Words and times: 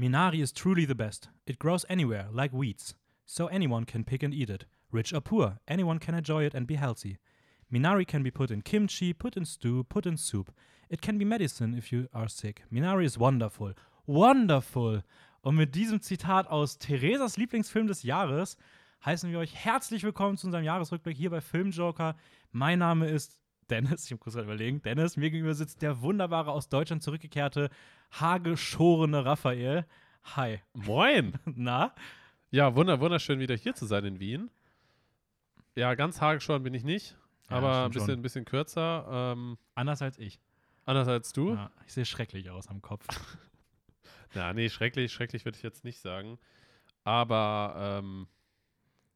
Minari 0.00 0.40
is 0.40 0.50
truly 0.50 0.86
the 0.86 0.94
best. 0.94 1.28
It 1.46 1.58
grows 1.58 1.84
anywhere, 1.90 2.28
like 2.32 2.54
weeds. 2.54 2.94
So 3.26 3.48
anyone 3.48 3.84
can 3.84 4.02
pick 4.02 4.22
and 4.22 4.32
eat 4.32 4.48
it. 4.48 4.64
Rich 4.90 5.12
or 5.12 5.20
poor, 5.20 5.58
anyone 5.68 5.98
can 5.98 6.14
enjoy 6.14 6.44
it 6.44 6.54
and 6.54 6.66
be 6.66 6.76
healthy. 6.76 7.18
Minari 7.70 8.06
can 8.06 8.22
be 8.22 8.30
put 8.30 8.50
in 8.50 8.62
kimchi, 8.62 9.12
put 9.12 9.36
in 9.36 9.44
stew, 9.44 9.84
put 9.84 10.06
in 10.06 10.16
soup. 10.16 10.54
It 10.88 11.02
can 11.02 11.18
be 11.18 11.26
medicine 11.26 11.74
if 11.76 11.92
you 11.92 12.08
are 12.14 12.28
sick. 12.28 12.62
Minari 12.72 13.04
is 13.04 13.18
wonderful. 13.18 13.74
Wonderful! 14.06 15.02
Und 15.42 15.56
mit 15.56 15.74
diesem 15.74 16.00
Zitat 16.00 16.48
aus 16.48 16.78
Theresas 16.78 17.36
Lieblingsfilm 17.36 17.86
des 17.86 18.02
Jahres 18.02 18.56
heißen 19.04 19.30
wir 19.30 19.38
euch 19.38 19.54
herzlich 19.54 20.02
willkommen 20.02 20.38
zu 20.38 20.46
unserem 20.46 20.64
Jahresrückblick 20.64 21.18
hier 21.18 21.28
bei 21.28 21.42
Filmjoker. 21.42 22.16
Mein 22.52 22.78
Name 22.78 23.06
ist 23.06 23.36
Dennis, 23.68 24.06
ich 24.06 24.12
muss 24.12 24.20
kurz 24.20 24.34
überlegen. 24.36 24.80
Dennis, 24.80 25.18
mir 25.18 25.30
gegenüber 25.30 25.54
sitzt 25.54 25.82
der 25.82 26.00
wunderbare 26.00 26.52
aus 26.52 26.70
Deutschland 26.70 27.02
zurückgekehrte, 27.02 27.68
haargeschorene 28.10 29.24
Raphael. 29.24 29.86
Hi. 30.36 30.60
Moin! 30.74 31.34
Na? 31.44 31.94
Ja, 32.50 32.74
wunder, 32.74 33.00
wunderschön 33.00 33.38
wieder 33.38 33.54
hier 33.54 33.74
zu 33.74 33.86
sein 33.86 34.04
in 34.04 34.20
Wien. 34.20 34.50
Ja, 35.76 35.94
ganz 35.94 36.20
haargeschoren 36.20 36.62
bin 36.62 36.74
ich 36.74 36.82
nicht, 36.84 37.16
Ja, 37.48 37.56
aber 37.56 37.84
ein 37.84 37.90
bisschen, 37.92 38.18
ein 38.18 38.22
bisschen 38.22 38.44
kürzer. 38.44 39.06
Ähm, 39.34 39.56
Anders 39.74 40.02
als 40.02 40.18
ich. 40.18 40.40
anders 40.84 41.08
als 41.08 41.32
du. 41.32 41.54
Ja, 41.54 41.70
ich 41.86 41.92
sehe 41.92 42.04
schrecklich 42.04 42.50
aus 42.50 42.68
am 42.68 42.82
Kopf. 42.82 43.06
Ja, 44.32 44.52
nee, 44.52 44.68
schrecklich, 44.68 45.12
schrecklich 45.12 45.44
würde 45.44 45.56
ich 45.56 45.64
jetzt 45.64 45.82
nicht 45.82 45.98
sagen. 45.98 46.38
Aber, 47.02 47.74
ähm, 48.00 48.28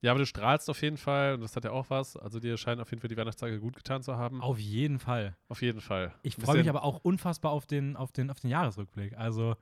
ja, 0.04 0.10
aber 0.10 0.18
du 0.18 0.26
strahlst 0.26 0.68
auf 0.68 0.82
jeden 0.82 0.98
Fall 0.98 1.32
und 1.32 1.40
das 1.40 1.56
hat 1.56 1.64
ja 1.64 1.70
auch 1.70 1.88
was. 1.88 2.14
Also 2.18 2.38
dir 2.38 2.58
scheinen 2.58 2.82
auf 2.82 2.90
jeden 2.90 3.00
Fall 3.00 3.08
die 3.08 3.16
Weihnachtstage 3.16 3.58
gut 3.58 3.74
getan 3.74 4.02
zu 4.02 4.18
haben. 4.18 4.42
Auf 4.42 4.58
jeden 4.58 4.98
Fall. 4.98 5.34
Auf 5.48 5.62
jeden 5.62 5.80
Fall. 5.80 6.14
Ich 6.22 6.36
freue 6.36 6.58
mich 6.58 6.68
aber 6.68 6.84
auch 6.84 7.00
unfassbar 7.04 7.52
auf 7.52 7.64
den, 7.64 7.96
auf 7.96 8.12
den, 8.12 8.30
auf 8.30 8.38
den 8.38 8.50
Jahresrückblick. 8.50 9.16
Also, 9.16 9.56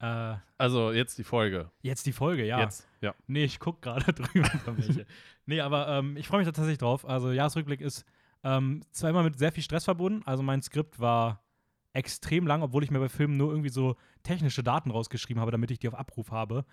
äh, 0.00 0.36
Also 0.56 0.92
jetzt 0.92 1.18
die 1.18 1.24
Folge. 1.24 1.70
jetzt 1.82 2.06
die 2.06 2.12
Folge, 2.12 2.46
ja. 2.46 2.60
Jetzt, 2.60 2.88
ja. 3.02 3.14
Nee, 3.26 3.44
ich 3.44 3.60
gucke 3.60 3.82
gerade 3.82 4.10
drüber. 4.14 4.50
Nee, 5.44 5.60
aber 5.60 5.88
ähm, 5.88 6.16
ich 6.16 6.26
freue 6.26 6.38
mich 6.38 6.46
da 6.46 6.52
tatsächlich 6.52 6.78
drauf. 6.78 7.06
Also, 7.06 7.30
Jahresrückblick 7.30 7.82
ist 7.82 8.06
ähm, 8.44 8.82
zwar 8.92 9.10
immer 9.10 9.24
mit 9.24 9.38
sehr 9.38 9.52
viel 9.52 9.62
Stress 9.62 9.84
verbunden. 9.84 10.22
Also, 10.24 10.42
mein 10.42 10.62
Skript 10.62 11.00
war 11.00 11.42
extrem 11.92 12.46
lang, 12.46 12.62
obwohl 12.62 12.82
ich 12.82 12.90
mir 12.90 13.00
bei 13.00 13.10
Filmen 13.10 13.36
nur 13.36 13.50
irgendwie 13.50 13.68
so 13.68 13.96
technische 14.22 14.62
Daten 14.62 14.90
rausgeschrieben 14.90 15.40
habe, 15.40 15.50
damit 15.50 15.70
ich 15.70 15.80
die 15.80 15.88
auf 15.88 15.94
Abruf 15.94 16.30
habe. 16.30 16.64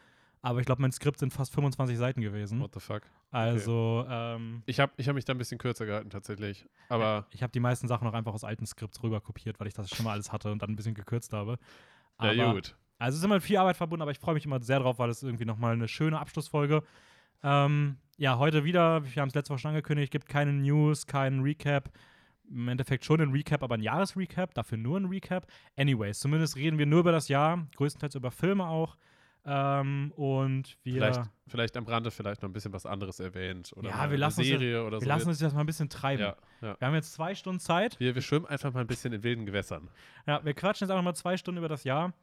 Aber 0.41 0.59
ich 0.59 0.65
glaube, 0.65 0.81
mein 0.81 0.91
Skript 0.91 1.19
sind 1.19 1.33
fast 1.33 1.53
25 1.53 1.97
Seiten 1.97 2.21
gewesen. 2.21 2.61
What 2.61 2.73
the 2.73 2.79
fuck. 2.79 3.01
Also, 3.31 4.05
ähm, 4.09 4.63
Ich 4.65 4.79
habe 4.79 4.93
ich 4.97 5.07
hab 5.07 5.15
mich 5.15 5.25
da 5.25 5.33
ein 5.33 5.37
bisschen 5.37 5.57
kürzer 5.57 5.85
gehalten 5.85 6.09
tatsächlich. 6.09 6.65
Aber 6.87 7.27
ich 7.31 7.43
habe 7.43 7.51
die 7.51 7.59
meisten 7.59 7.87
Sachen 7.87 8.05
noch 8.05 8.13
einfach 8.13 8.33
aus 8.33 8.43
alten 8.45 8.65
Skripts 8.65 9.03
rüber 9.03 9.19
kopiert, 9.19 9.59
weil 9.59 9.67
ich 9.67 9.73
das 9.73 9.89
schon 9.89 10.05
mal 10.05 10.13
alles 10.13 10.31
hatte 10.31 10.51
und 10.51 10.61
dann 10.61 10.69
ein 10.71 10.75
bisschen 10.77 10.93
gekürzt 10.95 11.33
habe. 11.33 11.57
ja, 12.21 12.31
Aber- 12.45 12.53
gut. 12.53 12.75
Also 13.01 13.15
es 13.15 13.19
ist 13.19 13.25
immer 13.25 13.35
mit 13.35 13.43
viel 13.43 13.55
Arbeit 13.57 13.77
verbunden, 13.77 14.01
aber 14.01 14.11
ich 14.11 14.19
freue 14.19 14.33
mich 14.33 14.45
immer 14.45 14.61
sehr 14.61 14.79
drauf, 14.79 14.99
weil 14.99 15.09
es 15.09 15.23
irgendwie 15.23 15.45
nochmal 15.45 15.71
eine 15.73 15.87
schöne 15.87 16.19
Abschlussfolge. 16.19 16.83
Ähm, 17.43 17.97
ja, 18.17 18.37
heute 18.37 18.65
wieder, 18.65 19.05
wir 19.05 19.21
haben 19.21 19.29
es 19.29 19.35
letzte 19.35 19.53
Woche 19.53 19.59
schon 19.59 19.69
angekündigt, 19.69 20.11
gibt 20.11 20.27
keine 20.27 20.51
News, 20.51 21.07
keinen 21.07 21.41
Recap. 21.41 21.89
Im 22.49 22.67
Endeffekt 22.67 23.05
schon 23.05 23.21
ein 23.21 23.31
Recap, 23.31 23.63
aber 23.63 23.75
ein 23.75 23.81
Jahresrecap, 23.81 24.53
dafür 24.53 24.77
nur 24.77 24.99
ein 24.99 25.05
Recap. 25.05 25.47
Anyways, 25.77 26.19
zumindest 26.19 26.57
reden 26.57 26.77
wir 26.77 26.85
nur 26.87 26.99
über 27.01 27.11
das 27.13 27.29
Jahr, 27.29 27.65
größtenteils 27.77 28.15
über 28.15 28.31
Filme 28.31 28.67
auch. 28.67 28.97
Ähm, 29.45 30.11
und 30.15 30.77
wir, 30.83 30.93
Vielleicht, 30.93 31.21
vielleicht 31.47 31.77
am 31.77 31.85
Rande 31.85 32.11
vielleicht 32.11 32.41
noch 32.41 32.49
ein 32.49 32.53
bisschen 32.53 32.73
was 32.73 32.85
anderes 32.85 33.19
erwähnt. 33.19 33.71
Oder 33.75 33.89
Ja, 33.89 33.95
wir 33.97 34.03
eine 34.03 34.15
lassen 34.17 34.39
uns 34.41 34.47
Serie 34.49 34.83
oder 34.83 34.97
wir 34.97 35.01
so. 35.01 35.07
lassen 35.07 35.29
uns 35.29 35.39
das 35.39 35.53
mal 35.53 35.61
ein 35.61 35.65
bisschen 35.65 35.89
treiben. 35.89 36.21
ja, 36.21 36.35
ja. 36.61 36.75
Wir 36.79 36.87
haben 36.87 36.95
jetzt 36.95 37.13
zwei 37.13 37.33
Stunden 37.35 37.59
Zeit. 37.59 37.99
Wir, 37.99 38.13
wir 38.15 38.21
schwimmen 38.21 38.45
einfach 38.45 38.73
mal 38.73 38.81
ein 38.81 38.87
bisschen 38.87 39.13
in 39.13 39.23
wilden 39.23 39.45
Gewässern. 39.45 39.89
Ja, 40.27 40.43
wir 40.43 40.53
quatschen 40.53 40.85
jetzt 40.85 40.91
einfach 40.91 41.03
mal 41.03 41.15
zwei 41.15 41.37
Stunden 41.37 41.57
über 41.59 41.69
das 41.69 41.83
Jahr. 41.85 42.13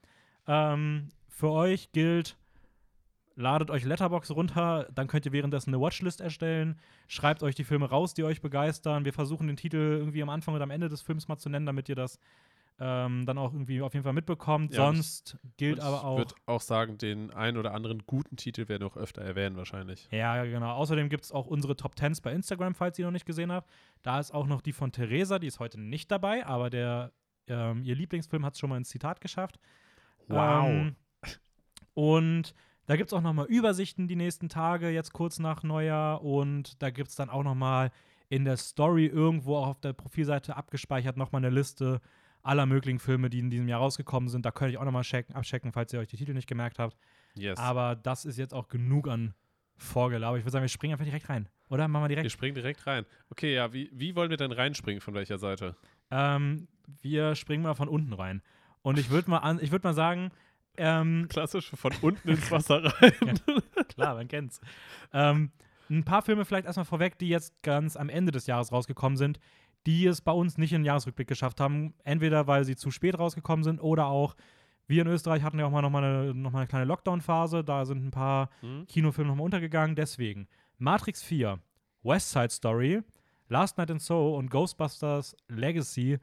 Ähm, 0.47 1.09
für 1.29 1.51
euch 1.51 1.91
gilt, 1.93 2.37
ladet 3.35 3.71
euch 3.71 3.85
Letterbox 3.85 4.31
runter, 4.31 4.89
dann 4.95 5.09
könnt 5.09 5.27
ihr 5.27 5.33
währenddessen 5.33 5.71
eine 5.75 5.81
Watchlist 5.83 6.21
erstellen. 6.21 6.79
Schreibt 7.09 7.43
euch 7.43 7.55
die 7.55 7.65
Filme 7.65 7.89
raus, 7.89 8.15
die 8.15 8.25
euch 8.25 8.41
begeistern. 8.41 9.05
Wir 9.05 9.13
versuchen 9.13 9.47
den 9.47 9.57
Titel 9.57 9.77
irgendwie 9.99 10.23
am 10.23 10.29
Anfang 10.31 10.55
oder 10.55 10.65
am 10.65 10.71
Ende 10.71 10.89
des 10.89 11.03
Films 11.03 11.29
mal 11.29 11.37
zu 11.39 11.49
nennen, 11.49 11.67
damit 11.67 11.89
ihr 11.89 11.95
das 11.97 12.19
ähm, 12.79 13.25
dann 13.27 13.39
auch 13.39 13.53
irgendwie 13.55 13.81
auf 13.81 13.95
jeden 13.95 14.05
Fall 14.05 14.13
mitbekommt. 14.13 14.75
Ja, 14.75 14.85
Sonst 14.87 15.39
gilt 15.57 15.81
aber 15.81 15.97
Ich 15.97 16.03
auch. 16.03 16.19
würde 16.19 16.35
auch 16.45 16.61
sagen, 16.61 16.99
den 16.99 17.31
einen 17.31 17.57
oder 17.57 17.73
anderen 17.73 18.03
guten 18.07 18.37
Titel 18.37 18.69
werden 18.69 18.83
wir 18.83 18.89
auch 18.89 18.97
öfter 18.99 19.23
erwähnen 19.23 19.57
wahrscheinlich. 19.57 20.09
Ja, 20.11 20.45
genau. 20.45 20.73
Außerdem 20.75 21.09
gibt 21.09 21.25
es 21.25 21.33
auch 21.33 21.47
unsere 21.47 21.77
Top 21.77 21.97
Tens 21.97 22.21
bei 22.21 22.33
Instagram, 22.33 22.75
falls 22.75 22.99
ihr 22.99 23.07
noch 23.07 23.13
nicht 23.13 23.25
gesehen 23.27 23.51
habt. 23.51 23.71
Da 24.03 24.21
ist 24.21 24.33
auch 24.35 24.47
noch 24.47 24.61
die 24.61 24.73
von 24.73 24.93
Theresa, 24.93 25.39
die 25.39 25.47
ist 25.47 25.59
heute 25.59 25.81
nicht 25.81 26.11
dabei, 26.11 26.45
aber 26.47 26.69
der, 26.69 27.13
ähm, 27.49 27.83
ihr 27.83 27.95
Lieblingsfilm 27.95 28.45
hat 28.45 28.53
es 28.55 28.59
schon 28.61 28.69
mal 28.71 28.77
ins 28.77 28.91
Zitat 28.91 29.21
geschafft. 29.23 29.59
Ähm, 30.29 30.97
und 31.95 32.55
da 32.87 32.97
gibt 32.97 33.09
es 33.09 33.13
auch 33.15 33.23
noch 33.23 33.33
mal 33.33 33.47
Übersichten 33.47 34.07
die 34.07 34.17
nächsten 34.17 34.49
Tage, 34.49 34.91
jetzt 34.91 35.13
kurz 35.13 35.39
nach 35.39 35.63
Neujahr. 35.63 36.23
Und 36.23 36.81
da 36.83 36.91
gibt 36.91 37.09
es 37.09 37.17
dann 37.17 37.31
auch 37.31 37.43
noch 37.43 37.55
mal 37.55 37.91
in 38.29 38.45
der 38.45 38.57
Story 38.57 39.07
irgendwo 39.07 39.57
auch 39.57 39.69
auf 39.69 39.81
der 39.81 39.93
Profilseite 39.93 40.57
abgespeichert 40.57 41.17
noch 41.17 41.33
mal 41.33 41.39
eine 41.39 41.51
Liste 41.51 42.01
aller 42.47 42.67
möglichen 42.67 42.99
Filme, 42.99 43.29
die 43.31 43.41
in 43.41 43.51
diesem 43.51 43.69
Jahr 43.69 43.81
rausgekommen 43.81 44.29
sind. 44.29 44.47
Da 44.47 44.51
könnt 44.51 44.73
ihr 44.73 44.81
auch 44.81 44.85
noch 44.85 44.93
mal 44.93 45.03
checken, 45.03 45.35
abchecken, 45.35 45.73
falls 45.73 45.93
ihr 45.93 46.01
euch 46.01 46.09
die 46.09 46.17
Titel 46.17 46.33
nicht 46.33 46.47
gemerkt 46.49 46.79
habt. 46.79 46.97
yes. 47.35 47.59
Aber 47.59 47.97
das 47.97 48.25
ist 48.25 48.39
jetzt 48.39 48.55
auch 48.55 48.69
genug 48.69 49.09
an 49.09 49.35
Vorgelaber. 49.79 50.39
Ich 50.39 50.45
würde 50.45 50.53
sagen, 50.53 50.63
wir 50.63 50.69
springen 50.69 50.93
einfach 50.95 51.05
direkt 51.05 51.29
rein. 51.29 51.49
Oder? 51.69 51.89
Machen 51.89 52.05
wir 52.05 52.09
wir 52.09 52.17
direkt. 52.17 52.33
springen 52.33 52.55
direkt 52.55 52.87
rein. 52.87 53.05
Okay, 53.31 53.55
ja, 53.55 53.73
wie, 53.73 53.91
wie 53.93 54.15
wollen 54.17 54.31
wir 54.31 54.37
denn 54.37 54.53
reinspringen? 54.53 55.01
Von 55.01 55.15
welcher 55.15 55.39
Seite? 55.39 55.77
Ähm, 56.11 56.69
wir 57.03 57.35
springen 57.35 57.63
mal 57.63 57.75
von 57.75 57.89
unten 57.89 58.13
rein. 58.13 58.43
Und 58.83 58.99
ich 58.99 59.11
würde 59.11 59.29
mal, 59.29 59.39
an, 59.39 59.59
ich 59.61 59.73
würd 59.73 59.85
mal 59.85 59.95
sagen, 59.95 60.31
ähm, 60.77 61.27
Klassisch 61.29 61.71
von 61.75 61.93
unten 62.01 62.29
ins 62.29 62.51
Wasser 62.51 62.85
rein. 62.85 63.41
Klar, 63.89 64.15
man 64.15 64.29
kennt's. 64.29 64.61
Ähm, 65.13 65.51
ein 65.91 66.05
paar 66.05 66.23
Filme 66.23 66.45
vielleicht 66.45 66.67
erstmal 66.67 66.85
vorweg, 66.87 67.19
die 67.19 67.29
jetzt 67.29 67.63
ganz 67.63 67.97
am 67.97 68.09
Ende 68.09 68.33
des 68.33 68.47
Jahres 68.47 68.73
rausgekommen 68.73 69.17
sind, 69.17 69.39
die 69.87 70.07
es 70.07 70.21
bei 70.21 70.33
uns 70.33 70.59
nicht 70.59 70.73
in 70.73 70.81
den 70.83 70.87
Jahresrückblick 70.87 71.29
geschafft 71.29 71.61
haben. 71.61 71.95
Entweder 72.05 72.47
weil 72.47 72.65
sie 72.65 72.77
zu 72.77 72.91
spät 72.91 73.19
rausgekommen 73.19 73.65
sind 73.65 73.81
oder 73.81 74.07
auch, 74.07 74.37
wir 74.89 75.03
in 75.03 75.09
Österreich 75.09 75.43
hatten 75.43 75.59
ja 75.59 75.67
auch 75.67 75.71
mal 75.71 75.83
nochmal 75.83 76.05
eine, 76.05 76.35
noch 76.35 76.53
mal 76.53 76.61
eine 76.61 76.69
kleine 76.69 76.85
Lockdown-Phase. 76.85 77.65
Da 77.65 77.85
sind 77.85 78.05
ein 78.07 78.11
paar 78.11 78.51
Hm? 78.61 78.87
Kinofilme 78.87 79.31
nochmal 79.31 79.45
untergegangen. 79.45 79.97
Deswegen 79.97 80.49
Matrix 80.79 81.23
4, 81.23 81.59
West 82.03 82.31
Side 82.31 82.51
Story, 82.51 83.03
Last 83.49 83.79
Night 83.79 83.91
in 83.91 83.99
Soho 83.99 84.37
und 84.37 84.51
Ghostbusters 84.51 85.37
Legacy 85.49 86.19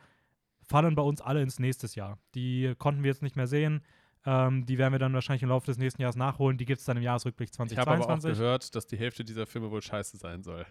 fallen 0.62 0.96
bei 0.96 1.02
uns 1.02 1.22
alle 1.22 1.42
ins 1.42 1.60
nächste 1.60 1.88
Jahr. 1.88 2.18
Die 2.36 2.74
konnten 2.78 3.04
wir 3.04 3.10
jetzt 3.12 3.22
nicht 3.22 3.36
mehr 3.36 3.48
sehen. 3.48 3.82
Ähm, 4.26 4.66
die 4.66 4.78
werden 4.78 4.94
wir 4.94 5.00
dann 5.00 5.14
wahrscheinlich 5.14 5.44
im 5.44 5.50
Laufe 5.50 5.66
des 5.66 5.78
nächsten 5.78 6.02
Jahres 6.02 6.16
nachholen. 6.16 6.58
Die 6.58 6.66
gibt 6.66 6.80
es 6.80 6.86
dann 6.86 6.96
im 6.96 7.04
Jahresrückblick 7.04 7.50
Ich 7.54 7.60
habe 7.78 7.92
aber 7.92 8.02
auch 8.02 8.06
2022. 8.06 8.32
gehört, 8.38 8.76
dass 8.76 8.88
die 8.88 8.98
Hälfte 8.98 9.26
dieser 9.26 9.46
Filme 9.46 9.70
wohl 9.72 9.82
scheiße 9.82 10.16
sein 10.18 10.44
soll. 10.44 10.66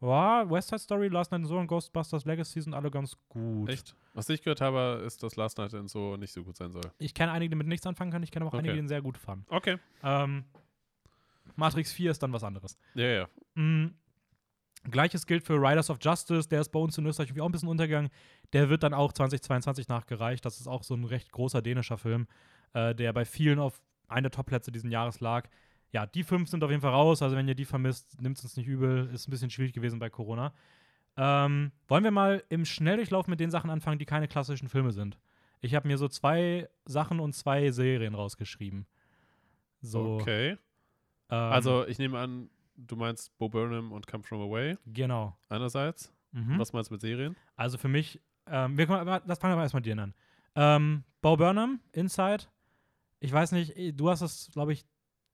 Ja, 0.00 0.48
West 0.48 0.68
Side 0.68 0.78
Story, 0.78 1.08
Last 1.08 1.32
Night 1.32 1.40
in 1.40 1.46
Soho 1.46 1.58
und 1.60 1.66
Ghostbusters 1.66 2.24
Legacy 2.24 2.60
sind 2.60 2.72
alle 2.74 2.90
ganz 2.90 3.16
gut. 3.28 3.68
Echt? 3.68 3.96
Was 4.14 4.28
ich 4.28 4.42
gehört 4.42 4.60
habe, 4.60 5.02
ist, 5.04 5.22
dass 5.22 5.34
Last 5.36 5.58
Night 5.58 5.72
in 5.72 5.88
so 5.88 6.16
nicht 6.16 6.32
so 6.32 6.44
gut 6.44 6.56
sein 6.56 6.70
soll. 6.70 6.82
Ich 6.98 7.14
kenne 7.14 7.32
einige, 7.32 7.50
die 7.50 7.56
mit 7.56 7.66
nichts 7.66 7.86
anfangen 7.86 8.10
können. 8.12 8.22
Ich 8.24 8.30
kenne 8.30 8.44
aber 8.44 8.50
auch 8.50 8.58
Okay. 8.58 8.68
einige, 8.68 8.74
die 8.74 8.78
ihn 8.84 8.88
sehr 8.88 9.02
gut 9.02 9.18
fanden. 9.18 9.44
Okay. 9.48 9.78
Ähm, 10.04 10.44
Matrix 11.56 11.92
4 11.92 12.12
ist 12.12 12.22
dann 12.22 12.32
was 12.32 12.44
anderes. 12.44 12.78
Ja, 12.94 13.06
ja. 13.06 13.28
Mm, 13.54 13.88
Gleiches 14.90 15.26
gilt 15.26 15.42
für 15.44 15.54
Riders 15.54 15.90
of 15.90 15.98
Justice, 16.00 16.48
der 16.48 16.60
ist 16.60 16.68
bei 16.70 16.78
uns 16.78 16.96
in 16.96 17.04
Österreich 17.06 17.30
irgendwie 17.30 17.40
auch 17.40 17.46
ein 17.48 17.52
bisschen 17.52 17.68
untergegangen. 17.68 18.10
Der 18.52 18.68
wird 18.68 18.84
dann 18.84 18.94
auch 18.94 19.12
2022 19.12 19.88
nachgereicht. 19.88 20.44
Das 20.44 20.60
ist 20.60 20.68
auch 20.68 20.84
so 20.84 20.94
ein 20.94 21.04
recht 21.04 21.32
großer 21.32 21.60
dänischer 21.60 21.98
Film, 21.98 22.28
äh, 22.74 22.94
der 22.94 23.12
bei 23.12 23.24
vielen 23.24 23.58
auf 23.58 23.82
einer 24.06 24.22
der 24.22 24.30
Topplätze 24.30 24.70
diesen 24.70 24.90
Jahres 24.92 25.18
lag. 25.20 25.48
Ja, 25.92 26.06
die 26.06 26.22
fünf 26.22 26.48
sind 26.50 26.62
auf 26.62 26.70
jeden 26.70 26.82
Fall 26.82 26.92
raus. 26.92 27.22
Also, 27.22 27.36
wenn 27.36 27.48
ihr 27.48 27.54
die 27.54 27.64
vermisst, 27.64 28.20
nimmt 28.20 28.36
es 28.38 28.44
uns 28.44 28.56
nicht 28.56 28.66
übel. 28.66 29.08
Ist 29.12 29.26
ein 29.26 29.30
bisschen 29.30 29.50
schwierig 29.50 29.72
gewesen 29.72 29.98
bei 29.98 30.10
Corona. 30.10 30.52
Ähm, 31.16 31.72
wollen 31.88 32.04
wir 32.04 32.10
mal 32.10 32.44
im 32.48 32.64
Schnelldurchlauf 32.64 33.26
mit 33.26 33.40
den 33.40 33.50
Sachen 33.50 33.70
anfangen, 33.70 33.98
die 33.98 34.04
keine 34.04 34.28
klassischen 34.28 34.68
Filme 34.68 34.92
sind? 34.92 35.18
Ich 35.60 35.74
habe 35.74 35.88
mir 35.88 35.98
so 35.98 36.06
zwei 36.08 36.68
Sachen 36.84 37.18
und 37.20 37.32
zwei 37.32 37.70
Serien 37.70 38.14
rausgeschrieben. 38.14 38.86
So. 39.80 40.18
Okay. 40.20 40.50
ähm, 40.50 40.58
Also, 41.30 41.86
ich 41.86 41.98
nehme 41.98 42.18
an, 42.18 42.50
du 42.76 42.96
meinst 42.96 43.36
Bo 43.38 43.48
Burnham 43.48 43.92
und 43.92 44.06
Come 44.06 44.22
From 44.22 44.40
Away 44.42 44.76
Genau. 44.86 45.36
einerseits. 45.48 46.12
Mhm. 46.32 46.58
Was 46.58 46.72
meinst 46.72 46.90
du 46.90 46.94
mit 46.94 47.00
Serien? 47.00 47.34
Also 47.56 47.78
für 47.78 47.88
mich, 47.88 48.20
ähm, 48.46 48.76
wir 48.76 48.86
das 49.26 49.38
fangen 49.38 49.56
wir 49.56 49.62
erstmal 49.62 49.82
dir 49.82 49.98
an. 49.98 50.14
Ähm, 50.54 51.04
Bo 51.22 51.36
Burnham, 51.36 51.80
Inside. 51.92 52.44
Ich 53.20 53.32
weiß 53.32 53.52
nicht, 53.52 53.74
du 53.98 54.10
hast 54.10 54.20
es, 54.20 54.50
glaube 54.52 54.72
ich, 54.72 54.84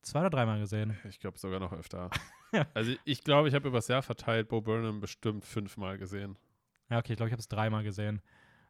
zwei 0.04 0.20
oder 0.20 0.30
dreimal 0.30 0.60
gesehen. 0.60 0.96
Ich 1.08 1.18
glaube 1.18 1.38
sogar 1.38 1.60
noch 1.60 1.72
öfter. 1.72 2.10
Ja. 2.52 2.66
Also, 2.74 2.92
ich 3.04 3.24
glaube, 3.24 3.48
ich 3.48 3.54
habe 3.54 3.66
übers 3.66 3.88
Jahr 3.88 4.02
verteilt 4.02 4.46
Bo 4.46 4.60
Burnham 4.60 5.00
bestimmt 5.00 5.44
fünfmal 5.44 5.98
gesehen. 5.98 6.38
Ja, 6.88 6.98
okay, 6.98 7.14
ich 7.14 7.16
glaube, 7.16 7.28
ich 7.28 7.32
habe 7.32 7.40
es 7.40 7.48
dreimal 7.48 7.82
gesehen. 7.82 8.22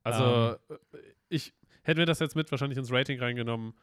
Also, 0.03 0.57
äh, 0.71 0.99
ich 1.29 1.53
hätten 1.83 1.99
wir 1.99 2.07
das 2.07 2.19
jetzt 2.19 2.35
mit 2.35 2.51
wahrscheinlich 2.51 2.79
ins 2.79 2.91
Rating 2.91 3.21
reingenommen, 3.21 3.75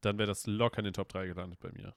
dann 0.00 0.18
wäre 0.18 0.26
das 0.26 0.46
locker 0.46 0.78
in 0.78 0.84
den 0.84 0.92
Top 0.92 1.08
3 1.08 1.26
gelandet 1.26 1.60
bei 1.60 1.70
mir. 1.72 1.94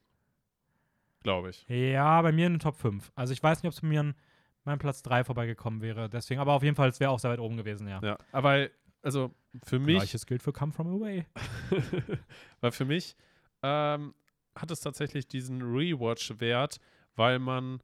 Glaube 1.24 1.50
ich. 1.50 1.66
Ja, 1.68 2.22
bei 2.22 2.32
mir 2.32 2.48
in 2.48 2.54
den 2.54 2.60
Top 2.60 2.76
5. 2.76 3.12
Also 3.16 3.34
ich 3.34 3.42
weiß 3.42 3.64
nicht, 3.64 3.68
ob 3.68 3.74
es 3.74 3.82
bei 3.82 3.88
mir 3.88 4.02
an 4.02 4.16
meinem 4.64 4.80
Platz 4.80 5.02
3 5.02 5.24
vorbeigekommen 5.24 5.82
wäre. 5.82 6.10
Deswegen, 6.10 6.40
aber 6.40 6.54
auf 6.54 6.64
jeden 6.64 6.76
Fall, 6.76 6.90
es 6.90 7.00
wäre 7.00 7.12
auch 7.12 7.20
sehr 7.20 7.32
weit 7.32 7.40
oben 7.40 7.58
gewesen, 7.58 7.88
ja. 7.88 8.00
Ja, 8.02 8.18
aber 8.32 8.70
also 9.02 9.34
für 9.64 9.80
mich, 9.80 9.98
Gleiches 9.98 10.26
gilt 10.26 10.44
für 10.44 10.54
Come 10.54 10.72
From 10.72 10.88
Away. 10.88 11.26
weil 12.62 12.72
für 12.72 12.86
mich 12.86 13.16
ähm, 13.64 14.14
hat 14.58 14.72
es 14.72 14.80
tatsächlich 14.82 15.28
diesen 15.28 15.62
Rewatch-Wert, 15.62 16.80
weil 17.16 17.40
man 17.40 17.82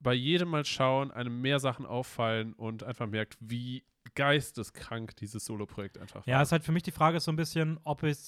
bei 0.00 0.14
jedem 0.14 0.48
Mal 0.48 0.64
schauen 0.64 1.10
einem 1.10 1.40
mehr 1.40 1.60
Sachen 1.60 1.86
auffallen 1.86 2.54
und 2.54 2.82
einfach 2.82 3.06
merkt, 3.06 3.36
wie 3.40 3.84
geisteskrank 4.14 5.14
dieses 5.16 5.44
Solo-Projekt 5.44 5.98
einfach 5.98 6.26
Ja, 6.26 6.36
war. 6.36 6.42
ist 6.42 6.52
halt 6.52 6.64
für 6.64 6.72
mich 6.72 6.82
die 6.82 6.90
Frage 6.90 7.20
so 7.20 7.30
ein 7.30 7.36
bisschen, 7.36 7.78
ob 7.84 8.02
ich, 8.02 8.18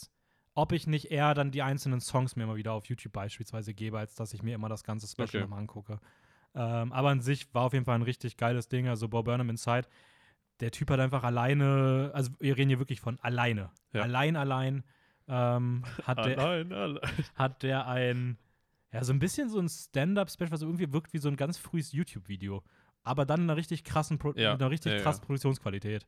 ob 0.55 0.73
ich 0.73 0.87
nicht 0.87 1.11
eher 1.11 1.35
dann 1.35 1.51
die 1.51 1.63
einzelnen 1.63 2.01
Songs 2.01 2.37
mir 2.37 2.47
mal 2.47 2.57
wieder 2.57 2.73
auf 2.73 2.87
YouTube 2.87 3.13
beispielsweise 3.13 3.75
gebe, 3.75 3.99
als 3.99 4.15
dass 4.15 4.33
ich 4.35 4.43
mir 4.43 4.55
immer 4.55 4.69
das 4.69 4.85
ganze 4.85 5.07
Special 5.09 5.29
Okay. 5.29 5.41
nochmal 5.41 5.61
angucke. 5.61 5.99
Ähm, 6.55 6.93
aber 6.93 7.09
an 7.09 7.21
sich 7.21 7.53
war 7.53 7.63
auf 7.63 7.73
jeden 7.73 7.85
Fall 7.85 7.97
ein 7.97 8.03
richtig 8.03 8.37
geiles 8.37 8.69
Ding. 8.69 8.87
Also 8.87 9.09
Bo 9.09 9.23
Burnham 9.25 9.51
Inside, 9.51 9.89
der 10.61 10.71
Typ 10.71 10.91
hat 10.91 11.01
einfach 11.01 11.25
alleine, 11.25 12.13
also 12.15 12.31
wir 12.39 12.57
reden 12.57 12.69
hier 12.69 12.79
wirklich 12.79 13.01
von 13.01 13.19
alleine. 13.21 13.73
Ja. 13.93 14.03
Allein, 14.03 14.37
allein 14.37 14.85
ähm, 15.29 15.85
hat, 16.05 16.19
der, 16.25 16.39
allein, 16.39 16.73
allein. 16.73 17.01
hat 17.35 17.63
der 17.63 17.87
ein, 17.87 18.39
ja, 18.93 19.05
so 19.05 19.13
ein 19.13 19.19
bisschen 19.19 19.49
so 19.49 19.59
ein 19.59 19.69
Stand-Up-Special, 19.69 20.51
was 20.51 20.63
irgendwie 20.63 20.93
wirkt 20.93 21.13
wie 21.13 21.19
so 21.19 21.29
ein 21.29 21.37
ganz 21.37 21.59
frühes 21.59 21.93
YouTube-Video. 21.93 22.63
Aber 23.03 23.27
dann 23.27 23.41
in 23.41 23.51
einer 23.51 23.57
richtig 23.57 23.85
krassen, 23.85 24.19
Pro 24.19 24.33
Ja, 24.33 24.55
einer 24.55 24.71
richtig 24.71 24.93
ja, 24.93 24.99
ja. 24.99 25.03
krassen 25.03 25.23
Produktionsqualität. 25.23 26.07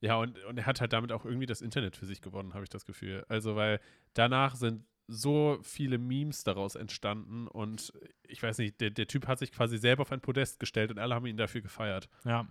Ja, 0.00 0.16
und, 0.16 0.38
und 0.44 0.58
er 0.58 0.66
hat 0.66 0.80
halt 0.80 0.92
damit 0.92 1.10
auch 1.10 1.24
irgendwie 1.24 1.46
das 1.46 1.60
Internet 1.60 1.96
für 1.96 2.06
sich 2.06 2.20
gewonnen, 2.20 2.54
habe 2.54 2.62
ich 2.62 2.70
das 2.70 2.84
Gefühl. 2.84 3.24
Also, 3.28 3.56
weil 3.56 3.80
danach 4.14 4.54
sind 4.54 4.84
so 5.08 5.58
viele 5.62 5.98
Memes 5.98 6.44
daraus 6.44 6.74
entstanden 6.74 7.48
und 7.48 7.92
ich 8.24 8.42
weiß 8.42 8.58
nicht, 8.58 8.80
der, 8.80 8.90
der 8.90 9.06
Typ 9.06 9.26
hat 9.26 9.38
sich 9.38 9.50
quasi 9.50 9.78
selber 9.78 10.02
auf 10.02 10.12
ein 10.12 10.20
Podest 10.20 10.60
gestellt 10.60 10.90
und 10.90 10.98
alle 10.98 11.14
haben 11.14 11.26
ihn 11.26 11.38
dafür 11.38 11.62
gefeiert. 11.62 12.08
Ja. 12.24 12.46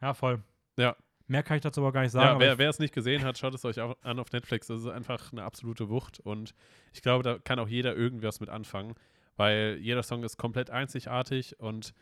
Ja, 0.00 0.14
voll. 0.14 0.42
Ja. 0.76 0.96
Mehr 1.28 1.42
kann 1.42 1.56
ich 1.56 1.62
dazu 1.62 1.80
aber 1.80 1.92
gar 1.92 2.02
nicht 2.02 2.12
sagen. 2.12 2.40
ja, 2.40 2.56
wer 2.58 2.68
es 2.70 2.78
nicht 2.78 2.94
gesehen 2.94 3.24
hat, 3.24 3.36
schaut 3.38 3.54
es 3.54 3.64
euch 3.64 3.80
auch 3.80 3.96
an 4.02 4.18
auf 4.20 4.30
Netflix. 4.32 4.68
Das 4.68 4.80
ist 4.80 4.86
einfach 4.86 5.32
eine 5.32 5.42
absolute 5.42 5.88
Wucht 5.88 6.20
und 6.20 6.54
ich 6.92 7.02
glaube, 7.02 7.24
da 7.24 7.38
kann 7.38 7.58
auch 7.58 7.68
jeder 7.68 7.96
irgendwas 7.96 8.38
mit 8.40 8.48
anfangen, 8.48 8.94
weil 9.36 9.78
jeder 9.80 10.02
Song 10.02 10.22
ist 10.22 10.36
komplett 10.36 10.70
einzigartig 10.70 11.58
und 11.58 11.92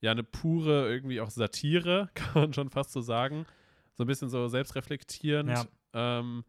ja, 0.00 0.10
eine 0.10 0.24
pure 0.24 0.88
irgendwie 0.90 1.20
auch 1.20 1.30
Satire, 1.30 2.10
kann 2.14 2.34
man 2.34 2.52
schon 2.52 2.70
fast 2.70 2.92
so 2.92 3.00
sagen. 3.00 3.46
So 3.94 4.02
ein 4.04 4.06
bisschen 4.08 4.28
so 4.28 4.48
selbstreflektierend. 4.48 5.50
Ja. 5.50 6.18
Ähm, 6.18 6.44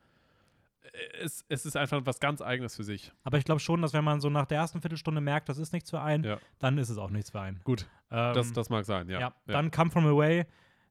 es, 1.21 1.45
es 1.49 1.65
ist 1.65 1.77
einfach 1.77 2.01
was 2.05 2.19
ganz 2.19 2.41
Eigenes 2.41 2.75
für 2.75 2.83
sich. 2.83 3.11
aber 3.23 3.37
ich 3.37 3.43
glaube 3.45 3.59
schon, 3.59 3.81
dass 3.81 3.93
wenn 3.93 4.03
man 4.03 4.21
so 4.21 4.29
nach 4.29 4.45
der 4.45 4.59
ersten 4.59 4.81
Viertelstunde 4.81 5.19
merkt, 5.21 5.49
das 5.49 5.57
ist 5.57 5.73
nichts 5.73 5.89
für 5.89 6.01
einen, 6.01 6.23
Ja. 6.23 6.37
dann 6.59 6.77
ist 6.77 6.89
es 6.89 6.97
auch 6.97 7.09
nichts 7.09 7.31
für 7.31 7.41
einen. 7.41 7.59
Gut, 7.63 7.87
Ähm, 8.11 8.33
das, 8.33 8.51
das 8.53 8.69
mag 8.69 8.85
sein, 8.85 9.09
ja. 9.09 9.19
ja. 9.19 9.35
Dann 9.47 9.71
Come 9.71 9.91
From 9.91 10.05
Away. 10.05 10.45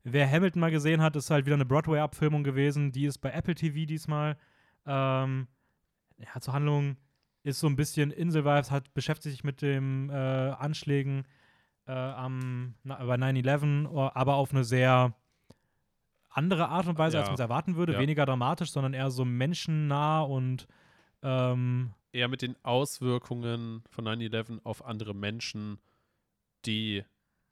Wer 0.04 0.30
Hamilton 0.30 0.60
mal 0.60 0.70
gesehen 0.70 1.00
hat, 1.02 1.16
ist 1.16 1.30
halt 1.30 1.46
wieder 1.46 1.54
eine 1.54 1.64
Broadway-Abfilmung 1.64 2.44
gewesen. 2.44 2.92
Die 2.92 3.06
ist 3.06 3.18
bei 3.18 3.30
Apple 3.30 3.54
TV 3.54 3.86
diesmal. 3.86 4.36
Ähm, 4.86 5.48
ja, 6.18 6.40
zur 6.40 6.52
Handlung 6.54 6.96
ist 7.42 7.58
so 7.60 7.66
ein 7.66 7.76
bisschen 7.76 8.10
Insel-Vibes, 8.10 8.70
hat 8.70 8.92
beschäftigt 8.94 9.32
sich 9.34 9.44
mit 9.44 9.62
den 9.62 10.10
äh, 10.10 10.12
Anschlägen 10.12 11.24
äh, 11.86 11.92
am, 11.92 12.74
na, 12.82 13.02
bei 13.04 13.14
9-11, 13.16 13.88
o- 13.88 14.10
aber 14.14 14.34
auf 14.36 14.50
eine 14.52 14.64
sehr 14.64 15.14
andere 16.30 16.68
Art 16.68 16.86
und 16.86 16.98
Weise, 16.98 17.16
als 17.18 17.26
Ja. 17.26 17.30
man 17.30 17.34
es 17.34 17.40
erwarten 17.40 17.76
würde. 17.76 17.94
Ja. 17.94 17.98
Weniger 18.00 18.26
dramatisch, 18.26 18.70
sondern 18.72 18.92
eher 18.94 19.10
so 19.10 19.24
menschennah 19.24 20.20
und 20.22 20.66
ähm, 21.22 21.92
Eher 22.12 22.28
mit 22.28 22.42
den 22.42 22.54
Auswirkungen 22.62 23.82
von 23.90 24.04
9-11 24.06 24.60
auf 24.64 24.84
andere 24.84 25.14
Menschen, 25.14 25.78
die 26.64 27.04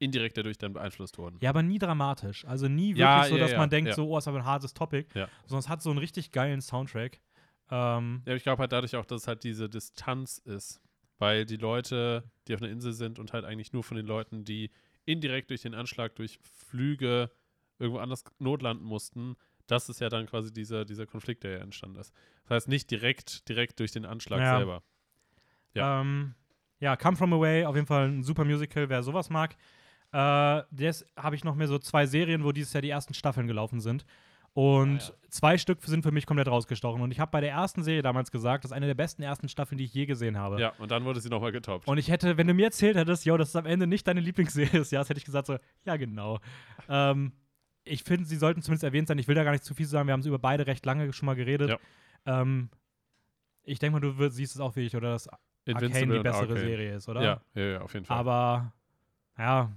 indirekt 0.03 0.37
dadurch 0.37 0.59
dann 0.59 0.73
beeinflusst 0.73 1.17
wurden. 1.19 1.39
Ja, 1.41 1.51
aber 1.51 1.63
nie 1.63 1.79
dramatisch. 1.79 2.45
Also 2.45 2.69
nie 2.69 2.91
wirklich 2.91 2.99
Ja, 3.01 3.25
so, 3.25 3.37
ja, 3.37 3.43
dass 3.43 3.53
ja, 3.53 3.59
man 3.59 3.71
denkt, 3.71 3.95
so, 3.95 4.09
oh, 4.09 4.19
ist 4.19 4.29
aber 4.29 4.39
ein 4.39 4.45
hartes 4.45 4.75
Topic. 4.75 5.07
Sondern 5.47 5.61
es 5.61 5.69
hat 5.69 5.83
so 5.83 5.91
einen 5.91 5.99
richtig 5.99 6.33
geilen 6.33 6.61
Soundtrack. 6.61 7.21
Ähm, 7.71 8.23
Ja, 8.27 8.35
ich 8.35 8.43
glaube 8.43 8.61
halt 8.61 8.73
dadurch 8.73 8.97
auch, 8.97 9.07
dass 9.07 9.23
es 9.23 9.29
halt 9.29 9.45
diese 9.45 9.69
Distanz 9.69 10.39
ist. 10.39 10.81
Weil 11.19 11.47
die 11.47 11.57
Leute, 11.57 12.25
die 12.49 12.55
auf 12.55 12.61
einer 12.61 12.71
Insel 12.71 12.93
sind 12.93 13.21
und 13.21 13.33
halt 13.33 13.45
eigentlich 13.45 13.73
nur 13.73 13.85
von 13.85 13.97
den 13.97 14.07
Leuten, 14.07 14.45
die 14.45 14.71
indirekt 15.05 15.51
durch 15.51 15.63
den 15.63 15.75
Anschlag, 15.75 16.17
durch 16.17 16.39
Flüge 16.43 17.31
irgendwo 17.79 18.01
anders 18.01 18.25
notlanden 18.39 18.85
mussten, 18.85 19.37
das 19.69 19.89
ist 19.89 20.01
ja 20.01 20.09
dann 20.09 20.27
quasi 20.27 20.53
dieser, 20.53 20.85
dieser 20.85 21.07
Konflikt, 21.07 21.45
der 21.45 21.53
ja 21.53 21.59
entstanden 21.59 21.99
ist. 22.01 22.13
Das 22.43 22.51
heißt 22.51 22.69
nicht 22.69 22.91
direkt, 22.91 23.49
direkt 23.49 23.79
durch 23.79 23.93
den 23.93 24.05
Anschlag 24.05 24.41
selber. 24.41 24.83
ja. 25.75 26.01
Ähm, 26.01 26.35
ja, 26.81 26.97
Come 26.97 27.17
From 27.17 27.33
Away, 27.33 27.65
auf 27.65 27.77
jeden 27.77 27.87
Fall 27.87 28.09
ein 28.09 28.25
super 28.25 28.45
Musical, 28.45 28.89
wer 28.89 29.05
sowas 29.05 29.31
mag. 29.31 29.57
Äh, 30.13 30.63
das 30.71 31.07
habe 31.17 31.37
ich 31.37 31.45
noch 31.45 31.55
mehr 31.55 31.69
so 31.69 31.79
zwei 31.79 32.07
Serien, 32.07 32.45
wo 32.45 32.53
dieses 32.53 32.73
Jahr 32.73 32.83
die 32.83 32.91
ersten 32.91 33.15
Staffeln 33.15 33.47
gelaufen 33.47 33.81
sind. 33.81 34.05
Und 34.55 35.01
Ah, 35.01 35.15
ja. 35.23 35.29
zwei 35.31 35.57
Stück 35.57 35.83
sind 35.83 36.03
für 36.03 36.13
mich 36.13 36.27
komplett 36.27 36.47
rausgestochen. 36.49 37.01
Und 37.01 37.11
ich 37.11 37.21
habe 37.21 37.31
bei 37.31 37.41
der 37.41 37.51
ersten 37.53 37.83
Serie 37.83 38.03
damals 38.03 38.31
gesagt, 38.31 38.65
das 38.65 38.71
ist 38.71 38.77
eine 38.77 38.87
der 38.87 38.95
besten 38.95 39.23
ersten 39.23 39.49
Staffeln, 39.49 39.79
die 39.79 39.85
ich 39.85 39.95
je 39.95 40.05
gesehen 40.05 40.37
habe. 40.37 40.61
Ja, 40.61 40.75
und 40.79 40.91
dann 40.91 41.07
wurde 41.07 41.21
sie 41.23 41.31
nochmal 41.31 41.53
getoppt. 41.53 41.89
Und 41.89 41.97
ich 41.97 42.11
hätte, 42.11 42.37
wenn 42.37 42.47
du 42.47 42.53
mir 42.53 42.67
erzählt 42.67 42.97
hättest, 42.97 43.25
yo, 43.25 43.39
das 43.39 43.49
ist 43.49 43.57
am 43.57 43.65
Ende 43.65 43.87
nicht 43.87 44.07
deine 44.07 44.21
Lieblingsserie 44.21 44.81
des 44.81 44.91
Jahres, 44.91 45.09
hätte 45.09 45.17
ich 45.19 45.25
gesagt 45.25 45.47
so, 45.47 45.57
ja, 45.87 45.97
genau. 45.97 46.39
ähm, 46.91 47.33
ich 47.85 48.05
finde, 48.05 48.27
sie 48.27 48.37
sollten 48.37 48.61
zumindest 48.61 48.85
erwähnt 48.85 49.09
sein. 49.09 49.19
Ich 49.19 49.27
will 49.27 49.35
da 49.35 49.43
gar 49.43 49.53
nicht 49.53 49.65
zu 49.65 49.73
viel 49.75 49.87
sagen. 49.87 50.07
Wir 50.07 50.13
haben 50.13 50.23
über 50.23 50.39
beide 50.39 50.67
recht 50.67 50.85
lange 50.85 51.11
schon 51.15 51.27
mal 51.27 51.35
geredet. 51.35 51.71
Ja. 51.71 52.43
Ähm, 52.43 52.69
ich 53.65 53.79
denke 53.79 53.95
mal, 53.99 54.01
du 54.01 54.19
wirst, 54.19 54.37
siehst 54.37 54.55
es 54.55 54.61
auch 54.61 54.77
wie 54.77 54.81
ich, 54.83 54.95
oder 54.95 55.13
dass 55.13 55.29
Arcane 55.29 56.17
die 56.17 56.23
bessere 56.23 56.43
Arcane. 56.43 56.61
Serie 56.61 56.95
ist, 56.97 57.09
oder? 57.09 57.23
Ja, 57.23 57.41
ja, 57.55 57.63
ja, 57.63 57.81
auf 57.81 57.95
jeden 57.95 58.05
Fall. 58.05 58.19
Aber, 58.19 58.73
ja, 59.39 59.71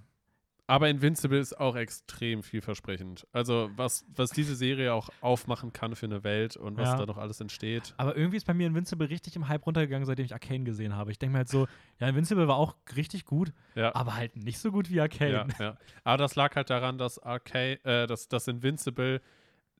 Aber 0.67 0.89
Invincible 0.89 1.38
ist 1.38 1.59
auch 1.59 1.75
extrem 1.75 2.41
vielversprechend. 2.41 3.27
Also, 3.31 3.69
was, 3.75 4.03
was 4.15 4.31
diese 4.31 4.56
Serie 4.56 4.94
auch 4.95 5.09
aufmachen 5.21 5.73
kann 5.73 5.95
für 5.95 6.07
eine 6.07 6.23
Welt 6.23 6.57
und 6.57 6.75
was 6.77 6.89
Ja. 6.89 6.97
da 6.97 7.06
noch 7.06 7.17
alles 7.17 7.39
entsteht. 7.39 7.94
aber 7.97 8.17
irgendwie 8.17 8.38
ist 8.38 8.47
bei 8.47 8.56
mir 8.56 8.65
Invincible 8.65 9.07
richtig 9.09 9.35
im 9.35 9.47
Hype 9.47 9.63
runtergegangen, 9.65 10.07
seitdem 10.07 10.25
ich 10.25 10.33
Arcane 10.33 10.63
gesehen 10.63 10.95
habe. 10.95 11.12
Ich 11.12 11.19
denke 11.19 11.33
mir 11.33 11.38
halt 11.39 11.50
so, 11.50 11.67
ja, 12.00 12.07
Invincible 12.09 12.47
war 12.47 12.56
auch 12.56 12.75
richtig 12.95 13.25
gut, 13.25 13.53
Ja. 13.75 13.94
aber 13.94 14.15
halt 14.15 14.38
nicht 14.38 14.57
so 14.57 14.71
gut 14.71 14.89
wie 14.89 15.00
Arcane. 15.01 15.47
Ja. 15.59 15.77
Aber 16.03 16.17
das 16.17 16.35
lag 16.35 16.56
halt 16.56 16.71
daran, 16.71 16.97
dass 16.97 17.19
Arcane, 17.19 17.79
äh, 17.85 18.07
dass, 18.07 18.27
dass 18.27 18.47
Invincible 18.47 19.21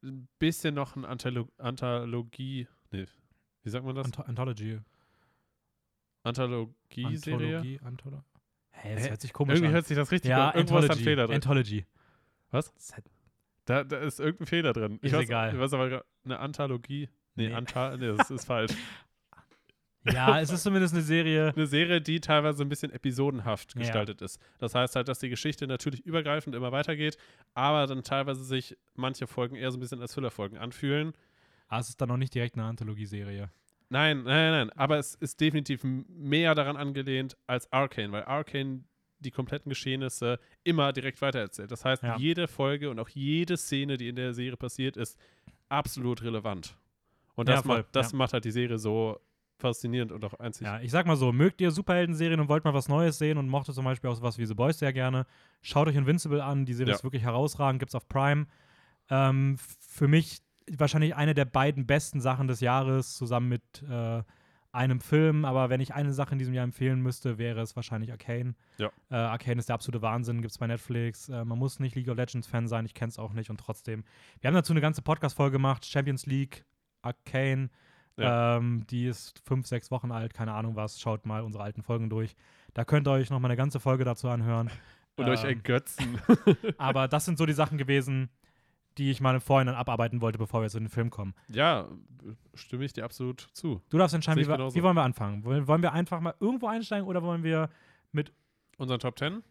ein 0.04 0.28
bisschen 0.38 0.76
noch 0.76 0.96
eine 0.96 1.08
Antholo 1.08 1.48
Anthologie, 1.58 2.68
nee, 2.92 3.06
wie 3.64 3.70
sagt 3.72 3.84
man 3.86 3.96
das? 3.96 4.06
Anth 4.06 4.20
Anthology. 4.20 4.80
Anthologie-Serie? 6.24 7.58
Anthologie, 7.58 7.80
Antholo 7.84 8.24
Hä, 8.86 8.96
das 8.96 9.10
hört 9.10 9.22
sich 9.22 9.34
komisch 9.34 9.54
Irgendwie 9.56 9.68
an. 9.68 9.74
hört 9.74 9.88
sich 9.88 9.98
das 9.98 10.12
richtig 10.12 10.30
ja, 10.30 10.50
an. 10.50 10.56
Irgendwo 10.56 10.78
ist 10.78 10.84
ein 10.86 10.90
Anthology. 10.92 11.04
Fehler 11.04 11.26
drin. 11.28 11.36
Anthology. 11.36 11.86
Was? 12.52 12.74
Da, 13.66 13.84
da 13.84 13.98
ist 13.98 14.20
irgendein 14.20 14.48
Fehler 14.48 14.74
drin. 14.74 15.00
Ich 15.02 15.12
Ist 15.12 15.18
weiß, 15.18 15.24
egal. 15.24 15.54
Ich 15.54 15.60
weiß 15.60 15.74
aber 15.74 16.06
eine 16.24 16.40
Anthologie. 16.40 17.10
Nee, 17.36 17.48
Nee. 17.50 17.54
Anta 17.54 17.98
nee 17.98 18.16
das 18.16 18.30
ist 18.32 18.46
falsch. 18.46 18.72
Ja, 20.14 20.40
es 20.40 20.52
ist 20.52 20.62
zumindest 20.62 20.94
eine 20.94 21.02
Serie. 21.02 21.52
Eine 21.56 21.66
Serie, 21.66 22.00
die 22.00 22.20
teilweise 22.20 22.62
ein 22.64 22.70
bisschen 22.70 22.92
episodenhaft 22.92 23.74
Ja. 23.74 23.80
gestaltet 23.82 24.22
ist. 24.22 24.40
Das 24.60 24.76
heißt 24.76 24.96
halt, 24.96 25.08
dass 25.08 25.18
die 25.18 25.30
Geschichte 25.30 25.66
natürlich 25.66 26.06
übergreifend 26.06 26.56
immer 26.56 26.72
weitergeht, 26.72 27.18
aber 27.56 27.88
dann 27.88 28.04
teilweise 28.04 28.44
sich 28.44 28.78
manche 28.94 29.26
Folgen 29.26 29.56
eher 29.56 29.72
so 29.72 29.78
ein 29.78 29.80
bisschen 29.82 30.02
als 30.02 30.14
Füllerfolgen 30.14 30.60
anfühlen. 30.60 31.14
Ah, 31.68 31.80
es 31.80 31.90
ist 31.90 32.00
dann 32.00 32.10
noch 32.10 32.18
nicht 32.18 32.36
direkt 32.36 32.56
eine 32.56 32.66
Anthologie-Serie. 32.66 33.50
Nein, 33.90 34.24
nein, 34.24 34.52
nein, 34.52 34.70
aber 34.72 34.98
es 34.98 35.16
ist 35.16 35.40
definitiv 35.40 35.82
mehr 35.84 36.56
daran 36.56 36.76
angelehnt 36.76 37.38
als 37.48 37.72
Arcane, 37.72 38.12
weil 38.12 38.24
Arcane 38.26 38.84
die 39.20 39.32
kompletten 39.32 39.70
Geschehnisse 39.70 40.40
immer 40.64 40.92
direkt 40.94 41.22
weitererzählt. 41.22 41.72
Das 41.72 41.86
heißt, 41.86 42.04
Ja. 42.04 42.18
jede 42.18 42.48
Folge 42.48 42.90
und 42.90 43.00
auch 43.00 43.10
jede 43.10 43.58
Szene, 43.58 43.98
die 43.98 44.10
in 44.10 44.16
der 44.16 44.34
Serie 44.34 44.58
passiert, 44.58 44.98
ist 44.98 45.18
absolut 45.70 46.22
relevant. 46.24 46.76
Und 47.36 47.48
Ja, 47.50 47.56
das, 47.56 47.66
voll, 47.66 47.78
macht, 47.80 47.96
das 47.96 48.12
ja. 48.12 48.18
macht 48.18 48.34
halt 48.34 48.46
die 48.46 48.52
Serie 48.52 48.78
so 48.78 49.20
faszinierend 49.58 50.12
und 50.12 50.24
auch 50.26 50.34
einzig. 50.36 50.68
Ja, 50.68 50.80
ich 50.82 50.92
sag 50.92 51.06
mal 51.06 51.16
so, 51.16 51.32
mögt 51.32 51.62
ihr 51.62 51.72
Superhelden-Serien 51.72 52.40
und 52.40 52.50
wollt 52.50 52.66
mal 52.66 52.74
was 52.74 52.90
Neues 52.90 53.18
sehen 53.18 53.38
und 53.38 53.48
mochtet 53.48 53.74
zum 53.76 53.86
Beispiel 53.86 54.10
auch 54.10 54.16
sowas 54.16 54.38
wie 54.38 54.46
The 54.46 54.54
Boys 54.54 54.80
sehr 54.80 54.92
gerne, 54.94 55.26
schaut 55.62 55.88
euch 55.88 55.96
Invincible 55.96 56.42
an, 56.44 56.66
die 56.66 56.74
Serie 56.74 56.92
Ja. 56.92 56.98
ist 56.98 57.04
wirklich 57.04 57.24
herausragend, 57.24 57.80
gibt's 57.80 57.96
auf 57.96 58.08
Prime. 58.08 58.48
Ähm, 59.10 59.58
für 59.80 60.08
mich 60.08 60.40
wahrscheinlich 60.72 61.16
eine 61.16 61.34
der 61.34 61.46
beiden 61.46 61.86
besten 61.86 62.22
Sachen 62.22 62.48
des 62.48 62.60
Jahres, 62.60 63.16
zusammen 63.16 63.50
mit 63.50 63.84
äh, 63.90 64.24
einem 64.72 65.00
Film, 65.00 65.46
aber 65.46 65.70
wenn 65.70 65.80
ich 65.80 65.94
eine 65.94 66.12
Sache 66.14 66.34
in 66.34 66.40
diesem 66.40 66.54
Jahr 66.54 66.66
empfehlen 66.66 67.02
müsste, 67.02 67.38
wäre 67.38 67.62
es 67.62 67.76
wahrscheinlich 67.78 68.12
Arcane. 68.12 68.56
Ja. 68.78 68.90
Äh, 69.10 69.16
Arcane 69.16 69.58
ist 69.60 69.70
der 69.70 69.76
absolute 69.76 70.02
Wahnsinn, 70.02 70.42
gibt's 70.42 70.58
bei 70.58 70.68
Netflix. 70.68 71.30
Äh, 71.30 71.46
man 71.46 71.58
muss 71.58 71.80
nicht 71.80 71.96
League 71.96 72.10
of 72.10 72.18
Legends-Fan 72.18 72.68
sein, 72.68 72.86
ich 72.86 72.94
kenn's 72.94 73.18
auch 73.18 73.32
nicht 73.32 73.50
und 73.50 73.58
trotzdem. 73.60 74.04
Wir 74.42 74.50
haben 74.50 74.56
dazu 74.56 74.74
eine 74.74 74.82
ganze 74.82 75.02
Podcast-Folge 75.02 75.54
gemacht, 75.54 75.86
Champions 75.86 76.26
League, 76.26 76.66
Arcane. 77.02 77.70
Ähm, 78.18 78.86
die 78.90 79.06
ist 79.08 79.40
fünf, 79.46 79.68
sechs 79.68 79.92
Wochen 79.92 80.12
alt, 80.12 80.34
keine 80.34 80.54
Ahnung 80.54 80.76
was. 80.76 81.00
Schaut 81.00 81.26
mal 81.26 81.42
unsere 81.42 81.64
alten 81.64 81.82
Folgen 81.84 82.10
durch. 82.10 82.36
Da 82.74 82.86
könnt 82.86 83.08
ihr 83.08 83.12
euch 83.12 83.30
noch 83.30 83.40
mal 83.40 83.50
eine 83.50 83.58
ganze 83.58 83.80
Folge 83.80 84.04
dazu 84.06 84.30
anhören. 84.30 84.70
Und 85.18 85.28
euch 85.30 85.44
Ähm, 85.44 85.50
ergötzen. 85.50 86.20
aber 86.78 87.08
das 87.08 87.26
sind 87.26 87.38
so 87.38 87.46
die 87.46 87.54
Sachen 87.54 87.78
gewesen, 87.78 88.30
die 88.98 89.12
ich 89.12 89.22
mal 89.22 89.36
im 89.36 89.42
Vorhinein 89.42 89.76
abarbeiten 89.76 90.22
wollte, 90.22 90.38
bevor 90.38 90.62
wir 90.62 90.70
zu 90.70 90.80
den 90.80 90.90
Film 90.90 91.10
kommen. 91.10 91.34
ja, 91.50 91.88
stimme 92.54 92.86
ich 92.86 92.94
dir 92.94 93.04
absolut 93.06 93.48
zu. 93.54 93.82
Du 93.90 93.98
darfst 93.98 94.16
entscheiden, 94.16 94.42
wie, 94.44 94.48
wir, 94.48 94.58
wie 94.74 94.82
wollen 94.84 94.96
wir 94.96 95.04
anfangen? 95.04 95.44
Wollen, 95.44 95.82
wir 95.84 95.94
einfach 95.94 96.20
mal 96.22 96.34
irgendwo 96.40 96.68
einsteigen 96.68 97.06
oder 97.08 97.22
wollen 97.22 97.44
wir 97.44 97.70
Unseren 98.78 99.00
Top 99.00 99.18
10? 99.18 99.42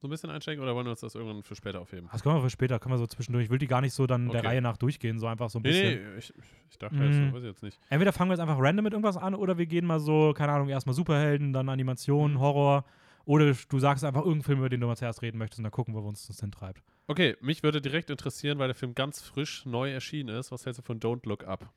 so 0.00 0.08
ein 0.08 0.10
bisschen 0.10 0.28
einsteigen 0.28 0.62
oder 0.62 0.74
wollen 0.74 0.84
wir 0.84 0.90
uns 0.90 1.00
das 1.00 1.14
irgendwann 1.14 1.42
für 1.42 1.54
später 1.54 1.80
aufheben? 1.80 2.10
Das 2.12 2.22
können 2.22 2.34
wir 2.36 2.42
für 2.42 2.50
später, 2.50 2.78
können 2.78 2.92
wir 2.94 2.98
so 2.98 3.06
zwischendurch. 3.06 3.44
Ich 3.46 3.50
will 3.50 3.58
die 3.58 3.66
gar 3.66 3.80
nicht 3.80 3.94
so 3.94 4.06
dann 4.06 4.28
der 4.28 4.40
Okay. 4.40 4.48
Reihe 4.48 4.60
nach 4.60 4.76
durchgehen, 4.76 5.18
so 5.18 5.26
einfach 5.26 5.48
so 5.48 5.58
ein 5.58 5.62
bisschen. 5.62 5.94
Nee, 5.94 6.10
nee, 6.10 6.18
ich, 6.18 6.34
ich 6.68 6.78
dachte 6.78 6.96
Mhm. 6.96 7.02
jetzt, 7.04 7.16
so, 7.16 7.32
weiß 7.36 7.42
ich 7.42 7.48
jetzt 7.48 7.62
nicht. 7.62 7.80
Entweder 7.88 8.12
fangen 8.12 8.28
wir 8.30 8.34
jetzt 8.34 8.42
einfach 8.42 8.58
random 8.60 8.84
mit 8.84 8.92
irgendwas 8.92 9.16
an 9.16 9.34
oder 9.34 9.56
wir 9.56 9.64
gehen 9.64 9.86
mal 9.86 10.00
so, 10.00 10.34
keine 10.36 10.52
Ahnung, 10.52 10.68
erstmal 10.68 10.94
Superhelden, 10.94 11.54
dann 11.54 11.70
Animation, 11.70 12.32
Mhm. 12.34 12.38
Horror. 12.40 12.84
Oder 13.26 13.54
du 13.68 13.78
sagst 13.78 14.04
einfach 14.04 14.20
irgendeinen 14.20 14.42
Film, 14.42 14.58
über 14.58 14.68
den 14.68 14.80
du 14.80 14.86
mal 14.86 14.96
zuerst 14.96 15.22
reden 15.22 15.38
möchtest 15.38 15.58
und 15.58 15.64
dann 15.64 15.72
gucken 15.72 15.94
wir, 15.94 16.02
wo 16.02 16.08
uns 16.08 16.26
das 16.26 16.40
hintreibt. 16.40 16.82
Okay, 17.06 17.36
mich 17.40 17.62
würde 17.62 17.80
direkt 17.80 18.10
interessieren, 18.10 18.58
weil 18.58 18.68
der 18.68 18.74
Film 18.74 18.94
ganz 18.94 19.22
frisch 19.22 19.64
neu 19.66 19.90
erschienen 19.92 20.34
ist. 20.36 20.52
Was 20.52 20.66
hältst 20.66 20.78
du 20.78 20.82
von 20.82 21.00
Don't 21.00 21.26
Look 21.28 21.44
Up? 21.44 21.70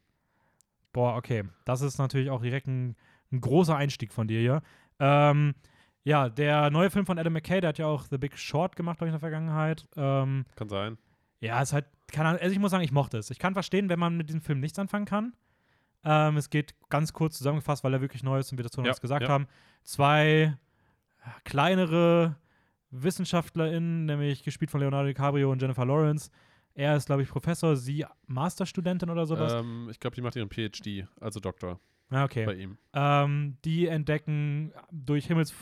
Boah, 0.94 1.16
okay. 1.16 1.44
Das 1.66 1.82
ist 1.82 1.98
natürlich 1.98 2.30
auch 2.30 2.42
direkt 2.42 2.68
ein, 2.68 2.96
ein 3.32 3.42
großer 3.42 3.76
Einstieg 3.76 4.14
von 4.14 4.28
dir 4.28 4.40
hier. 4.40 4.62
Ähm, 5.00 5.54
ja, 6.04 6.30
der 6.30 6.70
neue 6.70 6.90
Film 6.90 7.06
von 7.06 7.20
Adam 7.20 7.34
McKay, 7.34 7.60
der 7.62 7.70
hat 7.70 7.78
ja 7.78 7.86
auch 7.88 8.06
The 8.10 8.18
Big 8.18 8.38
Short 8.38 8.76
gemacht, 8.76 8.98
glaube 8.98 9.10
ich, 9.10 9.14
in 9.14 9.20
der 9.20 9.20
Vergangenheit. 9.20 9.88
Ähm, 9.98 10.46
Kann 10.56 10.70
sein. 10.70 10.98
ja, 11.42 11.62
ist 11.62 11.74
halt, 11.74 11.86
Ahnung, 12.16 12.40
also 12.40 12.52
ich 12.54 12.60
muss 12.60 12.72
sagen, 12.72 12.84
ich 12.84 12.92
mochte 12.94 13.18
es. 13.18 13.30
Ich 13.30 13.40
kann 13.40 13.54
verstehen, 13.54 13.90
wenn 13.90 14.00
man 14.00 14.16
mit 14.16 14.30
diesem 14.30 14.42
Film 14.42 14.60
nichts 14.60 14.80
anfangen 14.80 15.06
kann. 15.06 15.34
Ähm, 16.06 16.38
es 16.38 16.50
geht 16.50 16.74
ganz 16.90 17.12
kurz 17.12 17.38
zusammengefasst, 17.38 17.84
weil 17.84 17.94
er 17.94 18.00
wirklich 18.02 18.24
neu 18.24 18.40
ist 18.40 18.52
und 18.52 18.58
wir 18.58 18.64
dazu 18.64 18.80
noch 18.80 18.86
Ja, 18.86 18.92
was 18.92 19.02
gesagt 19.02 19.24
ja. 19.24 19.30
haben. 19.30 19.48
Zwei 19.84 20.58
kleinere 21.44 22.36
WissenschaftlerInnen, 22.92 24.06
nämlich 24.06 24.44
gespielt 24.44 24.72
von 24.72 24.80
Leonardo 24.80 25.08
DiCaprio 25.08 25.52
und 25.52 25.62
Jennifer 25.62 25.86
Lawrence. 25.86 26.32
Er 26.74 26.96
ist, 26.96 27.08
glaube 27.08 27.24
ich, 27.24 27.30
Professor, 27.30 27.76
sie 27.76 28.06
Masterstudentin 28.28 29.10
oder 29.10 29.26
sowas. 29.26 29.54
Ähm, 29.54 29.88
ich 29.90 30.00
glaube, 30.00 30.16
die 30.16 30.22
macht 30.22 30.36
ihren 30.36 30.50
PhD, 30.50 31.08
also 31.20 31.40
Doktor 31.40 31.80
ja, 32.12 32.24
okay. 32.24 32.46
bei 32.46 32.56
ihm. 32.56 32.78
Ähm, 32.94 33.58
die 33.66 33.88
entdecken 33.88 34.72
durch 34.92 35.28
Himmels- 35.28 35.54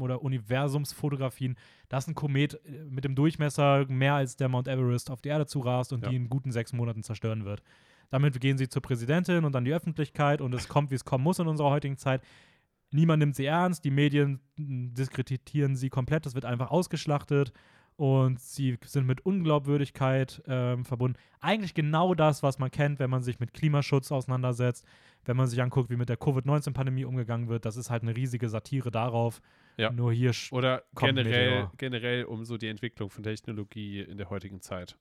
oder 0.00 0.22
Universumsfotografien, 0.22 1.56
dass 1.88 2.06
ein 2.06 2.14
Komet 2.14 2.54
äh, 2.64 2.84
mit 2.88 3.04
dem 3.04 3.14
Durchmesser 3.14 3.86
mehr 3.88 4.14
als 4.14 4.36
der 4.36 4.48
Mount 4.48 4.68
Everest 4.68 5.10
auf 5.10 5.20
die 5.20 5.28
Erde 5.28 5.46
zurast 5.46 5.92
und 5.92 6.02
Ja. 6.02 6.08
die 6.10 6.16
in 6.16 6.28
guten 6.28 6.52
sechs 6.52 6.72
Monaten 6.72 7.02
zerstören 7.02 7.44
wird. 7.44 7.62
Damit 8.10 8.40
gehen 8.40 8.58
sie 8.58 8.68
zur 8.68 8.82
Präsidentin 8.82 9.44
und 9.44 9.52
dann 9.54 9.64
die 9.64 9.72
Öffentlichkeit 9.72 10.40
und 10.40 10.52
es 10.54 10.68
kommt, 10.68 10.90
wie 10.90 10.96
es 10.96 11.04
kommen 11.04 11.22
muss 11.22 11.38
in 11.38 11.46
unserer 11.46 11.70
heutigen 11.70 11.96
Zeit. 11.96 12.22
Niemand 12.92 13.20
nimmt 13.20 13.36
sie 13.36 13.46
ernst, 13.46 13.84
die 13.84 13.90
Medien 13.90 14.40
mh, 14.56 14.94
diskreditieren 14.94 15.76
sie 15.76 15.90
komplett, 15.90 16.26
es 16.26 16.34
wird 16.34 16.44
einfach 16.44 16.70
ausgeschlachtet 16.70 17.52
und 18.00 18.40
sie 18.40 18.78
sind 18.86 19.06
mit 19.06 19.26
Unglaubwürdigkeit 19.26 20.42
ähm, 20.46 20.86
verbunden. 20.86 21.18
Eigentlich 21.40 21.74
genau 21.74 22.14
das, 22.14 22.42
was 22.42 22.58
man 22.58 22.70
kennt, 22.70 22.98
wenn 22.98 23.10
man 23.10 23.22
sich 23.22 23.40
mit 23.40 23.52
Klimaschutz 23.52 24.10
auseinandersetzt, 24.10 24.86
wenn 25.26 25.36
man 25.36 25.46
sich 25.48 25.60
anguckt, 25.60 25.90
wie 25.90 25.96
mit 25.96 26.08
der 26.08 26.16
Covid-19-Pandemie 26.16 27.04
umgegangen 27.04 27.48
wird. 27.48 27.66
Das 27.66 27.76
ist 27.76 27.90
halt 27.90 28.02
eine 28.02 28.16
riesige 28.16 28.48
Satire 28.48 28.90
darauf. 28.90 29.42
Ja. 29.76 29.92
Nur 29.92 30.14
hier. 30.14 30.32
Oder 30.50 30.82
generell, 30.96 31.68
generell 31.76 32.24
um 32.24 32.46
so 32.46 32.56
die 32.56 32.68
Entwicklung 32.68 33.10
von 33.10 33.22
Technologie 33.22 34.00
in 34.00 34.16
der 34.16 34.30
heutigen 34.30 34.62
Zeit. 34.62 34.96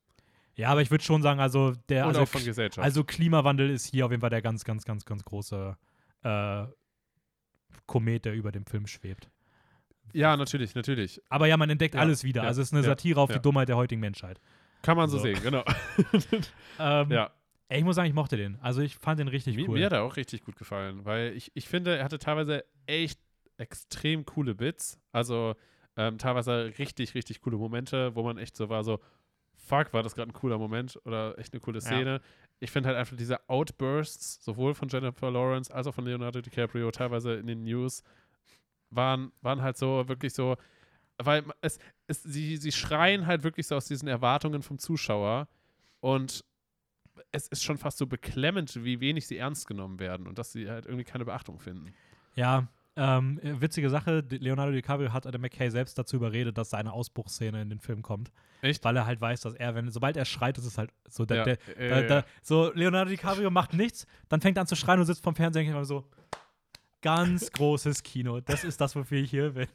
Ja, 0.55 0.67
aber 0.67 0.81
ich 0.81 0.91
würde 0.91 1.05
schon 1.05 1.21
sagen, 1.21 1.39
also 1.39 1.71
der. 1.87 2.05
Also, 2.05 2.19
auch 2.19 2.27
von 2.27 2.43
Gesellschaft. 2.43 2.83
also 2.83 3.05
Klimawandel 3.05 3.69
ist 3.69 3.85
hier 3.85 4.05
auf 4.05 4.11
jeden 4.11 4.19
Fall 4.19 4.29
der 4.29 4.41
ganz, 4.41 4.65
ganz, 4.65 4.83
ganz, 4.83 5.05
ganz 5.05 5.23
große 5.23 5.77
äh, 6.23 6.63
Komet, 7.89 8.23
der 8.25 8.33
über 8.35 8.51
dem 8.51 8.65
Film 8.65 8.87
schwebt. 8.87 9.29
ja, 10.13 10.37
natürlich, 10.37 10.75
natürlich. 10.75 11.19
Aber 11.29 11.47
ja, 11.47 11.57
man 11.57 11.69
entdeckt 11.69 11.95
Ja, 11.95 12.01
alles 12.01 12.23
wieder. 12.23 12.43
ja, 12.43 12.47
also 12.47 12.61
es 12.61 12.69
ist 12.69 12.73
eine 12.73 12.83
ja, 12.83 12.89
Satire 12.89 13.19
auf 13.19 13.29
ja. 13.29 13.35
die 13.37 13.41
Dummheit 13.41 13.67
der 13.67 13.75
heutigen 13.77 13.99
Menschheit. 14.01 14.39
Kann 14.81 14.95
man 14.95 15.09
so, 15.09 15.17
So. 15.17 15.23
sehen, 15.23 15.39
genau. 15.43 15.63
Ähm, 16.79 17.11
ja. 17.11 17.31
ey, 17.67 17.79
Ich 17.79 17.83
muss 17.85 17.95
sagen, 17.95 18.07
ich 18.07 18.13
mochte 18.13 18.37
den. 18.37 18.57
Also 18.61 18.81
ich 18.81 18.95
fand 18.95 19.19
den 19.19 19.27
richtig 19.27 19.55
Mir, 19.57 19.67
cool. 19.67 19.77
mir 19.77 19.85
hat 19.87 19.93
er 19.93 20.03
auch 20.03 20.15
richtig 20.15 20.43
gut 20.45 20.55
gefallen, 20.55 21.03
weil 21.03 21.33
ich, 21.35 21.51
ich 21.53 21.67
finde, 21.67 21.97
er 21.97 22.03
hatte 22.05 22.17
teilweise 22.19 22.63
echt 22.85 23.19
extrem 23.57 24.25
coole 24.25 24.55
Bits. 24.55 24.97
Also 25.11 25.55
ähm, 25.97 26.17
teilweise 26.17 26.71
richtig, 26.79 27.13
richtig 27.15 27.41
coole 27.41 27.57
Momente, 27.57 28.15
wo 28.15 28.23
man 28.23 28.37
echt 28.37 28.55
so 28.55 28.69
war, 28.69 28.83
so, 28.85 28.99
fuck, 29.57 29.91
war 29.93 30.01
das 30.03 30.15
gerade 30.15 30.29
ein 30.31 30.33
cooler 30.33 30.57
Moment 30.57 30.97
oder 31.03 31.37
echt 31.37 31.53
eine 31.53 31.59
coole 31.59 31.81
Szene. 31.81 32.21
Ich 32.59 32.71
finde 32.71 32.89
halt 32.89 32.97
einfach 32.97 33.15
diese 33.15 33.47
Outbursts, 33.49 34.43
sowohl 34.43 34.73
von 34.73 34.89
Jennifer 34.89 35.31
Lawrence 35.31 35.73
als 35.73 35.87
auch 35.87 35.93
von 35.93 36.05
Leonardo 36.05 36.41
DiCaprio, 36.41 36.91
teilweise 36.91 37.35
in 37.35 37.47
den 37.47 37.63
News, 37.63 38.03
waren, 38.89 39.31
waren 39.41 39.61
halt 39.61 39.77
so 39.77 40.07
wirklich 40.07 40.33
so, 40.33 40.57
weil 41.17 41.43
es, 41.61 41.79
es 42.07 42.23
sie, 42.23 42.57
sie 42.57 42.71
schreien 42.71 43.27
halt 43.27 43.43
wirklich 43.43 43.67
so 43.67 43.75
aus 43.75 43.85
diesen 43.85 44.07
Erwartungen 44.07 44.61
vom 44.61 44.77
Zuschauer 44.77 45.47
und 45.99 46.43
es 47.31 47.47
ist 47.47 47.63
schon 47.63 47.77
fast 47.77 47.97
so 47.97 48.07
beklemmend, 48.07 48.83
wie 48.83 48.99
wenig 48.99 49.27
sie 49.27 49.37
ernst 49.37 49.67
genommen 49.67 49.99
werden 49.99 50.27
und 50.27 50.39
dass 50.39 50.51
sie 50.51 50.69
halt 50.69 50.85
irgendwie 50.85 51.03
keine 51.03 51.25
Beachtung 51.25 51.59
finden. 51.59 51.93
Ja, 52.35 52.67
ähm, 52.99 53.39
äh, 53.41 53.61
witzige 53.61 53.89
Sache, 53.89 54.25
Leonardo 54.29 54.73
DiCaprio 54.73 55.13
hat 55.13 55.25
Adam 55.25 55.39
McKay 55.39 55.69
selbst 55.69 55.97
dazu 55.97 56.17
überredet, 56.17 56.57
dass 56.57 56.69
seine 56.69 56.91
Ausbruchsszene 56.91 57.61
in 57.61 57.69
den 57.69 57.79
Film 57.79 58.01
kommt. 58.01 58.29
Echt? 58.61 58.83
Weil 58.83 58.97
er 58.97 59.05
halt 59.05 59.21
weiß, 59.21 59.39
dass 59.39 59.53
er, 59.53 59.73
wenn, 59.73 59.89
sobald 59.89 60.17
er 60.17 60.25
schreit, 60.25 60.57
ist 60.57 60.65
es 60.65 60.77
halt 60.77 60.91
so, 61.07 61.25
der, 61.25 61.37
Ja, 61.37 61.43
der, 61.43 61.77
äh, 61.77 62.07
da, 62.07 62.21
da, 62.21 62.27
so 62.41 62.73
Leonardo 62.73 63.09
DiCaprio 63.09 63.49
macht 63.49 63.73
nichts, 63.73 64.05
dann 64.27 64.41
fängt 64.41 64.57
er 64.57 64.61
an 64.61 64.67
zu 64.67 64.75
schreien 64.75 64.99
und 64.99 65.05
sitzt 65.05 65.23
vom 65.23 65.33
Fernseher 65.33 65.61
und 65.61 65.67
denkt 65.67 65.77
immer 65.77 65.85
so, 65.85 66.05
ganz 67.01 67.49
großes 67.51 68.03
Kino, 68.03 68.41
das 68.41 68.65
ist 68.65 68.81
das, 68.81 68.95
wofür 68.97 69.19
ich 69.19 69.29
hier 69.29 69.51
bin. 69.51 69.67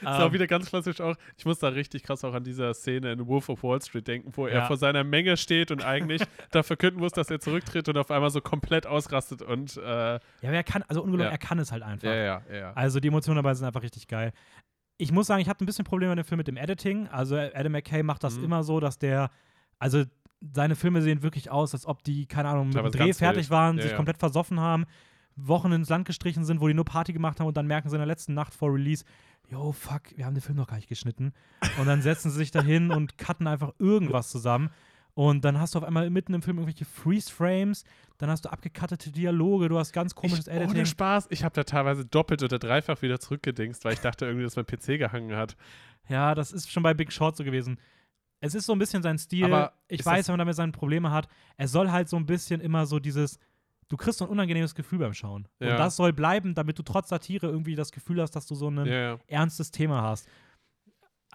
Ist 0.00 0.06
auch 0.06 0.26
Ähm, 0.26 0.32
wieder 0.32 0.46
ganz 0.46 0.68
klassisch 0.68 1.00
auch, 1.00 1.14
ich 1.36 1.44
muss 1.44 1.58
da 1.58 1.68
richtig 1.68 2.02
krass 2.02 2.24
auch 2.24 2.34
an 2.34 2.44
dieser 2.44 2.72
Szene 2.74 3.12
in 3.12 3.26
Wolf 3.26 3.48
of 3.48 3.62
Wall 3.62 3.80
Street 3.82 4.06
denken, 4.06 4.30
wo 4.34 4.46
er 4.46 4.54
Ja. 4.60 4.66
vor 4.66 4.76
seiner 4.76 5.04
Menge 5.04 5.36
steht 5.36 5.70
und 5.70 5.84
eigentlich 5.84 6.22
da 6.50 6.62
verkünden 6.62 7.00
muss, 7.00 7.12
dass 7.12 7.30
er 7.30 7.40
zurücktritt 7.40 7.88
und 7.88 7.96
auf 7.98 8.10
einmal 8.10 8.30
so 8.30 8.40
komplett 8.40 8.86
ausrastet 8.86 9.42
und 9.42 9.76
äh, 9.76 9.80
ja, 9.82 10.20
aber 10.42 10.52
er 10.52 10.64
kann, 10.64 10.82
also 10.88 11.02
ungelogen, 11.02 11.26
Ja. 11.26 11.32
er 11.32 11.38
kann 11.38 11.58
es 11.58 11.72
halt 11.72 11.82
einfach. 11.82 12.08
ja, 12.08 12.14
ja, 12.14 12.42
ja. 12.52 12.72
Also 12.74 13.00
die 13.00 13.08
Emotionen 13.08 13.36
dabei 13.36 13.54
sind 13.54 13.66
einfach 13.66 13.82
richtig 13.82 14.06
geil. 14.08 14.32
Ich 14.98 15.12
muss 15.12 15.26
sagen, 15.26 15.42
ich 15.42 15.48
habe 15.48 15.62
ein 15.62 15.66
bisschen 15.66 15.84
Probleme 15.84 16.14
mit 16.14 16.24
dem 16.24 16.28
Film 16.28 16.38
mit 16.38 16.48
dem 16.48 16.56
Editing. 16.56 17.06
Also 17.08 17.36
Adam 17.36 17.72
McKay 17.72 18.02
macht 18.02 18.24
das 18.24 18.38
Mhm. 18.38 18.44
immer 18.44 18.62
so, 18.64 18.80
dass 18.80 18.98
der, 18.98 19.28
also 19.78 20.04
seine 20.52 20.74
Filme 20.76 21.02
sehen 21.02 21.22
wirklich 21.22 21.50
aus, 21.50 21.74
als 21.74 21.86
ob 21.86 22.02
die, 22.04 22.26
keine 22.26 22.48
Ahnung, 22.48 22.68
mit 22.68 22.76
dem 22.76 22.90
Dreh 22.92 23.12
fertig 23.12 23.44
wild. 23.44 23.50
waren, 23.50 23.80
sich 23.80 23.94
komplett 23.94 24.18
versoffen 24.18 24.58
haben, 24.60 24.84
Wochen 25.34 25.70
ins 25.72 25.88
Land 25.90 26.06
gestrichen 26.06 26.44
sind, 26.44 26.60
wo 26.62 26.68
die 26.68 26.72
nur 26.74 26.84
Party 26.86 27.12
gemacht 27.12 27.40
haben 27.40 27.46
und 27.46 27.56
dann 27.58 27.66
merken 27.66 27.90
sie 27.90 27.96
in 27.96 28.00
der 28.00 28.06
letzten 28.06 28.32
Nacht 28.32 28.54
vor 28.54 28.72
Release, 28.72 29.04
yo, 29.48 29.72
fuck, 29.72 30.02
wir 30.16 30.26
haben 30.26 30.34
den 30.34 30.40
Film 30.40 30.56
noch 30.56 30.66
gar 30.66 30.76
nicht 30.76 30.88
geschnitten. 30.88 31.32
Und 31.78 31.86
dann 31.86 32.02
setzen 32.02 32.30
sie 32.30 32.38
sich 32.38 32.50
dahin 32.50 32.90
und 32.90 33.18
cutten 33.18 33.46
einfach 33.46 33.72
irgendwas 33.78 34.30
zusammen. 34.30 34.70
Und 35.14 35.46
dann 35.46 35.58
hast 35.58 35.74
du 35.74 35.78
auf 35.78 35.84
einmal 35.84 36.10
mitten 36.10 36.34
im 36.34 36.42
Film 36.42 36.58
irgendwelche 36.58 36.84
Freeze-Frames, 36.84 37.84
dann 38.18 38.28
hast 38.28 38.44
du 38.44 38.50
abgekattete 38.50 39.10
Dialoge, 39.10 39.70
du 39.70 39.78
hast 39.78 39.92
ganz 39.92 40.14
komisches 40.14 40.46
ich, 40.46 40.52
Editing. 40.52 40.76
Ohne 40.76 40.86
Spaß, 40.86 41.28
ich 41.30 41.42
habe 41.42 41.54
da 41.54 41.64
teilweise 41.64 42.04
doppelt 42.04 42.42
oder 42.42 42.58
dreifach 42.58 43.00
wieder 43.00 43.18
zurückgedingst, 43.18 43.84
weil 43.86 43.94
ich 43.94 44.00
dachte 44.00 44.26
irgendwie, 44.26 44.44
dass 44.44 44.56
mein 44.56 44.66
PC 44.66 44.98
gehangen 44.98 45.34
hat. 45.34 45.56
Ja, 46.08 46.34
das 46.34 46.52
ist 46.52 46.70
schon 46.70 46.82
bei 46.82 46.92
Big 46.92 47.12
Short 47.12 47.34
so 47.34 47.44
gewesen. 47.44 47.78
Es 48.40 48.54
ist 48.54 48.66
so 48.66 48.74
ein 48.74 48.78
bisschen 48.78 49.02
sein 49.02 49.18
Stil. 49.18 49.46
Aber 49.46 49.72
ich 49.88 50.04
weiß, 50.04 50.28
wenn 50.28 50.34
man 50.34 50.40
damit 50.40 50.54
seine 50.54 50.72
Probleme 50.72 51.10
hat. 51.10 51.28
Er 51.56 51.68
soll 51.68 51.90
halt 51.90 52.10
so 52.10 52.16
ein 52.16 52.26
bisschen 52.26 52.60
immer 52.60 52.84
so 52.84 52.98
dieses. 52.98 53.38
Du 53.88 53.96
kriegst 53.96 54.18
so 54.18 54.24
ein 54.24 54.30
unangenehmes 54.30 54.74
Gefühl 54.74 54.98
beim 54.98 55.14
Schauen. 55.14 55.46
Ja. 55.60 55.72
Und 55.72 55.78
das 55.78 55.96
soll 55.96 56.12
bleiben, 56.12 56.54
damit 56.54 56.78
du 56.78 56.82
trotz 56.82 57.08
Satire 57.08 57.46
irgendwie 57.46 57.74
das 57.76 57.92
Gefühl 57.92 58.20
hast, 58.20 58.32
dass 58.32 58.46
du 58.46 58.54
so 58.54 58.68
ein 58.68 58.84
Ja, 58.86 59.18
ernstes 59.28 59.70
Thema 59.70 60.02
hast. 60.02 60.28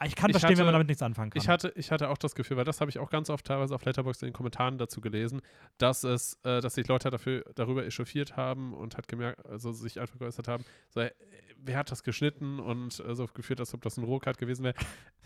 Ich 0.04 0.16
kann 0.16 0.32
Ich 0.32 0.34
verstehen, 0.34 0.58
wenn 0.58 0.66
man 0.66 0.68
hatte- 0.68 0.74
damit 0.80 0.88
nichts 0.88 1.04
anfangen 1.04 1.30
kann. 1.30 1.40
Ich 1.40 1.48
hatte, 1.48 1.72
ich 1.76 1.92
hatte 1.92 2.10
auch 2.10 2.18
das 2.18 2.34
Gefühl, 2.34 2.58
weil 2.58 2.64
das 2.66 2.82
habe 2.82 2.90
ich 2.90 2.98
auch 2.98 3.12
ganz 3.12 3.30
oft 3.30 3.46
teilweise 3.46 3.76
auf 3.76 3.86
Letterboxd 3.86 4.24
in 4.24 4.30
den 4.30 4.34
Kommentaren 4.34 4.80
dazu 4.80 5.00
gelesen, 5.00 5.42
dass 5.78 6.04
es, 6.04 6.40
äh, 6.44 6.60
dass 6.60 6.74
sich 6.74 6.88
Leute 6.88 7.12
dafür, 7.12 7.44
darüber 7.54 7.86
echauffiert 7.86 8.36
haben 8.36 8.74
und 8.74 8.98
hat 8.98 9.08
gemerkt, 9.08 9.46
also 9.46 9.72
sich 9.72 10.00
einfach 10.00 10.18
geäußert 10.18 10.48
haben, 10.48 10.66
so, 10.90 11.02
äh, 11.02 11.12
wer 11.58 11.78
hat 11.78 11.92
das 11.92 12.02
geschnitten 12.02 12.60
und 12.60 13.00
äh, 13.00 13.14
so 13.16 13.28
geführt, 13.28 13.60
als 13.60 13.76
ob 13.76 13.84
das 13.84 13.98
ein 13.98 14.04
Rohcut 14.04 14.40
gewesen 14.40 14.64
wäre. 14.64 14.76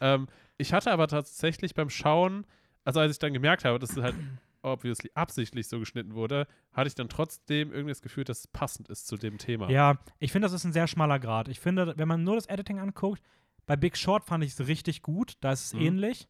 ähm, 0.02 0.28
ich 0.58 0.74
hatte 0.74 0.92
aber 0.92 1.08
tatsächlich 1.08 1.74
beim 1.74 1.90
Schauen, 1.90 2.46
also 2.84 3.00
als 3.00 3.14
ich 3.14 3.20
dann 3.20 3.32
gemerkt 3.34 3.64
habe, 3.64 3.80
dass 3.80 3.92
es 3.96 4.04
halt 4.04 4.16
obviously 4.66 5.12
absichtlich 5.14 5.68
so 5.68 5.80
geschnitten 5.80 6.14
wurde, 6.16 6.48
hatte 6.74 6.88
ich 6.88 6.96
dann 6.96 7.08
trotzdem 7.10 7.72
irgendwie 7.72 7.92
das 7.92 8.02
Gefühl, 8.02 8.24
dass 8.24 8.40
es 8.40 8.48
passend 8.48 8.90
ist 8.90 9.08
zu 9.08 9.16
dem 9.18 9.38
Thema. 9.38 9.70
ja, 9.70 9.98
ich 10.20 10.32
finde, 10.32 10.48
das 10.48 10.54
ist 10.54 10.66
ein 10.66 10.74
sehr 10.74 10.88
schmaler 10.88 11.20
Grad. 11.20 11.48
Ich 11.48 11.60
finde, 11.60 11.94
wenn 11.98 12.08
man 12.08 12.24
nur 12.24 12.36
das 12.36 12.48
Editing 12.48 12.80
anguckt, 12.80 13.22
bei 13.66 13.76
Big 13.76 13.98
Short 13.98 14.26
fand 14.26 14.44
ich 14.44 14.52
es 14.52 14.68
richtig 14.68 15.02
gut, 15.02 15.34
da 15.42 15.52
ist 15.52 15.66
es 15.66 15.74
Mhm. 15.74 15.82
ähnlich, 15.82 16.28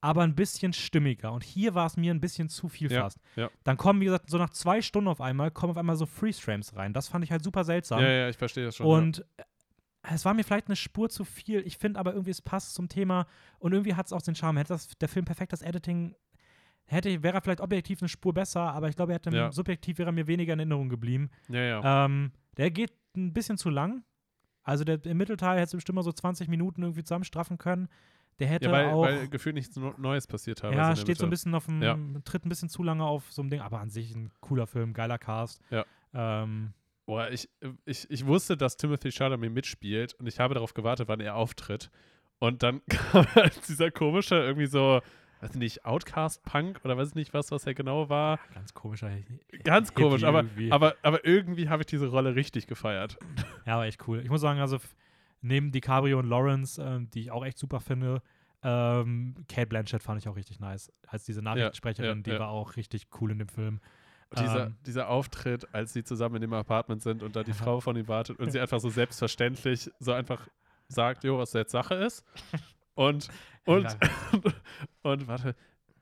aber 0.00 0.22
ein 0.22 0.34
bisschen 0.34 0.72
stimmiger. 0.74 1.32
Und 1.32 1.42
hier 1.44 1.74
war 1.74 1.86
es 1.86 1.96
mir 1.96 2.12
ein 2.12 2.20
bisschen 2.20 2.48
zu 2.50 2.68
viel 2.68 2.92
Ja, 2.92 3.02
fast. 3.04 3.18
ja. 3.36 3.48
Dann 3.64 3.76
kommen, 3.78 4.00
wie 4.00 4.04
gesagt, 4.06 4.28
so 4.28 4.36
nach 4.36 4.50
zwei 4.50 4.82
Stunden 4.82 5.08
auf 5.08 5.20
einmal, 5.22 5.50
kommen 5.50 5.70
auf 5.70 5.78
einmal 5.78 5.96
so 5.96 6.04
Freeze-Frames 6.04 6.76
rein. 6.76 6.92
Das 6.92 7.08
fand 7.08 7.24
ich 7.24 7.30
halt 7.30 7.42
super 7.42 7.64
seltsam. 7.64 8.00
ja, 8.00 8.08
ja, 8.10 8.28
ich 8.28 8.36
verstehe 8.36 8.66
das 8.66 8.76
schon. 8.76 8.86
Und 8.86 9.20
äh, 9.38 9.44
es 10.12 10.26
war 10.26 10.34
mir 10.34 10.44
vielleicht 10.44 10.66
eine 10.66 10.76
Spur 10.76 11.08
zu 11.08 11.24
viel. 11.24 11.60
Ich 11.66 11.78
finde 11.78 11.98
aber 11.98 12.12
irgendwie, 12.12 12.32
es 12.32 12.42
passt 12.42 12.74
zum 12.74 12.90
Thema 12.90 13.26
und 13.58 13.72
irgendwie 13.72 13.94
hat 13.94 14.04
es 14.04 14.12
auch 14.12 14.20
den 14.20 14.34
Charme. 14.34 14.58
Hätte 14.58 14.74
das, 14.74 14.88
der 15.00 15.08
Film 15.08 15.24
perfekt 15.24 15.54
das 15.54 15.62
Editing, 15.62 16.14
hätte, 16.86 17.22
wäre 17.22 17.34
er 17.36 17.40
vielleicht 17.40 17.60
objektiv 17.60 18.00
eine 18.02 18.08
Spur 18.08 18.32
besser, 18.34 18.60
aber 18.60 18.88
ich 18.88 18.96
glaube, 18.96 19.12
er 19.12 19.16
hätte 19.16 19.30
Ja. 19.36 19.50
subjektiv 19.52 19.98
wäre 19.98 20.08
er 20.10 20.12
mir 20.12 20.26
weniger 20.26 20.52
in 20.52 20.58
Erinnerung 20.60 20.88
geblieben. 20.88 21.30
ja, 21.48 21.60
ja. 21.62 22.04
Ähm, 22.06 22.32
der 22.56 22.70
geht 22.70 22.92
ein 23.16 23.32
bisschen 23.32 23.58
zu 23.58 23.70
lang. 23.70 24.04
Also 24.62 24.84
der, 24.84 25.04
im 25.04 25.16
Mittelteil 25.18 25.56
hätte 25.58 25.64
es 25.66 25.72
bestimmt 25.72 25.96
mal 25.96 26.02
so 26.02 26.12
20 26.12 26.48
Minuten 26.48 26.82
irgendwie 26.82 27.02
zusammenstraffen 27.04 27.58
können. 27.58 27.88
Der 28.38 28.48
hätte 28.48 28.66
ja 28.66 28.72
weil, 28.72 28.86
auch. 28.90 29.02
weil 29.02 29.28
gefühlt 29.28 29.54
nichts 29.54 29.76
Neues 29.98 30.26
passiert 30.26 30.62
in 30.64 30.72
ja, 30.72 30.96
steht 30.96 31.18
so 31.18 31.24
ein 31.24 31.28
Mitte. 31.28 31.30
bisschen 31.30 31.54
auf 31.54 31.66
dem, 31.66 31.82
Ja. 31.82 31.96
tritt 32.24 32.44
ein 32.44 32.48
bisschen 32.48 32.68
zu 32.68 32.82
lange 32.82 33.04
auf 33.04 33.30
so 33.30 33.42
einem 33.42 33.50
Ding, 33.50 33.60
aber 33.60 33.78
an 33.80 33.90
sich 33.90 34.14
ein 34.14 34.30
cooler 34.40 34.66
Film, 34.66 34.92
geiler 34.92 35.18
Cast. 35.18 35.60
Ja. 35.70 35.84
Ähm, 36.12 36.72
Boah, 37.06 37.30
ich, 37.30 37.48
ich, 37.84 38.10
ich 38.10 38.24
wusste, 38.26 38.56
dass 38.56 38.76
Timothy 38.78 39.12
Chalamet 39.12 39.52
mitspielt 39.52 40.14
und 40.14 40.26
ich 40.26 40.40
habe 40.40 40.54
darauf 40.54 40.72
gewartet, 40.74 41.06
wann 41.06 41.20
er 41.20 41.36
auftritt. 41.36 41.90
Und 42.38 42.62
dann 42.62 42.80
kam 42.88 43.26
halt 43.34 43.68
dieser 43.68 43.90
komische, 43.90 44.36
irgendwie 44.36 44.66
so, 44.66 45.00
weiß 45.40 45.50
ich 45.50 45.56
nicht, 45.56 45.84
Outcast-Punk 45.84 46.80
oder 46.84 46.96
weiß 46.96 47.08
ich 47.08 47.14
nicht 47.14 47.34
was, 47.34 47.50
was 47.50 47.66
er 47.66 47.74
genau 47.74 48.08
war. 48.08 48.38
Ganz 48.54 48.74
komischer. 48.74 49.10
Ganz 49.62 49.90
Hippie 49.90 50.02
komisch, 50.02 50.24
aber, 50.24 50.40
irgendwie. 50.40 50.72
aber, 50.72 50.94
aber 51.02 51.24
irgendwie 51.24 51.68
habe 51.68 51.82
ich 51.82 51.86
diese 51.86 52.06
Rolle 52.06 52.34
richtig 52.34 52.66
gefeiert. 52.66 53.18
Ja, 53.66 53.76
war 53.76 53.86
echt 53.86 54.06
cool. 54.08 54.20
Ich 54.20 54.30
muss 54.30 54.40
sagen, 54.40 54.60
also 54.60 54.78
neben 55.42 55.70
DiCaprio 55.72 56.18
und 56.18 56.26
Lawrence, 56.26 56.82
ähm, 56.82 57.10
die 57.10 57.20
ich 57.20 57.30
auch 57.30 57.44
echt 57.44 57.58
super 57.58 57.80
finde, 57.80 58.22
ähm, 58.62 59.34
Kate 59.46 59.66
Blanchett 59.66 60.02
fand 60.02 60.20
ich 60.20 60.28
auch 60.28 60.36
richtig 60.36 60.58
nice. 60.58 60.90
Als 61.06 61.24
diese 61.24 61.42
Nachrichtensprecherin, 61.42 62.18
ja, 62.18 62.22
die 62.22 62.30
ja. 62.30 62.38
war 62.38 62.48
auch 62.48 62.76
richtig 62.76 63.06
cool 63.20 63.30
in 63.30 63.38
dem 63.38 63.48
Film. 63.48 63.80
Dieser, 64.36 64.66
Ähm. 64.66 64.76
dieser 64.86 65.08
Auftritt, 65.08 65.72
als 65.72 65.92
sie 65.92 66.02
zusammen 66.02 66.36
in 66.36 66.40
dem 66.40 66.54
Apartment 66.54 67.02
sind 67.02 67.22
und 67.22 67.36
da 67.36 67.44
die 67.44 67.52
Frau 67.52 67.80
von 67.80 67.94
ihm 67.94 68.08
wartet 68.08 68.40
und 68.40 68.50
sie 68.50 68.58
einfach 68.60 68.80
so 68.80 68.88
selbstverständlich 68.88 69.90
so 70.00 70.12
einfach 70.12 70.48
sagt, 70.88 71.24
jo, 71.24 71.38
was 71.38 71.52
jetzt 71.52 71.72
Sache 71.72 71.94
ist. 71.94 72.24
Und, 72.94 73.28
und, 73.66 73.82
Ja. 73.84 73.98
und, 75.02 75.26
warte, 75.26 75.54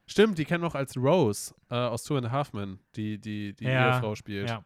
stimmt, 0.07 0.39
die 0.39 0.45
kennen 0.45 0.63
noch 0.63 0.75
als 0.75 0.97
Rose 0.97 1.55
äh, 1.71 1.75
aus 1.75 2.05
Two 2.05 2.17
and 2.17 2.27
a 2.27 2.31
Half 2.31 2.53
Men, 2.53 2.79
die 2.97 3.19
die, 3.19 3.55
die 3.55 3.65
Ja, 3.65 3.95
Ehefrau 3.97 4.15
spielt. 4.15 4.49
Ja, 4.51 4.65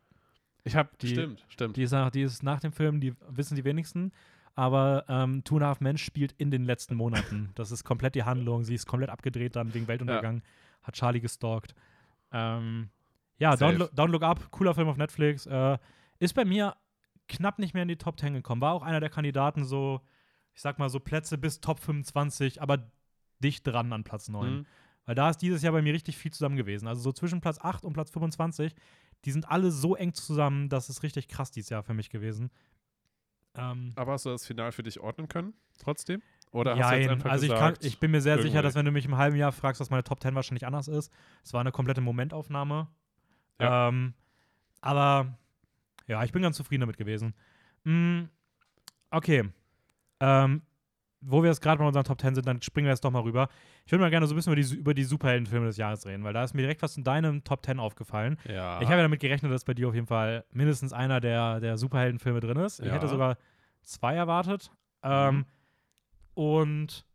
Ich 0.65 0.75
hab, 0.77 0.99
Die- 0.99 1.09
stimmt, 1.09 1.45
stimmt. 1.49 1.77
die 1.77 1.83
ist, 1.83 1.93
nach, 1.93 2.11
die 2.11 2.23
ist 2.23 2.43
nach 2.43 2.61
dem 2.61 2.73
Film, 2.73 3.01
die 3.01 3.15
wissen 3.29 3.55
die 3.57 3.65
wenigsten. 3.65 4.13
Aber 4.59 5.05
ähm, 5.09 5.45
Two 5.45 5.57
and 5.57 5.65
a 5.65 5.69
Half 5.69 5.81
Men 5.81 5.99
spielt 5.99 6.33
in 6.39 6.51
den 6.51 6.65
letzten 6.65 6.95
Monaten. 6.95 7.51
Das 7.57 7.71
ist 7.71 7.85
komplett 7.85 8.15
die 8.15 8.23
Handlung. 8.25 8.65
Sie 8.65 8.75
ist 8.75 8.87
komplett 8.87 9.11
abgedreht 9.11 9.55
dann 9.55 9.75
wegen 9.75 9.87
Weltuntergang. 9.87 10.43
Hat 10.83 10.95
Charlie 10.95 11.21
gestalkt. 11.21 11.75
Ähm, 12.33 12.89
ja, 13.39 13.55
Safe. 13.57 13.75
Don't 13.75 13.77
Look, 13.79 13.93
Don't 13.93 14.09
Look 14.09 14.23
Up, 14.23 14.51
cooler 14.51 14.75
Film 14.75 14.89
auf 14.89 14.97
Netflix. 14.97 15.45
Äh, 15.45 15.77
ist 16.19 16.33
bei 16.35 16.47
mir 16.47 16.75
knapp 17.29 17.59
nicht 17.59 17.75
mehr 17.75 17.83
in 17.83 17.89
die 17.89 17.97
Top 17.99 18.19
10 18.19 18.33
gekommen. 18.33 18.63
War 18.63 18.73
auch 18.73 18.83
einer 18.83 19.01
der 19.01 19.11
Kandidaten 19.11 19.65
so, 19.67 20.01
ich 20.57 20.63
sag 20.63 20.79
mal 20.79 20.89
so 20.89 20.99
Plätze 20.99 21.37
bis 21.37 21.61
Top 21.61 21.79
25, 21.79 22.63
aber 22.63 22.91
dicht 23.41 23.67
dran 23.67 23.93
an 23.93 24.05
Platz 24.05 24.29
9. 24.29 24.51
Mhm. 24.53 24.67
Weil 25.05 25.15
da 25.15 25.31
ist 25.31 25.39
dieses 25.39 25.63
Jahr 25.63 25.73
bei 25.73 25.83
mir 25.83 25.93
richtig 25.93 26.17
viel 26.17 26.33
zusammen 26.33 26.57
gewesen. 26.57 26.89
Also 26.89 27.03
so 27.03 27.13
zwischen 27.13 27.41
Platz 27.41 27.59
8 27.61 27.85
und 27.85 27.93
Platz 27.93 28.11
25, 28.11 28.75
die 29.25 29.31
sind 29.31 29.49
alle 29.49 29.71
so 29.71 29.95
eng 29.95 30.15
zusammen, 30.15 30.69
das 30.69 30.89
ist 30.89 31.03
richtig 31.03 31.29
krass 31.29 31.51
dieses 31.51 31.69
Jahr 31.71 31.83
für 31.83 31.95
mich 31.95 32.09
gewesen. 32.11 32.51
Ähm, 33.55 33.93
Aber 33.97 34.13
hast 34.13 34.25
du 34.25 34.31
das 34.31 34.47
Final 34.47 34.73
für 34.73 34.83
dich 34.83 34.99
ordnen 34.99 35.29
können, 35.29 35.55
trotzdem? 35.79 36.23
Oder 36.53 36.77
hast 36.77 36.91
du 36.91 36.97
jetzt 36.97 37.11
einfach 37.11 37.31
also 37.31 37.45
ich, 37.45 37.51
kann, 37.53 37.75
gesagt, 37.75 37.85
ich 37.85 38.01
bin 38.01 38.11
mir 38.11 38.21
sehr 38.23 38.37
sicher, 38.37 38.47
irgendwie- 38.47 38.63
dass 38.63 38.75
wenn 38.75 38.87
du 38.87 38.93
mich 38.93 39.05
im 39.05 39.17
halben 39.17 39.37
Jahr 39.37 39.53
fragst, 39.53 39.81
dass 39.81 39.91
meine 39.91 40.05
Top 40.05 40.23
10 40.23 40.35
wahrscheinlich 40.35 40.67
anders 40.67 40.89
ist. 40.89 41.13
Es 41.45 41.53
war 41.53 41.61
eine 41.61 41.73
komplette 41.73 42.01
Momentaufnahme. 42.01 42.89
Ja. 43.61 43.89
Ähm, 43.89 44.15
aber 44.81 45.37
ja, 46.07 46.25
ich 46.25 46.33
bin 46.33 46.41
ganz 46.43 46.57
zufrieden 46.57 46.81
damit 46.81 46.97
gewesen. 46.97 47.35
Mm, 47.85 48.25
okay. 49.11 49.51
Ähm, 50.21 50.63
wo 51.23 51.43
wir 51.43 51.49
jetzt 51.49 51.61
gerade 51.61 51.79
bei 51.79 51.87
unseren 51.87 52.05
Top 52.05 52.21
10 52.21 52.35
sind, 52.37 52.47
dann 52.47 52.63
springen 52.63 52.87
wir 52.87 52.93
jetzt 52.93 53.05
doch 53.05 53.11
mal 53.11 53.23
rüber. 53.23 53.49
Ich 53.85 53.91
würde 53.93 54.03
mal 54.03 54.11
gerne 54.11 54.27
so 54.27 54.35
ein 54.35 54.37
bisschen 54.37 54.53
über 54.53 54.63
die, 54.63 54.75
über 54.75 54.95
die 54.95 55.03
Superheldenfilme 55.05 55.67
des 55.67 55.77
Jahres 55.77 56.07
reden, 56.07 56.23
weil 56.25 56.33
da 56.33 56.45
ist 56.45 56.55
mir 56.55 56.63
direkt 56.63 56.83
was 56.83 56.97
in 56.97 57.05
deinem 57.05 57.43
Top 57.43 57.65
10 57.65 57.81
aufgefallen. 57.81 58.39
ja. 58.45 58.81
Ich 58.81 58.87
habe 58.89 58.99
ja 58.99 59.03
damit 59.03 59.21
gerechnet, 59.21 59.51
dass 59.51 59.65
bei 59.65 59.75
dir 59.75 59.89
auf 59.89 59.95
jeden 59.95 60.07
Fall 60.07 60.45
mindestens 60.53 60.93
einer 60.93 61.21
der, 61.21 61.59
der 61.61 61.79
Superheldenfilme 61.79 62.41
drin 62.41 62.59
ist. 62.59 62.81
Ich 62.81 62.87
Ja. 62.87 62.93
hätte 62.93 63.09
sogar 63.09 63.39
zwei 63.83 64.15
erwartet. 64.15 64.71
Ähm, 65.03 65.37
Mhm. 65.39 65.45
Und 66.35 67.07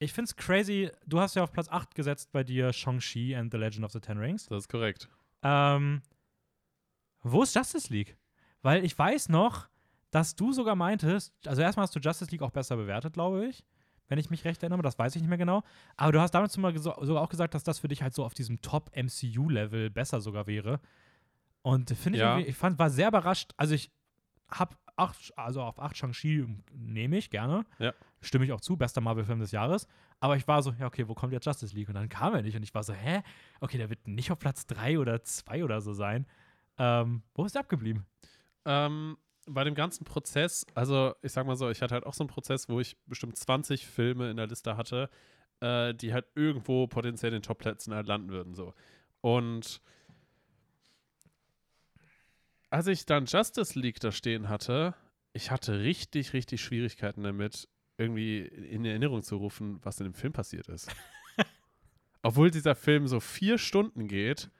ich 0.00 0.12
finde 0.12 0.26
es 0.28 0.36
crazy, 0.36 0.90
du 1.06 1.20
hast 1.20 1.36
ja 1.36 1.44
auf 1.44 1.52
Platz 1.52 1.68
8 1.68 1.94
gesetzt 1.94 2.32
bei 2.32 2.42
dir 2.42 2.72
Shang-Chi 2.72 3.36
and 3.36 3.52
the 3.52 3.56
Legend 3.58 3.84
of 3.84 3.92
the 3.92 4.00
Ten 4.00 4.18
Rings. 4.18 4.46
das 4.46 4.64
ist 4.64 4.68
korrekt. 4.68 5.08
Ähm, 5.44 6.02
wo 7.22 7.42
ist 7.44 7.54
Justice 7.54 7.92
League? 7.92 8.16
Weil 8.62 8.84
ich 8.84 8.98
weiß 8.98 9.28
noch, 9.28 9.68
dass 10.12 10.36
du 10.36 10.52
sogar 10.52 10.76
meintest, 10.76 11.34
also 11.46 11.60
erstmal 11.62 11.82
hast 11.84 11.96
du 11.96 11.98
Justice 11.98 12.30
League 12.30 12.42
auch 12.42 12.50
besser 12.52 12.76
bewertet, 12.76 13.14
glaube 13.14 13.46
ich. 13.46 13.64
Wenn 14.08 14.18
ich 14.18 14.30
mich 14.30 14.44
recht 14.44 14.62
erinnere, 14.62 14.82
das 14.82 14.98
weiß 14.98 15.16
ich 15.16 15.22
nicht 15.22 15.28
mehr 15.28 15.38
genau. 15.38 15.62
Aber 15.96 16.12
du 16.12 16.20
hast 16.20 16.32
damals 16.32 16.52
sogar 16.52 17.22
auch 17.22 17.28
gesagt, 17.30 17.54
dass 17.54 17.64
das 17.64 17.78
für 17.78 17.88
dich 17.88 18.02
halt 18.02 18.14
so 18.14 18.24
auf 18.24 18.34
diesem 18.34 18.60
Top-MCU-Level 18.60 19.90
besser 19.90 20.20
sogar 20.20 20.46
wäre. 20.46 20.80
Und 21.62 21.90
finde 21.90 22.18
ich, 22.18 22.20
Ja. 22.22 22.38
ich 22.38 22.54
fand, 22.56 22.78
war 22.78 22.90
sehr 22.90 23.08
überrascht. 23.08 23.52
Also 23.56 23.74
ich 23.74 23.90
habe 24.50 24.76
acht, 24.96 25.32
also 25.38 25.62
auf 25.62 25.78
acht 25.80 25.96
Shang-Chi 25.96 26.46
nehme 26.74 27.16
ich 27.16 27.30
gerne. 27.30 27.64
Ja. 27.78 27.94
Stimme 28.20 28.44
ich 28.44 28.52
auch 28.52 28.60
zu, 28.60 28.76
bester 28.76 29.00
Marvel-Film 29.00 29.40
des 29.40 29.50
Jahres. 29.52 29.86
Aber 30.20 30.36
ich 30.36 30.46
war 30.46 30.62
so, 30.62 30.72
ja, 30.78 30.86
okay, 30.86 31.08
wo 31.08 31.14
kommt 31.14 31.32
jetzt 31.32 31.46
Justice 31.46 31.74
League? 31.74 31.88
Und 31.88 31.94
dann 31.94 32.10
kam 32.10 32.34
er 32.34 32.42
nicht. 32.42 32.56
Und 32.56 32.62
ich 32.64 32.74
war 32.74 32.82
so, 32.82 32.92
hä? 32.92 33.22
Okay, 33.60 33.78
der 33.78 33.88
wird 33.88 34.06
nicht 34.06 34.30
auf 34.30 34.38
Platz 34.38 34.66
drei 34.66 34.98
oder 34.98 35.22
zwei 35.22 35.64
oder 35.64 35.80
so 35.80 35.94
sein. 35.94 36.26
Ähm, 36.76 37.22
wo 37.34 37.46
ist 37.46 37.54
der 37.54 37.60
abgeblieben? 37.62 38.04
Ähm, 38.66 39.16
bei 39.46 39.64
dem 39.64 39.74
ganzen 39.74 40.04
Prozess, 40.04 40.66
also 40.74 41.14
ich 41.22 41.32
sag 41.32 41.46
mal 41.46 41.56
so, 41.56 41.70
ich 41.70 41.82
hatte 41.82 41.94
halt 41.94 42.06
auch 42.06 42.14
so 42.14 42.24
einen 42.24 42.30
Prozess, 42.30 42.68
wo 42.68 42.80
ich 42.80 42.96
bestimmt 43.06 43.36
20 43.36 43.86
Filme 43.86 44.30
in 44.30 44.36
der 44.36 44.46
Liste 44.46 44.76
hatte, 44.76 45.10
äh, 45.60 45.94
die 45.94 46.12
halt 46.12 46.26
irgendwo 46.34 46.86
potenziell 46.86 47.32
in 47.32 47.38
den 47.38 47.42
Topplätzen 47.42 47.94
halt 47.94 48.06
landen 48.06 48.30
würden. 48.30 48.54
So. 48.54 48.74
Und 49.20 49.80
als 52.70 52.86
ich 52.86 53.04
dann 53.04 53.26
Justice 53.26 53.78
League 53.78 54.00
da 54.00 54.12
stehen 54.12 54.48
hatte, 54.48 54.94
ich 55.32 55.50
hatte 55.50 55.80
richtig, 55.80 56.32
richtig 56.32 56.62
Schwierigkeiten 56.62 57.22
damit, 57.22 57.68
irgendwie 57.98 58.40
in 58.40 58.84
Erinnerung 58.84 59.22
zu 59.22 59.36
rufen, 59.36 59.78
was 59.82 60.00
in 60.00 60.04
dem 60.04 60.14
Film 60.14 60.32
passiert 60.32 60.68
ist. 60.68 60.88
Obwohl 62.22 62.50
dieser 62.50 62.74
Film 62.74 63.06
so 63.06 63.20
vier 63.20 63.58
Stunden 63.58 64.08
geht, 64.08 64.50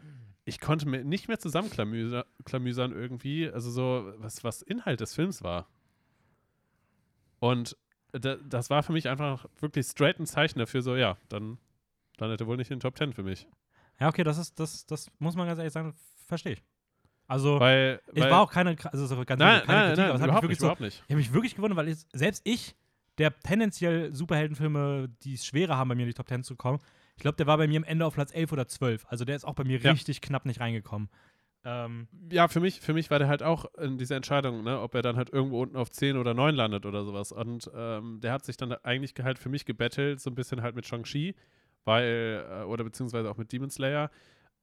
ich 0.45 0.61
konnte 0.61 0.89
mir 0.89 1.05
nicht 1.05 1.29
mehr 1.29 1.39
zusammenklamüsern 1.39 2.25
klamüsern 2.45 2.93
irgendwie, 2.93 3.49
also 3.49 3.71
so, 3.71 4.13
was, 4.17 4.43
was 4.45 4.63
Inhalt 4.63 5.01
des 5.01 5.15
Films 5.15 5.43
war. 5.43 5.69
Und 7.39 7.77
da, 8.13 8.37
das 8.37 8.71
war 8.71 8.83
für 8.83 8.93
mich 8.93 9.09
einfach 9.09 9.47
wirklich 9.59 9.87
straight 9.87 10.19
ein 10.19 10.27
Zeichen 10.27 10.59
dafür, 10.59 10.83
so, 10.83 10.97
ja, 10.97 11.17
dann 11.29 11.59
landet 12.19 12.41
er 12.41 12.47
wohl 12.47 12.57
nicht 12.57 12.71
in 12.71 12.77
den 12.77 12.81
Top 12.81 12.95
Ten 12.95 13.13
für 13.13 13.23
mich. 13.23 13.47
Ja, 14.01 14.09
okay, 14.09 14.25
das 14.25 14.39
ist, 14.39 14.59
das, 14.59 14.87
das 14.87 15.11
muss 15.19 15.37
man 15.37 15.47
ganz 15.47 15.59
ehrlich 15.59 15.73
sagen, 15.73 15.95
verstehe 16.27 16.55
ich. 16.55 16.63
Also, 17.29 17.61
Weil, 17.61 18.01
ich 18.13 18.23
weil, 18.23 18.31
war 18.31 18.43
auch 18.43 18.51
keine, 18.51 18.77
also 18.91 19.07
so 19.07 19.17
ganz 19.25 19.39
nein, 19.39 19.63
keine 19.65 19.79
nein, 19.79 19.87
Kritik, 19.87 19.99
nein, 19.99 20.11
aber 20.11 20.15
es 20.17 20.21
hat 20.21 20.21
mich 20.21 20.25
überhaupt 20.27 20.43
wirklich 20.43 20.51
nicht, 20.51 20.61
so, 20.61 20.67
überhaupt 20.67 20.81
nicht. 20.81 20.97
ich 20.97 21.11
habe 21.11 21.17
mich 21.17 21.33
wirklich 21.33 21.55
gewundert, 21.55 21.77
weil 21.79 21.89
ich, 21.89 21.99
selbst 22.13 22.43
ich, 22.45 22.75
der 23.19 23.39
tendenziell 23.39 24.15
Superheldenfilme, 24.15 25.09
die 25.23 25.35
es 25.35 25.47
schwerer 25.47 25.77
haben, 25.77 25.89
bei 25.89 25.95
mir 25.95 26.03
in 26.03 26.09
die 26.09 26.15
Top 26.15 26.29
10 26.29 26.43
zu 26.43 26.57
kommen, 26.57 26.81
ich 27.23 27.25
glaube, 27.25 27.37
der 27.37 27.47
war 27.47 27.57
bei 27.57 27.69
mir 27.69 27.77
am 27.77 27.85
Ende 27.85 28.05
auf 28.05 28.15
Platz 28.15 28.35
11 28.35 28.51
oder 28.51 28.67
12. 28.67 29.07
Also 29.07 29.25
der 29.25 29.37
ist 29.37 29.45
auch 29.45 29.55
bei 29.55 29.63
mir 29.63 29.79
Ja. 29.79 29.93
richtig 29.93 30.21
knapp 30.23 30.45
nicht 30.45 30.59
reingekommen. 30.59 31.09
Ähm, 31.65 32.09
Ja, 32.33 32.49
für 32.49 32.59
mich, 32.59 32.81
für 32.81 32.93
mich 32.95 33.13
war 33.13 33.21
der 33.21 33.29
halt 33.29 33.45
auch 33.45 33.73
in 33.77 33.97
dieser 33.97 34.17
Entscheidung, 34.17 34.65
ne, 34.65 34.81
ob 34.81 34.93
er 34.97 35.03
dann 35.03 35.15
halt 35.15 35.31
irgendwo 35.31 35.63
unten 35.63 35.77
auf 35.77 35.89
10 35.89 36.17
oder 36.17 36.35
9 36.35 36.53
landet 36.57 36.85
oder 36.85 37.05
sowas. 37.05 37.31
Und 37.31 37.71
ähm, 37.77 38.19
der 38.21 38.33
hat 38.33 38.45
sich 38.45 38.57
dann 38.57 38.73
eigentlich 38.73 39.15
halt 39.23 39.39
für 39.39 39.51
mich 39.51 39.65
gebettelt, 39.65 40.21
so 40.21 40.31
ein 40.31 40.35
bisschen 40.35 40.63
halt 40.63 40.75
mit 40.75 40.85
Shang-Chi, 40.85 41.37
weil, 41.85 42.45
äh, 42.51 42.65
oder 42.65 42.83
beziehungsweise 42.83 43.31
auch 43.31 43.37
mit 43.37 43.53
Demon 43.53 43.71
Slayer. 43.71 44.11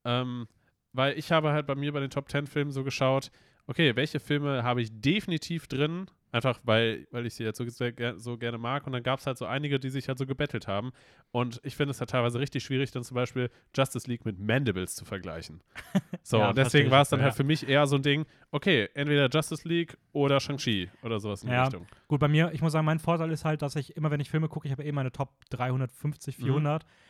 Ähm, 0.03 0.49
weil 0.91 1.17
ich 1.17 1.31
habe 1.31 1.51
halt 1.53 1.65
bei 1.65 1.75
mir 1.75 1.93
bei 1.93 2.01
den 2.01 2.09
Top 2.09 2.29
10 2.29 2.45
Filmen 2.45 2.71
so 2.73 2.83
geschaut, 2.83 3.31
okay, 3.67 3.95
welche 3.95 4.19
Filme 4.19 4.63
habe 4.63 4.81
ich 4.81 4.89
definitiv 4.99 5.67
drin, 5.67 6.07
einfach 6.31 6.59
weil, 6.63 7.07
weil 7.11 7.25
ich 7.25 7.33
sie 7.33 7.43
jetzt 7.43 7.57
so, 7.57 7.67
sehr, 7.69 7.91
ger- 7.91 8.17
so 8.19 8.37
gerne 8.37 8.57
mag. 8.57 8.85
Und 8.85 8.93
dann 8.93 9.03
gab 9.03 9.19
es 9.19 9.27
halt 9.27 9.37
so 9.37 9.45
einige, 9.45 9.79
die 9.79 9.89
sich 9.89 10.07
halt 10.07 10.17
so 10.17 10.25
gebettelt 10.25 10.67
haben. 10.67 10.91
Und 11.31 11.59
ich 11.63 11.75
finde 11.75 11.91
es 11.91 11.99
halt 11.99 12.09
teilweise 12.11 12.39
richtig 12.39 12.63
schwierig, 12.63 12.91
dann 12.91 13.03
zum 13.03 13.15
Beispiel 13.15 13.49
Justice 13.75 14.07
League 14.09 14.25
mit 14.25 14.39
Mandibles 14.39 14.95
zu 14.95 15.05
vergleichen. 15.05 15.61
So, 16.21 16.37
Ja, 16.37 16.49
und 16.49 16.57
deswegen 16.59 16.91
war 16.91 17.01
es 17.01 17.09
dann 17.09 17.19
ja. 17.21 17.25
halt 17.25 17.33
für 17.35 17.43
mich 17.43 17.67
eher 17.67 17.87
so 17.87 17.95
ein 17.95 18.03
Ding, 18.03 18.25
okay, 18.51 18.87
entweder 18.93 19.29
Justice 19.29 19.67
League 19.67 19.97
oder 20.11 20.39
Shang-Chi 20.39 20.89
oder 21.01 21.19
sowas 21.19 21.41
in 21.41 21.49
die 21.49 21.55
Ja. 21.55 21.63
Richtung. 21.63 21.87
Gut, 22.07 22.19
bei 22.19 22.27
mir, 22.27 22.51
ich 22.53 22.61
muss 22.61 22.71
sagen, 22.73 22.85
mein 22.85 22.99
Vorteil 22.99 23.31
ist 23.31 23.45
halt, 23.45 23.63
dass 23.63 23.75
ich 23.75 23.97
immer, 23.97 24.11
wenn 24.11 24.19
ich 24.19 24.29
Filme 24.29 24.47
gucke, 24.47 24.67
ich 24.67 24.71
habe 24.71 24.83
eh 24.83 24.91
meine 24.91 25.11
Top 25.11 25.31
350, 25.49 26.37
Mhm. 26.39 26.43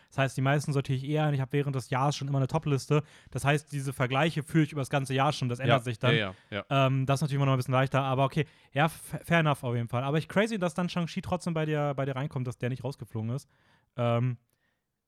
400. 0.09 0.15
Das 0.15 0.17
heißt, 0.17 0.37
die 0.37 0.41
meisten 0.41 0.73
sortiere 0.73 0.97
ich 0.97 1.03
eher 1.07 1.27
und 1.27 1.33
ich 1.33 1.41
habe 1.41 1.51
während 1.53 1.75
des 1.75 1.89
Jahres 1.89 2.15
schon 2.15 2.27
immer 2.27 2.39
eine 2.39 2.47
Top-Liste. 2.47 3.03
Das 3.31 3.45
heißt, 3.45 3.71
diese 3.71 3.93
Vergleiche 3.93 4.43
führe 4.43 4.63
ich 4.63 4.71
über 4.71 4.81
das 4.81 4.89
ganze 4.89 5.13
Jahr 5.13 5.31
schon. 5.31 5.49
Das 5.49 5.59
ändert 5.59 5.79
ja, 5.79 5.83
sich 5.83 5.99
dann. 5.99 6.15
Ja, 6.15 6.33
ja. 6.49 6.65
Ähm, 6.69 7.05
das 7.05 7.19
ist 7.19 7.21
natürlich 7.21 7.35
immer 7.35 7.45
noch 7.45 7.53
ein 7.53 7.57
bisschen 7.57 7.73
leichter, 7.73 8.01
aber 8.01 8.25
okay. 8.25 8.45
Ja, 8.73 8.89
fair 8.89 9.39
enough 9.39 9.63
auf 9.63 9.75
jeden 9.75 9.87
Fall. 9.87 10.03
Aber 10.03 10.17
ich 10.17 10.27
crazy, 10.27 10.57
dass 10.57 10.73
dann 10.73 10.89
Shang-Chi 10.89 11.21
trotzdem 11.21 11.53
bei 11.53 11.65
dir, 11.65 11.93
bei 11.95 12.05
dir 12.05 12.15
reinkommt, 12.15 12.47
dass 12.47 12.57
der 12.57 12.69
nicht 12.69 12.83
rausgeflogen 12.83 13.29
ist. 13.31 13.47
Ähm, 13.95 14.37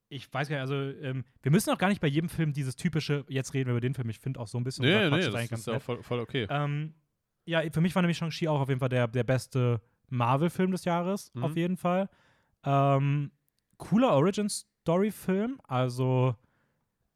ich 0.09 0.31
weiß 0.31 0.49
gar 0.49 0.57
nicht, 0.57 0.61
also 0.61 0.75
ähm, 0.75 1.23
wir 1.41 1.51
müssen 1.51 1.69
auch 1.71 1.77
gar 1.77 1.87
nicht 1.87 2.01
bei 2.01 2.07
jedem 2.07 2.29
Film 2.29 2.51
dieses 2.53 2.75
typische, 2.75 3.23
jetzt 3.29 3.53
reden 3.53 3.67
wir 3.67 3.71
über 3.71 3.81
den 3.81 3.93
Film, 3.93 4.09
ich 4.09 4.19
finde 4.19 4.39
auch 4.41 4.47
so 4.47 4.57
ein 4.57 4.63
bisschen 4.63 4.83
Nee, 4.83 5.09
nee, 5.09 5.29
das 5.29 5.51
ist 5.51 5.67
ja 5.67 5.77
auch 5.77 5.81
voll, 5.81 6.03
voll 6.03 6.19
okay. 6.19 6.47
Ähm, 6.49 6.93
ja, 7.45 7.61
für 7.71 7.81
mich 7.81 7.95
war 7.95 8.01
nämlich 8.01 8.17
Shang-Chi 8.17 8.47
auch 8.47 8.59
auf 8.59 8.67
jeden 8.67 8.79
Fall 8.81 8.89
der, 8.89 9.07
der 9.07 9.23
beste 9.23 9.81
Marvel-Film 10.09 10.71
des 10.71 10.83
Jahres, 10.85 11.31
Mhm. 11.33 11.43
auf 11.43 11.55
jeden 11.55 11.77
Fall. 11.77 12.09
Ähm, 12.65 13.31
cooler 13.77 14.17
Origin-Story-Film, 14.87 15.59
also 15.67 16.35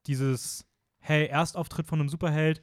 dieses, 0.08 0.65
hey, 0.99 1.25
Erstauftritt 1.28 1.88
von 1.88 1.99
einem 1.99 2.10
Superheld, 2.10 2.62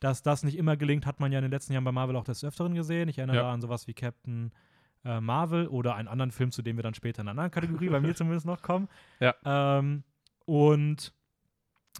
dass 0.00 0.22
das 0.22 0.42
nicht 0.42 0.56
immer 0.56 0.76
gelingt, 0.76 1.06
hat 1.06 1.20
man 1.20 1.32
ja 1.32 1.38
in 1.38 1.42
den 1.44 1.50
letzten 1.50 1.72
Jahren 1.72 1.84
bei 1.84 1.92
Marvel 1.92 2.16
auch 2.16 2.24
des 2.24 2.44
Öfteren 2.44 2.74
gesehen. 2.74 3.08
Ich 3.08 3.18
erinnere 3.18 3.36
Ja. 3.38 3.52
an 3.52 3.60
sowas 3.60 3.86
wie 3.86 3.94
Captain 3.94 4.52
äh, 5.04 5.20
Marvel 5.20 5.66
oder 5.68 5.94
einen 5.96 6.08
anderen 6.08 6.30
Film, 6.30 6.50
zu 6.50 6.62
dem 6.62 6.76
wir 6.76 6.82
dann 6.82 6.94
später 6.94 7.20
in 7.22 7.28
einer 7.28 7.32
anderen 7.32 7.50
Kategorie 7.50 7.88
bei 7.88 8.00
mir 8.00 8.14
zumindest 8.14 8.46
noch 8.46 8.62
kommen. 8.62 8.88
Ja. 9.20 9.34
Ähm, 9.44 10.02
und 10.46 11.12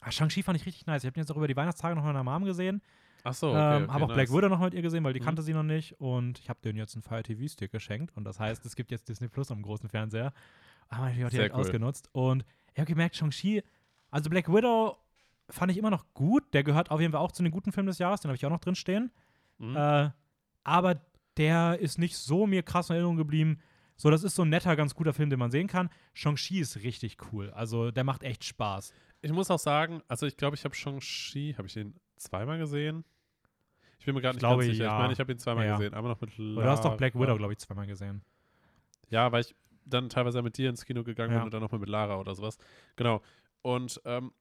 ah, 0.03 0.11
Shang-Chi 0.11 0.43
fand 0.43 0.59
ich 0.59 0.67
richtig 0.67 0.87
nice. 0.87 1.03
Ich 1.05 1.07
habe 1.07 1.19
ihn 1.19 1.23
jetzt 1.23 1.31
auch 1.31 1.37
über 1.37 1.49
die 1.49 1.57
Weihnachtstage 1.57 1.95
noch 1.97 2.07
in 2.07 2.15
der 2.15 2.25
Mom 2.25 2.45
gesehen. 2.45 2.83
Ach 3.23 3.33
so, 3.33 3.51
okay. 3.51 3.77
ähm, 3.77 3.83
okay 3.85 3.93
habe 3.93 4.05
auch 4.05 4.09
Black 4.09 4.29
nice. 4.29 4.37
Widow 4.37 4.49
noch 4.51 4.61
mit 4.61 4.75
ihr 4.75 4.83
gesehen, 4.83 5.03
weil 5.05 5.15
die 5.15 5.21
Mhm. 5.21 5.25
kannte 5.25 5.43
sie 5.43 5.55
noch 5.55 5.63
nicht. 5.63 5.99
Und 6.01 6.39
ich 6.41 6.49
habe 6.51 6.61
denen 6.63 6.77
jetzt 6.79 6.95
einen 6.95 7.03
Fire 7.03 7.23
TV-Stick 7.23 7.71
geschenkt. 7.73 8.15
Und 8.17 8.25
das 8.25 8.39
heißt, 8.39 8.65
es 8.67 8.77
gibt 8.77 8.91
jetzt 8.91 9.09
Disney 9.09 9.29
Plus 9.29 9.51
am 9.51 9.63
großen 9.63 9.89
Fernseher. 9.89 10.33
Haben 10.91 11.01
wir 11.03 11.07
natürlich 11.07 11.25
auch 11.27 11.31
direkt 11.31 11.55
cool. 11.55 11.61
ausgenutzt. 11.63 12.09
Und 12.13 12.45
ich 12.73 12.79
habe 12.81 12.87
gemerkt, 12.89 13.17
Shang-Chi, 13.17 13.63
also 14.11 14.31
Black 14.31 14.49
Widow 14.53 14.97
fand 15.51 15.71
ich 15.73 15.79
immer 15.79 15.91
noch 15.91 16.07
gut. 16.15 16.43
Der 16.55 16.63
gehört 16.65 16.91
auf 16.91 17.01
jeden 17.01 17.13
Fall 17.13 17.21
auch 17.21 17.33
zu 17.33 17.43
den 17.43 17.53
guten 17.53 17.73
Filmen 17.73 17.89
des 17.89 17.99
Jahres. 17.99 18.21
Den 18.21 18.29
habe 18.29 18.37
ich 18.37 18.47
auch 18.47 18.51
noch 18.51 18.61
drin 18.61 18.75
stehen. 18.75 19.11
Mhm. 19.59 19.77
Äh, 19.77 20.11
aber 20.65 21.01
der 21.37 21.79
ist 21.81 21.99
nicht 21.99 22.17
so 22.17 22.47
mir 22.47 22.63
krass 22.63 22.89
in 22.91 22.95
Erinnerung 22.95 23.17
geblieben. 23.17 23.59
So, 23.97 24.11
das 24.11 24.25
ist 24.25 24.35
so 24.35 24.43
ein 24.43 24.49
netter, 24.49 24.75
ganz 24.77 24.95
guter 24.95 25.13
Film, 25.13 25.31
den 25.31 25.39
man 25.39 25.51
sehen 25.51 25.67
kann. 25.69 25.89
Shang-Chi 26.15 26.61
ist 26.61 26.77
richtig 26.83 27.17
cool. 27.33 27.51
Also, 27.51 27.91
der 27.91 28.03
macht 28.05 28.23
echt 28.25 28.45
Spaß. 28.45 28.93
Ich 29.23 29.33
muss 29.33 29.51
auch 29.51 29.59
sagen, 29.59 30.03
also 30.09 30.27
ich 30.27 30.37
glaube, 30.37 30.57
ich 30.57 30.65
habe 30.65 30.75
Shang-Chi, 30.75 31.55
habe 31.57 31.67
ich 31.69 31.75
den 31.75 31.95
zweimal 32.17 32.59
gesehen? 32.59 33.05
Ich 33.99 34.05
bin 34.07 34.15
mir 34.15 34.21
gerade 34.21 34.33
Ich 34.37 34.43
nicht 34.43 34.49
glaube, 34.49 34.63
ganz 34.65 34.73
sicher. 34.73 34.85
ja. 34.85 34.97
Ich 34.97 34.99
meine, 35.01 35.13
ich 35.13 35.21
habe 35.21 35.33
ihn 35.33 35.39
zweimal 35.39 35.67
Ja. 35.67 35.77
gesehen, 35.77 35.95
aber 35.95 36.09
noch 36.09 36.21
mit 36.21 36.37
du 36.37 36.63
hast 36.63 36.85
doch 36.85 36.97
Black. 36.97 37.15
Widow, 37.15 37.37
glaube 37.37 37.53
ich, 37.53 37.59
zweimal 37.59 37.87
gesehen. 37.87 38.23
Ja, 39.11 39.31
weil 39.33 39.43
ich 39.43 39.55
dann 39.85 40.09
teilweise 40.09 40.43
mit 40.43 40.57
dir 40.57 40.71
ins 40.71 40.85
Kino 40.85 41.03
gegangen 41.05 41.33
Ja. 41.33 41.39
bin 41.39 41.45
und 41.47 41.55
dann 41.55 41.61
nochmal 41.63 41.81
mit 41.81 41.89
Lara 41.89 42.19
oder 42.19 42.35
sowas. 42.35 42.59
Genau. 42.97 43.23
Und 43.63 44.01
ähm, 44.05 44.33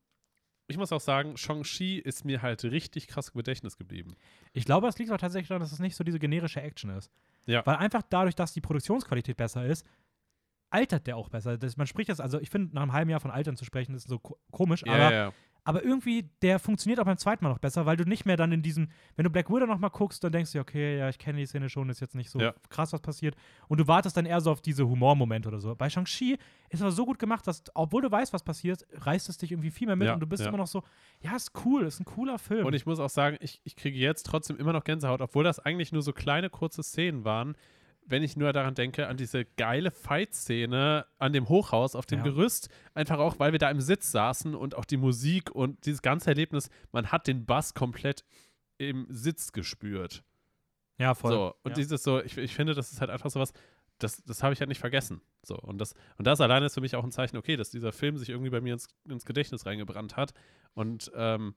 ich 0.67 0.77
muss 0.77 0.91
auch 0.91 1.01
sagen, 1.01 1.35
Shang-Chi 1.37 1.99
ist 1.99 2.23
mir 2.25 2.41
halt 2.41 2.63
richtig 2.63 3.07
krass 3.07 3.29
im 3.29 3.37
Gedächtnis 3.37 3.77
geblieben. 3.77 4.15
Ich 4.53 4.65
glaube, 4.65 4.87
es 4.87 4.97
liegt 4.97 5.09
aber 5.11 5.17
tatsächlich 5.19 5.49
daran, 5.49 5.61
dass 5.61 5.71
es 5.71 5.79
nicht 5.79 5.95
so 5.95 6.03
diese 6.03 6.19
generische 6.19 6.61
Action 6.61 6.89
ist. 6.91 7.11
Ja. 7.45 7.65
Weil 7.65 7.75
einfach 7.75 8.01
dadurch, 8.09 8.35
dass 8.35 8.53
die 8.53 8.61
Produktionsqualität 8.61 9.35
besser 9.35 9.65
ist, 9.65 9.85
altert 10.69 11.05
der 11.05 11.17
auch 11.17 11.29
besser. 11.29 11.57
Das, 11.57 11.77
man 11.77 11.85
spricht 11.85 12.09
jetzt, 12.09 12.21
also 12.21 12.39
ich 12.39 12.49
finde, 12.49 12.73
nach 12.73 12.81
einem 12.83 12.93
halben 12.93 13.09
Jahr 13.11 13.19
von 13.19 13.29
Altern 13.31 13.55
zu 13.57 13.65
sprechen, 13.65 13.93
ist 13.93 14.07
so 14.07 14.17
ko 14.19 14.37
komisch, 14.51 14.83
Ja, 14.85 14.93
aber, 14.93 15.13
ja. 15.13 15.33
Aber 15.65 15.83
irgendwie, 15.83 16.29
der 16.41 16.59
funktioniert 16.59 16.99
auch 16.99 17.05
beim 17.05 17.17
zweiten 17.17 17.43
Mal 17.43 17.49
noch 17.51 17.59
besser, 17.59 17.85
weil 17.85 17.95
du 17.95 18.03
nicht 18.03 18.25
mehr 18.25 18.35
dann 18.35 18.51
in 18.51 18.61
diesem, 18.61 18.89
wenn 19.15 19.23
du 19.23 19.29
Black 19.29 19.49
Widow 19.49 19.65
noch 19.65 19.79
mal 19.79 19.89
guckst, 19.89 20.23
dann 20.23 20.31
denkst 20.31 20.51
du, 20.51 20.59
okay, 20.59 20.97
ja, 20.97 21.07
ich 21.09 21.17
kenne 21.17 21.39
die 21.39 21.45
Szene 21.45 21.69
schon, 21.69 21.89
ist 21.89 22.01
jetzt 22.01 22.15
nicht 22.15 22.29
so 22.29 22.39
Ja. 22.39 22.53
krass, 22.69 22.91
was 22.91 23.01
passiert. 23.01 23.35
Und 23.67 23.79
du 23.79 23.87
wartest 23.87 24.17
dann 24.17 24.25
eher 24.25 24.41
so 24.41 24.51
auf 24.51 24.61
diese 24.61 24.87
Humormomente 24.87 25.47
oder 25.47 25.59
so. 25.59 25.73
Bei 25.75 25.89
Shang-Chi 25.89 26.37
ist 26.69 26.81
aber 26.81 26.91
so 26.91 27.05
gut 27.05 27.17
gemacht, 27.19 27.47
dass, 27.47 27.63
obwohl 27.73 28.01
du 28.01 28.11
weißt, 28.11 28.33
was 28.33 28.43
passiert, 28.43 28.85
reißt 28.93 29.29
es 29.29 29.37
dich 29.37 29.51
irgendwie 29.51 29.71
viel 29.71 29.87
mehr 29.87 29.95
mit 29.95 30.07
Ja, 30.07 30.13
und 30.15 30.19
du 30.19 30.27
bist 30.27 30.43
ja. 30.43 30.49
immer 30.49 30.57
noch 30.57 30.67
so, 30.67 30.83
ja, 31.21 31.35
ist 31.35 31.51
cool, 31.65 31.83
ist 31.85 31.99
ein 31.99 32.05
cooler 32.05 32.39
Film. 32.39 32.65
Und 32.65 32.73
ich 32.73 32.85
muss 32.85 32.99
auch 32.99 33.09
sagen, 33.09 33.37
ich, 33.39 33.61
ich 33.63 33.75
kriege 33.75 33.97
jetzt 33.97 34.25
trotzdem 34.25 34.57
immer 34.57 34.73
noch 34.73 34.83
Gänsehaut, 34.83 35.21
obwohl 35.21 35.43
das 35.43 35.59
eigentlich 35.59 35.91
nur 35.91 36.01
so 36.01 36.11
kleine, 36.11 36.49
kurze 36.49 36.83
Szenen 36.83 37.23
waren. 37.23 37.55
Wenn 38.05 38.23
ich 38.23 38.35
nur 38.35 38.51
daran 38.53 38.75
denke, 38.75 39.07
an 39.07 39.17
diese 39.17 39.45
geile 39.45 39.91
Fight-Szene 39.91 41.05
an 41.19 41.33
dem 41.33 41.49
Hochhaus 41.49 41.95
auf 41.95 42.05
dem 42.05 42.19
Ja. 42.19 42.25
Gerüst, 42.25 42.69
einfach 42.93 43.19
auch, 43.19 43.39
weil 43.39 43.51
wir 43.51 43.59
da 43.59 43.69
im 43.69 43.81
Sitz 43.81 44.11
saßen 44.11 44.55
und 44.55 44.75
auch 44.75 44.85
die 44.85 44.97
Musik 44.97 45.51
und 45.51 45.85
dieses 45.85 46.01
ganze 46.01 46.29
Erlebnis, 46.29 46.69
man 46.91 47.11
hat 47.11 47.27
den 47.27 47.45
Bass 47.45 47.73
komplett 47.73 48.23
im 48.77 49.07
Sitz 49.09 49.51
gespürt. 49.51 50.23
ja, 50.97 51.13
voll. 51.15 51.31
So, 51.31 51.55
und 51.63 51.71
ja. 51.71 51.75
dieses 51.75 52.03
so, 52.03 52.21
ich, 52.21 52.37
ich 52.37 52.55
finde, 52.55 52.73
das 52.73 52.91
ist 52.91 53.01
halt 53.01 53.09
einfach 53.09 53.29
so 53.29 53.39
was, 53.39 53.53
das, 53.99 54.23
das 54.23 54.43
habe 54.43 54.53
ich 54.53 54.59
halt 54.59 54.69
nicht 54.69 54.79
vergessen. 54.79 55.21
So, 55.43 55.57
und 55.57 55.79
das, 55.79 55.93
und 56.17 56.25
das 56.27 56.41
alleine 56.41 56.65
ist 56.65 56.73
für 56.73 56.81
mich 56.81 56.95
auch 56.95 57.03
ein 57.03 57.11
Zeichen, 57.11 57.37
okay, 57.37 57.55
dass 57.55 57.69
dieser 57.69 57.91
Film 57.91 58.17
sich 58.17 58.29
irgendwie 58.29 58.49
bei 58.49 58.61
mir 58.61 58.73
ins, 58.73 58.87
ins 59.07 59.25
Gedächtnis 59.25 59.65
reingebrannt 59.65 60.17
hat. 60.17 60.33
Und 60.73 61.11
ähm, 61.15 61.55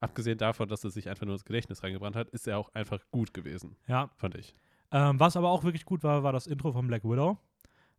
abgesehen 0.00 0.38
davon, 0.38 0.68
dass 0.68 0.84
er 0.84 0.90
sich 0.90 1.08
einfach 1.08 1.26
nur 1.26 1.34
ins 1.34 1.44
Gedächtnis 1.44 1.82
reingebrannt 1.82 2.16
hat, 2.16 2.28
ist 2.30 2.46
er 2.46 2.58
auch 2.58 2.68
einfach 2.74 3.00
gut 3.10 3.34
gewesen, 3.34 3.76
ja, 3.86 4.10
fand 4.16 4.34
ich. 4.36 4.54
Ähm, 4.94 5.18
was 5.18 5.36
aber 5.36 5.50
auch 5.50 5.64
wirklich 5.64 5.84
gut 5.84 6.04
war, 6.04 6.22
war 6.22 6.32
das 6.32 6.46
Intro 6.46 6.70
von 6.72 6.86
Black 6.86 7.02
Widow. 7.04 7.36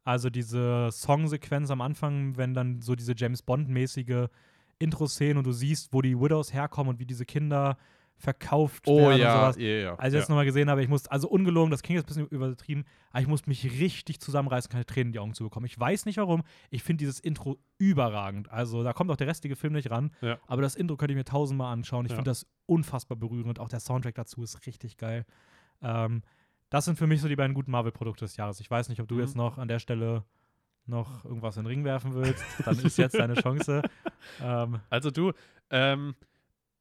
Also 0.05 0.29
diese 0.29 0.89
Songsequenz 0.91 1.69
am 1.69 1.81
Anfang, 1.81 2.37
wenn 2.37 2.53
dann 2.53 2.81
so 2.81 2.95
diese 2.95 3.13
James 3.17 3.41
Bond-mäßige 3.41 4.27
Intro-Szene 4.79 5.37
und 5.39 5.45
du 5.45 5.51
siehst, 5.51 5.91
wo 5.93 6.01
die 6.01 6.17
Widows 6.17 6.53
herkommen 6.53 6.91
und 6.93 6.99
wie 6.99 7.05
diese 7.05 7.25
Kinder 7.25 7.77
verkauft 8.17 8.87
werden 8.87 9.13
und 9.13 9.17
sowas. 9.19 9.57
Oh 9.57 9.59
ja, 9.59 9.67
ja. 9.67 9.95
Als 9.95 10.13
ich 10.13 10.19
das 10.21 10.29
nochmal 10.29 10.45
gesehen 10.45 10.69
habe, 10.69 10.81
ich 10.81 10.87
musste, 10.87 11.11
also 11.11 11.27
ungelogen, 11.27 11.69
das 11.69 11.83
klingt 11.83 11.97
jetzt 11.97 12.05
ein 12.05 12.23
bisschen 12.23 12.27
übertrieben, 12.27 12.85
aber 13.11 13.19
ich 13.21 13.27
musste 13.27 13.49
mich 13.49 13.65
richtig 13.81 14.21
zusammenreißen, 14.21 14.71
keine 14.71 14.85
Tränen 14.85 15.07
in 15.07 15.13
die 15.13 15.19
Augen 15.19 15.33
zu 15.33 15.43
bekommen. 15.43 15.65
Ich 15.65 15.77
weiß 15.77 16.05
nicht 16.05 16.17
warum, 16.17 16.43
ich 16.69 16.81
finde 16.81 16.99
dieses 17.01 17.19
Intro 17.19 17.57
überragend. 17.77 18.49
Also 18.49 18.83
da 18.83 18.93
kommt 18.93 19.11
auch 19.11 19.17
der 19.17 19.27
restliche 19.27 19.57
Film 19.57 19.73
nicht 19.73 19.91
ran, 19.91 20.11
Ja. 20.21 20.37
aber 20.47 20.61
das 20.61 20.75
Intro 20.75 20.95
könnte 20.95 21.11
ich 21.13 21.17
mir 21.17 21.25
tausendmal 21.25 21.73
anschauen. 21.73 22.05
Ich 22.05 22.11
Ja. 22.11 22.15
finde 22.15 22.31
das 22.31 22.47
unfassbar 22.67 23.17
berührend. 23.17 23.59
Auch 23.59 23.67
der 23.69 23.81
Soundtrack 23.81 24.15
dazu 24.15 24.43
ist 24.43 24.65
richtig 24.65 24.95
geil. 24.95 25.25
Ähm, 25.81 26.21
das 26.69 26.85
sind 26.85 26.97
für 26.97 27.07
mich 27.07 27.21
so 27.21 27.27
die 27.27 27.35
beiden 27.35 27.53
guten 27.53 27.71
Marvel-Produkte 27.71 28.25
des 28.25 28.37
Jahres. 28.37 28.59
Ich 28.59 28.69
weiß 28.69 28.89
nicht, 28.89 28.99
ob 29.01 29.07
du 29.07 29.15
Mhm. 29.15 29.21
jetzt 29.21 29.35
noch 29.35 29.57
an 29.57 29.67
der 29.67 29.79
Stelle 29.79 30.23
noch 30.87 31.25
irgendwas 31.25 31.57
in 31.57 31.63
den 31.63 31.67
Ring 31.67 31.83
werfen 31.83 32.13
willst. 32.13 32.43
Dann 32.65 32.77
ist 32.79 32.97
jetzt 32.97 33.15
deine 33.17 33.33
Chance. 33.35 33.81
Ähm, 34.41 34.79
Also 34.89 35.09
du, 35.11 35.31
ähm, 35.69 36.15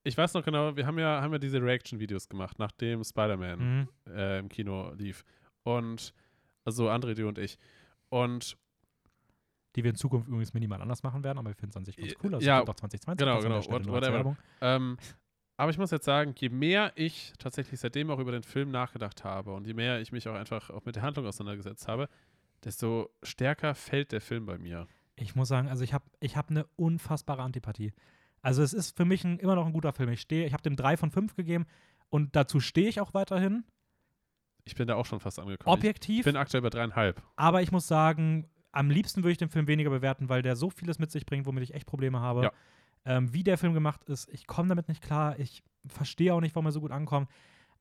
ich 0.03 0.17
weiß 0.19 0.35
noch 0.35 0.45
genau, 0.45 0.77
wir 0.77 0.87
haben 0.87 0.99
ja, 0.99 1.23
haben 1.23 1.33
ja 1.33 1.39
diese 1.39 1.63
Reaction-Videos 1.63 2.29
gemacht, 2.29 2.59
nachdem 2.59 3.03
Spider-Man 3.05 3.59
mhm. 3.59 3.89
äh, 4.13 4.39
im 4.41 4.49
Kino 4.51 4.93
lief. 4.93 5.25
Und, 5.63 6.13
also 6.65 6.91
André, 6.91 7.15
du 7.15 7.27
und 7.29 7.39
ich. 7.39 7.59
Und 8.11 8.57
die 9.77 9.83
wir 9.83 9.91
in 9.91 9.97
Zukunft 9.97 10.29
übrigens 10.29 10.55
minimal 10.55 10.81
anders 10.83 11.03
machen 11.03 11.25
werden, 11.25 11.39
aber 11.39 11.49
wir 11.51 11.57
finden 11.57 11.71
es 11.71 11.77
an 11.77 11.85
sich 11.85 11.97
ganz 11.97 12.15
cool. 12.23 12.35
Also 12.35 12.47
Ja, 12.47 12.59
es 12.59 12.61
gibt 12.61 12.71
auch 12.71 12.75
2020. 12.77 13.19
genau, 13.27 13.41
genau, 13.41 13.57
what- 13.73 13.89
whatever. 13.89 14.37
Ähm, 14.61 14.97
aber 15.57 15.71
ich 15.71 15.79
muss 15.79 15.91
jetzt 15.91 16.05
sagen, 16.05 16.35
je 16.37 16.49
mehr 16.49 16.93
ich 16.97 17.33
tatsächlich 17.39 17.79
seitdem 17.79 18.11
auch 18.11 18.19
über 18.19 18.33
den 18.33 18.43
Film 18.43 18.71
nachgedacht 18.71 19.25
habe 19.25 19.53
und 19.53 19.67
je 19.67 19.75
mehr 19.75 20.01
ich 20.01 20.13
mich 20.13 20.29
auch 20.29 20.35
einfach 20.35 20.71
auch 20.71 20.85
mit 20.85 20.97
der 20.97 21.03
Handlung 21.03 21.27
auseinandergesetzt 21.27 21.87
habe, 21.87 22.09
desto 22.65 23.11
stärker 23.23 23.75
fällt 23.75 24.13
der 24.13 24.21
Film 24.21 24.47
bei 24.47 24.59
mir. 24.59 24.87
Ich 25.17 25.37
muss 25.37 25.49
sagen, 25.49 25.69
also 25.69 25.85
ich 25.85 25.95
habe 25.95 26.05
ich 26.21 26.37
hab 26.37 26.51
eine 26.51 26.67
unfassbare 26.77 27.43
Antipathie. 27.43 27.93
Also 28.43 28.63
es 28.63 28.73
ist 28.73 28.97
für 28.97 29.05
mich 29.05 29.25
ein, 29.25 29.39
immer 29.39 29.55
noch 29.55 29.67
ein 29.67 29.73
guter 29.73 29.93
Film. 29.93 30.11
Ich 30.11 30.21
stehe, 30.21 30.47
ich 30.47 30.53
habe 30.53 30.63
dem 30.63 30.77
drei 30.77 30.97
von 30.97 31.11
fünf 31.11 31.37
gegeben 31.37 31.67
und 32.11 32.35
dazu 32.35 32.61
stehe 32.61 32.89
ich 32.89 33.01
auch 33.01 33.15
weiterhin. 33.15 33.65
Ich 34.65 34.75
bin 34.75 34.89
da 34.89 34.97
auch 34.97 35.07
schon 35.07 35.21
fast 35.21 35.39
angekommen. 35.39 35.73
Objektiv. 35.77 36.21
ich 36.21 36.25
bin 36.25 36.37
aktuell 36.37 36.63
bei 36.63 36.71
dreieinhalb. 36.71 37.23
aber 37.37 37.63
ich 37.63 37.71
muss 37.71 37.87
sagen, 37.87 38.49
am 38.73 38.91
liebsten 38.91 39.23
würde 39.23 39.33
ich 39.33 39.39
den 39.39 39.51
Film 39.51 39.69
weniger 39.69 39.91
bewerten, 39.91 40.29
weil 40.29 40.43
der 40.43 40.57
so 40.57 40.69
vieles 40.69 40.99
mit 40.99 41.13
sich 41.13 41.27
bringt, 41.27 41.47
womit 41.47 41.63
ich 41.63 41.75
echt 41.75 41.87
Probleme 41.87 42.21
habe. 42.21 42.43
Ja. 42.43 42.53
Ähm, 43.07 43.33
wie 43.33 43.45
der 43.45 43.59
Film 43.59 43.75
gemacht 43.75 44.05
ist, 44.05 44.29
ich 44.33 44.47
komme 44.47 44.69
damit 44.71 44.89
nicht 44.89 45.03
klar. 45.03 45.39
Ich 45.39 45.63
verstehe 45.87 46.33
auch 46.35 46.41
nicht, 46.41 46.55
warum 46.55 46.67
er 46.67 46.73
so 46.73 46.81
gut 46.81 46.91
ankommt. 46.93 47.29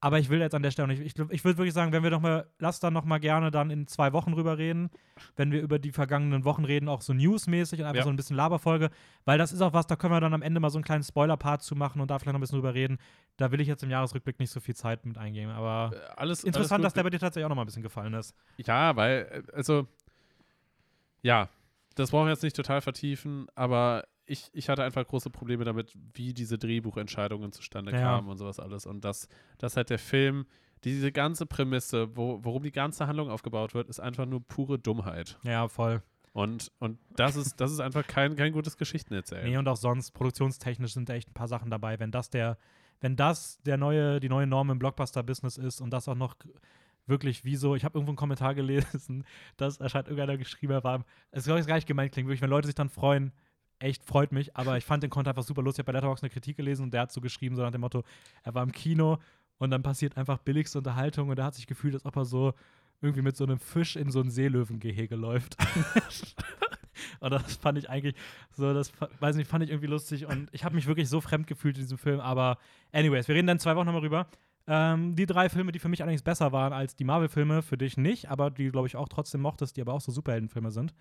Aber 0.01 0.19
ich 0.19 0.27
will 0.27 0.41
jetzt 0.41 0.53
an 0.53 0.63
der 0.63 0.71
Stelle 0.71 0.89
nicht. 0.89 0.99
Ich, 0.99 1.17
ich 1.17 1.45
würde 1.45 1.57
wirklich 1.57 1.73
sagen, 1.73 1.93
wenn 1.93 2.03
wir 2.03 2.09
noch 2.09 2.19
mal, 2.19 2.49
lass 2.59 2.81
dann 2.81 2.91
noch 2.91 3.05
mal 3.05 3.21
gerne 3.21 3.51
dann 3.51 3.69
in 3.69 3.88
zwei 3.88 4.12
Wochen 4.12 4.33
drüber 4.33 4.57
reden, 4.57 4.89
wenn 5.38 5.53
wir 5.53 5.62
über 5.62 5.79
die 5.79 5.93
vergangenen 5.93 6.43
Wochen 6.43 6.65
reden, 6.65 6.89
auch 6.89 6.99
so 7.01 7.13
newsmäßig 7.13 7.79
und 7.79 7.86
einfach 7.86 7.99
Ja. 7.99 8.03
so 8.03 8.09
ein 8.09 8.17
bisschen 8.17 8.36
Laberfolge, 8.36 8.89
weil 9.23 9.38
das 9.38 9.53
ist 9.53 9.62
auch 9.62 9.71
was, 9.71 9.88
da 9.88 9.95
können 9.95 10.12
wir 10.13 10.19
dann 10.19 10.33
am 10.33 10.41
Ende 10.41 10.59
mal 10.59 10.69
so 10.71 10.77
einen 10.77 10.83
kleinen 10.83 11.03
Spoiler-Part 11.05 11.62
zu 11.63 11.77
machen 11.77 12.01
und 12.01 12.12
da 12.12 12.19
vielleicht 12.19 12.33
noch 12.33 12.39
ein 12.39 12.41
bisschen 12.41 12.57
drüber 12.57 12.73
reden. 12.73 12.97
Da 13.38 13.53
will 13.53 13.62
ich 13.62 13.67
jetzt 13.69 13.81
im 13.81 13.89
Jahresrückblick 13.91 14.39
nicht 14.39 14.49
so 14.51 14.59
viel 14.59 14.75
Zeit 14.75 15.05
mit 15.05 15.17
eingehen. 15.17 15.49
Aber 15.51 15.95
Äh, 15.95 15.99
Alles 16.17 16.43
interessant, 16.43 16.81
alles 16.81 16.88
dass 16.88 16.93
der 16.95 17.03
bei 17.03 17.09
dir 17.09 17.19
tatsächlich 17.19 17.45
auch 17.45 17.49
noch 17.49 17.55
mal 17.55 17.62
ein 17.63 17.67
bisschen 17.67 17.81
gefallen 17.83 18.13
ist. 18.13 18.36
Ja, 18.57 18.93
weil, 18.97 19.43
äh, 19.47 19.55
also, 19.55 19.88
ja, 21.21 21.47
das 21.95 22.12
brauchen 22.12 22.25
wir 22.25 22.31
jetzt 22.31 22.43
nicht 22.43 22.57
total 22.57 22.81
vertiefen, 22.81 23.47
aber 23.55 24.03
ich, 24.25 24.49
ich 24.53 24.69
hatte 24.69 24.83
einfach 24.83 25.05
große 25.05 25.29
Probleme 25.29 25.65
damit, 25.65 25.93
wie 26.13 26.33
diese 26.33 26.57
Drehbuchentscheidungen 26.57 27.51
zustande 27.51 27.91
Ja. 27.91 27.99
kamen 27.99 28.29
und 28.29 28.38
sowas 28.38 28.59
alles. 28.59 28.86
Und 28.86 29.03
dass, 29.03 29.27
dass 29.57 29.75
halt 29.75 29.89
der 29.89 29.99
Film, 29.99 30.45
diese 30.83 31.12
ganze 31.12 31.45
Prämisse, 31.45 32.15
wo, 32.15 32.43
worum 32.43 32.63
die 32.63 32.71
ganze 32.71 33.07
Handlung 33.07 33.29
aufgebaut 33.29 33.73
wird, 33.73 33.88
ist 33.89 33.99
einfach 33.99 34.25
nur 34.25 34.45
pure 34.45 34.79
Dummheit. 34.79 35.38
Ja, 35.43 35.67
voll. 35.67 36.01
Und, 36.33 36.71
und 36.79 36.97
das 37.15 37.36
ist, 37.36 37.62
das 37.62 37.71
ist 37.71 37.79
einfach 37.79 38.05
kein, 38.07 38.36
kein 38.36 38.51
gutes 38.53 38.75
Geschichtenerzählen. 38.77 39.45
Nee, 39.45 39.57
und 39.57 39.67
auch 39.67 39.77
sonst, 39.77 40.12
produktionstechnisch 40.12 40.93
sind 40.93 41.07
da 41.07 41.13
echt 41.13 41.29
ein 41.29 41.33
paar 41.33 41.47
Sachen 41.47 41.69
dabei. 41.69 41.99
Wenn 41.99 42.12
das 42.12 42.29
der, 42.29 42.57
wenn 43.01 43.15
das 43.15 43.62
der 43.63 43.77
neue, 43.77 44.19
die 44.19 44.29
neue 44.29 44.47
Norm 44.47 44.71
im 44.71 44.79
Blockbuster-Business 44.79 45.57
ist 45.57 45.79
und 45.79 45.91
das 45.91 46.07
auch 46.07 46.15
noch 46.15 46.36
wirklich 47.05 47.45
wie 47.45 47.55
so, 47.55 47.75
ich 47.75 47.83
habe 47.86 47.97
irgendwo 47.97 48.12
einen 48.12 48.17
Kommentar 48.17 48.55
gelesen, 48.55 49.25
dass 49.57 49.77
erscheint 49.77 50.07
irgendeiner 50.07 50.38
geschrieben 50.38 50.73
hat, 50.73 50.83
war, 50.83 51.05
es 51.31 51.43
soll 51.43 51.57
jetzt 51.57 51.67
gar 51.67 51.75
nicht 51.75 51.88
gemeint 51.88 52.12
klingen, 52.12 52.27
wirklich, 52.27 52.41
wenn 52.41 52.49
Leute 52.49 52.67
sich 52.67 52.75
dann 52.75 52.89
freuen, 52.89 53.31
echt 53.84 54.04
freut 54.04 54.32
mich, 54.32 54.56
aber 54.56 54.78
ich 54.78 54.86
fand 54.86 55.04
den 55.04 55.10
Content 55.10 55.30
einfach 55.30 55.48
super 55.48 55.62
lustig. 55.62 55.84
Ich 55.84 55.88
habe 55.88 55.93
bei 55.93 55.98
Letterboxd 55.98 56.24
eine 56.24 56.30
Kritik 56.30 56.58
gelesen 56.58 56.84
und 56.84 56.93
der 56.93 57.02
hat 57.02 57.12
so 57.12 57.22
geschrieben, 57.22 57.56
so 57.56 57.62
nach 57.62 57.72
dem 57.72 57.82
Motto, 57.82 58.04
er 58.43 58.56
war 58.56 58.63
im 58.63 58.72
Kino 58.72 59.19
und 59.58 59.72
dann 59.72 59.84
passiert 59.84 60.17
einfach 60.17 60.39
billigste 60.39 60.78
Unterhaltung 60.78 61.30
und 61.30 61.38
er 61.38 61.46
hat 61.46 61.56
sich 61.56 61.67
gefühlt, 61.67 61.93
als 61.93 62.06
ob 62.06 62.15
er 62.15 62.26
so 62.26 62.54
irgendwie 63.02 63.22
mit 63.22 63.36
so 63.36 63.43
einem 63.43 63.60
Fisch 63.60 63.96
in 63.96 64.10
so 64.12 64.22
ein 64.22 64.30
Seelöwengehege 64.30 65.15
läuft. 65.15 65.58
und 67.19 67.32
das 67.32 67.58
fand 67.58 67.78
ich 67.78 67.89
eigentlich 67.89 68.15
so, 68.52 68.74
das 68.74 68.93
weiß 69.19 69.36
nicht, 69.36 69.50
fand 69.50 69.63
ich 69.63 69.69
irgendwie 69.69 69.88
lustig 69.88 70.26
und 70.26 70.50
ich 70.52 70.63
habe 70.63 70.76
mich 70.76 70.88
wirklich 70.88 71.10
so 71.10 71.19
fremd 71.22 71.48
gefühlt 71.48 71.78
in 71.78 71.84
diesem 71.84 71.98
Film, 71.98 72.19
aber 72.19 72.58
anyways, 72.93 73.28
wir 73.28 73.36
reden 73.36 73.48
dann 73.48 73.60
zwei 73.60 73.76
Wochen 73.76 73.86
nochmal 73.86 74.02
rüber. 74.02 74.28
Ähm, 74.65 75.15
die 75.15 75.26
drei 75.26 75.50
Filme, 75.50 75.74
die 75.74 75.80
für 75.80 75.89
mich 75.89 76.02
allerdings 76.02 76.22
besser 76.22 76.54
waren 76.54 76.72
als 76.72 76.96
die 76.96 77.04
Marvel-Filme, 77.04 77.62
für 77.62 77.78
dich 77.78 77.98
nicht, 77.98 78.30
aber 78.30 78.50
die, 78.50 78.69
glaube 78.69 78.88
ich, 78.88 78.96
auch 78.96 79.10
trotzdem 79.10 79.41
mochtest, 79.41 79.76
die 79.76 79.82
aber 79.82 79.93
auch 79.93 80.00
so 80.00 80.13
Superheldenfilme 80.13 80.72
sind. 80.72 80.93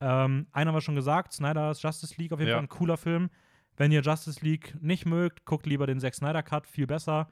Ähm, 0.00 0.46
haben 0.54 0.74
wir 0.74 0.80
schon 0.80 0.94
gesagt, 0.94 1.32
Snyder's 1.32 1.82
Justice 1.82 2.14
League, 2.18 2.32
auf 2.32 2.38
jeden 2.40 2.48
Ja. 2.50 2.56
Fall 2.56 2.64
ein 2.64 2.68
cooler 2.68 2.96
Film. 2.96 3.30
Wenn 3.76 3.92
ihr 3.92 4.00
Justice 4.02 4.44
League 4.44 4.74
nicht 4.80 5.06
mögt, 5.06 5.44
guckt 5.44 5.66
lieber 5.66 5.86
den 5.86 6.00
Zack 6.00 6.14
Snyder 6.14 6.42
Cut, 6.42 6.66
viel 6.66 6.86
besser. 6.86 7.28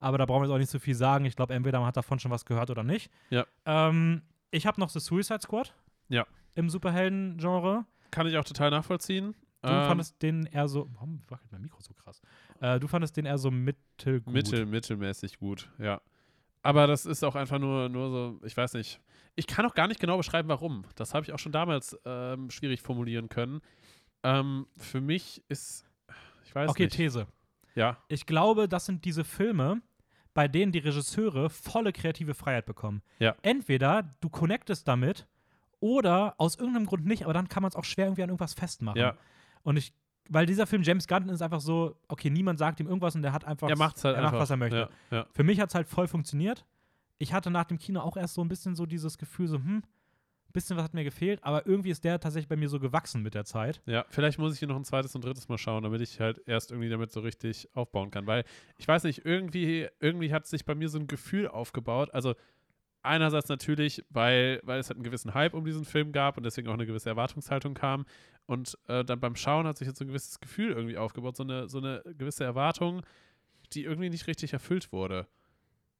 Aber 0.00 0.18
da 0.18 0.26
brauchen 0.26 0.42
wir 0.42 0.46
jetzt 0.46 0.54
auch 0.54 0.58
nicht 0.58 0.70
so 0.70 0.78
viel 0.80 0.94
sagen. 0.96 1.24
Ich 1.24 1.36
glaube, 1.36 1.54
entweder 1.54 1.78
man 1.78 1.86
hat 1.86 1.96
davon 1.96 2.18
schon 2.18 2.30
was 2.32 2.44
gehört 2.44 2.70
oder 2.70 2.82
nicht. 2.82 3.10
Ja. 3.30 3.46
Ähm, 3.66 4.22
ich 4.50 4.66
habe 4.66 4.80
noch 4.80 4.88
The 4.90 4.98
Suicide 5.00 5.40
Squad. 5.40 5.74
Ja. 6.08 6.26
Im 6.54 6.68
Superhelden-Genre. 6.70 7.84
Kann 8.10 8.26
ich 8.26 8.36
auch 8.36 8.44
total 8.44 8.70
nachvollziehen. 8.70 9.34
Du 9.62 9.68
Ähm, 9.68 9.84
fandest 9.86 10.20
den 10.22 10.46
eher 10.46 10.66
so. 10.66 10.88
Warum 10.94 11.22
wackelt 11.28 11.52
mein 11.52 11.62
Mikro 11.62 11.80
so 11.80 11.94
krass? 11.94 12.20
Äh, 12.60 12.80
du 12.80 12.88
fandest 12.88 13.16
den 13.16 13.26
eher 13.26 13.38
so 13.38 13.50
mittelgut. 13.52 14.32
Mittel, 14.34 14.66
mittelmäßig 14.66 15.38
gut, 15.38 15.70
ja. 15.78 16.00
Aber 16.62 16.86
das 16.88 17.06
ist 17.06 17.22
auch 17.24 17.36
einfach 17.36 17.58
nur, 17.60 17.88
nur 17.88 18.10
so, 18.10 18.40
ich 18.44 18.56
weiß 18.56 18.74
nicht. 18.74 19.00
Ich 19.34 19.46
kann 19.46 19.64
auch 19.66 19.74
gar 19.74 19.88
nicht 19.88 20.00
genau 20.00 20.16
beschreiben, 20.18 20.48
warum. 20.48 20.84
Das 20.96 21.14
habe 21.14 21.24
ich 21.24 21.32
auch 21.32 21.38
schon 21.38 21.52
damals 21.52 21.98
ähm, 22.04 22.50
schwierig 22.50 22.82
formulieren 22.82 23.28
können. 23.28 23.60
Ähm, 24.22 24.66
für 24.76 25.00
mich 25.00 25.42
ist, 25.48 25.84
ich 26.44 26.54
weiß 26.54 26.70
Okay, 26.70 26.84
nicht. 26.84 26.96
These. 26.96 27.26
Ja, 27.74 27.96
Ich 28.08 28.26
glaube, 28.26 28.68
das 28.68 28.84
sind 28.86 29.04
diese 29.06 29.24
Filme, 29.24 29.80
bei 30.34 30.46
denen 30.48 30.72
die 30.72 30.78
Regisseure 30.78 31.48
volle 31.48 31.92
kreative 31.92 32.34
Freiheit 32.34 32.66
bekommen. 32.66 33.02
Ja. 33.18 33.34
Entweder 33.42 34.02
du 34.20 34.28
connectest 34.28 34.86
damit 34.86 35.26
oder 35.80 36.34
aus 36.38 36.56
irgendeinem 36.56 36.86
Grund 36.86 37.06
nicht, 37.06 37.24
aber 37.24 37.32
dann 37.32 37.48
kann 37.48 37.62
man 37.62 37.70
es 37.70 37.76
auch 37.76 37.84
schwer 37.84 38.06
irgendwie 38.06 38.22
an 38.22 38.28
irgendwas 38.28 38.54
festmachen. 38.54 39.00
ja. 39.00 39.16
Und 39.64 39.76
ich, 39.76 39.92
weil 40.28 40.44
dieser 40.46 40.66
Film 40.66 40.82
James 40.82 41.06
Gunn 41.06 41.28
ist 41.28 41.40
einfach 41.40 41.60
so, 41.60 41.96
okay, 42.08 42.28
niemand 42.30 42.58
sagt 42.58 42.80
ihm 42.80 42.86
irgendwas 42.88 43.14
und 43.14 43.22
der 43.22 43.32
hat 43.32 43.44
einfach, 43.44 43.68
Er 43.68 43.76
macht 43.78 43.96
es 43.96 44.04
halt 44.04 44.16
er 44.16 44.18
einfach. 44.20 44.32
macht, 44.32 44.40
was 44.42 44.50
er 44.50 44.56
möchte. 44.56 44.90
Ja, 45.10 45.16
ja. 45.18 45.26
Für 45.32 45.44
mich 45.44 45.60
hat 45.60 45.68
es 45.70 45.74
halt 45.74 45.86
voll 45.88 46.08
funktioniert. 46.08 46.64
Ich 47.18 47.32
hatte 47.32 47.50
nach 47.50 47.64
dem 47.64 47.78
Kino 47.78 48.00
auch 48.00 48.16
erst 48.16 48.34
so 48.34 48.42
ein 48.42 48.48
bisschen 48.48 48.74
so 48.74 48.86
dieses 48.86 49.18
Gefühl, 49.18 49.46
so, 49.46 49.56
hm, 49.56 49.82
bisschen 50.52 50.76
was 50.76 50.84
hat 50.84 50.94
mir 50.94 51.04
gefehlt, 51.04 51.42
aber 51.42 51.66
irgendwie 51.66 51.90
ist 51.90 52.04
der 52.04 52.20
tatsächlich 52.20 52.48
bei 52.48 52.56
mir 52.56 52.68
so 52.68 52.78
gewachsen 52.78 53.22
mit 53.22 53.34
der 53.34 53.44
Zeit. 53.44 53.80
Ja, 53.86 54.04
vielleicht 54.08 54.38
muss 54.38 54.54
ich 54.54 54.62
ihn 54.62 54.68
noch 54.68 54.76
ein 54.76 54.84
zweites 54.84 55.14
und 55.14 55.24
drittes 55.24 55.48
Mal 55.48 55.58
schauen, 55.58 55.82
damit 55.82 56.00
ich 56.00 56.20
halt 56.20 56.40
erst 56.46 56.70
irgendwie 56.70 56.90
damit 56.90 57.10
so 57.10 57.20
richtig 57.20 57.68
aufbauen 57.74 58.10
kann. 58.10 58.26
Weil 58.26 58.44
ich 58.76 58.86
weiß 58.86 59.04
nicht, 59.04 59.24
irgendwie, 59.24 59.88
irgendwie 60.00 60.32
hat 60.32 60.46
sich 60.46 60.64
bei 60.64 60.74
mir 60.74 60.88
so 60.88 60.98
ein 60.98 61.06
Gefühl 61.06 61.48
aufgebaut. 61.48 62.12
Also 62.12 62.34
einerseits 63.02 63.48
natürlich, 63.48 64.04
weil, 64.10 64.60
weil 64.64 64.78
es 64.78 64.88
halt 64.88 64.96
einen 64.96 65.04
gewissen 65.04 65.34
Hype 65.34 65.54
um 65.54 65.64
diesen 65.64 65.84
Film 65.84 66.12
gab 66.12 66.36
und 66.36 66.44
deswegen 66.44 66.68
auch 66.68 66.74
eine 66.74 66.86
gewisse 66.86 67.08
Erwartungshaltung 67.08 67.74
kam. 67.74 68.04
Und 68.46 68.78
äh, 68.88 69.04
dann 69.04 69.20
beim 69.20 69.36
Schauen 69.36 69.66
hat 69.66 69.78
sich 69.78 69.88
jetzt 69.88 69.98
so 69.98 70.04
ein 70.04 70.08
gewisses 70.08 70.40
Gefühl 70.40 70.72
irgendwie 70.72 70.98
aufgebaut, 70.98 71.36
so 71.36 71.42
eine, 71.42 71.68
so 71.68 71.78
eine 71.78 72.02
gewisse 72.18 72.44
Erwartung, 72.44 73.02
die 73.72 73.84
irgendwie 73.84 74.10
nicht 74.10 74.26
richtig 74.26 74.52
erfüllt 74.52 74.92
wurde. 74.92 75.26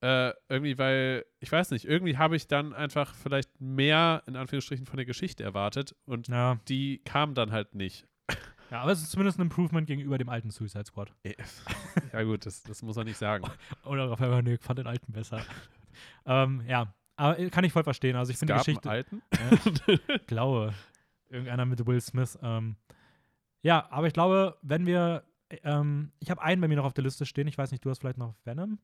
Äh, 0.02 0.32
irgendwie, 0.48 0.76
weil, 0.78 1.24
ich 1.38 1.50
weiß 1.52 1.70
nicht, 1.70 1.84
irgendwie 1.84 2.18
habe 2.18 2.34
ich 2.36 2.48
dann 2.48 2.72
einfach 2.74 3.14
vielleicht 3.14 3.60
mehr, 3.60 4.22
in 4.26 4.34
Anführungsstrichen, 4.36 4.84
von 4.84 4.96
der 4.96 5.06
Geschichte 5.06 5.44
erwartet 5.44 5.94
und 6.06 6.26
Ja. 6.28 6.58
die 6.68 6.98
kam 7.04 7.34
dann 7.34 7.52
halt 7.52 7.74
nicht. 7.76 8.06
ja, 8.70 8.80
aber 8.82 8.90
es 8.92 9.00
ist 9.00 9.12
zumindest 9.12 9.38
ein 9.38 9.42
Improvement 9.42 9.86
gegenüber 9.86 10.18
dem 10.18 10.28
alten 10.28 10.50
Suicide 10.50 10.84
Squad. 10.86 11.12
Ja, 12.12 12.22
gut, 12.24 12.44
das, 12.46 12.62
das 12.64 12.82
muss 12.82 12.96
man 12.96 13.06
nicht 13.06 13.16
sagen. 13.16 13.44
Oder 13.84 14.10
Raphael, 14.10 14.42
nee, 14.42 14.54
ich 14.54 14.60
fand 14.60 14.78
den 14.78 14.86
alten 14.86 15.12
besser. 15.12 15.42
ähm, 16.26 16.62
ja, 16.66 16.92
aber 17.16 17.38
äh, 17.38 17.48
kann 17.50 17.64
ich 17.64 17.72
voll 17.72 17.84
verstehen. 17.84 18.16
Also 18.16 18.32
ich 18.32 18.38
finde 18.38 18.54
die 18.54 18.58
Geschichte. 18.58 18.90
einen 18.90 18.96
alten. 18.98 19.22
Ich 19.86 20.26
glaube. 20.26 20.74
Irgendeiner 21.28 21.64
mit 21.64 21.86
Will 21.86 22.00
Smith. 22.00 22.38
Ähm, 22.42 22.76
ja, 23.62 23.86
aber 23.90 24.06
ich 24.08 24.12
glaube, 24.12 24.58
wenn 24.62 24.84
wir. 24.86 25.24
äh, 25.48 25.56
Ähm, 25.64 26.12
ich 26.18 26.30
habe 26.30 26.42
einen 26.42 26.60
bei 26.60 26.68
mir 26.68 26.76
noch 26.76 26.84
auf 26.84 26.92
der 26.94 27.04
Liste 27.04 27.24
stehen. 27.26 27.46
Ich 27.46 27.56
weiß 27.56 27.70
nicht, 27.70 27.84
du 27.84 27.90
hast 27.90 28.00
vielleicht 28.00 28.18
noch 28.18 28.34
Venom. 28.44 28.78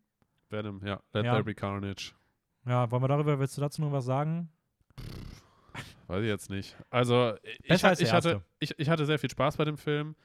Venom, 0.51 0.85
ja. 0.85 1.01
Let 1.13 1.25
Ja. 1.25 1.33
there 1.33 1.45
be 1.45 1.55
carnage. 1.55 2.13
Ja, 2.67 2.91
wollen 2.91 3.03
wir 3.03 3.09
darüber, 3.09 3.39
willst 3.39 3.57
du 3.57 3.61
dazu 3.61 3.81
noch 3.81 3.93
was 3.93 4.05
sagen? 4.05 4.51
Weiß 6.07 6.23
ich 6.23 6.29
jetzt 6.29 6.51
nicht. 6.51 6.77
Also, 6.91 7.35
ich, 7.43 7.69
Besser 7.69 7.87
ha- 7.87 7.91
als 7.91 7.99
der 7.99 8.09
ich, 8.09 8.13
hatte, 8.15 8.43
ich, 8.61 8.79
ich 8.79 8.89
hatte 8.89 9.05
sehr 9.07 9.19
viel 9.19 9.31
Spaß 9.31 9.57
bei 9.57 9.65
dem 9.65 9.77
Film. 9.77 10.17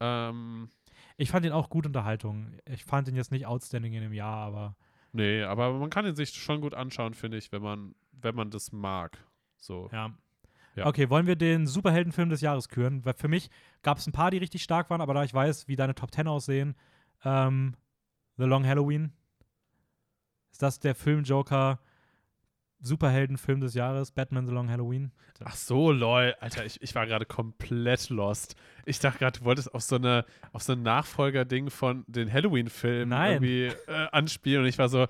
Ähm, 0.00 0.70
Ich 1.16 1.30
fand 1.30 1.44
ihn 1.44 1.52
auch 1.52 1.68
gut 1.68 1.86
Unterhaltung. 1.86 2.52
Ich 2.64 2.84
fand 2.84 3.08
ihn 3.08 3.16
jetzt 3.16 3.30
nicht 3.30 3.46
outstanding 3.46 3.92
in 3.92 4.02
dem 4.02 4.12
Jahr, 4.14 4.46
aber 4.46 4.76
nee, 5.12 5.42
aber 5.42 5.72
man 5.78 5.90
kann 5.90 6.06
ihn 6.06 6.16
sich 6.16 6.30
schon 6.30 6.60
gut 6.62 6.72
anschauen, 6.74 7.12
finde 7.14 7.36
ich, 7.36 7.52
wenn 7.52 7.60
man, 7.62 7.94
wenn 8.12 8.34
man 8.34 8.50
das 8.50 8.72
mag. 8.72 9.18
So. 9.58 9.88
ja. 9.92 10.10
Ja. 10.76 10.86
Okay, 10.86 11.10
wollen 11.10 11.26
wir 11.26 11.34
den 11.34 11.66
Superheldenfilm 11.66 12.30
des 12.30 12.40
Jahres 12.42 12.68
küren? 12.68 13.04
Weil 13.04 13.14
für 13.14 13.26
mich 13.26 13.50
gab 13.82 13.98
es 13.98 14.06
ein 14.06 14.12
paar, 14.12 14.30
die 14.30 14.38
richtig 14.38 14.62
stark 14.62 14.88
waren, 14.88 15.00
aber 15.00 15.14
da 15.14 15.24
ich 15.24 15.34
weiß, 15.34 15.66
wie 15.66 15.74
deine 15.74 15.96
Top 15.96 16.12
10 16.14 16.28
aussehen, 16.28 16.76
ähm, 17.24 17.74
The 18.36 18.44
Long 18.44 18.64
Halloween, 18.64 19.12
ist 20.52 20.62
das 20.62 20.80
der 20.80 20.94
Film 20.94 21.24
Joker 21.24 21.78
Superheldenfilm 22.82 23.60
des 23.60 23.74
Jahres, 23.74 24.10
Batman 24.10 24.46
The 24.46 24.52
Long 24.54 24.70
Halloween? 24.70 25.12
Ach 25.44 25.54
so, 25.54 25.92
lol. 25.92 26.34
Alter, 26.40 26.64
ich, 26.64 26.80
ich 26.82 26.94
war 26.94 27.06
gerade 27.06 27.26
komplett 27.26 28.08
lost. 28.08 28.56
Ich 28.86 28.98
dachte 29.00 29.18
gerade, 29.18 29.38
du 29.38 29.44
wolltest 29.44 29.74
auf 29.74 29.82
so 29.82 29.96
eine, 29.96 30.24
auf 30.52 30.62
so 30.62 30.72
ein 30.72 30.82
Nachfolgerding 30.82 31.68
von 31.68 32.04
den 32.06 32.32
Halloween-Filmen 32.32 33.12
irgendwie 33.12 33.66
äh, 33.86 34.06
anspielen 34.12 34.62
und 34.62 34.68
ich 34.68 34.78
war 34.78 34.88
so, 34.88 35.06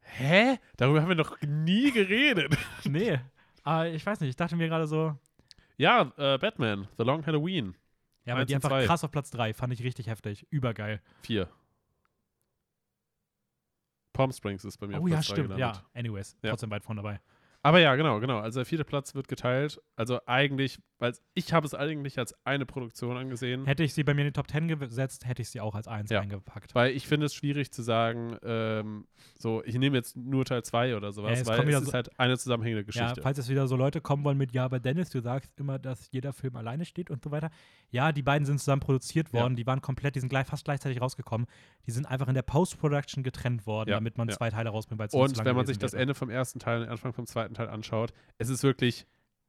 hä? 0.00 0.58
Darüber 0.76 1.00
haben 1.02 1.08
wir 1.08 1.14
noch 1.16 1.40
nie 1.42 1.92
geredet. 1.92 2.56
Nee, 2.84 3.18
aber 3.62 3.88
ich 3.88 4.04
weiß 4.04 4.20
nicht, 4.20 4.30
ich 4.30 4.36
dachte 4.36 4.56
mir 4.56 4.68
gerade 4.68 4.86
so, 4.88 5.16
Ja, 5.76 6.12
äh, 6.16 6.38
Batman, 6.38 6.88
The 6.98 7.04
Long 7.04 7.24
Halloween. 7.26 7.74
ja, 8.24 8.34
aber 8.34 8.44
die 8.44 8.54
einfach 8.56 8.68
zwei. 8.70 8.84
krass 8.84 9.04
auf 9.04 9.10
Platz 9.12 9.30
3, 9.30 9.54
fand 9.54 9.72
ich 9.72 9.82
richtig 9.84 10.08
heftig, 10.08 10.44
übergeil. 10.50 11.00
Vier. 11.22 11.48
Palm 14.16 14.32
Springs 14.32 14.64
ist 14.64 14.78
bei 14.78 14.86
mir 14.86 15.00
Oh 15.00 15.06
ja, 15.06 15.22
stimmt, 15.22 15.56
ja, 15.58 15.82
anyways, 15.94 16.36
Ja. 16.42 16.50
trotzdem 16.50 16.70
weit 16.70 16.84
vorne 16.84 17.02
dabei. 17.02 17.20
Aber 17.62 17.80
ja, 17.80 17.96
genau, 17.96 18.20
genau. 18.20 18.38
Also 18.38 18.60
der 18.60 18.66
vierte 18.66 18.84
Platz 18.84 19.14
wird 19.16 19.26
geteilt. 19.26 19.80
Also 19.96 20.20
eigentlich, 20.26 20.78
weil 20.98 21.14
ich 21.34 21.52
habe 21.52 21.66
es 21.66 21.74
eigentlich 21.74 22.18
als 22.18 22.34
eine 22.44 22.64
Produktion 22.66 23.16
angesehen. 23.16 23.66
Hätte 23.66 23.82
ich 23.84 23.92
sie 23.94 24.02
bei 24.04 24.14
mir 24.14 24.22
in 24.22 24.28
die 24.28 24.32
Top 24.32 24.48
10 24.50 24.66
gesetzt, 24.68 25.26
hätte 25.26 25.42
ich 25.42 25.50
sie 25.50 25.60
auch 25.60 25.74
als 25.74 25.88
1 25.88 26.10
Ja. 26.10 26.20
eingepackt. 26.20 26.74
Weil 26.74 26.92
ich 26.92 27.06
finde 27.06 27.26
es 27.26 27.34
schwierig 27.34 27.70
zu 27.72 27.82
sagen, 27.82 28.36
ähm, 28.42 29.06
so, 29.38 29.62
ich 29.64 29.74
nehme 29.76 29.96
jetzt 29.96 30.16
nur 30.16 30.44
Teil 30.44 30.62
2 30.64 30.96
oder 30.96 31.12
sowas, 31.12 31.30
Ja, 31.30 31.40
es 31.42 31.46
weil 31.46 31.68
es 31.68 31.80
ist 31.82 31.86
so- 31.88 31.92
halt 31.92 32.18
eine 32.18 32.38
zusammenhängende 32.38 32.80
Ja, 32.82 32.86
Geschichte. 32.86 33.22
falls 33.22 33.36
jetzt 33.38 33.48
wieder 33.48 33.68
so 33.68 33.76
Leute 33.76 34.00
kommen 34.00 34.24
wollen 34.24 34.38
mit, 34.38 34.52
ja, 34.52 34.64
aber 34.64 34.80
Dennis, 34.80 35.10
du 35.10 35.20
sagst 35.20 35.50
immer, 35.58 35.78
dass 35.78 36.10
jeder 36.12 36.32
Film 36.32 36.56
alleine 36.56 36.84
steht 36.84 37.10
und 37.10 37.22
so 37.22 37.30
weiter. 37.30 37.50
Ja, 37.90 38.12
die 38.12 38.22
beiden 38.22 38.46
sind 38.46 38.58
zusammen 38.58 38.80
produziert 38.80 39.28
Ja. 39.32 39.40
worden, 39.42 39.56
die 39.56 39.66
waren 39.66 39.80
komplett, 39.82 40.14
die 40.16 40.20
sind 40.20 40.28
gleich, 40.30 40.46
fast 40.46 40.64
gleichzeitig 40.64 41.00
rausgekommen. 41.00 41.46
Die 41.86 41.90
sind 41.90 42.06
einfach 42.06 42.28
in 42.28 42.34
der 42.34 42.42
Post-Production 42.42 43.22
getrennt 43.22 43.66
worden, 43.66 43.90
Ja, 43.90 43.96
damit 43.96 44.16
man 44.18 44.28
ja. 44.28 44.34
zwei 44.36 44.50
Teile 44.50 44.70
rausbringt, 44.70 44.98
weil 44.98 45.08
Und 45.20 45.44
wenn 45.44 45.56
man 45.56 45.66
sich 45.66 45.78
das. 45.78 45.92
Ende 45.94 46.14
vom 46.14 46.30
ersten 46.30 46.58
Teil 46.58 46.76
und 46.78 46.82
den 46.84 46.90
Anfang 46.90 47.12
vom 47.12 47.26
zweiten 47.26 47.54
Teil 47.54 47.68
anschaut, 47.68 48.12
es 48.38 48.48
ist 48.48 48.62
wirklich 48.62 49.06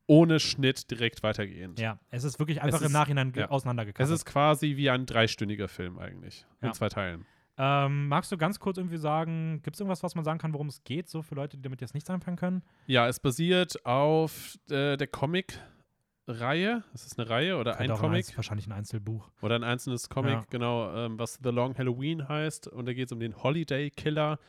ohne 0.08 0.40
Schnitt 0.40 0.90
direkt 0.90 1.22
weitergehend. 1.22 1.80
Ja, 1.80 2.00
es 2.10 2.24
ist 2.24 2.40
wirklich 2.40 2.62
einfach 2.62 2.82
ist- 2.82 2.88
im 2.88 2.92
Nachhinein 2.94 3.34
ja. 3.36 3.50
auseinandergekommen. 3.50 4.12
Es 4.12 4.18
ist 4.20 4.26
quasi 4.26 4.76
wie 4.78 4.90
ein 4.90 5.06
dreistündiger 5.06 5.68
Film 5.68 6.00
eigentlich. 6.00 6.46
Ja. 6.62 6.70
In 6.70 6.74
zwei 6.74 6.90
Teilen. 6.90 7.26
Ähm, 7.60 8.08
magst 8.08 8.32
du 8.32 8.38
ganz 8.38 8.60
kurz 8.60 8.78
irgendwie 8.78 8.98
sagen, 8.98 9.62
gibt 9.64 9.76
es 9.76 9.80
irgendwas, 9.80 10.04
was 10.04 10.14
man 10.16 10.24
sagen 10.24 10.38
kann, 10.40 10.54
worum 10.54 10.68
es 10.68 10.84
geht, 10.84 11.10
so 11.10 11.24
für 11.24 11.34
Leute, 11.36 11.58
die 11.58 11.64
damit 11.64 11.82
jetzt 11.82 11.94
nichts 11.96 12.10
anfangen 12.10 12.38
können? 12.38 12.62
Ja, 12.86 13.08
es 13.08 13.20
basiert 13.20 13.84
auf 13.84 14.58
äh, 14.70 14.96
der 14.96 15.08
Comic-Reihe. 15.08 16.84
Ist 16.94 17.08
es 17.08 17.18
eine 17.18 17.30
Reihe 17.30 17.58
oder 17.58 17.74
Könnte 17.76 17.94
ein 17.94 18.00
Comic? 18.00 18.18
Eins, 18.28 18.38
wahrscheinlich 18.38 18.68
ein 18.68 18.74
Einzelbuch. 18.74 19.32
Oder 19.42 19.56
ein 19.56 19.64
einzelnes 19.64 20.08
Comic, 20.10 20.34
Ja. 20.34 20.46
genau, 20.50 20.94
ähm, 20.96 21.18
was 21.18 21.40
The 21.44 21.50
Long 21.50 21.76
Halloween 21.78 22.28
heißt. 22.28 22.68
Und 22.68 22.86
da 22.86 22.94
geht 22.94 23.08
es 23.08 23.12
um 23.12 23.20
den 23.20 23.36
Holiday 23.42 23.90
Killer, 23.90 24.40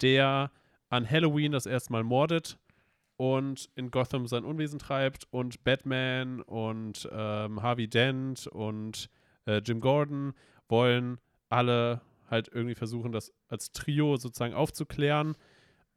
der 0.00 0.50
an 0.88 1.08
Halloween 1.10 1.52
das 1.52 1.66
erste 1.66 1.92
Mal 1.92 2.04
mordet 2.04 2.58
und 3.22 3.70
in 3.76 3.92
Gotham 3.92 4.26
sein 4.26 4.44
Unwesen 4.44 4.80
treibt. 4.80 5.28
Und 5.30 5.62
Batman 5.62 6.40
und 6.40 7.08
ähm, 7.12 7.62
Harvey 7.62 7.86
Dent 7.86 8.48
und 8.48 9.08
äh, 9.46 9.58
Jim 9.58 9.78
Gordon 9.78 10.34
wollen 10.68 11.20
alle 11.48 12.00
halt 12.28 12.48
irgendwie 12.52 12.74
versuchen, 12.74 13.12
das 13.12 13.32
als 13.46 13.70
Trio 13.70 14.16
sozusagen 14.16 14.54
aufzuklären. 14.54 15.36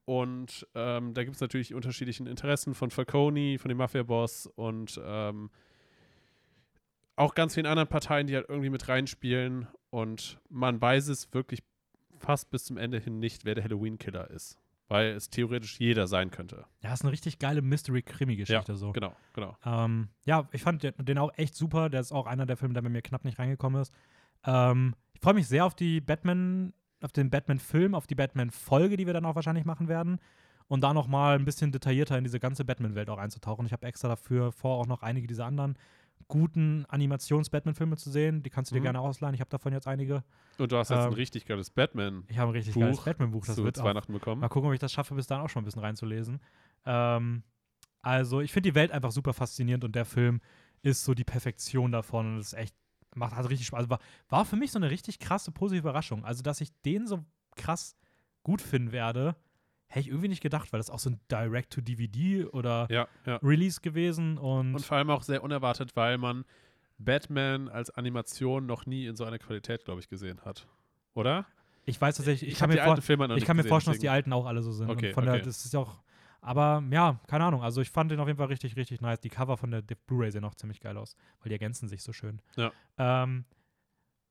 Und 0.05 0.67
ähm, 0.75 1.15
da 1.15 1.23
gibt 1.23 1.33
es 1.33 1.41
natürlich 1.41 1.69
die 1.69 1.73
unterschiedlichen 1.73 2.27
Interessen 2.27 2.75
von 2.75 2.91
Falcone, 2.91 3.57
von 3.57 3.69
dem 3.69 3.79
Mafia-Boss 3.79 4.45
und 4.45 5.01
ähm, 5.03 5.49
auch 7.15 7.33
ganz 7.33 7.55
vielen 7.55 7.65
anderen 7.65 7.89
Parteien, 7.89 8.27
die 8.27 8.35
halt 8.35 8.49
irgendwie 8.49 8.69
mit 8.69 8.87
reinspielen. 8.87 9.67
Und 9.89 10.39
man 10.47 10.79
weiß 10.79 11.07
es 11.07 11.33
wirklich 11.33 11.63
fast 12.19 12.51
bis 12.51 12.65
zum 12.65 12.77
Ende 12.77 12.99
hin 12.99 13.17
nicht, 13.17 13.45
wer 13.45 13.55
der 13.55 13.63
Halloween-Killer 13.63 14.29
ist. 14.29 14.59
Weil 14.87 15.13
es 15.13 15.29
theoretisch 15.29 15.79
jeder 15.79 16.05
sein 16.05 16.29
könnte. 16.29 16.65
Ja, 16.81 16.93
ist 16.93 17.01
eine 17.01 17.11
richtig 17.11 17.39
geile 17.39 17.61
Mystery-Krimi-Geschichte 17.63 18.75
so. 18.75 18.91
Genau, 18.91 19.15
genau. 19.33 19.57
Ähm, 19.65 20.09
ja, 20.25 20.47
ich 20.51 20.61
fand 20.61 20.83
den, 20.83 21.17
auch 21.17 21.31
echt 21.37 21.55
super. 21.55 21.89
Der 21.89 22.01
ist 22.01 22.11
auch 22.11 22.27
einer 22.27 22.45
der 22.45 22.55
Filme, 22.55 22.75
der 22.75 22.81
bei 22.81 22.89
mir 22.89 23.01
knapp 23.01 23.25
nicht 23.25 23.39
reingekommen 23.39 23.81
ist. 23.81 23.91
Ähm, 24.45 24.93
ich 25.13 25.21
freue 25.21 25.33
mich 25.33 25.47
sehr 25.47 25.65
auf 25.65 25.73
die 25.73 26.01
Batman, 26.01 26.73
auf 27.01 27.11
den 27.11 27.31
Batman-Film, 27.31 27.95
auf 27.95 28.05
die 28.05 28.15
Batman-Folge, 28.15 28.95
die 28.95 29.07
wir 29.07 29.13
dann 29.13 29.25
auch 29.25 29.35
wahrscheinlich 29.35 29.65
machen 29.65 29.87
werden. 29.87 30.19
Und 30.67 30.81
da 30.81 30.93
noch 30.93 31.07
mal 31.07 31.35
ein 31.35 31.45
bisschen 31.45 31.71
detaillierter 31.71 32.17
in 32.17 32.23
diese 32.23 32.39
ganze 32.39 32.63
Batman-Welt 32.65 33.09
auch 33.09 33.17
einzutauchen. 33.17 33.65
Ich 33.65 33.73
habe 33.73 33.87
extra 33.87 34.07
dafür 34.07 34.51
vor, 34.51 34.77
auch 34.77 34.87
noch 34.87 35.01
einige 35.01 35.25
dieser 35.25 35.45
anderen 35.45 35.77
guten 36.27 36.85
Animations-Batman-Filme 36.87 37.97
zu 37.97 38.09
sehen. 38.09 38.41
Die 38.43 38.49
kannst 38.49 38.71
du 38.71 38.75
dir 38.75 38.79
Mhm. 38.79 38.83
gerne 38.83 38.99
ausleihen. 38.99 39.35
Ich 39.35 39.41
habe 39.41 39.49
davon 39.49 39.73
jetzt 39.73 39.87
einige. 39.87 40.23
Und 40.57 40.71
du 40.71 40.77
hast 40.77 40.89
jetzt 40.89 40.99
ein 41.01 41.07
Ähm, 41.07 41.13
richtig 41.13 41.45
geiles 41.45 41.69
Batman 41.69 42.23
Ich 42.27 42.37
habe 42.37 42.51
ein 42.51 42.55
richtig 42.55 42.73
Buch 42.73 42.81
geiles 42.81 43.03
Batman-Buch. 43.03 43.45
Das 43.45 43.57
wird 43.57 43.79
auch 43.79 43.83
Weihnachten 43.85 44.11
bekommen. 44.13 44.41
Mal 44.41 44.49
gucken, 44.49 44.67
ob 44.69 44.73
ich 44.73 44.79
das 44.79 44.91
schaffe, 44.91 45.13
bis 45.15 45.27
dann 45.27 45.41
auch 45.41 45.49
schon 45.49 45.61
ein 45.61 45.65
bisschen 45.65 45.81
reinzulesen. 45.81 46.39
Ähm, 46.85 47.43
also, 48.01 48.41
ich 48.41 48.51
finde 48.51 48.69
die 48.69 48.75
Welt 48.75 48.91
einfach 48.91 49.11
super 49.11 49.33
faszinierend 49.33 49.83
und 49.83 49.95
der 49.95 50.05
Film 50.05 50.41
ist 50.81 51.03
so 51.03 51.13
die 51.13 51.23
Perfektion 51.23 51.91
davon 51.91 52.33
und 52.35 52.37
es 52.39 52.47
ist 52.47 52.59
echt, 52.59 52.75
macht 53.15 53.35
halt 53.35 53.49
richtig 53.49 53.67
Spaß. 53.67 53.77
Also 53.79 53.89
war, 53.89 53.99
war 54.29 54.45
für 54.45 54.55
mich 54.55 54.71
so 54.71 54.79
eine 54.79 54.89
richtig 54.91 55.19
krasse, 55.19 55.51
positive 55.51 55.81
Überraschung. 55.87 56.23
Also, 56.25 56.43
dass 56.43 56.61
ich 56.61 56.69
den 56.81 57.07
so 57.07 57.23
krass 57.55 57.95
gut 58.43 58.61
finden 58.61 58.91
werde, 58.91 59.35
hätte 59.87 60.01
ich 60.01 60.07
irgendwie 60.07 60.27
nicht 60.27 60.41
gedacht, 60.41 60.73
weil 60.73 60.79
das 60.79 60.89
auch 60.89 60.99
so 60.99 61.09
ein 61.09 61.19
Direct-to-DVD 61.31 62.45
oder 62.45 62.87
Ja, 62.89 63.07
ja. 63.25 63.37
Release 63.37 63.81
gewesen 63.81 64.37
und, 64.37 64.75
Und 64.75 64.85
vor 64.85 64.97
allem 64.97 65.09
auch 65.09 65.23
sehr 65.23 65.43
unerwartet, 65.43 65.95
weil 65.95 66.17
man 66.17 66.45
Batman 66.97 67.67
als 67.69 67.89
Animation 67.91 68.65
noch 68.65 68.85
nie 68.85 69.05
in 69.05 69.15
so 69.15 69.25
einer 69.25 69.39
Qualität, 69.39 69.85
glaube 69.85 69.99
ich, 69.99 70.07
gesehen 70.07 70.41
hat. 70.45 70.67
Oder? 71.13 71.45
Ich 71.85 71.99
weiß 71.99 72.17
tatsächlich, 72.17 72.49
ich, 72.49 72.53
Ich 72.53 72.59
kann 72.59 72.69
mir, 72.69 72.83
vor, 72.83 72.97
ich 73.37 73.45
kann 73.45 73.57
mir 73.57 73.63
vorstellen, 73.63 73.93
dass 73.93 74.01
die 74.01 74.09
alten 74.09 74.33
auch 74.33 74.45
alle 74.45 74.61
so 74.63 74.71
sind. 74.71 74.89
Okay, 74.89 75.13
von 75.13 75.25
der, 75.25 75.35
okay. 75.35 75.43
das 75.43 75.65
ist 75.65 75.73
ja 75.73 75.79
auch, 75.79 76.01
aber 76.41 76.83
ja, 76.91 77.19
keine 77.27 77.45
Ahnung. 77.45 77.61
Also 77.61 77.81
ich 77.81 77.91
fand 77.91 78.11
den 78.11 78.19
auf 78.19 78.27
jeden 78.27 78.37
Fall 78.37 78.47
richtig, 78.47 78.75
richtig 78.75 79.01
nice. 79.01 79.19
Die 79.19 79.29
Cover 79.29 79.55
von 79.57 79.71
der 79.71 79.81
der 79.81 79.95
Blu-ray 80.07 80.31
sehen 80.31 80.43
auch 80.45 80.55
ziemlich 80.55 80.79
geil 80.79 80.97
aus, 80.97 81.15
weil 81.41 81.49
die 81.49 81.53
ergänzen 81.55 81.87
sich 81.87 82.01
so 82.01 82.11
schön. 82.11 82.41
Ja. 82.55 82.71
Ähm, 82.97 83.45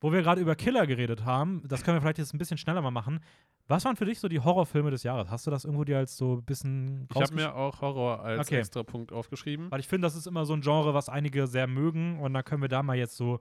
wo 0.01 0.13
wir 0.13 0.23
gerade 0.23 0.41
über 0.41 0.55
Killer 0.55 0.87
geredet 0.87 1.25
haben, 1.25 1.63
das 1.67 1.83
können 1.83 1.97
wir 1.97 2.01
vielleicht 2.03 2.19
jetzt 2.19 2.35
ein 2.35 2.39
bisschen 2.39 2.59
schneller 2.59 2.83
mal 2.83 2.91
machen. 2.91 3.21
Was 3.67 3.85
waren 3.85 3.97
für 3.97 4.05
dich 4.05 4.21
so 4.21 4.29
die 4.29 4.41
Horrorfilme 4.41 4.91
des 4.91 5.03
Jahres? 5.05 5.31
Hast 5.31 5.47
du 5.47 5.51
das 5.51 5.65
irgendwo 5.65 5.85
dir 5.85 5.97
als 5.99 6.17
so 6.17 6.35
ein 6.35 6.45
bisschen 6.45 7.09
Ich 7.11 7.21
habe 7.21 7.35
mir 7.35 7.55
auch 7.55 7.81
Horror 7.81 8.21
als 8.23 8.47
Okay. 8.49 8.59
extra 8.59 8.83
Punkt 8.83 9.13
aufgeschrieben. 9.13 9.71
Weil 9.71 9.81
ich 9.81 9.89
finde, 9.89 10.07
das 10.07 10.17
ist 10.17 10.27
immer 10.27 10.45
so 10.45 10.53
ein 10.53 10.61
Genre, 10.61 10.93
was 10.93 11.09
einige 11.09 11.47
sehr 11.47 11.67
mögen. 11.67 12.19
Und 12.21 12.35
da 12.35 12.43
können 12.43 12.61
wir 12.63 12.69
da 12.69 12.83
mal 12.83 12.97
jetzt 12.97 13.17
so 13.17 13.41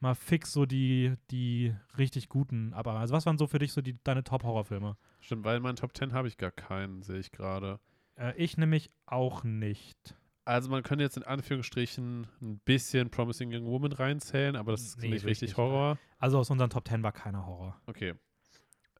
mal 0.00 0.14
fix 0.14 0.52
so 0.52 0.64
die, 0.64 1.14
die 1.30 1.74
richtig 1.98 2.28
guten. 2.28 2.72
Aber 2.72 2.92
also 2.94 3.14
was 3.14 3.26
waren 3.26 3.36
so 3.36 3.46
für 3.46 3.58
dich 3.58 3.72
so 3.72 3.82
die, 3.82 3.98
deine 4.04 4.24
Top-Horrorfilme? 4.24 4.96
Stimmt, 5.20 5.44
weil 5.44 5.56
in 5.58 5.62
meinen 5.62 5.76
Top 5.76 5.94
10 5.96 6.12
habe 6.12 6.28
ich 6.28 6.36
gar 6.38 6.52
keinen, 6.52 7.02
sehe 7.02 7.18
ich 7.18 7.30
gerade. 7.32 7.78
Äh, 8.16 8.32
ich 8.36 8.56
nämlich 8.56 8.90
auch 9.06 9.44
nicht. 9.44 10.16
Also 10.44 10.70
man 10.70 10.82
könnte 10.82 11.04
jetzt 11.04 11.16
in 11.18 11.24
Anführungsstrichen 11.24 12.26
ein 12.40 12.58
bisschen 12.64 13.10
Promising 13.10 13.52
Young 13.52 13.66
Woman 13.66 13.92
reinzählen, 13.92 14.56
aber 14.56 14.72
das 14.72 14.82
ist 14.82 14.98
Nee, 14.98 15.08
nicht 15.08 15.26
richtig, 15.26 15.42
richtig 15.50 15.56
Horror. 15.58 15.98
Also 16.18 16.38
aus 16.38 16.48
unseren 16.48 16.70
Top 16.70 16.88
10 16.88 17.02
war 17.02 17.12
keiner 17.12 17.44
Horror. 17.46 17.78
Okay. 17.86 18.14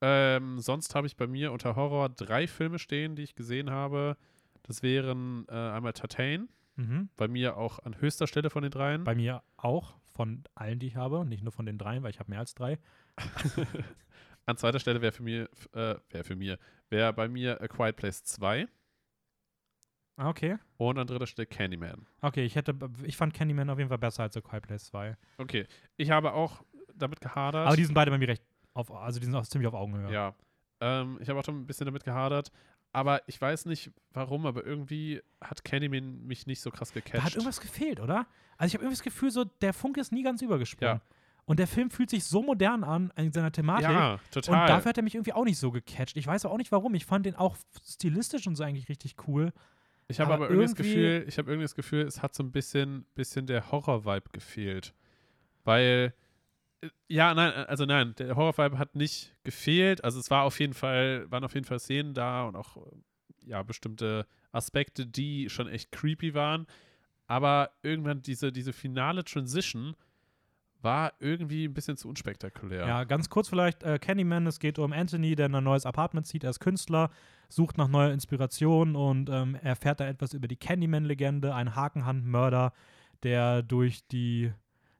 Ähm, 0.00 0.58
sonst 0.60 0.94
habe 0.94 1.06
ich 1.06 1.16
bei 1.16 1.26
mir 1.26 1.50
unter 1.52 1.74
Horror 1.76 2.08
drei 2.08 2.46
Filme 2.46 2.78
stehen, 2.78 3.16
die 3.16 3.22
ich 3.22 3.34
gesehen 3.34 3.70
habe. 3.70 4.16
Das 4.62 4.82
wären 4.82 5.46
äh, 5.48 5.52
einmal 5.54 5.92
Tatane, 5.92 6.48
Mhm. 6.76 7.08
bei 7.16 7.26
mir 7.26 7.56
auch 7.56 7.80
an 7.80 8.00
höchster 8.00 8.26
Stelle 8.28 8.50
von 8.50 8.62
den 8.62 8.70
dreien. 8.70 9.02
Bei 9.02 9.16
mir 9.16 9.42
auch, 9.56 9.96
von 10.14 10.44
allen, 10.54 10.78
die 10.78 10.86
ich 10.86 10.94
habe, 10.96 11.24
nicht 11.24 11.42
nur 11.42 11.50
von 11.52 11.66
den 11.66 11.76
dreien, 11.78 12.02
weil 12.04 12.10
ich 12.10 12.20
habe 12.20 12.30
mehr 12.30 12.38
als 12.38 12.54
drei. 12.54 12.78
an 14.46 14.56
zweiter 14.56 14.78
Stelle 14.78 15.00
wäre 15.02 15.12
für 15.12 15.22
mir, 15.24 15.48
äh, 15.72 15.96
wäre 16.10 16.22
für 16.24 16.36
mir, 16.36 16.58
wäre 16.88 17.12
bei 17.12 17.28
mir 17.28 17.60
A 17.60 17.66
Quiet 17.68 17.96
Place 17.96 18.22
2 18.24 18.66
Ah, 20.16 20.28
Okay. 20.30 20.56
und 20.78 20.98
an 20.98 21.06
dritter 21.06 21.26
Stelle 21.26 21.46
Candyman. 21.46 22.06
Okay, 22.20 22.44
ich 22.44 22.56
hätte, 22.56 22.76
ich 23.04 23.16
fand 23.16 23.34
Candyman 23.34 23.70
auf 23.70 23.78
jeden 23.78 23.88
Fall 23.88 23.98
besser 23.98 24.24
als 24.24 24.34
The 24.34 24.40
Quiet 24.40 24.62
Place 24.66 24.86
2. 24.86 25.16
Okay, 25.38 25.66
ich 25.96 26.10
habe 26.10 26.32
auch 26.32 26.64
damit 26.94 27.20
gehadert. 27.20 27.66
Aber 27.68 27.76
die 27.76 27.84
sind 27.84 27.94
beide 27.94 28.10
bei 28.10 28.18
mir 28.18 28.26
recht 28.28 28.42
auf, 28.74 28.90
also 28.90 29.20
die 29.20 29.26
sind 29.26 29.34
auch 29.34 29.46
ziemlich 29.46 29.68
auf 29.68 29.74
Augenhöhe. 29.74 30.12
Ja. 30.12 30.34
Ähm, 30.80 31.18
ich 31.20 31.28
habe 31.28 31.38
auch 31.40 31.44
schon 31.44 31.60
ein 31.60 31.66
bisschen 31.66 31.86
damit 31.86 32.04
gehadert. 32.04 32.50
Aber 32.92 33.20
ich 33.26 33.38
weiß 33.40 33.66
nicht 33.66 33.90
warum, 34.12 34.46
aber 34.46 34.64
irgendwie 34.64 35.20
hat 35.42 35.62
Candyman 35.62 36.26
mich 36.26 36.46
nicht 36.46 36.60
so 36.60 36.70
krass 36.70 36.90
Da 36.92 37.00
gecatcht. 37.00 37.22
hat 37.22 37.32
irgendwas 37.34 37.60
gefehlt, 37.60 38.00
oder? 38.00 38.26
Also 38.56 38.68
ich 38.68 38.74
habe 38.74 38.84
irgendwie 38.84 38.96
das 38.96 39.02
Gefühl, 39.02 39.30
so 39.30 39.44
der 39.44 39.74
Funke 39.74 40.00
ist 40.00 40.10
nie 40.10 40.22
ganz 40.22 40.40
übergesprungen. 40.40 40.96
Ja. 40.96 41.16
Und 41.44 41.58
der 41.58 41.66
Film 41.66 41.90
fühlt 41.90 42.10
sich 42.10 42.24
so 42.24 42.42
modern 42.42 42.84
an 42.84 43.10
in 43.16 43.32
seiner 43.32 43.52
Thematik. 43.52 43.88
ja, 43.88 44.18
total. 44.30 44.62
Und 44.62 44.68
dafür 44.68 44.90
hat 44.90 44.96
er 44.98 45.02
mich 45.02 45.14
irgendwie 45.14 45.32
auch 45.32 45.44
nicht 45.44 45.58
so 45.58 45.70
gecatcht. 45.70 46.16
Ich 46.16 46.26
weiß 46.26 46.44
auch 46.46 46.56
nicht 46.58 46.72
warum. 46.72 46.94
Ich 46.94 47.06
fand 47.06 47.24
den 47.26 47.36
auch 47.36 47.56
stilistisch 47.86 48.46
und 48.46 48.56
so 48.56 48.64
eigentlich 48.64 48.88
richtig 48.88 49.16
cool. 49.26 49.52
ich 50.08 50.20
habe 50.20 50.34
aber 50.34 50.44
aber, 50.44 50.54
irgendwie 50.54 50.66
das 50.68 50.76
Gefühl, 50.76 51.24
ich 51.26 51.38
habe 51.38 51.50
irgendwie 51.50 51.64
das 51.64 51.74
Gefühl, 51.74 52.02
es 52.02 52.22
hat 52.22 52.34
so 52.34 52.42
ein 52.42 52.52
bisschen, 52.52 53.06
bisschen 53.14 53.46
der 53.46 53.70
Horror-Vibe 53.70 54.30
gefehlt. 54.32 54.94
Weil, 55.64 56.14
ja, 57.08 57.34
nein, 57.34 57.52
äh, 57.52 57.66
also 57.68 57.84
nein, 57.84 58.14
der 58.18 58.36
Horror-Vibe 58.36 58.78
hat 58.78 58.94
nicht 58.94 59.34
gefehlt. 59.44 60.04
Also 60.04 60.20
es 60.20 60.30
war 60.30 60.44
auf 60.44 60.58
jeden 60.60 60.74
Fall, 60.74 61.30
waren 61.30 61.44
auf 61.44 61.54
jeden 61.54 61.66
Fall 61.66 61.78
Szenen 61.78 62.14
da 62.14 62.44
und 62.44 62.56
auch, 62.56 62.76
äh, 62.76 62.80
ja, 63.46 63.62
bestimmte 63.62 64.26
Aspekte, 64.52 65.06
die 65.06 65.48
schon 65.48 65.68
echt 65.68 65.92
creepy 65.92 66.34
waren. 66.34 66.66
Aber 67.26 67.70
irgendwann 67.82 68.22
diese, 68.22 68.52
diese 68.52 68.72
finale 68.72 69.24
Transition 69.24 69.94
war 70.80 71.12
irgendwie 71.18 71.66
ein 71.66 71.74
bisschen 71.74 71.96
zu 71.96 72.08
unspektakulär. 72.08 72.86
Ja, 72.86 73.04
ganz 73.04 73.28
kurz 73.28 73.48
vielleicht, 73.48 73.82
äh, 73.82 73.98
Candyman, 73.98 74.46
es 74.46 74.60
geht 74.60 74.78
um 74.78 74.92
Anthony, 74.92 75.34
der 75.34 75.46
in 75.46 75.54
ein 75.54 75.64
neues 75.64 75.86
Apartment 75.86 76.26
zieht. 76.26 76.44
Er 76.44 76.50
ist 76.50 76.60
Künstler, 76.60 77.10
sucht 77.48 77.78
nach 77.78 77.88
neuer 77.88 78.12
Inspiration 78.12 78.94
und 78.94 79.28
ähm, 79.28 79.56
erfährt 79.56 80.00
dann 80.00 80.08
etwas 80.08 80.34
über 80.34 80.46
die 80.46 80.56
Candyman-Legende, 80.56 81.54
ein 81.54 81.74
Hakenhandmörder, 81.74 82.72
der 83.24 83.62
durch 83.62 84.06
die, 84.06 84.52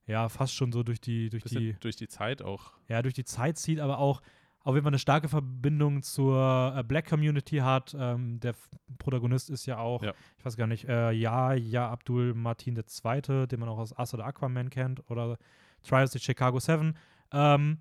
ja, 0.09 0.29
fast 0.29 0.55
schon 0.55 0.73
so 0.73 0.83
durch 0.83 1.01
die, 1.01 1.31
durch 1.31 1.45
die, 1.45 1.75
durch 1.79 1.95
die 1.95 2.09
Zeit 2.09 2.43
auch. 2.43 2.73
ja, 2.89 3.01
durch 3.03 3.15
die 3.15 3.25
Zeit 3.25 3.57
zieht, 3.59 3.79
aber 3.79 3.99
auch 3.99 4.21
auf 4.61 4.75
jeden 4.75 4.83
Fall 4.85 4.91
eine 4.91 4.99
starke 4.99 5.29
Verbindung 5.29 6.03
zur 6.03 6.75
äh, 6.77 6.83
Black 6.83 7.09
Community 7.09 7.59
hat. 7.59 7.95
Ähm, 7.99 8.41
der 8.41 8.51
F- 8.51 8.69
Protagonist 8.99 9.49
ist 9.51 9.65
ja 9.67 9.79
auch, 9.79 10.03
Ja. 10.03 10.13
ich 10.37 10.45
weiß 10.45 10.57
gar 10.57 10.67
nicht, 10.67 10.87
äh, 10.89 11.13
ja, 11.13 11.53
ja, 11.55 11.89
Abdul 11.89 12.35
Martin 12.35 12.77
II., 12.77 13.47
den 13.47 13.61
man 13.61 13.69
auch 13.69 13.79
aus 13.79 13.93
Us 13.97 14.13
oder 14.15 14.27
Aquaman 14.27 14.69
kennt, 14.69 15.09
oder 15.11 15.39
Trials 15.85 16.15
of 16.17 16.23
Chicago 16.23 16.59
7. 16.59 16.97
Ähm, 17.33 17.79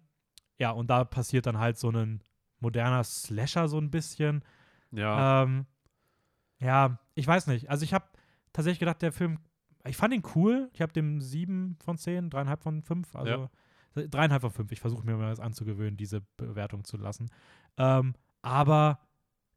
ja, 0.59 0.71
und 0.71 0.87
da 0.89 1.03
passiert 1.03 1.45
dann 1.47 1.57
halt 1.57 1.77
so 1.77 1.89
ein 1.89 2.21
moderner 2.59 3.03
Slasher 3.03 3.67
so 3.67 3.79
ein 3.79 3.89
bisschen. 3.91 4.43
Ja, 4.91 5.43
Ähm, 5.43 5.65
ja, 6.59 6.99
ich 7.15 7.27
weiß 7.27 7.47
nicht. 7.47 7.69
Also 7.69 7.83
ich 7.83 7.93
habe 7.93 8.05
tatsächlich 8.53 8.79
gedacht, 8.79 9.01
der 9.01 9.11
Film, 9.11 9.39
ich 9.88 9.97
fand 9.97 10.13
ihn 10.13 10.23
cool. 10.36 10.69
Ich 10.73 10.82
habe 10.82 10.93
dem 10.93 11.21
sieben 11.21 11.78
von 11.84 11.97
zehn, 11.97 12.30
dreieinhalb 12.30 12.62
von 12.62 12.82
fünf, 12.82 13.15
also 13.15 13.50
dreieinhalb 13.95 14.41
von 14.41 14.52
fünf. 14.52 14.71
Ich 14.71 14.80
versuche 14.80 15.06
mir 15.06 15.15
mal 15.15 15.30
das 15.30 15.39
anzugewöhnen, 15.39 15.97
diese 15.97 16.21
Bewertung 16.38 16.84
zu 16.84 16.97
lassen. 16.97 17.30
Ähm, 17.78 18.13
aber 18.41 19.00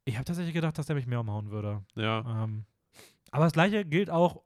ich 0.04 0.16
habe 0.16 0.24
tatsächlich 0.24 0.54
gedacht, 0.54 0.78
dass 0.78 0.86
der 0.86 0.96
mich 0.96 1.06
mehr 1.06 1.20
umhauen 1.20 1.50
würde. 1.50 1.82
ja. 1.94 2.44
Ähm, 2.44 2.64
aber 3.32 3.44
das 3.44 3.52
gleiche 3.52 3.84
gilt 3.84 4.10
auch 4.10 4.42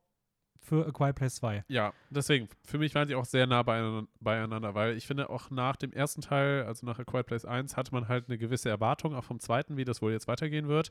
für 0.65 0.87
A 0.87 0.91
Quiet 0.91 1.15
Place 1.15 1.37
2. 1.37 1.65
Ja, 1.69 1.93
deswegen, 2.11 2.49
für 2.65 2.79
mich 2.79 2.95
waren 2.95 3.07
sie 3.07 3.15
auch 3.15 3.25
sehr 3.25 3.47
nah 3.47 3.63
beieinander, 3.63 4.09
beieinander, 4.21 4.75
weil 4.75 4.97
ich 4.97 5.07
finde, 5.07 5.31
auch 5.31 5.51
nach 5.51 5.77
dem 5.77 5.93
ersten 5.93 6.23
Teil, 6.23 6.65
also 6.65 6.87
nach 6.87 6.99
A 6.99 7.05
Quiet 7.05 7.27
Place 7.27 7.45
1, 7.45 7.77
hatte 7.77 7.93
man 7.93 8.09
halt 8.09 8.29
eine 8.29 8.39
gewisse 8.39 8.71
Erwartung, 8.71 9.15
auch 9.15 9.25
vom 9.25 9.41
zweiten, 9.41 9.77
wie 9.77 9.85
das 9.85 10.03
wohl 10.03 10.13
jetzt 10.13 10.29
weitergehen 10.29 10.69
wird. 10.69 10.91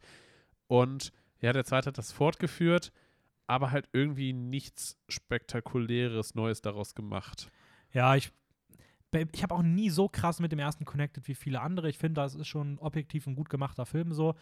Und 0.67 1.11
ja, 1.41 1.53
der 1.53 1.65
zweite 1.65 1.87
hat 1.87 1.97
das 1.97 2.11
fortgeführt, 2.11 2.91
aber 3.47 3.71
halt 3.71 3.89
irgendwie 3.93 4.33
nichts 4.33 4.97
Spektakuläres 5.09 6.35
Neues 6.35 6.61
daraus 6.61 6.95
gemacht. 6.95 7.51
Ja, 7.91 8.15
ich, 8.15 8.31
ich 9.31 9.43
habe 9.43 9.55
auch 9.55 9.63
nie 9.63 9.89
so 9.89 10.09
krass 10.09 10.39
mit 10.39 10.51
dem 10.51 10.59
ersten 10.59 10.85
connected 10.85 11.27
wie 11.27 11.35
viele 11.35 11.61
andere. 11.61 11.89
Ich 11.89 11.97
finde, 11.97 12.21
das 12.21 12.35
ist 12.35 12.47
schon 12.47 12.79
objektiv 12.79 13.27
ein 13.27 13.35
gut 13.35 13.49
gemachter 13.49 13.85
Film 13.85 14.13
so. 14.13 14.35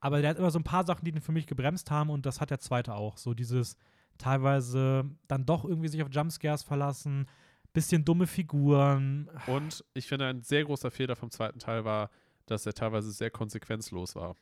Aber 0.00 0.20
der 0.20 0.30
hat 0.30 0.38
immer 0.38 0.50
so 0.50 0.58
ein 0.58 0.64
paar 0.64 0.84
Sachen, 0.84 1.04
die 1.04 1.12
den 1.12 1.22
für 1.22 1.32
mich 1.32 1.46
gebremst 1.46 1.90
haben 1.90 2.10
und 2.10 2.26
das 2.26 2.40
hat 2.40 2.50
der 2.50 2.60
zweite 2.60 2.94
auch. 2.94 3.16
So 3.16 3.32
dieses 3.32 3.76
teilweise 4.18 5.10
dann 5.28 5.46
doch 5.46 5.64
irgendwie 5.64 5.88
sich 5.88 6.02
auf 6.02 6.10
Jumpscares 6.12 6.62
verlassen, 6.62 7.26
bisschen 7.72 8.04
dumme 8.04 8.26
Figuren. 8.26 9.30
Und 9.46 9.84
ich 9.94 10.06
finde, 10.06 10.26
ein 10.26 10.42
sehr 10.42 10.64
großer 10.64 10.90
Fehler 10.90 11.16
vom 11.16 11.30
zweiten 11.30 11.58
Teil 11.58 11.84
war, 11.84 12.10
dass 12.46 12.66
er 12.66 12.74
teilweise 12.74 13.10
sehr 13.10 13.30
konsequenzlos 13.30 14.14
war. 14.14 14.36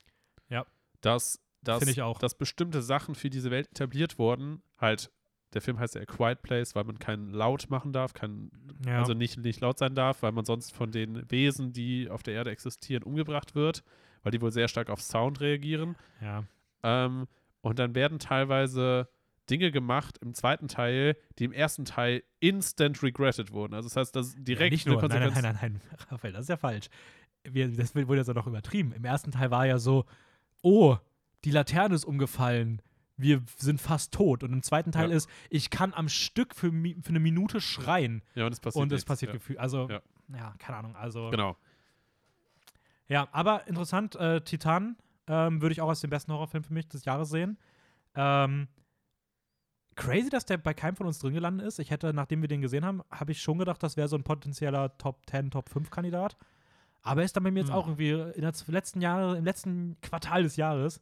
Ja. 0.48 0.66
Dass, 1.00 1.40
dass, 1.62 1.78
Finde 1.78 1.92
ich 1.92 2.02
auch. 2.02 2.18
dass 2.18 2.34
bestimmte 2.36 2.82
Sachen 2.82 3.14
für 3.14 3.30
diese 3.30 3.50
Welt 3.50 3.68
etabliert 3.70 4.18
wurden, 4.18 4.62
halt, 4.78 5.10
der 5.54 5.60
Film 5.60 5.78
heißt 5.78 5.94
ja 5.94 6.00
A 6.00 6.04
Quiet 6.06 6.42
Place, 6.42 6.74
weil 6.74 6.84
man 6.84 6.98
keinen 6.98 7.28
Laut 7.30 7.68
machen 7.70 7.92
darf, 7.92 8.14
kein, 8.14 8.50
Ja. 8.86 8.98
also 8.98 9.14
nicht, 9.14 9.38
nicht 9.38 9.60
laut 9.60 9.78
sein 9.78 9.94
darf, 9.94 10.22
weil 10.22 10.32
man 10.32 10.44
sonst 10.44 10.72
von 10.74 10.90
den 10.90 11.30
Wesen, 11.30 11.72
die 11.72 12.08
auf 12.10 12.22
der 12.22 12.34
Erde 12.34 12.50
existieren, 12.50 13.02
umgebracht 13.02 13.54
wird, 13.54 13.84
weil 14.22 14.32
die 14.32 14.40
wohl 14.40 14.50
sehr 14.52 14.68
stark 14.68 14.90
auf 14.90 15.00
Sound 15.00 15.40
reagieren. 15.40 15.96
ja. 16.20 16.44
Ähm, 16.84 17.28
und 17.60 17.78
dann 17.78 17.94
werden 17.94 18.18
teilweise 18.18 19.08
Dinge 19.48 19.70
gemacht 19.70 20.18
im 20.18 20.34
zweiten 20.34 20.66
Teil, 20.66 21.16
die 21.38 21.44
im 21.44 21.52
ersten 21.52 21.84
Teil 21.84 22.24
instant 22.40 23.00
regretted 23.04 23.52
wurden. 23.52 23.74
Also 23.74 23.88
das 23.88 23.96
heißt, 23.96 24.16
dass 24.16 24.34
direkt 24.36 24.72
ja, 24.72 24.74
nicht 24.74 24.86
nur. 24.86 24.96
Nein, 24.96 25.08
nein, 25.10 25.20
Konsequenz 25.32 25.44
nein, 25.44 25.58
nein, 25.60 25.80
nein, 25.90 26.06
Raphael, 26.10 26.32
das 26.32 26.42
ist 26.42 26.48
ja 26.48 26.56
falsch. 26.56 26.88
Wir, 27.44 27.68
das 27.68 27.94
wurde 27.94 28.16
jetzt 28.16 28.28
auch 28.30 28.34
noch 28.34 28.48
übertrieben. 28.48 28.92
Im 28.92 29.04
ersten 29.04 29.30
Teil 29.30 29.52
war 29.52 29.64
ja 29.64 29.78
so, 29.78 30.06
oh, 30.62 30.96
die 31.44 31.50
Laterne 31.50 31.94
ist 31.94 32.04
umgefallen. 32.04 32.82
Wir 33.16 33.42
sind 33.56 33.80
fast 33.80 34.12
tot. 34.14 34.42
Und 34.42 34.52
im 34.52 34.62
zweiten 34.62 34.90
Teil 34.92 35.10
Ja. 35.10 35.16
ist, 35.16 35.28
ich 35.50 35.70
kann 35.70 35.92
am 35.94 36.08
Stück 36.08 36.54
für, 36.54 36.70
für 36.70 37.08
eine 37.08 37.20
Minute 37.20 37.60
schreien. 37.60 38.22
Ja, 38.34 38.46
und 38.46 38.52
es 38.52 38.60
passiert 38.60 38.82
und 38.82 38.92
es 38.92 39.04
passiert 39.04 39.30
ja. 39.30 39.36
gefühlt. 39.38 39.58
Also, 39.58 39.88
ja. 39.88 40.54
Keine 40.58 40.78
Ahnung. 40.78 40.96
Also, 40.96 41.30
Genau. 41.30 41.56
ja, 43.08 43.28
aber 43.32 43.66
interessant, 43.68 44.16
äh, 44.16 44.40
Titan 44.40 44.96
ähm, 45.26 45.60
würde 45.60 45.72
ich 45.72 45.80
auch 45.80 45.88
als 45.88 46.00
den 46.00 46.10
besten 46.10 46.32
Horrorfilm 46.32 46.64
für 46.64 46.72
mich 46.72 46.88
des 46.88 47.04
Jahres 47.04 47.28
sehen. 47.30 47.58
Ähm, 48.14 48.68
crazy, 49.94 50.30
dass 50.30 50.46
der 50.46 50.56
bei 50.58 50.74
keinem 50.74 50.96
von 50.96 51.06
uns 51.06 51.18
drin 51.18 51.34
gelandet 51.34 51.66
ist. 51.66 51.78
Ich 51.78 51.90
hätte, 51.90 52.12
nachdem 52.14 52.40
wir 52.40 52.48
den 52.48 52.62
gesehen 52.62 52.84
haben, 52.84 53.02
habe 53.10 53.32
ich 53.32 53.42
schon 53.42 53.58
gedacht, 53.58 53.82
das 53.82 53.96
wäre 53.96 54.08
so 54.08 54.16
ein 54.16 54.24
potenzieller 54.24 54.96
Top 54.98 55.20
10, 55.28 55.50
Top 55.50 55.68
5 55.68 55.90
Kandidat. 55.90 56.36
Aber 57.02 57.20
er 57.20 57.24
ist 57.24 57.36
dann 57.36 57.42
bei 57.44 57.50
mir 57.50 57.60
jetzt 57.60 57.68
Hm. 57.68 57.74
auch 57.76 57.86
irgendwie 57.86 58.10
in 58.10 58.40
der 58.42 58.52
z- 58.54 58.68
letzten 58.68 59.00
Jahre, 59.00 59.36
im 59.36 59.44
letzten 59.44 60.00
Quartal 60.00 60.44
des 60.44 60.56
Jahres, 60.56 61.00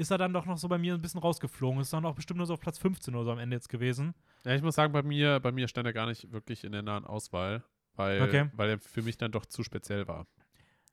ist 0.00 0.10
er 0.10 0.18
dann 0.18 0.32
doch 0.32 0.46
noch 0.46 0.58
so 0.58 0.66
bei 0.68 0.78
mir 0.78 0.94
ein 0.94 1.00
bisschen 1.00 1.20
rausgeflogen. 1.20 1.80
Ist 1.80 1.92
dann 1.92 2.04
auch 2.06 2.14
bestimmt 2.14 2.38
nur 2.38 2.46
so 2.46 2.54
auf 2.54 2.60
Platz 2.60 2.78
15 2.78 3.14
oder 3.14 3.24
so 3.24 3.32
am 3.32 3.38
Ende 3.38 3.56
jetzt 3.56 3.68
gewesen. 3.68 4.14
Ja, 4.44 4.54
ich 4.54 4.62
muss 4.62 4.74
sagen, 4.74 4.92
bei 4.92 5.02
mir, 5.02 5.38
bei 5.40 5.52
mir 5.52 5.68
stand 5.68 5.86
er 5.86 5.92
gar 5.92 6.06
nicht 6.06 6.32
wirklich 6.32 6.64
in 6.64 6.72
der 6.72 6.82
nahen 6.82 7.04
Auswahl, 7.04 7.62
weil, 7.94 8.22
Okay. 8.22 8.50
weil 8.54 8.70
er 8.70 8.78
für 8.78 9.02
mich 9.02 9.18
dann 9.18 9.30
doch 9.30 9.46
zu 9.46 9.62
speziell 9.62 10.08
war. 10.08 10.26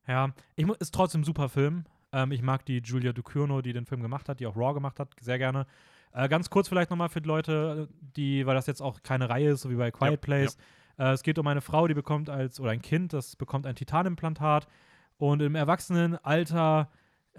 Ja, 0.08 0.34
ich 0.56 0.68
ist 0.80 0.94
trotzdem 0.94 1.22
ein 1.22 1.24
super 1.24 1.50
Film. 1.50 1.86
Ähm, 2.12 2.32
ich 2.32 2.42
mag 2.42 2.66
die 2.66 2.80
Julia 2.84 3.14
Ducournau, 3.14 3.62
die 3.62 3.74
den 3.74 3.86
Film 3.86 4.02
gemacht 4.02 4.30
hat, 4.30 4.40
die 4.40 4.46
auch 4.48 4.56
Raw 4.56 4.74
gemacht 4.74 5.00
hat, 5.00 5.14
sehr 5.20 5.38
gerne. 5.38 5.66
Äh, 6.14 6.30
ganz 6.30 6.50
kurz 6.50 6.68
vielleicht 6.70 6.90
nochmal 6.90 7.10
für 7.10 7.22
die 7.22 7.28
Leute, 7.28 7.90
die, 8.16 8.46
weil 8.46 8.56
das 8.56 8.68
jetzt 8.68 8.82
auch 8.82 9.04
keine 9.04 9.30
Reihe 9.30 9.52
ist, 9.52 9.62
so 9.62 9.70
wie 9.70 9.76
bei 9.76 9.92
Quiet 9.92 10.12
Ja, 10.12 10.18
Place. 10.18 10.58
Äh, 10.98 11.12
es 11.12 11.24
geht 11.24 11.38
um 11.40 11.48
eine 11.48 11.62
Frau, 11.62 11.88
die 11.88 11.94
bekommt 11.94 12.30
als, 12.30 12.60
oder 12.60 12.72
ein 12.72 12.82
Kind, 12.82 13.14
das 13.14 13.36
bekommt 13.36 13.66
ein 13.68 13.76
Titanimplantat 13.76 14.68
und 15.18 15.42
im 15.42 15.56
Erwachsenenalter 15.56 16.90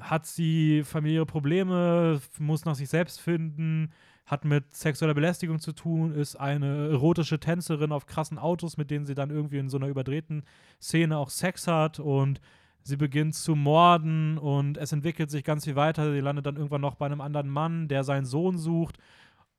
hat 0.01 0.27
sie 0.27 0.83
familiäre 0.85 1.27
Probleme, 1.27 2.21
muss 2.39 2.65
nach 2.65 2.75
sich 2.75 2.89
selbst 2.89 3.21
finden, 3.21 3.93
hat 4.27 4.45
mit 4.45 4.75
sexueller 4.75 5.15
Belästigung 5.15 5.59
zu 5.59 5.73
tun, 5.73 6.13
ist 6.13 6.37
eine 6.37 6.89
erotische 6.91 7.41
Tänzerin 7.41 7.93
auf 7.93 8.07
krassen 8.07 8.39
Autos, 8.39 8.77
mit 8.77 8.91
denen 8.91 9.07
sie 9.07 9.15
dann 9.15 9.31
irgendwie 9.31 9.59
in 9.59 9.69
so 9.69 9.79
einer 9.79 9.89
überdrehten 9.89 10.45
Szene 10.81 11.17
auch 11.17 11.31
Sex 11.31 11.67
hat 11.67 11.99
und 11.99 12.41
sie 12.83 12.97
beginnt 12.97 13.35
zu 13.35 13.55
morden 13.55 14.39
und 14.39 14.77
es 14.77 14.93
entwickelt 14.93 15.31
sich 15.31 15.45
ganz 15.45 15.65
viel 15.65 15.77
weiter. 15.77 16.13
Sie 16.13 16.21
landet 16.21 16.47
dann 16.47 16.57
irgendwann 16.57 16.81
noch 16.81 16.95
bei 16.95 17.07
einem 17.07 17.21
anderen 17.21 17.49
Mann, 17.49 17.89
der 17.89 18.05
seinen 18.05 18.27
Sohn 18.27 18.59
sucht. 18.59 18.99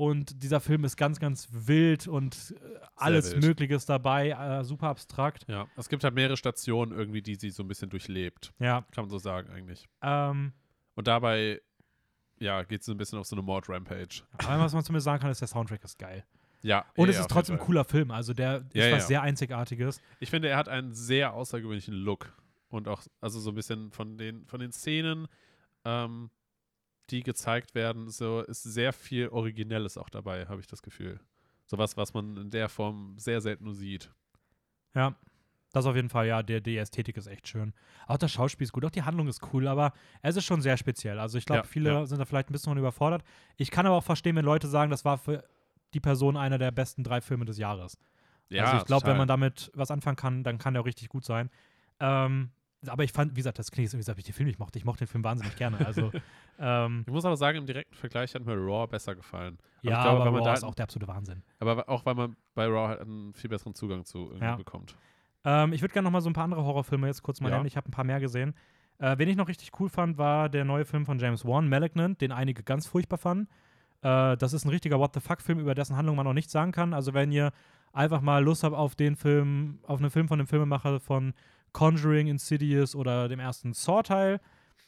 Und 0.01 0.43
dieser 0.43 0.61
Film 0.61 0.85
ist 0.85 0.95
ganz, 0.95 1.19
ganz 1.19 1.49
wild 1.51 2.07
und 2.07 2.55
äh, 2.57 2.79
alles 2.95 3.33
wild. 3.33 3.43
Mögliche 3.43 3.75
ist 3.75 3.89
dabei, 3.89 4.29
äh, 4.29 4.63
super 4.63 4.87
abstrakt. 4.87 5.43
Ja, 5.49 5.67
es 5.75 5.89
gibt 5.89 6.05
halt 6.05 6.15
mehrere 6.15 6.37
Stationen 6.37 6.93
irgendwie, 6.97 7.21
die 7.21 7.35
sie 7.35 7.49
so 7.49 7.63
ein 7.63 7.67
bisschen 7.67 7.89
durchlebt. 7.89 8.53
Ja, 8.59 8.85
Kann 8.93 9.03
man 9.03 9.09
so 9.09 9.17
sagen 9.17 9.49
eigentlich. 9.49 9.89
ähm, 10.01 10.53
Und 10.95 11.07
dabei, 11.07 11.61
ja, 12.39 12.63
geht 12.63 12.79
es 12.79 12.85
so 12.85 12.93
ein 12.93 12.97
bisschen 12.97 13.19
auf 13.19 13.27
so 13.27 13.35
eine 13.35 13.43
Mord-Rampage. 13.43 14.23
aber 14.37 14.59
was 14.63 14.73
man 14.73 14.85
zumindest 14.85 15.03
sagen 15.03 15.21
kann, 15.21 15.31
ist, 15.31 15.41
der 15.41 15.49
Soundtrack 15.49 15.83
ist 15.83 15.99
geil. 15.99 16.23
Ja. 16.61 16.85
Und 16.95 17.07
ja, 17.09 17.15
es 17.15 17.19
ist 17.19 17.29
trotzdem 17.29 17.57
ein 17.57 17.61
cooler 17.61 17.83
Film. 17.83 18.11
Also 18.11 18.33
der 18.33 18.59
ist 18.71 18.75
Ja, 18.75 18.85
was 18.93 19.01
ja. 19.03 19.07
sehr 19.07 19.21
Einzigartiges. 19.21 20.01
Ich 20.21 20.29
finde, 20.29 20.47
er 20.47 20.55
hat 20.55 20.69
einen 20.69 20.93
sehr 20.93 21.33
außergewöhnlichen 21.33 21.93
Look. 21.93 22.31
Und 22.69 22.87
auch, 22.87 23.01
also 23.19 23.41
so 23.41 23.51
ein 23.51 23.55
bisschen 23.55 23.91
von 23.91 24.17
den, 24.17 24.45
von 24.47 24.61
den 24.61 24.71
Szenen, 24.71 25.27
ähm, 25.83 26.29
die 27.11 27.23
gezeigt 27.23 27.75
werden, 27.75 28.09
so 28.09 28.41
ist 28.41 28.63
sehr 28.63 28.93
viel 28.93 29.29
Originelles 29.29 29.97
auch 29.97 30.09
dabei, 30.09 30.45
habe 30.47 30.61
ich 30.61 30.67
das 30.67 30.81
Gefühl. 30.81 31.19
Sowas, 31.65 31.97
was 31.97 32.13
man 32.13 32.37
in 32.37 32.49
der 32.49 32.69
Form 32.69 33.17
sehr 33.17 33.41
selten 33.41 33.65
nur 33.65 33.75
sieht. 33.75 34.11
Ja, 34.95 35.15
das 35.71 35.85
auf 35.85 35.95
jeden 35.95 36.09
Fall, 36.09 36.25
ja, 36.27 36.41
der, 36.41 36.61
die 36.61 36.77
Ästhetik 36.77 37.15
ist 37.17 37.27
echt 37.27 37.47
schön. 37.47 37.73
Auch 38.07 38.17
das 38.17 38.31
Schauspiel 38.31 38.65
ist 38.65 38.71
gut, 38.71 38.85
auch 38.85 38.89
die 38.89 39.03
Handlung 39.03 39.27
ist 39.27 39.53
cool, 39.53 39.67
aber 39.67 39.93
es 40.23 40.35
ist 40.35 40.45
schon 40.45 40.61
sehr 40.61 40.77
speziell. 40.77 41.19
Also 41.19 41.37
ich 41.37 41.45
glaube, 41.45 41.61
Ja, 41.61 41.63
viele 41.67 41.91
ja. 41.91 42.05
sind 42.07 42.17
da 42.17 42.25
vielleicht 42.25 42.49
ein 42.49 42.53
bisschen 42.53 42.75
überfordert. 42.77 43.23
Ich 43.57 43.69
kann 43.69 43.85
aber 43.85 43.95
auch 43.95 44.03
verstehen, 44.03 44.35
wenn 44.35 44.45
Leute 44.45 44.67
sagen, 44.67 44.89
das 44.89 45.05
war 45.05 45.17
für 45.19 45.43
die 45.93 45.99
Person 45.99 46.37
einer 46.37 46.57
der 46.57 46.71
besten 46.71 47.03
drei 47.03 47.21
Filme 47.21 47.45
des 47.45 47.57
Jahres. 47.57 47.97
also 48.51 48.77
ich 48.77 48.85
glaube, 48.85 49.05
wenn 49.07 49.17
man 49.17 49.27
damit 49.27 49.71
was 49.75 49.91
anfangen 49.91 50.15
kann, 50.15 50.43
dann 50.43 50.57
kann 50.57 50.73
der 50.73 50.81
auch 50.81 50.87
richtig 50.87 51.09
gut 51.09 51.23
sein. 51.23 51.51
Ähm, 51.99 52.49
aber 52.87 53.03
ich 53.03 53.11
fand, 53.11 53.31
wie 53.33 53.35
gesagt, 53.35 53.59
das 53.59 53.71
klingt 53.71 53.85
jetzt 53.85 53.93
irgendwie, 53.93 54.09
als 54.09 54.15
ob 54.15 54.19
ich 54.19 54.25
den 54.25 54.33
Film 54.33 54.47
nicht 54.47 54.59
mochte. 54.59 54.77
Ich 54.79 54.85
mochte 54.85 55.05
den 55.05 55.09
Film 55.09 55.23
wahnsinnig 55.23 55.55
gerne. 55.55 55.85
Also, 55.85 56.11
ähm, 56.59 57.03
Ich 57.05 57.11
muss 57.13 57.25
aber 57.25 57.35
sagen, 57.37 57.57
im 57.57 57.65
direkten 57.65 57.95
Vergleich 57.95 58.33
hat 58.35 58.45
mir 58.45 58.53
Raw 58.55 58.87
besser 58.87 59.15
gefallen. 59.15 59.57
Aber 59.81 59.89
ja, 59.91 59.97
ich 59.97 60.03
glaube, 60.03 60.21
aber 60.23 60.37
Raw 60.37 60.43
da 60.45 60.53
ist 60.53 60.63
auch 60.63 60.75
der 60.75 60.83
absolute 60.83 61.07
Wahnsinn. 61.11 61.43
Aber 61.59 61.87
auch 61.89 62.05
weil 62.05 62.15
man 62.15 62.35
bei 62.55 62.65
Raw 62.67 62.87
halt 62.87 63.01
einen 63.01 63.33
viel 63.33 63.49
besseren 63.49 63.73
Zugang 63.75 64.05
zu 64.05 64.27
irgendwie 64.27 64.45
Ja. 64.45 64.55
bekommt. 64.55 64.95
Ähm, 65.45 65.73
ich 65.73 65.81
würde 65.81 65.93
gerne 65.93 66.05
noch 66.05 66.11
mal 66.11 66.21
so 66.21 66.29
ein 66.29 66.33
paar 66.33 66.43
andere 66.45 66.63
Horrorfilme 66.63 67.07
jetzt 67.07 67.23
kurz 67.23 67.41
mal 67.41 67.49
Ja. 67.49 67.55
nennen. 67.55 67.67
Ich 67.67 67.77
habe 67.77 67.87
ein 67.87 67.91
paar 67.91 68.03
mehr 68.05 68.19
gesehen. 68.19 68.53
Äh, 68.97 69.17
wen 69.17 69.29
ich 69.29 69.37
noch 69.37 69.47
richtig 69.47 69.71
cool 69.79 69.87
fand, 69.89 70.17
war 70.17 70.49
der 70.49 70.65
neue 70.65 70.83
Film 70.85 71.05
von 71.05 71.17
James 71.19 71.45
Wan, 71.45 71.69
Malignant, 71.69 72.19
den 72.19 72.31
einige 72.33 72.63
ganz 72.63 72.85
furchtbar 72.87 73.17
fanden. 73.17 73.47
Äh, 74.01 74.35
das 74.37 74.51
ist 74.53 74.65
ein 74.65 74.69
richtiger 74.69 74.99
What 74.99 75.13
the 75.13 75.21
fuck-Film, 75.21 75.59
über 75.59 75.73
dessen 75.75 75.95
Handlung 75.95 76.15
man 76.17 76.25
noch 76.25 76.33
nichts 76.33 76.51
sagen 76.51 76.71
kann. 76.73 76.93
Also 76.93 77.13
wenn 77.13 77.31
ihr 77.31 77.51
einfach 77.93 78.19
mal 78.21 78.43
Lust 78.43 78.63
habt 78.63 78.75
auf 78.75 78.95
den 78.95 79.15
Film, 79.15 79.79
auf 79.83 79.99
einen 79.99 80.09
Film 80.11 80.27
von 80.27 80.37
dem 80.37 80.47
Filmemacher 80.47 80.99
von 80.99 81.33
Conjuring, 81.73 82.27
Insidious 82.27 82.95
oder 82.95 83.27
dem 83.27 83.39
ersten 83.39 83.73
Saw-Teil, 83.73 84.39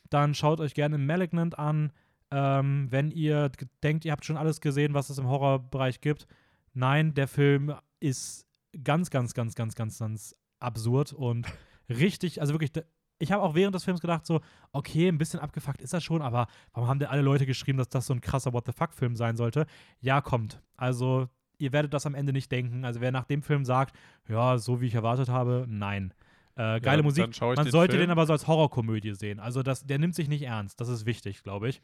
dann 0.10 0.34
schaut 0.34 0.60
euch 0.60 0.74
gerne 0.74 0.98
Malignant 0.98 1.58
an. 1.58 1.92
Ähm, 2.32 2.88
wenn 2.90 3.12
ihr 3.12 3.52
denkt, 3.84 4.06
ihr 4.06 4.12
habt 4.12 4.26
schon 4.26 4.38
alles 4.38 4.62
gesehen, 4.62 4.94
was 4.94 5.10
es 5.10 5.18
im 5.18 5.28
Horrorbereich 5.28 6.02
gibt, 6.02 6.28
nein, 6.74 7.14
der 7.14 7.28
Film 7.28 7.74
ist 8.00 8.48
ganz, 8.84 9.10
ganz, 9.10 9.34
ganz, 9.34 9.56
ganz, 9.56 9.76
ganz, 9.76 10.00
ganz 10.00 10.36
absurd 10.60 11.14
und 11.14 11.48
richtig, 11.90 12.40
also 12.40 12.54
wirklich, 12.54 12.72
ich 13.20 13.32
habe 13.32 13.44
auch 13.44 13.56
während 13.56 13.76
des 13.76 13.84
Films 13.84 14.02
gedacht, 14.02 14.26
so, 14.26 14.42
okay, 14.72 15.08
ein 15.08 15.18
bisschen 15.18 15.40
abgefuckt 15.40 15.82
ist 15.82 15.94
das 15.94 16.04
schon, 16.04 16.22
aber 16.22 16.48
warum 16.74 16.90
haben 16.90 17.00
denn 17.00 17.10
alle 17.10 17.22
Leute 17.22 17.46
geschrieben, 17.46 17.78
dass 17.78 17.90
das 17.90 18.06
so 18.06 18.14
ein 18.14 18.22
krasser 18.22 18.54
What 18.54 18.66
the 18.66 18.72
fuck-Film 18.72 19.16
sein 19.16 19.36
sollte? 19.36 19.66
Ja, 20.00 20.22
kommt. 20.22 20.62
Also, 20.76 21.28
ihr 21.58 21.72
werdet 21.74 21.94
das 21.94 22.06
am 22.06 22.16
Ende 22.16 22.34
nicht 22.34 22.52
denken. 22.52 22.84
Also, 22.84 23.02
wer 23.02 23.12
nach 23.12 23.26
dem 23.26 23.44
Film 23.44 23.64
sagt, 23.64 23.96
ja, 24.28 24.58
so 24.58 24.82
wie 24.82 24.88
ich 24.88 24.96
erwartet 24.96 25.30
habe, 25.30 25.66
nein. 25.68 26.14
Äh, 26.56 26.80
geile 26.82 26.98
dann 26.98 27.04
Musik. 27.06 27.42
Man 27.42 27.56
den 27.56 27.72
sollte 27.72 27.94
Film. 27.94 28.08
den 28.08 28.12
aber 28.12 28.26
so 28.26 28.34
als 28.34 28.48
Horrorkomödie 28.48 29.14
sehen. 29.14 29.40
Also, 29.40 29.64
das, 29.64 29.86
der 29.86 30.00
nimmt 30.00 30.16
sich 30.16 30.28
nicht 30.28 30.44
ernst. 30.44 30.80
Das 30.82 30.90
ist 30.90 31.06
wichtig, 31.06 31.44
glaube 31.44 31.70
ich. 31.70 31.82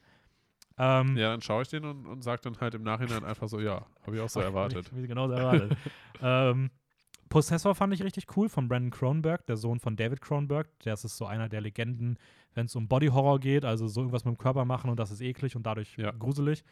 Ähm, 0.77 1.17
Ja, 1.17 1.31
dann 1.31 1.41
schaue 1.41 1.63
ich 1.63 1.69
den 1.69 1.85
und, 1.85 2.05
und 2.05 2.23
sage 2.23 2.41
dann 2.43 2.57
halt 2.59 2.75
im 2.75 2.83
Nachhinein 2.83 3.23
einfach 3.23 3.47
so, 3.47 3.59
ja, 3.59 3.85
habe 4.05 4.15
ich 4.15 4.21
auch 4.21 4.29
so 4.29 4.39
erwartet. 4.41 4.91
Wie 4.93 5.07
genau 5.07 5.27
so 5.27 5.33
erwartet. 5.33 5.75
ähm, 6.21 6.69
Possessor 7.29 7.75
fand 7.75 7.93
ich 7.93 8.03
richtig 8.03 8.25
cool 8.37 8.47
von 8.47 8.67
Brandon 8.67 8.91
Cronenberg, 8.91 9.45
der 9.47 9.57
Sohn 9.57 9.79
von 9.79 9.95
David 9.95 10.21
Cronenberg. 10.21 10.67
Der 10.85 10.93
ist 10.93 11.01
so 11.01 11.25
einer 11.25 11.49
der 11.49 11.61
Legenden, 11.61 12.17
wenn 12.53 12.67
es 12.67 12.75
um 12.75 12.87
Body 12.87 13.07
Horror 13.07 13.39
geht, 13.39 13.65
also 13.65 13.87
so 13.87 14.01
irgendwas 14.01 14.23
mit 14.23 14.35
dem 14.35 14.37
Körper 14.37 14.65
machen 14.65 14.89
und 14.89 14.97
das 14.99 15.11
ist 15.11 15.21
eklig 15.21 15.55
und 15.55 15.63
dadurch 15.65 15.97
Ja. 15.97 16.11
gruselig. 16.11 16.63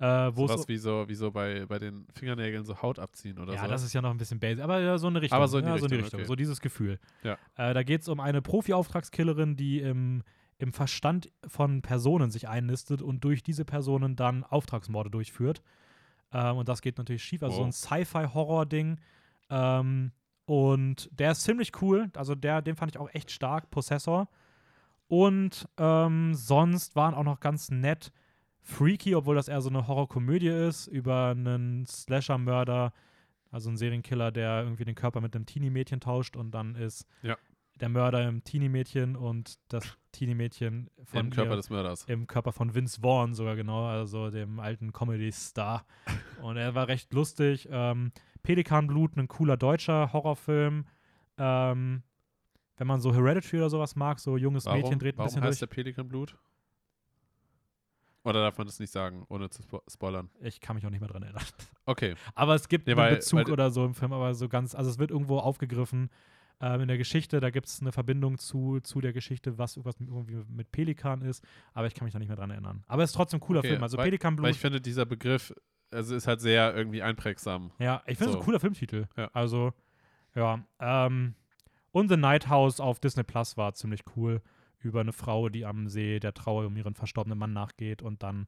Äh, 0.00 0.06
wo 0.34 0.46
es 0.46 0.52
Sowas 0.52 0.68
wie 0.68 0.76
so, 0.76 1.08
wie 1.08 1.14
so 1.14 1.30
bei, 1.30 1.66
bei 1.66 1.78
den 1.78 2.06
Fingernägeln 2.12 2.64
so 2.64 2.82
Haut 2.82 2.98
abziehen 2.98 3.38
oder 3.38 3.54
ja, 3.54 3.62
so. 3.62 3.68
das 3.68 3.84
ist 3.84 3.92
ja 3.92 4.02
noch 4.02 4.10
ein 4.10 4.16
bisschen 4.16 4.40
basic, 4.40 4.64
aber 4.64 4.80
ja, 4.80 4.98
so 4.98 5.06
eine 5.06 5.22
Richtung. 5.22 5.36
Aber 5.36 5.46
so 5.46 5.58
in 5.58 5.64
die 5.64 5.70
ja, 5.70 5.78
so, 5.78 5.84
in 5.84 5.90
die 5.90 5.94
Richtung, 5.96 6.06
Richtung 6.06 6.20
okay. 6.20 6.26
so 6.26 6.34
dieses 6.34 6.60
Gefühl. 6.60 6.98
Ja. 7.22 7.38
Äh, 7.56 7.74
da 7.74 7.82
geht 7.84 8.02
es 8.02 8.08
um 8.08 8.18
eine 8.18 8.42
Profi-Auftragskillerin, 8.42 9.54
die 9.54 9.80
im, 9.80 10.24
im 10.58 10.72
Verstand 10.72 11.30
von 11.46 11.80
Personen 11.80 12.30
sich 12.32 12.48
einnistet 12.48 13.02
und 13.02 13.22
durch 13.22 13.44
diese 13.44 13.64
Personen 13.64 14.16
dann 14.16 14.42
Auftragsmorde 14.42 15.10
durchführt. 15.10 15.62
Ähm, 16.32 16.56
und 16.56 16.68
das 16.68 16.82
geht 16.82 16.98
natürlich 16.98 17.22
schief. 17.22 17.44
Also 17.44 17.56
so 17.56 17.62
ein 17.62 17.68
Wow. 17.68 17.74
Sci-Fi-Horror-Ding. 17.74 18.98
Ähm, 19.50 20.10
und 20.46 21.08
der 21.12 21.30
ist 21.30 21.42
ziemlich 21.42 21.80
cool. 21.80 22.10
Also 22.16 22.34
der, 22.34 22.62
den 22.62 22.74
fand 22.74 22.92
ich 22.92 22.98
auch 22.98 23.08
echt 23.14 23.30
stark, 23.30 23.70
Possessor. 23.70 24.28
Und 25.06 25.68
ähm, 25.78 26.34
sonst 26.34 26.96
waren 26.96 27.14
auch 27.14 27.22
noch 27.22 27.38
ganz 27.38 27.70
nett 27.70 28.10
Freaky, 28.66 29.14
obwohl 29.14 29.36
das 29.36 29.48
eher 29.48 29.60
so 29.60 29.68
eine 29.68 29.86
Horrorkomödie 29.86 30.48
ist, 30.48 30.86
über 30.86 31.28
einen 31.28 31.84
Slasher-Mörder, 31.86 32.92
also 33.50 33.68
einen 33.68 33.76
Serienkiller, 33.76 34.32
der 34.32 34.62
irgendwie 34.64 34.84
den 34.84 34.94
Körper 34.94 35.20
mit 35.20 35.36
einem 35.36 35.44
Teenie-Mädchen 35.46 36.00
tauscht 36.00 36.34
und 36.36 36.50
dann 36.52 36.74
ist 36.74 37.06
Ja. 37.22 37.36
der 37.78 37.90
Mörder 37.90 38.26
im 38.26 38.42
Teenie-Mädchen 38.42 39.16
und 39.16 39.58
das 39.68 39.84
Teenie-Mädchen 40.12 40.88
von 41.04 41.20
Im 41.26 41.30
Körper 41.30 41.50
ihr, 41.52 41.56
des 41.56 41.68
Mörders. 41.70 42.04
im 42.06 42.26
Körper 42.26 42.52
von 42.52 42.74
Vince 42.74 43.00
Vaughn 43.02 43.34
sogar 43.34 43.54
genau, 43.54 43.84
also 43.86 44.30
dem 44.30 44.58
alten 44.60 44.92
Comedy-Star. 44.92 45.84
und 46.42 46.56
er 46.56 46.74
war 46.74 46.88
recht 46.88 47.12
lustig. 47.12 47.68
Ähm, 47.70 48.12
Pelikanblut, 48.42 49.16
ein 49.16 49.28
cooler 49.28 49.56
deutscher 49.58 50.12
Horrorfilm. 50.12 50.86
Ähm, 51.36 52.02
wenn 52.76 52.86
man 52.86 53.00
so 53.00 53.14
Hereditary 53.14 53.58
oder 53.58 53.70
sowas 53.70 53.94
mag, 53.94 54.18
so 54.20 54.36
junges 54.36 54.66
Warum, 54.66 54.80
Mädchen 54.80 54.98
dreht 54.98 55.14
ein 55.14 55.18
warum 55.18 55.28
bisschen 55.28 55.42
heißt 55.42 55.60
durch. 55.60 55.68
der 55.70 55.74
Pelikanblut? 55.74 56.36
Oder 58.24 58.40
darf 58.42 58.56
man 58.58 58.66
das 58.66 58.80
nicht 58.80 58.90
sagen, 58.90 59.24
ohne 59.28 59.50
zu 59.50 59.62
spo 59.62 59.82
spoilern? 59.88 60.30
Ich 60.40 60.60
kann 60.60 60.76
mich 60.76 60.84
auch 60.86 60.90
nicht 60.90 61.00
mehr 61.00 61.08
dran 61.10 61.22
erinnern. 61.22 61.44
Okay. 61.86 62.14
Aber 62.34 62.54
es 62.54 62.68
gibt 62.68 62.86
Nee, 62.86 62.92
einen 62.94 63.00
weil- 63.00 63.14
Bezug 63.16 63.40
weil- 63.40 63.50
oder 63.52 63.70
so 63.70 63.84
im 63.84 63.94
Film, 63.94 64.12
aber 64.14 64.34
so 64.34 64.48
ganz, 64.48 64.74
also 64.74 64.90
es 64.90 64.98
wird 64.98 65.10
irgendwo 65.10 65.38
aufgegriffen 65.38 66.08
ähm, 66.60 66.80
in 66.82 66.88
der 66.88 66.96
Geschichte, 66.96 67.40
da 67.40 67.50
gibt 67.50 67.66
es 67.66 67.80
eine 67.82 67.92
Verbindung 67.92 68.38
zu, 68.38 68.80
zu 68.80 69.00
der 69.02 69.12
Geschichte, 69.12 69.58
was 69.58 69.76
irgendwas 69.76 69.98
mit, 70.00 70.08
irgendwie 70.08 70.42
mit 70.48 70.70
Pelikan 70.72 71.20
ist, 71.20 71.44
aber 71.74 71.86
ich 71.88 71.94
kann 71.94 72.04
mich 72.06 72.12
da 72.14 72.18
nicht 72.18 72.28
mehr 72.28 72.36
dran 72.36 72.50
erinnern. 72.50 72.84
Aber 72.86 73.02
es 73.02 73.10
ist 73.10 73.16
trotzdem 73.16 73.38
ein 73.38 73.40
cooler 73.40 73.58
Okay, 73.58 73.68
Film, 73.70 73.82
also 73.82 73.98
weil- 73.98 74.04
Pelikanblut, 74.04 74.44
Weil 74.44 74.52
ich 74.52 74.58
finde, 74.60 74.80
dieser 74.80 75.04
Begriff 75.04 75.52
also 75.90 76.14
ist 76.16 76.26
halt 76.26 76.40
sehr 76.40 76.74
irgendwie 76.74 77.02
einprägsam. 77.02 77.70
ja, 77.78 78.02
ich 78.06 78.16
finde 78.16 78.30
es 78.30 78.32
so. 78.34 78.38
ein 78.38 78.44
cooler 78.44 78.60
Filmtitel. 78.60 79.06
Ja. 79.16 79.28
Also, 79.34 79.74
ja, 80.34 80.64
ähm, 80.80 81.34
und 81.92 82.08
The 82.08 82.16
Night 82.16 82.48
House 82.48 82.80
auf 82.80 82.98
Disney 83.00 83.22
Plus 83.24 83.56
war 83.56 83.74
ziemlich 83.74 84.00
cool, 84.16 84.40
über 84.84 85.00
eine 85.00 85.12
Frau, 85.12 85.48
die 85.48 85.64
am 85.64 85.88
See 85.88 86.20
der 86.20 86.34
Trauer 86.34 86.66
um 86.66 86.76
ihren 86.76 86.94
verstorbenen 86.94 87.38
Mann 87.38 87.52
nachgeht 87.52 88.02
und 88.02 88.22
dann 88.22 88.46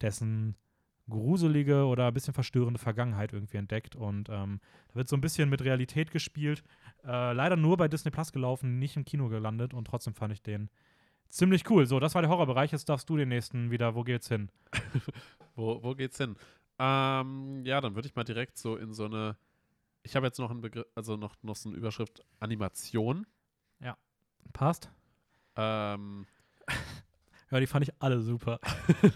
dessen 0.00 0.56
gruselige 1.08 1.84
oder 1.84 2.06
ein 2.06 2.14
bisschen 2.14 2.34
verstörende 2.34 2.80
Vergangenheit 2.80 3.32
irgendwie 3.32 3.58
entdeckt. 3.58 3.94
Und 3.94 4.28
ähm, 4.30 4.60
da 4.88 4.94
wird 4.94 5.08
so 5.08 5.16
ein 5.16 5.20
bisschen 5.20 5.50
mit 5.50 5.62
Realität 5.62 6.10
gespielt. 6.10 6.62
Äh, 7.04 7.32
leider 7.32 7.56
nur 7.56 7.76
bei 7.76 7.88
Disney 7.88 8.10
Plus 8.10 8.32
gelaufen, 8.32 8.78
nicht 8.78 8.96
im 8.96 9.04
Kino 9.04 9.28
gelandet 9.28 9.74
und 9.74 9.86
trotzdem 9.86 10.14
fand 10.14 10.32
ich 10.32 10.42
den 10.42 10.70
ziemlich 11.28 11.68
cool. 11.70 11.86
So, 11.86 12.00
das 12.00 12.14
war 12.14 12.22
der 12.22 12.30
Horrorbereich. 12.30 12.72
Jetzt 12.72 12.88
darfst 12.88 13.08
du 13.10 13.16
den 13.16 13.28
nächsten 13.28 13.70
wieder. 13.70 13.94
Wo 13.94 14.02
geht's 14.02 14.28
hin? 14.28 14.50
Wo, 15.56 15.82
wo 15.82 15.94
geht's 15.94 16.16
hin? 16.16 16.36
Ähm, 16.78 17.64
ja, 17.64 17.80
dann 17.80 17.94
würde 17.94 18.08
ich 18.08 18.16
mal 18.16 18.24
direkt 18.24 18.58
so 18.58 18.76
in 18.76 18.92
so 18.92 19.04
eine. 19.04 19.36
Ich 20.02 20.16
habe 20.16 20.26
jetzt 20.26 20.38
noch 20.38 20.50
einen 20.50 20.60
Begriff, 20.60 20.84
also 20.94 21.16
noch, 21.16 21.36
noch 21.42 21.56
so 21.56 21.68
eine 21.68 21.78
Überschrift 21.78 22.24
Animation. 22.40 23.26
Passt? 24.52 24.90
Ähm, 25.56 26.26
Ja, 27.54 27.60
die 27.60 27.68
fand 27.68 27.86
ich 27.86 27.94
alle 28.00 28.20
super. 28.20 28.58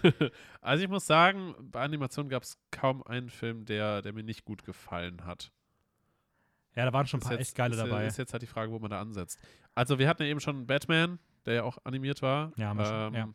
also 0.61 0.81
ich 0.81 0.89
muss 0.89 1.05
sagen, 1.05 1.55
bei 1.59 1.81
Animation 1.81 2.29
gab 2.29 2.43
es 2.43 2.57
kaum 2.71 3.03
einen 3.03 3.29
Film, 3.29 3.65
der, 3.65 4.01
der 4.01 4.13
mir 4.13 4.23
nicht 4.23 4.45
gut 4.45 4.63
gefallen 4.63 5.25
hat. 5.25 5.51
Ja, 6.73 6.85
da 6.85 6.93
waren 6.93 7.05
schon 7.05 7.19
ein 7.19 7.23
paar 7.23 7.33
jetzt, 7.33 7.41
echt 7.41 7.55
geile 7.55 7.75
ist, 7.75 7.81
dabei. 7.81 8.05
Ist 8.05 8.17
jetzt 8.17 8.31
halt 8.31 8.41
die 8.41 8.47
Frage, 8.47 8.71
wo 8.71 8.79
man 8.79 8.91
da 8.91 9.01
ansetzt. 9.01 9.41
Also 9.75 9.99
wir 9.99 10.07
hatten 10.07 10.23
ja 10.23 10.29
eben 10.29 10.39
schon 10.39 10.67
Batman, 10.67 11.19
der 11.45 11.55
ja 11.55 11.63
auch 11.63 11.79
animiert 11.83 12.21
war. 12.21 12.53
Ja, 12.55 12.67
haben 12.67 12.79
wir 12.79 12.85
schon, 12.85 13.13
ja. 13.13 13.27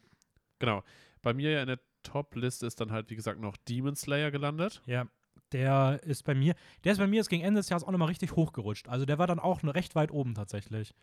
Genau. 0.58 0.82
Bei 1.20 1.34
mir 1.34 1.50
ja 1.50 1.60
in 1.60 1.68
der 1.68 1.80
Top-Liste 2.02 2.66
ist 2.66 2.80
dann 2.80 2.90
halt, 2.90 3.10
wie 3.10 3.16
gesagt, 3.16 3.38
noch 3.38 3.58
Demon 3.58 3.96
Slayer 3.96 4.30
gelandet. 4.30 4.80
Ja, 4.86 5.06
der 5.52 6.00
ist 6.04 6.22
bei 6.22 6.34
mir, 6.34 6.54
der 6.84 6.92
ist 6.92 6.98
bei 6.98 7.06
mir 7.06 7.16
jetzt 7.16 7.28
gegen 7.28 7.44
Ende 7.44 7.60
des 7.60 7.68
Jahres 7.68 7.84
auch 7.84 7.90
nochmal 7.90 8.08
richtig 8.08 8.36
hochgerutscht. 8.36 8.88
Also 8.88 9.04
der 9.04 9.18
war 9.18 9.26
dann 9.26 9.38
auch 9.38 9.62
recht 9.64 9.94
weit 9.94 10.10
oben 10.12 10.34
tatsächlich. 10.34 10.94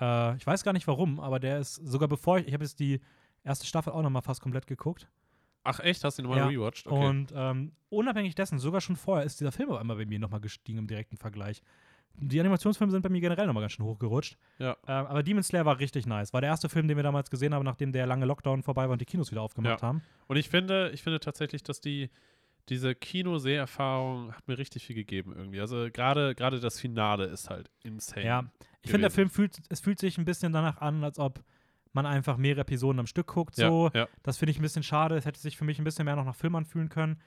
Äh, 0.00 0.36
ich 0.36 0.46
weiß 0.46 0.62
gar 0.64 0.72
nicht 0.72 0.86
warum, 0.86 1.20
aber 1.20 1.38
der 1.40 1.58
ist 1.58 1.74
sogar 1.76 2.08
bevor 2.08 2.38
ich, 2.38 2.46
ich 2.48 2.54
habe 2.54 2.64
jetzt 2.64 2.80
die 2.80 3.00
erste 3.42 3.66
Staffel 3.66 3.92
auch 3.92 4.02
nochmal 4.02 4.22
fast 4.22 4.40
komplett 4.40 4.66
geguckt. 4.66 5.08
Ach 5.62 5.80
echt, 5.80 6.04
hast 6.04 6.18
du 6.18 6.22
ihn 6.22 6.24
nochmal 6.28 6.40
Ja, 6.40 6.46
rewatcht? 6.48 6.86
Okay. 6.86 7.06
Und 7.08 7.32
ähm, 7.34 7.72
unabhängig 7.88 8.34
dessen, 8.34 8.58
sogar 8.58 8.80
schon 8.80 8.96
vorher, 8.96 9.24
ist 9.24 9.40
dieser 9.40 9.52
Film 9.52 9.70
auf 9.70 9.78
einmal 9.78 9.96
bei 9.96 10.04
mir 10.04 10.18
nochmal 10.18 10.40
gestiegen 10.40 10.78
im 10.78 10.86
direkten 10.86 11.16
Vergleich. 11.16 11.62
Die 12.16 12.38
Animationsfilme 12.38 12.90
sind 12.92 13.02
bei 13.02 13.08
mir 13.08 13.20
generell 13.20 13.46
nochmal 13.46 13.62
ganz 13.62 13.72
schön 13.72 13.84
hochgerutscht. 13.86 14.36
ja. 14.58 14.76
Ähm, 14.86 15.06
aber 15.06 15.22
Demon 15.22 15.42
Slayer 15.42 15.64
war 15.64 15.78
richtig 15.80 16.06
nice. 16.06 16.32
War 16.32 16.40
der 16.42 16.50
erste 16.50 16.68
Film, 16.68 16.86
den 16.86 16.96
wir 16.96 17.02
damals 17.02 17.28
gesehen 17.30 17.54
haben, 17.54 17.64
nachdem 17.64 17.92
der 17.92 18.06
lange 18.06 18.24
Lockdown 18.26 18.62
vorbei 18.62 18.84
war 18.84 18.92
und 18.92 19.00
die 19.00 19.04
Kinos 19.06 19.30
wieder 19.32 19.42
aufgemacht 19.42 19.80
Ja. 19.80 19.88
haben. 19.88 20.02
Und 20.28 20.36
ich 20.36 20.48
finde, 20.48 20.90
ich 20.90 21.02
finde 21.02 21.18
tatsächlich, 21.18 21.62
dass 21.64 21.80
die 21.80 22.10
diese 22.68 22.94
Kino-Seherfahrung 22.94 24.32
hat 24.32 24.46
mir 24.48 24.58
richtig 24.58 24.86
viel 24.86 24.96
gegeben 24.96 25.34
irgendwie. 25.36 25.60
Also 25.60 25.88
gerade 25.92 26.34
gerade 26.34 26.60
das 26.60 26.80
Finale 26.80 27.24
ist 27.26 27.50
halt 27.50 27.70
insane. 27.82 28.24
Ja, 28.24 28.44
ich 28.82 28.90
finde, 28.90 29.08
der. 29.08 29.10
Film 29.10 29.30
fühlt, 29.30 29.58
es 29.68 29.80
fühlt 29.80 29.98
sich 29.98 30.18
ein 30.18 30.24
bisschen 30.24 30.52
danach 30.52 30.78
an, 30.78 31.04
als 31.04 31.18
ob 31.18 31.42
man 31.92 32.06
einfach 32.06 32.36
mehrere 32.36 32.62
Episoden 32.62 32.98
am 32.98 33.06
Stück 33.06 33.28
guckt. 33.28 33.56
ja, 33.56 33.68
So. 33.68 33.90
ja. 33.94 34.08
Das 34.22 34.38
finde 34.38 34.50
ich 34.50 34.58
ein 34.58 34.62
bisschen 34.62 34.82
schade. 34.82 35.16
Es 35.16 35.26
hätte 35.26 35.40
sich 35.40 35.56
für 35.56 35.64
mich 35.64 35.78
ein 35.78 35.84
bisschen 35.84 36.04
mehr 36.04 36.16
noch 36.16 36.24
nach 36.24 36.34
Film 36.34 36.54
anfühlen 36.56 36.88
können. 36.88 37.20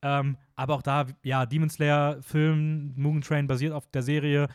Ähm, 0.00 0.36
aber 0.54 0.74
auch 0.74 0.82
da, 0.82 1.06
ja, 1.22 1.44
Demon 1.44 1.68
Slayer 1.68 2.22
Film, 2.22 2.94
Mugen 2.96 3.20
Train 3.20 3.46
basiert 3.46 3.72
auf 3.72 3.90
der 3.90 4.02
Serie. 4.02 4.48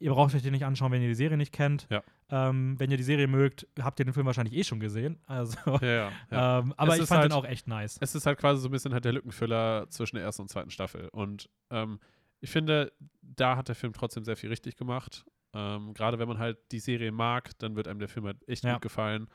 Ihr 0.00 0.12
braucht 0.12 0.34
euch 0.34 0.42
den 0.42 0.52
nicht 0.52 0.64
anschauen, 0.64 0.92
wenn 0.92 1.02
ihr 1.02 1.08
die 1.08 1.14
Serie 1.14 1.36
nicht 1.36 1.52
kennt. 1.52 1.86
Ja. 1.90 2.02
Ähm, 2.30 2.78
wenn 2.78 2.90
ihr 2.90 2.96
die 2.96 3.02
Serie 3.02 3.26
mögt, 3.26 3.66
habt 3.80 3.98
ihr 3.98 4.04
den 4.04 4.12
Film 4.14 4.26
wahrscheinlich 4.26 4.54
eh 4.54 4.62
schon 4.64 4.78
gesehen. 4.80 5.18
Also, 5.26 5.56
ja, 5.80 6.10
ja, 6.30 6.58
ähm, 6.60 6.72
aber 6.76 6.94
Es 6.94 7.00
ich 7.00 7.06
fand 7.08 7.22
halt- 7.22 7.32
den 7.32 7.36
auch 7.38 7.44
echt 7.44 7.66
nice. 7.66 7.98
es 8.00 8.14
ist 8.14 8.24
halt 8.26 8.38
quasi 8.38 8.60
so 8.62 8.68
ein 8.68 8.70
bisschen 8.72 8.92
halt 8.92 9.04
der 9.04 9.12
Lückenfüller 9.12 9.86
zwischen 9.88 10.16
der 10.16 10.24
ersten 10.24 10.42
und 10.42 10.48
zweiten 10.48 10.70
Staffel. 10.70 11.08
Und 11.08 11.48
ähm, 11.70 11.98
ich 12.40 12.50
finde, 12.50 12.92
da 13.22 13.56
hat 13.56 13.68
der 13.68 13.74
Film 13.74 13.92
trotzdem 13.92 14.24
sehr 14.24 14.36
viel 14.36 14.50
richtig 14.50 14.76
gemacht. 14.76 15.24
Ähm, 15.54 15.94
Gerade 15.94 16.18
wenn 16.18 16.28
man 16.28 16.38
halt 16.38 16.58
die 16.70 16.78
Serie 16.78 17.10
mag, 17.10 17.58
dann 17.58 17.74
wird 17.74 17.88
einem 17.88 17.98
der 17.98 18.08
Film 18.08 18.26
halt 18.26 18.46
echt 18.48 18.62
gut 18.64 18.82
gefallen. 18.82 19.26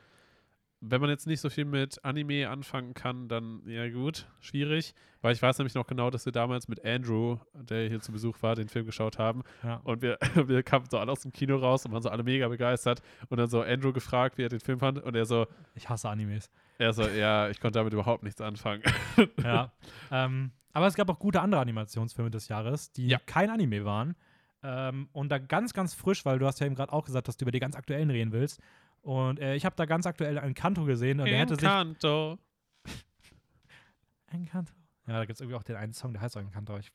Wenn 0.86 1.00
man 1.00 1.10
jetzt 1.10 1.28
nicht 1.28 1.40
so 1.40 1.50
viel 1.50 1.64
mit 1.64 2.04
Anime 2.04 2.50
anfangen 2.50 2.94
kann, 2.94 3.30
dann 3.30 3.62
ja 3.66 3.90
gut, 3.90 4.28
schwierig. 4.42 4.94
Weil 5.22 5.32
ich 5.34 5.42
weiß 5.42 5.58
nämlich 5.58 5.76
noch 5.76 5.88
genau, 5.88 6.10
dass 6.10 6.26
wir 6.26 6.34
damals 6.34 6.68
mit 6.68 6.84
Andrew, 6.84 7.38
der 7.54 7.88
hier 7.88 8.02
zu 8.02 8.12
Besuch 8.12 8.42
war, 8.42 8.56
den 8.56 8.68
Film 8.68 8.86
geschaut 8.86 9.18
haben. 9.18 9.44
Ja. 9.64 9.78
Und 9.86 10.02
wir, 10.02 10.18
wir 10.48 10.62
kamen 10.64 10.86
so 10.92 10.98
alle 10.98 11.12
aus 11.12 11.22
dem 11.22 11.32
Kino 11.32 11.56
raus 11.56 11.86
und 11.86 11.94
waren 11.94 12.02
so 12.04 12.10
alle 12.10 12.24
mega 12.24 12.50
begeistert. 12.50 13.02
Und 13.30 13.38
dann 13.38 13.48
so 13.48 13.62
Andrew 13.62 13.94
gefragt, 13.94 14.38
wie 14.38 14.44
er 14.44 14.50
den 14.50 14.60
Film 14.60 14.80
fand. 14.80 15.00
Und 15.02 15.16
er 15.16 15.26
so, 15.26 15.48
Ich 15.76 15.88
hasse 15.88 16.10
Animes. 16.10 16.50
er 16.78 16.92
so, 16.92 17.04
ja, 17.08 17.48
ich 17.50 17.62
konnte 17.62 17.80
damit 17.80 17.94
überhaupt 17.94 18.24
nichts 18.24 18.42
anfangen. 18.42 18.84
ja. 19.44 19.72
ähm, 20.12 20.52
aber 20.74 20.88
es 20.88 20.96
gab 20.96 21.08
auch 21.10 21.20
gute 21.20 21.40
andere 21.40 21.62
Animationsfilme 21.62 22.30
des 22.32 22.50
Jahres, 22.50 22.92
die 22.92 23.08
Ja. 23.08 23.20
kein 23.26 23.50
Anime 23.50 23.86
waren. 23.86 24.16
Ähm, 24.64 25.08
und 25.14 25.30
da 25.30 25.38
ganz, 25.38 25.74
ganz 25.74 25.94
frisch, 25.94 26.26
weil 26.26 26.40
du 26.40 26.46
hast 26.46 26.60
ja 26.60 26.66
eben 26.66 26.76
gerade 26.76 26.92
auch 26.92 27.06
gesagt, 27.06 27.28
dass 27.28 27.38
du 27.38 27.44
über 27.46 27.52
die 27.52 27.60
ganz 27.60 27.76
aktuellen 27.76 28.10
reden 28.10 28.32
willst. 28.32 28.62
Und 29.04 29.40
äh, 29.40 29.56
ich 29.56 29.66
habe 29.66 29.76
da 29.76 29.86
ganz 29.86 30.08
aktuell 30.08 30.40
einen 30.40 30.54
Kanto 30.54 30.86
gesehen 30.86 31.20
und 31.20 31.28
der 31.28 31.38
hätte 31.38 31.56
sich. 31.56 31.64
Encanto. 31.64 32.40
Encanto? 34.32 34.74
Ja, 35.08 35.20
da 35.20 35.26
gibt 35.26 35.36
es 35.36 35.42
irgendwie 35.42 35.58
auch 35.58 35.64
den 35.64 35.76
einen 35.76 35.94
Song, 35.94 36.14
der 36.14 36.22
heißt 36.22 36.38
auch 36.38 36.42
Encanto. 36.42 36.78
Ich, 36.78 36.90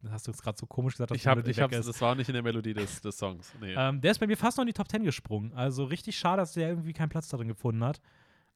das 0.00 0.12
hast 0.12 0.26
du 0.26 0.32
jetzt 0.32 0.42
gerade 0.42 0.58
so 0.58 0.66
komisch 0.66 0.94
gesagt, 0.94 1.12
dass 1.12 1.16
Ich 1.16 1.26
habe, 1.28 1.48
ich 1.48 1.60
habe, 1.60 1.74
das 1.74 2.00
war 2.00 2.12
auch 2.12 2.16
nicht 2.16 2.28
in 2.28 2.34
der 2.34 2.42
Melodie 2.42 2.74
des, 2.74 3.00
des 3.00 3.16
Songs. 3.16 3.54
Nee. 3.60 3.74
Ähm, 3.76 4.00
der 4.00 4.10
ist 4.10 4.18
bei 4.18 4.26
mir 4.26 4.36
fast 4.36 4.58
noch 4.58 4.62
in 4.62 4.66
die 4.66 4.72
Top 4.72 4.88
10 4.88 5.04
gesprungen. 5.04 5.52
Also 5.52 5.84
richtig 5.84 6.18
schade, 6.18 6.42
dass 6.42 6.52
der 6.54 6.68
irgendwie 6.68 6.92
keinen 6.92 7.10
Platz 7.10 7.28
darin 7.28 7.46
gefunden 7.46 7.84
hat. 7.84 8.00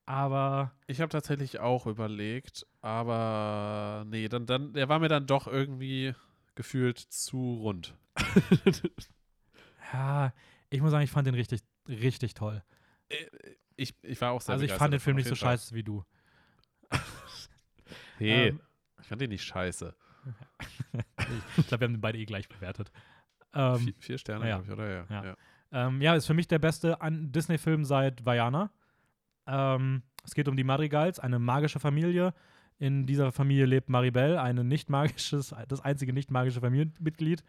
Aber 0.04 0.72
ich 0.88 1.00
habe 1.00 1.08
tatsächlich 1.08 1.60
auch 1.60 1.86
überlegt, 1.86 2.66
aber 2.80 4.04
nee, 4.08 4.28
dann, 4.28 4.46
dann, 4.46 4.72
der 4.72 4.88
war 4.88 4.98
mir 4.98 5.08
dann 5.08 5.26
doch 5.26 5.46
irgendwie 5.46 6.12
gefühlt 6.56 6.98
zu 6.98 7.54
rund. 7.62 7.94
ja, 9.92 10.32
ich 10.70 10.80
muss 10.80 10.90
sagen, 10.90 11.04
ich 11.04 11.10
fand 11.10 11.28
den 11.28 11.34
richtig, 11.34 11.60
richtig 11.88 12.34
toll. 12.34 12.62
Ich, 13.76 13.94
ich 14.02 14.20
war 14.20 14.32
auch 14.32 14.40
sehr 14.40 14.54
also 14.54 14.64
ich 14.64 14.72
fand 14.72 14.92
den 14.92 15.00
Film 15.00 15.16
nicht 15.16 15.28
so 15.28 15.34
Fall. 15.34 15.52
scheiße 15.56 15.74
wie 15.74 15.82
du. 15.82 16.04
Nee, 18.18 18.48
Ähm, 18.48 18.60
ich 19.00 19.08
fand 19.08 19.20
den 19.20 19.28
nicht 19.28 19.44
scheiße. 19.44 19.94
ich 21.58 21.66
glaube, 21.66 21.82
wir 21.82 21.84
haben 21.86 21.94
den 21.94 22.00
beide 22.00 22.18
eh 22.18 22.24
gleich 22.24 22.48
bewertet. 22.48 22.90
Ähm, 23.52 23.78
vier, 23.78 23.94
vier 23.98 24.18
Sterne, 24.18 24.48
ja. 24.48 24.58
glaube 24.58 24.64
ich, 24.64 24.72
oder? 24.72 24.88
Ja. 24.88 25.06
Ja. 25.10 25.24
ja. 25.24 25.36
ähm, 25.72 26.00
ja, 26.00 26.14
ist 26.14 26.26
für 26.26 26.34
mich 26.34 26.48
der 26.48 26.58
beste 26.58 26.96
Disney-Film 27.02 27.84
seit 27.84 28.24
Vajana. 28.24 28.70
Ähm, 29.46 30.02
es 30.24 30.34
geht 30.34 30.48
um 30.48 30.56
die 30.56 30.64
Madrigals, 30.64 31.20
eine 31.20 31.38
magische 31.38 31.78
Familie. 31.78 32.34
In 32.78 33.06
dieser 33.06 33.32
Familie 33.32 33.66
lebt 33.66 33.88
Maribel, 33.88 34.38
eine 34.38 34.64
nicht 34.64 34.90
magisches, 34.90 35.54
das 35.68 35.80
einzige 35.80 36.12
nicht 36.12 36.30
magische 36.30 36.60
Familienmitglied. 36.60 37.44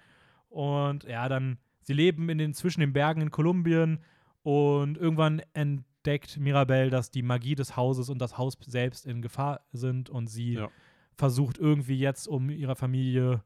Und 0.49 1.03
ja, 1.05 1.27
dann, 1.27 1.57
sie 1.81 1.93
leben 1.93 2.29
in 2.29 2.37
den, 2.37 2.53
zwischen 2.53 2.81
den 2.81 2.93
Bergen 2.93 3.21
in 3.21 3.31
Kolumbien 3.31 3.99
und 4.47 4.97
irgendwann 4.97 5.41
entdeckt 5.51 6.37
Mirabel, 6.37 6.89
dass 6.89 7.11
die 7.11 7.21
Magie 7.21 7.55
des 7.55 7.75
Hauses 7.75 8.07
und 8.09 8.19
das 8.19 8.37
Haus 8.37 8.57
selbst 8.65 9.05
in 9.05 9.21
Gefahr 9.21 9.59
sind 9.73 10.09
und 10.09 10.27
sie 10.27 10.53
Ja. 10.53 10.69
versucht 11.17 11.57
irgendwie 11.57 11.97
jetzt, 11.99 12.29
um 12.29 12.49
ihrer 12.49 12.77
Familie 12.77 13.43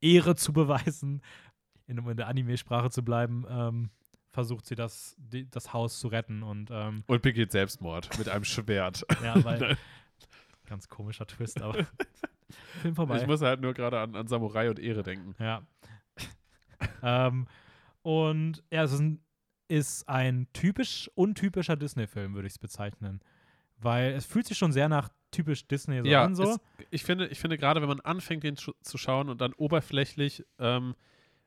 Ehre 0.00 0.36
zu 0.36 0.52
beweisen, 0.54 1.20
in, 1.86 1.98
um 1.98 2.08
in 2.08 2.16
der 2.16 2.28
Anime-Sprache 2.28 2.88
zu 2.88 3.04
bleiben, 3.04 3.44
ähm, 3.50 3.90
versucht 4.32 4.64
sie 4.64 4.76
das, 4.76 5.14
die, 5.18 5.46
das 5.50 5.74
Haus 5.74 5.98
zu 6.00 6.08
retten 6.08 6.42
und 6.42 6.70
ähm, 6.72 7.04
Und 7.06 7.20
begeht 7.20 7.52
Selbstmord 7.52 8.16
mit 8.18 8.30
einem 8.30 8.44
Schwert. 8.44 9.04
ja, 9.22 9.44
weil 9.44 9.76
ganz 10.64 10.88
komischer 10.88 11.26
Twist, 11.26 11.60
aber 11.60 11.86
Film 12.80 12.94
vorbei. 12.94 13.20
Ich 13.20 13.26
muss 13.26 13.42
halt 13.42 13.60
nur 13.60 13.74
gerade 13.74 14.00
an, 14.00 14.14
an 14.16 14.26
Samurai 14.26 14.70
und 14.70 14.78
Ehre 14.78 15.02
denken. 15.02 15.34
Ja. 15.38 15.60
ähm, 17.02 17.46
und 18.00 18.62
ja, 18.70 18.84
es 18.84 18.92
ist 18.92 19.00
ein, 19.00 19.20
ist 19.70 20.08
ein 20.08 20.48
typisch 20.52 21.08
untypischer 21.14 21.76
Disney-Film, 21.76 22.34
würde 22.34 22.48
ich 22.48 22.54
es 22.54 22.58
bezeichnen. 22.58 23.20
Weil 23.78 24.12
es 24.12 24.26
fühlt 24.26 24.46
sich 24.46 24.58
schon 24.58 24.72
sehr 24.72 24.88
nach 24.88 25.08
typisch 25.30 25.66
Disney 25.68 26.00
so 26.02 26.06
ja, 26.06 26.24
an. 26.24 26.34
So. 26.34 26.42
Es, 26.42 26.58
ich 26.90 27.04
finde, 27.04 27.28
ich 27.28 27.38
finde 27.38 27.56
gerade, 27.56 27.80
wenn 27.80 27.88
man 27.88 28.00
anfängt, 28.00 28.42
den 28.42 28.56
zu, 28.56 28.74
schauen 28.82 29.28
und 29.28 29.40
dann 29.40 29.52
oberflächlich, 29.54 30.44
ähm, 30.58 30.96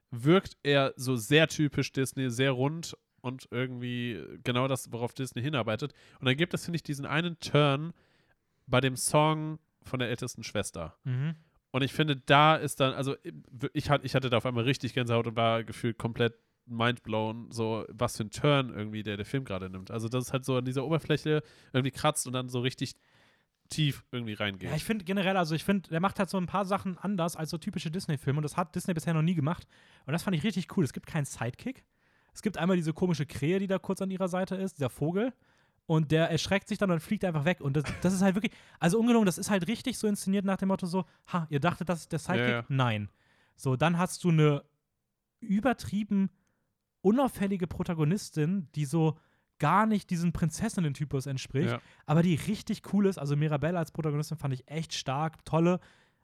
wirkt 0.09 0.57
er 0.63 0.93
so 0.95 1.17
sehr 1.17 1.47
typisch 1.47 1.91
Disney, 1.91 2.29
sehr 2.31 2.51
rund 2.51 2.97
und 3.21 3.47
irgendwie 3.51 4.23
genau 4.43 4.67
das, 4.67 4.91
worauf 4.91 5.13
Disney 5.13 5.41
hinarbeitet. 5.41 5.93
Und 6.19 6.25
dann 6.25 6.37
gibt 6.37 6.53
es, 6.53 6.63
finde 6.63 6.77
ich, 6.77 6.83
diesen 6.83 7.05
einen 7.05 7.39
Turn 7.39 7.93
bei 8.67 8.79
dem 8.79 8.95
Song 8.95 9.59
von 9.83 9.99
der 9.99 10.09
ältesten 10.09 10.43
Schwester. 10.43 10.95
Mhm. 11.03 11.35
Und 11.71 11.81
ich 11.81 11.91
finde, 11.91 12.15
da 12.15 12.55
ist 12.55 12.79
dann, 12.79 12.93
also 12.93 13.15
ich, 13.73 13.89
ich 13.89 14.15
hatte 14.15 14.29
da 14.29 14.37
auf 14.37 14.45
einmal 14.45 14.63
richtig 14.63 14.93
Gänsehaut 14.93 15.27
und 15.27 15.35
war 15.35 15.63
gefühlt 15.63 15.97
komplett 15.97 16.35
mindblown, 16.65 17.51
so 17.51 17.85
was 17.89 18.17
für 18.17 18.23
ein 18.23 18.31
Turn 18.31 18.69
irgendwie 18.69 19.03
der, 19.03 19.17
der 19.17 19.25
Film 19.25 19.45
gerade 19.45 19.69
nimmt. 19.69 19.91
Also, 19.91 20.07
dass 20.07 20.25
es 20.25 20.33
halt 20.33 20.45
so 20.45 20.57
an 20.57 20.65
dieser 20.65 20.85
Oberfläche 20.85 21.43
irgendwie 21.73 21.91
kratzt 21.91 22.27
und 22.27 22.33
dann 22.33 22.49
so 22.49 22.59
richtig 22.59 22.95
tief 23.69 24.03
irgendwie 24.11 24.33
reingeht. 24.33 24.69
Ja, 24.69 24.75
ich 24.75 24.83
finde 24.83 25.03
generell, 25.03 25.37
also 25.37 25.55
ich 25.55 25.63
finde, 25.63 25.89
der 25.89 25.99
macht 25.99 26.19
halt 26.19 26.29
so 26.29 26.37
ein 26.37 26.45
paar 26.45 26.65
Sachen 26.65 26.97
anders 26.97 27.35
als 27.35 27.49
so 27.49 27.57
typische 27.57 27.89
Disney-Filme 27.89 28.37
und 28.37 28.43
das 28.43 28.57
hat 28.57 28.75
Disney 28.75 28.93
bisher 28.93 29.13
noch 29.13 29.21
nie 29.21 29.35
gemacht. 29.35 29.67
Und 30.05 30.13
das 30.13 30.23
fand 30.23 30.35
ich 30.35 30.43
richtig 30.43 30.75
cool. 30.77 30.83
Es 30.83 30.93
gibt 30.93 31.07
keinen 31.07 31.25
Sidekick. 31.25 31.83
Es 32.33 32.41
gibt 32.41 32.57
einmal 32.57 32.77
diese 32.77 32.93
komische 32.93 33.25
Krähe, 33.25 33.59
die 33.59 33.67
da 33.67 33.79
kurz 33.79 34.01
an 34.01 34.11
ihrer 34.11 34.27
Seite 34.27 34.55
ist, 34.55 34.77
dieser 34.77 34.89
Vogel. 34.89 35.33
Und 35.85 36.11
der 36.11 36.29
erschreckt 36.29 36.69
sich 36.69 36.77
dann 36.77 36.91
und 36.91 37.01
fliegt 37.01 37.25
einfach 37.25 37.45
weg. 37.45 37.61
Und 37.61 37.75
das, 37.75 37.83
das 38.01 38.13
ist 38.13 38.21
halt 38.21 38.35
wirklich, 38.35 38.53
also 38.79 38.99
ungelogen, 38.99 39.25
das 39.25 39.37
ist 39.37 39.49
halt 39.49 39.67
richtig 39.67 39.97
so 39.97 40.07
inszeniert 40.07 40.45
nach 40.45 40.57
dem 40.57 40.69
Motto 40.69 40.85
so, 40.85 41.05
ha, 41.27 41.45
ihr 41.49 41.59
dachtet, 41.59 41.89
das 41.89 42.01
ist 42.01 42.11
der 42.11 42.19
Sidekick? 42.19 42.47
Ja, 42.47 42.55
ja. 42.59 42.65
Nein. 42.69 43.09
So, 43.55 43.75
dann 43.75 43.97
hast 43.97 44.23
du 44.23 44.29
eine 44.29 44.63
übertrieben 45.39 46.29
unauffällige 47.03 47.67
Protagonistin, 47.67 48.67
die 48.73 48.85
so 48.85 49.17
gar 49.59 49.85
nicht 49.85 50.09
diesem 50.09 50.33
Prinzessinnen-Typus 50.33 51.25
entspricht, 51.27 51.71
Ja. 51.71 51.81
aber 52.05 52.23
die 52.23 52.35
richtig 52.35 52.81
cool 52.93 53.05
ist. 53.05 53.17
Also 53.17 53.35
Mirabelle 53.35 53.77
als 53.77 53.91
Protagonistin 53.91 54.37
fand 54.37 54.53
ich 54.53 54.67
echt 54.67 54.93
stark, 54.93 55.45
tolle, 55.45 55.79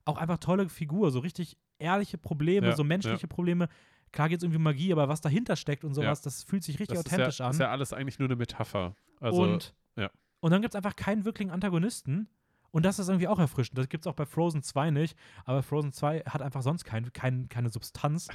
auch 0.05 0.17
einfach 0.17 0.39
tolle 0.39 0.67
Figur, 0.67 1.11
so 1.11 1.19
richtig 1.19 1.57
ehrliche 1.77 2.17
Probleme, 2.17 2.67
Ja, 2.67 2.75
so 2.75 2.83
menschliche 2.83 3.27
Probleme. 3.27 3.69
Klar 4.11 4.29
geht 4.29 4.39
es 4.39 4.43
irgendwie 4.43 4.57
um 4.57 4.63
Magie, 4.63 4.91
aber 4.91 5.07
was 5.07 5.21
dahinter 5.21 5.55
steckt 5.55 5.83
und 5.83 5.93
sowas, 5.93 6.21
das 6.21 6.43
fühlt 6.43 6.63
sich 6.63 6.79
richtig 6.79 6.97
das 6.97 7.05
authentisch 7.05 7.39
ja, 7.39 7.45
an. 7.45 7.51
ist 7.51 7.59
ja 7.59 7.69
alles 7.69 7.93
eigentlich 7.93 8.17
nur 8.17 8.27
eine 8.27 8.35
Metapher. 8.35 8.95
Also, 9.19 9.41
und, 9.43 9.75
ja. 9.95 10.09
und 10.39 10.51
dann 10.51 10.61
gibt 10.61 10.73
es 10.73 10.75
einfach 10.75 10.95
keinen 10.95 11.25
wirklichen 11.25 11.51
Antagonisten. 11.51 12.27
Und 12.71 12.85
das 12.85 12.99
ist 12.99 13.07
irgendwie 13.07 13.27
auch 13.27 13.39
erfrischend. 13.39 13.77
Das 13.77 13.89
gibt 13.89 14.05
es 14.05 14.07
auch 14.07 14.13
bei 14.15 14.25
Frozen 14.25 14.61
2 14.63 14.91
nicht. 14.91 15.17
Aber 15.45 15.63
Frozen 15.63 15.91
2 15.91 16.21
hat 16.21 16.41
einfach 16.41 16.61
sonst 16.61 16.83
kein, 16.83 17.11
kein, 17.13 17.49
keine 17.49 17.69
Substanz. 17.69 18.27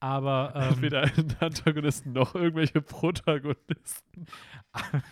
Aber 0.00 0.52
ähm, 0.54 0.82
weder 0.82 1.02
ein 1.02 1.36
Antagonisten 1.40 2.12
noch 2.12 2.34
irgendwelche 2.34 2.80
Protagonisten. 2.80 4.26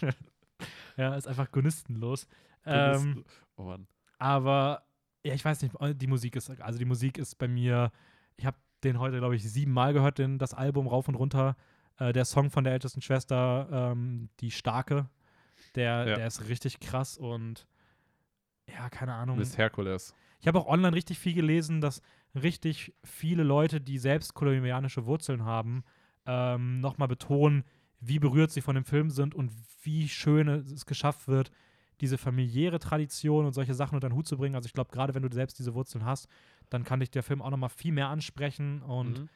ja, 0.96 1.14
ist 1.14 1.26
einfach 1.26 1.50
gonistenlos. 1.50 2.26
Ähm, 2.64 3.24
oh 3.56 3.62
Mann. 3.64 3.86
aber 4.18 4.82
ja, 5.24 5.34
ich 5.34 5.44
weiß 5.44 5.62
nicht, 5.62 5.74
die 6.00 6.06
Musik 6.06 6.36
ist, 6.36 6.50
also 6.60 6.78
die 6.78 6.84
Musik 6.84 7.18
ist 7.18 7.36
bei 7.36 7.48
mir, 7.48 7.90
ich 8.36 8.46
habe 8.46 8.56
den 8.84 8.98
heute, 8.98 9.18
glaube 9.18 9.34
ich, 9.36 9.50
siebenmal 9.50 9.92
gehört, 9.92 10.18
den, 10.18 10.38
das 10.38 10.54
Album 10.54 10.86
rauf 10.86 11.08
und 11.08 11.16
runter. 11.16 11.56
Äh, 11.98 12.12
der 12.12 12.24
Song 12.24 12.50
von 12.50 12.64
der 12.64 12.72
ältesten 12.72 13.02
Schwester, 13.02 13.68
ähm, 13.92 14.28
die 14.40 14.50
Starke, 14.50 15.08
der, 15.74 16.06
Ja. 16.06 16.14
der 16.16 16.26
ist 16.26 16.48
richtig 16.48 16.80
krass 16.80 17.16
und 17.18 17.66
ja, 18.68 18.88
keine 18.90 19.14
Ahnung. 19.14 19.38
Miss 19.38 19.56
Hercules. 19.56 20.14
Ich 20.40 20.46
habe 20.48 20.58
auch 20.58 20.66
online 20.66 20.94
richtig 20.94 21.18
viel 21.18 21.34
gelesen, 21.34 21.80
dass 21.80 22.02
richtig 22.36 22.94
viele 23.04 23.42
Leute, 23.42 23.80
die 23.80 23.98
selbst 23.98 24.34
kolumbianische 24.34 25.06
Wurzeln 25.06 25.44
haben, 25.44 25.84
ähm, 26.26 26.80
nochmal 26.80 27.08
betonen, 27.08 27.64
wie 28.00 28.18
berührt 28.18 28.50
sie 28.50 28.60
von 28.60 28.74
dem 28.74 28.84
Film 28.84 29.10
sind 29.10 29.34
und 29.34 29.50
wie 29.82 30.08
schön 30.08 30.48
es 30.48 30.86
geschafft 30.86 31.28
wird, 31.28 31.50
diese 32.00 32.18
familiäre 32.18 32.78
Tradition 32.78 33.46
und 33.46 33.52
solche 33.52 33.74
Sachen 33.74 33.94
unter 33.94 34.08
den 34.10 34.14
Hut 34.14 34.26
zu 34.28 34.36
bringen. 34.36 34.54
Also 34.54 34.66
ich 34.66 34.72
glaube, 34.74 34.90
gerade 34.90 35.14
wenn 35.14 35.22
du 35.22 35.32
selbst 35.32 35.58
diese 35.58 35.74
Wurzeln 35.74 36.04
hast, 36.04 36.28
dann 36.68 36.84
kann 36.84 37.00
dich 37.00 37.10
der 37.10 37.22
Film 37.22 37.40
auch 37.40 37.50
nochmal 37.50 37.70
viel 37.70 37.92
mehr 37.92 38.08
ansprechen. 38.08 38.82
Und 38.82 39.20
Mhm. 39.20 39.28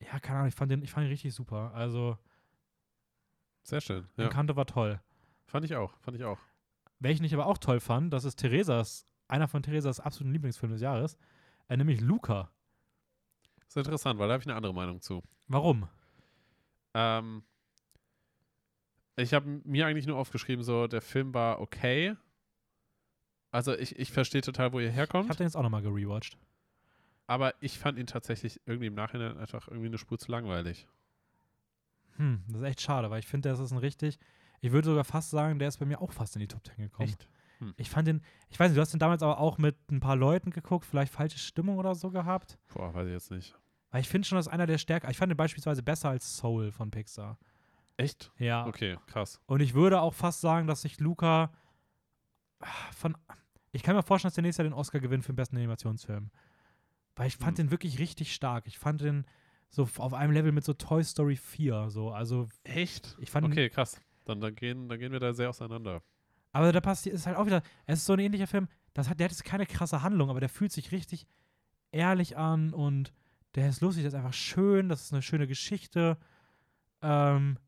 ja, 0.00 0.18
keine 0.18 0.38
Ahnung, 0.38 0.48
ich 0.48 0.54
fand 0.54 0.72
den, 0.72 0.82
ich 0.82 0.90
fand 0.90 1.04
den 1.04 1.10
richtig 1.10 1.32
super. 1.34 1.72
Also 1.74 2.18
Sehr 3.62 3.80
schön. 3.80 4.06
Ja. 4.16 4.24
Encanto 4.24 4.56
war 4.56 4.66
toll. 4.66 5.00
Fand 5.46 5.64
ich 5.64 5.74
auch. 5.76 5.92
Fand 6.00 6.16
ich 6.16 6.24
auch. 6.24 6.38
Welchen 6.98 7.24
ich 7.24 7.34
aber 7.34 7.46
auch 7.46 7.58
toll 7.58 7.80
fand, 7.80 8.12
das 8.12 8.24
ist 8.24 8.36
Theresas, 8.36 9.06
einer 9.28 9.48
von 9.48 9.62
Theresas 9.62 10.00
absoluten 10.00 10.32
Lieblingsfilmen 10.32 10.74
des 10.74 10.82
Jahres, 10.82 11.18
äh, 11.68 11.76
nämlich 11.76 12.00
Luca. 12.00 12.50
Das 13.60 13.68
ist 13.68 13.76
interessant, 13.76 14.18
weil 14.18 14.28
da 14.28 14.34
habe 14.34 14.42
ich 14.42 14.46
eine 14.48 14.56
andere 14.56 14.74
Meinung 14.74 15.00
zu. 15.00 15.22
Warum? 15.48 15.88
Ähm, 16.94 17.42
ich 19.16 19.32
habe 19.34 19.60
mir 19.64 19.86
eigentlich 19.86 20.06
nur 20.06 20.16
aufgeschrieben, 20.18 20.62
so, 20.64 20.86
der 20.86 21.00
Film 21.02 21.34
war 21.34 21.60
okay. 21.60 22.16
Also 23.50 23.74
ich, 23.76 23.98
ich 23.98 24.12
verstehe 24.12 24.42
total, 24.42 24.72
wo 24.72 24.80
ihr 24.80 24.88
Ich 24.90 24.94
herkommt, 24.94 25.28
habe 25.28 25.36
den 25.38 25.46
jetzt 25.46 25.56
auch 25.56 25.62
nochmal 25.62 25.82
gerewatcht. 25.82 26.36
aber 27.26 27.54
ich 27.62 27.78
fand 27.78 27.98
ihn 27.98 28.06
tatsächlich 28.06 28.60
irgendwie 28.66 28.86
im 28.86 28.94
Nachhinein 28.94 29.38
einfach 29.38 29.68
irgendwie 29.68 29.86
eine 29.88 29.98
Spur 29.98 30.18
zu 30.18 30.30
langweilig. 30.30 30.86
Hm, 32.16 32.42
das 32.48 32.60
ist 32.60 32.66
echt 32.66 32.80
schade, 32.80 33.10
weil 33.10 33.20
ich 33.20 33.26
finde, 33.26 33.48
das 33.48 33.58
ist 33.58 33.72
ein 33.72 33.78
richtig. 33.78 34.18
Ich 34.60 34.72
würde 34.72 34.88
sogar 34.88 35.04
fast 35.04 35.30
sagen, 35.30 35.58
der 35.58 35.68
ist 35.68 35.78
bei 35.78 35.86
mir 35.86 36.00
auch 36.00 36.12
fast 36.12 36.34
in 36.36 36.40
die 36.40 36.48
Top 36.48 36.64
10 36.66 36.76
gekommen. 36.76 37.08
Echt? 37.08 37.28
Ich 37.76 37.90
fand 37.90 38.06
den, 38.08 38.22
ich 38.48 38.58
weiß 38.58 38.68
nicht, 38.70 38.76
du 38.76 38.80
hast 38.80 38.92
den 38.92 39.00
damals 39.00 39.22
aber 39.22 39.38
auch 39.38 39.58
mit 39.58 39.76
ein 39.90 40.00
paar 40.00 40.16
Leuten 40.16 40.50
geguckt, 40.50 40.84
vielleicht 40.84 41.12
falsche 41.12 41.38
Stimmung 41.38 41.78
oder 41.78 41.94
so 41.94 42.10
gehabt. 42.10 42.58
Boah, 42.72 42.92
weiß 42.92 43.06
ich 43.06 43.12
jetzt 43.12 43.30
nicht. 43.30 43.54
Weil 43.90 44.00
ich 44.02 44.08
finde 44.08 44.28
schon, 44.28 44.36
dass 44.36 44.48
einer 44.48 44.66
der 44.66 44.78
stärker. 44.78 45.10
Ich 45.10 45.16
fand 45.16 45.30
den 45.30 45.36
beispielsweise 45.36 45.82
besser 45.82 46.10
als 46.10 46.36
Soul 46.36 46.72
von 46.72 46.90
Pixar. 46.90 47.38
Echt? 47.96 48.30
Ja. 48.38 48.66
Okay, 48.66 48.98
krass. 49.06 49.40
Und 49.46 49.60
ich 49.60 49.74
würde 49.74 50.00
auch 50.00 50.12
fast 50.12 50.40
sagen, 50.40 50.66
dass 50.66 50.82
sich 50.82 51.00
Luca 51.00 51.52
ah, 52.60 52.66
von. 52.92 53.16
Ich 53.72 53.82
kann 53.82 53.96
mir 53.96 54.02
vorstellen, 54.02 54.28
dass 54.28 54.34
der 54.34 54.42
nächste 54.42 54.62
Jahr 54.62 54.70
den 54.70 54.78
Oscar 54.78 55.00
gewinnt 55.00 55.24
für 55.24 55.32
den 55.32 55.36
besten 55.36 55.56
Animationsfilm. 55.56 56.30
Weil 57.14 57.28
ich 57.28 57.36
fand 57.36 57.58
Hm. 57.58 57.66
den 57.66 57.70
wirklich 57.70 57.98
richtig 57.98 58.34
stark. 58.34 58.66
Ich 58.66 58.78
fand 58.78 59.00
den 59.00 59.24
so 59.70 59.88
auf 59.96 60.14
einem 60.14 60.32
Level 60.32 60.52
mit 60.52 60.64
so 60.64 60.74
Toy 60.74 61.02
Story 61.02 61.36
4. 61.36 61.88
So. 61.90 62.10
Also, 62.10 62.48
Echt? 62.64 63.16
ich 63.18 63.30
fand 63.30 63.46
Okay, 63.46 63.70
krass. 63.70 64.00
Dann, 64.24 64.40
dann, 64.40 64.54
gehen, 64.54 64.88
dann 64.88 64.98
gehen 64.98 65.12
wir 65.12 65.20
da 65.20 65.32
sehr 65.32 65.48
auseinander. 65.48 66.02
Aber 66.56 66.72
da 66.72 66.80
passiert 66.80 67.14
ist 67.14 67.26
halt 67.26 67.36
auch 67.36 67.44
wieder, 67.44 67.62
es 67.84 67.98
ist 67.98 68.06
so 68.06 68.14
ein 68.14 68.18
ähnlicher 68.18 68.46
Film, 68.46 68.66
das 68.94 69.10
hat, 69.10 69.20
der 69.20 69.26
hat 69.26 69.30
jetzt 69.32 69.44
keine 69.44 69.66
krasse 69.66 70.00
Handlung, 70.02 70.30
aber 70.30 70.40
der 70.40 70.48
fühlt 70.48 70.72
sich 70.72 70.90
richtig 70.90 71.26
ehrlich 71.92 72.38
an 72.38 72.72
und 72.72 73.12
der 73.56 73.68
ist 73.68 73.82
lustig, 73.82 74.04
der 74.04 74.08
ist 74.08 74.14
einfach 74.14 74.32
schön, 74.32 74.88
das 74.88 75.02
ist 75.02 75.12
eine 75.12 75.20
schöne 75.20 75.46
Geschichte. 75.46 76.16
Ähm, 77.02 77.58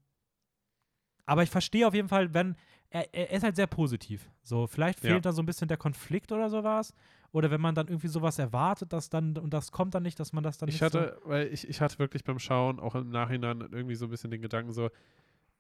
aber 1.26 1.42
ich 1.42 1.50
verstehe 1.50 1.86
auf 1.86 1.92
jeden 1.92 2.08
Fall, 2.08 2.32
wenn, 2.32 2.56
er, 2.88 3.12
er 3.12 3.30
ist 3.30 3.42
halt 3.42 3.56
sehr 3.56 3.66
positiv. 3.66 4.30
So, 4.42 4.66
vielleicht 4.66 5.04
Ja. 5.04 5.10
fehlt 5.10 5.26
da 5.26 5.32
so 5.32 5.42
ein 5.42 5.46
bisschen 5.46 5.68
der 5.68 5.76
Konflikt 5.76 6.32
oder 6.32 6.48
sowas. 6.48 6.94
Oder 7.30 7.50
wenn 7.50 7.60
man 7.60 7.74
dann 7.74 7.88
irgendwie 7.88 8.08
sowas 8.08 8.38
erwartet, 8.38 8.94
dass 8.94 9.10
dann, 9.10 9.36
und 9.36 9.52
das 9.52 9.70
kommt 9.70 9.94
dann 9.94 10.02
nicht, 10.02 10.18
dass 10.18 10.32
man 10.32 10.42
das 10.42 10.56
dann 10.56 10.70
Ich 10.70 10.76
nicht 10.76 10.82
hatte, 10.82 11.20
weil 11.24 11.48
ich, 11.48 11.68
ich 11.68 11.82
hatte 11.82 11.98
wirklich 11.98 12.24
beim 12.24 12.38
Schauen 12.38 12.80
auch 12.80 12.94
im 12.94 13.10
Nachhinein 13.10 13.60
irgendwie 13.60 13.96
so 13.96 14.06
ein 14.06 14.10
bisschen 14.10 14.30
den 14.30 14.40
Gedanken 14.40 14.72
so, 14.72 14.88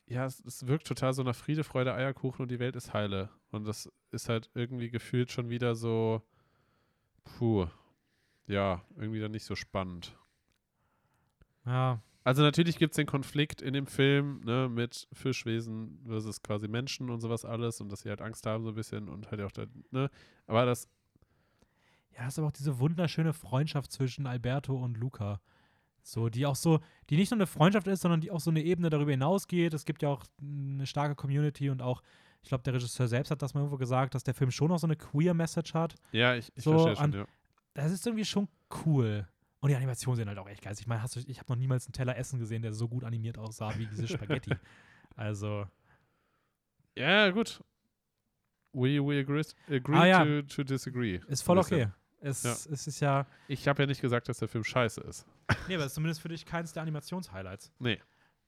ja, 0.08 0.26
es, 0.26 0.40
es 0.44 0.66
wirkt 0.66 0.86
total 0.86 1.12
so 1.12 1.22
nach 1.22 1.34
Friede, 1.36 1.64
Freude, 1.64 1.94
Eierkuchen 1.94 2.42
und 2.42 2.50
die 2.50 2.58
Welt 2.58 2.76
ist 2.76 2.92
heile. 2.94 3.30
Und 3.50 3.66
das 3.66 3.90
ist 4.10 4.28
halt 4.28 4.50
irgendwie 4.54 4.90
gefühlt 4.90 5.30
schon 5.32 5.50
wieder 5.50 5.74
so, 5.74 6.22
puh, 7.24 7.66
ja, 8.46 8.82
irgendwie 8.96 9.20
dann 9.20 9.32
nicht 9.32 9.44
so 9.44 9.56
spannend. 9.56 10.16
Ja, 11.64 12.02
Also 12.24 12.42
natürlich 12.42 12.76
gibt 12.78 12.92
es 12.92 12.96
den 12.96 13.06
Konflikt 13.06 13.62
in 13.62 13.72
dem 13.74 13.86
Film, 13.86 14.40
ne, 14.44 14.68
mit 14.68 15.08
Fischwesen 15.12 16.00
versus 16.06 16.42
quasi 16.42 16.68
Menschen 16.68 17.10
und 17.10 17.20
sowas 17.20 17.44
alles 17.44 17.80
und 17.80 17.90
dass 17.90 18.00
sie 18.02 18.10
halt 18.10 18.20
Angst 18.22 18.44
haben 18.46 18.64
so 18.64 18.70
ein 18.70 18.74
bisschen 18.74 19.08
und 19.08 19.30
halt 19.30 19.40
auch 19.40 19.52
da, 19.52 19.66
ne, 19.90 20.10
aber 20.46 20.66
das, 20.66 20.88
Ja, 22.16 22.26
es 22.26 22.34
ist 22.34 22.38
aber 22.38 22.48
auch 22.48 22.52
diese 22.52 22.78
wunderschöne 22.80 23.32
Freundschaft 23.32 23.92
zwischen 23.92 24.26
Alberto 24.26 24.76
und 24.76 24.96
Luca. 24.96 25.40
So, 26.10 26.30
die 26.30 26.46
auch 26.46 26.56
so, 26.56 26.80
die 27.10 27.16
nicht 27.16 27.30
nur 27.30 27.36
eine 27.36 27.46
Freundschaft 27.46 27.86
ist, 27.86 28.00
sondern 28.00 28.22
die 28.22 28.30
auch 28.30 28.40
so 28.40 28.50
eine 28.50 28.62
Ebene 28.62 28.88
darüber 28.88 29.10
hinausgeht. 29.10 29.74
Es 29.74 29.84
gibt 29.84 30.02
ja 30.02 30.08
auch 30.08 30.24
eine 30.40 30.86
starke 30.86 31.14
Community 31.14 31.68
und 31.68 31.82
auch, 31.82 32.02
ich 32.42 32.48
glaube, 32.48 32.62
der 32.64 32.72
Regisseur 32.72 33.08
selbst 33.08 33.30
hat 33.30 33.42
das 33.42 33.52
mal 33.52 33.60
irgendwo 33.60 33.76
gesagt, 33.76 34.14
dass 34.14 34.24
der 34.24 34.32
Film 34.32 34.50
schon 34.50 34.72
auch 34.72 34.78
so 34.78 34.86
eine 34.86 34.96
Queer-Message 34.96 35.74
hat. 35.74 35.96
ja, 36.12 36.34
ich, 36.34 36.50
ich 36.56 36.64
So 36.64 36.72
verstehe 36.72 36.96
schon, 36.96 37.12
ja. 37.12 37.26
Das 37.74 37.92
ist 37.92 38.06
irgendwie 38.06 38.24
schon 38.24 38.48
cool. 38.86 39.28
Und 39.60 39.68
die 39.68 39.76
Animationen 39.76 40.16
sind 40.16 40.28
halt 40.28 40.38
auch 40.38 40.48
echt 40.48 40.62
geil. 40.62 40.74
Ich 40.78 40.86
meine, 40.86 41.04
ich 41.26 41.38
habe 41.40 41.52
noch 41.52 41.58
niemals 41.58 41.86
einen 41.86 41.92
Teller 41.92 42.16
Essen 42.16 42.38
gesehen, 42.38 42.62
der 42.62 42.72
so 42.72 42.88
gut 42.88 43.04
animiert 43.04 43.36
aussah 43.36 43.76
wie 43.76 43.86
diese 43.86 44.08
Spaghetti. 44.08 44.54
also, 45.14 45.66
Ja, 46.96 47.28
gut. 47.30 47.62
We, 48.72 48.98
we 49.04 49.20
agree, 49.20 49.42
agree 49.68 49.96
Ah, 49.96 50.06
ja. 50.06 50.24
to, 50.24 50.42
to 50.42 50.62
disagree. 50.64 51.20
ist 51.28 51.42
voll 51.42 51.58
okay. 51.58 51.88
Es, 52.20 52.42
Ja. 52.42 52.52
es 52.52 52.86
ist 52.86 53.00
ja, 53.00 53.26
Ich 53.46 53.68
habe 53.68 53.82
ja 53.82 53.86
nicht 53.86 54.00
gesagt, 54.00 54.28
dass 54.28 54.38
der 54.38 54.48
Film 54.48 54.64
scheiße 54.64 55.00
ist. 55.02 55.26
nee, 55.68 55.74
aber 55.74 55.84
es 55.84 55.88
ist 55.88 55.94
zumindest 55.94 56.20
für 56.20 56.28
dich 56.28 56.44
keins 56.44 56.72
der 56.72 56.82
Animationshighlights. 56.82 57.72
Nee, 57.78 58.00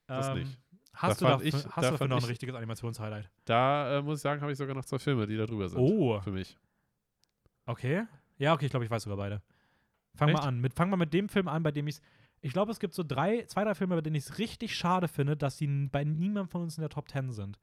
das 0.06 0.28
Ähm, 0.28 0.38
nicht. 0.40 0.58
Hast 0.92 1.22
Da 1.22 1.26
du 1.26 1.32
dafür, 1.32 1.46
ich- 1.46 1.54
hast 1.54 1.76
da 1.76 1.80
du 1.82 1.90
dafür 1.92 2.08
noch 2.08 2.16
ein 2.16 2.22
ich- 2.24 2.28
richtiges 2.30 2.54
Animationshighlight? 2.56 3.30
Da 3.44 3.98
äh, 3.98 4.02
muss 4.02 4.18
ich 4.18 4.22
sagen, 4.22 4.40
habe 4.40 4.50
ich 4.50 4.58
sogar 4.58 4.74
noch 4.74 4.84
zwei 4.84 4.98
Filme, 4.98 5.26
die 5.26 5.36
da 5.36 5.46
drüber 5.46 5.68
sind. 5.68 5.78
Oh, 5.78 6.20
Für 6.20 6.32
mich. 6.32 6.58
okay. 7.66 8.06
Ja, 8.38 8.54
okay, 8.54 8.64
ich 8.66 8.70
glaube, 8.70 8.84
ich 8.84 8.90
weiß 8.90 9.02
sogar 9.04 9.16
beide. 9.18 9.42
Fang 10.14 10.28
Echt? 10.30 10.38
mal 10.38 10.46
an. 10.48 10.60
Mit, 10.60 10.74
fang 10.74 10.90
mal 10.90 10.96
mit 10.96 11.12
dem 11.14 11.28
Film 11.28 11.46
an, 11.48 11.62
bei 11.62 11.70
dem 11.70 11.86
ich 11.86 11.98
Ich 12.42 12.52
glaube, 12.54 12.72
es 12.72 12.80
gibt 12.80 12.94
so 12.94 13.02
drei, 13.04 13.44
zwei, 13.44 13.64
drei 13.64 13.74
Filme, 13.74 13.94
bei 13.96 14.00
denen 14.00 14.16
ich 14.16 14.24
es 14.24 14.38
richtig 14.38 14.74
schade 14.74 15.08
finde, 15.08 15.36
dass 15.36 15.58
sie 15.58 15.66
bei 15.92 16.04
niemandem 16.04 16.48
von 16.48 16.62
uns 16.62 16.78
in 16.78 16.80
der 16.80 16.88
Top 16.88 17.06
10 17.10 17.32
sind. 17.32 17.58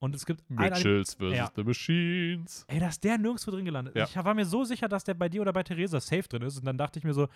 Und 0.00 0.14
es 0.14 0.24
gibt 0.24 0.48
Mitchells 0.48 1.14
vs. 1.14 1.34
Ja. 1.34 1.50
The 1.56 1.64
Machines. 1.64 2.64
Ey, 2.68 2.78
dass 2.78 3.00
der 3.00 3.18
nirgendwo 3.18 3.50
drin 3.50 3.64
gelandet 3.64 3.96
ist. 3.96 4.14
Ja. 4.14 4.20
Ich 4.20 4.24
war 4.24 4.34
mir 4.34 4.44
so 4.44 4.64
sicher, 4.64 4.88
dass 4.88 5.02
der 5.04 5.14
bei 5.14 5.28
dir 5.28 5.42
oder 5.42 5.52
bei 5.52 5.62
Theresa 5.62 6.00
safe 6.00 6.28
drin 6.28 6.42
ist. 6.42 6.56
Und 6.58 6.64
dann 6.66 6.78
dachte 6.78 6.98
ich 6.98 7.04
mir 7.04 7.14
so, 7.14 7.28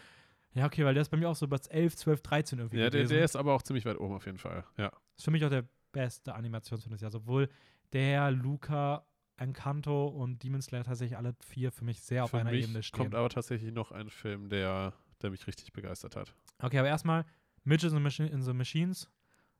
ja, 0.54 0.66
okay, 0.66 0.84
weil 0.84 0.94
der 0.94 1.02
ist 1.02 1.08
bei 1.08 1.16
mir 1.16 1.28
auch 1.28 1.34
so 1.34 1.48
bei 1.48 1.56
11, 1.68 1.96
12, 1.96 2.22
13 2.22 2.58
irgendwie 2.58 2.78
Ja, 2.78 2.90
der, 2.90 3.04
der 3.04 3.24
ist 3.24 3.36
aber 3.36 3.54
auch 3.54 3.62
ziemlich 3.62 3.84
weit 3.84 3.98
oben 3.98 4.14
auf 4.14 4.26
jeden 4.26 4.38
Fall. 4.38 4.64
Ja. 4.76 4.92
ist 5.16 5.24
für 5.24 5.30
mich 5.30 5.44
auch 5.44 5.50
der 5.50 5.64
beste 5.92 6.34
Animationsfilm 6.34 6.92
des 6.92 7.00
Jahres. 7.00 7.16
Obwohl 7.16 7.48
der, 7.92 8.30
Luca, 8.30 9.04
Encanto 9.36 10.06
und 10.08 10.42
Demon 10.42 10.62
Slayer 10.62 10.84
tatsächlich 10.84 11.16
alle 11.16 11.34
vier 11.40 11.72
für 11.72 11.84
mich 11.84 12.00
sehr 12.00 12.24
auf 12.24 12.30
Für 12.30 12.38
einer 12.38 12.50
mich 12.52 12.64
Ebene 12.64 12.82
stehen. 12.82 12.96
kommt 12.96 13.14
aber 13.14 13.28
tatsächlich 13.28 13.72
noch 13.72 13.90
ein 13.92 14.08
Film, 14.08 14.48
der, 14.48 14.92
der 15.20 15.30
mich 15.30 15.46
richtig 15.46 15.72
begeistert 15.72 16.16
hat. 16.16 16.34
Okay, 16.60 16.78
aber 16.78 16.88
erstmal 16.88 17.24
Machi 17.64 17.88
in 18.26 18.42
the 18.42 18.52
Machines. 18.52 19.10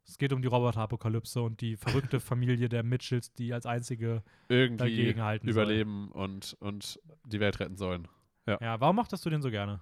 Es 0.05 0.19
geht 0.19 0.33
um 0.33 0.43
die 0.43 0.49
Roboterapokalypse 0.49 1.41
und 1.43 1.61
die 1.61 1.77
verrückte 1.77 2.21
Familie 2.21 2.69
der 2.69 2.83
Mitchells, 2.83 3.33
die 3.33 3.55
als 3.55 3.67
einzige 3.67 4.23
Irgendwie 4.49 4.79
dagegen 4.79 5.23
halten 5.23 5.49
überleben 5.49 6.11
und, 6.13 6.57
und 6.61 7.01
die 7.25 7.41
Welt 7.41 7.61
retten 7.61 7.77
sollen. 7.77 8.09
soll. 8.47 8.59
Ja, 8.61 8.81
warum 8.81 8.97
mochtest 8.97 9.25
du 9.25 9.31
den 9.31 9.43
so 9.43 9.51
gerne? 9.51 9.81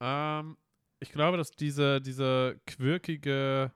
Ähm, 0.00 0.56
ich 1.00 1.10
glaube, 1.10 1.36
dass 1.36 1.50
diese, 1.50 2.00
diese 2.00 2.60
quirkige 2.66 3.72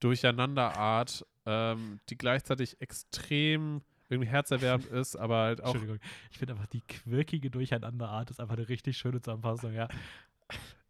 Durcheinanderart, 0.00 1.26
ähm, 1.46 2.00
die 2.10 2.16
gleichzeitig 2.16 2.80
extrem 2.80 3.82
irgendwie 4.08 4.30
herzerwärmend 4.30 4.86
ist, 4.90 5.16
aber 5.16 5.38
halt 5.38 5.62
auch. 5.62 5.74
Entschuldigung. 5.74 5.98
Ich 6.30 6.38
finde 6.38 6.54
einfach 6.54 6.66
die 6.66 6.82
quirkige 6.82 7.50
Durcheinanderart 7.50 8.30
ist 8.30 8.40
einfach 8.40 8.56
eine 8.56 8.68
richtig 8.68 8.96
schöne 8.98 9.20
Zusammenfassung, 9.20 9.72
ja. 9.72 9.88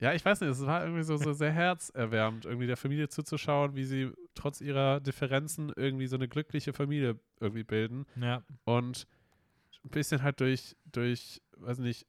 Ja, 0.00 0.12
ich 0.12 0.24
weiß 0.24 0.40
nicht, 0.40 0.50
es 0.50 0.66
war 0.66 0.82
irgendwie 0.82 1.04
so, 1.04 1.16
so 1.16 1.32
sehr 1.32 1.52
herzerwärmend, 1.52 2.44
irgendwie 2.44 2.66
der 2.66 2.76
Familie 2.76 3.08
zuzuschauen, 3.08 3.76
wie 3.76 3.84
sie 3.84 4.10
trotz 4.34 4.60
ihrer 4.60 5.00
Differenzen 5.00 5.72
irgendwie 5.76 6.06
so 6.06 6.16
eine 6.16 6.28
glückliche 6.28 6.72
Familie 6.72 7.18
irgendwie 7.40 7.64
bilden. 7.64 8.06
Ja, 8.20 8.42
und 8.64 9.06
ein 9.84 9.90
bisschen 9.90 10.22
halt 10.22 10.40
durch, 10.40 10.76
durch, 10.92 11.40
weiß 11.56 11.78
nicht, 11.78 12.06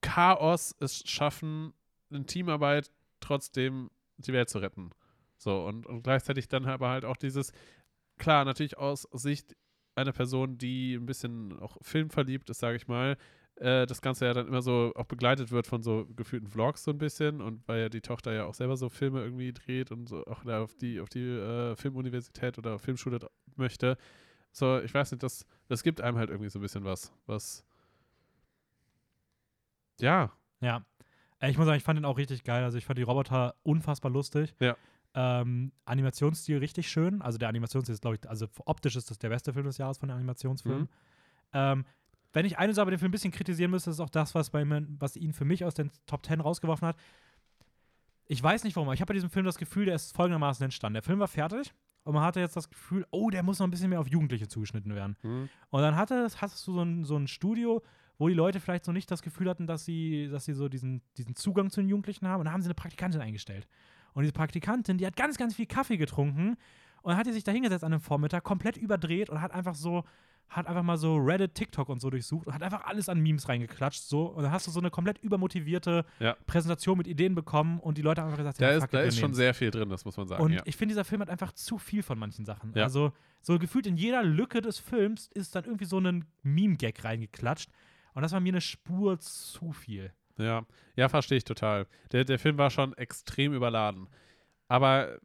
Chaos 0.00 0.74
es 0.80 1.02
schaffen, 1.08 1.72
in 2.10 2.26
Teamarbeit 2.26 2.90
trotzdem 3.20 3.90
die 4.16 4.32
Welt 4.32 4.48
zu 4.48 4.58
retten. 4.58 4.90
So, 5.36 5.64
und, 5.66 5.86
und 5.86 6.02
gleichzeitig 6.02 6.48
dann 6.48 6.66
aber 6.66 6.88
halt 6.88 7.04
auch 7.04 7.16
dieses, 7.16 7.52
klar, 8.16 8.44
natürlich 8.44 8.78
aus 8.78 9.02
Sicht 9.12 9.56
einer 9.94 10.12
Person, 10.12 10.58
die 10.58 10.94
ein 10.94 11.06
bisschen 11.06 11.58
auch 11.58 11.76
filmverliebt 11.82 12.48
ist, 12.50 12.60
sage 12.60 12.76
ich 12.76 12.88
mal, 12.88 13.16
äh, 13.60 13.86
das 13.86 14.00
Ganze 14.00 14.26
ja 14.26 14.32
dann 14.32 14.46
immer 14.46 14.62
so 14.62 14.92
auch 14.94 15.06
begleitet 15.06 15.50
wird 15.50 15.66
von 15.66 15.82
so 15.82 16.06
gefühlten 16.16 16.48
Vlogs 16.48 16.84
so 16.84 16.90
ein 16.92 16.98
bisschen 16.98 17.40
und 17.40 17.66
weil 17.66 17.80
ja 17.80 17.88
die 17.88 18.00
Tochter 18.00 18.32
ja 18.32 18.44
auch 18.44 18.54
selber 18.54 18.76
so 18.76 18.88
Filme 18.88 19.22
irgendwie 19.22 19.52
dreht 19.52 19.90
und 19.90 20.08
so 20.08 20.24
auch 20.26 20.44
da 20.44 20.62
auf 20.62 20.74
die, 20.74 21.00
auf 21.00 21.08
die 21.08 21.24
äh, 21.24 21.76
Filmuniversität 21.76 22.58
oder 22.58 22.78
Filmschule 22.78 23.18
möchte. 23.56 23.96
So, 24.52 24.78
ich 24.80 24.92
weiß 24.94 25.12
nicht, 25.12 25.22
das, 25.22 25.46
das 25.68 25.82
gibt 25.82 26.00
einem 26.00 26.16
halt 26.18 26.30
irgendwie 26.30 26.50
so 26.50 26.58
ein 26.58 26.62
bisschen 26.62 26.84
was, 26.84 27.12
was 27.26 27.64
ja, 30.00 30.30
ja. 30.60 30.84
Äh, 31.40 31.50
Ich 31.50 31.58
muss 31.58 31.66
sagen, 31.66 31.76
ich 31.76 31.84
fand 31.84 31.98
den 31.98 32.04
auch 32.04 32.18
richtig 32.18 32.44
geil. 32.44 32.64
Also 32.64 32.78
ich 32.78 32.86
fand 32.86 32.98
die 32.98 33.02
Roboter 33.02 33.54
unfassbar 33.62 34.10
lustig. 34.10 34.54
Ja. 34.60 34.76
Ähm, 35.14 35.72
Animationsstil 35.84 36.58
richtig 36.58 36.88
schön. 36.88 37.22
Also 37.22 37.38
der 37.38 37.48
Animationsstil 37.48 37.94
ist, 37.94 38.02
glaube 38.02 38.16
ich, 38.16 38.28
also 38.28 38.46
optisch 38.66 38.96
ist 38.96 39.10
das 39.10 39.18
der 39.18 39.30
beste 39.30 39.52
Film 39.52 39.66
des 39.66 39.78
Jahres 39.78 39.98
von 39.98 40.08
den 40.08 40.16
Animationsfilmen. 40.16 40.82
Mhm. 40.82 40.88
Ähm, 41.52 41.84
wenn 42.32 42.44
ich 42.44 42.58
eine 42.58 42.74
Sache 42.74 42.86
bei 42.86 42.90
dem 42.90 42.98
Film 42.98 43.10
ein 43.10 43.12
bisschen 43.12 43.32
kritisieren 43.32 43.70
müsste, 43.70 43.90
ist 43.90 44.00
auch 44.00 44.10
das, 44.10 44.34
was, 44.34 44.50
bei 44.50 44.64
was 44.98 45.16
ihn 45.16 45.32
für 45.32 45.44
mich 45.44 45.64
aus 45.64 45.74
den 45.74 45.90
Top 46.06 46.24
10 46.26 46.40
rausgeworfen 46.40 46.88
hat. 46.88 46.96
Ich 48.26 48.42
weiß 48.42 48.64
nicht 48.64 48.76
warum, 48.76 48.88
aber 48.88 48.94
ich 48.94 49.00
habe 49.00 49.08
bei 49.08 49.14
diesem 49.14 49.30
Film 49.30 49.46
das 49.46 49.56
Gefühl, 49.56 49.86
der 49.86 49.94
ist 49.94 50.14
folgendermaßen 50.14 50.62
entstanden. 50.62 50.94
Der 50.94 51.02
Film 51.02 51.18
war 51.18 51.28
fertig 51.28 51.72
und 52.04 52.14
man 52.14 52.22
hatte 52.22 52.40
jetzt 52.40 52.56
das 52.56 52.68
Gefühl, 52.68 53.06
oh, 53.10 53.30
der 53.30 53.42
muss 53.42 53.58
noch 53.58 53.66
ein 53.66 53.70
bisschen 53.70 53.88
mehr 53.88 54.00
auf 54.00 54.08
Jugendliche 54.08 54.48
zugeschnitten 54.48 54.94
werden. 54.94 55.16
Hm? 55.22 55.48
Und 55.70 55.82
dann 55.82 55.96
hatte, 55.96 56.28
hattest 56.36 56.66
du 56.66 56.74
so 56.74 56.82
ein, 56.82 57.04
so 57.04 57.16
ein 57.16 57.26
Studio, 57.26 57.82
wo 58.18 58.28
die 58.28 58.34
Leute 58.34 58.60
vielleicht 58.60 58.84
so 58.84 58.92
nicht 58.92 59.10
das 59.10 59.22
Gefühl 59.22 59.48
hatten, 59.48 59.66
dass 59.66 59.84
sie, 59.84 60.28
dass 60.30 60.44
sie 60.44 60.52
so 60.52 60.68
diesen, 60.68 61.00
diesen 61.16 61.34
Zugang 61.34 61.70
zu 61.70 61.80
den 61.80 61.88
Jugendlichen 61.88 62.28
haben. 62.28 62.40
Und 62.40 62.46
da 62.46 62.52
haben 62.52 62.60
sie 62.60 62.66
eine 62.66 62.74
Praktikantin 62.74 63.22
eingestellt. 63.22 63.66
Und 64.12 64.22
diese 64.22 64.32
Praktikantin, 64.32 64.98
die 64.98 65.06
hat 65.06 65.16
ganz, 65.16 65.38
ganz 65.38 65.54
viel 65.54 65.66
Kaffee 65.66 65.96
getrunken. 65.96 66.56
Und 67.02 67.16
hat 67.16 67.26
die 67.26 67.32
sich 67.32 67.44
da 67.44 67.52
hingesetzt 67.52 67.84
an 67.84 67.92
einem 67.92 68.02
Vormittag, 68.02 68.42
komplett 68.42 68.76
überdreht 68.76 69.30
und 69.30 69.40
hat 69.40 69.52
einfach 69.52 69.76
so, 69.76 70.04
hat 70.48 70.66
einfach 70.66 70.82
mal 70.82 70.96
so 70.96 71.16
Reddit, 71.16 71.54
TikTok 71.54 71.88
und 71.88 72.00
so 72.00 72.10
durchsucht 72.10 72.46
und 72.46 72.54
hat 72.54 72.62
einfach 72.62 72.84
alles 72.86 73.08
an 73.08 73.20
Memes 73.20 73.48
reingeklatscht. 73.48 74.02
So. 74.02 74.26
Und 74.26 74.44
dann 74.44 74.52
hast 74.52 74.66
du 74.66 74.70
so 74.70 74.80
eine 74.80 74.90
komplett 74.90 75.18
übermotivierte 75.18 76.04
Ja. 76.20 76.36
Präsentation 76.46 76.96
mit 76.98 77.06
Ideen 77.06 77.34
bekommen 77.34 77.80
und 77.80 77.98
die 77.98 78.02
Leute 78.02 78.22
haben 78.22 78.28
einfach 78.28 78.38
gesagt, 78.38 78.60
Da 78.60 78.70
ja, 78.70 78.76
ist, 78.76 78.82
fuck 78.84 78.90
da 78.90 79.00
ist 79.00 79.18
schon 79.18 79.34
sehr 79.34 79.52
viel 79.52 79.70
drin, 79.70 79.88
das 79.88 80.04
muss 80.04 80.16
man 80.16 80.26
sagen. 80.26 80.42
Und 80.42 80.52
ja. 80.52 80.62
ich 80.64 80.76
finde, 80.76 80.92
dieser 80.92 81.04
Film 81.04 81.20
hat 81.20 81.30
einfach 81.30 81.52
zu 81.52 81.78
viel 81.78 82.02
von 82.02 82.18
manchen 82.18 82.44
Sachen. 82.44 82.74
Also, 82.76 83.12
so 83.40 83.58
gefühlt 83.58 83.86
in 83.86 83.96
jeder 83.96 84.22
Lücke 84.22 84.60
des 84.60 84.78
Films 84.78 85.28
ist 85.34 85.54
dann 85.54 85.64
irgendwie 85.64 85.84
so 85.84 85.98
ein 85.98 86.24
Meme-Gag 86.42 87.04
reingeklatscht. 87.04 87.70
Und 88.14 88.22
das 88.22 88.32
war 88.32 88.40
mir 88.40 88.52
eine 88.52 88.60
Spur 88.60 89.20
zu 89.20 89.72
viel. 89.72 90.12
Ja, 90.38 90.64
ja 90.96 91.08
verstehe 91.08 91.38
ich 91.38 91.44
total. 91.44 91.86
Der, 92.12 92.24
der 92.24 92.38
Film 92.38 92.58
war 92.58 92.70
schon 92.70 92.96
extrem 92.96 93.52
überladen. 93.52 94.08
Aber 94.66 95.18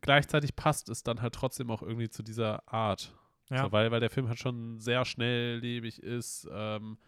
gleichzeitig 0.00 0.56
passt 0.56 0.88
es 0.88 1.02
dann 1.02 1.20
halt 1.22 1.34
trotzdem 1.34 1.70
auch 1.70 1.82
irgendwie 1.82 2.08
zu 2.08 2.22
dieser 2.22 2.66
Art. 2.72 3.14
Ja. 3.50 3.64
So, 3.64 3.72
weil, 3.72 3.90
weil 3.90 4.00
der 4.00 4.10
Film 4.10 4.28
halt 4.28 4.38
schon 4.38 4.78
sehr 4.78 5.04
schnelllebig 5.04 6.02
ist 6.02 6.48
ähm, 6.52 6.98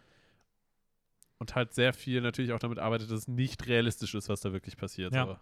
und 1.39 1.55
halt 1.55 1.73
sehr 1.73 1.93
viel 1.93 2.21
natürlich 2.21 2.51
auch 2.53 2.59
damit 2.59 2.79
arbeitet, 2.79 3.09
dass 3.09 3.19
es 3.19 3.27
nicht 3.27 3.67
realistisch 3.67 4.13
ist, 4.13 4.29
was 4.29 4.41
da 4.41 4.53
wirklich 4.53 4.77
passiert. 4.77 5.13
Ja. 5.13 5.25
So. 5.25 5.37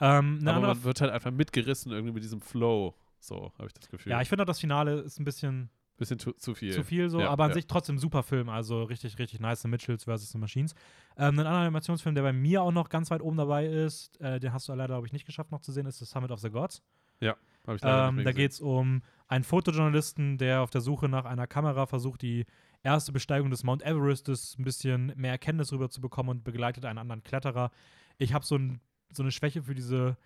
Ähm, 0.00 0.40
Aber 0.46 0.60
man 0.60 0.84
wird 0.84 1.00
halt 1.00 1.10
einfach 1.10 1.30
mitgerissen 1.30 1.92
irgendwie 1.92 2.12
mit 2.12 2.22
diesem 2.22 2.40
Flow. 2.40 2.94
So, 3.18 3.52
habe 3.56 3.66
ich 3.66 3.72
das 3.72 3.88
Gefühl. 3.88 4.12
ja, 4.12 4.20
ich 4.20 4.28
finde 4.28 4.42
auch 4.42 4.46
das 4.46 4.60
Finale 4.60 5.00
ist 5.00 5.18
ein 5.18 5.24
bisschen 5.24 5.70
Bisschen 5.96 6.18
zu, 6.18 6.32
zu 6.32 6.54
viel. 6.54 6.74
zu 6.74 6.84
viel 6.84 7.08
so, 7.08 7.20
Ja, 7.20 7.30
aber 7.30 7.44
an 7.44 7.50
ja. 7.50 7.54
sich 7.54 7.66
trotzdem 7.66 7.98
super 7.98 8.22
Film. 8.22 8.50
Also 8.50 8.82
richtig, 8.82 9.18
richtig 9.18 9.40
nice. 9.40 9.62
The 9.62 9.68
Mitchells 9.68 10.04
vs. 10.04 10.30
The 10.30 10.36
Machines. 10.36 10.74
Ähm, 11.16 11.38
ein 11.38 11.46
anderer 11.46 11.56
Animationsfilm, 11.62 12.14
der 12.14 12.22
bei 12.22 12.34
mir 12.34 12.62
auch 12.62 12.70
noch 12.70 12.90
ganz 12.90 13.10
weit 13.10 13.22
oben 13.22 13.38
dabei 13.38 13.64
ist, 13.66 14.20
äh, 14.20 14.38
den 14.38 14.52
hast 14.52 14.68
du 14.68 14.72
leider, 14.72 14.88
glaube 14.88 15.06
ich, 15.06 15.14
nicht 15.14 15.24
geschafft 15.24 15.50
noch 15.52 15.62
zu 15.62 15.72
sehen, 15.72 15.86
ist 15.86 15.98
The 15.98 16.04
Summit 16.04 16.30
of 16.30 16.40
the 16.40 16.50
Gods. 16.50 16.82
Hab 17.22 17.74
ich 17.74 17.82
leider 17.82 18.08
Ähm, 18.08 18.22
da 18.24 18.32
geht 18.32 18.52
es 18.52 18.60
um 18.60 19.02
einen 19.28 19.44
Fotojournalisten, 19.44 20.38
der 20.38 20.62
auf 20.62 20.70
der 20.70 20.80
Suche 20.80 21.08
nach 21.08 21.24
einer 21.24 21.46
Kamera 21.46 21.86
versucht, 21.86 22.22
die 22.22 22.46
erste 22.82 23.12
Besteigung 23.12 23.50
des 23.50 23.64
Mount 23.64 23.82
Everestes 23.82 24.56
ein 24.58 24.64
bisschen 24.64 25.12
mehr 25.16 25.32
Erkenntnis 25.32 25.72
rüber 25.72 25.90
zu 25.90 26.00
bekommen 26.00 26.28
und 26.28 26.44
begleitet 26.44 26.84
einen 26.84 26.98
anderen 26.98 27.22
Kletterer. 27.22 27.70
Ich 28.18 28.32
habe 28.32 28.44
so, 28.44 28.56
ein, 28.56 28.80
so 29.12 29.22
eine 29.22 29.32
Schwäche 29.32 29.62
für 29.62 29.74
diese 29.74 30.16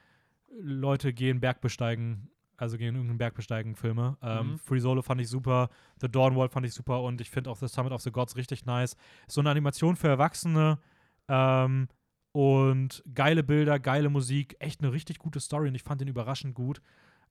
Leute 0.61 1.13
gehen 1.15 1.41
Bergbesteigen, 1.41 2.31
also 2.57 2.77
gehen 2.77 2.95
irgendeinen 2.95 3.19
Bergbesteigen 3.19 3.75
Filme. 3.75 4.19
Ähm, 4.23 4.51
Mhm. 4.53 4.59
Free 4.59 4.81
Solo 4.81 5.01
fand 5.01 5.21
ich 5.21 5.29
super, 5.29 5.71
The 6.01 6.11
Dawn 6.11 6.37
Wall 6.37 6.49
fand 6.51 6.67
ich 6.67 6.75
super 6.75 7.03
und 7.03 7.21
ich 7.23 7.31
finde 7.31 7.51
auch 7.51 7.57
The 7.57 7.69
Summit 7.69 7.93
of 7.93 8.03
the 8.03 8.11
Gods 8.11 8.37
richtig 8.37 8.67
nice. 8.67 8.97
So 9.29 9.41
eine 9.41 9.51
Animation 9.51 9.97
für 9.97 10.09
Erwachsene 10.09 10.79
ähm, 11.29 11.89
und 12.33 13.03
geile 13.15 13.43
Bilder, 13.43 13.79
geile 13.79 14.11
Musik, 14.11 14.57
echt 14.59 14.83
eine 14.83 14.93
richtig 14.93 15.19
gute 15.19 15.41
Story 15.41 15.69
und 15.69 15.75
ich 15.75 15.83
fand 15.83 16.01
den 16.03 16.09
überraschend 16.09 16.55
gut. 16.55 16.83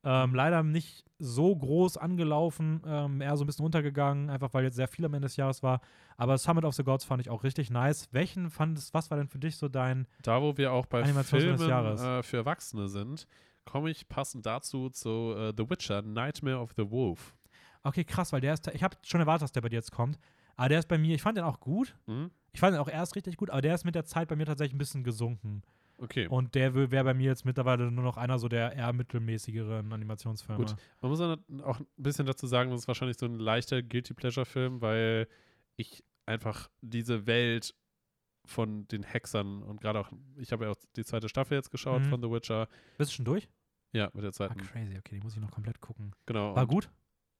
Ähm, 0.04 0.34
leider 0.34 0.64
nicht 0.64 1.04
so 1.18 1.54
groß 1.54 1.98
angelaufen, 1.98 2.82
ähm, 2.86 3.20
eher 3.20 3.36
so 3.36 3.44
ein 3.44 3.48
bisschen 3.48 3.66
untergegangen, 3.66 4.30
einfach 4.30 4.54
weil 4.54 4.64
jetzt 4.64 4.78
sehr 4.78 4.88
viel 4.88 5.04
am 5.04 5.14
Ende 5.14 5.26
des 5.26 5.36
Jahres 5.36 5.62
war. 5.62 5.82
Aber 6.16 6.38
Summit 6.38 6.64
of 6.64 6.74
the 6.76 6.84
Gods 6.84 7.04
fand 7.04 7.22
ich 7.22 7.30
auch 7.30 7.44
richtig 7.44 7.70
nice. 7.70 8.08
Welchen 8.12 8.50
fandest, 8.50 8.94
was 8.94 9.12
war 9.12 9.18
denn 9.18 9.28
für 9.28 9.40
dich 9.40 9.58
so 9.58 9.68
dein 9.68 10.08
Da, 10.24 10.42
wo 10.42 10.56
wir 10.56 10.72
auch 10.72 10.86
bei 10.86 11.04
Animationsfilm 11.04 11.58
des 11.58 11.62
Filmen 11.62 11.70
Jahres. 11.70 12.02
äh, 12.02 12.24
für 12.24 12.38
Erwachsene 12.38 12.88
sind, 12.88 13.28
komme 13.66 13.90
ich 13.90 14.08
passend 14.08 14.46
dazu 14.46 14.90
zu 14.90 15.36
äh, 15.38 15.54
The 15.58 15.70
Witcher, 15.70 16.02
Nightmare 16.02 16.60
of 16.60 16.72
the 16.78 16.90
Wolf. 16.90 17.36
Okay, 17.84 18.06
krass, 18.06 18.32
weil 18.32 18.42
der 18.42 18.54
ist, 18.54 18.68
ich 18.68 18.84
habe 18.84 18.96
schon 19.04 19.20
erwartet, 19.20 19.44
dass 19.44 19.52
der 19.52 19.62
bei 19.62 19.70
dir 19.70 19.78
jetzt 19.78 19.92
kommt. 19.92 20.18
Aber 20.56 20.70
der 20.70 20.80
ist 20.80 20.88
bei 20.88 20.98
mir, 20.98 21.16
ich 21.16 21.22
fand 21.22 21.38
den 21.38 21.46
auch 21.46 21.60
gut. 21.60 21.96
Hm? 22.08 22.32
Ich 22.52 22.60
fand 22.60 22.76
ihn 22.76 22.80
auch 22.80 22.90
erst 22.90 23.16
richtig 23.16 23.38
gut, 23.38 23.50
aber 23.50 23.62
der 23.62 23.76
ist 23.76 23.86
mit 23.86 23.96
der 23.96 24.06
Zeit 24.06 24.28
bei 24.28 24.36
mir 24.36 24.46
tatsächlich 24.46 24.76
ein 24.76 24.80
bisschen 24.80 25.04
gesunken. 25.04 25.62
Okay. 26.02 26.28
Und 26.28 26.56
der 26.56 26.74
wäre 26.74 27.04
bei 27.04 27.14
mir 27.14 27.26
jetzt 27.28 27.46
mittlerweile 27.46 27.92
nur 27.92 28.04
noch 28.04 28.18
einer 28.18 28.40
so 28.40 28.48
der 28.48 28.74
eher 28.74 28.94
mittelmäßigeren 28.94 29.92
Animationsfilme. 29.92 30.66
Gut. 30.66 30.76
Man 31.02 31.12
muss 31.12 31.20
auch 31.22 31.80
ein 31.80 31.86
bisschen 31.98 32.26
dazu 32.26 32.48
sagen, 32.48 32.72
das 32.72 32.82
ist 32.82 32.88
wahrscheinlich 32.88 33.18
so 33.18 33.26
ein 33.26 33.38
leichter 33.40 33.82
Guilty 33.84 34.14
Pleasure-Film, 34.14 34.82
weil 34.82 35.28
ich 35.76 36.04
einfach 36.26 36.70
diese 36.82 37.28
Welt 37.28 37.76
von 38.46 38.88
den 38.88 39.04
Hexern 39.04 39.62
und 39.64 39.82
gerade 39.82 40.00
auch, 40.00 40.12
ich 40.38 40.52
habe 40.52 40.66
ja 40.66 40.72
auch 40.72 40.76
die 40.96 41.04
zweite 41.06 41.30
Staffel 41.30 41.56
jetzt 41.56 41.70
geschaut 41.72 42.02
Mhm. 42.04 42.10
von 42.10 42.22
The 42.22 42.32
Witcher. 42.32 42.68
Bist 42.98 43.12
du 43.12 43.16
schon 43.18 43.26
durch? 43.26 43.48
Ja, 43.92 44.10
mit 44.14 44.24
der 44.24 44.30
Ah, 44.30 44.34
zweiten. 44.34 44.60
crazy, 44.62 44.98
okay, 44.98 45.16
die 45.16 45.22
muss 45.22 45.36
ich 45.36 45.42
noch 45.42 45.52
komplett 45.52 45.82
gucken. 45.82 46.14
Genau. 46.26 46.56
War 46.56 46.66
gut? 46.68 46.90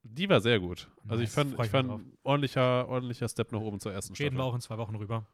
Die 0.04 0.30
war 0.30 0.40
sehr 0.42 0.60
gut. 0.60 0.90
Also 1.08 1.22
ich 1.24 1.30
Nice, 1.30 1.34
fand, 1.36 1.56
freu 1.56 1.64
ich 1.66 1.70
fand 1.72 2.02
ordentlicher, 2.24 2.88
ordentlicher 2.88 3.28
Step 3.28 3.52
nach 3.52 3.60
oben 3.60 3.80
zur 3.80 3.92
ersten 3.94 4.14
Reden 4.14 4.36
wir 4.36 4.40
Staffel. 4.44 4.50
auch 4.52 4.56
in 4.56 4.62
zwei 4.62 4.78
Wochen 4.78 4.96
rüber. 4.96 5.26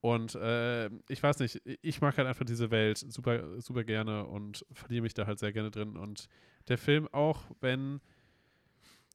Und 0.00 0.34
äh, 0.34 0.86
ich 1.08 1.22
weiß 1.22 1.40
nicht, 1.40 1.60
ich 1.82 2.00
mag 2.00 2.16
halt 2.16 2.26
einfach 2.26 2.46
diese 2.46 2.70
Welt 2.70 2.98
super, 2.98 3.60
super 3.60 3.84
gerne 3.84 4.24
und 4.26 4.64
verliere 4.72 5.02
mich 5.02 5.14
da 5.14 5.26
halt 5.26 5.38
sehr 5.38 5.52
gerne 5.52 5.70
drin. 5.70 5.96
Und 5.96 6.26
der 6.68 6.78
Film, 6.78 7.06
auch 7.12 7.42
wenn, 7.60 8.00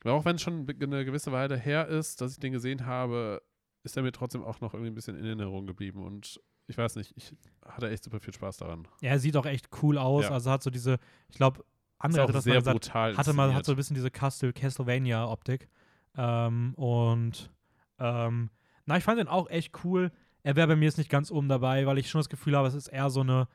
auch 0.04 0.26
wenn 0.26 0.36
es 0.36 0.44
schon 0.44 0.68
eine 0.70 1.06
gewisse 1.06 1.32
Weile 1.32 1.58
her 1.58 1.88
ist, 1.88 2.22
dass 2.22 2.34
ich 2.34 2.40
den 2.40 2.54
gesehen 2.54 2.86
habe, 2.86 3.42
ist 3.84 3.98
er 3.98 4.04
mir 4.04 4.12
trotzdem 4.12 4.44
auch 4.44 4.62
noch 4.62 4.74
irgendwie 4.74 4.92
ein 4.92 4.96
bisschen 4.96 5.18
in 5.18 5.26
Erinnerung 5.26 5.66
geblieben. 5.66 6.04
Und 6.04 6.40
ich 6.68 6.78
weiß 6.78 6.96
nicht, 6.98 7.14
ich 7.16 7.36
hatte 7.66 7.90
echt 7.90 8.04
super 8.04 8.20
viel 8.20 8.34
Spaß 8.34 8.58
daran. 8.58 8.88
Ja, 9.02 9.12
er 9.12 9.20
sieht 9.20 9.38
auch 9.38 9.46
echt 9.46 9.70
cool 9.82 9.98
aus. 9.98 10.26
Ja. 10.26 10.32
Also 10.32 10.52
hat 10.52 10.62
so 10.62 10.70
diese, 10.70 11.00
ich 11.30 11.36
glaube, 11.36 11.64
andere 11.98 12.24
hatte 12.24 12.34
das 12.34 12.46
mal 12.46 12.52
sehr 12.52 12.62
gesagt, 12.62 12.82
brutal. 12.82 13.18
hatte 13.18 13.34
mal, 13.34 13.54
hat 13.56 13.66
so 13.66 13.74
ein 13.74 13.76
bisschen 13.76 13.96
diese 13.96 14.12
Castle, 14.12 14.54
Castlevania-Optik. 14.54 15.68
Ähm, 16.16 16.74
und 16.76 17.52
ähm, 17.98 18.50
na, 18.86 18.98
ich 18.98 19.04
fand 19.04 19.20
den 19.20 19.28
auch 19.28 19.50
echt 19.50 19.84
cool. 19.84 20.12
Er 20.46 20.56
wäre 20.56 20.68
bei 20.68 20.76
mir 20.76 20.86
jetzt 20.86 21.00
nicht 21.00 21.10
ganz 21.10 21.32
oben 21.32 21.50
dabei, 21.50 21.88
weil 21.88 21.98
ich 21.98 22.08
schon 22.08 22.20
das 22.20 22.30
Gefühl 22.30 22.56
habe, 22.56 22.68
es 22.68 22.76
ist 22.76 22.88
eher 22.88 23.10
so 23.10 23.22
eine. 23.22 23.48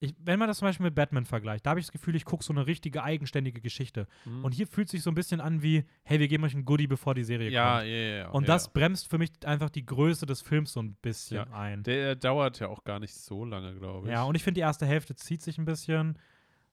Ich, 0.00 0.12
wenn 0.18 0.40
man 0.40 0.48
das 0.48 0.58
zum 0.58 0.66
Beispiel 0.66 0.82
mit 0.82 0.96
Batman 0.96 1.24
vergleicht, 1.24 1.64
da 1.64 1.70
habe 1.70 1.78
ich 1.78 1.86
das 1.86 1.92
Gefühl, 1.92 2.16
ich 2.16 2.24
gucke 2.24 2.42
so 2.42 2.52
eine 2.52 2.66
richtige 2.66 3.04
eigenständige 3.04 3.60
Geschichte. 3.60 4.08
Mhm. 4.24 4.44
Und 4.44 4.52
hier 4.52 4.66
fühlt 4.66 4.88
sich 4.88 5.00
so 5.00 5.12
ein 5.12 5.14
bisschen 5.14 5.40
an 5.40 5.62
wie, 5.62 5.84
hey, 6.02 6.18
wir 6.18 6.26
geben 6.26 6.42
euch 6.42 6.54
ein 6.54 6.64
Goodie, 6.64 6.88
bevor 6.88 7.14
die 7.14 7.22
Serie 7.22 7.48
ja, 7.50 7.76
kommt. 7.76 7.86
ja, 7.86 7.94
ja, 7.94 8.16
ja. 8.16 8.28
Und 8.30 8.42
ja. 8.42 8.46
das 8.48 8.72
bremst 8.72 9.08
für 9.08 9.18
mich 9.18 9.30
einfach 9.44 9.70
die 9.70 9.86
Größe 9.86 10.26
des 10.26 10.42
Films 10.42 10.72
so 10.72 10.80
ein 10.80 10.94
bisschen 10.94 11.36
Ja. 11.36 11.44
ein. 11.52 11.84
Der 11.84 12.16
dauert 12.16 12.58
ja 12.58 12.66
auch 12.66 12.82
gar 12.82 12.98
nicht 12.98 13.14
so 13.14 13.44
lange, 13.44 13.72
glaube 13.76 14.08
ich. 14.08 14.12
Ja, 14.12 14.24
und 14.24 14.34
ich 14.34 14.42
finde, 14.42 14.56
die 14.56 14.62
erste 14.62 14.86
Hälfte 14.86 15.14
zieht 15.14 15.40
sich 15.40 15.56
ein 15.58 15.64
bisschen. 15.64 16.18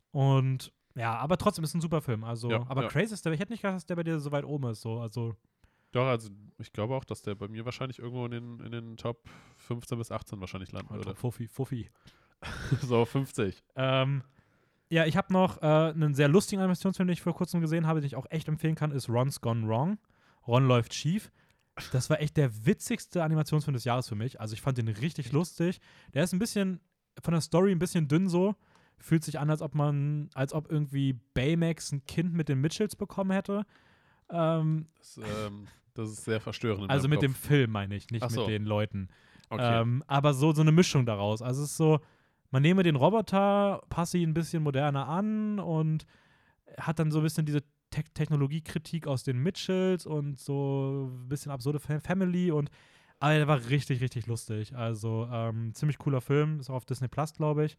Und 0.09 0.73
ja, 0.95 1.15
aber 1.15 1.37
trotzdem 1.37 1.63
ist 1.63 1.75
ein 1.75 1.81
super 1.81 2.01
Film. 2.01 2.23
Also, 2.23 2.51
aber 2.51 2.87
crazy 2.87 3.13
ist 3.13 3.23
der, 3.23 3.33
ich 3.33 3.39
hätte 3.39 3.51
nicht 3.51 3.61
gedacht, 3.61 3.75
dass 3.75 3.85
der 3.85 3.95
bei 3.95 4.03
dir 4.03 4.19
so 4.19 4.31
weit 4.31 4.43
oben 4.43 4.71
ist. 4.71 4.81
So. 4.81 4.99
Also, 4.99 5.35
Doch, 5.91 6.05
also 6.05 6.29
ich 6.59 6.71
glaube 6.71 6.95
auch, 6.95 7.03
dass 7.03 7.21
der 7.21 7.35
bei 7.35 7.47
mir 7.47 7.65
wahrscheinlich 7.65 7.99
irgendwo 7.99 8.25
in 8.25 8.31
den, 8.31 8.59
in 8.59 8.71
den 8.71 8.97
Top 8.97 9.27
15 9.57 9.97
bis 9.97 10.11
18 10.11 10.39
wahrscheinlich 10.39 10.71
landen 10.71 10.93
würde. 10.93 11.15
Fuffi, 11.15 11.47
Fuffi. 11.47 11.89
so 12.81 13.05
50. 13.05 13.63
Ähm, 13.75 14.23
ja, 14.89 15.05
ich 15.05 15.17
habe 15.17 15.31
noch 15.33 15.61
äh, 15.61 15.65
einen 15.65 16.13
sehr 16.13 16.27
lustigen 16.27 16.61
Animationsfilm, 16.61 17.07
den 17.07 17.13
ich 17.13 17.21
vor 17.21 17.35
kurzem 17.35 17.61
gesehen 17.61 17.87
habe, 17.87 18.01
den 18.01 18.07
ich 18.07 18.15
auch 18.15 18.27
echt 18.29 18.47
empfehlen 18.47 18.75
kann, 18.75 18.91
ist 18.91 19.09
Ron's 19.09 19.41
Gone 19.41 19.67
Wrong. 19.67 19.97
Ron 20.47 20.67
läuft 20.67 20.93
schief. 20.93 21.31
Das 21.91 22.09
war 22.09 22.19
echt 22.19 22.37
der 22.37 22.65
witzigste 22.65 23.23
Animationsfilm 23.23 23.73
des 23.73 23.83
Jahres 23.83 24.09
für 24.09 24.15
mich. 24.15 24.41
Also 24.41 24.53
ich 24.53 24.61
fand 24.61 24.77
den 24.77 24.87
richtig 24.87 25.31
lustig. 25.31 25.79
Der 26.13 26.23
ist 26.23 26.33
ein 26.33 26.39
bisschen 26.39 26.81
von 27.21 27.33
der 27.33 27.41
Story 27.41 27.71
ein 27.71 27.79
bisschen 27.79 28.07
dünn 28.07 28.27
so. 28.27 28.55
Fühlt 28.97 29.23
sich 29.23 29.39
an, 29.39 29.49
als 29.49 29.61
ob 29.61 29.75
man, 29.75 30.29
als 30.33 30.53
ob 30.53 30.69
irgendwie 30.69 31.13
Baymax 31.33 31.91
ein 31.91 32.05
Kind 32.05 32.33
mit 32.33 32.49
den 32.49 32.59
Mitchells 32.59 32.95
bekommen 32.95 33.31
hätte. 33.31 33.65
Ähm, 34.29 34.87
Das, 34.97 35.17
ähm, 35.17 35.67
das 35.93 36.09
ist 36.09 36.25
sehr 36.25 36.39
verstörend. 36.39 36.89
also 36.89 37.07
mit 37.07 37.21
dem 37.21 37.33
Kopf. 37.33 37.47
Film 37.47 37.71
meine 37.71 37.95
ich, 37.95 38.09
nicht 38.09 38.29
so. 38.29 38.41
mit 38.41 38.49
den 38.49 38.65
Leuten. 38.65 39.09
Okay. 39.49 39.81
Ähm, 39.81 40.03
aber 40.07 40.33
so, 40.33 40.53
so 40.53 40.61
eine 40.61 40.71
Mischung 40.71 41.05
daraus. 41.05 41.41
Also 41.41 41.63
es 41.63 41.71
ist 41.71 41.77
so, 41.77 41.99
man 42.51 42.61
nehme 42.61 42.83
den 42.83 42.95
Roboter, 42.95 43.81
passe 43.89 44.17
ihn 44.17 44.29
ein 44.29 44.33
bisschen 44.33 44.63
moderner 44.63 45.07
an 45.07 45.59
und 45.59 46.05
hat 46.77 46.99
dann 46.99 47.11
so 47.11 47.19
ein 47.19 47.23
bisschen 47.23 47.45
diese 47.45 47.61
Te 47.89 48.03
Technologiekritik 48.13 49.07
aus 49.07 49.23
den 49.23 49.39
Mitchells 49.39 50.05
und 50.05 50.39
so 50.39 51.09
ein 51.11 51.27
bisschen 51.27 51.51
absurde 51.51 51.79
Fa 51.79 51.99
Family 51.99 52.51
und 52.51 52.69
aber 53.19 53.33
der 53.33 53.47
war 53.47 53.69
richtig, 53.69 53.99
richtig 54.01 54.27
lustig. 54.27 54.75
Also 54.75 55.27
ähm, 55.31 55.73
ziemlich 55.73 55.97
cooler 55.97 56.21
Film, 56.21 56.59
ist 56.59 56.69
auch 56.69 56.75
auf 56.75 56.85
Disney 56.85 57.07
Plus, 57.09 57.33
glaube 57.33 57.65
ich. 57.65 57.75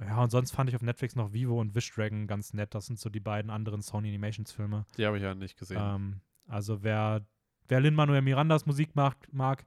Ja, 0.00 0.22
und 0.22 0.30
sonst 0.30 0.52
fand 0.52 0.70
ich 0.70 0.76
auf 0.76 0.82
Netflix 0.82 1.14
noch 1.14 1.32
Vivo 1.32 1.60
und 1.60 1.74
Wish 1.74 1.92
Dragon 1.92 2.26
ganz 2.26 2.54
nett. 2.54 2.74
Das 2.74 2.86
sind 2.86 2.98
so 2.98 3.10
die 3.10 3.20
beiden 3.20 3.50
anderen 3.50 3.82
Sony 3.82 4.08
Animations 4.08 4.50
Filme. 4.50 4.86
die 4.96 5.06
habe 5.06 5.18
ich 5.18 5.22
ja 5.22 5.34
nicht 5.34 5.58
gesehen. 5.58 5.80
Ähm, 5.80 6.20
also 6.48 6.82
wer, 6.82 7.26
wer 7.68 7.80
Lin-Manuel 7.80 8.22
Mirandas 8.22 8.66
Musik 8.66 8.96
mag, 8.96 9.16
mag, 9.32 9.64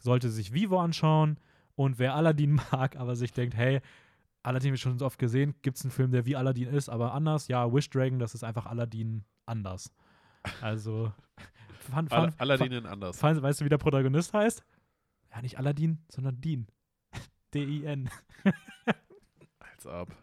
sollte 0.00 0.30
sich 0.30 0.52
Vivo 0.52 0.80
anschauen. 0.80 1.38
Und 1.76 1.98
wer 1.98 2.14
Aladdin 2.14 2.52
mag, 2.72 2.96
aber 2.96 3.16
sich 3.16 3.32
denkt, 3.32 3.56
hey, 3.56 3.80
Aladdin 4.42 4.68
habe 4.70 4.76
ich 4.76 4.82
schon 4.82 4.98
so 4.98 5.06
oft 5.06 5.18
gesehen, 5.18 5.54
gibt 5.62 5.78
es 5.78 5.84
einen 5.84 5.90
Film, 5.90 6.12
der 6.12 6.26
wie 6.26 6.36
Aladdin 6.36 6.68
ist, 6.68 6.88
aber 6.88 7.12
anders? 7.14 7.48
Ja, 7.48 7.72
Wish 7.72 7.90
Dragon, 7.90 8.18
das 8.18 8.34
ist 8.34 8.44
einfach 8.44 8.66
Aladdin 8.66 9.24
anders. 9.46 9.92
Also 10.60 11.12
Al 11.92 12.08
fun, 12.08 12.34
Aladdin 12.38 12.72
in 12.72 12.86
anders. 12.86 13.18
fun, 13.18 13.40
weißt 13.40 13.60
du, 13.60 13.64
wie 13.64 13.70
der 13.70 13.78
Protagonist 13.78 14.32
heißt? 14.32 14.64
Ja, 15.30 15.42
nicht 15.42 15.58
Aladdin, 15.58 15.98
sondern 16.08 16.40
Dean. 16.40 16.66
D-I-N. 17.52 18.10
Als 19.86 20.08
ob. 20.08 20.14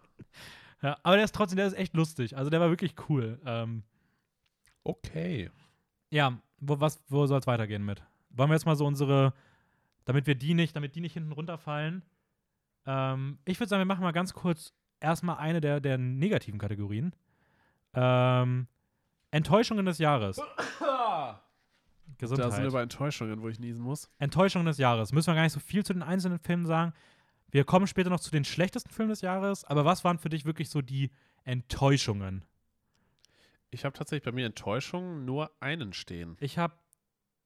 Ja, 0.81 0.97
aber 1.03 1.15
der 1.15 1.25
ist 1.25 1.35
trotzdem, 1.35 1.57
der 1.57 1.67
ist 1.67 1.77
echt 1.77 1.93
lustig. 1.93 2.37
Also 2.37 2.49
der 2.49 2.59
war 2.59 2.69
wirklich 2.69 2.95
cool. 3.09 3.39
Ähm, 3.45 3.83
Okay. 4.83 5.51
ja, 6.09 6.39
wo, 6.59 6.79
was, 6.79 7.03
wo 7.07 7.25
soll 7.27 7.39
es 7.39 7.45
weitergehen 7.45 7.85
mit? 7.85 8.03
Wollen 8.31 8.49
wir 8.49 8.55
jetzt 8.55 8.65
mal 8.65 8.75
so 8.75 8.85
unsere, 8.87 9.33
damit 10.05 10.25
wir 10.25 10.33
die 10.35 10.55
nicht, 10.55 10.75
damit 10.75 10.95
die 10.95 11.01
nicht 11.01 11.13
hinten 11.13 11.31
runterfallen. 11.33 12.03
Ähm, 12.87 13.37
ich 13.45 13.59
würde 13.59 13.69
sagen, 13.69 13.81
wir 13.81 13.85
machen 13.85 14.01
mal 14.03 14.11
ganz 14.11 14.33
kurz 14.33 14.73
erstmal 14.99 15.37
eine 15.37 15.61
der, 15.61 15.79
der 15.81 15.99
negativen 15.99 16.59
Kategorien. 16.59 17.15
Ähm, 17.93 18.67
Enttäuschungen 19.29 19.85
des 19.85 19.99
Jahres. 19.99 20.41
Gesundheit. 22.17 22.47
Da 22.47 22.51
sind 22.51 22.63
wir 22.63 22.71
bei 22.71 22.81
Enttäuschungen, 22.81 23.41
wo 23.41 23.49
ich 23.49 23.59
niesen 23.59 23.83
muss. 23.83 24.09
Enttäuschungen 24.17 24.65
des 24.65 24.77
Jahres. 24.77 25.11
Müssen 25.13 25.27
wir 25.27 25.35
gar 25.35 25.43
nicht 25.43 25.53
so 25.53 25.59
viel 25.59 25.85
zu 25.85 25.93
den 25.93 26.03
einzelnen 26.03 26.39
Filmen 26.39 26.65
sagen. 26.65 26.93
Wir 27.51 27.65
kommen 27.65 27.85
später 27.85 28.09
noch 28.09 28.19
zu 28.19 28.31
den 28.31 28.45
schlechtesten 28.45 28.89
Filmen 28.89 29.09
des 29.09 29.21
Jahres. 29.21 29.65
Aber 29.65 29.85
was 29.85 30.03
waren 30.03 30.17
für 30.17 30.29
dich 30.29 30.45
wirklich 30.45 30.69
so 30.69 30.81
die 30.81 31.11
Enttäuschungen? 31.43 32.45
Ich 33.69 33.85
habe 33.85 33.97
tatsächlich 33.97 34.25
bei 34.25 34.31
mir 34.31 34.45
Enttäuschungen 34.45 35.25
nur 35.25 35.51
einen 35.59 35.93
stehen. 35.93 36.37
Ich 36.39 36.57
habe 36.57 36.73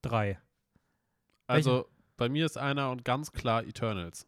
drei. 0.01 0.39
Also 1.47 1.87
bei 2.17 2.29
mir 2.29 2.45
ist 2.45 2.57
einer 2.57 2.91
und 2.91 3.03
ganz 3.03 3.31
klar 3.31 3.63
Eternals. 3.63 4.27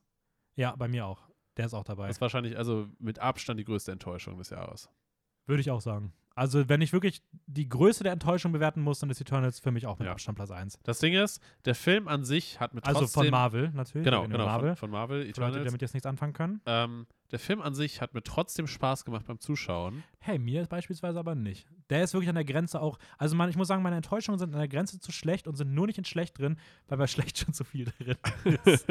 Ja, 0.55 0.75
bei 0.75 0.87
mir 0.87 1.05
auch. 1.05 1.27
Der 1.57 1.65
ist 1.65 1.73
auch 1.73 1.83
dabei. 1.83 2.07
Das 2.07 2.17
ist 2.17 2.21
wahrscheinlich 2.21 2.57
also 2.57 2.87
mit 2.99 3.19
Abstand 3.19 3.59
die 3.59 3.63
größte 3.63 3.91
Enttäuschung 3.91 4.37
des 4.37 4.49
Jahres. 4.49 4.89
Würde 5.45 5.61
ich 5.61 5.71
auch 5.71 5.81
sagen. 5.81 6.13
Also, 6.37 6.69
wenn 6.69 6.81
ich 6.81 6.93
wirklich 6.93 7.23
die 7.47 7.67
Größe 7.67 8.03
der 8.03 8.13
Enttäuschung 8.13 8.51
bewerten 8.51 8.79
muss, 8.81 8.99
dann 8.99 9.09
ist 9.09 9.19
Eternals 9.19 9.59
für 9.59 9.71
mich 9.71 9.87
auch 9.87 9.97
mit 9.97 10.05
Ja. 10.05 10.11
Abstand 10.11 10.35
Platz 10.35 10.51
1. 10.51 10.77
Das 10.83 10.99
Ding 10.99 11.15
ist, 11.15 11.41
der 11.65 11.73
Film 11.73 12.07
an 12.07 12.25
sich 12.25 12.59
hat 12.59 12.75
mit 12.75 12.85
Also 12.85 12.99
trotzdem 12.99 13.23
von 13.23 13.31
Marvel 13.31 13.71
natürlich. 13.71 14.05
genau, 14.05 14.27
genau 14.27 14.45
Marvel. 14.45 14.75
Von, 14.75 14.77
von 14.77 14.91
Marvel, 14.91 15.21
Für 15.21 15.25
Leute, 15.25 15.33
die 15.33 15.39
Eternals. 15.41 15.65
damit 15.65 15.81
jetzt 15.81 15.93
nichts 15.95 16.05
anfangen 16.05 16.33
können. 16.33 16.61
Ähm, 16.67 17.07
der 17.31 17.39
Film 17.39 17.59
an 17.59 17.73
sich 17.73 18.01
hat 18.01 18.13
mir 18.13 18.21
trotzdem 18.21 18.67
Spaß 18.67 19.03
gemacht 19.03 19.25
beim 19.25 19.39
Zuschauen. 19.39 20.03
Hey, 20.19 20.37
mir 20.37 20.67
beispielsweise 20.67 21.17
aber 21.17 21.33
nicht. 21.33 21.65
Der 21.89 22.03
ist 22.03 22.13
wirklich 22.13 22.29
an 22.29 22.35
der 22.35 22.45
Grenze 22.45 22.81
auch. 22.83 22.99
Also, 23.17 23.35
man, 23.35 23.49
ich 23.49 23.55
muss 23.55 23.67
sagen, 23.67 23.81
meine 23.81 23.95
Enttäuschungen 23.95 24.37
sind 24.37 24.53
an 24.53 24.59
der 24.59 24.67
Grenze 24.67 24.99
zu 24.99 25.11
schlecht 25.11 25.47
und 25.47 25.55
sind 25.55 25.73
nur 25.73 25.87
nicht 25.87 25.97
in 25.97 26.05
schlecht 26.05 26.37
drin, 26.37 26.59
weil 26.87 26.99
bei 26.99 27.07
schlecht 27.07 27.39
schon 27.39 27.55
zu 27.55 27.63
viel 27.63 27.85
drin 27.85 28.15
ist. 28.63 28.85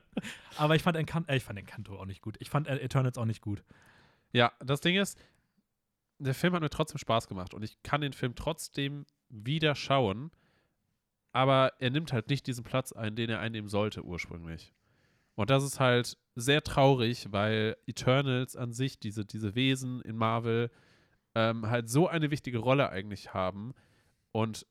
aber 0.56 0.74
ich 0.76 0.82
fand, 0.82 0.96
Encan 0.96 1.28
äh, 1.28 1.36
ich 1.36 1.44
fand 1.44 1.58
Encanto 1.58 2.00
auch 2.00 2.06
nicht 2.06 2.22
gut. 2.22 2.36
Ich 2.40 2.48
fand 2.48 2.66
äh, 2.68 2.78
Eternals 2.78 3.18
auch 3.18 3.26
nicht 3.26 3.42
gut. 3.42 3.62
Ja, 4.32 4.52
das 4.64 4.80
Ding 4.80 4.96
ist, 4.96 5.18
der 6.18 6.34
Film 6.34 6.54
hat 6.54 6.62
mir 6.62 6.70
trotzdem 6.70 6.98
Spaß 6.98 7.28
gemacht 7.28 7.54
und 7.54 7.62
ich 7.62 7.82
kann 7.82 8.00
den 8.00 8.12
Film 8.12 8.34
trotzdem 8.34 9.06
wieder 9.28 9.74
schauen, 9.74 10.30
aber 11.32 11.72
er 11.78 11.90
nimmt 11.90 12.12
halt 12.12 12.28
nicht 12.28 12.46
diesen 12.46 12.64
Platz 12.64 12.92
ein, 12.92 13.16
den 13.16 13.30
er 13.30 13.40
einnehmen 13.40 13.68
sollte 13.68 14.02
ursprünglich. 14.04 14.72
Und 15.34 15.50
das 15.50 15.62
ist 15.64 15.80
halt 15.80 16.16
sehr 16.34 16.62
traurig, 16.62 17.30
weil 17.30 17.76
Eternals 17.86 18.56
an 18.56 18.72
sich, 18.72 18.98
diese, 18.98 19.26
diese 19.26 19.54
Wesen 19.54 20.00
in 20.00 20.16
Marvel, 20.16 20.70
ähm, 21.34 21.68
halt 21.68 21.90
so 21.90 22.08
eine 22.08 22.30
wichtige 22.30 22.58
Rolle 22.58 22.88
eigentlich 22.88 23.34
haben. 23.34 23.74
Und 24.32 24.66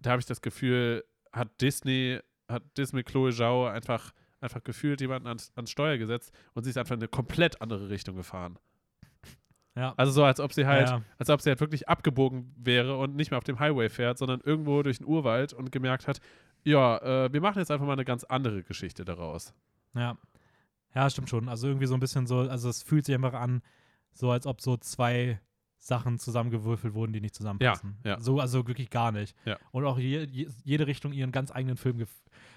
da 0.00 0.10
habe 0.10 0.20
ich 0.20 0.26
das 0.26 0.42
Gefühl, 0.42 1.04
hat 1.32 1.60
Disney, 1.60 2.18
hat 2.48 2.64
Disney 2.76 3.04
Chloe 3.04 3.32
Zhao 3.32 3.66
einfach, 3.66 4.12
einfach 4.40 4.64
gefühlt 4.64 5.00
jemanden 5.00 5.28
ans, 5.28 5.52
ans 5.54 5.70
Steuer 5.70 5.98
gesetzt 5.98 6.32
und 6.54 6.64
sie 6.64 6.70
ist 6.70 6.78
einfach 6.78 6.96
in 6.96 7.00
eine 7.00 7.08
komplett 7.08 7.62
andere 7.62 7.88
Richtung 7.88 8.16
gefahren. 8.16 8.58
Ja. 9.78 9.94
Also 9.96 10.10
so, 10.10 10.24
als 10.24 10.40
ob 10.40 10.52
sie 10.52 10.66
halt, 10.66 10.88
ja. 10.88 11.02
als 11.18 11.30
ob 11.30 11.40
sie 11.40 11.50
halt 11.50 11.60
wirklich 11.60 11.88
abgebogen 11.88 12.52
wäre 12.56 12.98
und 12.98 13.14
nicht 13.14 13.30
mehr 13.30 13.38
auf 13.38 13.44
dem 13.44 13.60
Highway 13.60 13.88
fährt, 13.88 14.18
sondern 14.18 14.40
irgendwo 14.40 14.82
durch 14.82 14.98
den 14.98 15.06
Urwald 15.06 15.52
und 15.52 15.70
gemerkt 15.70 16.08
hat, 16.08 16.20
ja, 16.64 16.98
äh, 16.98 17.32
wir 17.32 17.40
machen 17.40 17.60
jetzt 17.60 17.70
einfach 17.70 17.86
mal 17.86 17.92
eine 17.92 18.04
ganz 18.04 18.24
andere 18.24 18.64
Geschichte 18.64 19.04
daraus. 19.04 19.54
Ja. 19.94 20.18
Ja, 20.96 21.08
stimmt 21.08 21.30
schon. 21.30 21.48
Also 21.48 21.68
irgendwie 21.68 21.86
so 21.86 21.94
ein 21.94 22.00
bisschen 22.00 22.26
so, 22.26 22.40
also 22.40 22.68
es 22.68 22.82
fühlt 22.82 23.04
sich 23.04 23.14
einfach 23.14 23.34
an, 23.34 23.62
so 24.12 24.32
als 24.32 24.46
ob 24.48 24.60
so 24.60 24.76
zwei 24.76 25.40
Sachen 25.88 26.18
zusammengewürfelt 26.18 26.94
wurden, 26.94 27.12
die 27.12 27.20
nicht 27.20 27.34
zusammenpassen. 27.34 27.96
Ja, 28.04 28.12
ja. 28.12 28.20
So, 28.20 28.38
also 28.40 28.66
wirklich 28.68 28.90
gar 28.90 29.10
nicht. 29.10 29.34
Ja. 29.46 29.56
Und 29.72 29.84
auch 29.86 29.98
je, 29.98 30.24
je, 30.30 30.46
jede 30.62 30.86
Richtung 30.86 31.12
ihren 31.12 31.32
ganz 31.32 31.50
eigenen 31.50 31.76
Film. 31.76 32.04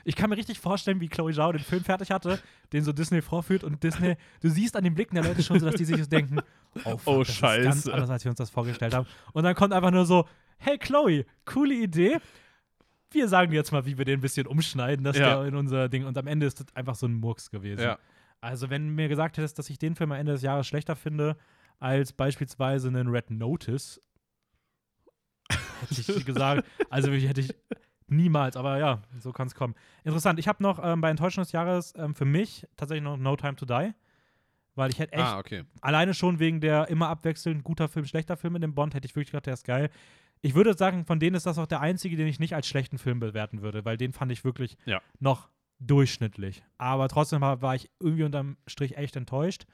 Ich 0.03 0.15
kann 0.15 0.29
mir 0.29 0.37
richtig 0.37 0.59
vorstellen, 0.59 0.99
wie 0.99 1.07
Chloe 1.07 1.31
Zhao 1.33 1.51
den 1.51 1.61
Film 1.63 1.83
fertig 1.83 2.11
hatte, 2.11 2.39
den 2.73 2.83
so 2.83 2.91
Disney 2.91 3.21
vorführt 3.21 3.63
und 3.63 3.81
Disney, 3.83 4.15
du 4.41 4.49
siehst 4.49 4.75
an 4.75 4.83
den 4.83 4.93
Blicken 4.93 5.15
der 5.15 5.23
Leute 5.23 5.41
schon 5.43 5.59
so, 5.59 5.65
dass 5.65 5.75
die 5.75 5.85
sich 5.85 5.97
so 5.97 6.05
denken, 6.09 6.39
oh, 6.85 6.97
fuck, 6.97 7.07
Oh, 7.07 7.19
das 7.19 7.29
ist 7.29 7.41
ganz 7.41 7.63
Scheiße. 7.83 7.93
anders, 7.93 8.09
als 8.09 8.23
wir 8.25 8.29
uns 8.31 8.37
das 8.37 8.49
vorgestellt 8.49 8.93
haben. 8.93 9.07
Und 9.33 9.43
dann 9.43 9.55
kommt 9.55 9.73
einfach 9.73 9.91
nur 9.91 10.05
so, 10.05 10.27
hey 10.57 10.77
Chloe, 10.77 11.25
coole 11.45 11.73
Idee. 11.73 12.17
Wir 13.11 13.27
sagen 13.27 13.51
dir 13.51 13.57
jetzt 13.57 13.71
mal, 13.71 13.85
wie 13.85 13.97
wir 13.97 14.05
den 14.05 14.19
ein 14.19 14.21
bisschen 14.21 14.45
umschneiden, 14.47 15.03
dass 15.03 15.17
Ja. 15.17 15.37
der 15.37 15.45
in 15.47 15.55
unser 15.55 15.87
Ding. 15.89 16.05
Und 16.05 16.17
am 16.17 16.27
Ende 16.27 16.45
ist 16.45 16.59
das 16.59 16.67
einfach 16.75 16.95
so 16.95 17.07
ein 17.07 17.13
Murks 17.13 17.49
gewesen. 17.49 17.81
Ja. 17.81 17.97
Also, 18.41 18.69
wenn 18.69 18.87
du 18.87 18.93
mir 18.93 19.07
gesagt 19.07 19.37
hättest, 19.37 19.59
dass 19.59 19.69
ich 19.69 19.77
den 19.79 19.95
Film 19.95 20.11
am 20.11 20.17
Ende 20.19 20.31
des 20.33 20.41
Jahres 20.41 20.65
schlechter 20.67 20.95
finde 20.95 21.37
als 21.81 22.13
beispielsweise 22.13 22.87
einen 22.87 23.09
Red 23.09 23.29
Notice, 23.31 23.99
hätte 25.81 26.01
ich 26.17 26.25
gesagt, 26.25 26.65
also 26.89 27.11
hätte 27.11 27.41
ich 27.41 27.53
niemals, 28.07 28.55
aber 28.55 28.77
ja, 28.77 29.01
so 29.19 29.31
kann 29.31 29.47
es 29.47 29.55
kommen. 29.55 29.75
Interessant, 30.03 30.39
ich 30.39 30.47
habe 30.47 30.61
noch 30.63 30.79
ähm, 30.83 31.01
bei 31.01 31.09
Enttäuschung 31.09 31.43
des 31.43 31.51
Jahres 31.51 31.93
ähm, 31.97 32.15
für 32.15 32.25
mich 32.25 32.67
tatsächlich 32.77 33.03
noch 33.03 33.17
No 33.17 33.35
Time 33.35 33.55
to 33.55 33.65
Die, 33.65 33.91
weil 34.75 34.89
ich 34.91 34.99
hätte 34.99 35.13
echt, 35.13 35.23
Ah, 35.25 35.39
okay. 35.39 35.63
alleine 35.81 36.13
schon 36.13 36.39
wegen 36.39 36.61
der 36.61 36.87
immer 36.89 37.09
abwechselnd 37.09 37.63
guter 37.63 37.89
Film, 37.89 38.05
schlechter 38.05 38.37
Film 38.37 38.55
in 38.55 38.61
dem 38.61 38.73
Bond, 38.75 38.93
hätte 38.93 39.05
ich 39.05 39.15
wirklich 39.15 39.31
gedacht, 39.31 39.47
der 39.47 39.53
ist 39.53 39.65
geil. 39.65 39.89
Ich 40.41 40.55
würde 40.55 40.73
sagen, 40.75 41.05
von 41.05 41.19
denen 41.19 41.35
ist 41.35 41.45
das 41.45 41.57
auch 41.57 41.67
der 41.67 41.81
einzige, 41.81 42.15
den 42.15 42.27
ich 42.27 42.39
nicht 42.39 42.55
als 42.55 42.67
schlechten 42.67 42.97
Film 42.97 43.19
bewerten 43.19 43.61
würde, 43.61 43.85
weil 43.85 43.97
den 43.97 44.13
fand 44.13 44.31
ich 44.31 44.43
wirklich 44.43 44.77
Ja. 44.85 45.01
noch 45.19 45.49
durchschnittlich. 45.79 46.63
Aber 46.77 47.07
trotzdem 47.09 47.41
war, 47.41 47.61
war 47.61 47.75
ich 47.75 47.89
irgendwie 47.99 48.23
unterm 48.23 48.57
Strich 48.67 48.97
echt 48.97 49.15
enttäuscht. 49.15 49.65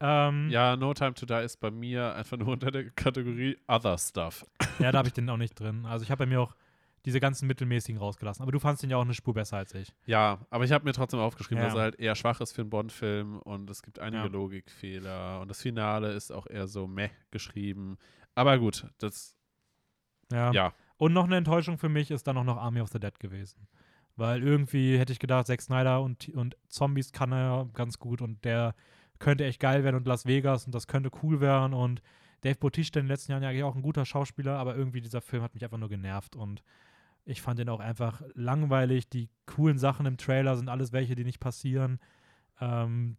Ähm, 0.00 0.50
ja. 0.50 0.70
Ja, 0.72 0.76
No 0.76 0.92
Time 0.94 1.14
to 1.14 1.24
Die 1.26 1.44
ist 1.44 1.60
bei 1.60 1.70
mir 1.70 2.14
einfach 2.14 2.36
nur 2.36 2.48
unter 2.52 2.70
der 2.70 2.90
Kategorie 2.90 3.56
Other 3.68 3.96
Stuff. 3.98 4.44
da 4.78 4.92
habe 4.92 5.08
ich 5.08 5.14
den 5.14 5.28
auch 5.30 5.36
nicht 5.36 5.58
drin. 5.58 5.86
Also 5.86 6.02
ich 6.04 6.10
habe 6.10 6.20
bei 6.24 6.26
mir 6.26 6.40
auch 6.40 6.54
diese 7.04 7.20
ganzen 7.20 7.46
mittelmäßigen 7.46 7.98
rausgelassen. 8.00 8.42
Aber 8.42 8.50
du 8.52 8.58
fandst 8.58 8.82
den 8.82 8.90
ja 8.90 8.96
auch 8.96 9.02
eine 9.02 9.12
Spur 9.14 9.34
besser 9.34 9.58
als 9.58 9.74
ich. 9.74 9.92
Ja, 10.06 10.38
aber 10.50 10.64
ich 10.64 10.72
habe 10.72 10.84
mir 10.84 10.92
trotzdem 10.92 11.20
aufgeschrieben, 11.20 11.58
Ja. 11.62 11.68
dass 11.68 11.76
er 11.76 11.82
halt 11.82 12.00
eher 12.00 12.14
schwach 12.14 12.40
ist 12.40 12.52
für 12.52 12.62
einen 12.62 12.70
Bond-Film 12.70 13.38
und 13.40 13.68
es 13.68 13.82
gibt 13.82 13.98
einige 13.98 14.24
Ja. 14.24 14.28
Logikfehler 14.30 15.40
und 15.40 15.48
das 15.48 15.60
Finale 15.60 16.12
ist 16.12 16.32
auch 16.32 16.46
eher 16.46 16.66
so 16.66 16.86
meh 16.86 17.10
geschrieben. 17.30 17.98
Aber 18.34 18.58
gut, 18.58 18.86
das, 18.98 19.36
Ja. 20.32 20.50
ja. 20.52 20.72
Und 20.96 21.12
noch 21.12 21.24
eine 21.24 21.36
Enttäuschung 21.36 21.76
für 21.76 21.88
mich 21.90 22.10
ist 22.10 22.26
dann 22.26 22.38
auch 22.38 22.44
noch 22.44 22.56
Army 22.56 22.80
of 22.80 22.88
the 22.88 22.98
Dead 23.00 23.18
gewesen. 23.20 23.68
Weil 24.16 24.42
irgendwie 24.42 24.96
hätte 24.98 25.12
ich 25.12 25.18
gedacht, 25.18 25.46
Zack 25.46 25.60
Snyder 25.60 26.00
und, 26.00 26.28
und 26.30 26.56
Zombies 26.68 27.12
kann 27.12 27.32
er 27.32 27.38
ja 27.38 27.68
ganz 27.74 27.98
gut 27.98 28.22
und 28.22 28.44
der 28.44 28.74
könnte 29.24 29.46
echt 29.46 29.58
geil 29.58 29.84
werden 29.84 29.96
und 29.96 30.06
Las 30.06 30.26
Vegas 30.26 30.66
und 30.66 30.74
das 30.74 30.86
könnte 30.86 31.10
cool 31.22 31.40
werden 31.40 31.72
und 31.72 32.02
Dave 32.42 32.56
Bautista 32.56 33.00
in 33.00 33.06
den 33.06 33.10
letzten 33.10 33.32
Jahren 33.32 33.42
ja 33.42 33.48
eigentlich 33.48 33.64
auch 33.64 33.74
ein 33.74 33.80
guter 33.80 34.04
Schauspieler, 34.04 34.58
aber 34.58 34.76
irgendwie 34.76 35.00
dieser 35.00 35.22
Film 35.22 35.42
hat 35.42 35.54
mich 35.54 35.64
einfach 35.64 35.78
nur 35.78 35.88
genervt 35.88 36.36
und 36.36 36.62
ich 37.24 37.40
fand 37.40 37.58
den 37.58 37.70
auch 37.70 37.80
einfach 37.80 38.20
langweilig. 38.34 39.08
Die 39.08 39.30
coolen 39.46 39.78
Sachen 39.78 40.04
im 40.04 40.18
Trailer 40.18 40.58
sind 40.58 40.68
alles 40.68 40.92
welche, 40.92 41.14
die 41.14 41.24
nicht 41.24 41.40
passieren. 41.40 42.00
Ähm, 42.60 43.16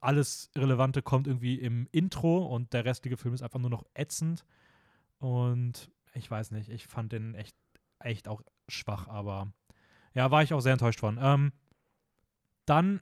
alles 0.00 0.52
Relevante 0.56 1.02
kommt 1.02 1.26
irgendwie 1.26 1.56
im 1.56 1.88
Intro 1.90 2.46
und 2.46 2.72
der 2.72 2.84
restliche 2.84 3.16
Film 3.16 3.34
ist 3.34 3.42
einfach 3.42 3.58
nur 3.58 3.70
noch 3.70 3.84
ätzend. 3.92 4.44
Und 5.18 5.90
ich 6.14 6.30
weiß 6.30 6.52
nicht, 6.52 6.68
ich 6.68 6.86
fand 6.86 7.10
den 7.10 7.34
echt, 7.34 7.56
echt 7.98 8.28
auch 8.28 8.40
schwach, 8.68 9.08
aber 9.08 9.52
ja, 10.14 10.30
war 10.30 10.44
ich 10.44 10.54
auch 10.54 10.60
sehr 10.60 10.74
enttäuscht 10.74 11.00
von. 11.00 11.18
Ähm, 11.20 11.52
dann 12.66 13.00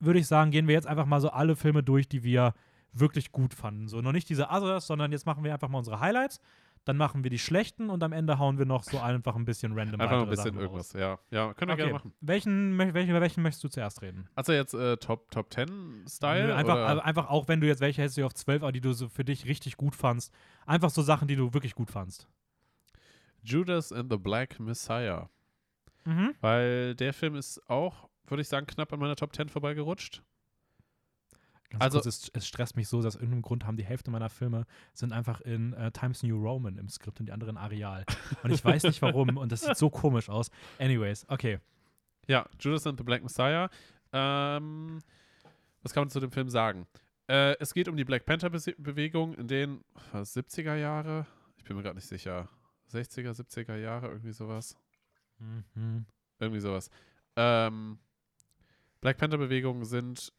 würde 0.00 0.18
ich 0.18 0.26
sagen, 0.26 0.50
gehen 0.50 0.66
wir 0.66 0.74
jetzt 0.74 0.86
einfach 0.86 1.06
mal 1.06 1.20
so 1.20 1.30
alle 1.30 1.56
Filme 1.56 1.82
durch, 1.82 2.08
die 2.08 2.24
wir 2.24 2.54
wirklich 2.92 3.30
gut 3.30 3.54
fanden. 3.54 3.88
So 3.88 4.00
noch 4.00 4.12
nicht 4.12 4.28
diese 4.28 4.48
Others, 4.48 4.86
sondern 4.86 5.12
jetzt 5.12 5.26
machen 5.26 5.44
wir 5.44 5.52
einfach 5.52 5.68
mal 5.68 5.78
unsere 5.78 6.00
Highlights. 6.00 6.40
Dann 6.86 6.96
machen 6.96 7.22
wir 7.22 7.30
die 7.30 7.38
schlechten 7.38 7.90
und 7.90 8.02
am 8.02 8.12
Ende 8.12 8.38
hauen 8.38 8.58
wir 8.58 8.64
noch 8.64 8.82
so 8.82 8.98
einfach 8.98 9.36
ein 9.36 9.44
bisschen 9.44 9.78
random 9.78 10.00
Einfach 10.00 10.22
ein 10.22 10.30
bisschen 10.30 10.58
irgendwas. 10.58 10.94
Ja, 10.94 11.18
ja, 11.30 11.52
können 11.52 11.68
wir 11.68 11.76
gerne 11.76 11.90
Okay. 11.90 11.98
machen. 11.98 12.14
Welchen, 12.22 12.78
welchen, 12.78 13.10
über 13.10 13.20
welchen 13.20 13.42
möchtest 13.42 13.62
du 13.64 13.68
zuerst 13.68 14.00
reden? 14.00 14.28
Also 14.34 14.52
jetzt 14.54 14.72
äh, 14.72 14.96
Top, 14.96 15.30
Top 15.30 15.52
10 15.52 16.06
Style? 16.08 16.54
Einfach, 16.54 16.74
oder? 16.74 17.04
einfach 17.04 17.28
auch, 17.28 17.48
wenn 17.48 17.60
du 17.60 17.66
jetzt 17.66 17.80
welche 17.80 18.00
hättest, 18.00 18.16
die 18.16 18.24
auf 18.24 18.32
12, 18.34 18.62
aber 18.62 18.72
die 18.72 18.80
du 18.80 18.94
so 18.94 19.10
für 19.10 19.24
dich 19.24 19.44
richtig 19.44 19.76
gut 19.76 19.94
fandst. 19.94 20.32
Einfach 20.64 20.88
so 20.88 21.02
Sachen, 21.02 21.28
die 21.28 21.36
du 21.36 21.52
wirklich 21.52 21.74
gut 21.74 21.90
fandst. 21.90 22.26
Judas 23.42 23.92
and 23.92 24.10
the 24.10 24.18
Black 24.18 24.58
Messiah. 24.58 25.28
Mhm. 26.06 26.34
Weil 26.40 26.94
der 26.94 27.12
Film 27.12 27.34
ist 27.34 27.60
auch, 27.68 28.08
würde 28.30 28.42
ich 28.42 28.48
sagen, 28.48 28.66
knapp 28.66 28.92
an 28.92 28.98
meiner 29.00 29.16
Top 29.16 29.34
10 29.34 29.48
vorbeigerutscht. 29.48 30.22
Ganz 31.70 31.82
Also- 31.82 31.98
kurz, 31.98 32.06
es, 32.06 32.28
es 32.34 32.46
stresst 32.48 32.76
mich 32.76 32.88
so, 32.88 33.00
dass 33.00 33.14
aus 33.14 33.20
irgendeinem 33.22 33.42
Grund 33.42 33.64
haben 33.64 33.76
die 33.76 33.84
Hälfte 33.84 34.10
meiner 34.10 34.28
Filme 34.28 34.66
sind 34.92 35.12
einfach 35.12 35.40
in 35.40 35.72
äh, 35.74 35.92
Times 35.92 36.22
New 36.24 36.36
Roman 36.36 36.76
im 36.78 36.88
Skript 36.88 37.20
und 37.20 37.26
die 37.26 37.32
anderen 37.32 37.56
Areal. 37.56 38.04
Und 38.42 38.50
ich 38.50 38.64
weiß 38.64 38.82
nicht 38.84 39.00
warum 39.02 39.36
und 39.36 39.52
das 39.52 39.60
sieht 39.62 39.76
so 39.76 39.88
komisch 39.88 40.28
aus. 40.28 40.50
Anyways, 40.78 41.26
okay. 41.28 41.60
Ja, 42.26 42.46
Judas 42.58 42.86
and 42.86 42.98
the 42.98 43.04
Black 43.04 43.22
Messiah. 43.22 43.70
Ähm, 44.12 44.98
was 45.82 45.92
kann 45.94 46.02
man 46.02 46.10
zu 46.10 46.18
dem 46.20 46.32
Film 46.32 46.48
sagen? 46.48 46.86
Äh, 47.28 47.56
es 47.60 47.72
geht 47.72 47.86
um 47.86 47.96
die 47.96 48.04
Black 48.04 48.26
Panther-Bewegung 48.26 49.34
in 49.34 49.46
den 49.46 49.84
was, 50.10 50.36
70er 50.36 50.74
Jahre. 50.74 51.26
Ich 51.58 51.64
bin 51.64 51.76
mir 51.76 51.82
gerade 51.84 51.94
nicht 51.96 52.08
sicher. 52.08 52.48
60er, 52.92 53.30
70er 53.32 53.76
Jahre, 53.76 54.08
irgendwie 54.08 54.32
sowas. 54.32 54.76
Mhm. 55.38 56.04
Irgendwie 56.40 56.60
sowas. 56.60 56.90
Ähm, 57.36 57.98
Black 59.00 59.18
Panther-Bewegungen 59.18 59.84
sind. 59.84 60.32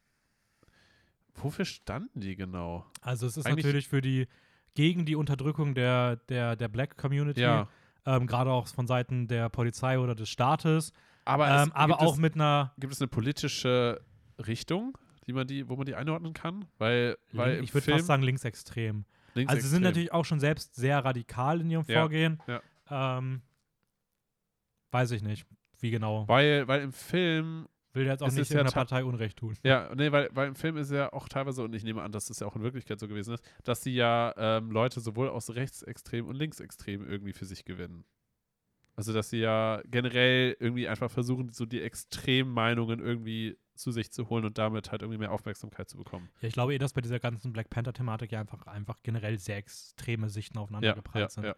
Wofür 1.34 1.64
standen 1.64 2.20
die 2.20 2.36
genau? 2.36 2.86
Also 3.00 3.26
es 3.26 3.36
ist 3.36 3.46
Eigentlich- 3.46 3.64
natürlich 3.64 3.88
für 3.88 4.00
die 4.00 4.26
gegen 4.74 5.04
die 5.04 5.16
Unterdrückung 5.16 5.74
der, 5.74 6.16
der, 6.28 6.56
der 6.56 6.68
Black 6.68 6.96
Community, 6.96 7.40
Ja. 7.42 7.68
ähm, 8.06 8.26
gerade 8.26 8.50
auch 8.50 8.68
von 8.68 8.86
Seiten 8.86 9.28
der 9.28 9.48
Polizei 9.48 9.98
oder 9.98 10.14
des 10.14 10.28
Staates, 10.28 10.92
Aber, 11.24 11.48
ähm, 11.48 11.68
es, 11.68 11.74
aber 11.74 11.94
gibt 11.94 12.00
auch 12.00 12.14
es, 12.14 12.18
mit 12.18 12.34
einer, 12.34 12.72
gibt 12.78 12.92
es 12.92 13.00
eine 13.00 13.08
politische 13.08 14.00
Richtung, 14.46 14.96
die 15.26 15.32
man 15.32 15.46
die, 15.46 15.68
wo 15.68 15.76
man 15.76 15.84
die 15.86 15.94
einordnen 15.94 16.32
kann? 16.32 16.64
Weil, 16.78 17.16
weil 17.32 17.56
im 17.58 17.64
ich 17.64 17.74
würde 17.74 17.90
fast 17.92 18.06
sagen, 18.06 18.22
linksextrem. 18.22 19.04
linksextrem. 19.34 19.48
Also 19.48 19.62
sie 19.62 19.68
sind 19.68 19.82
natürlich 19.82 20.12
auch 20.12 20.24
schon 20.24 20.40
selbst 20.40 20.74
sehr 20.74 21.04
radikal 21.04 21.60
in 21.60 21.70
ihrem 21.70 21.84
Ja, 21.86 22.00
Vorgehen. 22.00 22.40
ja. 22.46 22.60
Ähm, 23.18 23.42
weiß 24.90 25.10
ich 25.12 25.22
nicht, 25.22 25.46
wie 25.80 25.90
genau. 25.90 26.26
Weil, 26.28 26.66
weil 26.68 26.82
im 26.82 26.92
Film 26.92 27.68
Will 27.94 28.06
jetzt 28.06 28.22
auch 28.22 28.28
es 28.28 28.34
nicht 28.34 28.48
ja 28.50 28.56
irgendeiner 28.56 28.72
ta- 28.72 28.80
Partei 28.94 29.04
Unrecht 29.04 29.36
tun. 29.38 29.54
Ja, 29.62 29.94
nee, 29.94 30.10
weil, 30.12 30.28
weil 30.32 30.48
im 30.48 30.54
Film 30.54 30.76
ist 30.78 30.90
ja 30.90 31.12
auch 31.12 31.28
teilweise, 31.28 31.62
und 31.62 31.74
ich 31.74 31.84
nehme 31.84 32.02
an, 32.02 32.10
dass 32.12 32.26
das 32.26 32.40
ja 32.40 32.46
auch 32.46 32.56
in 32.56 32.62
Wirklichkeit 32.62 32.98
so 32.98 33.06
gewesen 33.08 33.34
ist, 33.34 33.44
dass 33.64 33.82
sie 33.82 33.94
ja 33.94 34.32
ähm, 34.36 34.70
Leute 34.70 35.00
sowohl 35.00 35.28
aus 35.28 35.50
rechtsextrem 35.54 36.26
und 36.26 36.34
linksextrem 36.36 37.06
irgendwie 37.06 37.32
für 37.32 37.44
sich 37.44 37.64
gewinnen. 37.64 38.04
Also, 38.94 39.12
dass 39.12 39.30
sie 39.30 39.38
ja 39.38 39.80
generell 39.86 40.56
irgendwie 40.60 40.86
einfach 40.88 41.10
versuchen, 41.10 41.50
so 41.50 41.64
die 41.66 41.80
Extremmeinungen 41.80 43.00
irgendwie 43.00 43.56
zu 43.74 43.90
sich 43.90 44.12
zu 44.12 44.28
holen 44.28 44.44
und 44.44 44.58
damit 44.58 44.92
halt 44.92 45.00
irgendwie 45.02 45.18
mehr 45.18 45.32
Aufmerksamkeit 45.32 45.88
zu 45.88 45.96
bekommen. 45.96 46.28
Ja, 46.40 46.48
ich 46.48 46.54
glaube 46.54 46.74
eh, 46.74 46.78
dass 46.78 46.92
bei 46.92 47.00
dieser 47.00 47.18
ganzen 47.18 47.52
Black 47.52 47.70
Panther-Thematik 47.70 48.30
ja 48.32 48.40
einfach, 48.40 48.66
einfach 48.66 48.98
generell 49.02 49.38
sehr 49.38 49.56
extreme 49.56 50.28
Sichten 50.28 50.58
aufeinander 50.58 50.88
Ja, 50.88 50.94
geprallt 50.94 51.22
ja, 51.24 51.28
sind. 51.30 51.44
ja. 51.44 51.54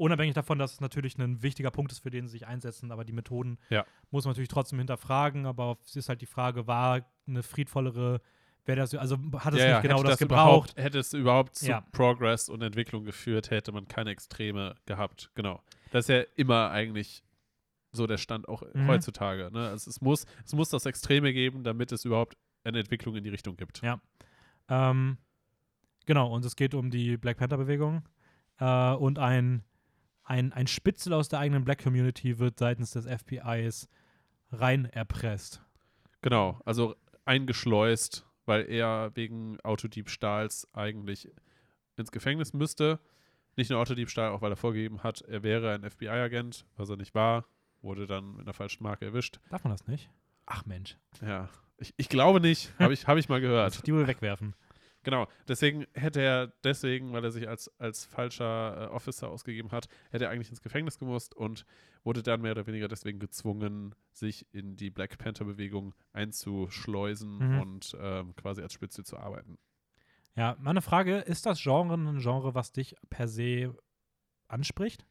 Unabhängig 0.00 0.34
davon, 0.34 0.58
dass 0.58 0.72
es 0.72 0.80
natürlich 0.80 1.18
ein 1.18 1.42
wichtiger 1.42 1.70
Punkt 1.70 1.92
ist, 1.92 1.98
für 1.98 2.08
den 2.10 2.26
sie 2.26 2.32
sich 2.32 2.46
einsetzen, 2.46 2.90
aber 2.90 3.04
die 3.04 3.12
Methoden 3.12 3.58
Ja. 3.68 3.84
muss 4.10 4.24
man 4.24 4.30
natürlich 4.32 4.48
trotzdem 4.48 4.78
hinterfragen. 4.78 5.44
Aber 5.44 5.76
es 5.84 5.94
ist 5.94 6.08
halt 6.08 6.22
die 6.22 6.26
Frage, 6.26 6.66
war 6.66 7.04
eine 7.26 7.42
friedvollere, 7.42 8.22
wäre 8.64 8.78
das, 8.78 8.94
also 8.94 9.16
hat 9.38 9.52
es 9.52 9.60
ja, 9.60 9.74
nicht 9.74 9.82
genau 9.82 9.98
hätte 9.98 10.08
das, 10.08 10.20
überhaupt, 10.22 10.68
gebraucht? 10.68 10.82
hätte 10.84 10.98
es 11.00 11.12
überhaupt 11.12 11.56
zu 11.56 11.66
Ja. 11.68 11.82
Progress 11.92 12.48
und 12.48 12.62
Entwicklung 12.62 13.04
geführt, 13.04 13.50
hätte 13.50 13.72
man 13.72 13.88
keine 13.88 14.10
Extreme 14.10 14.74
gehabt. 14.86 15.30
Genau. 15.34 15.62
Das 15.90 16.08
ist 16.08 16.08
ja 16.08 16.22
immer 16.36 16.70
eigentlich 16.70 17.22
so 17.92 18.06
der 18.06 18.16
Stand 18.18 18.48
auch 18.48 18.62
Mhm. 18.72 18.86
heutzutage. 18.88 19.50
Ne? 19.52 19.68
Also 19.68 19.90
es, 19.90 20.00
muss, 20.00 20.24
es 20.46 20.54
muss 20.54 20.70
das 20.70 20.86
Extreme 20.86 21.32
geben, 21.34 21.62
damit 21.62 21.92
es 21.92 22.04
überhaupt 22.06 22.38
eine 22.64 22.78
Entwicklung 22.78 23.16
in 23.16 23.24
die 23.24 23.30
Richtung 23.30 23.56
gibt. 23.56 23.82
Ja. 23.82 24.00
Ähm, 24.68 25.18
genau, 26.06 26.32
und 26.32 26.44
es 26.44 26.56
geht 26.56 26.72
um 26.74 26.90
die 26.90 27.16
Black 27.18 27.36
Panther-Bewegung. 27.36 28.02
Äh, 28.60 28.92
und 28.94 29.18
ein, 29.18 29.64
ein, 30.30 30.52
ein 30.52 30.68
Spitzel 30.68 31.12
aus 31.12 31.28
der 31.28 31.40
eigenen 31.40 31.64
Black 31.64 31.82
Community 31.82 32.38
wird 32.38 32.58
seitens 32.58 32.92
des 32.92 33.04
FBIs 33.04 33.88
rein 34.52 34.84
erpresst. 34.86 35.60
Genau, 36.22 36.60
also 36.64 36.94
eingeschleust, 37.24 38.26
weil 38.46 38.70
er 38.70 39.10
wegen 39.14 39.60
Autodiebstahls 39.62 40.68
eigentlich 40.72 41.28
ins 41.96 42.12
Gefängnis 42.12 42.52
müsste. 42.52 43.00
Nicht 43.56 43.70
nur 43.70 43.80
Autodiebstahl, 43.80 44.30
auch 44.30 44.40
weil 44.40 44.52
er 44.52 44.56
vorgegeben 44.56 45.02
hat, 45.02 45.22
er 45.22 45.42
wäre 45.42 45.72
ein 45.74 45.88
FBI-Agent, 45.90 46.64
was 46.76 46.88
er 46.88 46.96
nicht 46.96 47.14
war, 47.14 47.44
wurde 47.82 48.06
dann 48.06 48.32
mit 48.36 48.42
einer 48.42 48.54
falschen 48.54 48.84
Marke 48.84 49.06
erwischt. 49.06 49.40
Darf 49.50 49.64
man 49.64 49.72
das 49.72 49.86
nicht? 49.88 50.10
Ach 50.46 50.64
Mensch, 50.64 50.96
Ja, 51.22 51.48
ich, 51.78 51.92
ich 51.96 52.08
glaube 52.08 52.40
nicht, 52.40 52.72
habe 52.78 52.92
ich, 52.92 53.06
hab 53.06 53.18
ich 53.18 53.28
mal 53.28 53.40
gehört. 53.40 53.84
die 53.86 53.92
wohl 53.92 54.06
wegwerfen. 54.06 54.54
Genau, 55.02 55.28
deswegen 55.48 55.86
hätte 55.94 56.20
er, 56.20 56.48
deswegen, 56.62 57.12
weil 57.14 57.24
er 57.24 57.30
sich 57.30 57.48
als, 57.48 57.70
als 57.80 58.04
falscher 58.04 58.82
äh, 58.82 58.86
Officer 58.88 59.30
ausgegeben 59.30 59.70
hat, 59.72 59.88
hätte 60.10 60.24
er 60.26 60.30
eigentlich 60.30 60.50
ins 60.50 60.60
Gefängnis 60.60 60.98
gemusst 60.98 61.34
und 61.34 61.64
wurde 62.04 62.22
dann 62.22 62.42
mehr 62.42 62.52
oder 62.52 62.66
weniger 62.66 62.86
deswegen 62.86 63.18
gezwungen, 63.18 63.94
sich 64.12 64.46
in 64.52 64.76
die 64.76 64.90
Black 64.90 65.16
Panther-Bewegung 65.16 65.94
einzuschleusen 66.12 67.38
Mhm. 67.38 67.58
und 67.60 67.96
ähm, 67.98 68.34
quasi 68.36 68.60
als 68.62 68.72
Spitze 68.74 69.02
zu 69.04 69.16
arbeiten. 69.18 69.58
Ja, 70.36 70.56
meine 70.60 70.82
Frage, 70.82 71.16
ist 71.18 71.46
das 71.46 71.60
Genre 71.62 71.94
ein 71.94 72.18
Genre, 72.20 72.54
was 72.54 72.72
dich 72.72 72.94
per 73.08 73.26
se 73.28 73.74
anspricht? 74.48 75.06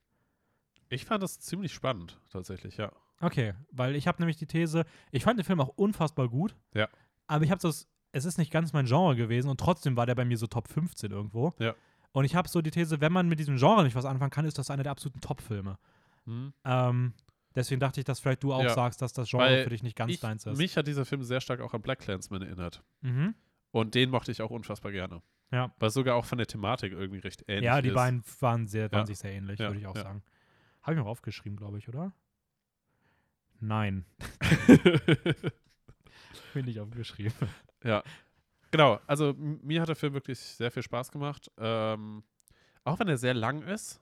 Ich 0.89 1.05
fand 1.05 1.21
das 1.23 1.39
ziemlich 1.39 1.73
spannend, 1.73 2.19
tatsächlich, 2.29 2.77
ja. 2.77 2.91
Okay, 3.21 3.53
weil 3.71 3.95
ich 3.95 4.07
habe 4.07 4.21
nämlich 4.21 4.37
die 4.37 4.47
These, 4.47 4.85
ich 5.11 5.23
fand 5.23 5.37
den 5.39 5.43
Film 5.45 5.59
auch 5.59 5.67
unfassbar 5.69 6.29
gut. 6.29 6.55
Ja. 6.73 6.87
Aber 7.27 7.43
ich 7.43 7.51
habe 7.51 7.61
das, 7.61 7.87
es 8.11 8.25
ist 8.25 8.37
nicht 8.37 8.51
ganz 8.51 8.73
mein 8.73 8.85
Genre 8.85 9.15
gewesen 9.15 9.49
und 9.49 9.59
trotzdem 9.59 9.95
war 9.97 10.05
der 10.05 10.15
bei 10.15 10.25
mir 10.25 10.37
so 10.37 10.47
Top 10.47 10.67
15 10.67 11.11
irgendwo. 11.11 11.53
Ja. 11.59 11.75
Und 12.11 12.25
ich 12.25 12.35
habe 12.35 12.49
so 12.49 12.61
die 12.61 12.71
These, 12.71 13.01
wenn 13.01 13.11
man 13.13 13.27
mit 13.27 13.39
diesem 13.39 13.57
Genre 13.57 13.83
nicht 13.83 13.95
was 13.95 14.05
anfangen 14.05 14.31
kann, 14.31 14.45
ist 14.45 14.57
das 14.57 14.71
einer 14.71 14.83
der 14.83 14.91
absoluten 14.91 15.21
Top-Filme. 15.21 15.77
Hm. 16.25 16.53
Ähm, 16.65 17.13
deswegen 17.55 17.79
dachte 17.79 18.01
ich, 18.01 18.05
dass 18.05 18.19
vielleicht 18.19 18.43
du 18.43 18.51
auch 18.53 18.63
Ja. 18.63 18.73
sagst, 18.73 19.01
dass 19.01 19.13
das 19.13 19.29
Genre 19.29 19.45
Weil 19.45 19.63
für 19.63 19.69
dich 19.69 19.83
nicht 19.83 19.95
ganz 19.95 20.11
Ich, 20.13 20.19
deins 20.19 20.45
ist. 20.45 20.57
mich 20.57 20.75
hat 20.75 20.87
dieser 20.87 21.05
Film 21.05 21.23
sehr 21.23 21.39
stark 21.39 21.61
auch 21.61 21.73
an 21.73 21.81
Black 21.81 21.99
Clansman 21.99 22.41
erinnert. 22.41 22.83
mhm. 23.01 23.35
Und 23.71 23.93
den 23.93 24.09
mochte 24.09 24.31
ich 24.31 24.41
auch 24.41 24.49
unfassbar 24.49 24.91
gerne. 24.91 25.21
Ja. 25.51 25.71
Weil 25.77 25.91
sogar 25.91 26.15
auch 26.15 26.25
von 26.25 26.39
der 26.39 26.47
Thematik 26.47 26.91
irgendwie 26.93 27.19
recht 27.19 27.43
ähnlich 27.47 27.65
Ja, 27.65 27.79
die 27.83 27.89
ist. 27.89 27.93
beiden 27.95 28.23
waren, 28.39 28.65
sehr, 28.67 28.91
waren 28.91 29.01
Ja. 29.01 29.05
sich 29.05 29.19
sehr 29.19 29.31
ähnlich, 29.31 29.59
Ja, 29.59 29.67
würde 29.69 29.79
ich 29.79 29.85
auch 29.85 29.95
sagen. 29.95 30.23
Habe 30.81 30.93
ich 30.93 30.97
noch 30.99 31.05
aufgeschrieben, 31.05 31.55
glaube 31.57 31.77
ich, 31.77 31.87
oder? 31.87 32.11
Nein, 33.59 34.05
bin 36.53 36.65
nicht 36.65 36.79
aufgeschrieben. 36.79 37.33
Ja. 37.83 38.03
Genau, 38.71 38.99
also 39.07 39.33
mir 39.37 39.81
hat 39.81 39.89
der 39.89 39.95
Film 39.95 40.13
wirklich 40.13 40.39
sehr 40.39 40.69
viel 40.71 40.83
Spaß 40.83 41.11
gemacht. 41.11 41.49
Ähm, 41.57 42.23
auch 42.83 42.99
wenn 42.99 43.07
er 43.07 43.17
sehr 43.17 43.33
lang 43.33 43.61
ist. 43.63 43.99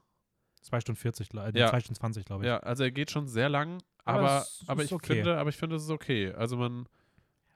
2 0.61 0.81
Stunden 0.81 0.99
40, 0.99 1.29
gl- 1.29 1.53
äh, 1.55 1.57
Ja. 1.59 1.69
2 1.69 1.79
Stunden 1.79 1.95
20, 1.95 2.25
glaube 2.25 2.43
ich. 2.43 2.47
Ja, 2.47 2.57
also 2.59 2.83
er 2.83 2.91
geht 2.91 3.09
schon 3.11 3.27
sehr 3.27 3.47
lang, 3.47 3.81
Aber 4.03 4.19
aber, 4.19 4.37
es 4.41 4.63
aber, 4.67 4.83
ich 4.83 4.91
okay. 4.91 5.15
finde, 5.15 5.37
aber 5.37 5.49
ich 5.49 5.55
finde, 5.57 5.75
es 5.77 5.83
ist 5.83 5.89
okay. 5.91 6.33
Also 6.33 6.57
man, 6.57 6.87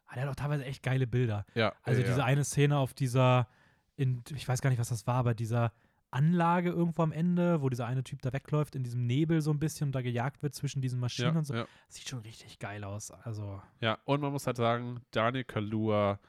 Ah, 0.08 0.16
der 0.16 0.24
hat 0.24 0.30
auch 0.30 0.36
teilweise 0.36 0.66
echt 0.66 0.84
geile 0.84 1.08
Bilder. 1.08 1.46
ja. 1.54 1.74
Also 1.84 2.02
ja, 2.02 2.08
diese 2.08 2.24
eine 2.24 2.44
Szene 2.44 2.78
auf 2.78 2.94
dieser, 2.94 3.48
in, 3.96 4.24
ich 4.36 4.48
weiß 4.48 4.62
gar 4.62 4.70
nicht, 4.70 4.80
was 4.80 4.90
das 4.90 5.08
war, 5.08 5.16
aber 5.16 5.34
dieser 5.34 5.72
Anlage 6.12 6.70
irgendwo 6.70 7.04
am 7.04 7.12
Ende, 7.12 7.62
wo 7.62 7.70
dieser 7.70 7.86
eine 7.86 8.04
Typ 8.04 8.22
da 8.22 8.34
wegläuft, 8.34 8.76
in 8.76 8.84
diesem 8.84 9.06
Nebel 9.08 9.42
so 9.42 9.52
ein 9.52 9.60
bisschen 9.60 9.88
und 9.88 9.92
da 9.94 10.02
gejagt 10.02 10.44
wird 10.44 10.54
zwischen 10.54 10.82
diesen 10.82 11.00
Maschinen 11.00 11.34
ja, 11.34 11.38
und 11.38 11.46
so. 11.46 11.54
ja. 11.54 11.66
Sieht 11.88 12.08
schon 12.08 12.20
richtig 12.20 12.60
geil 12.60 12.84
aus. 12.84 13.12
Also, 13.12 13.62
ja, 13.80 13.98
und 14.06 14.22
man 14.22 14.32
muss 14.32 14.46
halt 14.46 14.58
sagen, 14.58 15.02
Daniel 15.12 15.46
Kalua 15.46 16.20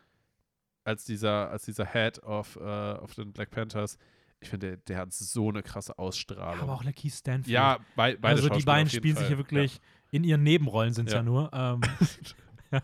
als 0.85 1.05
dieser, 1.05 1.51
als 1.51 1.64
dieser 1.64 1.87
Head 1.87 2.22
of, 2.22 2.57
äh, 2.57 2.61
of 2.95 3.14
den 3.14 3.33
Black 3.33 3.51
Panthers, 3.51 3.99
ich 4.41 4.49
finde, 4.49 4.68
der, 4.68 4.76
der 4.78 4.99
hat 4.99 5.12
so 5.12 5.49
eine 5.49 5.62
krasse 5.62 5.99
Ausstrahlung. 5.99 6.61
aber 6.61 6.72
auch 6.72 6.85
Lakeith 6.85 7.12
Stanfield. 7.12 7.53
ja, 7.53 7.78
bei, 7.95 8.16
beide 8.16 8.43
also 8.43 8.49
die 8.49 8.64
beiden 8.64 8.91
spielen 8.91 9.16
sich 9.16 9.28
hier 9.28 9.39
wirklich 9.39 9.80
in 10.11 10.24
ihren 10.24 10.43
Nebenrollen 10.43 10.93
sind 10.93 11.07
es 11.07 11.12
ja. 11.12 11.20
Ja. 11.20 11.22
nur. 11.22 11.51
Ähm, 11.53 11.80
ja. 12.70 12.83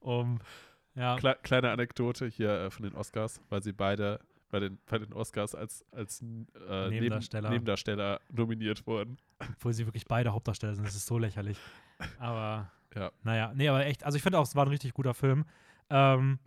um, 0.00 0.40
ja. 0.94 1.16
Kle 1.16 1.36
kleine 1.42 1.70
Anekdote 1.70 2.28
hier 2.28 2.50
äh, 2.50 2.70
von 2.70 2.84
den 2.84 2.94
Oscars, 2.94 3.40
weil 3.48 3.62
sie 3.62 3.72
beide 3.72 4.20
bei 4.54 4.60
den, 4.60 4.78
bei 4.86 4.98
den 5.00 5.12
Oscars 5.12 5.56
als, 5.56 5.84
als 5.90 6.22
äh, 6.22 6.88
Nebendarsteller. 6.88 7.50
Nebendarsteller. 7.50 8.20
Nominiert 8.30 8.86
wurden. 8.86 9.16
Obwohl 9.40 9.72
sie 9.72 9.84
wirklich 9.84 10.04
beide 10.04 10.32
Hauptdarsteller 10.32 10.76
sind. 10.76 10.86
Das 10.86 10.94
ist 10.94 11.06
so 11.06 11.18
lächerlich. 11.18 11.58
Aber, 12.20 12.70
Ja. 12.94 13.10
naja, 13.24 13.52
nee, 13.56 13.66
aber 13.68 13.84
echt, 13.84 14.04
also 14.04 14.14
ich 14.14 14.22
finde 14.22 14.38
auch, 14.38 14.44
es 14.44 14.54
war 14.54 14.64
ein 14.64 14.68
richtig 14.68 14.94
guter 14.94 15.12
Film. 15.12 15.44
Ähm, 15.90 16.38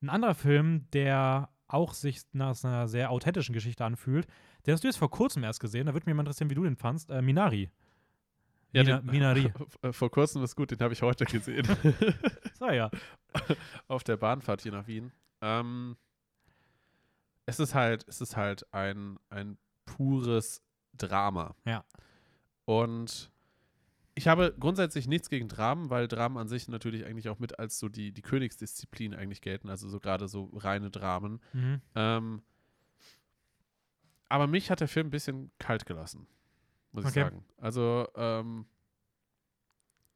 ein 0.00 0.08
anderer 0.10 0.36
Film, 0.36 0.88
der 0.92 1.48
auch 1.66 1.92
sich 1.92 2.20
nach 2.32 2.62
einer 2.62 2.86
sehr 2.86 3.10
authentischen 3.10 3.52
Geschichte 3.52 3.84
anfühlt, 3.84 4.28
den 4.64 4.72
hast 4.74 4.84
du 4.84 4.86
jetzt 4.88 4.98
vor 4.98 5.10
kurzem 5.10 5.42
erst 5.42 5.58
gesehen. 5.58 5.86
Da 5.86 5.92
würde 5.92 6.06
mich 6.06 6.14
mal 6.14 6.22
interessieren, 6.22 6.48
wie 6.50 6.54
du 6.54 6.62
den 6.62 6.76
fandst. 6.76 7.10
Äh, 7.10 7.20
Minari. 7.20 7.68
Ja, 8.72 8.84
Mina, 8.84 8.98
den- 9.00 9.06
Minari. 9.10 9.52
Äh, 9.82 9.92
Vor 9.92 10.10
kurzem 10.12 10.44
ist 10.44 10.54
gut, 10.54 10.70
den 10.70 10.78
habe 10.78 10.92
ich 10.92 11.02
heute 11.02 11.24
gesehen. 11.24 11.66
So, 12.60 12.70
ja. 12.70 12.90
Auf 13.88 14.04
der 14.04 14.16
Bahnfahrt 14.16 14.62
hier 14.62 14.72
nach 14.72 14.86
Wien. 14.86 15.10
Ähm, 15.42 15.96
es 17.46 17.60
ist 17.60 17.74
halt, 17.74 18.04
es 18.08 18.20
ist 18.20 18.36
halt 18.36 18.72
ein, 18.74 19.18
ein 19.30 19.56
pures 19.84 20.62
Drama. 20.94 21.54
Ja. 21.64 21.84
Und 22.64 23.30
ich 24.14 24.28
habe 24.28 24.54
grundsätzlich 24.58 25.06
nichts 25.06 25.30
gegen 25.30 25.48
Dramen, 25.48 25.90
weil 25.90 26.08
Dramen 26.08 26.38
an 26.38 26.48
sich 26.48 26.68
natürlich 26.68 27.04
eigentlich 27.06 27.28
auch 27.28 27.38
mit 27.38 27.58
als 27.58 27.78
so 27.78 27.88
die, 27.88 28.12
die 28.12 28.22
Königsdisziplin 28.22 29.14
eigentlich 29.14 29.40
gelten, 29.40 29.68
also 29.68 29.88
so 29.88 30.00
gerade 30.00 30.26
so 30.26 30.50
reine 30.54 30.90
Dramen. 30.90 31.40
Mhm. 31.52 31.80
Ähm, 31.94 32.42
aber 34.28 34.46
mich 34.46 34.70
hat 34.70 34.80
der 34.80 34.88
Film 34.88 35.08
ein 35.08 35.10
bisschen 35.10 35.52
kalt 35.58 35.86
gelassen, 35.86 36.26
muss 36.92 37.04
ich 37.04 37.10
Okay. 37.10 37.20
sagen. 37.20 37.44
Also, 37.58 38.08
ähm, 38.16 38.66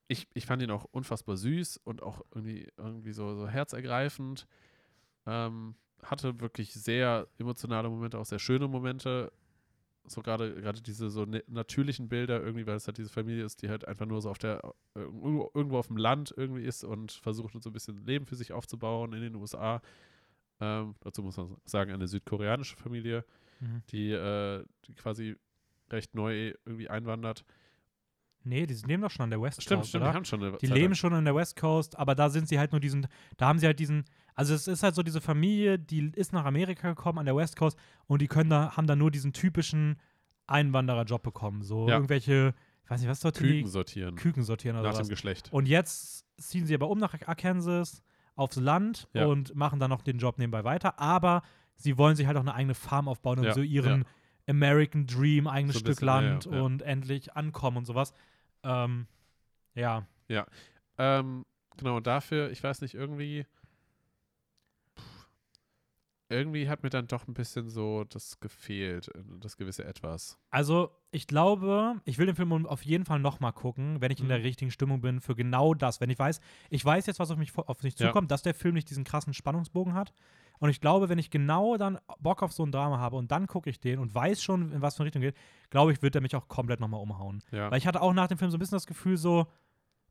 ich, 0.09 0.27
ich 0.35 0.47
fand 0.47 0.61
ihn 0.63 0.73
auch 0.73 0.87
unfassbar 0.91 1.37
süß 1.37 1.77
und 1.85 2.03
auch 2.03 2.23
irgendwie, 2.35 2.69
irgendwie 2.77 3.13
so, 3.13 3.37
so 3.37 3.47
herzergreifend. 3.47 4.49
Ähm, 5.27 5.77
hatte 6.05 6.41
wirklich 6.41 6.73
sehr 6.73 7.29
emotionale 7.39 7.89
Momente, 7.89 8.19
auch 8.19 8.27
sehr 8.27 8.39
schöne 8.39 8.69
Momente. 8.69 9.33
So 10.07 10.23
gerade 10.23 10.55
gerade 10.61 10.81
diese 10.81 11.11
so 11.11 11.25
ne 11.25 11.45
natürlichen 11.47 12.09
Bilder 12.09 12.41
irgendwie, 12.43 12.67
weil 12.67 12.77
es 12.77 12.87
halt 12.87 12.99
diese 12.99 13.11
Familie 13.11 13.45
ist, 13.45 13.63
die 13.63 13.69
halt 13.69 13.87
einfach 13.87 14.07
nur 14.07 14.21
so 14.21 14.31
auf 14.31 14.39
der 14.39 14.61
äh, 14.95 15.01
irgendwo, 15.01 15.51
irgendwo 15.55 15.79
auf 15.79 15.87
dem 15.89 15.97
Land 15.99 16.35
irgendwie 16.37 16.65
ist 16.65 16.85
und 16.85 17.13
versucht 17.13 17.63
so 17.63 17.71
ein 17.71 17.73
bisschen 17.73 18.05
Leben 18.05 18.27
für 18.27 18.37
sich 18.37 18.53
aufzubauen 18.53 19.13
in 19.13 19.21
den 19.21 19.37
USA. 19.37 19.81
Ähm, 20.61 20.95
dazu 21.01 21.23
muss 21.23 21.37
man 21.37 21.57
sagen, 21.65 21.93
eine 21.93 22.09
südkoreanische 22.09 22.77
Familie 22.77 23.25
Mhm. 23.61 23.83
die, 23.91 24.11
äh, 24.11 24.65
die 24.87 24.95
quasi 24.95 25.37
recht 25.91 26.15
neu 26.15 26.55
irgendwie 26.65 26.89
einwandert. 26.89 27.45
Nee, 28.43 28.67
die 28.67 28.75
leben 28.87 29.03
doch 29.03 29.11
schon 29.11 29.25
an 29.25 29.31
der 29.31 29.41
West 29.43 29.63
Stimmt, 29.63 29.81
Coast, 29.81 29.89
stimmt, 29.91 30.03
oder? 30.03 30.11
die 30.13 30.17
haben 30.17 30.25
schon 30.25 30.43
eine 30.43 30.57
Die 30.59 30.67
Zeit 30.67 30.77
leben 30.77 30.95
schon 30.95 31.13
an 31.13 31.25
der 31.25 31.35
West 31.35 31.57
Coast, 31.57 31.99
aber 31.99 32.15
da 32.15 32.31
sind 32.31 32.49
sie 32.49 32.59
halt 32.59 32.73
nur 32.73 32.81
diesen, 32.81 33.07
da 33.37 33.49
haben 33.49 33.59
sie 33.59 33.67
halt 33.67 33.79
diesen, 33.79 34.05
also 34.35 34.55
es 34.55 34.67
ist 34.67 34.83
halt 34.83 34.95
so 34.95 35.03
diese 35.03 35.21
Familie, 35.21 35.79
die 35.79 36.11
ist 36.15 36.33
nach 36.33 36.45
Amerika 36.47 36.89
gekommen 36.89 37.19
an 37.19 37.27
der 37.27 37.37
West 37.37 37.57
Coast 37.57 37.77
und 38.07 38.23
die 38.23 38.29
können 38.29 38.49
da, 38.49 38.77
haben 38.77 38.87
da 38.87 38.97
nur 38.97 39.11
diesen 39.11 39.33
typischen 39.35 39.97
Einwandererjob 40.47 41.23
bekommen. 41.23 41.63
So 41.63 41.89
Ja. 41.89 41.95
irgendwelche, 41.97 42.55
ich 42.85 42.91
weiß 42.91 43.01
nicht, 43.01 43.11
was 43.11 43.21
dort 43.21 43.37
Küken 43.37 43.69
sortieren. 43.69 44.17
Küken 44.17 44.43
sortieren 44.43 44.77
oder 44.77 44.89
nach 44.91 44.99
was. 44.99 45.07
dem 45.07 45.11
Geschlecht. 45.11 45.53
Und 45.53 45.67
jetzt 45.69 46.25
ziehen 46.39 46.67
sie 46.67 46.75
aber 46.75 46.89
um 46.89 46.99
nach 46.99 47.15
Arkansas 47.27 48.03
aufs 48.35 48.57
Land 48.57 49.09
Ja. 49.13 49.27
und 49.27 49.55
machen 49.55 49.79
dann 49.81 49.91
noch 49.91 50.03
den 50.03 50.19
Job 50.19 50.39
nebenbei 50.39 50.65
weiter, 50.65 50.99
aber 50.99 51.43
sie 51.77 51.99
wollen 51.99 52.17
sich 52.17 52.27
halt 52.27 52.37
auch 52.37 52.41
eine 52.43 52.55
eigene 52.55 52.75
Farm 52.75 53.07
aufbauen 53.09 53.39
und 53.39 53.45
Ja, 53.47 53.53
so 53.55 53.61
ihren 53.61 54.05
American 54.51 55.07
Dream, 55.07 55.47
eigenes 55.47 55.75
So 55.77 55.81
Stück 55.81 56.01
bisschen, 56.01 56.09
ja, 56.09 56.21
ja, 56.21 56.21
Land 56.33 56.45
ja. 56.47 56.51
und 56.63 56.83
endlich 56.83 57.35
ankommen 57.37 57.79
und 57.79 57.85
sowas. 57.87 58.13
Ähm, 58.63 59.07
ja, 59.75 60.07
Ähm, 60.99 61.47
genau, 61.77 61.97
und 61.97 62.07
dafür, 62.07 62.51
ich 62.51 62.63
weiß 62.63 62.83
nicht, 62.83 62.95
irgendwie. 62.95 63.47
pff, 64.99 65.29
Irgendwie 66.29 66.69
hat 66.69 66.83
mir 66.83 66.91
dann 66.91 67.07
doch 67.07 67.27
ein 67.27 67.35
bisschen 67.35 67.69
so 67.69 68.05
das 68.05 68.39
gefehlt, 68.41 69.09
äh, 69.09 69.23
das 69.41 69.57
gewisse 69.57 69.85
Etwas. 69.85 70.39
Also, 70.51 70.91
ich 71.11 71.27
glaube, 71.27 72.01
ich 72.05 72.19
will 72.19 72.27
den 72.27 72.37
Film 72.37 72.67
auf 72.67 72.85
jeden 72.85 73.05
Fall 73.05 73.19
nochmal 73.19 73.53
gucken, 73.53 74.01
wenn 74.01 74.13
ich 74.13 74.21
in 74.21 74.29
der 74.29 74.39
Mhm. 74.39 74.45
richtigen 74.45 74.71
Stimmung 74.71 75.01
bin 75.01 75.21
für 75.21 75.35
genau 75.35 75.75
das. 75.75 76.01
Wenn 76.01 76.11
ich 76.11 76.19
weiß, 76.19 76.41
ich 76.69 76.85
weiß 76.85 77.07
jetzt, 77.07 77.19
was 77.19 77.31
auf 77.31 77.39
mich, 77.39 77.57
auf 77.57 77.83
mich 77.83 77.99
Ja. 77.99 78.09
zukommt, 78.09 78.31
dass 78.31 78.43
der 78.43 78.55
Film 78.55 78.75
nicht 78.75 78.91
diesen 78.91 79.05
krassen 79.05 79.35
Spannungsbogen 79.35 79.95
hat. 79.95 80.13
Und 80.61 80.69
ich 80.69 80.81
glaube, 80.81 81.09
wenn 81.09 81.19
ich 81.19 81.31
genau 81.31 81.77
dann 81.79 81.99
Bock 82.19 82.43
auf 82.43 82.53
so 82.53 82.65
ein 82.65 82.71
Drama 82.71 82.99
habe 82.99 83.17
und 83.17 83.31
dann 83.33 83.47
gucke 83.47 83.71
ich 83.71 83.81
den 83.81 83.99
und 83.99 84.15
weiß 84.15 84.43
schon, 84.43 84.73
in 84.73 84.83
was 84.83 84.95
für 84.95 85.01
eine 85.01 85.07
Richtung 85.07 85.23
geht, 85.23 85.35
glaube 85.71 85.91
ich, 85.91 86.03
wird 86.03 86.15
der 86.15 86.23
mich 86.23 86.37
auch 86.37 86.49
komplett 86.49 86.81
nochmal 86.81 87.01
umhauen. 87.01 87.43
Ja. 87.51 87.71
Weil 87.71 87.79
ich 87.79 87.87
hatte 87.87 88.03
auch 88.03 88.13
nach 88.13 88.29
dem 88.29 88.37
Film 88.37 88.51
so 88.51 88.59
ein 88.59 88.61
bisschen 88.61 88.77
das 88.77 88.87
Gefühl, 88.87 89.17
so, 89.17 89.47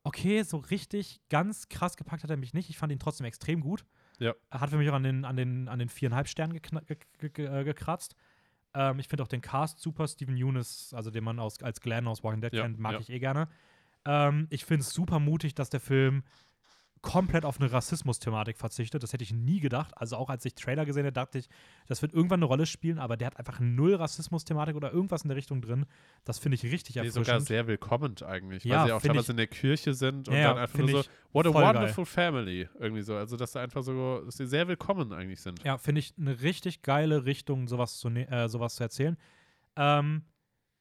okay, 0.03 0.41
so 0.41 0.57
richtig 0.57 1.21
ganz 1.29 1.69
krass 1.69 1.97
gepackt 1.97 2.23
hat 2.23 2.31
er 2.31 2.37
mich 2.37 2.53
nicht. 2.55 2.69
Ich 2.69 2.77
fand 2.77 2.91
ihn 2.91 2.99
trotzdem 2.99 3.25
extrem 3.25 3.61
gut. 3.61 3.85
Ja. 4.17 4.33
Er 4.49 4.59
hat 4.59 4.71
für 4.71 4.77
mich 4.77 4.89
auch 4.89 4.95
an 4.95 5.03
den, 5.03 5.23
an 5.23 5.37
den, 5.37 5.67
an 5.67 5.77
den 5.77 5.87
viereinhalb 5.87 6.27
Sternen 6.27 6.59
äh, 6.59 7.63
gekratzt. 7.63 8.15
Ähm, 8.73 8.99
ich 8.99 9.07
finde 9.07 9.23
auch 9.23 9.27
den 9.27 9.41
Cast 9.41 9.79
super. 9.79 10.07
Steven 10.07 10.35
Eunice, 10.35 10.93
also 10.95 11.11
den 11.11 11.23
man 11.23 11.39
aus, 11.39 11.61
als 11.61 11.79
Glenn 11.79 12.07
aus 12.07 12.23
Walking 12.23 12.41
Dead 12.41 12.53
Ja, 12.53 12.63
kennt, 12.63 12.79
mag 12.79 12.93
ja. 12.93 12.99
ich 12.99 13.09
eh 13.11 13.19
gerne. 13.19 13.49
Ähm, 14.05 14.47
ich 14.49 14.65
finde 14.65 14.81
es 14.81 14.93
super 14.93 15.19
mutig, 15.19 15.53
dass 15.53 15.69
der 15.69 15.79
Film 15.79 16.23
komplett 17.01 17.45
auf 17.45 17.59
eine 17.59 17.71
Rassismus-Thematik 17.71 18.57
verzichtet. 18.57 19.03
Das 19.03 19.13
hätte 19.13 19.23
ich 19.23 19.31
nie 19.33 19.59
gedacht. 19.59 19.91
Also 19.95 20.17
auch 20.17 20.29
als 20.29 20.43
ich 20.45 20.53
Trailer 20.55 20.85
gesehen 20.85 21.03
habe, 21.05 21.13
dachte 21.13 21.37
ich, 21.37 21.47
das 21.87 22.01
wird 22.01 22.13
irgendwann 22.13 22.39
eine 22.39 22.45
Rolle 22.45 22.65
spielen, 22.65 22.99
aber 22.99 23.15
der 23.15 23.27
hat 23.27 23.37
einfach 23.37 23.59
null 23.59 23.95
Rassismus-Thematik 23.95 24.75
oder 24.75 24.91
irgendwas 24.91 25.21
in 25.23 25.29
der 25.29 25.37
Richtung 25.37 25.61
drin. 25.61 25.85
Das 26.25 26.39
finde 26.39 26.55
ich 26.55 26.63
richtig 26.63 26.95
Nee, 26.95 27.01
erfrischend. 27.07 27.25
sogar 27.25 27.41
sehr 27.41 27.67
willkommen 27.67 28.15
eigentlich, 28.25 28.63
Ja, 28.65 28.79
weil 28.81 28.87
sie 28.87 28.91
auch 28.93 29.01
teilweise 29.01 29.31
in 29.31 29.37
der 29.37 29.47
Kirche 29.47 29.93
sind 29.93 30.27
und 30.27 30.35
Ja, 30.35 30.49
dann 30.49 30.57
einfach 30.57 30.77
nur 30.79 30.89
so, 31.03 31.09
what 31.31 31.47
a 31.47 31.51
voll 31.51 31.61
geil. 31.63 31.75
wonderful 31.75 32.05
family, 32.05 32.67
irgendwie 32.79 33.01
so. 33.01 33.15
Also, 33.15 33.37
dass 33.37 33.53
sie 33.53 33.59
einfach 33.61 33.81
so, 33.83 34.21
dass 34.25 34.37
sie 34.37 34.45
sehr 34.47 34.67
willkommen 34.67 35.13
eigentlich 35.13 35.41
sind. 35.41 35.63
Ja, 35.63 35.77
finde 35.77 35.99
ich 35.99 36.13
eine 36.17 36.41
richtig 36.41 36.81
geile 36.81 37.25
Richtung, 37.25 37.67
sowas 37.67 37.97
zu, 37.97 38.09
ne 38.09 38.27
äh, 38.29 38.49
sowas 38.49 38.75
zu 38.75 38.83
erzählen. 38.83 39.17
Ähm, 39.75 40.23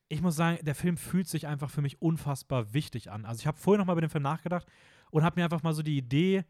ich 0.09 0.23
muss 0.23 0.37
sagen, 0.37 0.59
der 0.65 0.75
Film 0.75 0.97
fühlt 0.97 1.29
sich 1.29 1.47
einfach 1.47 1.71
für 1.71 1.83
mich 1.83 2.01
unfassbar 2.01 2.73
wichtig 2.73 3.11
an. 3.11 3.25
Also 3.27 3.41
ich 3.41 3.47
habe 3.47 3.59
vorher 3.59 3.79
noch 3.79 3.85
mal 3.87 3.93
über 3.93 4.01
den 4.01 4.09
Film 4.11 4.23
nachgedacht 4.23 4.67
und 5.11 5.23
habe 5.25 5.41
mir 5.41 5.45
einfach 5.45 5.63
mal 5.63 5.73
so 5.73 5.83
die 5.83 5.97
Idee 5.99 6.45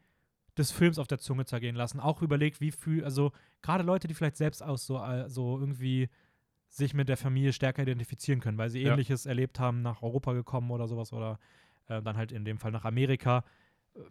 des 0.57 0.71
Films 0.71 0.99
auf 0.99 1.07
der 1.07 1.19
Zunge 1.19 1.45
zergehen 1.45 1.75
lassen. 1.75 1.99
Auch 1.99 2.21
überlegt, 2.21 2.59
wie 2.59 2.71
viel, 2.71 3.03
also 3.03 3.31
gerade 3.61 3.83
Leute, 3.83 4.07
die 4.07 4.13
vielleicht 4.13 4.37
selbst 4.37 4.61
aus 4.61 4.85
so, 4.85 4.97
äh, 5.01 5.29
so 5.29 5.57
irgendwie 5.59 6.09
sich 6.67 6.93
mit 6.93 7.09
der 7.09 7.17
Familie 7.17 7.53
stärker 7.53 7.81
identifizieren 7.83 8.41
können, 8.41 8.57
weil 8.57 8.69
sie 8.69 8.81
Ja. 8.83 8.91
ähnliches 8.91 9.25
erlebt 9.25 9.59
haben, 9.59 9.81
nach 9.81 10.01
Europa 10.03 10.33
gekommen 10.33 10.69
oder 10.71 10.87
sowas 10.87 11.13
oder 11.13 11.39
äh, 11.87 12.01
dann 12.01 12.17
halt 12.17 12.31
in 12.31 12.45
dem 12.45 12.57
Fall 12.59 12.71
nach 12.71 12.85
Amerika. 12.85 13.43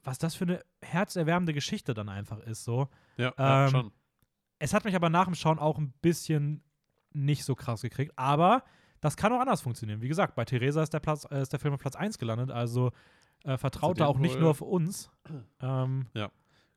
Was 0.03 0.19
das 0.19 0.35
für 0.35 0.45
eine 0.45 0.61
herzerwärmende 0.83 1.53
Geschichte 1.55 1.95
dann 1.95 2.09
einfach 2.09 2.41
ist, 2.41 2.65
so. 2.65 2.89
Ja, 3.17 3.33
ja 3.39 3.65
Ähm, 3.65 3.71
schon. 3.71 3.93
Es 4.59 4.75
hat 4.75 4.85
mich 4.85 4.97
aber 4.97 5.09
nach 5.09 5.27
dem 5.27 5.35
Schauen 5.37 5.59
auch 5.61 5.79
ein 5.79 5.93
bisschen 6.03 6.63
nicht 7.13 7.45
so 7.45 7.55
krass 7.55 7.83
gekriegt, 7.83 8.13
aber 8.17 8.65
das 9.01 9.17
kann 9.17 9.33
auch 9.33 9.41
anders 9.41 9.61
funktionieren. 9.61 10.03
Wie 10.03 10.09
gesagt, 10.09 10.35
bei 10.35 10.45
Theresa 10.45 10.83
ist 10.83 10.93
der, 10.93 10.99
Platz, 11.01 11.27
äh, 11.31 11.43
ist 11.43 11.53
der 11.53 11.61
Film 11.61 11.75
auf 11.75 11.81
Platz 11.81 11.95
1 11.95 12.19
gelandet, 12.19 12.51
also 12.51 12.91
äh, 13.45 13.57
vertraut 13.57 14.01
da 14.01 14.07
auch 14.07 14.19
nicht 14.19 14.39
nur 14.39 14.51
auf 14.51 14.61
uns. 14.61 15.11
Ähm, 15.61 16.07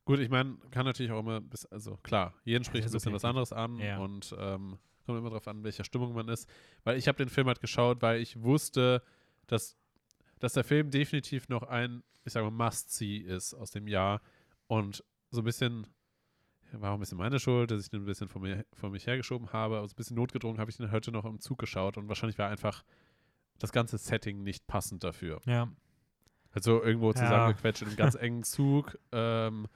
Gut, 0.04 0.18
ich 0.18 0.28
meine, 0.30 0.56
kann 0.72 0.84
natürlich 0.84 1.12
auch 1.12 1.20
immer, 1.20 1.40
bis, 1.40 1.64
also 1.66 1.96
klar, 2.02 2.34
jeden 2.44 2.64
spricht 2.64 2.82
Ja, 2.84 2.90
ein 2.90 2.92
bisschen 2.92 3.12
was 3.12 3.22
subjektiv. 3.22 3.28
anderes 3.28 3.52
an 3.52 3.78
Ja. 3.78 3.98
und 3.98 4.34
ähm, 4.36 4.78
kommt 5.06 5.18
immer 5.18 5.30
darauf 5.30 5.46
an, 5.46 5.62
welcher 5.62 5.84
Stimmung 5.84 6.12
man 6.12 6.28
ist. 6.28 6.48
Weil 6.82 6.98
ich 6.98 7.06
habe 7.06 7.16
den 7.18 7.28
Film 7.28 7.46
halt 7.46 7.60
geschaut, 7.60 8.02
weil 8.02 8.20
ich 8.20 8.42
wusste, 8.42 9.02
dass, 9.46 9.76
dass 10.40 10.54
der 10.54 10.64
Film 10.64 10.90
definitiv 10.90 11.48
noch 11.48 11.62
ein, 11.62 12.02
ich 12.24 12.32
sage 12.32 12.50
mal, 12.50 12.66
Must-See 12.66 13.18
ist 13.18 13.54
aus 13.54 13.70
dem 13.70 13.86
Jahr 13.86 14.20
und 14.66 15.04
so 15.30 15.40
ein 15.40 15.44
bisschen, 15.44 15.86
war 16.72 16.90
auch 16.90 16.94
ein 16.94 17.00
bisschen 17.00 17.18
meine 17.18 17.38
Schuld, 17.38 17.70
dass 17.70 17.84
ich 17.84 17.90
den 17.90 18.02
ein 18.02 18.06
bisschen 18.06 18.28
von, 18.28 18.42
mir, 18.42 18.66
von 18.74 18.90
mich 18.90 19.06
hergeschoben 19.06 19.52
habe, 19.52 19.76
aber 19.78 19.86
so 19.86 19.92
ein 19.92 19.96
bisschen 19.96 20.16
notgedrungen 20.16 20.58
habe 20.58 20.70
ich 20.70 20.76
den 20.78 20.90
heute 20.90 21.12
noch 21.12 21.24
im 21.24 21.38
Zug 21.40 21.58
geschaut 21.58 21.96
und 21.96 22.08
wahrscheinlich 22.08 22.38
war 22.38 22.48
einfach 22.48 22.82
das 23.60 23.70
ganze 23.70 23.98
Setting 23.98 24.42
nicht 24.42 24.66
passend 24.66 25.04
dafür. 25.04 25.40
ja. 25.46 25.68
Also 26.54 26.82
irgendwo 26.82 27.08
Ja. 27.10 27.14
zusammengequetscht 27.14 27.82
in 27.82 27.88
einem 27.88 27.96
ganz 27.96 28.14
engen 28.20 28.42
Zug, 28.42 28.98
ähm, 29.12 29.66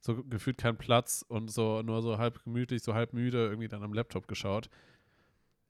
so 0.00 0.22
gefühlt 0.24 0.58
kein 0.58 0.76
Platz 0.76 1.24
und 1.26 1.50
so 1.50 1.82
nur 1.82 2.02
so 2.02 2.18
halb 2.18 2.42
gemütlich, 2.44 2.82
so 2.82 2.94
halb 2.94 3.12
müde 3.12 3.46
irgendwie 3.46 3.68
dann 3.68 3.82
am 3.82 3.92
Laptop 3.94 4.28
geschaut. 4.28 4.68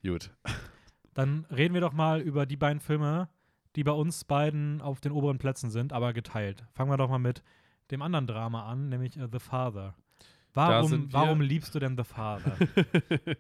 Gut. 0.03 0.31
Dann 1.15 1.45
reden 1.45 1.75
wir 1.75 1.81
doch 1.81 1.93
mal 1.93 2.21
über 2.21 2.45
die 2.45 2.57
beiden 2.57 2.81
Filme, 2.81 3.29
die 3.77 3.85
bei 3.85 3.93
uns 3.93 4.25
beiden 4.25 4.83
auf 4.83 5.01
den 5.01 5.13
oberen 5.13 5.39
Plätzen 5.39 5.71
sind, 5.71 5.93
aber 5.93 6.13
geteilt. 6.13 6.65
Fangen 6.73 6.91
wir 6.91 6.97
doch 6.97 7.09
mal 7.09 7.21
mit 7.21 7.45
dem 7.93 8.03
anderen 8.03 8.27
Drama 8.27 8.65
an, 8.67 8.89
nämlich 8.89 9.17
äh, 9.17 9.29
The 9.31 9.39
Father. 9.39 9.95
Warum, 10.55 11.13
warum 11.13 11.41
liebst 11.41 11.73
du 11.75 11.79
denn 11.79 11.97
The 11.97 12.03
Father? 12.05 12.57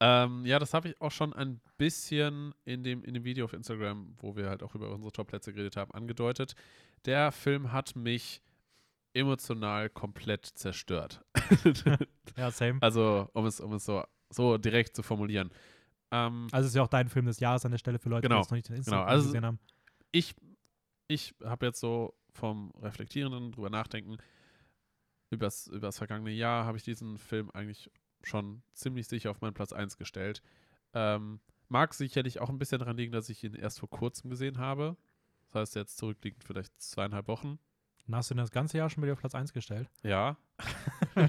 ähm, 0.00 0.44
ja, 0.44 0.58
das 0.58 0.74
habe 0.74 0.88
ich 0.88 1.00
auch 1.00 1.10
schon 1.10 1.32
ein 1.32 1.60
bisschen 1.76 2.54
in 2.64 2.82
dem, 2.84 3.02
in 3.04 3.14
dem 3.14 3.24
Video 3.24 3.44
auf 3.44 3.52
Instagram, 3.52 4.14
wo 4.18 4.36
wir 4.36 4.48
halt 4.48 4.62
auch 4.62 4.74
über 4.74 4.90
unsere 4.90 5.12
Top-Plätze 5.12 5.52
geredet 5.52 5.76
haben, 5.76 5.90
angedeutet. 5.92 6.54
Der 7.04 7.32
Film 7.32 7.72
hat 7.72 7.96
mich 7.96 8.40
emotional 9.14 9.88
komplett 9.90 10.46
zerstört. 10.46 11.24
ja, 12.36 12.50
same. 12.50 12.78
also, 12.80 13.28
um 13.32 13.46
es, 13.46 13.60
um 13.60 13.72
es 13.72 13.84
so, 13.84 14.04
so 14.30 14.58
direkt 14.58 14.94
zu 14.94 15.02
formulieren. 15.02 15.50
Ähm, 16.10 16.46
Also 16.52 16.66
es 16.66 16.72
ist 16.72 16.76
ja 16.76 16.82
auch 16.82 16.88
dein 16.88 17.08
Film 17.08 17.26
des 17.26 17.40
Jahres 17.40 17.64
an 17.64 17.70
der 17.72 17.78
Stelle 17.78 17.98
für 17.98 18.08
Leute, 18.08 18.28
Genau, 18.28 18.40
die 18.40 18.44
es 18.44 18.50
noch 18.50 18.56
nicht 18.56 18.68
in 18.70 18.76
Instagram 18.76 19.00
genau. 19.00 19.10
Also- 19.10 19.26
gesehen 19.26 19.44
haben. 19.44 19.58
ich, 20.12 20.34
ich 21.08 21.34
habe 21.44 21.66
jetzt 21.66 21.80
so 21.80 22.14
vom 22.32 22.70
Reflektierenden 22.80 23.50
drüber 23.52 23.70
nachdenken, 23.70 24.18
übers, 25.30 25.66
übers 25.66 25.98
vergangene 25.98 26.30
Jahr 26.30 26.64
habe 26.66 26.78
ich 26.78 26.84
diesen 26.84 27.18
Film 27.18 27.50
eigentlich 27.50 27.90
schon 28.22 28.62
ziemlich 28.74 29.08
sicher 29.08 29.30
auf 29.30 29.40
meinen 29.40 29.54
Platz 29.54 29.72
1 29.72 29.96
gestellt. 29.98 30.42
Ähm, 30.94 31.40
mag 31.68 31.94
sicherlich 31.94 32.40
auch 32.40 32.48
ein 32.48 32.58
bisschen 32.58 32.78
daran 32.78 32.96
liegen, 32.96 33.12
dass 33.12 33.28
ich 33.28 33.44
ihn 33.44 33.54
erst 33.54 33.80
vor 33.80 33.90
kurzem 33.90 34.30
gesehen 34.30 34.58
habe. 34.58 34.96
Das 35.46 35.54
heißt, 35.54 35.76
jetzt 35.76 35.98
zurückliegend 35.98 36.44
vielleicht 36.44 36.80
zweieinhalb 36.80 37.28
Wochen. 37.28 37.58
Dann 38.06 38.16
hast 38.16 38.30
du 38.30 38.34
denn 38.34 38.42
das 38.42 38.50
ganze 38.50 38.78
Jahr 38.78 38.88
schon 38.90 39.02
wieder 39.02 39.12
auf 39.12 39.20
Platz 39.20 39.34
1 39.34 39.52
gestellt? 39.52 39.90
Ja. 40.02 40.36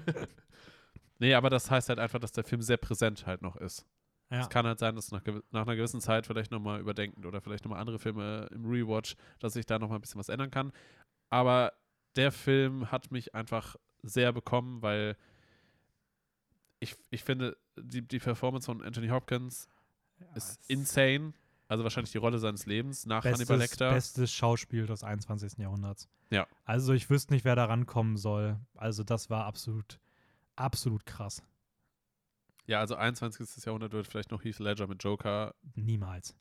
nee, 1.20 1.34
aber 1.34 1.50
das 1.50 1.70
heißt 1.70 1.90
halt 1.90 2.00
einfach, 2.00 2.20
dass 2.20 2.32
der 2.32 2.44
Film 2.44 2.62
sehr 2.62 2.78
präsent 2.78 3.26
halt 3.26 3.42
noch 3.42 3.56
ist. 3.56 3.86
Ja. 4.32 4.42
Es 4.42 4.50
kann 4.50 4.66
halt 4.66 4.80
sein, 4.80 4.96
dass 4.96 5.12
nach, 5.12 5.24
nach 5.52 5.64
einer 5.64 5.76
gewissen 5.76 6.02
Zeit 6.02 6.28
vielleicht 6.28 6.52
nochmal 6.52 6.80
überdenken 6.80 7.26
oder 7.26 7.42
vielleicht 7.42 7.66
nochmal 7.66 7.80
andere 7.80 8.00
Filme 8.00 8.48
im 8.54 8.66
Rewatch, 8.66 9.16
dass 9.40 9.54
sich 9.54 9.66
da 9.66 9.80
nochmal 9.80 9.98
ein 9.98 10.02
bisschen 10.02 10.20
was 10.20 10.30
ändern 10.30 10.52
kann. 10.52 10.72
Aber 11.30 11.74
der 12.16 12.32
Film 12.32 12.92
hat 12.92 13.12
mich 13.12 13.34
einfach 13.34 13.76
sehr 14.04 14.32
bekommen, 14.32 14.82
weil 14.82 15.18
ich, 16.80 16.96
ich 17.10 17.24
finde, 17.24 17.58
die, 17.78 18.02
die 18.02 18.20
Performance 18.20 18.66
von 18.66 18.82
Anthony 18.82 19.10
Hopkins 19.10 19.70
ist 20.36 20.60
insane. 20.70 21.34
Also 21.68 21.84
wahrscheinlich 21.84 22.12
die 22.12 22.18
Rolle 22.18 22.40
seines 22.40 22.66
Lebens 22.66 23.06
nach 23.06 23.24
Hannibal 23.24 23.58
bestes, 23.58 23.80
Lecter. 23.80 23.94
bestes 23.94 24.32
Schauspiel 24.34 24.88
des 24.88 25.04
21. 25.04 25.60
Jahrhunderts. 25.60 26.10
Ja. 26.32 26.48
Also 26.66 26.94
ich 26.94 27.10
wüsste 27.12 27.34
nicht, 27.34 27.46
wer 27.46 27.56
da 27.56 27.66
rankommen 27.66 28.18
soll. 28.18 28.58
Also 28.76 29.04
das 29.04 29.30
war 29.30 29.46
absolut, 29.46 30.00
absolut 30.56 31.06
krass. 31.06 31.44
Ja, 32.66 32.80
also 32.80 32.96
21. 32.96 33.66
Jahrhundert 33.66 33.94
wird 33.94 34.08
vielleicht 34.08 34.32
noch 34.32 34.44
Heath 34.44 34.60
Ledger 34.60 34.88
mit 34.88 35.04
Joker. 35.04 35.54
Niemals. 35.76 36.36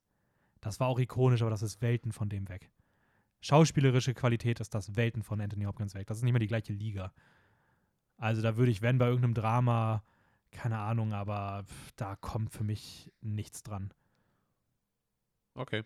Das 0.60 0.80
war 0.80 0.88
auch 0.88 0.98
ikonisch, 0.98 1.42
aber 1.42 1.50
das 1.50 1.62
ist 1.62 1.82
Welten 1.82 2.12
von 2.12 2.28
dem 2.28 2.48
weg. 2.48 2.70
Schauspielerische 3.40 4.14
Qualität 4.14 4.60
ist 4.60 4.74
das 4.74 4.96
Welten 4.96 5.22
von 5.22 5.40
Anthony 5.40 5.64
Hopkins 5.64 5.94
weg. 5.94 6.06
Das 6.06 6.16
ist 6.16 6.24
nicht 6.24 6.32
mehr 6.32 6.40
die 6.40 6.48
gleiche 6.48 6.72
Liga. 6.72 7.12
Also 8.16 8.42
da 8.42 8.56
würde 8.56 8.72
ich, 8.72 8.82
wenn 8.82 8.98
bei 8.98 9.06
irgendeinem 9.06 9.34
Drama, 9.34 10.02
keine 10.50 10.78
Ahnung, 10.78 11.12
aber 11.12 11.64
da 11.96 12.16
kommt 12.16 12.52
für 12.52 12.64
mich 12.64 13.12
nichts 13.20 13.62
dran. 13.62 13.92
Okay. 15.54 15.84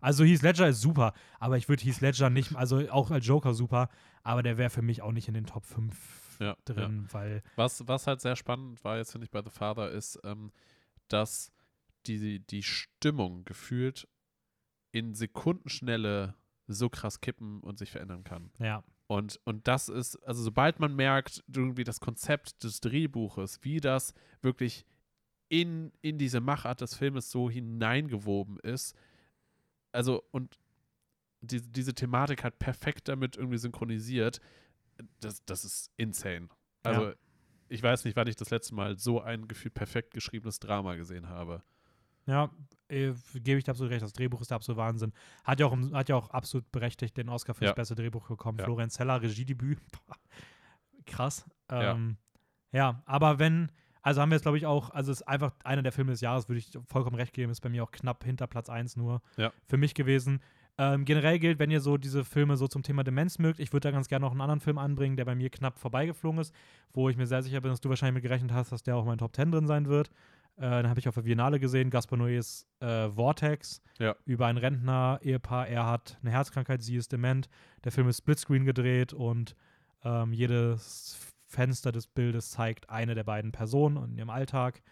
Also 0.00 0.24
Heath 0.24 0.42
Ledger 0.42 0.68
ist 0.68 0.82
super, 0.82 1.14
aber 1.38 1.56
ich 1.56 1.68
würde 1.68 1.82
Heath 1.82 2.00
Ledger 2.00 2.28
nicht, 2.28 2.54
also 2.56 2.88
auch 2.90 3.10
als 3.10 3.26
Joker 3.26 3.54
super, 3.54 3.88
aber 4.22 4.42
der 4.42 4.58
wäre 4.58 4.70
für 4.70 4.82
mich 4.82 5.00
auch 5.00 5.12
nicht 5.12 5.28
in 5.28 5.34
den 5.34 5.46
Top 5.46 5.64
5 5.64 6.36
Ja, 6.40 6.56
drin, 6.64 7.06
weil 7.10 7.42
Was, 7.56 7.86
was 7.88 8.06
halt 8.06 8.20
sehr 8.20 8.36
spannend 8.36 8.84
war 8.84 8.98
jetzt, 8.98 9.12
finde 9.12 9.24
ich, 9.24 9.30
bei 9.30 9.42
The 9.42 9.50
Father, 9.50 9.90
ist, 9.90 10.20
ähm, 10.24 10.52
dass 11.08 11.52
die, 12.06 12.40
die 12.40 12.62
Stimmung 12.62 13.44
gefühlt 13.44 14.06
in 14.92 15.14
Sekundenschnelle 15.14 16.34
so 16.66 16.88
krass 16.88 17.20
kippen 17.20 17.60
und 17.60 17.78
sich 17.78 17.90
verändern 17.90 18.24
kann. 18.24 18.50
Ja. 18.58 18.84
Und, 19.06 19.38
und 19.44 19.68
das 19.68 19.88
ist, 19.88 20.16
also 20.24 20.42
sobald 20.42 20.80
man 20.80 20.96
merkt, 20.96 21.44
irgendwie 21.54 21.84
das 21.84 22.00
Konzept 22.00 22.64
des 22.64 22.80
Drehbuches, 22.80 23.60
wie 23.62 23.80
das 23.80 24.14
wirklich 24.40 24.86
in, 25.48 25.92
in 26.00 26.16
diese 26.18 26.40
Machart 26.40 26.80
des 26.80 26.94
Filmes 26.94 27.30
so 27.30 27.50
hineingewoben 27.50 28.58
ist, 28.60 28.96
also 29.92 30.24
und 30.30 30.58
die, 31.42 31.60
diese 31.60 31.94
Thematik 31.94 32.42
hat 32.42 32.58
perfekt 32.58 33.08
damit 33.08 33.36
irgendwie 33.36 33.58
synchronisiert, 33.58 34.40
das, 35.20 35.44
das 35.44 35.64
ist 35.64 35.90
insane. 35.96 36.48
Also 36.82 37.08
Ja. 37.08 37.14
ich 37.68 37.82
weiß 37.82 38.04
nicht, 38.06 38.16
wann 38.16 38.26
ich 38.26 38.36
das 38.36 38.50
letzte 38.50 38.74
Mal 38.74 38.98
so 38.98 39.20
ein 39.20 39.46
gefühlt 39.48 39.74
perfekt 39.74 40.14
geschriebenes 40.14 40.58
Drama 40.60 40.94
gesehen 40.94 41.28
habe. 41.28 41.62
Ja, 42.26 42.50
äh, 42.88 43.12
gebe 43.34 43.58
ich 43.58 43.64
dir 43.64 43.70
absolut 43.72 43.92
recht. 43.92 44.02
Das 44.02 44.12
Drehbuch 44.12 44.40
ist 44.40 44.50
der 44.50 44.56
absolute 44.56 44.78
Wahnsinn. 44.80 45.12
Hat 45.44 45.60
ja 45.60 45.66
auch, 45.66 45.76
hat 45.92 46.08
ja 46.08 46.16
auch 46.16 46.30
absolut 46.30 46.70
berechtigt 46.72 47.16
den 47.16 47.28
Oscar 47.28 47.54
für 47.54 47.64
Ja. 47.64 47.70
das 47.70 47.76
beste 47.76 47.94
Drehbuch 47.94 48.26
bekommen. 48.28 48.58
Ja. 48.58 48.64
Florian 48.64 48.90
Zeller, 48.90 49.20
Regiedebüt. 49.22 49.78
Krass. 51.06 51.46
Ja. 51.70 51.92
Ähm, 51.92 52.16
ja. 52.72 53.02
aber 53.06 53.38
wenn, 53.38 53.70
also 54.02 54.20
haben 54.20 54.30
wir 54.30 54.36
jetzt, 54.36 54.42
glaube 54.42 54.58
ich, 54.58 54.66
auch, 54.66 54.90
also 54.90 55.12
es 55.12 55.20
ist 55.20 55.28
einfach 55.28 55.52
einer 55.64 55.82
der 55.82 55.92
Filme 55.92 56.10
des 56.12 56.20
Jahres, 56.20 56.48
würde 56.48 56.58
ich 56.58 56.70
vollkommen 56.86 57.16
recht 57.16 57.32
geben, 57.32 57.50
ist 57.52 57.60
bei 57.60 57.68
mir 57.68 57.84
auch 57.84 57.90
knapp 57.90 58.24
hinter 58.24 58.46
Platz 58.46 58.68
1 58.68 58.96
nur 58.96 59.22
Ja. 59.36 59.52
für 59.66 59.76
mich 59.76 59.94
gewesen. 59.94 60.40
Ähm, 60.76 61.04
generell 61.04 61.38
gilt, 61.38 61.60
wenn 61.60 61.70
ihr 61.70 61.80
so 61.80 61.96
diese 61.98 62.24
Filme 62.24 62.56
so 62.56 62.66
zum 62.66 62.82
Thema 62.82 63.04
Demenz 63.04 63.38
mögt, 63.38 63.60
ich 63.60 63.72
würde 63.72 63.88
da 63.88 63.92
ganz 63.92 64.08
gerne 64.08 64.24
noch 64.26 64.32
einen 64.32 64.40
anderen 64.40 64.60
Film 64.60 64.76
anbringen, 64.78 65.16
der 65.16 65.24
bei 65.24 65.36
mir 65.36 65.48
knapp 65.48 65.78
vorbeigeflogen 65.78 66.40
ist, 66.40 66.52
wo 66.92 67.08
ich 67.08 67.16
mir 67.16 67.26
sehr 67.28 67.44
sicher 67.44 67.60
bin, 67.60 67.70
dass 67.70 67.80
du 67.80 67.88
wahrscheinlich 67.90 68.14
mit 68.14 68.22
gerechnet 68.24 68.50
hast, 68.52 68.72
dass 68.72 68.82
der 68.82 68.96
auch 68.96 69.02
in 69.02 69.06
meinen 69.06 69.18
Top 69.18 69.36
10 69.36 69.52
drin 69.52 69.68
sein 69.68 69.86
wird. 69.86 70.10
Äh, 70.56 70.60
dann 70.62 70.88
habe 70.88 71.00
ich 71.00 71.08
auf 71.08 71.14
der 71.16 71.22
Biennale 71.22 71.58
gesehen, 71.58 71.90
Gaspar 71.90 72.18
Noés 72.18 72.64
äh, 72.80 73.10
Vortex 73.10 73.82
Ja. 73.98 74.14
über 74.24 74.46
ein 74.46 74.56
Rentner-Ehepaar. 74.56 75.66
Er 75.68 75.86
hat 75.86 76.18
eine 76.22 76.30
Herzkrankheit, 76.30 76.80
sie 76.82 76.96
ist 76.96 77.10
dement. 77.12 77.48
Der 77.82 77.90
Film 77.92 78.08
ist 78.08 78.18
Splitscreen 78.18 78.64
gedreht 78.64 79.12
und 79.12 79.56
ähm, 80.04 80.32
jedes 80.32 81.18
Fenster 81.46 81.90
des 81.92 82.06
Bildes 82.06 82.50
zeigt 82.50 82.88
eine 82.90 83.14
der 83.14 83.24
beiden 83.24 83.50
Personen 83.52 83.96
in 84.12 84.18
ihrem 84.18 84.30
Alltag. 84.30 84.82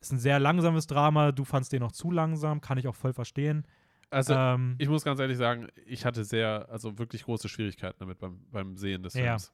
Ist 0.00 0.12
ein 0.12 0.18
sehr 0.18 0.38
langsames 0.40 0.86
Drama. 0.86 1.32
Du 1.32 1.44
fandst 1.44 1.72
den 1.72 1.80
noch 1.80 1.92
zu 1.92 2.10
langsam, 2.10 2.60
kann 2.60 2.78
ich 2.78 2.88
auch 2.88 2.94
voll 2.94 3.12
verstehen. 3.12 3.66
Also 4.10 4.34
ähm, 4.34 4.74
ich 4.78 4.88
muss 4.88 5.02
ganz 5.04 5.18
ehrlich 5.18 5.38
sagen, 5.38 5.68
ich 5.86 6.04
hatte 6.04 6.24
sehr, 6.24 6.68
also 6.70 6.98
wirklich 6.98 7.24
große 7.24 7.48
Schwierigkeiten 7.48 7.96
damit 8.00 8.18
beim, 8.18 8.44
beim 8.50 8.76
Sehen 8.76 9.02
des 9.02 9.14
Ja. 9.14 9.24
Films. 9.38 9.52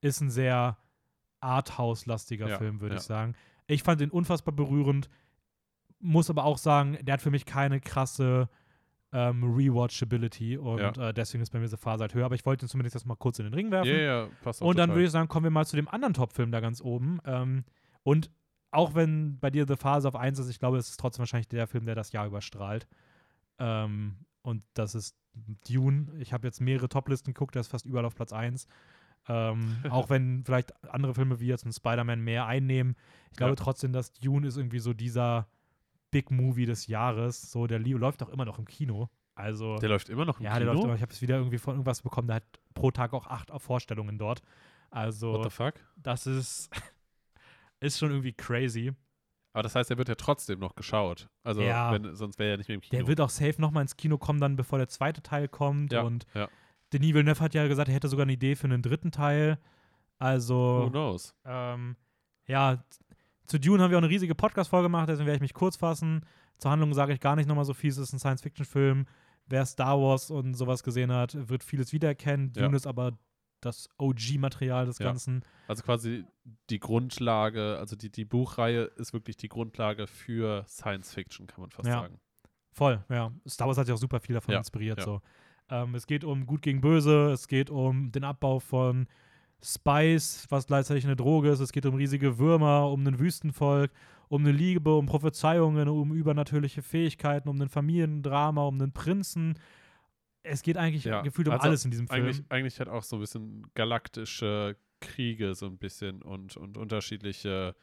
ist 0.00 0.20
ein 0.20 0.30
sehr 0.30 0.76
Arthouse-lastiger 1.40 2.48
Ja, 2.48 2.58
Film, 2.58 2.80
würde 2.80 2.94
ja. 2.94 3.00
ich 3.00 3.06
sagen. 3.06 3.34
Ich 3.72 3.82
fand 3.82 4.00
ihn 4.00 4.10
unfassbar 4.10 4.54
berührend, 4.54 5.08
muss 6.00 6.30
aber 6.30 6.44
auch 6.44 6.58
sagen, 6.58 6.98
der 7.02 7.14
hat 7.14 7.22
für 7.22 7.30
mich 7.30 7.44
keine 7.46 7.80
krasse 7.80 8.48
ähm, 9.12 9.44
Rewatchability 9.44 10.56
und 10.56 10.78
Ja. 10.78 11.08
äh, 11.10 11.14
deswegen 11.14 11.42
ist 11.42 11.50
bei 11.50 11.58
mir 11.58 11.66
diese 11.66 11.76
Phase 11.76 12.00
halt 12.02 12.14
höher. 12.14 12.24
Aber 12.24 12.34
ich 12.34 12.46
wollte 12.46 12.64
ihn 12.64 12.68
zumindest 12.68 12.94
jetzt 12.94 13.04
mal 13.06 13.14
kurz 13.16 13.38
in 13.38 13.44
den 13.44 13.54
Ring 13.54 13.66
Ja, 13.66 13.72
werfen. 13.72 13.94
ja, 14.00 14.28
passt 14.42 14.62
auch 14.62 14.66
und 14.66 14.78
dann 14.78 14.88
total. 14.88 14.96
würde 14.96 15.06
ich 15.06 15.12
sagen, 15.12 15.28
kommen 15.28 15.44
wir 15.44 15.50
mal 15.50 15.66
zu 15.66 15.76
dem 15.76 15.86
anderen 15.88 16.14
Top-Film 16.14 16.50
da 16.50 16.60
ganz 16.60 16.80
oben. 16.80 17.18
Ähm, 17.26 17.64
und 18.04 18.30
auch 18.70 18.94
wenn 18.94 19.38
bei 19.38 19.50
dir 19.50 19.66
The 19.68 19.76
Phase 19.76 20.08
auf 20.08 20.16
1 20.16 20.38
ist, 20.38 20.48
ich 20.48 20.58
glaube, 20.58 20.78
es 20.78 20.88
ist 20.88 20.98
trotzdem 20.98 21.20
wahrscheinlich 21.20 21.48
der 21.48 21.66
Film, 21.66 21.84
der 21.84 21.94
das 21.94 22.12
Jahr 22.12 22.26
überstrahlt. 22.26 22.86
Ähm, 23.58 24.16
und 24.40 24.62
das 24.74 24.94
ist 24.94 25.14
Dune. 25.68 26.06
Ich 26.18 26.32
habe 26.32 26.46
jetzt 26.48 26.60
mehrere 26.60 26.88
Top-Listen 26.88 27.34
geguckt, 27.34 27.54
der 27.54 27.60
ist 27.60 27.68
fast 27.68 27.84
überall 27.86 28.06
auf 28.06 28.14
Platz 28.14 28.32
1. 28.32 28.66
Ähm, 29.28 29.76
auch 29.90 30.10
wenn 30.10 30.44
vielleicht 30.44 30.72
andere 30.92 31.14
Filme 31.14 31.38
wie 31.40 31.46
jetzt 31.46 31.64
ein 31.64 31.72
Spider-Man 31.72 32.20
mehr 32.20 32.46
einnehmen. 32.46 32.96
Ich 33.30 33.36
glaube 33.36 33.52
Ja. 33.52 33.56
trotzdem, 33.56 33.92
dass 33.92 34.12
Dune 34.12 34.46
ist 34.48 34.56
irgendwie 34.56 34.80
so 34.80 34.92
dieser 34.92 35.46
Big 36.10 36.30
Movie 36.30 36.66
des 36.66 36.86
Jahres. 36.88 37.50
So, 37.50 37.66
der 37.66 37.78
li- 37.78 37.92
läuft 37.92 38.22
auch 38.22 38.28
immer 38.28 38.44
noch 38.44 38.58
im 38.58 38.66
Kino. 38.66 39.08
Also. 39.34 39.76
Der 39.78 39.88
läuft 39.88 40.08
immer 40.10 40.24
noch 40.26 40.38
im 40.40 40.44
Ja, 40.44 40.50
der 40.52 40.60
Kino? 40.60 40.72
läuft 40.72 40.84
immer. 40.84 40.94
Ich 40.96 41.02
habe 41.02 41.12
es 41.12 41.22
wieder 41.22 41.36
irgendwie 41.36 41.58
von 41.58 41.74
irgendwas 41.74 42.02
bekommen, 42.02 42.26
der 42.28 42.36
hat 42.36 42.44
pro 42.74 42.90
Tag 42.90 43.12
auch 43.14 43.26
acht 43.28 43.50
Vorstellungen 43.58 44.18
dort. 44.18 44.42
Also, 44.90 45.32
What 45.34 45.44
the 45.44 45.50
fuck? 45.50 45.74
das 45.96 46.26
ist, 46.26 46.68
ist 47.80 47.98
schon 47.98 48.10
irgendwie 48.10 48.32
crazy. 48.32 48.92
Aber 49.54 49.62
das 49.62 49.74
heißt, 49.74 49.90
er 49.90 49.98
wird 49.98 50.08
ja 50.08 50.14
trotzdem 50.14 50.58
noch 50.58 50.74
geschaut. 50.74 51.28
Also, 51.44 51.62
Ja. 51.62 51.92
wenn, 51.92 52.14
sonst 52.14 52.38
wäre 52.38 52.52
er 52.52 52.56
nicht 52.58 52.68
mehr 52.68 52.74
im 52.76 52.80
Kino. 52.80 52.98
Der 52.98 53.06
wird 53.06 53.20
auch 53.20 53.28
safe 53.30 53.60
nochmal 53.60 53.82
ins 53.82 53.96
Kino 53.96 54.16
kommen, 54.18 54.40
dann 54.40 54.56
bevor 54.56 54.78
der 54.78 54.88
zweite 54.88 55.22
Teil 55.22 55.46
kommt. 55.48 55.92
ja, 55.92 56.02
Und 56.02 56.26
ja. 56.34 56.48
Denis 56.92 57.14
Villeneuve 57.14 57.40
hat 57.40 57.54
ja 57.54 57.66
gesagt, 57.68 57.88
er 57.88 57.94
hätte 57.94 58.08
sogar 58.08 58.24
eine 58.24 58.32
Idee 58.32 58.54
für 58.56 58.64
einen 58.64 58.82
dritten 58.82 59.10
Teil. 59.10 59.56
Who 59.56 60.26
Also, 60.26 60.88
knows? 60.90 61.34
ähm, 61.44 61.96
ja, 62.46 62.84
zu 63.46 63.58
Dune 63.58 63.82
haben 63.82 63.90
wir 63.90 63.98
auch 63.98 64.02
eine 64.02 64.10
riesige 64.10 64.34
Podcast-Folge 64.34 64.84
gemacht, 64.86 65.08
deswegen 65.08 65.26
werde 65.26 65.36
ich 65.36 65.42
mich 65.42 65.54
kurz 65.54 65.76
fassen. 65.76 66.24
Zur 66.58 66.70
Handlung 66.70 66.94
sage 66.94 67.12
ich 67.12 67.20
gar 67.20 67.34
nicht 67.36 67.48
nochmal 67.48 67.64
so 67.64 67.74
viel, 67.74 67.90
es 67.90 67.98
ist 67.98 68.12
ein 68.12 68.18
Science-Fiction-Film. 68.18 69.06
Wer 69.46 69.66
Star 69.66 70.00
Wars 70.00 70.30
und 70.30 70.54
sowas 70.54 70.82
gesehen 70.84 71.10
hat, 71.12 71.36
wird 71.48 71.64
vieles 71.64 71.92
wiedererkennen. 71.92 72.52
Ja. 72.54 72.62
Dune 72.62 72.76
ist 72.76 72.86
aber 72.86 73.18
das 73.60 73.88
OG-Material 73.98 74.86
des 74.86 74.98
Ja. 74.98 75.06
Ganzen. 75.06 75.44
Also 75.68 75.82
quasi 75.82 76.24
die 76.70 76.78
Grundlage, 76.80 77.78
also 77.78 77.96
die, 77.96 78.10
die 78.10 78.24
Buchreihe 78.24 78.82
ist 78.96 79.12
wirklich 79.12 79.36
die 79.36 79.48
Grundlage 79.48 80.06
für 80.06 80.64
Science 80.68 81.12
Fiction, 81.14 81.46
kann 81.46 81.60
man 81.60 81.70
fast 81.70 81.88
Ja. 81.88 82.00
sagen. 82.00 82.20
Voll, 82.72 83.04
ja. 83.08 83.30
Star 83.48 83.66
Wars 83.68 83.76
hat 83.78 83.86
sich 83.86 83.94
auch 83.94 83.98
super 83.98 84.20
viel 84.20 84.34
davon 84.34 84.54
inspiriert. 84.54 84.98
ja. 84.98 85.04
So. 85.04 85.20
Ähm, 85.72 85.94
es 85.94 86.06
geht 86.06 86.22
um 86.22 86.44
Gut 86.44 86.60
gegen 86.60 86.82
Böse, 86.82 87.30
es 87.32 87.48
geht 87.48 87.70
um 87.70 88.12
den 88.12 88.24
Abbau 88.24 88.60
von 88.60 89.06
Spice, 89.64 90.46
was 90.50 90.66
gleichzeitig 90.66 91.06
eine 91.06 91.16
Droge 91.16 91.48
ist, 91.50 91.60
es 91.60 91.72
geht 91.72 91.86
um 91.86 91.94
riesige 91.94 92.38
Würmer, 92.38 92.90
um 92.90 93.06
ein 93.06 93.18
Wüstenvolk, 93.18 93.90
um 94.28 94.42
eine 94.42 94.52
Liebe, 94.52 94.94
um 94.94 95.06
Prophezeiungen, 95.06 95.88
um 95.88 96.12
übernatürliche 96.12 96.82
Fähigkeiten, 96.82 97.48
um 97.48 97.58
ein 97.60 97.70
Familiendrama, 97.70 98.66
um 98.66 98.80
einen 98.80 98.92
Prinzen. 98.92 99.58
Es 100.42 100.62
geht 100.62 100.76
eigentlich 100.76 101.04
Ja, 101.04 101.22
gefühlt 101.22 101.48
um 101.48 101.54
also 101.54 101.68
alles 101.68 101.84
in 101.86 101.90
diesem 101.90 102.06
Film. 102.06 102.22
Eigentlich, 102.24 102.44
eigentlich 102.50 102.78
hat 102.78 102.88
auch 102.88 103.02
so 103.02 103.16
ein 103.16 103.20
bisschen 103.20 103.66
galaktische 103.74 104.76
Kriege 105.00 105.54
so 105.54 105.66
ein 105.66 105.78
bisschen 105.78 106.20
und, 106.20 106.56
und 106.56 106.76
unterschiedliche 106.76 107.74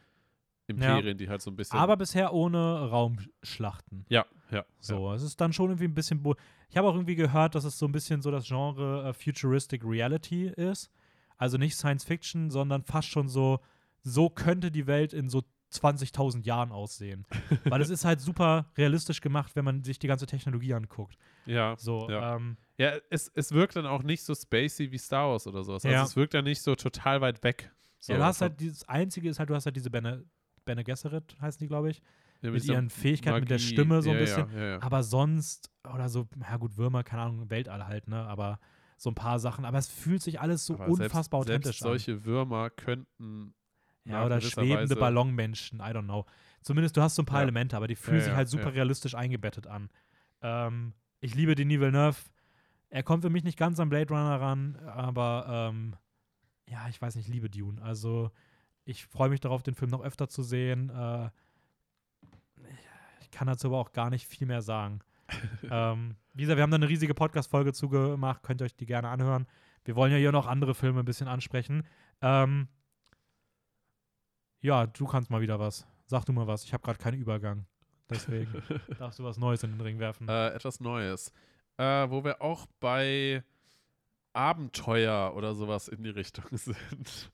Imperien, 0.67 1.17
die 1.17 1.27
halt 1.27 1.41
so 1.41 1.49
ein 1.49 1.55
bisschen. 1.55 1.79
aber 1.79 1.97
bisher 1.97 2.33
ohne 2.33 2.89
Raumschlachten. 2.89 4.05
ja, 4.09 4.25
ja. 4.51 4.65
So, 4.79 5.11
es 5.13 5.21
ist 5.23 5.39
dann 5.41 5.53
schon 5.53 5.69
irgendwie 5.69 5.85
ein 5.85 5.93
bisschen. 5.95 6.23
Ich 6.69 6.77
habe 6.77 6.87
auch 6.87 6.93
irgendwie 6.95 7.15
gehört, 7.15 7.55
dass 7.55 7.63
es 7.63 7.77
so 7.77 7.85
ein 7.85 7.91
bisschen 7.91 8.21
so 8.21 8.31
das 8.31 8.47
Genre 8.47 9.09
äh, 9.09 9.13
Futuristic 9.13 9.83
Reality 9.83 10.47
ist. 10.47 10.89
Also 11.37 11.57
nicht 11.57 11.75
Science 11.75 12.03
Fiction, 12.03 12.49
sondern 12.49 12.83
fast 12.83 13.07
schon 13.09 13.27
so, 13.29 13.59
so 14.03 14.29
könnte 14.29 14.71
die 14.71 14.87
Welt 14.87 15.13
in 15.13 15.29
so 15.29 15.43
20.000 15.73 16.45
Jahren 16.45 16.71
aussehen. 16.71 17.25
Weil 17.65 17.81
es 17.81 17.89
ist 17.89 18.03
halt 18.05 18.19
super 18.21 18.65
realistisch 18.77 19.21
gemacht, 19.21 19.55
wenn 19.55 19.63
man 19.65 19.83
sich 19.83 19.99
die 19.99 20.07
ganze 20.07 20.25
Technologie 20.25 20.73
anguckt. 20.73 21.17
Ja, 21.45 21.75
So, 21.77 22.09
Ja. 22.09 22.35
ähm, 22.35 22.57
ja 22.77 22.93
es, 23.09 23.31
es 23.35 23.51
wirkt 23.51 23.75
dann 23.75 23.85
auch 23.85 24.03
nicht 24.03 24.23
so 24.23 24.33
spacey 24.35 24.91
wie 24.91 24.97
Star 24.97 25.29
Wars 25.29 25.47
oder 25.47 25.63
sowas. 25.63 25.85
Also 25.85 25.95
Ja. 25.95 26.03
es 26.03 26.15
wirkt 26.15 26.33
dann 26.33 26.43
nicht 26.45 26.61
so 26.61 26.75
total 26.75 27.21
weit 27.21 27.43
weg. 27.43 27.71
So, 27.99 28.13
ja, 28.13 28.19
du 28.19 28.25
hast 28.25 28.39
von- 28.39 28.49
halt 28.49 28.59
dieses 28.59 28.87
Einzige 28.89 29.29
ist 29.29 29.39
halt, 29.39 29.49
du 29.49 29.55
hast 29.55 29.65
halt 29.65 29.75
diese 29.75 29.89
Bene, 29.91 30.25
Bene 30.65 30.83
Gesserit, 30.83 31.35
heißen 31.39 31.59
die, 31.59 31.67
glaube 31.67 31.91
ich, 31.91 32.01
ja, 32.41 32.51
mit 32.51 32.63
ihren 32.65 32.89
Fähigkeiten, 32.89 33.39
mit 33.41 33.49
der 33.49 33.57
Magie. 33.57 33.67
Stimme 33.73 34.01
so 34.01 34.09
ein 34.09 34.15
ja, 34.15 34.21
bisschen. 34.21 34.57
Ja. 34.57 34.81
Aber 34.81 35.03
sonst, 35.03 35.71
oder 35.93 36.09
so, 36.09 36.27
ja 36.39 36.57
gut, 36.57 36.77
Würmer, 36.77 37.03
keine 37.03 37.23
Ahnung, 37.23 37.49
Weltall 37.49 37.85
halt, 37.87 38.07
ne? 38.07 38.25
Aber 38.27 38.59
so 38.97 39.09
ein 39.11 39.15
paar 39.15 39.39
Sachen. 39.39 39.65
Aber 39.65 39.77
es 39.77 39.87
fühlt 39.87 40.21
sich 40.21 40.39
alles 40.39 40.65
so 40.65 40.75
Aber 40.75 40.87
unfassbar 40.87 41.43
selbst, 41.43 41.49
authentisch 41.49 41.79
selbst 41.79 42.05
solche 42.05 42.25
Würmer 42.25 42.69
könnten 42.69 43.23
an. 43.23 43.53
nach 44.05 44.13
Ja, 44.13 44.25
oder 44.25 44.41
schwebende 44.41 44.81
Weise- 44.81 44.95
Ballonmenschen, 44.95 45.79
I 45.79 45.83
don't 45.83 46.03
know. 46.03 46.25
Zumindest 46.61 46.97
du 46.97 47.01
hast 47.01 47.15
so 47.15 47.21
ein 47.21 47.25
paar. 47.25 47.41
Elemente, 47.41 47.77
aber 47.77 47.87
die 47.87 47.95
fühlen 47.95 48.21
sich 48.21 48.33
halt 48.33 48.49
super 48.49 48.73
realistisch 48.73 49.15
eingebettet 49.15 49.67
an. 49.67 49.89
Ähm, 50.41 50.93
ich 51.21 51.35
liebe 51.35 51.55
Denis 51.55 51.79
Villeneuve. 51.79 52.17
Er 52.89 53.03
kommt 53.03 53.23
für 53.23 53.29
mich 53.29 53.43
nicht 53.43 53.57
ganz 53.57 53.79
an 53.79 53.89
Blade 53.89 54.09
Runner 54.09 54.41
ran, 54.41 54.75
aber 54.77 55.69
ähm, 55.71 55.95
ja, 56.67 56.87
ich 56.89 57.01
weiß 57.01 57.15
nicht, 57.15 57.27
ich 57.27 57.33
liebe 57.33 57.49
Dune. 57.49 57.81
Also 57.81 58.31
ich 58.83 59.05
freue 59.05 59.29
mich 59.29 59.39
darauf, 59.39 59.63
den 59.63 59.75
Film 59.75 59.91
noch 59.91 60.01
öfter 60.01 60.27
zu 60.27 60.43
sehen. 60.43 60.89
Äh, 60.89 61.29
ich 63.29 63.37
kann 63.37 63.47
dazu 63.47 63.67
aber 63.67 63.77
auch 63.77 63.91
gar 63.91 64.09
nicht 64.09 64.27
viel 64.27 64.47
mehr 64.47 64.61
sagen. 64.61 65.01
ähm, 65.69 66.15
wie 66.33 66.41
gesagt, 66.41 66.57
wir 66.57 66.63
haben 66.63 66.71
da 66.71 66.75
eine 66.75 66.89
riesige 66.89 67.13
Podcast-Folge 67.13 67.73
zugemacht, 67.73 68.41
könnt 68.41 68.61
ihr 68.61 68.65
euch 68.65 68.75
die 68.75 68.87
gerne 68.87 69.09
anhören. 69.09 69.45
Wir 69.85 69.95
wollen 69.95 70.11
ja 70.11 70.17
hier 70.17 70.31
noch 70.31 70.47
andere 70.47 70.73
Filme 70.73 70.99
ein 70.99 71.05
bisschen 71.05 71.27
ansprechen. 71.27 71.83
Ähm, 72.21 72.67
ja, 74.61 74.87
du 74.87 75.05
kannst 75.05 75.29
mal 75.29 75.41
wieder 75.41 75.59
was. 75.59 75.87
Sag 76.05 76.25
du 76.25 76.33
mal 76.33 76.47
was. 76.47 76.63
Ich 76.63 76.73
habe 76.73 76.83
gerade 76.83 76.97
keinen 76.97 77.19
Übergang. 77.19 77.65
Deswegen 78.09 78.51
darfst 78.97 79.19
du 79.19 79.23
was 79.23 79.37
Neues 79.37 79.63
in 79.63 79.71
den 79.71 79.81
Ring 79.81 79.99
werfen. 79.99 80.27
äh, 80.27 80.49
etwas 80.49 80.79
Neues. 80.79 81.31
Äh, 81.77 82.09
wo 82.09 82.23
wir 82.23 82.41
auch 82.41 82.65
bei 82.79 83.43
Abenteuer 84.33 85.33
oder 85.35 85.53
sowas 85.53 85.87
in 85.87 86.03
die 86.03 86.09
Richtung 86.09 86.45
sind. 86.51 87.31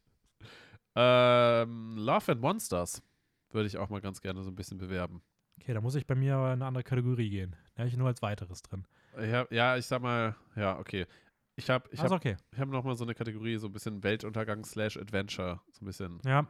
ähm, 0.95 1.95
Love 1.97 2.33
and 2.33 2.41
Monsters 2.41 3.01
würde 3.51 3.67
ich 3.67 3.77
auch 3.77 3.89
mal 3.89 4.01
ganz 4.01 4.21
gerne 4.21 4.43
so 4.43 4.51
ein 4.51 4.55
bisschen 4.55 4.77
bewerben. 4.77 5.21
Okay, 5.61 5.73
da 5.73 5.81
muss 5.81 5.95
ich 5.95 6.05
bei 6.05 6.15
mir 6.15 6.35
aber 6.35 6.47
in 6.47 6.53
eine 6.53 6.65
andere 6.65 6.83
Kategorie 6.83 7.29
gehen. 7.29 7.55
Da 7.75 7.81
habe 7.81 7.89
ich 7.89 7.97
nur 7.97 8.07
als 8.07 8.21
weiteres 8.21 8.61
drin. 8.61 8.85
Hab, 9.17 9.51
ja, 9.51 9.77
ich 9.77 9.85
sag 9.85 10.01
mal, 10.01 10.35
ja, 10.55 10.77
okay. 10.77 11.05
Ich 11.55 11.69
habe 11.69 11.87
ich 11.91 11.99
also 12.01 12.15
hab, 12.15 12.21
okay. 12.21 12.35
ich 12.51 12.59
hab 12.59 12.67
noch 12.67 12.83
mal 12.83 12.95
so 12.95 13.05
eine 13.05 13.15
Kategorie, 13.15 13.57
so 13.57 13.67
ein 13.67 13.73
bisschen 13.73 14.03
Weltuntergang 14.03 14.65
slash 14.65 14.97
Adventure. 14.97 15.61
So 15.71 15.83
ein 15.83 15.85
bisschen. 15.85 16.19
Ja. 16.25 16.45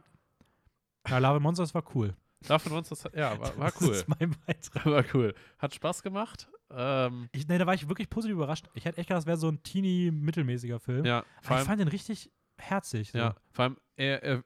Ja, 1.08 1.18
Lava 1.18 1.38
Monsters 1.38 1.74
war 1.74 1.84
cool. 1.94 2.16
Love 2.48 2.64
and 2.64 2.72
Monsters, 2.72 3.04
ja, 3.14 3.38
war, 3.38 3.56
war 3.56 3.70
Das 3.72 3.80
cool. 3.80 3.94
ist 3.94 4.08
mein 4.08 4.34
Beitrag. 4.46 4.86
war 4.86 5.04
cool. 5.14 5.34
Hat 5.58 5.74
Spaß 5.74 6.02
gemacht. 6.02 6.48
Ähm, 6.70 7.28
Ich, 7.32 7.46
nee, 7.46 7.58
da 7.58 7.66
war 7.66 7.74
ich 7.74 7.88
wirklich 7.88 8.10
positiv 8.10 8.34
überrascht. 8.34 8.66
Ich 8.74 8.84
hätte 8.84 8.98
echt 8.98 9.08
gedacht, 9.08 9.20
das 9.22 9.26
wäre 9.26 9.36
so 9.36 9.48
ein 9.48 9.62
teeny 9.62 10.10
mittelmäßiger 10.12 10.80
Film. 10.80 11.04
ja, 11.04 11.22
vor 11.22 11.28
Aber 11.28 11.44
ich 11.44 11.50
allem, 11.50 11.66
fand 11.66 11.80
den 11.80 11.88
richtig 11.88 12.30
herzig. 12.58 13.12
So. 13.12 13.18
ja, 13.18 13.34
vor 13.52 13.64
allem 13.64 13.76
er, 13.96 14.22
er, 14.22 14.44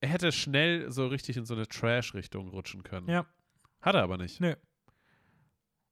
er 0.00 0.08
hätte 0.08 0.30
schnell 0.32 0.90
so 0.92 1.06
richtig 1.08 1.36
in 1.36 1.44
so 1.44 1.54
eine 1.54 1.66
Trash-Richtung 1.66 2.48
rutschen 2.48 2.82
können. 2.84 3.08
Ja. 3.08 3.26
Hat 3.82 3.94
er 3.94 4.02
aber 4.02 4.16
nicht. 4.16 4.40
Nee. 4.40 4.56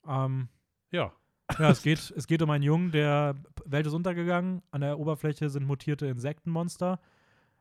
Ähm, 0.06 0.48
Ja. 0.92 1.12
ja, 1.58 1.70
es 1.70 1.82
geht, 1.82 2.12
es 2.16 2.26
geht 2.26 2.42
um 2.42 2.50
einen 2.50 2.62
Jungen, 2.64 2.90
der 2.92 3.36
Welt 3.64 3.86
ist 3.86 3.92
untergegangen. 3.92 4.62
An 4.70 4.80
der 4.80 4.98
Oberfläche 4.98 5.50
sind 5.50 5.66
mutierte 5.66 6.06
Insektenmonster. 6.06 7.00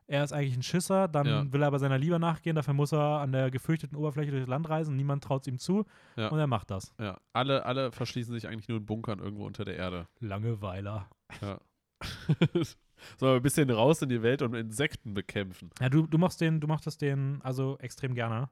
Er 0.07 0.23
ist 0.23 0.33
eigentlich 0.33 0.55
ein 0.57 0.63
Schisser, 0.63 1.07
dann 1.07 1.27
Ja. 1.27 1.53
will 1.53 1.61
er 1.61 1.67
aber 1.67 1.77
seiner 1.77 1.99
Liebe 1.99 2.19
nachgehen, 2.19 2.55
dafür 2.55 2.73
muss 2.73 2.91
er 2.91 3.19
an 3.19 3.31
der 3.31 3.51
gefürchteten 3.51 3.95
Oberfläche 3.95 4.31
durchs 4.31 4.47
Land 4.47 4.67
reisen, 4.67 4.95
niemand 4.95 5.23
traut 5.23 5.41
es 5.43 5.47
ihm 5.47 5.59
zu 5.59 5.85
Ja. 6.15 6.29
und 6.29 6.39
er 6.39 6.47
macht 6.47 6.71
das. 6.71 6.93
Ja. 6.99 7.19
Alle, 7.31 7.63
alle 7.65 7.91
verschließen 7.91 8.33
sich 8.33 8.47
eigentlich 8.47 8.67
nur 8.67 8.79
in 8.79 8.85
Bunkern 8.87 9.19
irgendwo 9.19 9.45
unter 9.45 9.65
der 9.65 9.75
Erde. 9.75 10.07
Langeweiler. 10.19 11.07
Ja. 11.41 11.59
so 13.17 13.27
ein 13.33 13.41
bisschen 13.43 13.69
raus 13.69 14.01
in 14.01 14.09
die 14.09 14.23
Welt 14.23 14.41
und 14.41 14.55
Insekten 14.55 15.13
bekämpfen. 15.13 15.69
Ja, 15.79 15.89
du, 15.89 16.07
du 16.07 16.17
machst 16.17 16.41
den, 16.41 16.59
du 16.59 16.65
machst 16.67 16.87
das 16.87 16.97
den 16.97 17.39
also 17.43 17.77
extrem 17.79 18.15
gerne. 18.15 18.49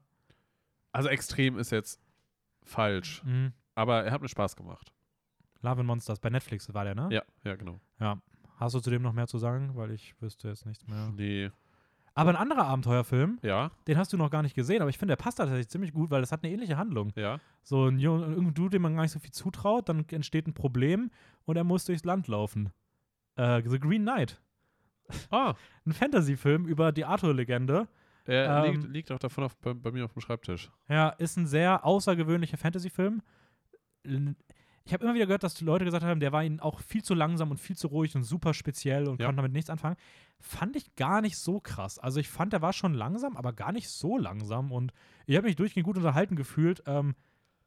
Also 0.98 1.08
extrem 1.10 1.58
ist 1.58 1.70
jetzt 1.70 2.00
falsch, 2.64 3.22
Mhm. 3.24 3.52
aber 3.74 4.04
er 4.04 4.12
hat 4.12 4.20
mir 4.20 4.28
Spaß 4.28 4.56
gemacht. 4.56 4.92
Love 5.62 5.80
and 5.80 5.86
Monsters 5.86 6.18
bei 6.20 6.30
Netflix 6.30 6.72
war 6.74 6.84
der, 6.84 6.94
ne? 6.94 7.08
Ja, 7.10 7.22
ja, 7.44 7.56
genau. 7.56 7.80
Ja. 8.00 8.20
Hast 8.56 8.74
du 8.74 8.80
zu 8.80 8.90
dem 8.90 9.02
noch 9.02 9.12
mehr 9.12 9.26
zu 9.28 9.38
sagen? 9.38 9.76
Weil 9.76 9.92
ich 9.92 10.20
wüsste 10.20 10.48
jetzt 10.48 10.66
nichts 10.66 10.86
mehr. 10.86 11.10
Nee. 11.14 11.50
Aber 12.14 12.30
ein 12.30 12.36
anderer 12.36 12.66
Abenteuerfilm, 12.66 13.38
Ja, 13.42 13.70
den 13.86 13.96
hast 13.96 14.12
du 14.12 14.16
noch 14.16 14.30
gar 14.30 14.42
nicht 14.42 14.56
gesehen, 14.56 14.80
aber 14.82 14.90
ich 14.90 14.98
finde, 14.98 15.12
der 15.16 15.22
passt 15.22 15.38
tatsächlich 15.38 15.68
ziemlich 15.68 15.92
gut, 15.92 16.10
weil 16.10 16.20
das 16.20 16.32
hat 16.32 16.42
eine 16.42 16.52
ähnliche 16.52 16.76
Handlung. 16.76 17.12
ja. 17.14 17.38
So 17.62 17.86
ein 17.86 17.98
Junge, 18.00 18.52
Dude, 18.52 18.70
dem 18.70 18.82
man 18.82 18.94
gar 18.96 19.02
nicht 19.02 19.12
so 19.12 19.20
viel 19.20 19.30
zutraut, 19.30 19.88
dann 19.88 20.04
entsteht 20.08 20.46
ein 20.48 20.54
Problem 20.54 21.10
und 21.44 21.56
er 21.56 21.62
muss 21.64 21.84
durchs 21.84 22.04
Land 22.04 22.26
laufen. 22.26 22.72
Äh, 23.36 23.62
The 23.64 23.78
Green 23.78 24.02
Knight. 24.02 24.40
Ah, 25.30 25.54
Ein 25.86 25.92
Fantasy-Film 25.92 26.66
über 26.66 26.90
die 26.92 27.04
Arthur-Legende. 27.04 27.86
Er 28.34 28.64
Ähm, 28.64 28.72
liegt, 28.74 28.84
liegt 28.92 29.12
auch 29.12 29.18
davon 29.18 29.44
auf, 29.44 29.56
bei, 29.56 29.74
bei 29.74 29.90
mir 29.90 30.04
auf 30.04 30.12
dem 30.12 30.20
Schreibtisch. 30.20 30.70
Ja, 30.88 31.08
ist 31.10 31.36
ein 31.36 31.46
sehr 31.46 31.84
außergewöhnlicher 31.84 32.56
Fantasy-Film. 32.58 33.22
Ich 34.84 34.94
habe 34.94 35.04
immer 35.04 35.14
wieder 35.14 35.26
gehört, 35.26 35.42
dass 35.42 35.54
die 35.54 35.64
Leute 35.64 35.84
gesagt 35.84 36.04
haben, 36.04 36.20
der 36.20 36.32
war 36.32 36.42
ihnen 36.42 36.60
auch 36.60 36.80
viel 36.80 37.02
zu 37.02 37.14
langsam 37.14 37.50
und 37.50 37.58
viel 37.58 37.76
zu 37.76 37.88
ruhig 37.88 38.14
und 38.16 38.22
super 38.22 38.54
speziell 38.54 39.06
und 39.08 39.20
Ja. 39.20 39.26
konnte 39.26 39.36
damit 39.36 39.52
nichts 39.52 39.68
anfangen. 39.70 39.96
Fand 40.40 40.76
ich 40.76 40.94
gar 40.94 41.20
nicht 41.20 41.36
so 41.36 41.60
krass. 41.60 41.98
Also 41.98 42.20
ich 42.20 42.28
fand, 42.28 42.52
der 42.52 42.62
war 42.62 42.72
schon 42.72 42.94
langsam, 42.94 43.36
aber 43.36 43.52
gar 43.52 43.72
nicht 43.72 43.88
so 43.90 44.16
langsam 44.16 44.72
und 44.72 44.92
ich 45.26 45.36
habe 45.36 45.46
mich 45.46 45.56
durchgehend 45.56 45.84
gut 45.84 45.96
unterhalten 45.98 46.36
gefühlt. 46.36 46.82
Ähm, 46.86 47.16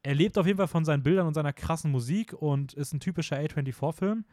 er 0.02 0.14
lebt 0.16 0.36
auf 0.36 0.46
jeden 0.46 0.56
Fall 0.56 0.66
von 0.68 0.84
seinen 0.84 1.04
Bildern 1.04 1.28
und 1.28 1.34
seiner 1.34 1.52
krassen 1.52 1.92
Musik 1.92 2.32
und 2.32 2.72
ist 2.72 2.92
ein 2.92 2.98
typischer 2.98 3.36
A24-Film. 3.36 4.24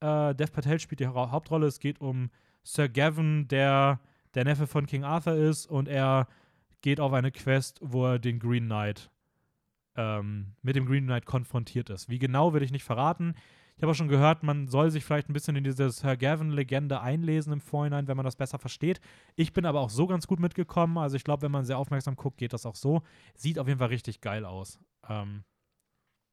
Äh, 0.00 0.34
Dev 0.36 0.52
Patel 0.52 0.78
spielt 0.78 1.00
die 1.00 1.08
Hau- 1.08 1.30
Hauptrolle. 1.32 1.66
Es 1.66 1.80
geht 1.80 2.00
um 2.00 2.30
Sir 2.62 2.88
Gavin, 2.88 3.48
der 3.48 3.98
der 4.34 4.44
Neffe 4.44 4.66
von 4.66 4.86
King 4.86 5.04
Arthur 5.04 5.34
ist 5.34 5.66
und 5.66 5.88
er 5.88 6.28
geht 6.80 7.00
auf 7.00 7.12
eine 7.12 7.32
Quest, 7.32 7.78
wo 7.82 8.06
er 8.06 8.18
den 8.18 8.38
Green 8.38 8.66
Knight 8.66 9.10
ähm, 9.96 10.54
mit 10.62 10.76
dem 10.76 10.86
Green 10.86 11.04
Knight 11.04 11.26
konfrontiert 11.26 11.90
ist. 11.90 12.08
Wie 12.08 12.18
genau 12.18 12.52
will 12.52 12.62
ich 12.62 12.70
nicht 12.70 12.84
verraten. 12.84 13.34
Ich 13.76 13.82
habe 13.82 13.92
auch 13.92 13.96
schon 13.96 14.08
gehört, 14.08 14.42
man 14.42 14.66
soll 14.66 14.90
sich 14.90 15.04
vielleicht 15.04 15.28
ein 15.28 15.32
bisschen 15.32 15.54
in 15.54 15.62
diese 15.62 15.88
Sir 15.90 16.16
Gavin-Legende 16.16 17.00
einlesen 17.00 17.52
im 17.52 17.60
Vorhinein, 17.60 18.08
wenn 18.08 18.16
man 18.16 18.24
das 18.24 18.34
besser 18.34 18.58
versteht. 18.58 19.00
Ich 19.36 19.52
bin 19.52 19.66
aber 19.66 19.80
auch 19.80 19.90
so 19.90 20.08
ganz 20.08 20.26
gut 20.26 20.40
mitgekommen. 20.40 20.98
Also 20.98 21.16
ich 21.16 21.22
glaube, 21.22 21.42
wenn 21.42 21.52
man 21.52 21.64
sehr 21.64 21.78
aufmerksam 21.78 22.16
guckt, 22.16 22.38
geht 22.38 22.52
das 22.52 22.66
auch 22.66 22.74
so. 22.74 23.02
Sieht 23.34 23.58
auf 23.58 23.68
jeden 23.68 23.78
Fall 23.78 23.88
richtig 23.88 24.20
geil 24.20 24.44
aus. 24.44 24.80
Ähm, 25.08 25.44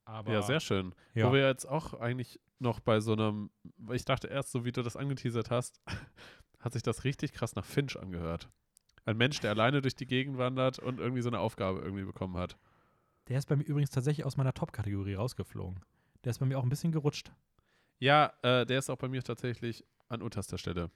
aber 0.06 0.34
Ja, 0.34 0.42
sehr 0.42 0.60
schön. 0.60 0.96
ja. 1.14 1.28
Wo 1.28 1.34
wir 1.34 1.48
jetzt 1.48 1.66
auch 1.66 1.94
eigentlich 1.94 2.40
noch 2.58 2.80
bei 2.80 3.00
so 3.00 3.14
einem, 3.14 3.52
ich 3.92 4.06
dachte 4.06 4.28
erst, 4.28 4.52
so 4.52 4.66
wie 4.66 4.72
du 4.72 4.82
das 4.82 4.96
angeteasert 4.96 5.52
hast, 5.52 5.80
hat 6.66 6.74
sich 6.74 6.84
das 6.84 7.04
richtig 7.06 7.32
krass 7.34 7.56
nach 7.56 7.64
Finch 7.66 7.96
angehört. 7.98 8.50
Ein 9.06 9.18
Mensch, 9.18 9.40
der 9.40 9.52
alleine 9.52 9.82
durch 9.82 9.96
die 9.96 10.08
Gegend 10.08 10.38
wandert 10.38 10.80
und 10.80 11.00
irgendwie 11.00 11.22
so 11.22 11.30
eine 11.30 11.40
Aufgabe 11.40 11.80
irgendwie 11.80 12.04
bekommen 12.06 12.38
hat. 12.38 12.58
Der 13.28 13.38
ist 13.38 13.48
bei 13.48 13.56
mir 13.56 13.64
übrigens 13.64 13.92
tatsächlich 13.92 14.26
aus 14.26 14.36
meiner 14.38 14.54
Top-Kategorie 14.54 15.14
rausgeflogen. 15.14 15.80
Der 16.24 16.32
ist 16.32 16.40
bei 16.40 16.46
mir 16.46 16.58
auch 16.60 16.64
ein 16.64 16.70
bisschen 16.70 16.92
gerutscht. 16.92 17.32
Ja, 18.00 18.34
äh, 18.42 18.66
der 18.66 18.80
ist 18.80 18.90
auch 18.90 18.98
bei 18.98 19.08
mir 19.08 19.24
tatsächlich 19.24 19.86
an 20.10 20.22
unterster 20.22 20.58
Stelle 20.58 20.90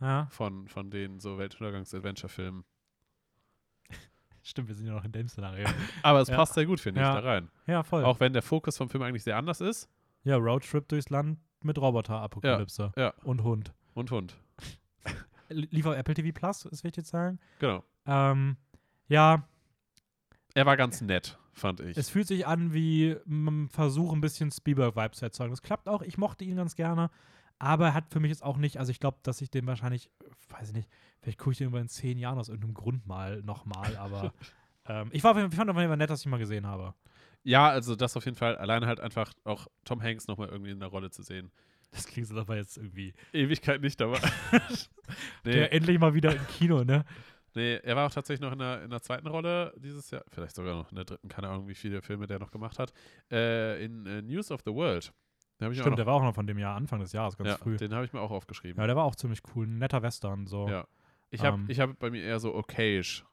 Ja, 0.00 0.28
von, 0.30 0.68
von 0.68 0.90
den 0.90 1.18
so 1.18 1.38
Weltuntergangs-Adventure-Filmen. 1.38 2.64
stimmt, 4.42 4.68
wir 4.68 4.74
sind 4.74 4.86
ja 4.86 4.92
noch 4.94 5.04
in 5.04 5.12
dem 5.12 5.28
Szenario. 5.28 5.66
Aber 6.02 6.20
es 6.20 6.28
Ja. 6.28 6.36
passt 6.36 6.54
sehr 6.54 6.66
gut, 6.66 6.80
finde 6.80 7.00
Ja. 7.00 7.16
ich, 7.16 7.22
da 7.22 7.28
rein. 7.28 7.50
ja, 7.66 7.82
voll. 7.82 8.04
Auch 8.04 8.20
wenn 8.20 8.32
der 8.32 8.42
Fokus 8.42 8.76
vom 8.76 8.88
Film 8.88 9.02
eigentlich 9.02 9.24
sehr 9.24 9.36
anders 9.36 9.60
ist. 9.60 9.88
ja, 10.24 10.36
Roadtrip 10.36 10.88
durchs 10.88 11.08
Land 11.10 11.38
mit 11.62 11.78
Roboter-Apokalypse. 11.78 12.92
Ja. 12.96 13.14
Und 13.24 13.42
Hund. 13.42 13.72
Und 13.94 14.10
Hund. 14.10 14.36
Lief 15.48 15.86
auf 15.86 15.96
Apple 15.96 16.14
TV 16.14 16.32
Plus, 16.32 16.64
ist 16.66 16.84
wichtig 16.84 17.04
zu 17.04 17.10
sagen. 17.12 17.38
Genau. 17.58 17.82
Ähm, 18.06 18.56
ja, 19.08 19.46
Er 20.54 20.66
war 20.66 20.76
ganz 20.76 21.00
nett, 21.00 21.38
fand 21.52 21.80
ich. 21.80 21.96
es 21.96 22.08
fühlt 22.10 22.26
sich 22.26 22.46
an 22.46 22.72
wie 22.72 23.16
ein 23.26 23.68
Versuch, 23.68 24.12
ein 24.12 24.20
bisschen 24.20 24.50
Spielberg-Vibes 24.50 25.18
zu 25.18 25.24
erzeugen. 25.24 25.50
Das 25.50 25.62
klappt 25.62 25.88
auch. 25.88 26.02
Ich 26.02 26.18
mochte 26.18 26.44
ihn 26.44 26.56
ganz 26.56 26.74
gerne. 26.76 27.10
Aber 27.58 27.86
er 27.86 27.94
hat 27.94 28.10
für 28.10 28.20
mich 28.20 28.28
jetzt 28.30 28.42
auch 28.42 28.58
nicht, 28.58 28.78
also 28.78 28.90
ich 28.90 29.00
glaube, 29.00 29.18
dass 29.22 29.40
ich 29.40 29.50
den 29.50 29.66
wahrscheinlich, 29.66 30.10
weiß 30.50 30.68
ich 30.68 30.74
nicht, 30.74 30.90
vielleicht 31.22 31.38
gucke 31.38 31.52
ich 31.52 31.58
den 31.58 31.68
über 31.68 31.80
in 31.80 31.88
zehn 31.88 32.18
Jahren 32.18 32.38
aus 32.38 32.48
irgendeinem 32.48 32.74
Grund 32.74 33.06
mal 33.06 33.40
nochmal, 33.42 33.96
aber 33.96 34.34
ähm, 34.86 35.08
ich, 35.12 35.24
war, 35.24 35.34
ich 35.36 35.54
fand 35.54 35.70
auf 35.70 35.76
jeden 35.76 35.88
Fall 35.88 35.96
nett, 35.96 36.10
dass 36.10 36.20
ich 36.20 36.26
ihn 36.26 36.30
mal 36.30 36.36
gesehen 36.38 36.66
habe. 36.66 36.94
ja, 37.44 37.68
also 37.68 37.96
das 37.96 38.14
auf 38.16 38.26
jeden 38.26 38.36
Fall. 38.36 38.58
Alleine 38.58 38.86
halt 38.86 39.00
einfach 39.00 39.32
auch 39.44 39.68
Tom 39.84 40.02
Hanks 40.02 40.26
nochmal 40.26 40.48
irgendwie 40.48 40.72
in 40.72 40.80
der 40.80 40.88
Rolle 40.88 41.10
zu 41.10 41.22
sehen. 41.22 41.50
Das 41.90 42.06
klingt 42.06 42.28
so, 42.28 42.36
aber 42.38 42.56
jetzt 42.56 42.76
irgendwie. 42.76 43.14
Ewigkeit 43.32 43.80
nicht 43.80 44.00
dabei. 44.00 44.20
nee, 45.44 45.52
Der 45.52 45.72
endlich 45.72 45.98
mal 45.98 46.14
wieder 46.14 46.34
im 46.34 46.46
Kino, 46.48 46.84
ne? 46.84 47.04
nee, 47.54 47.76
er 47.76 47.96
war 47.96 48.06
auch 48.06 48.12
tatsächlich 48.12 48.40
noch 48.42 48.52
in 48.52 48.58
der, 48.58 48.82
in 48.82 48.90
der 48.90 49.00
zweiten 49.00 49.26
Rolle 49.26 49.72
dieses 49.78 50.10
Jahr. 50.10 50.22
Vielleicht 50.28 50.54
sogar 50.54 50.74
noch 50.76 50.90
in 50.90 50.96
der 50.96 51.04
dritten, 51.04 51.28
keine 51.28 51.48
Ahnung, 51.48 51.68
wie 51.68 51.74
viele 51.74 52.02
Filme 52.02 52.26
der 52.26 52.38
noch 52.38 52.50
gemacht 52.50 52.78
hat. 52.78 52.92
Äh, 53.32 53.82
in 53.84 54.06
äh, 54.06 54.22
News 54.22 54.50
of 54.50 54.60
the 54.64 54.72
World. 54.72 55.12
Stimmt, 55.58 55.80
auch 55.80 55.84
der 55.84 55.90
noch, 55.90 56.06
war 56.06 56.14
auch 56.14 56.22
noch 56.22 56.34
von 56.34 56.46
dem 56.46 56.58
Jahr, 56.58 56.76
Anfang 56.76 57.00
des 57.00 57.12
Jahres, 57.12 57.36
ganz 57.38 57.48
ja, 57.48 57.56
früh. 57.56 57.76
Den 57.76 57.94
habe 57.94 58.04
ich 58.04 58.12
mir 58.12 58.20
auch 58.20 58.30
aufgeschrieben. 58.30 58.78
Ja, 58.78 58.86
der 58.86 58.94
war 58.94 59.04
auch 59.04 59.16
ziemlich 59.16 59.40
cool. 59.54 59.66
Ein 59.66 59.78
netter 59.78 60.02
Western, 60.02 60.46
so. 60.46 60.68
Ja. 60.68 60.86
Ich 61.30 61.40
habe 61.40 61.56
Ähm. 61.56 61.64
ich 61.68 61.80
hab 61.80 61.98
bei 61.98 62.10
mir 62.10 62.22
eher 62.22 62.38
so 62.38 62.54
okayisch 62.54 63.24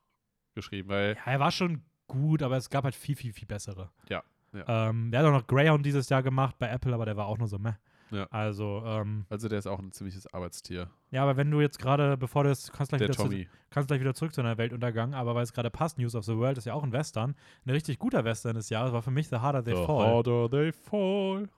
geschrieben, 0.56 0.88
weil 0.90 1.16
Ja, 1.26 1.34
er 1.34 1.40
war 1.42 1.52
schon 1.52 1.84
gut, 2.08 2.42
aber 2.42 2.56
es 2.56 2.70
gab 2.70 2.86
halt 2.86 2.96
viel, 2.96 3.16
viel, 3.16 3.34
viel 3.34 3.48
bessere. 3.48 3.92
Ja, 4.10 4.24
ja. 4.54 4.90
Ähm, 4.90 5.12
der 5.12 5.20
hat 5.20 5.28
auch 5.28 5.32
noch 5.34 5.48
Greyhound 5.48 5.86
dieses 5.86 6.08
Jahr 6.10 6.24
gemacht 6.24 6.56
bei 6.60 6.70
Apple, 6.70 6.94
aber 6.94 7.06
der 7.06 7.18
war 7.18 7.26
auch 7.26 7.38
nur 7.38 7.48
so 7.50 7.60
meh. 7.60 7.74
Ja. 8.14 8.28
Also, 8.32 8.84
ähm, 8.86 9.26
also 9.30 9.50
der 9.50 9.60
ist 9.60 9.68
auch 9.68 9.80
ein 9.80 9.92
ziemliches 9.92 10.32
Arbeitstier. 10.34 10.90
ja, 11.12 11.24
aber 11.24 11.36
wenn 11.36 11.50
du 11.52 11.60
jetzt 11.62 11.80
gerade, 11.80 12.16
bevor 12.18 12.44
du 12.44 12.50
jetzt, 12.50 12.72
kannst 12.72 12.90
gleich, 12.90 13.00
Der 13.00 13.08
wieder 13.10 13.18
zu, 13.18 13.24
Tommy. 13.24 13.48
kannst 13.72 13.88
gleich 13.88 14.00
wieder 14.00 14.14
zurück 14.14 14.34
zu 14.34 14.42
einer 14.42 14.58
Weltuntergang, 14.58 15.14
aber 15.14 15.34
weil 15.36 15.44
es 15.44 15.52
gerade 15.54 15.70
passt, 15.70 15.98
News 15.98 16.16
of 16.16 16.26
the 16.26 16.36
World 16.38 16.58
ist 16.58 16.66
ja 16.66 16.74
auch 16.74 16.84
ein 16.84 16.92
Western. 16.92 17.36
Ein 17.66 17.70
richtig 17.72 17.98
guter 18.00 18.24
Western 18.24 18.56
des 18.56 18.70
Jahres 18.70 18.94
war 18.94 19.02
für 19.02 19.12
mich 19.12 19.28
The 19.30 19.38
Harder 19.38 19.64
They 19.64 19.76
The 19.76 19.86
Fall. 19.86 20.06
harder 20.08 20.50
they 20.50 20.72
fall. 20.72 21.50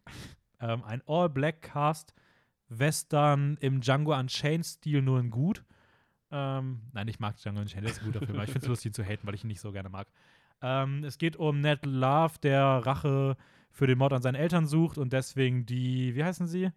Ähm, 0.61 0.83
ein 0.83 1.01
All-Black-Cast-Western 2.69 3.57
im 3.59 3.81
Django 3.81 4.13
Unchained-Stil, 4.17 5.01
nur 5.01 5.19
in 5.19 5.29
gut. 5.29 5.63
Ähm, 6.31 6.81
nein, 6.93 7.07
ich 7.07 7.19
mag 7.19 7.37
Django 7.37 7.61
Unchained, 7.61 7.85
das 7.85 7.93
ist 7.97 8.01
ein 8.03 8.11
guter 8.11 8.25
Film, 8.25 8.35
aber 8.37 8.43
ich 8.45 8.51
finde 8.51 8.65
es 8.65 8.69
lustig, 8.69 8.89
ihn 8.91 8.93
zu 8.93 9.03
haten, 9.03 9.27
weil 9.27 9.35
ich 9.35 9.43
ihn 9.43 9.47
nicht 9.47 9.61
so 9.61 9.71
gerne 9.71 9.89
mag. 9.89 10.07
Ähm, 10.61 11.03
es 11.03 11.17
geht 11.17 11.35
um 11.35 11.61
Ned 11.61 11.85
Love, 11.85 12.33
der 12.41 12.63
Rache 12.85 13.37
für 13.75 13.87
den 13.87 13.97
Mord 13.97 14.13
an 14.13 14.21
seinen 14.21 14.35
Eltern 14.35 14.65
sucht 14.67 14.97
und 14.97 15.11
deswegen 15.13 15.65
die, 15.65 16.15
wie 16.15 16.23
heißen 16.23 16.47
sie? 16.47 16.69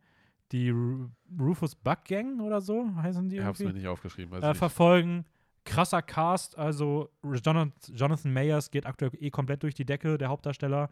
Die 0.53 0.71
Ru 0.71 1.09
Rufus 1.39 1.75
Buck 1.75 2.05
Gang 2.05 2.41
oder 2.41 2.61
so 2.61 2.87
heißen 2.97 3.29
die 3.29 3.37
Ich 3.37 3.43
irgendwie? 3.43 3.65
mir 3.67 3.73
nicht 3.73 3.87
aufgeschrieben. 3.87 4.43
Äh, 4.43 4.49
nicht. 4.49 4.59
verfolgen. 4.59 5.25
Krasser 5.65 6.01
Cast, 6.03 6.57
also 6.59 7.11
Jonathan, 7.23 8.33
Mayers 8.33 8.71
geht 8.71 8.87
aktuell 8.87 9.11
eh 9.21 9.31
komplett 9.31 9.63
durch 9.63 9.75
die 9.75 9.85
Decke, 9.85 10.17
der 10.19 10.29
Hauptdarsteller. 10.29 10.89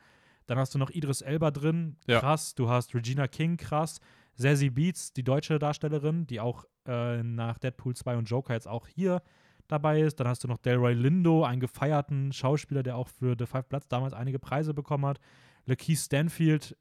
Dann 0.47 0.59
hast 0.59 0.75
du 0.75 0.79
noch 0.79 0.91
Idris 0.91 1.23
Elba 1.23 1.51
drin, 1.51 1.97
Ja. 2.07 2.21
krass. 2.21 2.55
Du 2.55 2.69
hast 2.69 2.95
Regina 2.95 3.27
King, 3.27 3.57
krass. 3.57 3.99
Zazie 4.35 4.71
Beats, 4.71 5.13
die 5.15 5.25
deutsche 5.25 5.59
Darstellerin, 5.59 6.27
die 6.27 6.41
auch 6.41 6.65
äh, 6.87 7.23
nach 7.23 7.59
Deadpool 7.59 7.97
2 7.97 8.17
und 8.19 8.29
Joker 8.31 8.53
jetzt 8.53 8.69
auch 8.69 8.87
hier 8.87 9.23
dabei 9.67 10.03
ist. 10.03 10.21
Dann 10.21 10.29
hast 10.29 10.45
du 10.45 10.49
noch 10.49 10.59
Delroy 10.59 10.93
Lindo, 10.93 11.43
einen 11.45 11.61
gefeierten 11.61 12.33
Schauspieler, 12.33 12.83
der 12.83 12.97
auch 12.97 13.09
für 13.09 13.35
The 13.39 13.47
Five 13.47 13.67
Bloods 13.69 13.89
damals 13.89 14.13
einige 14.13 14.39
Preise 14.39 14.75
bekommen 14.75 15.07
hat. 15.07 15.19
Lakeith 15.67 15.99
Stanfield, 15.99 16.77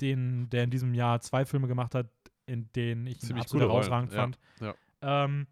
den, 0.00 0.48
der 0.50 0.64
in 0.64 0.70
diesem 0.70 0.94
Jahr 0.94 1.20
zwei 1.20 1.44
Filme 1.44 1.68
gemacht 1.68 1.94
hat, 1.94 2.08
in 2.46 2.72
denen 2.72 3.06
ich 3.06 3.16
ihn 3.22 3.28
Ziemlich 3.28 3.42
absolut 3.44 3.62
coole 3.62 3.72
Rollen, 3.72 3.82
herausragend 3.84 4.12
ja, 4.12 4.18
fand. 4.18 4.38
ja. 4.60 4.74
Ähm, 5.24 5.46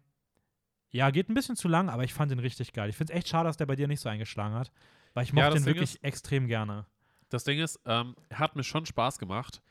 ja, 0.89 1.09
geht 1.09 1.29
ein 1.29 1.33
bisschen 1.33 1.55
zu 1.55 1.67
lang, 1.67 1.89
aber 1.89 2.03
ich 2.03 2.13
fand 2.13 2.31
ihn 2.31 2.39
richtig 2.39 2.73
geil. 2.73 2.89
Ich 2.89 2.97
finde 2.97 3.13
es 3.13 3.17
echt 3.17 3.29
schade, 3.29 3.47
dass 3.47 3.57
der 3.57 3.65
bei 3.65 3.75
dir 3.75 3.87
nicht 3.87 4.01
so 4.01 4.09
eingeschlagen 4.09 4.55
hat, 4.55 4.71
weil 5.13 5.23
ich 5.23 5.29
Ja, 5.31 5.35
mochte 5.35 5.51
das 5.51 5.61
ihn 5.61 5.65
Ding 5.65 5.75
wirklich 5.75 6.03
extrem 6.03 6.47
gerne. 6.47 6.85
Das 7.29 7.45
Ding 7.45 7.59
ist, 7.59 7.79
ähm, 7.85 8.15
er 8.27 8.39
hat 8.39 8.55
mir 8.57 8.63
schon 8.63 8.85
Spaß 8.85 9.17
gemacht, 9.19 9.61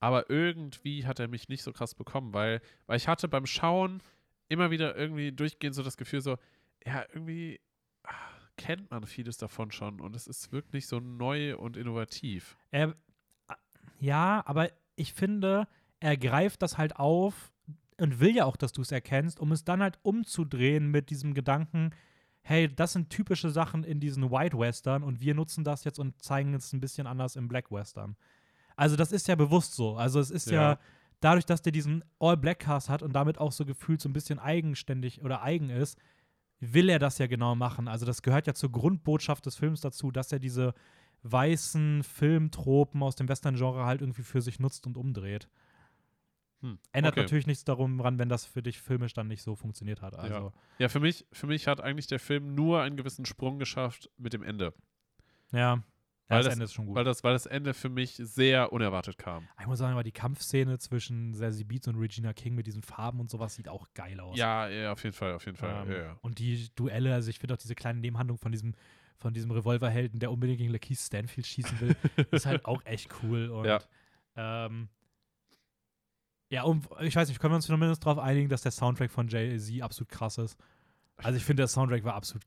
aber 0.00 0.30
irgendwie 0.30 1.06
hat 1.06 1.20
er 1.20 1.28
mich 1.28 1.50
nicht 1.50 1.62
so 1.62 1.72
krass 1.72 1.94
bekommen, 1.94 2.32
weil, 2.32 2.62
weil 2.86 2.96
ich 2.96 3.08
hatte 3.08 3.28
beim 3.28 3.44
Schauen 3.44 4.02
immer 4.48 4.70
wieder 4.70 4.96
irgendwie 4.96 5.32
durchgehend 5.32 5.74
so 5.76 5.82
das 5.82 5.98
Gefühl 5.98 6.22
so, 6.22 6.38
ja, 6.86 7.04
irgendwie 7.12 7.60
kennt 8.60 8.90
man 8.90 9.04
vieles 9.06 9.36
davon 9.38 9.70
schon 9.72 10.00
und 10.00 10.14
es 10.14 10.26
ist 10.26 10.52
wirklich 10.52 10.86
so 10.86 11.00
neu 11.00 11.56
und 11.56 11.76
innovativ. 11.76 12.56
Er, 12.70 12.94
Ja, 13.98 14.42
aber 14.46 14.70
ich 14.96 15.12
finde, 15.12 15.66
er 16.00 16.16
greift 16.16 16.62
das 16.62 16.78
halt 16.78 16.96
auf 16.96 17.52
und 17.98 18.20
will 18.20 18.34
ja 18.34 18.44
auch, 18.44 18.56
dass 18.56 18.72
du 18.72 18.82
es 18.82 18.92
erkennst, 18.92 19.40
um 19.40 19.52
es 19.52 19.64
dann 19.64 19.82
halt 19.82 19.98
umzudrehen 20.02 20.90
mit 20.90 21.10
diesem 21.10 21.34
Gedanken, 21.34 21.90
hey, 22.42 22.74
das 22.74 22.94
sind 22.94 23.10
typische 23.10 23.50
Sachen 23.50 23.84
in 23.84 24.00
diesen 24.00 24.30
White 24.30 24.58
Western 24.58 25.02
und 25.02 25.20
wir 25.20 25.34
nutzen 25.34 25.64
das 25.64 25.84
jetzt 25.84 25.98
und 25.98 26.22
zeigen 26.22 26.54
es 26.54 26.72
ein 26.72 26.80
bisschen 26.80 27.06
anders 27.06 27.36
im 27.36 27.48
Black 27.48 27.70
Western. 27.70 28.16
Also 28.76 28.96
das 28.96 29.12
ist 29.12 29.28
ja 29.28 29.34
bewusst 29.34 29.74
so. 29.74 29.96
Also 29.96 30.20
es 30.20 30.30
ist 30.30 30.50
ja, 30.50 30.72
Ja. 30.72 30.78
dadurch, 31.20 31.44
dass 31.44 31.60
der 31.60 31.72
diesen 31.72 32.02
All-Black-Cast 32.18 32.88
hat 32.88 33.02
und 33.02 33.12
damit 33.12 33.36
auch 33.36 33.52
so 33.52 33.66
gefühlt 33.66 34.00
so 34.00 34.08
ein 34.08 34.14
bisschen 34.14 34.38
eigenständig 34.38 35.22
oder 35.22 35.42
eigen 35.42 35.68
ist, 35.68 35.98
will 36.60 36.88
er 36.88 36.98
das 36.98 37.18
ja 37.18 37.26
genau 37.26 37.54
machen. 37.54 37.88
Also 37.88 38.06
das 38.06 38.22
gehört 38.22 38.46
ja 38.46 38.54
zur 38.54 38.70
Grundbotschaft 38.70 39.44
des 39.46 39.56
Films 39.56 39.80
dazu, 39.80 40.10
dass 40.10 40.30
er 40.30 40.38
diese 40.38 40.74
weißen 41.22 42.02
Filmtropen 42.02 43.02
aus 43.02 43.16
dem 43.16 43.28
Western-Genre 43.28 43.84
halt 43.84 44.00
irgendwie 44.00 44.22
für 44.22 44.40
sich 44.40 44.60
nutzt 44.60 44.86
und 44.86 44.96
umdreht. 44.96 45.48
Hm, 46.60 46.78
Ändert 46.92 47.14
okay. 47.14 47.22
natürlich 47.22 47.46
nichts 47.46 47.64
darum 47.64 48.00
ran, 48.00 48.18
wenn 48.18 48.28
das 48.28 48.44
für 48.44 48.62
dich 48.62 48.80
filmisch 48.80 49.14
dann 49.14 49.28
nicht 49.28 49.42
so 49.42 49.54
funktioniert 49.54 50.02
hat. 50.02 50.14
Also, 50.14 50.52
Ja, 50.78 50.88
für 50.88 51.00
mich, 51.00 51.26
für 51.32 51.46
mich 51.46 51.66
hat 51.66 51.80
eigentlich 51.80 52.06
der 52.06 52.20
Film 52.20 52.54
nur 52.54 52.82
einen 52.82 52.96
gewissen 52.96 53.24
Sprung 53.24 53.58
geschafft 53.58 54.10
mit 54.18 54.32
dem 54.32 54.42
Ende. 54.42 54.74
ja. 55.52 55.82
Ja 56.30 56.36
Weil 56.36 56.44
das, 56.44 56.52
Ende 56.54 56.64
ist 56.64 56.72
schon 56.74 56.86
gut. 56.86 56.94
Weil 56.94 57.04
das, 57.04 57.24
weil 57.24 57.32
das 57.32 57.46
Ende 57.46 57.74
für 57.74 57.88
mich 57.88 58.14
sehr 58.16 58.72
unerwartet 58.72 59.18
kam. 59.18 59.48
ich 59.60 59.66
muss 59.66 59.78
sagen, 59.78 59.92
aber 59.92 60.04
die 60.04 60.12
Kampfszene 60.12 60.78
zwischen 60.78 61.34
Zazie 61.34 61.64
Beetz 61.64 61.88
und 61.88 61.96
Regina 61.96 62.32
King 62.32 62.54
mit 62.54 62.66
diesen 62.66 62.82
Farben 62.82 63.20
und 63.20 63.28
sowas 63.30 63.54
sieht 63.54 63.68
auch 63.68 63.86
geil 63.94 64.20
aus. 64.20 64.38
Ja, 64.38 64.68
ja, 64.68 64.92
auf 64.92 65.02
jeden 65.02 65.14
Fall, 65.14 65.34
auf 65.34 65.44
jeden 65.44 65.56
Fall. 65.56 65.86
Ähm, 65.86 65.92
ja, 65.92 65.98
ja. 65.98 66.18
Und 66.22 66.38
die 66.38 66.68
Duelle, 66.76 67.12
also 67.12 67.28
ich 67.30 67.38
finde 67.38 67.54
auch 67.54 67.58
diese 67.58 67.74
kleine 67.74 68.00
Nebenhandlung 68.00 68.38
von 68.38 68.52
diesem, 68.52 68.74
von 69.16 69.34
diesem 69.34 69.50
Revolverhelden, 69.50 70.20
der 70.20 70.30
unbedingt 70.30 70.58
gegen 70.58 70.72
Lakeith 70.72 70.98
Stanfield 70.98 71.46
schießen 71.46 71.80
will, 71.80 71.96
ist 72.30 72.46
halt 72.46 72.64
auch 72.64 72.84
echt 72.86 73.10
cool. 73.22 73.48
Und 73.50 73.66
Ja. 73.66 73.80
ähm, 74.36 74.88
ja, 76.48 76.62
und 76.64 76.88
ich 77.00 77.14
weiß 77.14 77.28
nicht, 77.28 77.40
können 77.40 77.52
wir 77.52 77.56
uns 77.56 77.66
zumindest 77.66 78.04
darauf 78.04 78.18
einigen, 78.18 78.48
dass 78.48 78.62
der 78.62 78.72
Soundtrack 78.72 79.10
von 79.10 79.28
Jay-Z 79.28 79.82
absolut 79.82 80.08
krass 80.08 80.38
ist. 80.38 80.56
Also 81.16 81.36
ich 81.36 81.44
finde, 81.44 81.60
der 81.62 81.68
Soundtrack 81.68 82.02
war 82.02 82.14
absolut 82.14 82.44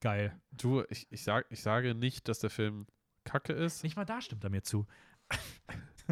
geil. 0.00 0.38
Du, 0.52 0.82
ich, 0.90 1.06
ich, 1.10 1.22
sag, 1.22 1.46
ich 1.50 1.62
sage 1.62 1.94
nicht, 1.94 2.28
dass 2.28 2.40
der 2.40 2.50
Film 2.50 2.86
kacke 3.24 3.52
ist. 3.52 3.82
Nicht 3.82 3.96
mal 3.96 4.04
da 4.04 4.20
stimmt 4.20 4.44
er 4.44 4.50
mir 4.50 4.62
zu. 4.62 4.86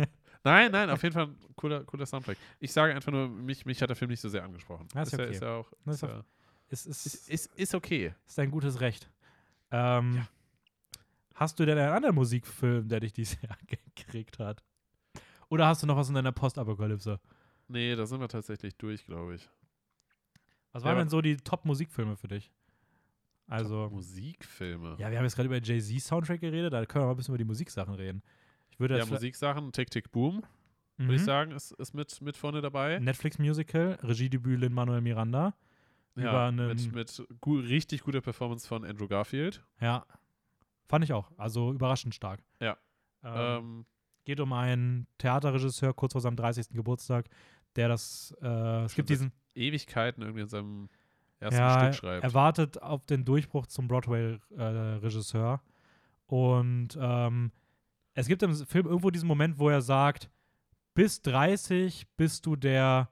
Nein, 0.44 0.70
nein, 0.70 0.88
auf 0.88 1.02
jeden 1.02 1.12
Fall 1.12 1.26
ein 1.26 1.36
cooler, 1.56 1.84
cooler 1.84 2.06
Soundtrack. 2.06 2.38
Ich 2.60 2.72
sage 2.72 2.94
einfach 2.94 3.10
nur, 3.10 3.28
mich, 3.28 3.66
mich 3.66 3.82
hat 3.82 3.90
der 3.90 3.96
Film 3.96 4.10
nicht 4.10 4.20
so 4.20 4.28
sehr 4.28 4.44
angesprochen. 4.44 4.86
Ja, 4.94 5.02
ist 5.02 5.12
ja, 5.12 5.18
okay. 5.18 5.30
ist 5.32 5.42
ja 5.42 5.54
auch. 5.56 5.72
Das 5.84 5.96
Ist, 5.96 6.02
ja, 6.02 6.24
ist, 6.68 6.86
ist, 6.86 7.28
ist, 7.28 7.46
ist 7.56 7.74
okay. 7.74 8.14
ist 8.26 8.38
ein 8.38 8.50
gutes 8.50 8.80
Recht. 8.80 9.10
Ähm, 9.72 10.26
Hast 11.34 11.60
du 11.60 11.66
denn 11.66 11.78
einen 11.78 11.92
anderen 11.92 12.16
Musikfilm, 12.16 12.88
der 12.88 12.98
dich 12.98 13.12
dieses 13.12 13.40
Jahr 13.42 13.56
gekriegt 13.94 14.38
hat? 14.38 14.64
Oder 15.48 15.66
hast 15.66 15.82
du 15.82 15.86
noch 15.86 15.96
was 15.96 16.08
in 16.08 16.14
deiner 16.14 16.32
Postapokalypse? 16.32 17.20
Nee, 17.68 17.94
da 17.94 18.06
sind 18.06 18.20
wir 18.20 18.28
tatsächlich 18.28 18.76
durch, 18.76 19.04
glaube 19.06 19.36
ich. 19.36 19.48
Was 20.72 20.82
Ja, 20.82 20.88
waren 20.88 20.98
denn 20.98 21.08
so 21.08 21.20
die 21.20 21.36
Top-Musikfilme 21.36 22.16
für 22.16 22.28
dich? 22.28 22.50
Also, 23.48 23.88
Musikfilme. 23.90 24.96
ja, 24.98 25.10
wir 25.10 25.18
haben 25.18 25.24
jetzt 25.24 25.34
gerade 25.36 25.46
über 25.46 25.60
Jay-Z-Soundtrack 25.62 26.40
geredet, 26.40 26.72
da 26.72 26.84
können 26.86 27.02
wir 27.04 27.06
mal 27.06 27.12
ein 27.12 27.16
bisschen 27.16 27.32
über 27.32 27.38
die 27.38 27.44
Musiksachen 27.44 27.94
reden. 27.94 28.22
Ich 28.70 28.78
würde 28.78 28.98
Ja, 28.98 29.06
Musiksachen, 29.06 29.72
Tick, 29.72 29.90
Tick, 29.90 30.10
Boom, 30.12 30.42
Mhm. 30.98 31.04
würde 31.04 31.14
ich 31.14 31.24
sagen, 31.24 31.52
ist, 31.52 31.72
ist 31.72 31.94
mit, 31.94 32.20
mit 32.20 32.36
vorne 32.36 32.60
dabei. 32.60 32.98
Netflix-Musical, 32.98 33.98
Regiedebüt 34.02 34.60
Lin-Manuel 34.60 35.00
Miranda. 35.00 35.54
über 36.14 36.24
Ja, 36.46 36.50
mit, 36.52 36.92
mit 36.92 37.26
gu 37.40 37.58
richtig 37.60 38.02
guter 38.02 38.20
Performance 38.20 38.66
von 38.66 38.84
Andrew 38.84 39.06
Garfield. 39.06 39.64
Ja, 39.80 40.04
fand 40.88 41.04
ich 41.04 41.12
auch. 41.12 41.30
Also 41.38 41.72
überraschend 41.72 42.14
stark. 42.14 42.40
Ja. 42.60 42.76
Ähm, 43.22 43.32
Ähm, 43.34 43.86
geht 44.24 44.40
um 44.40 44.52
einen 44.52 45.06
Theaterregisseur 45.18 45.94
kurz 45.94 46.12
vor 46.12 46.20
seinem 46.20 46.36
30. 46.36 46.70
Geburtstag, 46.72 47.26
der 47.76 47.88
das, 47.88 48.34
äh, 48.42 48.84
es 48.84 48.94
gibt 48.94 49.08
diesen, 49.08 49.32
Ewigkeiten 49.54 50.22
irgendwie 50.22 50.42
in 50.42 50.48
seinem 50.48 50.88
ersten 51.40 51.60
ja, 51.60 51.80
Stück 51.80 51.94
schreibt. 51.94 52.24
er 52.24 52.34
wartet 52.34 52.82
auf 52.82 53.04
den 53.06 53.24
Durchbruch 53.24 53.66
zum 53.66 53.88
Broadway-Regisseur. 53.88 55.60
und 56.26 56.98
ähm, 57.00 57.52
es 58.14 58.26
gibt 58.26 58.42
im 58.42 58.54
Film 58.54 58.86
irgendwo 58.86 59.10
diesen 59.10 59.28
Moment, 59.28 59.58
wo 59.58 59.68
er 59.68 59.80
sagt, 59.80 60.28
bis 60.94 61.22
30 61.22 62.08
bist 62.16 62.46
du 62.46 62.56
der, 62.56 63.08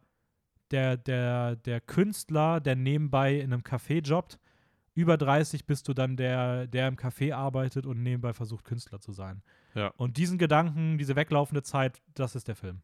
der, 0.72 0.96
der, 0.96 1.54
der 1.56 1.80
Künstler, 1.80 2.60
der 2.60 2.74
nebenbei 2.74 3.36
in 3.36 3.52
einem 3.52 3.62
Café 3.62 4.04
jobbt. 4.04 4.40
Über 4.94 5.16
30 5.16 5.66
bist 5.66 5.86
du 5.86 5.94
dann 5.94 6.16
der, 6.16 6.66
der 6.66 6.88
im 6.88 6.96
Café 6.96 7.32
arbeitet 7.32 7.86
und 7.86 8.02
nebenbei 8.02 8.32
versucht, 8.32 8.64
Künstler 8.64 8.98
zu 8.98 9.12
sein. 9.12 9.42
Ja. 9.74 9.92
Und 9.96 10.16
diesen 10.16 10.38
Gedanken, 10.38 10.98
diese 10.98 11.14
weglaufende 11.14 11.62
Zeit, 11.62 12.02
das 12.14 12.34
ist 12.34 12.48
der 12.48 12.56
Film. 12.56 12.82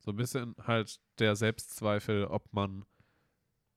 So 0.00 0.12
ein 0.12 0.16
bisschen 0.16 0.54
halt 0.66 1.00
der 1.18 1.36
Selbstzweifel, 1.36 2.24
ob 2.24 2.52
man, 2.52 2.84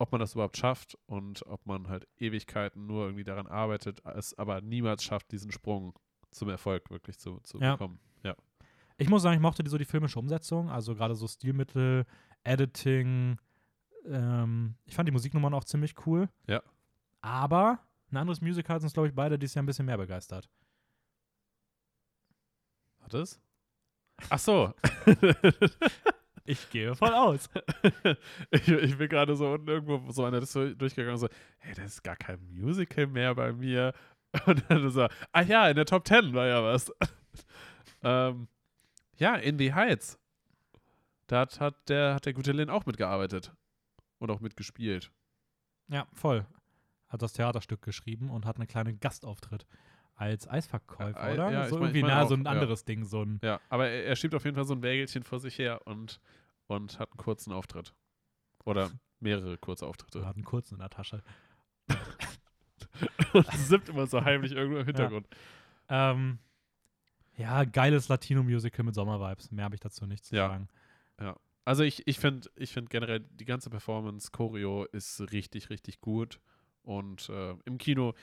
ob 0.01 0.11
man 0.11 0.19
das 0.19 0.33
überhaupt 0.33 0.57
schafft 0.57 0.97
und 1.05 1.45
ob 1.45 1.65
man 1.65 1.87
halt 1.87 2.07
Ewigkeiten 2.17 2.85
nur 2.87 3.05
irgendwie 3.05 3.23
daran 3.23 3.47
arbeitet, 3.47 4.01
es 4.05 4.37
aber 4.37 4.59
niemals 4.61 5.03
schafft, 5.03 5.31
diesen 5.31 5.51
Sprung 5.51 5.97
zum 6.31 6.49
Erfolg 6.49 6.89
wirklich 6.89 7.19
zu, 7.19 7.39
zu 7.43 7.59
Ja. 7.59 7.73
bekommen. 7.73 7.99
Ja. 8.23 8.35
Ich 8.97 9.09
muss 9.09 9.21
sagen, 9.21 9.35
ich 9.35 9.41
mochte 9.41 9.63
die, 9.63 9.69
so 9.69 9.77
die 9.77 9.85
filmische 9.85 10.19
Umsetzung, 10.19 10.69
also 10.69 10.95
gerade 10.95 11.15
so 11.15 11.27
Stilmittel, 11.27 12.05
Editing. 12.43 13.37
Ähm, 14.05 14.75
ich 14.85 14.95
fand 14.95 15.07
die 15.07 15.11
Musiknummern 15.13 15.53
auch 15.53 15.63
ziemlich 15.63 15.93
cool. 16.05 16.29
Ja. 16.47 16.61
Aber 17.21 17.79
ein 18.11 18.17
anderes 18.17 18.41
Musical 18.41 18.75
hat 18.75 18.83
uns, 18.83 18.93
glaube 18.93 19.07
ich, 19.09 19.15
beide 19.15 19.37
dieses 19.37 19.53
Jahr 19.55 19.63
ein 19.63 19.67
bisschen 19.67 19.85
mehr 19.85 19.97
begeistert. 19.97 20.49
Hat 23.01 23.13
es? 23.13 23.39
Ach 24.29 24.39
so. 24.39 24.73
Ich 26.43 26.69
gehe 26.69 26.95
voll 26.95 27.13
aus. 27.13 27.49
ich, 28.51 28.67
ich 28.67 28.97
bin 28.97 29.09
gerade 29.09 29.35
so 29.35 29.53
unten 29.53 29.67
irgendwo 29.67 30.11
so 30.11 30.25
einer 30.25 30.39
durchgegangen, 30.39 31.17
so, 31.17 31.27
hey, 31.59 31.73
das 31.75 31.85
ist 31.85 32.03
gar 32.03 32.15
kein 32.15 32.39
Musical 32.51 33.07
mehr 33.07 33.35
bei 33.35 33.53
mir. 33.53 33.93
Und 34.45 34.63
dann 34.69 34.89
so, 34.89 35.07
ach 35.31 35.45
ja, 35.45 35.69
in 35.69 35.75
der 35.75 35.85
Top 35.85 36.07
10 36.07 36.33
war 36.33 36.47
ja 36.47 36.63
was. 36.63 36.91
ähm, 38.03 38.47
ja, 39.17 39.35
In 39.35 39.57
the 39.59 39.73
Heights. 39.73 40.17
Da 41.27 41.41
hat, 41.41 41.59
hat, 41.59 41.89
der, 41.89 42.15
hat 42.15 42.25
der 42.25 42.33
gute 42.33 42.51
Lin 42.51 42.69
auch 42.69 42.85
mitgearbeitet. 42.85 43.53
Und 44.17 44.31
auch 44.31 44.39
mitgespielt. 44.39 45.11
Ja, 45.87 46.07
voll. 46.13 46.45
Hat 47.07 47.21
das 47.21 47.33
Theaterstück 47.33 47.81
geschrieben 47.81 48.29
und 48.29 48.45
hat 48.45 48.57
einen 48.57 48.67
kleinen 48.67 48.99
Gastauftritt 48.99 49.65
als 50.21 50.47
Eisverkäufer, 50.47 51.19
Äh, 51.19 51.31
äh, 51.31 51.33
oder? 51.33 51.51
ja, 51.51 51.63
ich 51.63 51.69
so 51.69 51.75
mein- 51.79 51.89
ich 51.89 51.95
irgendwie, 51.95 52.01
mein 52.03 52.09
na, 52.11 52.23
auch, 52.23 52.27
so 52.29 52.35
ein 52.35 52.43
ja. 52.45 52.51
anderes 52.51 52.85
Ding, 52.85 53.03
so 53.05 53.23
ein. 53.23 53.39
Ja, 53.43 53.59
aber 53.69 53.87
er, 53.89 54.05
er 54.05 54.15
schiebt 54.15 54.35
auf 54.35 54.43
jeden 54.45 54.55
Fall 54.55 54.65
so 54.65 54.73
ein 54.75 54.83
Wägelchen 54.83 55.23
vor 55.23 55.39
sich 55.39 55.57
her 55.57 55.81
und, 55.85 56.19
und 56.67 56.99
hat 56.99 57.09
einen 57.11 57.17
kurzen 57.17 57.51
Auftritt. 57.51 57.93
Oder 58.65 58.91
mehrere 59.19 59.57
kurze 59.57 59.87
Auftritte. 59.87 60.25
Hat 60.25 60.35
einen 60.35 60.45
kurzen 60.45 60.75
in 60.75 60.79
der 60.81 60.89
Tasche. 60.89 61.23
und 63.33 63.51
sippt 63.53 63.89
immer 63.89 64.05
so 64.07 64.23
heimlich 64.23 64.51
irgendwo 64.51 64.79
im 64.79 64.85
Hintergrund. 64.85 65.27
Ähm, 65.89 66.39
ja, 67.37 67.63
geiles 67.63 68.07
Latino-Musical 68.07 68.85
mit 68.85 68.93
Sommervibes. 68.95 69.51
Mehr 69.51 69.65
habe 69.65 69.75
ich 69.75 69.81
dazu 69.81 70.05
nicht 70.05 70.23
zu 70.25 70.35
Ja. 70.35 70.47
sagen. 70.49 70.67
Also 71.63 71.83
ich, 71.83 72.07
ich 72.07 72.17
finde 72.19 72.49
ich 72.55 72.71
find 72.73 72.89
generell, 72.89 73.19
die 73.19 73.45
ganze 73.45 73.69
Performance, 73.69 74.31
Choreo 74.31 74.85
ist 74.85 75.21
richtig, 75.31 75.69
richtig 75.69 76.01
gut. 76.01 76.39
Und 76.83 77.29
äh, 77.29 77.55
im 77.65 77.77
Kino, 77.77 78.15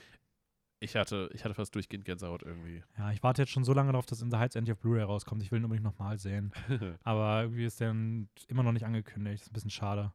ich 0.79 0.95
hatte, 0.95 1.29
ich 1.33 1.43
hatte 1.43 1.53
fast 1.53 1.75
durchgehend 1.75 2.05
Gänsehaut 2.05 2.43
irgendwie. 2.43 2.83
Ja, 2.97 3.11
ich 3.11 3.21
warte 3.21 3.41
jetzt 3.41 3.51
schon 3.51 3.63
so 3.63 3.73
lange 3.73 3.91
darauf, 3.91 4.05
dass 4.05 4.21
In 4.21 4.31
the 4.31 4.37
Heights 4.37 4.55
endlich 4.55 4.73
auf 4.73 4.79
Blu-ray 4.79 5.03
rauskommt. 5.03 5.43
Ich 5.43 5.51
will 5.51 5.59
ihn 5.59 5.65
unbedingt 5.65 5.83
nochmal 5.83 6.17
sehen. 6.17 6.51
Aber 7.03 7.41
irgendwie 7.43 7.65
ist 7.65 7.79
der 7.79 7.91
immer 7.91 8.63
noch 8.63 8.71
nicht 8.71 8.85
angekündigt. 8.85 9.43
Ist 9.43 9.49
ein 9.49 9.53
bisschen 9.53 9.71
schade. 9.71 10.13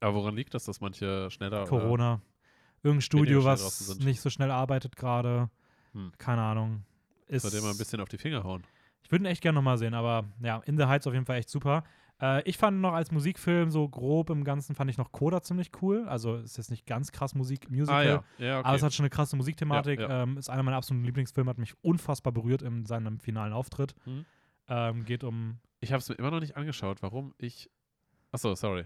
Aber 0.00 0.14
woran 0.14 0.36
liegt 0.36 0.54
das, 0.54 0.64
dass 0.64 0.80
manche 0.80 1.30
schneller 1.30 1.66
Corona. 1.66 2.20
Irgendein 2.82 3.02
Studio, 3.02 3.44
was 3.44 3.98
nicht 4.00 4.20
so 4.20 4.28
schnell 4.28 4.50
arbeitet 4.50 4.96
gerade. 4.96 5.48
Hm. 5.92 6.12
Keine 6.18 6.42
Ahnung. 6.42 6.84
Ist, 7.28 7.42
sollte 7.42 7.62
mal 7.62 7.70
ein 7.70 7.78
bisschen 7.78 8.00
auf 8.00 8.08
die 8.08 8.18
Finger 8.18 8.42
hauen? 8.42 8.64
ich 9.04 9.10
würde 9.10 9.24
ihn 9.24 9.30
echt 9.30 9.42
gerne 9.42 9.56
nochmal 9.56 9.78
sehen, 9.78 9.94
aber 9.94 10.24
ja, 10.40 10.58
In 10.64 10.76
the 10.76 10.84
Heights 10.84 11.06
auf 11.06 11.12
jeden 11.12 11.26
Fall 11.26 11.38
echt 11.38 11.48
super. 11.48 11.84
Äh, 12.22 12.42
ich 12.48 12.56
fand 12.56 12.80
noch 12.80 12.92
als 12.92 13.10
Musikfilm 13.10 13.70
so 13.70 13.88
grob 13.88 14.30
im 14.30 14.44
Ganzen, 14.44 14.76
fand 14.76 14.90
ich 14.90 14.96
noch 14.96 15.10
Coda 15.10 15.42
ziemlich 15.42 15.72
cool. 15.82 16.06
Also 16.08 16.36
ist 16.36 16.56
jetzt 16.56 16.70
nicht 16.70 16.86
ganz 16.86 17.10
krass 17.10 17.34
Musik, 17.34 17.68
Musical. 17.68 17.96
Ah 17.96 18.02
ja, 18.02 18.24
ja, 18.38 18.58
okay. 18.60 18.68
Aber 18.68 18.76
es 18.76 18.82
hat 18.82 18.94
schon 18.94 19.04
eine 19.04 19.10
krasse 19.10 19.36
Musikthematik. 19.36 20.00
Ja. 20.00 20.22
Ähm, 20.22 20.38
ist 20.38 20.48
einer 20.48 20.62
meiner 20.62 20.76
absoluten 20.76 21.04
Lieblingsfilme, 21.04 21.50
hat 21.50 21.58
mich 21.58 21.74
unfassbar 21.82 22.32
berührt 22.32 22.62
in 22.62 22.86
seinem 22.86 23.18
finalen 23.18 23.52
Auftritt. 23.52 23.96
Mhm. 24.06 24.24
Ähm, 24.68 25.04
geht 25.04 25.24
um. 25.24 25.58
ich 25.80 25.92
habe 25.92 25.98
es 25.98 26.08
mir 26.08 26.14
immer 26.14 26.30
noch 26.30 26.40
nicht 26.40 26.56
angeschaut, 26.56 27.02
warum 27.02 27.34
ich. 27.38 27.68
Achso, 28.30 28.54
sorry. 28.54 28.84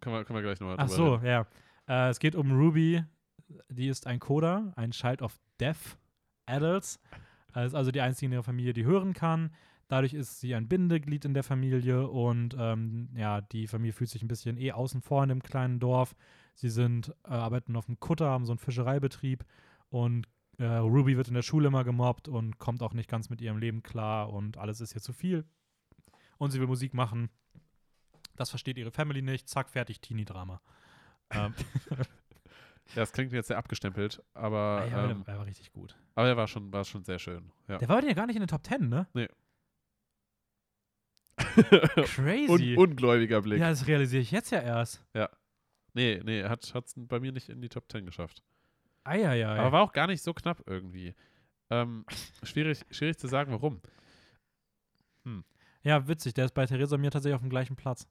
Können 0.00 0.16
wir, 0.16 0.24
können 0.24 0.38
wir 0.38 0.42
gleich 0.42 0.58
nochmal 0.60 0.76
Ach 0.78 0.88
so, 0.88 1.20
ja. 1.22 1.46
Äh, 1.86 2.08
es 2.08 2.18
geht 2.18 2.34
um 2.34 2.52
Ruby. 2.52 3.04
Die 3.68 3.88
ist 3.88 4.06
ein 4.06 4.18
Coda, 4.18 4.72
ein 4.76 4.92
Child 4.92 5.22
of 5.22 5.38
Deaf 5.60 5.98
Adults. 6.46 7.00
Äh, 7.54 7.66
ist 7.66 7.74
also 7.74 7.90
die 7.90 8.00
einzige 8.00 8.26
in 8.26 8.32
ihrer 8.32 8.42
Familie, 8.42 8.72
die 8.72 8.84
hören 8.84 9.12
kann. 9.12 9.50
Dadurch 9.88 10.12
ist 10.14 10.40
sie 10.40 10.54
ein 10.54 10.68
Bindeglied 10.68 11.24
in 11.24 11.34
der 11.34 11.42
Familie 11.42 12.08
und 12.08 12.54
ähm, 12.58 13.08
ja, 13.14 13.40
die 13.40 13.66
Familie 13.66 13.92
fühlt 13.94 14.10
sich 14.10 14.22
ein 14.22 14.28
bisschen 14.28 14.58
eh 14.58 14.72
außen 14.72 15.00
vor 15.00 15.22
in 15.22 15.30
dem 15.30 15.42
kleinen 15.42 15.80
Dorf. 15.80 16.14
Sie 16.54 16.68
sind, 16.68 17.14
äh, 17.24 17.30
arbeiten 17.30 17.74
auf 17.74 17.86
dem 17.86 17.98
Kutter, 17.98 18.26
haben 18.28 18.44
so 18.44 18.52
einen 18.52 18.58
Fischereibetrieb 18.58 19.44
und 19.88 20.26
äh, 20.58 20.64
Ruby 20.66 21.16
wird 21.16 21.28
in 21.28 21.34
der 21.34 21.42
Schule 21.42 21.68
immer 21.68 21.84
gemobbt 21.84 22.28
und 22.28 22.58
kommt 22.58 22.82
auch 22.82 22.92
nicht 22.92 23.08
ganz 23.08 23.30
mit 23.30 23.40
ihrem 23.40 23.58
Leben 23.58 23.82
klar 23.82 24.30
und 24.32 24.58
alles 24.58 24.80
ist 24.80 24.94
ihr 24.94 25.00
zu 25.00 25.12
viel. 25.12 25.44
Und 26.36 26.50
sie 26.50 26.60
will 26.60 26.66
Musik 26.66 26.94
machen. 26.94 27.30
Das 28.36 28.50
versteht 28.50 28.76
ihre 28.78 28.90
Family 28.90 29.22
nicht. 29.22 29.48
Zack, 29.48 29.70
fertig, 29.70 30.00
Teenie-Drama. 30.00 30.60
ähm, 31.30 31.54
Ja, 32.94 33.02
das 33.02 33.12
klingt 33.12 33.32
jetzt 33.32 33.48
sehr 33.48 33.58
abgestempelt, 33.58 34.22
aber, 34.32 34.86
ja, 34.90 35.10
ähm, 35.10 35.22
der 35.26 35.36
war 35.36 35.44
richtig 35.44 35.72
gut. 35.72 35.94
aber 36.14 36.28
er 36.28 36.36
war 36.38 36.48
schon, 36.48 36.72
war 36.72 36.84
schon 36.84 37.04
sehr 37.04 37.18
schön. 37.18 37.52
Ja. 37.68 37.76
Der 37.76 37.88
war 37.88 38.02
ja 38.02 38.14
gar 38.14 38.26
nicht 38.26 38.36
in 38.36 38.40
den 38.40 38.48
Top 38.48 38.62
Ten, 38.62 38.88
ne? 38.88 39.06
Nee. 39.12 39.28
Crazy. 42.14 42.76
Un 42.76 42.90
ungläubiger 42.90 43.42
Blick. 43.42 43.60
ja, 43.60 43.70
das 43.70 43.86
realisiere 43.86 44.22
ich 44.22 44.30
jetzt 44.30 44.50
ja 44.50 44.60
erst. 44.60 45.04
Nee, 45.94 46.20
nee, 46.24 46.44
hat 46.44 46.64
es 46.64 46.94
bei 46.96 47.18
mir 47.18 47.32
nicht 47.32 47.48
in 47.48 47.60
die 47.60 47.68
Top 47.68 47.90
10 47.90 48.06
geschafft. 48.06 48.42
Eieiei. 49.04 49.46
Aber 49.58 49.72
war 49.72 49.82
auch 49.82 49.92
gar 49.92 50.06
nicht 50.06 50.22
so 50.22 50.32
knapp 50.34 50.62
irgendwie. 50.66 51.14
Ähm, 51.70 52.04
schwierig, 52.42 52.84
schwierig 52.90 53.18
zu 53.18 53.26
sagen, 53.26 53.52
warum. 53.52 53.80
ja, 55.82 56.06
witzig. 56.06 56.34
Der 56.34 56.44
ist 56.44 56.54
bei 56.54 56.66
Theresa 56.66 56.94
und 56.96 57.00
mir 57.00 57.10
tatsächlich 57.10 57.34
auf 57.34 57.40
dem 57.40 57.50
gleichen 57.50 57.76
Platz. 57.76 58.06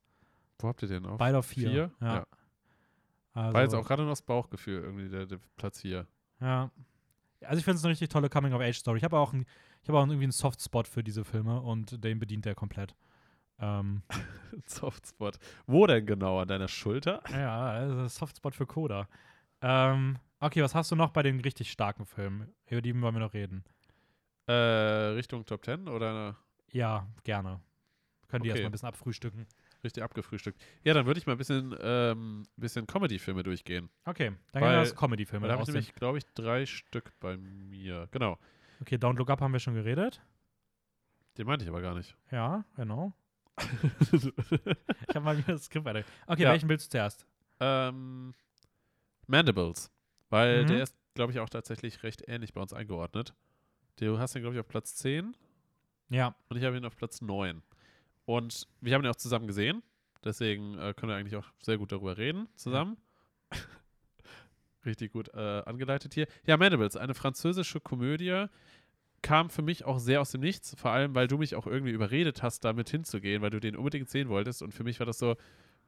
Wo 0.60 0.68
habt 0.68 0.82
ihr 0.82 0.88
den 0.88 1.06
auf? 1.06 1.18
Beide 1.18 1.38
auf 1.38 1.46
vier. 1.46 1.70
Vier? 1.70 1.92
Ja. 2.02 2.16
Ja. 2.16 2.28
Also, 3.34 3.54
War 3.54 3.62
jetzt 3.62 3.76
auch 3.76 3.86
gerade 3.86 4.02
noch 4.04 4.10
das 4.10 4.24
Bauchgefühl, 4.24 4.82
irgendwie 4.82 5.10
der, 5.10 5.28
der 5.28 5.40
Platz 5.58 5.82
4. 5.82 6.08
Ja. 6.42 6.72
Also 7.42 7.60
ich 7.60 7.66
finde 7.66 7.78
es 7.78 7.84
eine 7.84 7.92
richtig 7.92 8.10
tolle 8.10 8.30
Coming-of-Age-Story. 8.30 8.98
Ich 8.98 9.04
habe 9.04 9.20
auch, 9.20 9.32
ein, 9.32 9.46
ich 9.84 9.90
hab 9.90 9.96
auch 9.96 10.02
irgendwie 10.08 10.24
einen 10.24 10.32
Softspot 10.32 10.88
für 10.88 11.04
diese 11.04 11.24
Filme 11.24 11.62
und 11.62 12.04
den 12.04 12.18
bedient 12.18 12.46
der 12.46 12.56
komplett. 12.56 12.96
Ähm, 13.60 14.02
Softspot. 14.66 15.38
Wo 15.66 15.86
denn 15.88 16.06
genau? 16.06 16.40
An 16.40 16.48
deiner 16.48 16.68
Schulter? 16.68 17.22
ja, 17.32 17.60
also 17.70 18.08
Softspot 18.08 18.56
für 18.56 18.66
Coda. 18.66 19.08
Ähm, 19.62 20.18
okay, 20.40 20.62
was 20.62 20.76
hast 20.76 20.92
du 20.92 20.96
noch 20.96 21.12
bei 21.12 21.24
den 21.24 21.40
richtig 21.40 21.72
starken 21.72 22.06
Filmen? 22.06 22.54
Über 22.70 22.82
die 22.82 23.00
wollen 23.02 23.16
wir 23.16 23.20
noch 23.22 23.34
reden. 23.34 23.64
Äh, 24.48 24.54
Richtung 24.54 25.46
Top 25.46 25.66
10 25.66 25.88
oder 25.88 26.38
Ja, 26.72 27.08
gerne. 27.24 27.60
Können 28.28 28.44
die 28.44 28.50
Okay. 28.50 28.60
erstmal 28.60 28.70
ein 28.70 28.72
bisschen 28.74 28.88
abfrühstücken. 28.90 29.48
richtig 29.84 30.04
abgefrühstückt? 30.04 30.62
Ja, 30.84 30.94
dann 30.94 31.06
würde 31.06 31.18
ich 31.20 31.26
mal 31.26 31.34
ein 31.34 31.38
bisschen, 31.38 31.76
ähm, 31.82 32.44
bisschen 32.58 32.86
Comedy-Filme 32.88 33.44
durchgehen. 33.44 33.90
Okay, 34.06 34.34
dann 34.52 34.62
gehen 34.64 34.72
wir 34.72 34.82
aus 34.82 34.96
Comedy-Filme 34.96 35.48
da 35.48 35.54
habe 35.54 35.64
ich 35.64 35.68
nämlich, 35.70 35.94
glaube 35.96 36.18
ich, 36.18 36.26
drei 36.34 36.66
Stück 36.66 37.12
bei 37.20 37.38
mir. 37.38 38.08
Genau. 38.12 38.38
Okay, 38.82 38.96
Don't 38.96 39.18
Look 39.18 39.30
Up 39.30 39.42
haben 39.42 39.54
wir 39.54 39.60
schon 39.60 39.74
geredet. 39.76 40.22
Den 41.38 41.48
meinte 41.48 41.64
ich 41.64 41.70
aber 41.70 41.82
gar 41.82 41.96
nicht. 41.96 42.16
Ja, 42.32 42.64
genau. 42.76 43.14
Ich 45.10 45.16
habe 45.16 45.22
mal 45.26 45.38
wieder 45.38 45.54
das 45.54 45.66
Skript 45.66 45.86
weiter. 45.86 46.04
Okay, 46.28 46.44
Ja. 46.44 46.52
welchen 46.52 46.70
willst 46.70 46.88
du 46.88 46.98
zuerst? 46.98 47.26
ähm, 47.60 48.34
Mandibles. 49.28 49.92
Weil 50.30 50.64
Mhm. 50.64 50.68
der 50.68 50.84
ist, 50.84 50.96
glaube 51.16 51.32
ich, 51.32 51.40
auch 51.40 51.50
tatsächlich 51.50 52.04
recht 52.04 52.24
ähnlich 52.28 52.54
bei 52.54 52.62
uns 52.62 52.74
eingeordnet. 52.74 53.34
Du 53.98 54.20
hast 54.20 54.36
ihn, 54.36 54.42
glaube 54.42 54.56
ich, 54.56 54.60
auf 54.60 54.68
Platz 54.68 54.96
10 54.96 55.36
Ja, 56.10 56.36
und 56.50 56.58
ich 56.58 56.64
habe 56.64 56.78
ihn 56.78 56.86
auf 56.86 56.96
Platz 56.96 57.22
9. 57.22 57.62
Und 58.26 58.68
wir 58.82 58.94
haben 58.94 59.04
ihn 59.04 59.10
auch 59.10 59.16
zusammen 59.16 59.48
gesehen. 59.48 59.82
Deswegen 60.24 60.78
äh, 60.78 60.94
können 60.94 61.10
wir 61.12 61.16
eigentlich 61.18 61.36
auch 61.36 61.46
sehr 61.62 61.78
gut 61.78 61.92
darüber 61.92 62.18
reden 62.18 62.48
zusammen. 62.56 62.98
Richtig 64.86 65.12
gut 65.12 65.30
äh, 65.34 65.64
angeleitet 65.66 66.14
hier. 66.14 66.28
Ja, 66.46 66.56
Mandibles, 66.58 66.96
eine 66.96 67.14
französische 67.14 67.80
Komödie, 67.82 68.46
kam 69.22 69.50
für 69.50 69.62
mich 69.62 69.86
auch 69.86 70.00
sehr 70.00 70.22
aus 70.22 70.32
dem 70.32 70.42
Nichts. 70.42 70.76
Vor 70.78 70.92
allem, 70.92 71.16
weil 71.16 71.28
du 71.28 71.38
mich 71.38 71.56
auch 71.56 71.68
irgendwie 71.68 71.92
überredet 71.92 72.44
hast, 72.44 72.64
damit 72.64 72.90
hinzugehen, 72.90 73.42
weil 73.42 73.50
du 73.50 73.60
den 73.60 73.76
unbedingt 73.76 74.10
sehen 74.10 74.30
wolltest. 74.30 74.62
Und 74.62 74.74
für 74.74 74.84
mich 74.84 75.00
war 75.00 75.06
das 75.06 75.20
so, 75.20 75.36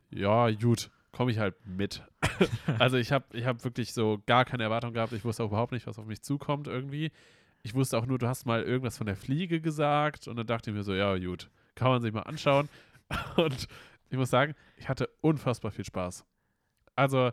ja, 0.09 0.49
gut, 0.51 0.89
komme 1.11 1.31
ich 1.31 1.39
halt 1.39 1.55
mit. 1.65 2.03
also 2.79 2.97
ich 2.97 3.11
habe 3.11 3.25
ich 3.33 3.45
hab 3.45 3.63
wirklich 3.63 3.93
so 3.93 4.21
gar 4.25 4.45
keine 4.45 4.63
Erwartung 4.63 4.93
gehabt. 4.93 5.13
Ich 5.13 5.23
wusste 5.23 5.43
auch 5.43 5.47
überhaupt 5.47 5.71
nicht, 5.71 5.87
was 5.87 5.99
auf 5.99 6.05
mich 6.05 6.21
zukommt 6.21 6.67
irgendwie. 6.67 7.11
Ich 7.61 7.75
wusste 7.75 7.97
auch 7.97 8.05
nur, 8.05 8.17
du 8.17 8.27
hast 8.27 8.45
mal 8.45 8.63
irgendwas 8.63 8.97
von 8.97 9.05
der 9.05 9.15
Fliege 9.15 9.61
gesagt. 9.61 10.27
Und 10.27 10.37
dann 10.37 10.47
dachte 10.47 10.71
ich 10.71 10.75
mir 10.75 10.83
so, 10.83 10.93
ja, 10.93 11.17
gut, 11.17 11.49
kann 11.75 11.89
man 11.89 12.01
sich 12.01 12.13
mal 12.13 12.21
anschauen. 12.21 12.69
Und 13.37 13.67
ich 14.09 14.17
muss 14.17 14.29
sagen, 14.29 14.55
ich 14.77 14.89
hatte 14.89 15.09
unfassbar 15.21 15.71
viel 15.71 15.85
Spaß. 15.85 16.25
Also 16.95 17.31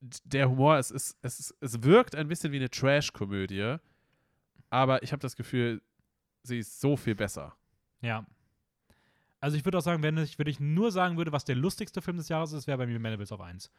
der 0.00 0.48
Humor, 0.48 0.78
es, 0.78 0.90
ist, 0.90 1.16
es, 1.22 1.38
ist, 1.40 1.54
es 1.60 1.82
wirkt 1.82 2.14
ein 2.14 2.28
bisschen 2.28 2.52
wie 2.52 2.56
eine 2.56 2.70
Trash-Komödie, 2.70 3.76
aber 4.70 5.02
ich 5.02 5.12
habe 5.12 5.20
das 5.20 5.36
Gefühl, 5.36 5.82
sie 6.42 6.58
ist 6.58 6.80
so 6.80 6.96
viel 6.96 7.14
besser. 7.14 7.54
ja. 8.00 8.24
Also 9.42 9.56
ich 9.56 9.64
würde 9.64 9.78
auch 9.78 9.82
sagen, 9.82 10.02
wenn 10.02 10.18
ich, 10.18 10.38
wenn 10.38 10.46
ich 10.48 10.60
nur 10.60 10.92
sagen 10.92 11.16
würde, 11.16 11.32
was 11.32 11.46
der 11.46 11.56
lustigste 11.56 12.02
Film 12.02 12.18
des 12.18 12.28
Jahres 12.28 12.52
ist, 12.52 12.66
wäre 12.66 12.76
bei 12.76 12.86
mir 12.86 13.00
Mandibles 13.00 13.32
auf 13.32 13.40
1. 13.40 13.70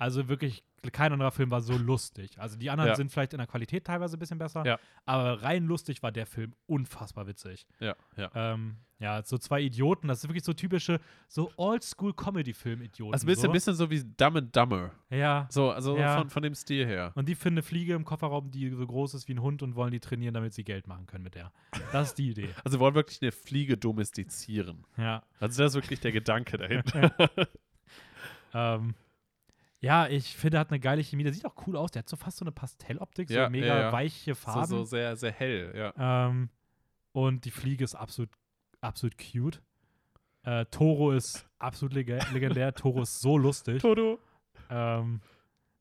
Also 0.00 0.28
wirklich, 0.28 0.62
kein 0.92 1.12
anderer 1.12 1.32
Film 1.32 1.50
war 1.50 1.60
so 1.60 1.76
lustig. 1.76 2.38
Also 2.40 2.56
die 2.56 2.70
anderen 2.70 2.90
Ja. 2.90 2.94
sind 2.94 3.10
vielleicht 3.10 3.32
in 3.32 3.38
der 3.38 3.48
Qualität 3.48 3.84
teilweise 3.84 4.16
ein 4.16 4.20
bisschen 4.20 4.38
besser, 4.38 4.64
Ja. 4.64 4.78
aber 5.06 5.42
rein 5.42 5.64
lustig 5.66 6.02
war 6.04 6.12
der 6.12 6.24
Film 6.24 6.54
unfassbar 6.66 7.26
witzig. 7.26 7.66
Ja, 7.80 7.96
ja. 8.16 8.30
Ähm, 8.34 8.76
ja, 9.00 9.22
so 9.24 9.38
zwei 9.38 9.60
Idioten, 9.60 10.06
das 10.08 10.20
sind 10.20 10.30
wirklich 10.30 10.44
so 10.44 10.52
typische, 10.52 11.00
so 11.28 11.50
Oldschool-Comedy-Film-Idioten. 11.56 13.12
Also 13.12 13.24
ein 13.24 13.28
bisschen, 13.28 13.46
so. 13.46 13.52
bisschen 13.52 13.74
so 13.74 13.90
wie 13.90 14.02
Dumb 14.04 14.36
and 14.36 14.54
Dumber. 14.56 14.92
Ja. 15.10 15.46
So, 15.50 15.70
also 15.70 15.96
Ja. 15.96 16.18
von, 16.18 16.30
von 16.30 16.42
dem 16.42 16.54
Stil 16.54 16.86
her. 16.86 17.12
Und 17.14 17.28
die 17.28 17.34
finden 17.34 17.58
eine 17.58 17.62
Fliege 17.62 17.94
im 17.94 18.04
Kofferraum, 18.04 18.50
die 18.50 18.70
so 18.70 18.86
groß 18.86 19.14
ist 19.14 19.28
wie 19.28 19.34
ein 19.34 19.42
Hund 19.42 19.62
und 19.62 19.74
wollen 19.76 19.90
die 19.92 20.00
trainieren, 20.00 20.34
damit 20.34 20.52
sie 20.54 20.64
Geld 20.64 20.86
machen 20.86 21.06
können 21.06 21.24
mit 21.24 21.34
der. 21.34 21.52
Das 21.92 22.08
ist 22.08 22.18
die 22.18 22.30
Idee. 22.30 22.48
Also 22.64 22.76
sie 22.76 22.80
wollen 22.80 22.94
wirklich 22.94 23.20
eine 23.22 23.32
Fliege 23.32 23.76
domestizieren. 23.76 24.84
Ja. 24.96 25.22
Also 25.40 25.62
das 25.62 25.72
ist 25.72 25.74
wirklich 25.76 26.00
der 26.00 26.12
Gedanke 26.12 26.56
dahinter. 26.56 27.12
Ähm, 28.54 28.94
ja, 29.80 30.08
ich 30.08 30.36
finde, 30.36 30.56
er 30.56 30.60
hat 30.60 30.70
eine 30.70 30.80
geile 30.80 31.02
Chemie. 31.02 31.22
Der 31.24 31.32
sieht 31.32 31.44
auch 31.46 31.54
cool 31.66 31.76
aus. 31.76 31.90
Der 31.92 32.00
hat 32.00 32.08
so 32.08 32.16
fast 32.16 32.38
so 32.38 32.44
eine 32.44 32.52
Pastelloptik, 32.52 33.30
Ja, 33.30 33.44
so 33.44 33.50
mega 33.50 33.66
ja, 33.66 33.80
ja. 33.82 33.92
weiche 33.92 34.34
so, 34.34 34.40
Farben. 34.40 34.66
so 34.66 34.84
sehr, 34.84 35.16
sehr 35.16 35.32
hell, 35.32 35.72
ja. 35.76 36.26
Ähm, 36.28 36.50
und 37.12 37.44
die 37.44 37.50
Fliege 37.50 37.84
ist 37.84 37.94
absolut, 37.94 38.30
absolut 38.80 39.16
cute. 39.18 39.62
Äh, 40.42 40.64
Toro 40.66 41.12
ist 41.12 41.46
absolut 41.58 41.92
leg 41.94 42.08
legendär. 42.32 42.74
Toro 42.74 43.02
ist 43.02 43.20
so 43.20 43.36
lustig. 43.38 43.80
Toto. 43.82 44.18
Ähm, 44.70 45.20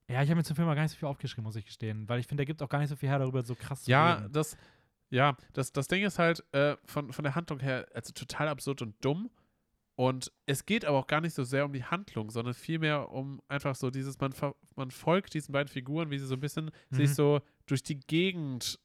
ja, 0.09 0.21
ich 0.23 0.29
habe 0.29 0.35
mir 0.37 0.43
zum 0.43 0.55
Film 0.55 0.67
mal 0.67 0.75
gar 0.75 0.83
nicht 0.83 0.91
so 0.91 0.97
viel 0.97 1.07
aufgeschrieben, 1.09 1.43
muss 1.43 1.55
ich 1.55 1.65
gestehen. 1.65 2.07
Weil 2.07 2.19
ich 2.19 2.27
finde, 2.27 2.41
der 2.41 2.45
gibt 2.45 2.61
auch 2.61 2.69
gar 2.69 2.79
nicht 2.79 2.89
so 2.89 2.95
viel 2.95 3.09
her, 3.09 3.19
darüber 3.19 3.41
so 3.43 3.55
krass 3.55 3.83
zu 3.83 3.91
Ja, 3.91 4.13
reden. 4.15 4.31
das, 4.33 4.57
ja, 5.09 5.35
das, 5.53 5.71
das 5.71 5.87
Ding 5.87 6.03
ist 6.05 6.19
halt 6.19 6.43
äh, 6.53 6.75
von, 6.85 7.11
von 7.11 7.23
der 7.23 7.35
Handlung 7.35 7.59
her 7.59 7.87
also 7.93 8.13
total 8.13 8.47
absurd 8.47 8.81
und 8.81 8.95
dumm. 9.03 9.29
Und 9.99 10.31
es 10.45 10.67
geht 10.67 10.85
aber 10.85 10.99
auch 10.99 11.07
gar 11.07 11.21
nicht 11.21 11.33
so 11.33 11.43
sehr 11.43 11.65
um 11.65 11.73
die 11.73 11.83
Handlung, 11.83 12.29
sondern 12.29 12.53
vielmehr 12.53 13.09
um 13.11 13.41
einfach 13.47 13.73
so 13.73 13.89
dieses, 13.89 14.19
man, 14.19 14.31
man 14.75 14.91
folgt 14.91 15.33
diesen 15.33 15.53
beiden 15.53 15.67
Figuren, 15.69 16.11
wie 16.11 16.19
sie 16.19 16.27
so 16.27 16.35
ein 16.35 16.39
bisschen 16.39 16.69
sich 16.91 17.09
Mhm. 17.09 17.13
so 17.15 17.41
durch 17.65 17.81
die 17.81 17.99
Gegend, 17.99 18.79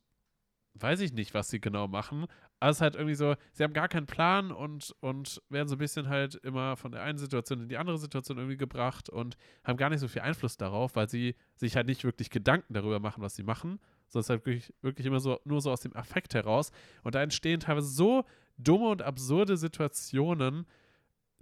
weiß 0.73 1.01
ich 1.01 1.13
nicht, 1.13 1.35
was 1.35 1.51
sie 1.51 1.61
genau 1.61 1.87
machen, 1.87 2.25
aber 2.61 2.71
es 2.71 2.79
ist 2.79 2.81
halt 2.81 2.95
irgendwie 2.95 3.15
so, 3.15 3.35
sie 3.53 3.63
haben 3.63 3.75
gar 3.75 3.89
keinen 3.89 4.07
Plan 4.07 4.53
und, 4.53 4.95
und 5.01 5.43
werden 5.51 5.69
so 5.69 5.75
ein 5.75 5.79
bisschen 5.79 6.09
halt 6.09 6.37
immer 6.37 6.77
von 6.77 6.93
der 6.93 7.03
einen 7.03 7.19
Situation 7.19 7.61
in 7.61 7.69
die 7.69 7.77
andere 7.77 7.99
Situation 7.99 8.39
irgendwie 8.39 8.57
gebracht 8.57 9.11
und 9.11 9.37
haben 9.65 9.77
gar 9.77 9.91
nicht 9.91 10.01
so 10.01 10.09
viel 10.09 10.23
Einfluss 10.23 10.57
darauf, 10.57 10.97
weil 10.97 11.11
sie 11.11 11.35
sich 11.57 11.77
halt 11.77 11.89
nicht 11.89 12.05
wirklich 12.05 12.31
Gedanken 12.31 12.73
darüber 12.73 13.01
machen, 13.01 13.21
was 13.23 13.35
sie 13.37 13.43
machen, 13.43 13.81
sondern 14.09 14.21
es 14.21 14.27
ist 14.27 14.31
halt 14.31 14.47
wirklich, 14.47 14.73
wirklich 14.81 15.07
immer 15.07 15.21
so, 15.21 15.41
nur 15.45 15.61
so 15.61 15.71
aus 15.71 15.81
dem 15.83 15.95
Affekt 15.95 16.33
heraus. 16.33 16.73
Und 17.03 17.15
da 17.15 17.23
entstehen 17.23 17.61
teilweise 17.61 17.89
so 17.89 18.25
dumme 18.57 18.89
und 18.89 19.03
absurde 19.03 19.59
Situationen, 19.59 20.65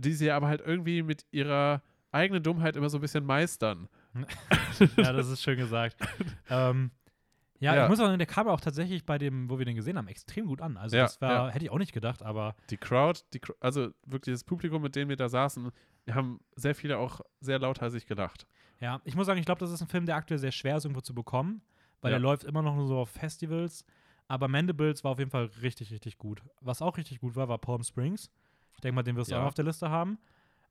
die 0.01 0.13
sie 0.13 0.31
aber 0.31 0.49
halt 0.49 0.61
irgendwie 0.65 1.03
mit 1.03 1.25
ihrer 1.31 1.83
eigenen 2.13 2.43
Dummheit 2.43 2.77
immer 2.77 2.89
so 2.89 2.99
ein 2.99 3.01
bisschen 3.01 3.25
meistern. 3.25 3.89
ja, 4.97 5.13
das 5.13 5.29
ist 5.29 5.43
schön 5.43 5.59
gesagt. 5.59 5.97
ähm, 6.51 6.91
ja, 7.61 7.75
Ja. 7.75 7.83
ich 7.85 7.89
muss 7.91 7.99
sagen, 7.99 8.17
der 8.19 8.27
kam 8.27 8.49
auch 8.49 8.61
tatsächlich 8.61 9.05
bei 9.05 9.19
dem, 9.19 9.49
wo 9.51 9.59
wir 9.59 9.67
den 9.67 9.77
gesehen 9.77 9.97
haben, 9.99 10.09
extrem 10.09 10.47
gut 10.47 10.61
an. 10.63 10.77
Also 10.77 10.97
Ja, 10.97 11.03
das 11.05 11.21
war, 11.21 11.31
ja. 11.49 11.49
hätte 11.51 11.65
ich 11.65 11.71
auch 11.71 11.79
nicht 11.79 11.93
gedacht, 11.93 12.23
aber 12.23 12.57
Die 12.71 12.79
Crowd, 12.79 13.21
die, 13.35 13.41
also 13.61 13.91
wirklich 14.07 14.35
das 14.35 14.45
Publikum, 14.45 14.83
mit 14.83 14.97
dem 14.97 15.09
wir 15.09 15.17
da 15.17 15.29
saßen, 15.29 15.71
haben 16.11 16.41
sehr 16.57 16.75
viele 16.75 16.99
auch 16.99 17.21
sehr 17.41 17.59
lautheißig 17.59 18.07
gelacht. 18.07 18.47
ja, 18.81 19.01
ich 19.05 19.15
muss 19.15 19.27
sagen, 19.27 19.39
ich 19.39 19.47
glaube, 19.47 19.61
das 19.61 19.71
ist 19.71 19.83
ein 19.83 19.89
Film, 19.89 20.07
der 20.07 20.17
aktuell 20.17 20.39
sehr 20.39 20.53
schwer 20.53 20.77
ist, 20.79 20.85
irgendwo 20.85 21.03
zu 21.03 21.15
bekommen, 21.15 21.61
weil 22.01 22.11
der 22.11 22.19
läuft 22.19 22.45
immer 22.45 22.63
noch 22.63 22.75
nur 22.75 22.87
so 22.87 22.99
auf 22.99 23.11
Festivals. 23.11 23.85
Aber 24.27 24.49
Mandibles 24.49 25.05
war 25.05 25.11
auf 25.13 25.19
jeden 25.19 25.31
Fall 25.31 25.51
richtig, 25.61 25.93
richtig 25.93 26.17
gut. 26.17 26.41
Was 26.61 26.81
auch 26.83 26.97
richtig 26.97 27.21
gut 27.21 27.37
war, 27.37 27.49
war 27.49 27.59
Palm 27.59 27.83
Springs. 27.83 28.31
Ich 28.81 28.83
denke 28.83 28.95
mal, 28.95 29.03
den 29.03 29.17
wirst 29.17 29.31
du 29.31 29.35
Ja. 29.35 29.43
auch 29.43 29.49
auf 29.49 29.55
der 29.55 29.67
Liste 29.67 29.91
haben. 29.91 30.19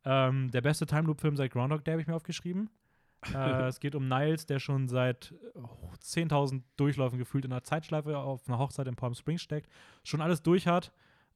Ähm, 0.03 0.49
der 0.49 0.61
beste 0.61 0.87
Time 0.87 1.03
Loop-Film 1.03 1.35
seit 1.35 1.51
Groundhog 1.51 1.85
Day 1.85 1.91
habe 1.93 2.01
ich 2.01 2.07
mir 2.07 2.15
aufgeschrieben. 2.15 2.71
äh, 3.35 3.67
es 3.67 3.79
geht 3.79 3.93
um 3.93 4.07
Niles, 4.07 4.47
der 4.47 4.57
schon 4.59 4.87
seit 4.87 5.35
oh, 5.53 5.67
10.000 6.01 6.63
Durchläufen 6.75 7.19
gefühlt 7.19 7.45
in 7.45 7.51
einer 7.51 7.63
Zeitschleife 7.63 8.17
auf 8.17 8.47
einer 8.47 8.57
Hochzeit 8.57 8.87
in 8.87 8.95
Palm 8.95 9.13
Springs 9.13 9.41
steckt, 9.43 9.69
schon 10.03 10.21
alles 10.21 10.41
durch 10.41 10.65
hat 10.67 10.91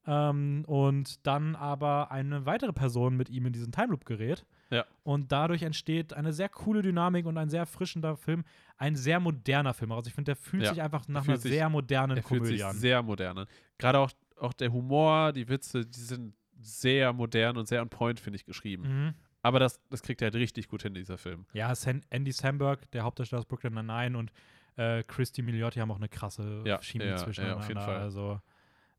ähm, 0.07 0.63
und 0.65 1.25
dann 1.27 1.55
aber 1.55 2.09
eine 2.09 2.45
weitere 2.47 2.73
Person 2.73 3.15
mit 3.17 3.29
ihm 3.29 3.45
in 3.45 3.53
diesen 3.53 3.71
Time 3.71 3.89
Loop 3.89 4.05
gerät. 4.05 4.45
Ja. 4.71 4.85
Und 5.03 5.31
dadurch 5.31 5.61
entsteht 5.61 6.13
eine 6.13 6.33
sehr 6.33 6.49
coole 6.49 6.81
Dynamik 6.81 7.27
und 7.27 7.37
ein 7.37 7.49
sehr 7.49 7.59
erfrischender 7.59 8.15
Film, 8.17 8.43
ein 8.77 8.95
sehr 8.95 9.19
moderner 9.19 9.75
Film. 9.75 9.91
Also 9.91 10.07
ich 10.07 10.13
finde, 10.15 10.29
der 10.29 10.35
fühlt 10.37 10.63
Ja. 10.63 10.69
sich 10.69 10.81
einfach 10.81 11.07
nach 11.07 11.27
einer 11.27 11.37
sich- 11.37 11.51
sehr 11.51 11.69
modernen 11.69 12.17
Er 12.17 12.23
fühlt 12.23 12.41
Komödie 12.41 12.63
an. 12.63 12.75
sehr 12.75 13.03
modern 13.03 13.37
an. 13.39 13.47
Gerade 13.77 13.99
auch, 13.99 14.11
auch 14.39 14.53
der 14.53 14.71
Humor, 14.73 15.31
die 15.33 15.47
Witze, 15.47 15.85
die 15.85 15.99
sind 15.99 16.33
sehr 16.63 17.13
modern 17.13 17.57
und 17.57 17.67
sehr 17.67 17.81
on 17.81 17.89
point, 17.89 18.19
finde 18.19 18.37
ich, 18.37 18.45
geschrieben. 18.45 18.83
Mhm. 19.05 19.13
Aber 19.41 19.59
das, 19.59 19.81
das 19.89 20.01
kriegt 20.01 20.21
er 20.21 20.27
halt 20.27 20.35
richtig 20.35 20.69
gut 20.69 20.83
hin, 20.83 20.93
dieser 20.93 21.17
Film. 21.17 21.45
Ja, 21.53 21.75
San 21.75 22.01
Andy 22.09 22.31
Samberg, 22.31 22.89
der 22.91 23.03
Hauptdarsteller 23.03 23.39
aus 23.41 23.45
Brooklyn 23.45 23.73
Nine-Nine 23.73 24.17
und 24.17 24.31
äh, 24.77 25.03
Christy 25.03 25.41
Miliotti 25.41 25.79
haben 25.79 25.91
auch 25.91 25.97
eine 25.97 26.09
krasse 26.09 26.63
Ja, 26.65 26.81
Chemie 26.81 27.03
ja, 27.05 27.11
ja, 27.11 27.17
zwischeneinander. 27.17 27.59
auf 27.61 27.67
jeden 27.67 27.81
Fall. 27.81 27.97
Also, 27.97 28.39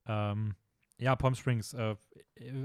ähm, 0.06 0.54
ja, 0.98 1.16
Palm 1.16 1.34
Springs, 1.34 1.74
äh, 1.74 1.96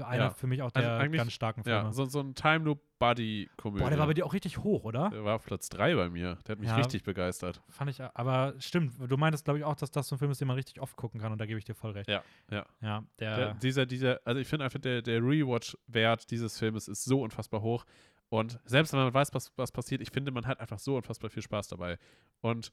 einer 0.04 0.16
Ja. 0.16 0.30
für 0.30 0.46
mich 0.46 0.62
auch 0.62 0.70
Also 0.72 0.80
der 0.88 0.98
eigentlich- 0.98 1.18
ganz 1.18 1.32
starken 1.32 1.64
Filme. 1.64 1.78
Ja, 1.88 1.92
so, 1.92 2.04
so 2.06 2.20
ein 2.20 2.34
Time 2.34 2.64
Loop 2.64 2.80
Buddy-Komödie. 2.98 3.82
Boah, 3.82 3.90
der 3.90 3.98
war 3.98 4.06
bei 4.06 4.14
dir 4.14 4.26
auch 4.26 4.32
richtig 4.34 4.58
hoch, 4.58 4.84
oder? 4.84 5.10
Der 5.10 5.24
war 5.24 5.36
auf 5.36 5.44
Platz 5.44 5.68
3 5.70 5.94
bei 5.94 6.08
mir. 6.10 6.38
Der 6.46 6.52
hat 6.52 6.58
mich 6.60 6.68
Ja. 6.68 6.76
richtig 6.76 7.02
begeistert. 7.02 7.62
Fand 7.68 7.90
ich, 7.90 8.00
aber 8.02 8.54
stimmt, 8.58 8.94
du 9.10 9.16
meintest, 9.16 9.44
glaube 9.44 9.58
ich, 9.58 9.64
auch, 9.64 9.74
dass 9.74 9.90
das 9.90 10.06
so 10.08 10.14
ein 10.16 10.18
Film 10.18 10.30
ist, 10.30 10.40
den 10.40 10.48
man 10.48 10.56
richtig 10.56 10.80
oft 10.80 10.96
gucken 10.96 11.20
kann 11.20 11.32
und 11.32 11.38
da 11.38 11.46
gebe 11.46 11.58
ich 11.58 11.64
dir 11.64 11.74
voll 11.74 11.92
recht. 11.92 12.08
Ja, 12.08 12.22
ja. 12.50 12.66
Ja, 12.80 13.04
der, 13.18 13.36
Der, 13.36 13.54
dieser, 13.54 13.86
dieser, 13.86 14.20
also 14.24 14.40
ich 14.40 14.46
finde 14.48 14.64
einfach, 14.66 14.80
der, 14.80 15.02
der 15.02 15.20
Rewatch-Wert 15.20 16.30
dieses 16.30 16.58
Filmes 16.58 16.88
ist 16.88 17.04
so 17.04 17.22
unfassbar 17.22 17.62
hoch. 17.62 17.84
Und 18.28 18.60
selbst 18.64 18.92
wenn 18.92 19.00
man 19.00 19.12
weiß, 19.12 19.34
was, 19.34 19.50
was 19.56 19.72
passiert, 19.72 20.00
ich 20.02 20.10
finde, 20.10 20.30
man 20.30 20.46
hat 20.46 20.60
einfach 20.60 20.78
so 20.78 20.96
unfassbar 20.96 21.30
viel 21.30 21.42
Spaß 21.42 21.68
dabei. 21.68 21.98
Und 22.42 22.70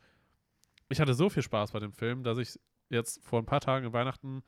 ich 0.90 1.00
hatte 1.02 1.14
so 1.16 1.30
viel 1.30 1.42
Spaß 1.42 1.72
bei 1.72 1.80
dem 1.80 1.94
Film, 1.94 2.24
dass 2.24 2.38
ich 2.38 2.60
jetzt 2.90 3.24
vor 3.24 3.40
ein 3.40 3.46
paar 3.46 3.60
Tagen 3.62 3.86
in 3.88 3.94
Weihnachten, 3.94 4.44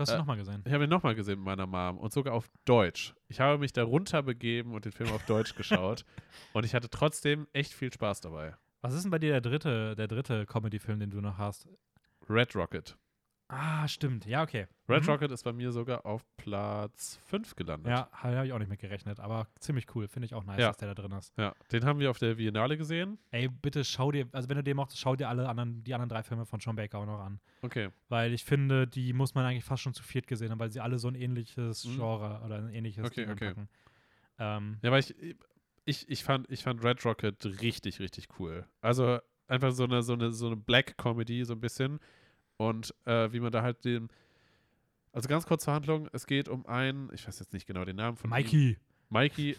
hast 0.00 0.10
ihn 0.10 0.14
äh, 0.14 0.18
nochmal 0.18 0.36
gesehen. 0.36 0.62
ich 0.66 0.72
habe 0.72 0.84
ihn 0.84 0.90
nochmal 0.90 1.14
gesehen 1.14 1.38
mit 1.38 1.46
meiner 1.46 1.66
Mom 1.66 1.98
und 1.98 2.12
sogar 2.12 2.34
auf 2.34 2.48
Deutsch. 2.64 3.14
Ich 3.28 3.40
habe 3.40 3.58
mich 3.58 3.72
darunter 3.72 4.22
begeben 4.22 4.74
und 4.74 4.84
den 4.84 4.92
Film 4.92 5.10
auf 5.10 5.24
Deutsch 5.26 5.54
geschaut. 5.54 6.04
Und 6.52 6.64
ich 6.64 6.74
hatte 6.74 6.90
trotzdem 6.90 7.46
echt 7.52 7.72
viel 7.72 7.92
Spaß 7.92 8.20
dabei. 8.20 8.56
Was 8.80 8.94
ist 8.94 9.02
denn 9.02 9.10
bei 9.10 9.18
dir 9.18 9.30
der 9.30 9.40
dritte, 9.40 9.94
der 9.94 10.08
dritte 10.08 10.46
Comedy-Film, 10.46 11.00
den 11.00 11.10
du 11.10 11.20
noch 11.20 11.38
hast? 11.38 11.68
Red 12.28 12.56
Rocket. 12.56 12.96
Ah, 13.52 13.88
stimmt. 13.88 14.26
Ja, 14.26 14.42
okay. 14.44 14.68
Red 14.88 15.02
Mhm. 15.02 15.08
Rocket 15.10 15.30
ist 15.32 15.42
bei 15.42 15.52
mir 15.52 15.72
sogar 15.72 16.06
auf 16.06 16.22
Platz 16.36 17.18
5 17.26 17.56
gelandet. 17.56 17.90
Ja, 17.90 18.08
habe 18.12 18.46
ich 18.46 18.52
auch 18.52 18.58
nicht 18.60 18.68
mit 18.68 18.78
gerechnet, 18.78 19.18
aber 19.18 19.48
ziemlich 19.58 19.86
cool. 19.96 20.06
Finde 20.06 20.26
ich 20.26 20.34
auch 20.34 20.44
nice, 20.44 20.60
Ja. 20.60 20.68
dass 20.68 20.76
der 20.76 20.94
da 20.94 21.02
drin 21.02 21.10
ist. 21.18 21.32
ja. 21.36 21.52
Den 21.72 21.84
haben 21.84 21.98
wir 21.98 22.10
auf 22.10 22.18
der 22.18 22.36
Biennale 22.36 22.76
gesehen. 22.76 23.18
Ey, 23.32 23.48
bitte 23.48 23.82
schau 23.84 24.12
dir, 24.12 24.28
also 24.30 24.48
wenn 24.48 24.56
du 24.56 24.62
den 24.62 24.76
mochtest, 24.76 25.00
schau 25.00 25.16
dir 25.16 25.28
alle 25.28 25.48
anderen, 25.48 25.82
die 25.82 25.94
anderen 25.94 26.08
drei 26.10 26.22
Filme 26.22 26.46
von 26.46 26.60
Sean 26.60 26.76
Baker 26.76 26.98
auch 27.00 27.06
noch 27.06 27.18
an. 27.18 27.40
Okay. 27.62 27.88
Weil 28.08 28.32
ich 28.32 28.44
finde, 28.44 28.86
die 28.86 29.12
muss 29.12 29.34
man 29.34 29.44
eigentlich 29.44 29.64
fast 29.64 29.82
schon 29.82 29.94
zu 29.94 30.04
viert 30.04 30.28
gesehen 30.28 30.52
haben, 30.52 30.60
weil 30.60 30.70
sie 30.70 30.78
alle 30.80 30.98
so 31.00 31.08
ein 31.08 31.16
ähnliches 31.16 31.84
Mhm. 31.86 31.96
Genre 31.96 32.42
oder 32.44 32.58
ein 32.58 32.68
ähnliches 32.72 33.04
Okay, 33.04 33.24
Ding 33.24 33.30
okay. 33.32 33.48
anpacken. 33.48 33.68
Ähm, 34.38 34.78
Ja, 34.82 34.92
weil 34.92 35.00
ich, 35.00 35.14
ich, 35.86 36.08
ich, 36.08 36.22
fand, 36.22 36.48
ich 36.50 36.62
fand 36.62 36.84
Red 36.84 37.04
Rocket 37.04 37.44
richtig, 37.62 37.98
richtig 37.98 38.28
cool. 38.38 38.64
Also 38.80 39.18
einfach 39.48 39.72
so 39.72 39.84
eine, 39.84 40.02
so 40.02 40.12
eine, 40.12 40.30
so 40.30 40.46
eine 40.46 40.56
Black 40.56 40.96
Comedy, 40.98 41.44
so 41.44 41.54
ein 41.54 41.60
bisschen. 41.60 41.98
Und 42.60 42.94
äh, 43.06 43.32
wie 43.32 43.40
man 43.40 43.50
da 43.50 43.62
halt 43.62 43.86
den. 43.86 44.10
Also 45.12 45.30
ganz 45.30 45.46
kurz 45.46 45.64
zur 45.64 45.72
Handlung, 45.72 46.10
es 46.12 46.26
geht 46.26 46.46
um 46.46 46.66
einen, 46.66 47.10
ich 47.14 47.26
weiß 47.26 47.38
jetzt 47.38 47.54
nicht 47.54 47.66
genau 47.66 47.86
den 47.86 47.96
Namen 47.96 48.18
von 48.18 48.28
ihm. 48.28 48.34
Mikey. 48.34 48.78
Mikey. 49.08 49.56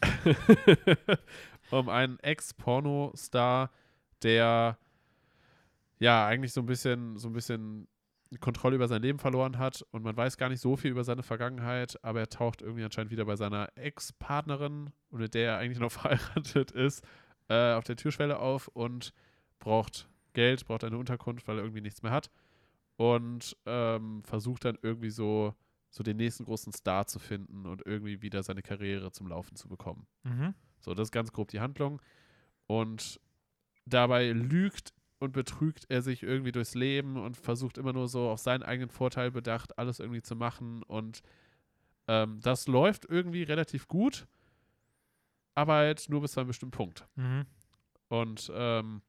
um 1.71 1.89
einen 1.89 2.19
Ex-Porno-Star, 2.19 3.71
der 4.21 4.77
ja 5.97 6.27
eigentlich 6.27 6.53
so 6.53 6.61
ein 6.61 6.67
bisschen, 6.67 7.17
so 7.17 7.27
ein 7.27 7.33
bisschen 7.33 7.87
Kontrolle 8.39 8.75
über 8.75 8.87
sein 8.87 9.01
Leben 9.01 9.17
verloren 9.17 9.57
hat 9.57 9.83
und 9.89 10.03
man 10.03 10.15
weiß 10.15 10.37
gar 10.37 10.49
nicht 10.49 10.61
so 10.61 10.77
viel 10.77 10.91
über 10.91 11.03
seine 11.03 11.23
Vergangenheit, 11.23 11.97
aber 12.03 12.19
er 12.19 12.29
taucht 12.29 12.61
irgendwie 12.61 12.83
anscheinend 12.83 13.11
wieder 13.11 13.25
bei 13.25 13.35
seiner 13.35 13.69
Ex-Partnerin, 13.75 14.91
mit 15.09 15.33
der 15.33 15.53
er 15.53 15.57
eigentlich 15.57 15.79
noch 15.79 15.91
verheiratet 15.91 16.69
ist, 16.69 17.03
äh, 17.49 17.73
auf 17.73 17.83
der 17.83 17.95
Türschwelle 17.95 18.37
auf 18.37 18.67
und 18.67 19.11
braucht 19.57 20.07
Geld, 20.33 20.67
braucht 20.67 20.83
eine 20.83 20.99
Unterkunft, 20.99 21.47
weil 21.47 21.57
er 21.57 21.63
irgendwie 21.63 21.81
nichts 21.81 22.03
mehr 22.03 22.11
hat 22.11 22.29
und 23.01 23.57
ähm, 23.65 24.21
versucht 24.25 24.63
dann 24.63 24.77
irgendwie 24.83 25.09
so, 25.09 25.55
so 25.89 26.03
den 26.03 26.17
nächsten 26.17 26.45
großen 26.45 26.71
Star 26.71 27.07
zu 27.07 27.17
finden 27.17 27.65
und 27.65 27.83
irgendwie 27.83 28.21
wieder 28.21 28.43
seine 28.43 28.61
Karriere 28.61 29.11
zum 29.11 29.27
Laufen 29.27 29.55
zu 29.55 29.67
bekommen. 29.67 30.05
Mhm. 30.21 30.53
So, 30.79 30.93
das 30.93 31.07
ist 31.07 31.11
ganz 31.11 31.31
grob 31.31 31.47
die 31.47 31.61
Handlung. 31.61 31.99
Und 32.67 33.19
dabei 33.87 34.31
lügt 34.31 34.93
und 35.17 35.31
betrügt 35.31 35.87
er 35.89 36.03
sich 36.03 36.21
irgendwie 36.21 36.51
durchs 36.51 36.75
Leben 36.75 37.17
und 37.17 37.37
versucht 37.37 37.79
immer 37.79 37.91
nur 37.91 38.07
so 38.07 38.29
auf 38.29 38.39
seinen 38.39 38.61
eigenen 38.61 38.91
Vorteil 38.91 39.31
bedacht, 39.31 39.79
alles 39.79 39.99
irgendwie 39.99 40.21
zu 40.21 40.35
machen. 40.35 40.83
Und 40.83 41.23
ähm, 42.07 42.39
das 42.39 42.67
läuft 42.67 43.05
irgendwie 43.05 43.41
relativ 43.41 43.87
gut, 43.87 44.27
aber 45.55 45.73
halt 45.73 46.07
nur 46.07 46.21
bis 46.21 46.33
zu 46.33 46.39
einem 46.39 46.49
bestimmten 46.49 46.77
Punkt. 46.77 47.07
Mhm. 47.15 47.47
Und 48.09 48.51
ähm, 48.53 49.01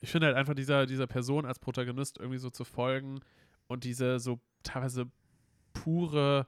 ich 0.00 0.10
finde 0.10 0.28
halt 0.28 0.36
einfach 0.36 0.54
dieser, 0.54 0.86
dieser 0.86 1.06
Person 1.06 1.44
als 1.44 1.58
Protagonist 1.58 2.18
irgendwie 2.18 2.38
so 2.38 2.50
zu 2.50 2.64
folgen 2.64 3.20
und 3.66 3.84
diese 3.84 4.18
so 4.18 4.40
teilweise 4.62 5.10
pure, 5.72 6.46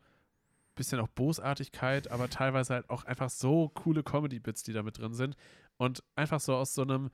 bisschen 0.75 1.01
auch 1.01 1.09
Bosartigkeit, 1.09 2.11
aber 2.11 2.31
teilweise 2.31 2.75
halt 2.75 2.91
auch 2.91 3.05
einfach 3.05 3.31
so 3.31 3.69
coole 3.69 4.03
Comedy-Bits, 4.03 4.63
die 4.63 4.73
da 4.73 4.83
mit 4.83 4.99
drin 4.99 5.13
sind. 5.13 5.37
Und 5.77 6.03
einfach 6.17 6.41
so 6.41 6.55
aus 6.55 6.75
so 6.75 6.83
einem, 6.83 7.11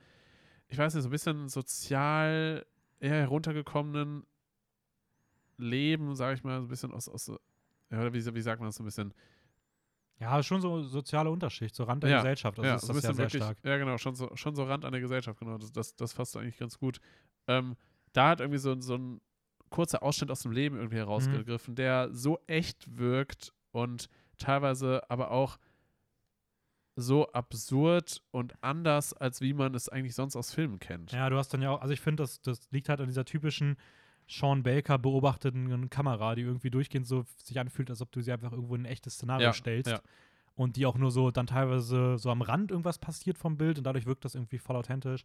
ich 0.69 0.77
weiß 0.77 0.93
nicht, 0.93 1.03
so 1.03 1.09
ein 1.09 1.11
bisschen 1.11 1.49
sozial 1.49 2.65
eher 2.99 3.15
heruntergekommenen 3.15 4.25
Leben, 5.57 6.15
sage 6.15 6.35
ich 6.35 6.43
mal, 6.43 6.59
so 6.61 6.67
ein 6.67 6.69
bisschen 6.69 6.93
aus, 6.93 7.09
aus 7.09 7.31
ja, 7.91 8.13
wie, 8.13 8.35
wie 8.35 8.41
sagt 8.41 8.61
man 8.61 8.69
das 8.69 8.75
so 8.75 8.83
ein 8.83 8.85
bisschen? 8.85 9.13
Ja, 10.19 10.43
schon 10.43 10.61
so 10.61 10.83
soziale 10.83 11.29
Unterschicht, 11.29 11.75
so 11.75 11.83
Rand 11.83 12.03
der 12.03 12.11
Ja, 12.11 12.17
Gesellschaft. 12.17 12.57
Das 12.57 12.65
ja, 12.67 12.75
ist 12.75 12.81
so 12.81 12.87
ein 12.93 12.95
das 12.95 13.03
ja 13.03 13.13
sehr 13.13 13.23
wirklich, 13.25 13.43
stark. 13.43 13.57
ja 13.63 13.77
genau, 13.77 13.97
schon 13.97 14.15
so, 14.15 14.29
schon 14.35 14.55
so 14.55 14.63
Rand 14.63 14.83
an 14.85 14.91
der 14.91 15.01
Gesellschaft, 15.01 15.39
genau, 15.39 15.57
das, 15.57 15.71
das, 15.71 15.95
das 15.95 16.13
fasst 16.13 16.35
eigentlich 16.35 16.57
ganz 16.57 16.77
gut. 16.77 16.99
Ähm, 17.47 17.75
da 18.13 18.29
hat 18.29 18.41
irgendwie 18.41 18.59
so, 18.59 18.79
so 18.81 18.95
ein 18.97 19.21
kurzer 19.69 20.03
Ausschnitt 20.03 20.29
aus 20.31 20.41
dem 20.41 20.51
Leben 20.51 20.75
irgendwie 20.75 20.95
Mhm. 20.95 20.99
herausgegriffen, 21.01 21.75
der 21.75 22.09
so 22.11 22.39
echt 22.47 22.97
wirkt 22.97 23.53
und 23.71 24.09
teilweise 24.37 25.09
aber 25.09 25.31
auch 25.31 25.57
so 26.95 27.31
absurd 27.31 28.21
und 28.31 28.61
anders, 28.61 29.13
als 29.13 29.39
wie 29.41 29.53
man 29.53 29.73
es 29.73 29.87
eigentlich 29.87 30.15
sonst 30.15 30.35
aus 30.35 30.53
Filmen 30.53 30.79
kennt. 30.79 31.13
Ja, 31.13 31.29
du 31.29 31.37
hast 31.37 31.53
dann 31.53 31.61
ja 31.61 31.69
auch, 31.71 31.81
also 31.81 31.93
ich 31.93 32.01
finde, 32.01 32.23
das, 32.23 32.41
das 32.41 32.69
liegt 32.71 32.89
halt 32.89 32.99
an 32.99 33.07
dieser 33.07 33.23
typischen 33.25 33.77
Sean 34.29 34.61
Baker 34.63 34.97
beobachteten 34.99 35.89
Kamera, 35.89 36.35
die 36.35 36.43
irgendwie 36.43 36.69
durchgehend 36.69 37.07
so 37.07 37.25
sich 37.43 37.59
anfühlt, 37.59 37.89
als 37.89 38.01
ob 38.01 38.11
du 38.11 38.21
sie 38.21 38.31
einfach 38.31 38.51
irgendwo 38.51 38.75
in 38.75 38.83
ein 38.83 38.85
echtes 38.85 39.15
Szenario 39.15 39.47
Ja, 39.47 39.53
stellst. 39.53 39.91
ja. 39.91 39.99
Und 40.55 40.75
die 40.75 40.85
auch 40.85 40.97
nur 40.97 41.09
so 41.09 41.31
dann 41.31 41.47
teilweise 41.47 42.17
so 42.17 42.29
am 42.29 42.41
Rand 42.41 42.69
irgendwas 42.71 42.99
passiert 42.99 43.37
vom 43.37 43.57
Bild 43.57 43.77
und 43.77 43.85
dadurch 43.85 44.05
wirkt 44.05 44.25
das 44.25 44.35
irgendwie 44.35 44.59
voll 44.59 44.75
authentisch. 44.75 45.23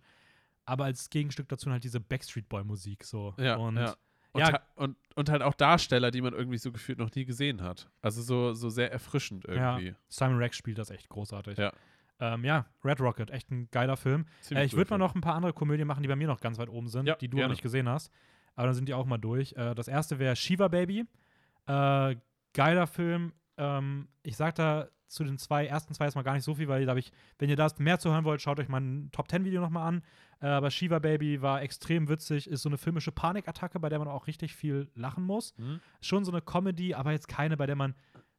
Aber 0.64 0.84
als 0.84 1.10
Gegenstück 1.10 1.48
dazu 1.48 1.70
halt 1.70 1.84
diese 1.84 2.00
Backstreet 2.00 2.48
Boy 2.48 2.64
Musik 2.64 3.04
so. 3.04 3.34
Ja, 3.36 3.56
und 3.56 3.76
ja. 3.76 3.94
Und, 4.32 4.40
Ja. 4.40 4.60
und, 4.76 4.96
und 5.14 5.28
halt 5.28 5.42
auch 5.42 5.54
Darsteller, 5.54 6.10
die 6.10 6.20
man 6.22 6.32
irgendwie 6.32 6.58
so 6.58 6.72
gefühlt 6.72 6.98
noch 6.98 7.14
nie 7.14 7.24
gesehen 7.24 7.60
hat. 7.62 7.88
Also 8.00 8.20
so, 8.22 8.52
so 8.54 8.68
sehr 8.70 8.90
erfrischend 8.90 9.44
irgendwie. 9.44 9.94
Simon 10.08 10.38
Rex 10.38 10.56
spielt 10.56 10.78
das 10.78 10.90
echt 10.90 11.08
großartig. 11.08 11.58
Ja. 11.58 11.72
Ähm, 12.20 12.44
ja, 12.44 12.66
Red 12.84 13.00
Rocket, 13.00 13.30
echt 13.30 13.50
ein 13.50 13.68
geiler 13.70 13.96
Film. 13.96 14.26
Äh, 14.50 14.64
ich 14.64 14.74
würde 14.74 14.90
mal 14.90 14.98
noch 14.98 15.14
ein 15.14 15.20
paar 15.20 15.34
andere 15.34 15.52
Komödien 15.52 15.86
machen, 15.86 16.02
die 16.02 16.08
bei 16.08 16.16
mir 16.16 16.26
noch 16.28 16.40
ganz 16.40 16.58
weit 16.58 16.68
oben 16.68 16.88
sind, 16.88 17.06
Ja, 17.06 17.16
die 17.16 17.28
du 17.28 17.36
noch 17.36 17.42
gerne. 17.42 17.52
nicht 17.52 17.62
gesehen 17.62 17.88
hast. 17.88 18.10
Aber 18.56 18.66
dann 18.68 18.74
sind 18.74 18.88
die 18.88 18.94
auch 18.94 19.06
mal 19.06 19.18
durch. 19.18 19.52
Äh, 19.56 19.74
das 19.74 19.88
erste 19.88 20.18
wäre 20.18 20.36
Shiva 20.36 20.68
Baby. 20.68 21.04
Äh, 21.66 22.16
geiler 22.52 22.86
Film. 22.86 23.32
Ähm, 23.56 24.08
ich 24.22 24.36
sag 24.36 24.54
da 24.54 24.88
zu 25.06 25.22
den 25.22 25.38
zwei, 25.38 25.66
ersten 25.66 25.94
zwei 25.94 26.06
erstmal 26.06 26.24
gar 26.24 26.34
nicht 26.34 26.44
so 26.44 26.54
viel, 26.54 26.66
weil 26.66 26.84
da 26.86 26.90
habe 26.90 27.00
ich, 27.00 27.12
wenn 27.38 27.48
ihr 27.48 27.56
das 27.56 27.78
mehr 27.78 27.98
zu 27.98 28.10
hören 28.10 28.24
wollt, 28.24 28.40
schaut 28.40 28.58
euch 28.58 28.68
mein 28.68 29.10
Top 29.12 29.30
10 29.30 29.44
Video 29.44 29.60
nochmal 29.60 29.86
an. 29.86 30.02
Äh, 30.40 30.46
aber 30.46 30.70
Shiva 30.70 30.98
Baby 30.98 31.40
war 31.40 31.62
extrem 31.62 32.08
witzig, 32.08 32.48
ist 32.48 32.62
so 32.62 32.68
eine 32.68 32.78
filmische 32.78 33.12
Panikattacke, 33.12 33.78
bei 33.78 33.88
der 33.88 33.98
man 33.98 34.08
auch 34.08 34.26
richtig 34.26 34.54
viel 34.56 34.90
lachen 34.94 35.24
muss. 35.24 35.56
Mhm. 35.56 35.80
Schon 36.00 36.24
so 36.24 36.32
eine 36.32 36.40
Comedy, 36.42 36.94
aber 36.94 37.12
jetzt 37.12 37.28
keine, 37.28 37.56
bei 37.56 37.66
der 37.66 37.76
man 37.76 37.94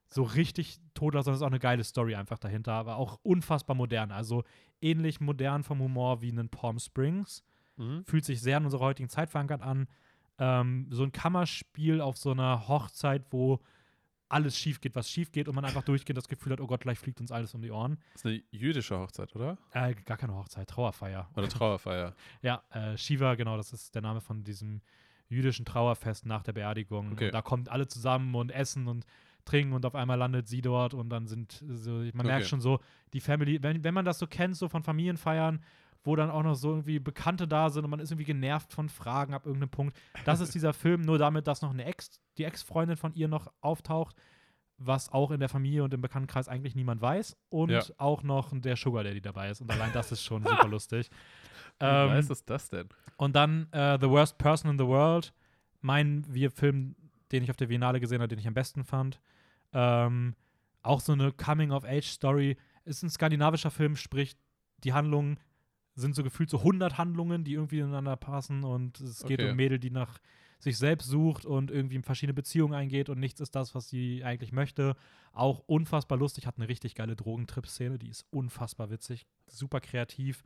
so 0.08 0.24
richtig 0.24 0.80
tot 0.94 1.14
lacht, 1.14 1.26
sondern 1.26 1.36
es 1.36 1.40
ist 1.42 1.44
auch 1.46 1.52
eine 1.52 1.60
geile 1.60 1.84
Story 1.84 2.16
einfach 2.16 2.38
dahinter, 2.38 2.74
aber 2.74 2.98
auch 2.98 3.20
unfassbar 3.24 3.76
modern. 3.76 4.12
Also 4.12 4.44
ähnlich 4.82 5.20
modern 5.20 5.64
vom 5.64 5.80
Humor 5.80 6.22
wie 6.22 6.32
einen 6.32 6.50
Palm 6.50 6.80
Springs 6.80 7.44
Mhm. 7.78 8.06
fühlt 8.06 8.24
sich 8.24 8.40
sehr 8.42 8.56
an 8.56 8.64
unserer 8.64 8.86
heutigen 8.86 9.10
Zeit 9.10 9.30
verankert 9.30 9.62
an. 9.62 9.88
Ähm, 10.38 10.88
so 10.90 11.04
ein 11.04 11.12
Kammerspiel 11.12 12.02
auf 12.02 12.18
so 12.18 12.32
einer 12.32 12.68
Hochzeit, 12.68 13.24
wo 13.32 13.60
alles 14.28 14.58
schief 14.58 14.82
geht, 14.82 14.96
was 14.96 15.10
schief 15.10 15.32
geht 15.32 15.48
und 15.48 15.56
man 15.56 15.64
einfach 15.66 15.84
durchgehend 15.84 16.18
das 16.18 16.28
Gefühl 16.28 16.52
hat, 16.54 16.60
oh 16.60 16.68
Gott, 16.68 16.82
gleich 16.82 16.98
fliegt 17.00 17.22
uns 17.22 17.32
alles 17.32 17.54
um 17.54 17.62
die 17.62 17.72
Ohren. 17.72 17.98
Das 18.14 18.22
ist 18.22 18.26
eine 18.26 18.44
jüdische 18.52 18.98
Hochzeit, 19.00 19.36
oder? 19.36 19.58
Äh, 19.72 19.94
gar 19.94 20.18
keine 20.18 20.34
Hochzeit, 20.36 20.68
Trauerfeier. 20.70 21.30
Oder 21.36 21.48
Trauerfeier. 21.48 22.16
Ja, 22.42 22.64
äh, 22.72 22.98
Shiva, 22.98 23.36
genau, 23.36 23.56
das 23.56 23.72
ist 23.72 23.94
der 23.94 24.02
Name 24.02 24.22
von 24.22 24.44
diesem 24.44 24.82
jüdischen 25.30 25.64
Trauerfest 25.66 26.26
nach 26.26 26.44
der 26.44 26.54
Beerdigung. 26.54 27.14
Okay. 27.14 27.32
Da 27.32 27.42
kommen 27.42 27.68
alle 27.68 27.88
zusammen 27.88 28.34
und 28.36 28.52
essen 28.52 28.88
und 28.88 29.06
trinken 29.46 29.74
und 29.74 29.86
auf 29.86 29.94
einmal 29.96 30.18
landet 30.18 30.48
sie 30.48 30.62
dort 30.62 30.96
und 30.96 31.10
dann 31.10 31.28
sind 31.28 31.64
so, 31.68 31.92
man 32.14 32.26
merkt 32.26 32.42
Okay. 32.42 32.50
schon 32.50 32.62
so, 32.62 32.80
die 33.14 33.22
Family, 33.22 33.62
wenn, 33.62 33.84
wenn 33.84 33.94
man 33.94 34.06
das 34.06 34.18
so 34.18 34.26
kennt, 34.26 34.58
so 34.58 34.68
von 34.70 34.82
Familienfeiern, 34.84 35.62
wo 36.06 36.16
dann 36.16 36.30
auch 36.30 36.44
noch 36.44 36.56
so 36.56 36.70
irgendwie 36.70 37.00
Bekannte 37.00 37.48
da 37.48 37.70
sind 37.70 37.84
und 37.84 37.90
man 37.92 38.00
ist 38.00 38.12
irgendwie 38.12 38.26
genervt 38.26 38.72
von 38.72 38.88
Fragen 38.90 39.34
ab 39.34 39.46
irgendeinem 39.46 39.70
Punkt. 39.72 39.98
Das 40.24 40.40
ist 40.40 40.54
dieser 40.56 40.74
Film, 40.84 41.02
nur 41.02 41.18
damit, 41.18 41.48
dass 41.48 41.62
noch 41.62 41.72
eine 41.72 41.86
Ex, 41.86 42.22
die 42.38 42.44
Ex-Freundin 42.46 42.96
von 42.98 43.14
ihr 43.14 43.28
noch 43.28 43.52
auftaucht, 43.62 44.16
was 44.78 45.12
auch 45.12 45.32
in 45.32 45.40
der 45.40 45.50
Familie 45.50 45.84
und 45.84 45.94
im 45.94 46.02
Bekanntenkreis 46.02 46.48
eigentlich 46.48 46.76
niemand 46.76 47.02
weiß. 47.02 47.38
Und 47.50 47.70
Ja. 47.72 47.82
auch 47.98 48.24
noch 48.24 48.52
der 48.54 48.76
Sugar 48.76 49.04
Daddy 49.04 49.22
dabei 49.22 49.50
ist. 49.50 49.62
Und 49.62 49.72
allein 49.72 49.92
das 49.94 50.12
ist 50.12 50.22
schon 50.24 50.44
super 50.44 50.68
lustig. 50.68 51.10
Wie 51.80 51.86
Ähm, 51.86 52.10
weiß 52.10 52.30
ist 52.30 52.50
das 52.50 52.70
denn? 52.70 52.90
und 53.18 53.36
dann 53.36 53.72
äh, 53.72 53.98
The 54.00 54.10
Worst 54.10 54.38
Person 54.38 54.72
in 54.72 54.78
the 54.78 54.86
World, 54.86 55.34
mein 55.82 56.26
wir 56.28 56.52
Film, 56.52 56.96
den 57.32 57.44
ich 57.44 57.50
auf 57.50 57.58
der 57.58 57.68
Biennale 57.68 58.00
gesehen 58.00 58.20
habe, 58.20 58.28
den 58.28 58.40
ich 58.40 58.48
am 58.48 58.54
besten 58.54 58.84
fand. 58.84 59.20
Ähm, 59.74 60.36
auch 60.84 61.00
so 61.00 61.14
eine 61.14 61.32
Coming-of-Age-Story. 61.32 62.58
Ist 62.84 63.02
ein 63.04 63.10
skandinavischer 63.10 63.72
Film, 63.72 63.96
sprich, 63.96 64.36
die 64.84 64.94
Handlung 64.94 65.38
sind 65.96 66.16
so 66.16 66.24
gefühlt 66.24 66.50
so 66.50 66.60
100 66.60 66.98
Handlungen, 66.98 67.44
die 67.44 67.54
irgendwie 67.54 67.80
ineinander 67.80 68.16
passen 68.18 68.64
und 68.64 69.00
es 69.00 69.20
geht 69.24 69.40
Okay. 69.40 69.44
um 69.46 69.50
ein 69.52 69.56
Mädel, 69.56 69.80
die 69.80 69.92
nach 69.92 70.20
sich 70.60 70.78
selbst 70.78 71.08
sucht 71.08 71.46
und 71.46 71.70
irgendwie 71.72 71.96
in 71.96 72.04
verschiedene 72.04 72.34
Beziehungen 72.34 72.74
eingeht 72.74 73.10
und 73.10 73.20
nichts 73.20 73.40
ist 73.42 73.56
das, 73.56 73.76
was 73.76 73.90
sie 73.90 74.24
eigentlich 74.24 74.52
möchte. 74.52 74.96
Auch 75.34 75.60
unfassbar 75.68 76.18
lustig, 76.18 76.48
hat 76.48 76.58
eine 76.58 76.68
richtig 76.70 76.96
geile 76.96 77.16
Drogentrip-Szene, 77.16 78.00
die 78.00 78.10
ist 78.10 78.26
unfassbar 78.32 78.90
witzig, 78.90 79.26
super 79.48 79.80
kreativ. 79.82 80.44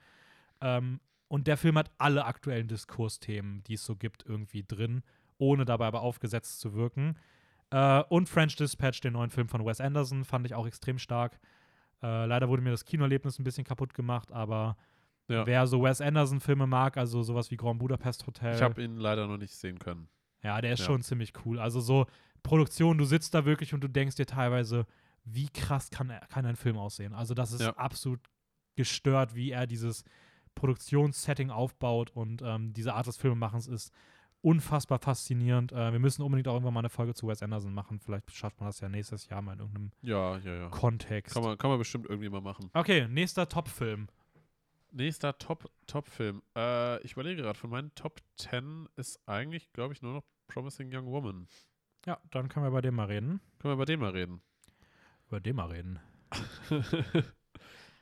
Ähm, 0.61 0.99
und 1.27 1.47
der 1.47 1.57
Film 1.57 1.77
hat 1.77 1.91
alle 1.99 2.25
aktuellen 2.25 2.67
Diskursthemen, 2.67 3.63
die 3.63 3.75
es 3.75 3.85
so 3.85 3.95
gibt, 3.95 4.25
irgendwie 4.25 4.63
drin, 4.67 5.03
ohne 5.37 5.63
dabei 5.63 5.85
aber 5.87 6.01
aufgesetzt 6.01 6.59
zu 6.59 6.73
wirken. 6.73 7.15
Äh, 7.69 8.01
und 8.09 8.27
French 8.27 8.55
Dispatch, 8.55 8.99
den 9.01 9.13
neuen 9.13 9.29
Film 9.29 9.47
von 9.47 9.63
Wes 9.65 9.79
Anderson, 9.79 10.25
fand 10.25 10.45
ich 10.47 10.55
auch 10.55 10.65
extrem 10.65 10.97
stark. 10.97 11.39
Äh, 12.01 12.25
leider 12.25 12.49
wurde 12.49 12.63
mir 12.63 12.71
das 12.71 12.83
Kinoerlebnis 12.85 13.37
ein 13.39 13.43
bisschen 13.43 13.63
kaputt 13.63 13.93
gemacht, 13.93 14.31
aber 14.31 14.75
Ja. 15.29 15.45
wer 15.45 15.65
so 15.67 15.81
Wes 15.83 16.01
Anderson-Filme 16.01 16.67
mag, 16.67 16.97
also 16.97 17.23
sowas 17.23 17.49
wie 17.51 17.55
Grand 17.57 17.79
Budapest 17.79 18.25
Hotel, 18.27 18.55
Ich 18.55 18.61
habe 18.61 18.83
ihn 18.83 18.97
leider 18.97 19.27
noch 19.27 19.37
nicht 19.37 19.55
sehen 19.55 19.79
können. 19.79 20.09
ja, 20.43 20.59
der 20.59 20.73
ist 20.73 20.79
Ja. 20.81 20.85
schon 20.87 21.01
ziemlich 21.03 21.31
cool. 21.45 21.59
Also 21.59 21.79
so 21.79 22.05
Produktion, 22.43 22.97
du 22.97 23.05
sitzt 23.05 23.33
da 23.33 23.45
wirklich 23.45 23.73
und 23.73 23.81
du 23.81 23.87
denkst 23.87 24.15
dir 24.15 24.25
teilweise, 24.25 24.85
wie 25.25 25.47
krass 25.49 25.89
kann, 25.91 26.11
kann 26.29 26.45
ein 26.45 26.55
Film 26.55 26.77
aussehen? 26.77 27.13
Also 27.13 27.33
das 27.33 27.51
ist 27.51 27.61
Ja. 27.61 27.71
absolut 27.77 28.19
gestört, 28.75 29.35
wie 29.35 29.51
er 29.51 29.67
dieses 29.67 30.03
Produktionssetting 30.55 31.49
aufbaut 31.51 32.09
und 32.11 32.41
ähm, 32.41 32.73
diese 32.73 32.93
Art 32.93 33.07
des 33.07 33.17
Filmemachens 33.17 33.67
ist 33.67 33.93
unfassbar 34.41 34.99
faszinierend. 34.99 35.71
Äh, 35.71 35.91
wir 35.91 35.99
müssen 35.99 36.21
unbedingt 36.21 36.47
auch 36.47 36.53
irgendwann 36.53 36.73
mal 36.73 36.79
eine 36.81 36.89
Folge 36.89 37.13
zu 37.13 37.27
Wes 37.27 37.41
Anderson 37.43 37.73
machen. 37.73 37.99
Vielleicht 37.99 38.31
schafft 38.31 38.59
man 38.59 38.69
das 38.69 38.79
ja 38.79 38.87
nächstes 38.89 39.27
Jahr 39.29 39.41
mal 39.41 39.53
in 39.53 39.59
irgendeinem 39.59 39.91
Ja, 40.01 40.37
ja, 40.37 40.53
ja. 40.55 40.69
Kontext. 40.69 41.33
Kann 41.33 41.43
man, 41.43 41.57
kann 41.57 41.69
man 41.69 41.79
bestimmt 41.79 42.07
irgendwie 42.09 42.29
mal 42.29 42.41
machen. 42.41 42.69
Okay, 42.73 43.07
nächster 43.09 43.47
Top-Film. 43.49 44.07
Nächster 44.91 45.37
Top, 45.37 45.69
Top-Film. 45.87 46.41
Äh, 46.55 47.01
ich 47.03 47.13
überlege 47.13 47.41
gerade, 47.43 47.57
von 47.57 47.69
meinen 47.69 47.93
Top 47.95 48.21
10 48.37 48.87
ist 48.95 49.19
eigentlich, 49.27 49.71
glaube 49.73 49.93
ich, 49.93 50.01
nur 50.01 50.13
noch 50.13 50.23
Promising 50.47 50.89
Young 50.93 51.05
Woman. 51.07 51.47
Ja, 52.05 52.19
dann 52.31 52.49
können 52.49 52.65
wir 52.65 52.71
bei 52.71 52.81
dem 52.81 52.95
mal 52.95 53.05
reden. 53.05 53.39
Können 53.59 53.71
wir 53.71 53.73
über 53.73 53.85
den 53.85 53.99
mal 53.99 54.11
reden? 54.11 54.41
Über 55.27 55.39
den 55.39 55.55
mal 55.55 55.67
reden. 55.69 55.99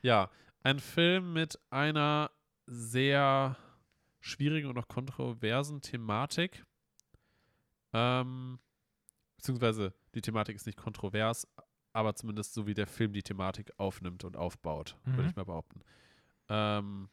ja, 0.02 0.30
ein 0.64 0.80
Film 0.80 1.34
mit 1.34 1.60
einer 1.70 2.32
sehr 2.66 3.58
schwierigen 4.20 4.68
und 4.70 4.78
auch 4.78 4.88
kontroversen 4.88 5.82
Thematik. 5.82 6.66
Ähm, 7.94 8.60
beziehungsweise 9.38 9.94
die 10.16 10.22
Thematik 10.22 10.56
ist 10.56 10.66
nicht 10.66 10.78
kontrovers, 10.78 11.48
aber 11.94 12.16
zumindest 12.16 12.54
so 12.54 12.68
wie 12.68 12.74
der 12.74 12.88
Film 12.88 13.14
die 13.14 13.24
Thematik 13.24 13.72
aufnimmt 13.78 14.24
und 14.24 14.36
aufbaut, 14.38 14.98
würde 15.06 15.24
Mhm. 15.24 15.30
ich 15.30 15.36
mal 15.36 15.46
behaupten. 15.46 15.82
Ähm, 16.50 17.10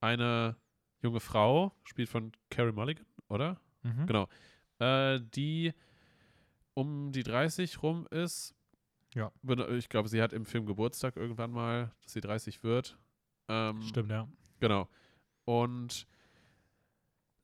eine 0.00 0.56
junge 1.02 1.20
Frau, 1.20 1.72
spielt 1.84 2.08
von 2.08 2.32
Carey 2.50 2.72
Mulligan, 2.72 3.06
oder? 3.28 3.60
Mhm. 3.82 4.06
Genau. 4.06 4.28
Äh, 4.78 5.20
die 5.34 5.72
um 6.74 7.12
die 7.12 7.22
30 7.22 7.82
rum 7.82 8.06
ist. 8.10 8.54
Ja. 9.14 9.32
Ich 9.70 9.88
glaube, 9.88 10.08
sie 10.08 10.20
hat 10.20 10.34
im 10.34 10.44
Film 10.44 10.66
Geburtstag 10.66 11.16
irgendwann 11.16 11.50
mal, 11.50 11.90
dass 12.02 12.12
sie 12.12 12.20
30 12.20 12.62
wird. 12.62 12.98
Ähm, 13.48 13.80
Stimmt, 13.82 14.10
ja. 14.10 14.28
Genau. 14.60 14.88
Und 15.44 16.06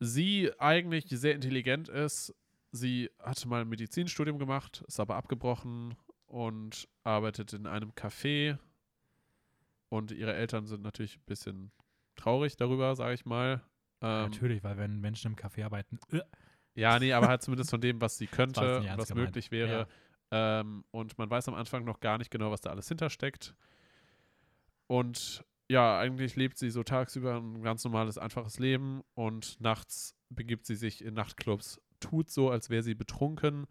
sie 0.01 0.51
eigentlich 0.59 1.07
sehr 1.09 1.35
intelligent 1.35 1.89
ist. 1.89 2.35
Sie 2.73 3.11
hatte 3.19 3.49
mal 3.49 3.63
ein 3.63 3.69
Medizinstudium 3.69 4.39
gemacht, 4.39 4.85
ist 4.87 5.01
aber 5.01 5.17
abgebrochen 5.17 5.95
und 6.27 6.89
arbeitet 7.05 7.53
in 7.53 7.67
einem 7.67 7.93
Café. 7.93 8.59
Und 9.93 10.10
ihre 10.10 10.32
Eltern 10.32 10.64
sind 10.64 10.82
natürlich 10.82 11.19
ein 11.19 11.24
bisschen 11.27 11.70
traurig 12.16 12.56
darüber, 12.56 12.97
sage 12.97 13.12
ich 13.12 13.27
mal. 13.27 13.62
Ähm, 14.01 14.31
Natürlich, 14.31 14.64
weil 14.64 14.78
wenn 14.78 14.98
Menschen 15.02 15.32
im 15.32 15.36
Café 15.36 15.66
arbeiten, 15.66 15.98
äh, 16.10 16.23
ja, 16.73 16.98
nee, 16.98 17.12
aber 17.12 17.28
halt 17.28 17.43
zumindest 17.43 17.69
von 17.69 17.82
dem, 17.82 18.01
was 18.01 18.16
sie 18.16 18.27
könnte, 18.27 18.82
was 18.97 19.09
gemeint. 19.09 19.27
möglich 19.27 19.51
wäre. 19.51 19.86
Ähm, 20.31 20.86
und 20.93 21.19
man 21.19 21.28
weiß 21.28 21.47
am 21.48 21.55
Anfang 21.55 21.85
noch 21.85 22.01
gar 22.01 22.16
nicht 22.16 22.31
genau, 22.31 22.51
was 22.51 22.62
da 22.62 22.70
alles 22.70 22.89
hintersteckt. 22.89 23.55
Und 24.86 25.44
ja, 25.69 25.98
eigentlich 25.98 26.36
lebt 26.36 26.56
sie 26.56 26.70
so 26.70 26.82
tagsüber 26.82 27.36
ein 27.36 27.60
ganz 27.60 27.85
normales, 27.85 28.16
einfaches 28.16 28.59
Leben 28.59 29.02
und 29.12 29.60
nachts 29.60 30.16
begibt 30.31 30.64
sie 30.64 30.77
sich 30.77 31.05
in 31.05 31.12
Nachtclubs, 31.12 31.82
tut 32.01 32.31
so, 32.31 32.48
als 32.48 32.70
wäre 32.70 32.82
sie 32.82 32.94
betrunken, 32.94 33.66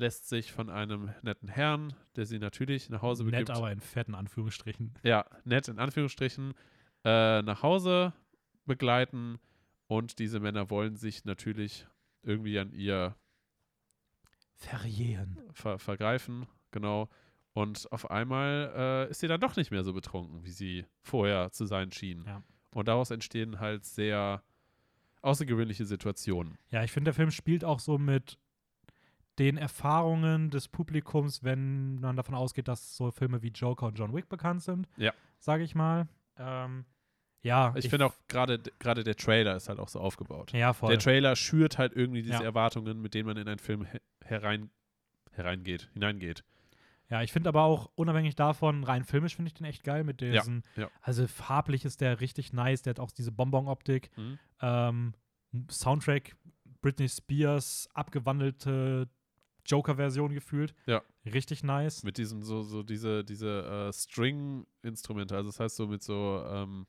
lässt 0.00 0.28
sich 0.28 0.50
von 0.50 0.68
einem 0.70 1.10
netten 1.22 1.48
Herrn, 1.48 1.94
der 2.16 2.26
sie 2.26 2.38
natürlich 2.38 2.90
nach 2.90 3.02
Hause 3.02 3.24
begibt, 3.24 3.48
nett, 3.48 3.56
aber 3.56 3.70
in 3.70 3.80
fetten 3.80 4.14
Anführungsstrichen. 4.14 4.94
ja, 5.02 5.24
nett 5.44 5.68
in 5.68 5.78
Anführungsstrichen, 5.78 6.54
äh, 7.04 7.42
nach 7.42 7.62
Hause 7.62 8.12
begleiten 8.66 9.38
und 9.86 10.18
diese 10.18 10.40
Männer 10.40 10.70
wollen 10.70 10.96
sich 10.96 11.24
natürlich 11.24 11.86
irgendwie 12.22 12.58
an 12.58 12.72
ihr 12.72 13.14
Verjähren. 14.56 15.38
ver 15.52 15.78
vergreifen, 15.78 16.46
genau. 16.70 17.08
Und 17.52 17.90
auf 17.90 18.10
einmal 18.10 18.72
äh, 18.76 19.10
ist 19.10 19.20
sie 19.20 19.28
dann 19.28 19.40
doch 19.40 19.56
nicht 19.56 19.70
mehr 19.70 19.82
so 19.82 19.92
betrunken, 19.92 20.44
wie 20.44 20.50
sie 20.50 20.86
vorher 21.02 21.50
zu 21.50 21.66
sein 21.66 21.90
schien. 21.92 22.24
Ja. 22.26 22.42
Und 22.74 22.88
daraus 22.88 23.10
entstehen 23.10 23.58
halt 23.58 23.84
sehr 23.84 24.42
außergewöhnliche 25.22 25.84
Situationen. 25.84 26.56
Ja, 26.70 26.84
ich 26.84 26.92
finde, 26.92 27.06
der 27.08 27.14
Film 27.14 27.30
spielt 27.30 27.64
auch 27.64 27.80
so 27.80 27.98
mit 27.98 28.38
den 29.38 29.56
Erfahrungen 29.56 30.50
des 30.50 30.68
Publikums, 30.68 31.42
wenn 31.42 32.00
man 32.00 32.16
davon 32.16 32.34
ausgeht, 32.34 32.68
dass 32.68 32.96
so 32.96 33.10
Filme 33.10 33.42
wie 33.42 33.48
Joker 33.48 33.86
und 33.86 33.98
John 33.98 34.14
Wick 34.14 34.28
bekannt 34.28 34.62
sind. 34.62 34.88
Ja. 34.96 35.12
Sage 35.38 35.62
ich 35.62 35.74
mal. 35.74 36.08
Ähm, 36.36 36.84
ja, 37.42 37.72
Ich, 37.76 37.88
finde 37.88 38.06
auch 38.06 38.14
gerade 38.28 38.58
gerade 38.78 39.02
der 39.02 39.16
Trailer 39.16 39.56
ist 39.56 39.68
halt 39.68 39.78
auch 39.78 39.88
so 39.88 39.98
aufgebaut. 40.00 40.52
Ja, 40.52 40.74
voll. 40.74 40.90
Der 40.90 40.98
Trailer 40.98 41.36
schürt 41.36 41.78
halt 41.78 41.94
irgendwie 41.94 42.22
diese 42.22 42.34
Ja. 42.34 42.42
Erwartungen, 42.42 43.00
mit 43.00 43.14
denen 43.14 43.26
man 43.26 43.36
in 43.38 43.48
einen 43.48 43.58
Film 43.58 43.86
he 43.86 43.98
herein 44.24 44.70
hereingeht, 45.32 45.88
hineingeht. 45.94 46.44
Ja, 47.08 47.22
ich 47.22 47.32
finde 47.32 47.48
aber 47.48 47.62
auch 47.62 47.90
unabhängig 47.94 48.36
davon, 48.36 48.84
rein 48.84 49.04
filmisch 49.04 49.34
finde 49.36 49.48
ich 49.48 49.54
den 49.54 49.64
echt 49.66 49.84
geil 49.84 50.04
mit 50.04 50.20
diesen. 50.20 50.62
ja. 50.76 50.88
Also 51.00 51.26
farblich 51.26 51.84
ist 51.84 52.00
der 52.00 52.20
richtig 52.20 52.52
nice. 52.52 52.82
Der 52.82 52.90
hat 52.92 53.00
auch 53.00 53.10
diese 53.10 53.32
Bonbon-Optik. 53.32 54.10
Mhm. 54.16 54.38
Ähm, 54.60 55.14
Soundtrack 55.70 56.36
Britney 56.82 57.08
Spears 57.08 57.88
abgewandelte 57.94 59.08
Joker-Version 59.70 60.32
gefühlt. 60.32 60.74
Ja. 60.86 61.02
Richtig 61.24 61.62
nice. 61.62 62.02
Mit 62.02 62.18
diesen 62.18 62.42
so 62.42 62.62
so 62.62 62.82
diese 62.82 63.24
diese 63.24 63.88
äh, 63.88 63.92
String-Instrumente, 63.92 65.36
also 65.36 65.50
das 65.50 65.60
heißt 65.60 65.76
so 65.76 65.86
mit 65.86 66.02
so 66.02 66.42
ähm, 66.46 66.86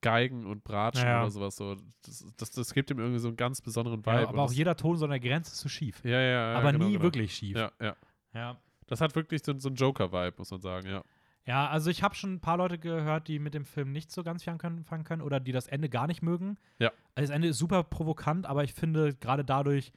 Geigen 0.00 0.46
und 0.46 0.64
Bratschen 0.64 1.06
Ja. 1.06 1.22
oder 1.22 1.30
sowas 1.30 1.56
so. 1.56 1.76
Das, 2.04 2.24
das, 2.36 2.50
das 2.52 2.74
gibt 2.74 2.90
ihm 2.90 2.98
irgendwie 2.98 3.18
so 3.18 3.28
einen 3.28 3.36
ganz 3.36 3.60
besonderen 3.60 4.04
Vibe. 4.04 4.22
Ja, 4.22 4.28
aber 4.28 4.42
auch 4.42 4.52
jeder 4.52 4.76
Ton 4.76 4.96
so 4.96 5.04
an 5.04 5.10
der 5.10 5.20
Grenze 5.20 5.54
zu 5.54 5.68
schief. 5.68 6.04
Ja, 6.04 6.20
ja, 6.20 6.52
ja. 6.52 6.58
aber 6.58 6.72
genau, 6.72 6.84
nie 6.86 6.92
genau. 6.92 7.02
wirklich 7.04 7.34
schief. 7.34 7.56
Ja, 7.56 7.72
ja. 7.80 7.96
ja. 8.34 8.60
Das 8.86 9.00
hat 9.00 9.14
wirklich 9.16 9.42
so, 9.44 9.58
so 9.58 9.68
einen 9.68 9.76
Joker-Vibe, 9.76 10.34
muss 10.38 10.50
man 10.50 10.60
sagen, 10.60 10.88
ja. 10.88 11.02
Ja, 11.44 11.66
also 11.68 11.88
ich 11.88 12.02
habe 12.02 12.14
schon 12.14 12.34
ein 12.34 12.40
paar 12.40 12.58
Leute 12.58 12.78
gehört, 12.78 13.26
die 13.26 13.38
mit 13.38 13.54
dem 13.54 13.64
Film 13.64 13.90
nicht 13.90 14.10
so 14.12 14.22
ganz 14.22 14.44
viel 14.44 14.52
anfangen 14.52 14.84
können, 14.84 15.04
können 15.04 15.22
oder 15.22 15.40
die 15.40 15.52
das 15.52 15.66
Ende 15.66 15.88
gar 15.88 16.06
nicht 16.06 16.22
mögen. 16.22 16.58
Ja. 16.78 16.92
Also 17.14 17.28
das 17.28 17.34
Ende 17.34 17.48
ist 17.48 17.58
super 17.58 17.82
provokant, 17.84 18.44
aber 18.44 18.64
ich 18.64 18.74
finde 18.74 19.14
gerade 19.14 19.46
dadurch 19.46 19.92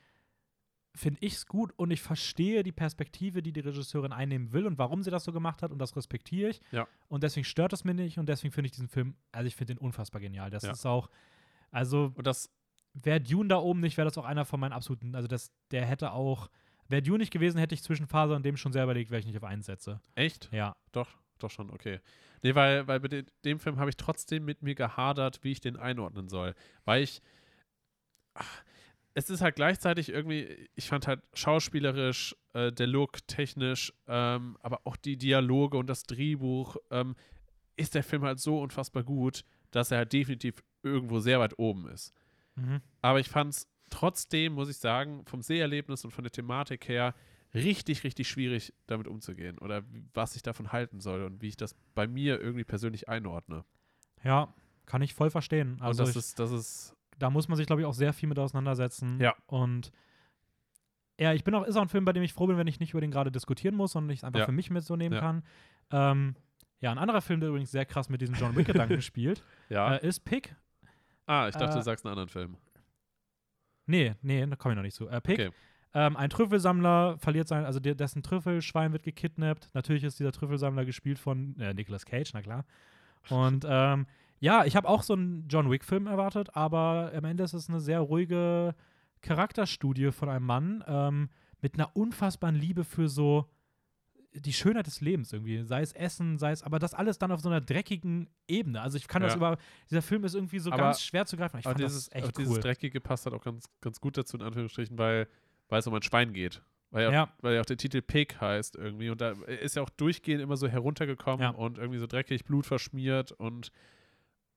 finde 0.95 1.19
ich 1.21 1.33
es 1.33 1.45
gut 1.45 1.71
und 1.77 1.91
ich 1.91 2.01
verstehe 2.01 2.63
die 2.63 2.71
Perspektive, 2.73 3.41
die 3.41 3.53
die 3.53 3.61
Regisseurin 3.61 4.11
einnehmen 4.11 4.51
will 4.51 4.67
und 4.67 4.77
warum 4.77 5.03
sie 5.03 5.11
das 5.11 5.23
so 5.23 5.31
gemacht 5.31 5.61
hat 5.63 5.71
und 5.71 5.79
das 5.79 5.95
respektiere 5.95 6.49
ich. 6.49 6.61
Ja. 6.71 6.87
Und 7.07 7.23
deswegen 7.23 7.45
stört 7.45 7.71
es 7.73 7.83
mir 7.85 7.93
nicht 7.93 8.17
und 8.17 8.27
deswegen 8.27 8.53
finde 8.53 8.65
ich 8.67 8.71
diesen 8.73 8.89
Film, 8.89 9.15
also 9.31 9.47
ich 9.47 9.55
finde 9.55 9.75
den 9.75 9.79
unfassbar 9.79 10.19
genial. 10.21 10.49
Das 10.49 10.63
Ja. 10.63 10.71
ist 10.71 10.85
auch, 10.85 11.09
also 11.71 12.11
Und 12.15 12.27
das, 12.27 12.49
wäre 12.93 13.21
Dune 13.21 13.47
da 13.47 13.57
oben 13.57 13.79
nicht, 13.79 13.95
wäre 13.95 14.05
das 14.05 14.17
auch 14.17 14.25
einer 14.25 14.43
von 14.43 14.59
meinen 14.59 14.73
absoluten, 14.73 15.15
also 15.15 15.27
das, 15.29 15.51
der 15.71 15.85
hätte 15.85 16.11
auch, 16.11 16.49
wäre 16.89 17.01
Dune 17.01 17.19
nicht 17.19 17.31
gewesen, 17.31 17.57
hätte 17.57 17.73
ich 17.73 17.83
zwischen 17.83 18.05
Faser 18.07 18.35
und 18.35 18.43
dem 18.45 18.57
schon 18.57 18.73
sehr 18.73 18.83
überlegt, 18.83 19.11
welchen 19.11 19.29
ich 19.29 19.37
auf 19.37 19.45
einen 19.45 19.61
setze. 19.61 20.01
echt? 20.15 20.49
Ja. 20.51 20.75
Doch, 20.91 21.07
doch 21.39 21.49
schon, 21.51 21.69
okay. 21.71 22.01
Nee, 22.43 22.53
weil, 22.55 22.85
weil 22.87 22.99
bei 22.99 23.07
de 23.07 23.23
dem 23.45 23.59
Film 23.59 23.77
habe 23.79 23.89
ich 23.91 23.95
trotzdem 23.97 24.43
mit 24.43 24.61
mir 24.61 24.75
gehadert, 24.75 25.41
wie 25.43 25.51
ich 25.53 25.61
den 25.61 25.77
einordnen 25.77 26.27
soll. 26.27 26.53
Weil 26.83 27.03
ich. 27.03 27.21
Ach, 28.33 28.63
es 29.13 29.29
ist 29.29 29.41
halt 29.41 29.55
gleichzeitig 29.55 30.09
irgendwie, 30.09 30.69
ich 30.75 30.87
fand 30.87 31.07
halt 31.07 31.21
schauspielerisch, 31.33 32.35
äh, 32.53 32.71
der 32.71 32.87
Look 32.87 33.25
technisch, 33.27 33.93
ähm, 34.07 34.57
aber 34.61 34.81
auch 34.85 34.95
die 34.95 35.17
Dialoge 35.17 35.77
und 35.77 35.87
das 35.87 36.03
Drehbuch, 36.03 36.77
ähm, 36.89 37.15
ist 37.75 37.95
der 37.95 38.03
Film 38.03 38.23
halt 38.23 38.39
so 38.39 38.61
unfassbar 38.61 39.03
gut, 39.03 39.43
dass 39.71 39.91
er 39.91 39.99
halt 39.99 40.13
definitiv 40.13 40.63
irgendwo 40.83 41.19
sehr 41.19 41.39
weit 41.39 41.57
oben 41.57 41.87
ist. 41.87 42.13
Mhm. 42.55 42.81
Aber 43.01 43.19
ich 43.19 43.29
fand 43.29 43.53
es 43.53 43.67
trotzdem, 43.89 44.53
muss 44.53 44.69
ich 44.69 44.77
sagen, 44.77 45.25
vom 45.25 45.41
Seherlebnis 45.41 46.05
und 46.05 46.11
von 46.11 46.23
der 46.23 46.31
Thematik 46.31 46.87
her 46.87 47.13
richtig, 47.53 48.03
richtig 48.03 48.29
schwierig, 48.29 48.73
damit 48.87 49.07
umzugehen. 49.07 49.57
Oder 49.59 49.83
was 50.13 50.35
ich 50.35 50.41
davon 50.41 50.71
halten 50.71 50.99
soll 50.99 51.23
und 51.23 51.41
wie 51.41 51.49
ich 51.49 51.57
das 51.57 51.75
bei 51.93 52.07
mir 52.07 52.39
irgendwie 52.39 52.63
persönlich 52.63 53.09
einordne. 53.09 53.65
Ja, 54.23 54.53
kann 54.85 55.01
ich 55.01 55.13
voll 55.13 55.29
verstehen. 55.29 55.77
Also 55.81 56.03
und 56.03 56.09
das 56.09 56.15
ist, 56.15 56.39
das 56.39 56.51
ist, 56.51 56.95
da 57.21 57.29
muss 57.29 57.47
man 57.47 57.55
sich, 57.57 57.67
glaube 57.67 57.81
ich, 57.81 57.85
auch 57.87 57.93
sehr 57.93 58.13
viel 58.13 58.29
mit 58.29 58.39
auseinandersetzen. 58.39 59.19
Ja. 59.19 59.35
Und 59.47 59.91
ja, 61.19 61.33
ich 61.33 61.43
bin 61.43 61.53
auch, 61.53 61.63
ist 61.63 61.75
auch 61.75 61.81
ein 61.83 61.89
Film, 61.89 62.05
bei 62.05 62.13
dem 62.13 62.23
ich 62.23 62.33
froh 62.33 62.47
bin, 62.47 62.57
wenn 62.57 62.67
ich 62.67 62.79
nicht 62.79 62.91
über 62.91 63.01
den 63.01 63.11
gerade 63.11 63.31
diskutieren 63.31 63.75
muss 63.75 63.95
und 63.95 64.09
ich 64.09 64.19
es 64.19 64.23
einfach 64.23 64.39
Ja. 64.39 64.45
für 64.45 64.51
mich 64.51 64.69
mit 64.71 64.83
so 64.83 64.95
nehmen 64.95 65.15
Ja. 65.15 65.19
kann. 65.21 65.43
Ähm, 65.91 66.35
Ja, 66.79 66.89
ein 66.91 66.97
anderer 66.97 67.21
Film, 67.21 67.39
der 67.41 67.49
übrigens 67.49 67.69
sehr 67.69 67.85
krass 67.85 68.09
mit 68.09 68.21
diesem 68.21 68.33
John 68.33 68.55
Wick-Gedanken 68.55 69.01
spielt, 69.03 69.43
Ja. 69.69 69.95
äh, 69.97 70.07
ist 70.07 70.21
Pick. 70.25 70.55
ah, 71.27 71.47
ich 71.47 71.53
dachte, 71.55 71.73
äh, 71.73 71.77
du 71.77 71.83
sagst 71.83 72.03
einen 72.05 72.11
anderen 72.13 72.29
Film. 72.29 72.57
Nee, 73.85 74.15
nee, 74.21 74.45
da 74.45 74.55
komme 74.55 74.73
ich 74.73 74.75
noch 74.77 74.83
nicht 74.83 74.95
zu. 74.95 75.07
Äh, 75.07 75.21
Pick. 75.21 75.39
Okay. 75.39 75.51
Ähm, 75.93 76.15
ein 76.15 76.29
Trüffelsammler 76.29 77.17
verliert 77.19 77.47
sein, 77.49 77.65
also 77.65 77.79
dessen 77.79 78.23
Trüffelschwein 78.23 78.93
wird 78.93 79.03
gekidnappt. 79.03 79.69
Natürlich 79.73 80.03
ist 80.05 80.19
dieser 80.19 80.31
Trüffelsammler 80.31 80.85
gespielt 80.85 81.19
von 81.19 81.55
äh, 81.59 81.73
Nicolas 81.73 82.05
Cage, 82.05 82.31
na 82.33 82.41
klar. 82.41 82.65
Und 83.29 83.65
ähm, 83.69 84.07
ja, 84.41 84.65
ich 84.65 84.75
habe 84.75 84.89
auch 84.89 85.03
so 85.03 85.13
einen 85.13 85.47
John 85.47 85.71
Wick-Film 85.71 86.07
erwartet, 86.07 86.53
aber 86.55 87.11
am 87.15 87.23
Ende 87.23 87.43
ist 87.45 87.53
es 87.53 87.69
eine 87.69 87.79
sehr 87.79 87.99
ruhige 88.01 88.75
Charakterstudie 89.21 90.11
von 90.11 90.27
einem 90.29 90.45
Mann 90.45 90.83
ähm, 90.87 91.29
mit 91.61 91.75
einer 91.75 91.95
unfassbaren 91.95 92.55
Liebe 92.55 92.83
für 92.83 93.07
so 93.07 93.47
die 94.33 94.53
Schönheit 94.53 94.87
des 94.87 95.01
Lebens 95.01 95.31
irgendwie. 95.33 95.61
Sei 95.63 95.81
es 95.81 95.91
Essen, 95.93 96.37
sei 96.37 96.51
es, 96.51 96.63
aber 96.63 96.79
das 96.79 96.93
alles 96.93 97.17
dann 97.19 97.31
auf 97.31 97.41
so 97.41 97.49
einer 97.49 97.61
dreckigen 97.61 98.29
Ebene. 98.47 98.81
Also 98.81 98.97
ich 98.97 99.07
kann 99.07 99.21
das 99.21 99.33
Ja. 99.33 99.37
über, 99.37 99.57
dieser 99.89 100.01
Film 100.01 100.23
ist 100.23 100.35
irgendwie 100.35 100.59
so 100.59 100.71
Aber- 100.71 100.83
ganz 100.83 101.01
schwer 101.01 101.25
zu 101.25 101.35
greifen. 101.37 101.57
Ich 101.59 101.65
Aber 101.65 101.75
fand 101.75 101.85
dieses, 101.85 102.05
das 102.09 102.15
echt 102.15 102.27
auch 102.27 102.31
dieses 102.31 102.53
cool. 102.53 102.59
Dreckige 102.61 103.01
passt 103.01 103.25
halt 103.25 103.35
auch 103.35 103.43
ganz, 103.43 103.65
ganz 103.81 103.99
gut 103.99 104.17
dazu, 104.17 104.37
in 104.37 104.43
Anführungsstrichen, 104.43 104.97
weil, 104.97 105.27
weil 105.69 105.79
es 105.79 105.87
um 105.87 105.93
ein 105.93 106.01
Schwein 106.01 106.33
geht. 106.33 106.61
Weil 106.91 107.03
ja, 107.03 107.11
Ja. 107.11 107.33
weil 107.41 107.55
ja 107.55 107.61
auch 107.61 107.65
der 107.65 107.77
Titel 107.77 108.01
Pig 108.01 108.39
heißt 108.39 108.75
irgendwie. 108.77 109.09
Und 109.09 109.21
da 109.21 109.31
ist 109.47 109.75
ja 109.75 109.81
auch 109.81 109.89
durchgehend 109.89 110.41
immer 110.41 110.57
so 110.57 110.67
heruntergekommen 110.67 111.41
Ja. 111.43 111.49
und 111.49 111.77
irgendwie 111.77 111.99
so 111.99 112.07
dreckig, 112.07 112.43
Blut 112.45 112.65
verschmiert. 112.65 113.31
Und 113.33 113.71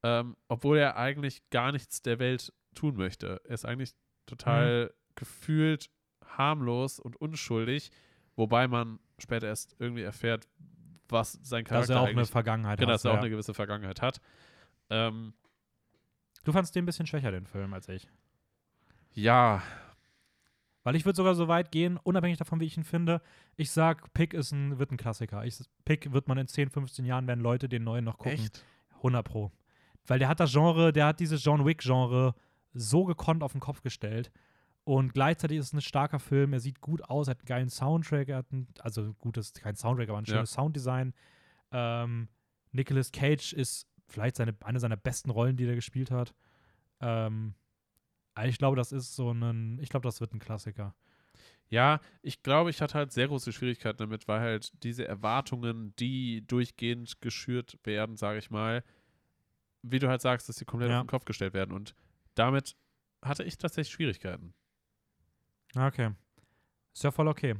ähm, 0.04 0.36
obwohl 0.48 0.78
er 0.78 0.96
eigentlich 0.96 1.48
gar 1.50 1.72
nichts 1.72 2.02
der 2.02 2.18
Welt 2.20 2.52
tun 2.74 2.96
möchte. 2.96 3.40
Er 3.44 3.50
ist 3.54 3.64
eigentlich 3.64 3.94
total 4.26 4.86
Mhm. 4.86 4.90
gefühlt 5.16 5.90
harmlos 6.24 7.00
und 7.00 7.16
unschuldig. 7.16 7.90
Wobei 8.36 8.68
man 8.68 8.98
später 9.18 9.46
erst 9.46 9.74
irgendwie 9.78 10.02
erfährt, 10.02 10.46
was 11.08 11.32
sein 11.42 11.64
dass 11.64 11.70
Charakter 11.70 11.94
er 11.94 12.00
auch 12.02 12.06
eine 12.08 12.26
Vergangenheit 12.26 12.78
genau, 12.78 12.88
hat. 12.90 12.94
dass 12.96 13.04
er 13.04 13.10
auch 13.12 13.14
ja. 13.16 13.20
eine 13.20 13.30
gewisse 13.30 13.54
Vergangenheit 13.54 14.02
hat. 14.02 14.20
Ähm, 14.90 15.34
Du 16.44 16.52
fandst 16.52 16.74
den 16.74 16.82
ein 16.82 16.86
bisschen 16.86 17.06
schwächer, 17.06 17.30
den 17.30 17.46
Film, 17.46 17.72
als 17.72 17.88
ich. 17.88 18.06
ja, 19.14 19.62
Weil 20.82 20.96
ich 20.96 21.06
würde 21.06 21.16
sogar 21.16 21.34
so 21.34 21.48
weit 21.48 21.72
gehen, 21.72 21.96
unabhängig 22.02 22.36
davon, 22.36 22.60
wie 22.60 22.66
ich 22.66 22.76
ihn 22.76 22.84
finde. 22.84 23.22
Ich 23.56 23.70
sag, 23.70 24.12
Pick 24.12 24.34
ist 24.34 24.52
ein, 24.52 24.78
wird 24.78 24.90
ein 24.90 24.98
Klassiker. 24.98 25.42
Ich, 25.46 25.58
Pick 25.86 26.12
wird 26.12 26.28
man 26.28 26.36
in 26.36 26.46
10, 26.46 26.68
15 26.68 27.06
Jahren, 27.06 27.26
werden 27.26 27.40
Leute 27.40 27.68
den 27.70 27.84
neuen 27.84 28.04
noch 28.04 28.18
gucken. 28.18 28.32
echt? 28.32 28.62
100 28.96 29.24
Pro. 29.24 29.50
Weil 30.06 30.18
der 30.18 30.28
hat 30.28 30.40
das 30.40 30.52
Genre, 30.52 30.92
der 30.92 31.06
hat 31.06 31.20
dieses 31.20 31.42
John 31.44 31.64
Wick-Genre 31.64 32.34
so 32.72 33.04
gekonnt 33.04 33.42
auf 33.42 33.52
den 33.52 33.60
Kopf 33.60 33.80
gestellt. 33.82 34.30
Und 34.84 35.14
gleichzeitig 35.14 35.58
ist 35.58 35.66
es 35.68 35.72
ein 35.72 35.80
starker 35.80 36.18
Film. 36.18 36.52
Er 36.52 36.60
sieht 36.60 36.80
gut 36.82 37.02
aus, 37.04 37.26
er 37.28 37.32
hat 37.32 37.38
einen 37.40 37.46
geilen 37.46 37.70
Soundtrack. 37.70 38.28
Er 38.28 38.38
hat 38.38 38.52
ein, 38.52 38.68
also 38.80 39.14
gut, 39.14 39.36
das 39.38 39.46
ist 39.46 39.60
kein 39.62 39.76
Soundtrack, 39.76 40.08
aber 40.10 40.18
ein 40.18 40.24
Ja. 40.24 40.34
schönes 40.34 40.52
Sounddesign. 40.52 41.14
Ähm, 41.72 42.28
Nicolas 42.72 43.10
Cage 43.12 43.52
ist 43.54 43.86
vielleicht 44.08 44.36
seine, 44.36 44.54
eine 44.62 44.80
seiner 44.80 44.96
besten 44.96 45.30
Rollen, 45.30 45.56
die 45.56 45.64
er 45.64 45.74
gespielt 45.74 46.10
hat. 46.10 46.34
Ähm, 47.00 47.54
also 48.34 48.50
ich 48.50 48.58
glaube, 48.58 48.76
das 48.76 48.92
ist 48.92 49.14
so 49.16 49.30
ein, 49.32 49.78
ich 49.80 49.88
glaube, 49.88 50.06
das 50.06 50.20
wird 50.20 50.34
ein 50.34 50.38
Klassiker. 50.38 50.94
Ja, 51.70 52.00
ich 52.20 52.42
glaube, 52.42 52.68
ich 52.70 52.82
hatte 52.82 52.94
halt 52.94 53.12
sehr 53.12 53.28
große 53.28 53.52
Schwierigkeiten 53.52 53.96
damit, 53.98 54.28
weil 54.28 54.40
halt 54.40 54.70
diese 54.82 55.08
Erwartungen, 55.08 55.94
die 55.98 56.46
durchgehend 56.46 57.20
geschürt 57.22 57.78
werden, 57.84 58.16
sage 58.16 58.38
ich 58.38 58.50
mal, 58.50 58.84
wie 59.84 59.98
du 59.98 60.08
halt 60.08 60.22
sagst, 60.22 60.48
dass 60.48 60.56
sie 60.56 60.64
komplett 60.64 60.90
Ja. 60.90 60.98
auf 61.00 61.04
den 61.04 61.10
Kopf 61.10 61.24
gestellt 61.24 61.54
werden. 61.54 61.72
Und 61.72 61.94
damit 62.34 62.76
hatte 63.22 63.44
ich 63.44 63.58
tatsächlich 63.58 63.92
Schwierigkeiten. 63.94 64.54
Okay. 65.76 66.10
Ist 66.92 67.04
ja 67.04 67.10
voll 67.10 67.28
okay. 67.28 67.54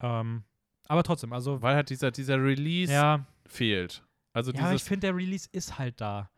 Ähm, 0.00 0.44
aber 0.86 1.02
trotzdem, 1.02 1.32
also 1.32 1.62
Weil 1.62 1.76
halt 1.76 1.90
dieser, 1.90 2.10
dieser 2.10 2.42
Release 2.42 2.92
ja, 2.92 3.24
fehlt. 3.46 4.04
Also 4.32 4.52
ja, 4.52 4.72
ich 4.72 4.82
finde, 4.84 5.06
der 5.08 5.16
Release 5.16 5.48
ist 5.52 5.78
halt 5.78 6.00
da. 6.00 6.30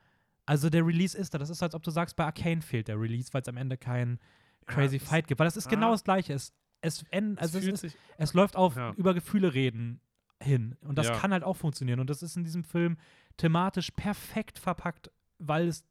Also 0.45 0.71
der 0.71 0.87
Release 0.87 1.17
ist 1.17 1.35
da. 1.35 1.39
Das 1.39 1.51
ist, 1.51 1.63
als 1.63 1.75
ob 1.75 1.83
du 1.83 1.91
sagst, 1.91 2.15
bei 2.17 2.25
Arcane 2.25 2.63
fehlt 2.63 2.89
der 2.89 3.01
Release, 3.01 3.33
weil 3.33 3.43
es 3.43 3.49
am 3.49 3.57
Ende 3.57 3.77
keinen 3.77 4.21
Crazy 4.67 4.97
Ja, 4.97 5.03
es- 5.03 5.09
Fight 5.09 5.27
gibt. 5.27 5.41
Weil 5.41 5.47
das 5.47 5.57
ist 5.57 5.69
genau 5.69 5.89
ah. 5.89 5.93
das 5.93 6.05
Gleiche. 6.05 6.33
Es, 6.35 6.53
es, 6.83 7.03
end, 7.11 7.39
es 7.39 7.43
also 7.43 7.59
es, 7.59 7.65
fühlt 7.65 7.83
ist, 7.83 7.97
es 8.19 8.35
läuft 8.35 8.55
auf 8.55 8.77
Ja. 8.77 8.93
über 8.93 9.15
Gefühle 9.15 9.55
reden 9.55 10.01
hin. 10.41 10.77
Und 10.83 10.97
das 10.99 11.11
kann 11.21 11.33
halt 11.33 11.43
auch 11.43 11.57
funktionieren. 11.57 11.99
Und 11.99 12.11
das 12.11 12.23
ist 12.23 12.37
in 12.37 12.45
diesem 12.45 12.63
Film 12.63 12.99
thematisch 13.39 13.91
perfekt 13.91 14.59
verpackt, 14.59 15.11
weil 15.39 15.69
es 15.69 15.85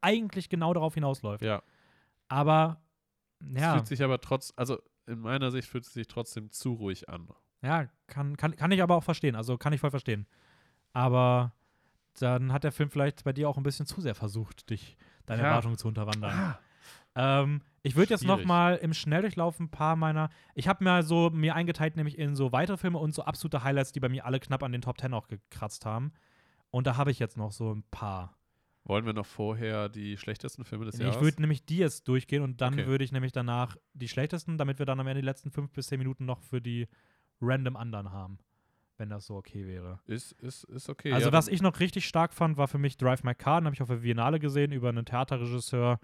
eigentlich 0.00 0.48
genau 0.48 0.72
darauf 0.74 0.94
hinausläuft. 0.94 1.44
ja, 1.44 1.62
Aber 2.28 2.80
es 3.54 3.60
ja, 3.60 3.74
fühlt 3.74 3.86
sich 3.86 4.02
aber 4.02 4.20
trotz, 4.20 4.52
also 4.56 4.78
in 5.06 5.20
meiner 5.20 5.50
Sicht 5.50 5.68
fühlt 5.68 5.84
es 5.84 5.92
sich 5.92 6.06
trotzdem 6.06 6.50
zu 6.50 6.72
ruhig 6.74 7.08
an. 7.08 7.28
ja 7.62 7.86
kann, 8.06 8.36
kann, 8.36 8.54
kann 8.56 8.70
ich 8.72 8.82
aber 8.82 8.96
auch 8.96 9.04
verstehen. 9.04 9.34
Also 9.36 9.56
kann 9.58 9.72
ich 9.72 9.80
voll 9.80 9.90
verstehen. 9.90 10.26
Aber 10.92 11.52
dann 12.18 12.52
hat 12.52 12.64
der 12.64 12.72
Film 12.72 12.90
vielleicht 12.90 13.24
bei 13.24 13.32
dir 13.32 13.48
auch 13.48 13.56
ein 13.56 13.62
bisschen 13.62 13.86
zu 13.86 14.00
sehr 14.00 14.14
versucht, 14.14 14.68
dich 14.70 14.96
deine 15.26 15.42
Ja. 15.42 15.48
Erwartungen 15.48 15.78
zu 15.78 15.88
unterwandern. 15.88 16.56
Ähm, 17.14 17.62
ich 17.82 17.96
würde 17.96 18.10
jetzt 18.14 18.24
noch 18.24 18.44
mal 18.44 18.76
im 18.76 18.92
Schnelldurchlauf 18.94 19.58
ein 19.60 19.70
paar 19.70 19.96
meiner. 19.96 20.30
Ich 20.54 20.68
habe 20.68 20.84
mir 20.84 21.02
so 21.02 21.30
mir 21.30 21.54
eingeteilt, 21.54 21.96
nämlich 21.96 22.18
in 22.18 22.36
so 22.36 22.52
weitere 22.52 22.76
Filme 22.76 22.98
und 22.98 23.14
so 23.14 23.24
absolute 23.24 23.64
Highlights, 23.64 23.92
die 23.92 24.00
bei 24.00 24.08
mir 24.08 24.24
alle 24.26 24.40
knapp 24.40 24.62
an 24.62 24.72
den 24.72 24.80
Top 24.82 24.98
10 25.00 25.12
auch 25.14 25.28
gekratzt 25.28 25.84
haben. 25.86 26.12
Und 26.70 26.86
da 26.86 26.96
habe 26.96 27.10
ich 27.10 27.18
jetzt 27.18 27.36
noch 27.36 27.52
so 27.52 27.72
ein 27.74 27.82
paar. 27.90 28.36
Wollen 28.84 29.06
wir 29.06 29.12
noch 29.12 29.26
vorher 29.26 29.88
die 29.88 30.16
schlechtesten 30.16 30.64
Filme 30.64 30.84
des 30.86 30.96
ich 30.96 31.00
Jahres? 31.02 31.20
würde 31.20 31.40
nämlich 31.40 31.64
die 31.64 31.76
jetzt 31.78 32.08
durchgehen 32.08 32.42
und 32.42 32.60
dann 32.60 32.74
Okay. 32.74 32.86
würde 32.86 33.04
ich 33.04 33.12
nämlich 33.12 33.30
danach 33.32 33.76
die 33.94 34.08
schlechtesten, 34.08 34.58
damit 34.58 34.78
wir 34.80 34.86
dann 34.86 34.98
am 34.98 35.06
Ende 35.06 35.20
die 35.20 35.26
letzten 35.26 35.50
fünf 35.50 35.70
bis 35.72 35.86
zehn 35.86 35.98
Minuten 35.98 36.24
noch 36.24 36.40
für 36.42 36.60
die 36.60 36.88
random 37.40 37.76
anderen 37.76 38.10
haben. 38.12 38.38
Wenn 38.98 39.08
das 39.08 39.26
so 39.26 39.36
okay 39.36 39.66
wäre. 39.66 40.00
ist, 40.06 40.32
ist, 40.32 40.64
ist 40.64 40.88
okay. 40.88 41.12
Also, 41.12 41.28
ja, 41.28 41.32
was 41.32 41.48
ich 41.48 41.62
noch 41.62 41.80
richtig 41.80 42.06
stark 42.06 42.32
fand, 42.34 42.56
war 42.56 42.68
für 42.68 42.78
mich 42.78 42.96
Drive 42.96 43.22
My 43.24 43.34
Car. 43.34 43.60
Den 43.60 43.66
habe 43.66 43.74
ich 43.74 43.82
auf 43.82 43.88
der 43.88 43.96
Biennale 43.96 44.38
gesehen 44.38 44.70
über 44.72 44.88
einen 44.90 45.04
Theaterregisseur, 45.04 45.98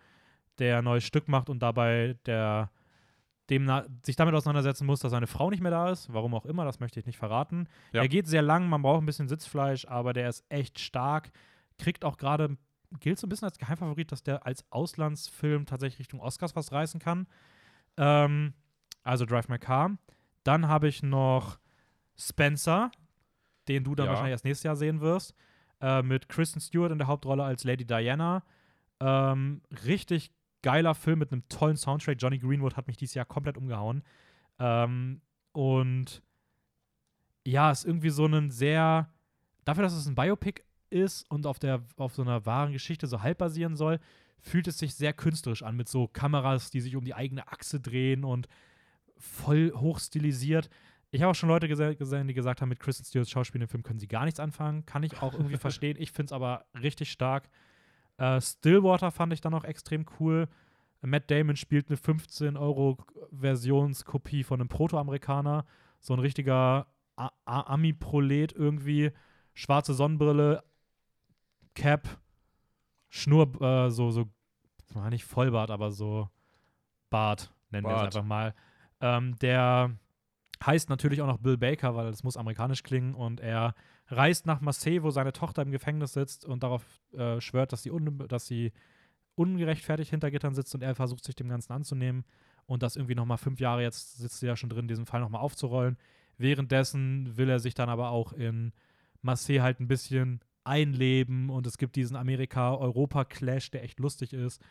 der 0.59 0.79
ein 0.79 0.85
neues 0.85 1.05
Stück 1.05 1.29
macht 1.29 1.49
und 1.51 1.61
dabei 1.61 2.17
der 2.27 2.71
dem 3.51 3.67
sich 4.05 4.15
damit 4.17 4.35
auseinandersetzen 4.35 4.85
muss, 4.85 5.01
dass 5.01 5.11
seine 5.11 5.27
Frau 5.27 5.49
nicht 5.49 5.63
mehr 5.63 5.71
da 5.71 5.91
ist. 5.91 6.13
Warum 6.13 6.35
auch 6.35 6.45
immer, 6.45 6.67
das 6.67 6.81
möchte 6.81 7.01
ich 7.01 7.07
nicht 7.07 7.17
verraten. 7.17 7.67
Ja. 7.93 8.03
Er 8.03 8.09
geht 8.09 8.27
sehr 8.27 8.43
lang, 8.43 8.69
man 8.69 8.83
braucht 8.83 9.03
ein 9.03 9.07
bisschen 9.07 9.27
Sitzfleisch, 9.29 9.87
aber 9.87 10.13
der 10.13 10.29
ist 10.29 10.45
echt 10.51 10.79
stark. 10.79 11.31
Kriegt 11.79 12.05
auch 12.05 12.19
gerade, 12.19 12.59
gilt 13.01 13.19
so 13.19 13.27
ein 13.27 13.31
bisschen 13.31 13.47
als 13.49 13.59
Geheimfavorit, 13.59 14.11
dass 14.13 14.23
der 14.23 14.47
als 14.47 14.65
Auslandsfilm 14.71 15.67
tatsächlich 15.67 15.99
Richtung 16.01 16.21
Oscars 16.21 16.57
was 16.57 16.73
reißen 16.73 17.01
kann. 17.01 17.27
Ähm, 17.97 18.55
also 19.03 19.25
Drive 19.27 19.49
My 19.49 19.59
Car. 19.59 19.99
Dann 20.45 20.69
habe 20.69 20.89
ich 20.89 21.03
noch 21.03 21.59
Spencer, 22.17 22.91
den 23.69 23.85
du 23.85 23.95
dann 23.95 24.07
Ja. 24.07 24.13
wahrscheinlich 24.13 24.33
erst 24.33 24.45
nächstes 24.45 24.65
Jahr 24.65 24.77
sehen 24.77 25.01
wirst, 25.01 25.35
äh, 25.81 26.03
mit 26.03 26.29
Kristen 26.29 26.61
Stewart 26.61 26.91
in 26.93 26.99
der 26.99 27.07
Hauptrolle 27.07 27.45
als 27.45 27.65
Lady 27.65 27.85
Diana. 27.85 28.43
Ähm, 29.01 29.63
richtig 29.87 30.33
geiler 30.63 30.95
Film 30.95 31.21
mit 31.21 31.31
einem 31.33 31.49
tollen 31.49 31.77
Soundtrack. 31.77 32.17
Johnny 32.21 32.39
Greenwood 32.39 32.77
hat 32.77 32.87
mich 32.89 32.97
dieses 32.97 33.15
Jahr 33.15 33.25
komplett 33.27 33.57
umgehauen. 33.57 34.03
Ähm, 34.59 35.21
und 35.53 36.23
ja, 37.47 37.71
ist 37.71 37.85
irgendwie 37.85 38.11
so 38.11 38.27
ein 38.27 38.51
sehr, 38.51 39.09
dafür, 39.65 39.83
dass 39.85 39.93
es 39.93 40.07
ein 40.07 40.15
Biopic 40.15 40.63
ist 40.91 41.31
und 41.31 41.47
auf, 41.47 41.59
der, 41.59 41.83
auf 41.97 42.15
so 42.15 42.23
einer 42.23 42.45
wahren 42.47 42.73
Geschichte 42.73 43.07
so 43.07 43.23
halb 43.23 43.39
basieren 43.39 43.77
soll, 43.77 43.99
fühlt 44.41 44.69
es 44.69 44.79
sich 44.79 44.95
sehr 44.95 45.13
künstlerisch 45.13 45.63
an, 45.63 45.77
mit 45.77 45.89
so 45.89 46.07
Kameras, 46.09 46.71
die 46.71 46.81
sich 46.81 46.97
um 46.97 47.05
die 47.05 47.15
eigene 47.15 47.47
Achse 47.49 47.81
drehen 47.81 48.25
und 48.25 48.49
voll 49.17 49.73
hochstilisiert. 49.75 50.71
Ich 51.11 51.23
habe 51.23 51.31
auch 51.31 51.35
schon 51.35 51.49
Leute 51.49 51.67
gese- 51.67 51.97
gesehen, 51.97 52.29
die 52.29 52.35
gesagt 52.35 52.61
haben, 52.61 52.69
mit 52.69 52.81
Kristen 52.81 53.05
Stewarts 53.05 53.31
Schauspiel 53.31 53.63
im 53.63 53.69
Film 53.69 53.83
können 53.83 53.99
sie 53.99 54.09
gar 54.09 54.25
nichts 54.27 54.41
anfangen. 54.41 54.85
Kann 54.87 55.03
ich 55.03 55.21
auch 55.23 55.33
irgendwie 55.33 55.57
verstehen. 55.59 55.97
Ich 55.99 56.13
finde 56.13 56.27
es 56.27 56.33
aber 56.33 56.67
richtig 56.81 57.11
stark. 57.11 57.49
Äh, 58.19 58.41
Stillwater 58.41 59.11
fand 59.11 59.33
ich 59.33 59.41
dann 59.41 59.55
auch 59.55 59.65
extrem 59.65 60.05
cool. 60.21 60.49
Matt 61.01 61.31
Damon 61.31 61.57
spielt 61.57 61.89
eine 61.89 61.97
15-Euro-Versionskopie 61.99 64.45
von 64.45 64.61
einem 64.61 64.69
Proto-Amerikaner. 64.69 65.65
So 66.01 66.15
ein 66.15 66.21
richtiger 66.21 66.87
Ami-Prolet 67.45 68.53
irgendwie. 68.53 69.11
Schwarze 69.55 69.95
Sonnenbrille, 69.95 70.63
Cap, 71.75 72.09
Schnur, 73.09 73.61
äh, 73.61 73.91
so, 73.91 74.11
so, 74.11 74.29
war 74.95 75.11
nicht 75.11 75.25
Vollbart, 75.25 75.71
aber 75.71 75.91
so 75.91 76.29
Bart, 77.11 77.53
nennen 77.71 77.87
wir 77.87 77.97
es 77.97 78.03
einfach 78.03 78.25
mal. 78.25 78.55
Ähm, 79.01 79.37
der 79.39 79.97
heißt 80.65 80.89
natürlich 80.89 81.23
auch 81.23 81.27
noch 81.27 81.39
Bill 81.39 81.57
Baker, 81.57 81.95
weil 81.95 82.09
es 82.09 82.25
muss 82.25 82.37
amerikanisch 82.37 82.83
klingen 82.83 83.15
und 83.15 83.41
er 83.41 83.75
reist 84.09 84.47
nach 84.47 84.61
Marseille, 84.61 85.03
wo 85.03 85.11
seine 85.11 85.33
Tochter 85.33 85.63
im 85.63 85.71
Gefängnis 85.71 86.15
sitzt 86.15 86.45
und 86.45 86.63
darauf 86.63 86.85
äh, 87.13 87.41
schwört, 87.41 87.73
dass 87.73 87.83
sie, 87.83 87.91
un 87.91 88.27
dass 88.29 88.47
sie 88.47 88.73
ungerechtfertigt 89.35 90.11
hinter 90.11 90.31
Gittern 90.31 90.55
sitzt 90.55 90.75
und 90.75 90.83
er 90.83 90.95
versucht 90.95 91.25
sich 91.25 91.37
dem 91.37 91.49
Ganzen 91.49 91.73
anzunehmen 91.73 92.25
und 92.67 92.83
das 92.83 92.97
irgendwie 92.97 93.15
nochmal 93.15 93.39
fünf 93.39 93.61
Jahre, 93.61 93.83
jetzt 93.83 94.19
sitzt 94.19 94.41
sie 94.41 94.47
ja 94.47 94.57
schon 94.57 94.71
drin, 94.71 94.89
diesen 94.89 95.07
Fall 95.07 95.21
nochmal 95.21 95.43
aufzurollen. 95.43 95.97
Währenddessen 96.39 97.37
will 97.37 97.49
er 97.49 97.61
sich 97.61 97.75
dann 97.75 97.89
aber 97.89 98.11
auch 98.11 98.33
in 98.33 98.73
Marseille 99.23 99.63
halt 99.63 99.81
ein 99.81 99.89
bisschen 99.89 100.41
einleben 100.69 101.51
und 101.51 101.67
es 101.67 101.79
gibt 101.79 101.97
diesen 101.97 102.17
Amerika-Europa-Clash, 102.17 103.71
der 103.71 103.83
echt 103.83 103.99
lustig 103.99 104.33
ist. 104.33 104.63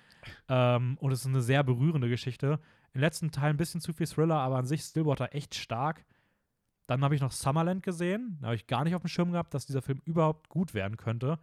Ähm, 0.47 0.97
und 0.99 1.11
es 1.11 1.21
ist 1.21 1.27
eine 1.27 1.41
sehr 1.41 1.63
berührende 1.63 2.07
Geschichte. 2.07 2.59
Im 2.93 3.01
letzten 3.01 3.31
Teil 3.31 3.49
ein 3.49 3.57
bisschen 3.57 3.81
zu 3.81 3.93
viel 3.93 4.07
Thriller, 4.07 4.37
aber 4.37 4.57
an 4.57 4.65
sich 4.65 4.81
Stillwater 4.81 5.33
echt 5.33 5.55
stark. 5.55 6.05
Dann 6.85 7.03
habe 7.03 7.15
ich 7.15 7.21
noch 7.21 7.31
Summerland 7.31 7.83
gesehen. 7.83 8.37
Da 8.39 8.47
habe 8.47 8.55
ich 8.55 8.67
gar 8.67 8.83
nicht 8.83 8.95
auf 8.95 9.01
dem 9.01 9.09
Schirm 9.09 9.31
gehabt, 9.31 9.53
dass 9.53 9.65
dieser 9.65 9.81
Film 9.81 10.01
überhaupt 10.05 10.47
gut 10.47 10.73
werden 10.73 10.95
könnte. 10.95 11.39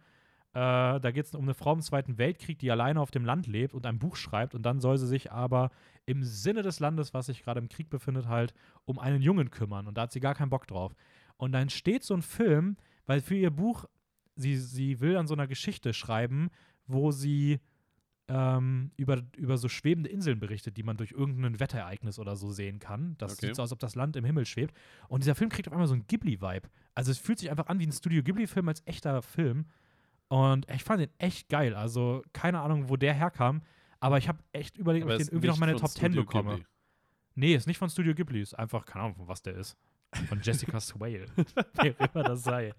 Äh, 0.53 1.01
da 1.01 1.11
geht 1.11 1.25
es 1.25 1.35
um 1.35 1.43
eine 1.43 1.53
Frau 1.53 1.73
im 1.73 1.81
Zweiten 1.81 2.17
Weltkrieg, 2.17 2.57
die 2.59 2.71
alleine 2.71 3.01
auf 3.01 3.11
dem 3.11 3.25
Land 3.25 3.45
lebt 3.45 3.73
und 3.73 3.85
ein 3.85 3.99
Buch 3.99 4.15
schreibt. 4.15 4.55
Und 4.55 4.63
dann 4.63 4.79
soll 4.79 4.97
sie 4.97 5.07
sich 5.07 5.31
aber 5.31 5.69
im 6.05 6.23
Sinne 6.23 6.61
des 6.61 6.79
Landes, 6.79 7.13
was 7.13 7.25
sich 7.25 7.43
gerade 7.43 7.59
im 7.59 7.67
Krieg 7.67 7.89
befindet, 7.89 8.27
halt 8.27 8.53
um 8.85 8.97
einen 8.97 9.21
Jungen 9.21 9.51
kümmern. 9.51 9.85
Und 9.85 9.97
da 9.97 10.03
hat 10.03 10.13
sie 10.13 10.21
gar 10.21 10.33
keinen 10.33 10.49
Bock 10.49 10.65
drauf. 10.65 10.95
Und 11.37 11.51
dann 11.51 11.69
steht 11.69 12.03
so 12.03 12.13
ein 12.13 12.21
Film, 12.21 12.77
weil 13.05 13.21
für 13.21 13.35
ihr 13.35 13.51
Buch, 13.51 13.85
sie, 14.35 14.57
sie 14.57 14.99
will 14.99 15.17
an 15.17 15.27
so 15.27 15.33
einer 15.33 15.47
Geschichte 15.47 15.93
schreiben, 15.93 16.49
wo 16.87 17.11
sie 17.11 17.59
ähm, 18.27 18.91
über, 18.97 19.21
über 19.37 19.57
so 19.57 19.69
schwebende 19.69 20.09
Inseln 20.09 20.39
berichtet, 20.39 20.77
die 20.77 20.83
man 20.83 20.97
durch 20.97 21.11
irgendein 21.11 21.59
Wetterereignis 21.59 22.17
oder 22.17 22.35
so 22.35 22.51
sehen 22.51 22.79
kann. 22.79 23.15
Das 23.19 23.33
Okay. 23.33 23.47
sieht 23.47 23.55
so 23.55 23.61
aus, 23.61 23.67
als 23.67 23.73
ob 23.73 23.79
das 23.79 23.95
Land 23.95 24.15
im 24.15 24.25
Himmel 24.25 24.45
schwebt. 24.45 24.75
Und 25.09 25.23
dieser 25.23 25.35
Film 25.35 25.49
kriegt 25.49 25.67
auf 25.67 25.73
einmal 25.73 25.87
so 25.87 25.93
einen 25.93 26.07
Ghibli-Vibe. 26.07 26.67
Also 26.95 27.11
es 27.11 27.19
fühlt 27.19 27.37
sich 27.39 27.51
einfach 27.51 27.67
an 27.67 27.79
wie 27.79 27.85
ein 27.85 27.91
Studio 27.91 28.23
Ghibli-Film 28.23 28.67
als 28.67 28.81
echter 28.85 29.21
Film. 29.21 29.65
Und 30.27 30.67
ich 30.71 30.83
fand 30.83 31.01
den 31.01 31.11
echt 31.19 31.49
geil. 31.49 31.75
Also 31.75 32.23
keine 32.33 32.61
Ahnung, 32.61 32.89
wo 32.89 32.95
der 32.95 33.13
herkam. 33.13 33.61
Aber 33.99 34.17
ich 34.17 34.27
habe 34.27 34.39
echt 34.53 34.75
überlegt, 34.77 35.05
ob 35.05 35.11
ich 35.11 35.17
den 35.17 35.27
irgendwie 35.27 35.47
noch 35.47 35.59
meine 35.59 35.75
Top 35.75 35.89
10 35.89 35.99
Studio 36.11 36.23
bekomme. 36.23 36.51
Ghibli. 36.55 36.65
Nee, 37.35 37.53
ist 37.55 37.67
nicht 37.67 37.77
von 37.77 37.89
Studio 37.89 38.15
Ghibli. 38.15 38.41
Ist 38.41 38.53
einfach, 38.57 38.85
keine 38.85 39.03
Ahnung, 39.05 39.15
von 39.17 39.27
was 39.27 39.43
der 39.43 39.55
ist. 39.55 39.77
Von 40.27 40.41
Jessica 40.41 40.79
Swale. 40.79 41.25
Wer 41.73 41.99
immer 41.99 42.23
das 42.23 42.43
sei. 42.43 42.73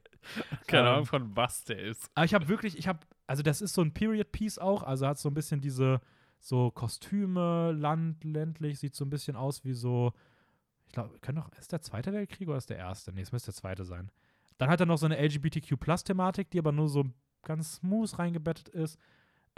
Keine 0.67 0.89
Ähm, 0.89 0.95
Ahnung, 0.95 1.07
von 1.07 1.37
was 1.37 1.65
der 1.65 1.79
ist. 1.79 2.11
Aber 2.15 2.25
ich 2.25 2.35
habe 2.35 2.49
wirklich, 2.49 2.79
ich 2.79 2.89
habe, 2.89 3.01
also 3.27 3.43
das 3.43 3.61
ist 3.61 3.75
so 3.75 3.83
ein 3.83 3.93
Period-Piece 3.93 4.59
auch, 4.59 4.83
also 4.83 5.07
hat 5.07 5.19
so 5.19 5.29
ein 5.29 5.35
bisschen 5.35 5.61
diese, 5.61 6.01
so 6.41 6.71
Kostüme, 6.71 7.73
Land, 7.73 8.25
ländlich, 8.25 8.79
sieht 8.79 8.95
so 8.95 9.05
ein 9.05 9.11
bisschen 9.11 9.37
aus 9.37 9.65
wie 9.65 9.75
so, 9.75 10.13
ich 10.87 10.93
glaube, 10.93 11.19
kann 11.21 11.35
doch, 11.37 11.51
ist 11.59 11.73
der 11.73 11.83
Zweite 11.83 12.13
Weltkrieg 12.13 12.49
oder 12.49 12.59
ist 12.59 12.71
der 12.71 12.79
Erste? 12.79 13.13
Nee, 13.13 13.23
es 13.23 13.33
müsste 13.33 13.51
der 13.53 13.57
Zweite 13.57 13.85
sein. 13.85 14.11
Dann 14.59 14.69
hat 14.71 14.81
er 14.81 14.87
noch 14.87 14.99
so 14.99 15.07
eine 15.07 15.19
LGBTQ-Plus-Thematik, 15.19 16.51
die 16.51 16.59
aber 16.59 16.73
nur 16.73 16.89
so 16.89 17.05
ganz 17.43 17.77
smooth 17.77 18.19
reingebettet 18.19 18.69
ist. 18.69 18.99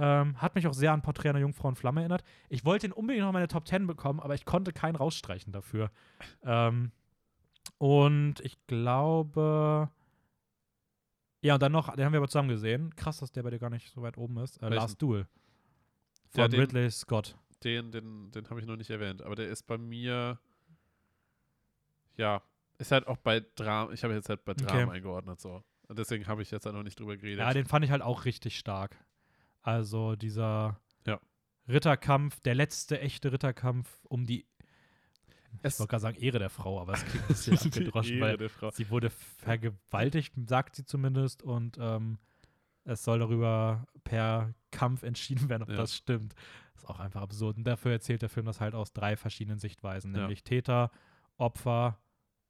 Ähm, 0.00 0.40
hat 0.40 0.54
mich 0.54 0.66
auch 0.66 0.74
sehr 0.74 0.92
an 0.92 1.02
Porträt 1.02 1.30
einer 1.30 1.40
Jungfrau 1.40 1.68
in 1.68 1.74
Flamme 1.74 2.00
erinnert. 2.00 2.22
Ich 2.48 2.64
wollte 2.64 2.86
ihn 2.86 2.92
unbedingt 2.92 3.22
noch 3.22 3.30
in 3.30 3.34
meine 3.34 3.48
Top 3.48 3.66
10 3.66 3.86
bekommen, 3.86 4.20
aber 4.20 4.34
ich 4.34 4.44
konnte 4.44 4.72
keinen 4.72 4.94
rausstreichen 4.96 5.52
dafür. 5.52 5.90
Ähm, 6.44 6.92
und 7.78 8.40
ich 8.40 8.58
glaube, 8.66 9.90
ja, 11.40 11.54
und 11.54 11.62
dann 11.62 11.72
noch, 11.72 11.94
den 11.94 12.04
haben 12.04 12.12
wir 12.12 12.18
aber 12.18 12.28
zusammen 12.28 12.48
gesehen. 12.48 12.94
Krass, 12.96 13.18
dass 13.18 13.30
der 13.32 13.42
bei 13.44 13.50
dir 13.50 13.58
gar 13.58 13.70
nicht 13.70 13.90
so 13.90 14.02
weit 14.02 14.18
oben 14.18 14.38
ist. 14.38 14.60
Äh? 14.62 14.68
Last 14.70 15.00
Duel. 15.00 15.26
Ja, 16.34 16.42
Von 16.44 16.50
den- 16.50 16.60
Ridley 16.60 16.90
Scott. 16.90 17.36
Den, 17.64 17.90
den, 17.90 18.30
den 18.30 18.48
habe 18.50 18.60
ich 18.60 18.66
noch 18.66 18.76
nicht 18.76 18.90
erwähnt, 18.90 19.22
aber 19.22 19.34
der 19.34 19.48
ist 19.48 19.64
bei 19.66 19.78
mir, 19.78 20.38
ja, 22.16 22.40
ist 22.78 22.92
halt 22.92 23.06
auch 23.08 23.16
bei 23.16 23.44
Drama, 23.56 23.92
ich 23.92 24.04
habe 24.04 24.14
jetzt 24.14 24.28
halt 24.28 24.44
bei 24.44 24.54
Drama 24.54 24.82
Okay. 24.84 24.96
eingeordnet 24.96 25.40
so. 25.40 25.64
Und 25.88 25.98
deswegen 25.98 26.26
habe 26.28 26.42
ich 26.42 26.50
jetzt 26.52 26.66
halt 26.66 26.76
noch 26.76 26.82
nicht 26.84 27.00
drüber 27.00 27.16
geredet. 27.16 27.38
Ja, 27.40 27.52
den 27.52 27.64
fand 27.66 27.84
ich 27.84 27.90
halt 27.90 28.02
auch 28.02 28.24
richtig 28.26 28.58
stark. 28.58 28.96
Also 29.62 30.14
dieser 30.16 30.78
Ja. 31.06 31.18
Ritterkampf, 31.66 32.38
der 32.40 32.54
letzte 32.54 33.00
echte 33.00 33.32
Ritterkampf 33.32 34.04
um 34.04 34.24
die, 34.26 34.46
ich 35.62 35.78
wollte 35.78 35.90
gerade 35.90 36.00
sagen, 36.02 36.16
Ehre 36.18 36.38
der 36.38 36.50
Frau, 36.50 36.80
aber 36.80 36.92
es 36.94 37.04
klingt 37.04 37.24
ein 37.24 37.28
bisschen 37.28 37.58
abgedroschen, 37.58 38.20
weil 38.20 38.38
sie 38.72 38.90
wurde 38.90 39.10
vergewaltigt, 39.10 40.34
sagt 40.48 40.76
sie 40.76 40.84
zumindest, 40.84 41.42
und 41.42 41.76
ähm, 41.80 42.18
es 42.84 43.04
soll 43.04 43.18
darüber 43.18 43.86
per 44.04 44.54
Kampf 44.70 45.02
entschieden 45.02 45.48
werden, 45.48 45.62
ob 45.64 45.68
Ja. 45.70 45.76
das 45.76 45.94
stimmt. 45.94 46.34
Das 46.74 46.84
ist 46.84 46.88
auch 46.88 47.00
einfach 47.00 47.22
absurd. 47.22 47.56
Und 47.58 47.64
dafür 47.64 47.92
erzählt 47.92 48.22
der 48.22 48.28
Film 48.28 48.46
das 48.46 48.60
halt 48.60 48.74
aus 48.74 48.92
drei 48.92 49.16
verschiedenen 49.16 49.58
Sichtweisen, 49.58 50.14
Ja. 50.14 50.20
nämlich 50.22 50.44
Täter, 50.44 50.90
Opfer 51.36 51.98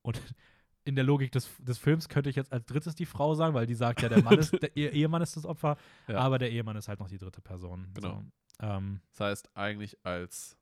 und 0.03 0.21
in 0.85 0.95
der 0.95 1.05
Logik 1.05 1.33
des, 1.33 1.49
des 1.59 1.77
Films 1.79 2.09
könnte 2.09 2.31
ich 2.31 2.37
jetzt 2.37 2.53
als 2.53 2.65
drittes 2.67 2.95
die 2.95 3.05
Frau 3.07 3.35
sagen, 3.35 3.53
weil 3.55 3.67
die 3.67 3.75
sagt 3.75 4.01
ja, 4.01 4.09
der 4.09 4.23
Mann 4.23 4.39
ist, 4.39 4.53
der 4.63 4.75
Ehe- 4.77 4.91
Ehemann 4.91 5.23
ist 5.23 5.37
das 5.37 5.45
Opfer, 5.45 5.77
Ja. 6.07 6.19
aber 6.19 6.39
der 6.39 6.51
Ehemann 6.51 6.77
ist 6.77 6.89
halt 6.89 7.01
noch 7.01 7.09
die 7.09 7.19
dritte 7.19 7.41
Person. 7.43 7.89
Genau. 7.95 8.23
So. 8.61 8.67
Ähm, 8.67 9.01
Das 9.11 9.21
heißt, 9.21 9.57
eigentlich 9.57 9.99
als 10.05 10.57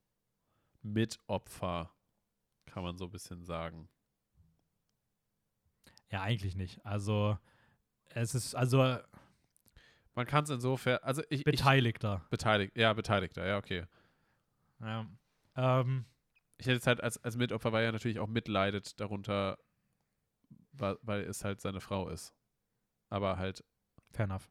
Mitopfer 0.82 1.90
kann 2.66 2.82
man 2.82 2.98
so 2.98 3.04
ein 3.06 3.10
bisschen 3.10 3.44
sagen. 3.44 3.88
ja, 6.10 6.22
eigentlich 6.22 6.54
nicht. 6.56 6.84
Also 6.84 7.38
es 8.10 8.34
ist 8.34 8.54
also 8.54 8.98
Man 10.14 10.26
kann 10.26 10.44
es 10.44 10.50
insofern, 10.50 10.98
also 11.02 11.22
ich, 11.30 11.40
ich 11.40 11.44
Beteiligter. 11.44 12.24
beteiligt, 12.30 12.76
ja, 12.76 12.92
Beteiligter, 12.92 13.46
ja, 13.46 13.58
okay. 13.58 13.84
Ja. 14.80 15.06
Ähm, 15.56 16.06
Ich 16.58 16.66
hätte 16.66 16.76
jetzt 16.76 16.86
halt 16.86 17.00
als, 17.02 17.22
als 17.22 17.36
Mitopfer, 17.36 17.72
weil 17.72 17.84
er 17.84 17.92
natürlich 17.92 18.18
auch 18.18 18.28
mitleidet 18.28 18.98
darunter, 19.00 19.58
weil, 20.72 20.96
weil 21.02 21.20
es 21.22 21.44
halt 21.44 21.60
seine 21.60 21.80
Frau 21.80 22.08
ist. 22.08 22.32
Aber 23.10 23.36
halt, 23.38 23.64
fair 24.12 24.24
enough. 24.24 24.48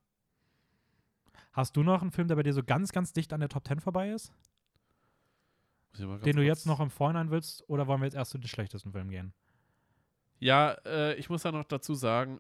Hast 1.52 1.76
du 1.78 1.84
noch 1.84 2.02
einen 2.02 2.12
Film, 2.12 2.28
der 2.28 2.36
bei 2.36 2.44
dir 2.44 2.54
so 2.54 2.64
ganz, 2.64 2.92
ganz 2.92 3.14
dicht 3.14 3.32
an 3.34 3.40
der 3.40 3.50
Top 3.50 3.68
10 3.68 3.80
vorbei 3.80 4.10
ist? 4.12 4.32
muss 4.32 4.34
ich 4.34 4.34
mal 4.36 4.40
ganz 4.40 5.85
Den 5.98 6.36
du 6.36 6.44
jetzt 6.44 6.66
noch 6.66 6.80
im 6.80 6.90
Vorhinein 6.90 7.32
willst? 7.32 7.64
Oder 7.70 7.88
wollen 7.88 8.02
wir 8.02 8.06
jetzt 8.06 8.16
erst 8.16 8.32
zu 8.32 8.38
den 8.38 8.48
schlechtesten 8.48 8.92
Filmen 8.92 9.10
gehen? 9.10 9.34
Ja, 10.40 10.72
äh, 10.86 11.16
ich 11.16 11.30
muss 11.30 11.44
da 11.44 11.52
noch 11.52 11.64
dazu 11.64 11.94
sagen, 11.96 12.40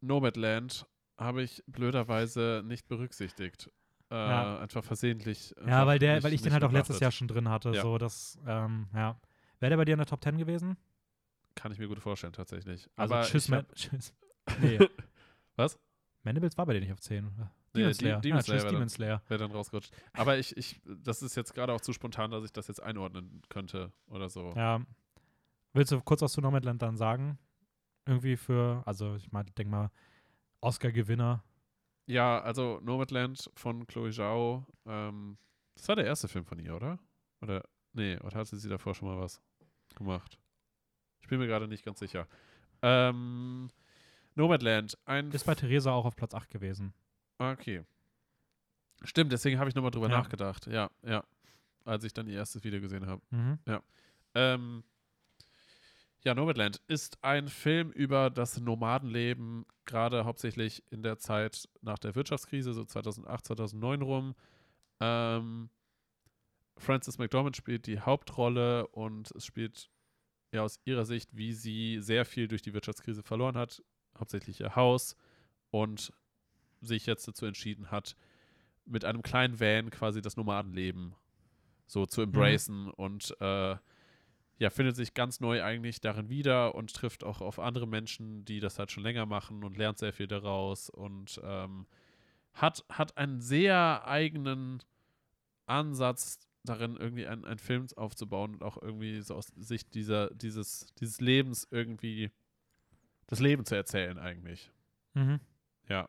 Nomadland 0.00 0.86
habe 1.16 1.42
ich 1.42 1.62
blöderweise 1.66 2.62
nicht 2.64 2.88
berücksichtigt. 2.88 3.70
Äh, 4.10 4.14
Ja. 4.14 4.58
Einfach 4.58 4.84
versehentlich. 4.84 5.54
Ja, 5.58 5.62
einfach 5.64 5.86
weil, 5.86 5.98
der, 5.98 6.14
nicht- 6.16 6.24
weil 6.24 6.32
ich 6.32 6.42
den 6.42 6.52
halt 6.52 6.64
auch 6.64 6.72
letztes. 6.72 7.00
Jahr 7.00 7.10
schon 7.12 7.28
drin 7.28 7.48
hatte. 7.48 7.70
Ja. 7.72 7.82
So, 7.82 7.98
das, 7.98 8.38
ähm, 8.46 8.88
ja. 8.94 9.18
Wäre 9.60 9.70
der 9.70 9.76
bei 9.78 9.84
dir 9.84 9.92
in 9.92 9.98
der 9.98 10.06
Top 10.06 10.22
10 10.22 10.36
gewesen? 10.38 10.76
Kann 11.54 11.72
ich 11.72 11.78
mir 11.78 11.88
gut 11.88 11.98
vorstellen, 11.98 12.32
tatsächlich. 12.34 12.88
Also 12.96 13.14
Aber 13.14 13.24
tschüss, 13.24 13.46
ich 13.48 13.52
hab- 13.54 13.66
Man 13.66 13.74
tschüss. 13.74 14.14
Nee. 14.60 14.78
Was? 15.56 15.78
Mandibles 16.22 16.58
war 16.58 16.66
bei 16.66 16.74
dir 16.74 16.80
nicht 16.80 16.92
auf 16.92 17.00
10. 17.00 17.30
Demon 17.80 17.94
Slayer. 17.94 18.20
Demon 18.20 18.38
ja, 18.38 18.42
Slayer 18.42 18.56
tschüss, 18.56 18.64
war 18.64 18.70
Demon 18.70 18.80
dann- 18.82 18.88
Slayer. 18.88 19.22
Wäre 19.28 19.38
dann 19.40 19.52
rausgerutscht. 19.52 19.92
Aber 20.12 20.38
ich, 20.38 20.56
ich, 20.56 20.80
das 20.84 21.22
ist 21.22 21.36
jetzt 21.36 21.54
gerade 21.54 21.72
auch 21.72 21.80
zu 21.80 21.92
spontan, 21.92 22.30
dass 22.30 22.44
ich 22.44 22.52
das 22.52 22.68
jetzt 22.68 22.82
einordnen 22.82 23.42
könnte 23.48 23.92
oder 24.08 24.28
so. 24.28 24.52
Ja. 24.56 24.80
Willst 25.72 25.92
du 25.92 26.00
kurz 26.00 26.22
was 26.22 26.32
zu 26.32 26.40
Nomadland 26.40 26.80
dann 26.82 26.96
sagen? 26.96 27.38
Irgendwie 28.06 28.36
für, 28.36 28.82
also 28.86 29.16
ich 29.16 29.30
meine, 29.32 29.50
denk 29.52 29.68
mal, 29.68 29.90
Oscar-Gewinner. 30.60 31.42
Ja, 32.06 32.40
also 32.40 32.80
Nomadland 32.82 33.50
von 33.54 33.86
Chloe 33.86 34.10
Zhao. 34.10 34.64
Ähm, 34.86 35.36
das 35.74 35.88
war 35.88 35.96
der 35.96 36.06
erste 36.06 36.28
Film 36.28 36.44
von 36.44 36.58
ihr, 36.58 36.74
oder? 36.74 36.98
Oder, 37.42 37.62
nee, 37.92 38.16
oder 38.18 38.38
hatte 38.38 38.56
sie 38.56 38.68
davor 38.68 38.94
schon 38.94 39.08
mal 39.08 39.18
was 39.18 39.42
gemacht? 39.96 40.38
Ich 41.20 41.28
bin 41.28 41.38
mir 41.40 41.46
gerade 41.46 41.68
nicht 41.68 41.84
ganz 41.84 41.98
sicher. 41.98 42.28
Ähm, 42.82 43.68
Nomadland, 44.34 44.96
ein. 45.04 45.30
Ist 45.32 45.44
bei 45.46 45.54
Theresa 45.54 45.92
auch 45.92 46.04
auf 46.04 46.14
Platz 46.14 46.34
8 46.34 46.48
gewesen. 46.50 46.94
Okay. 47.38 47.84
Stimmt, 49.02 49.32
deswegen 49.32 49.58
habe 49.58 49.68
ich 49.68 49.74
nochmal 49.74 49.90
drüber 49.90 50.08
Ja. 50.08 50.18
nachgedacht. 50.18 50.66
Ja, 50.66 50.90
ja. 51.02 51.24
Als 51.84 52.02
ich 52.04 52.12
dann 52.12 52.26
ihr 52.26 52.36
erstes 52.38 52.64
Video 52.64 52.80
gesehen 52.80 53.06
habe. 53.06 53.22
Mhm. 53.30 53.58
Ähm, 54.34 54.84
ja, 56.24 56.34
Nomadland 56.34 56.80
ist 56.88 57.22
ein 57.22 57.48
Film 57.48 57.90
über 57.92 58.30
das 58.30 58.58
Nomadenleben, 58.60 59.64
gerade 59.84 60.24
hauptsächlich 60.24 60.82
in 60.90 61.02
der 61.02 61.18
Zeit 61.18 61.68
nach 61.82 61.98
der 61.98 62.14
Wirtschaftskrise, 62.16 62.72
so 62.72 62.84
2008, 62.84 63.46
2009 63.46 64.02
rum. 64.02 64.34
Ähm, 65.00 65.70
Frances 66.78 67.18
McDormand 67.18 67.56
spielt 67.56 67.86
die 67.86 68.00
Hauptrolle 68.00 68.88
und 68.88 69.30
es 69.36 69.46
spielt 69.46 69.88
ja 70.52 70.62
aus 70.62 70.80
ihrer 70.84 71.04
Sicht, 71.04 71.36
wie 71.36 71.52
sie 71.52 72.00
sehr 72.00 72.24
viel 72.24 72.48
durch 72.48 72.62
die 72.62 72.74
Wirtschaftskrise 72.74 73.22
verloren 73.22 73.56
hat, 73.56 73.82
hauptsächlich 74.18 74.60
ihr 74.60 74.74
Haus 74.74 75.16
und 75.70 76.12
sich 76.80 77.06
jetzt 77.06 77.26
dazu 77.26 77.46
entschieden 77.46 77.90
hat, 77.90 78.16
mit 78.84 79.04
einem 79.04 79.22
kleinen 79.22 79.58
Van 79.60 79.90
quasi 79.90 80.20
das 80.22 80.36
Nomadenleben 80.36 81.14
so 81.86 82.06
zu 82.06 82.22
embracen 82.22 82.90
und 82.90 83.34
äh, 83.40 83.76
ja, 84.58 84.70
findet 84.70 84.96
sich 84.96 85.14
ganz 85.14 85.40
neu 85.40 85.62
eigentlich 85.62 86.00
darin 86.00 86.28
wieder 86.28 86.74
und 86.74 86.92
trifft 86.94 87.24
auch 87.24 87.40
auf 87.40 87.58
andere 87.58 87.86
Menschen, 87.86 88.44
die 88.44 88.60
das 88.60 88.78
halt 88.78 88.90
schon 88.90 89.02
länger 89.02 89.26
machen 89.26 89.64
und 89.64 89.76
lernt 89.76 89.98
sehr 89.98 90.12
viel 90.12 90.26
daraus 90.26 90.88
und 90.88 91.40
ähm, 91.44 91.86
hat, 92.54 92.84
hat 92.88 93.18
einen 93.18 93.40
sehr 93.40 94.06
eigenen 94.06 94.82
Ansatz 95.66 96.38
darin, 96.64 96.96
irgendwie 96.96 97.26
einen, 97.26 97.44
einen 97.44 97.58
Film 97.58 97.86
aufzubauen 97.96 98.54
und 98.54 98.62
auch 98.62 98.80
irgendwie 98.80 99.20
so 99.20 99.34
aus 99.34 99.48
Sicht 99.56 99.94
dieser, 99.94 100.30
dieses, 100.30 100.86
dieses 100.98 101.20
Lebens 101.20 101.68
irgendwie 101.70 102.30
das 103.26 103.40
Leben 103.40 103.64
zu 103.64 103.74
erzählen 103.74 104.18
eigentlich. 104.18 104.70
Mhm. 105.14 105.40
Ja. 105.88 106.08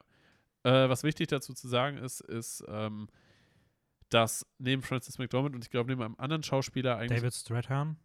Äh, 0.68 0.90
was 0.90 1.04
wichtig 1.04 1.28
dazu 1.28 1.54
zu 1.54 1.68
sagen 1.70 1.98
ist, 1.98 2.20
ist, 2.20 2.62
ähm, 2.68 3.08
dass 4.10 4.46
neben 4.58 4.82
Francis 4.82 5.18
McDormand 5.18 5.56
und 5.56 5.64
ich 5.64 5.70
glaube 5.70 5.90
neben 5.90 6.02
einem 6.02 6.16
anderen 6.18 6.44
Schauspieler 6.44 6.98
eigentlich 6.98 7.22
David 7.22 7.34
Strathern. 7.34 7.98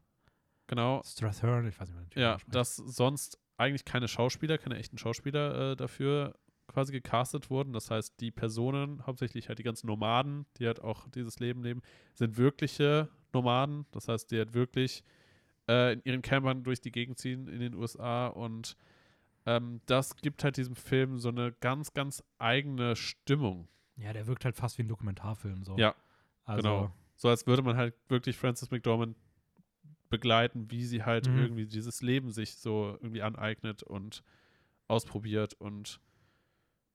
genau 0.69 1.03
Strathern, 1.05 1.67
ich 1.67 1.81
weiß 1.81 1.89
nicht, 1.89 1.97
wie 1.97 2.01
man 2.01 2.11
den 2.11 2.23
ja, 2.23 2.37
dass 2.49 2.77
sonst 2.77 3.39
eigentlich 3.57 3.85
keine 3.85 4.07
Schauspieler, 4.07 4.59
keine 4.59 4.77
echten 4.77 4.97
Schauspieler 4.97 5.73
äh, 5.73 5.77
dafür 5.77 6.35
quasi 6.69 6.93
gecastet 6.93 7.51
wurden. 7.51 7.73
Das 7.73 7.91
heißt, 7.91 8.21
die 8.21 8.31
Personen, 8.31 9.05
hauptsächlich 9.07 9.49
halt 9.49 9.59
die 9.59 9.65
ganzen 9.65 9.89
Nomaden, 9.89 10.47
die 10.59 10.67
halt 10.67 10.81
auch 10.81 11.09
dieses 11.09 11.41
Leben 11.41 11.65
leben, 11.65 11.83
sind 12.15 12.37
wirkliche 12.37 13.09
Nomaden. 13.33 13.87
Das 13.91 14.07
heißt, 14.07 14.31
die 14.31 14.39
halt 14.39 14.55
wirklich 14.55 15.03
äh, 15.69 15.95
in 15.95 16.03
ihren 16.05 16.23
Campern 16.23 16.63
durch 16.63 16.81
die 16.81 16.93
Gegend 16.93 17.19
ziehen 17.19 17.49
in 17.49 17.61
den 17.61 17.75
USA 17.75 18.29
und 18.29 18.77
ähm, 19.47 19.81
das 19.87 20.17
gibt 20.17 20.45
halt 20.45 20.57
diesem 20.57 20.77
Film 20.77 21.19
so 21.19 21.29
eine 21.29 21.53
ganz, 21.61 21.93
ganz 21.95 22.23
eigene 22.39 22.97
Stimmung. 22.97 23.69
Ja, 23.97 24.13
der 24.13 24.27
wirkt 24.27 24.45
halt 24.45 24.57
fast 24.57 24.79
wie 24.79 24.83
ein 24.83 24.89
Dokumentarfilm. 24.89 25.65
So. 25.65 25.77
Ja, 25.79 25.95
also, 26.45 26.63
genau. 26.63 26.93
So 27.17 27.29
als 27.29 27.47
würde 27.47 27.63
man 27.63 27.77
halt 27.77 27.95
wirklich 28.09 28.37
Frances 28.37 28.71
McDormand 28.71 29.17
begleiten, 30.09 30.71
wie 30.71 30.85
sie 30.85 31.05
halt 31.05 31.27
Mhm. 31.29 31.39
irgendwie 31.39 31.67
dieses 31.67 32.03
Leben 32.03 32.31
sich 32.31 32.57
so 32.57 32.99
irgendwie 33.01 33.23
aneignet 33.23 33.83
und 33.83 34.23
ausprobiert 34.89 35.55
und 35.55 36.01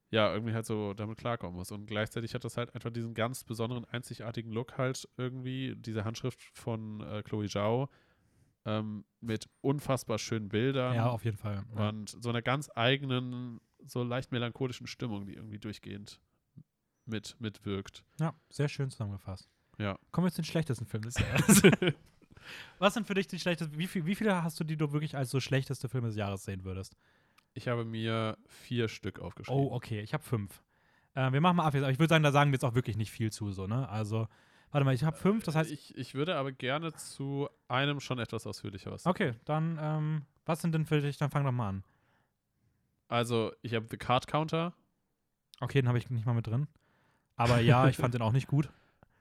ja, 0.10 0.32
irgendwie 0.34 0.53
halt 0.53 0.65
so 0.65 0.94
damit 0.94 1.18
klarkommen 1.18 1.57
muss. 1.57 1.72
Und 1.72 1.88
gleichzeitig 1.88 2.34
hat 2.34 2.45
das 2.45 2.56
halt 2.57 2.74
einfach 2.76 2.91
diesen 2.91 3.14
ganz 3.14 3.44
besonderen, 3.44 3.86
einzigartigen 3.86 4.52
Look 4.52 4.78
halt 4.78 5.07
irgendwie, 5.18 5.76
diese 5.76 6.06
Handschrift 6.06 6.40
von 6.53 7.02
äh, 7.02 7.24
Chloe 7.24 7.48
Zhao 7.48 7.90
ähm, 8.68 9.06
mit 9.22 9.48
unfassbar 9.61 10.18
schönen 10.19 10.49
Bildern 10.49 10.94
Ja, 10.95 11.10
auf 11.10 11.23
jeden 11.26 11.38
Fall. 11.38 11.64
Ja. 11.76 11.89
und 11.89 12.10
so 12.22 12.30
einer 12.30 12.41
ganz 12.41 12.69
eigenen, 12.76 13.60
so 13.85 14.03
leicht 14.03 14.31
melancholischen 14.31 14.88
Stimmung, 14.88 15.26
die 15.26 15.34
irgendwie 15.35 15.57
durchgehend 15.60 16.19
mit, 17.06 17.35
mitwirkt. 17.39 18.03
ja, 18.19 18.34
sehr 18.49 18.68
schön 18.68 18.89
zusammengefasst. 18.91 19.49
Ja. 19.80 19.98
Kommen 20.11 20.27
wir 20.27 20.31
zu 20.31 20.41
den 20.41 20.45
schlechtesten 20.45 20.85
Filmen 20.85 21.06
des 21.06 21.18
Jahres. 21.19 21.61
Was 22.80 22.94
sind 22.94 23.07
für 23.07 23.14
dich 23.14 23.27
die 23.27 23.39
schlechtesten? 23.39 23.77
Wie, 23.77 23.88
viel, 23.88 24.06
wie 24.06 24.15
viele 24.15 24.44
hast 24.44 24.60
du, 24.60 24.64
die 24.64 24.77
du 24.77 24.91
wirklich 24.91 25.15
als 25.15 25.30
so 25.31 25.39
schlechteste 25.39 25.89
Filme 25.89 26.07
des 26.07 26.15
Jahres 26.18 26.44
sehen 26.44 26.64
würdest? 26.64 26.95
Ich 27.53 27.68
habe 27.68 27.85
mir 27.85 28.38
vier 28.48 28.88
Stück 28.88 29.19
aufgeschrieben. 29.19 29.60
Oh, 29.60 29.73
okay, 29.73 30.02
ich 30.02 30.14
habe 30.14 30.23
fünf. 30.23 30.61
Äh, 31.15 31.31
wir 31.31 31.41
machen 31.41 31.57
mal 31.57 31.65
ab 31.65 31.73
jetzt, 31.73 31.84
aber 31.84 31.91
ich 31.91 31.99
würde 31.99 32.10
sagen, 32.10 32.23
da 32.23 32.31
sagen 32.31 32.52
wir 32.52 32.56
jetzt 32.56 32.64
auch 32.65 32.76
wirklich 32.76 32.98
nicht 32.98 33.11
viel 33.11 33.31
zu, 33.31 33.52
so, 33.52 33.65
ne? 33.68 33.88
Also, 33.89 34.27
warte 34.72 34.85
mal, 34.85 34.94
ich 34.94 35.03
habe 35.03 35.18
fünf, 35.18 35.44
das 35.44 35.56
heißt. 35.56 35.72
ich, 35.72 35.95
ich 35.98 36.14
würde 36.15 36.35
aber 36.35 36.52
gerne 36.52 36.94
zu 36.94 37.49
einem 37.68 37.99
schon 37.99 38.19
etwas 38.19 38.45
ausführlicher 38.48 38.91
was. 38.91 39.06
Okay, 39.06 39.34
dann, 39.45 39.77
ähm, 39.81 40.26
was 40.45 40.61
sind 40.61 40.73
denn 40.73 40.85
für 40.85 41.02
dich? 41.02 41.18
Dann 41.18 41.30
fang 41.30 41.44
doch 41.44 41.52
mal 41.52 41.69
an. 41.69 41.84
Also, 43.07 43.52
ich 43.61 43.73
habe 43.73 43.88
The 43.89 43.98
Card 43.98 44.27
Counter, 44.27 44.73
Okay, 45.60 45.81
den 45.81 45.88
habe 45.88 45.98
ich 45.98 46.10
nicht 46.11 46.26
mal 46.27 46.34
mit 46.34 46.45
drin. 46.45 46.68
Aber 47.35 47.60
ja, 47.60 47.88
ich 47.88 47.98
fand 47.98 48.14
den 48.14 48.22
auch 48.22 48.31
nicht 48.31 48.48
gut. 48.48 48.69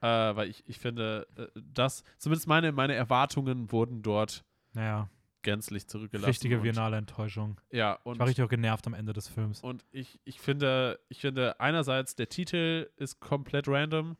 äh, 0.02 0.06
weil 0.06 0.50
ich, 0.50 0.68
ich 0.68 0.78
finde, 0.78 1.26
äh, 1.36 1.46
das, 1.72 2.04
zumindest 2.18 2.46
meine, 2.46 2.72
meine 2.72 2.94
Erwartungen 2.94 3.72
wurden 3.72 4.02
dort 4.02 4.44
Naja, 4.74 5.08
gänzlich 5.42 5.86
zurückgelassen. 5.88 6.28
richtige 6.28 6.62
viennale 6.62 6.96
Enttäuschung. 6.98 7.58
Ja, 7.70 7.96
Ich 8.00 8.06
und, 8.06 8.18
war 8.18 8.26
richtig 8.26 8.44
auch 8.44 8.50
genervt 8.50 8.86
am 8.86 8.92
Ende 8.94 9.12
des 9.14 9.28
Films. 9.28 9.62
und 9.62 9.86
ich, 9.92 10.20
ich 10.24 10.40
finde, 10.40 11.00
ich 11.08 11.20
finde 11.22 11.58
einerseits, 11.60 12.16
der 12.16 12.28
Titel 12.28 12.90
ist 12.96 13.20
komplett 13.20 13.66
random, 13.68 14.16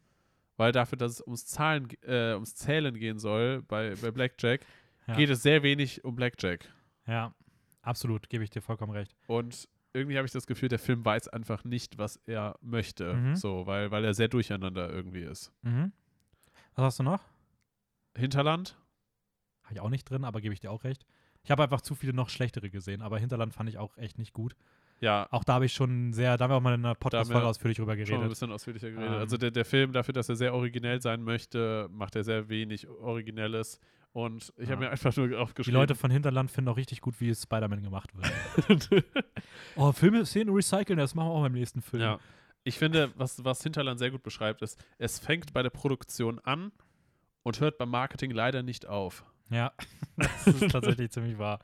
weil 0.57 0.73
dafür, 0.73 0.99
dass 0.99 1.13
es 1.13 1.21
ums 1.27 1.47
Zahlen, 1.47 1.89
äh, 2.03 2.35
ums 2.35 2.55
Zählen 2.55 2.95
gehen 2.99 3.19
soll 3.19 3.63
bei, 3.63 3.95
bei 4.01 4.11
Blackjack, 4.11 4.61
Ja. 5.07 5.15
geht 5.17 5.31
es 5.31 5.43
sehr 5.43 5.63
wenig 5.63 6.05
um 6.05 6.17
Blackjack. 6.17 6.69
Ja, 7.07 7.35
absolut, 7.83 8.29
gebe 8.29 8.43
ich 8.45 8.51
dir 8.51 8.63
vollkommen 8.63 8.93
recht. 8.93 9.15
Und 9.27 9.69
irgendwie 9.93 10.17
habe 10.19 10.27
ich 10.27 10.33
das 10.33 10.47
Gefühl, 10.47 10.69
der 10.69 10.79
Film 10.79 11.05
weiß 11.05 11.29
einfach 11.29 11.65
nicht, 11.65 11.97
was 11.99 12.17
er 12.27 12.57
möchte. 12.61 13.15
Mhm. 13.15 13.37
So, 13.37 13.67
weil, 13.67 13.91
weil 13.91 14.05
er 14.05 14.13
sehr 14.15 14.29
durcheinander 14.29 14.91
irgendwie 14.91 15.23
ist. 15.23 15.53
Mhm. 15.63 15.93
Was 16.75 16.85
hast 16.85 16.99
du 16.99 17.03
noch? 17.05 17.23
Hinterland? 18.17 18.77
Habe 19.63 19.75
ich 19.75 19.81
auch 19.81 19.89
nicht 19.91 20.05
drin, 20.05 20.25
aber 20.25 20.41
gebe 20.41 20.53
ich 20.55 20.61
dir 20.61 20.71
auch 20.71 20.85
recht. 20.85 21.07
Ich 21.43 21.51
habe 21.51 21.63
einfach 21.63 21.81
zu 21.81 21.95
viele 21.95 22.13
noch 22.13 22.29
schlechtere 22.29 22.71
gesehen, 22.71 23.03
aber 23.03 23.19
Hinterland 23.19 23.55
fand 23.55 23.69
ich 23.69 23.79
auch 23.79 23.97
echt 23.97 24.19
nicht 24.19 24.33
gut. 24.33 24.57
Ja, 25.01 25.27
Auch 25.31 25.45
da 25.45 25.55
habe 25.55 25.67
ich 25.67 25.75
schon 25.75 26.13
sehr, 26.15 26.37
da 26.39 26.45
haben 26.45 26.51
wir 26.53 26.57
auch 26.57 26.61
mal 26.63 26.75
in 26.75 26.85
einer 26.85 26.95
Podcast-Folge 26.95 27.47
ausführlich 27.47 27.77
drüber 27.77 27.93
schon 27.93 28.01
ein 28.03 28.07
geredet. 28.07 28.29
bisschen 28.31 28.51
ausführlicher 28.53 28.91
geredet. 28.91 29.11
Ähm. 29.13 29.19
also 29.19 29.37
der, 29.37 29.51
der 29.51 29.65
Film, 29.67 29.93
dafür, 29.93 30.15
dass 30.15 30.29
er 30.31 30.37
sehr 30.37 30.55
originell 30.55 31.03
sein 31.03 31.23
möchte, 31.23 31.89
macht 31.93 32.17
er 32.17 32.25
sehr 32.25 32.49
wenig 32.49 32.89
Originelles. 32.89 33.79
Und 34.13 34.55
ich 34.57 34.69
Ja. 34.69 34.73
habe 34.77 34.85
mir 34.87 34.91
einfach 34.91 35.15
nur 35.17 35.29
Die 35.29 35.35
aufgeschrieben. 35.37 35.79
Leute 35.79 35.95
von 35.95 36.11
Hinterland 36.11 36.51
finden 36.51 36.71
auch 36.71 36.79
richtig 36.79 37.03
gut, 37.03 37.21
wie 37.21 37.35
Spider-Man 37.35 37.83
gemacht 37.83 38.11
wird. 38.17 39.05
oh, 39.77 39.93
Filme, 39.93 40.25
Szenen 40.25 40.55
recyceln, 40.55 40.99
das 40.99 41.15
machen 41.15 41.29
wir 41.29 41.33
auch 41.33 41.43
beim 41.43 41.53
nächsten 41.53 41.83
Film. 41.83 42.03
ja. 42.03 42.19
Ich 42.65 42.79
finde, 42.79 43.13
was, 43.17 43.45
was 43.45 43.63
Hinterland 43.63 44.01
sehr 44.01 44.11
gut 44.11 44.25
beschreibt, 44.25 44.61
ist, 44.63 44.83
es 44.99 45.21
fängt 45.21 45.53
bei 45.53 45.63
der 45.63 45.71
Produktion 45.71 46.41
an 46.41 46.73
und 47.45 47.61
hört 47.61 47.79
beim 47.79 47.91
Marketing 47.91 48.33
leider 48.33 48.65
nicht 48.65 48.87
auf. 48.87 49.25
Ja, 49.51 49.73
das 50.17 50.47
ist 50.49 50.71
tatsächlich 50.73 51.11
ziemlich 51.13 51.39
wahr. 51.39 51.61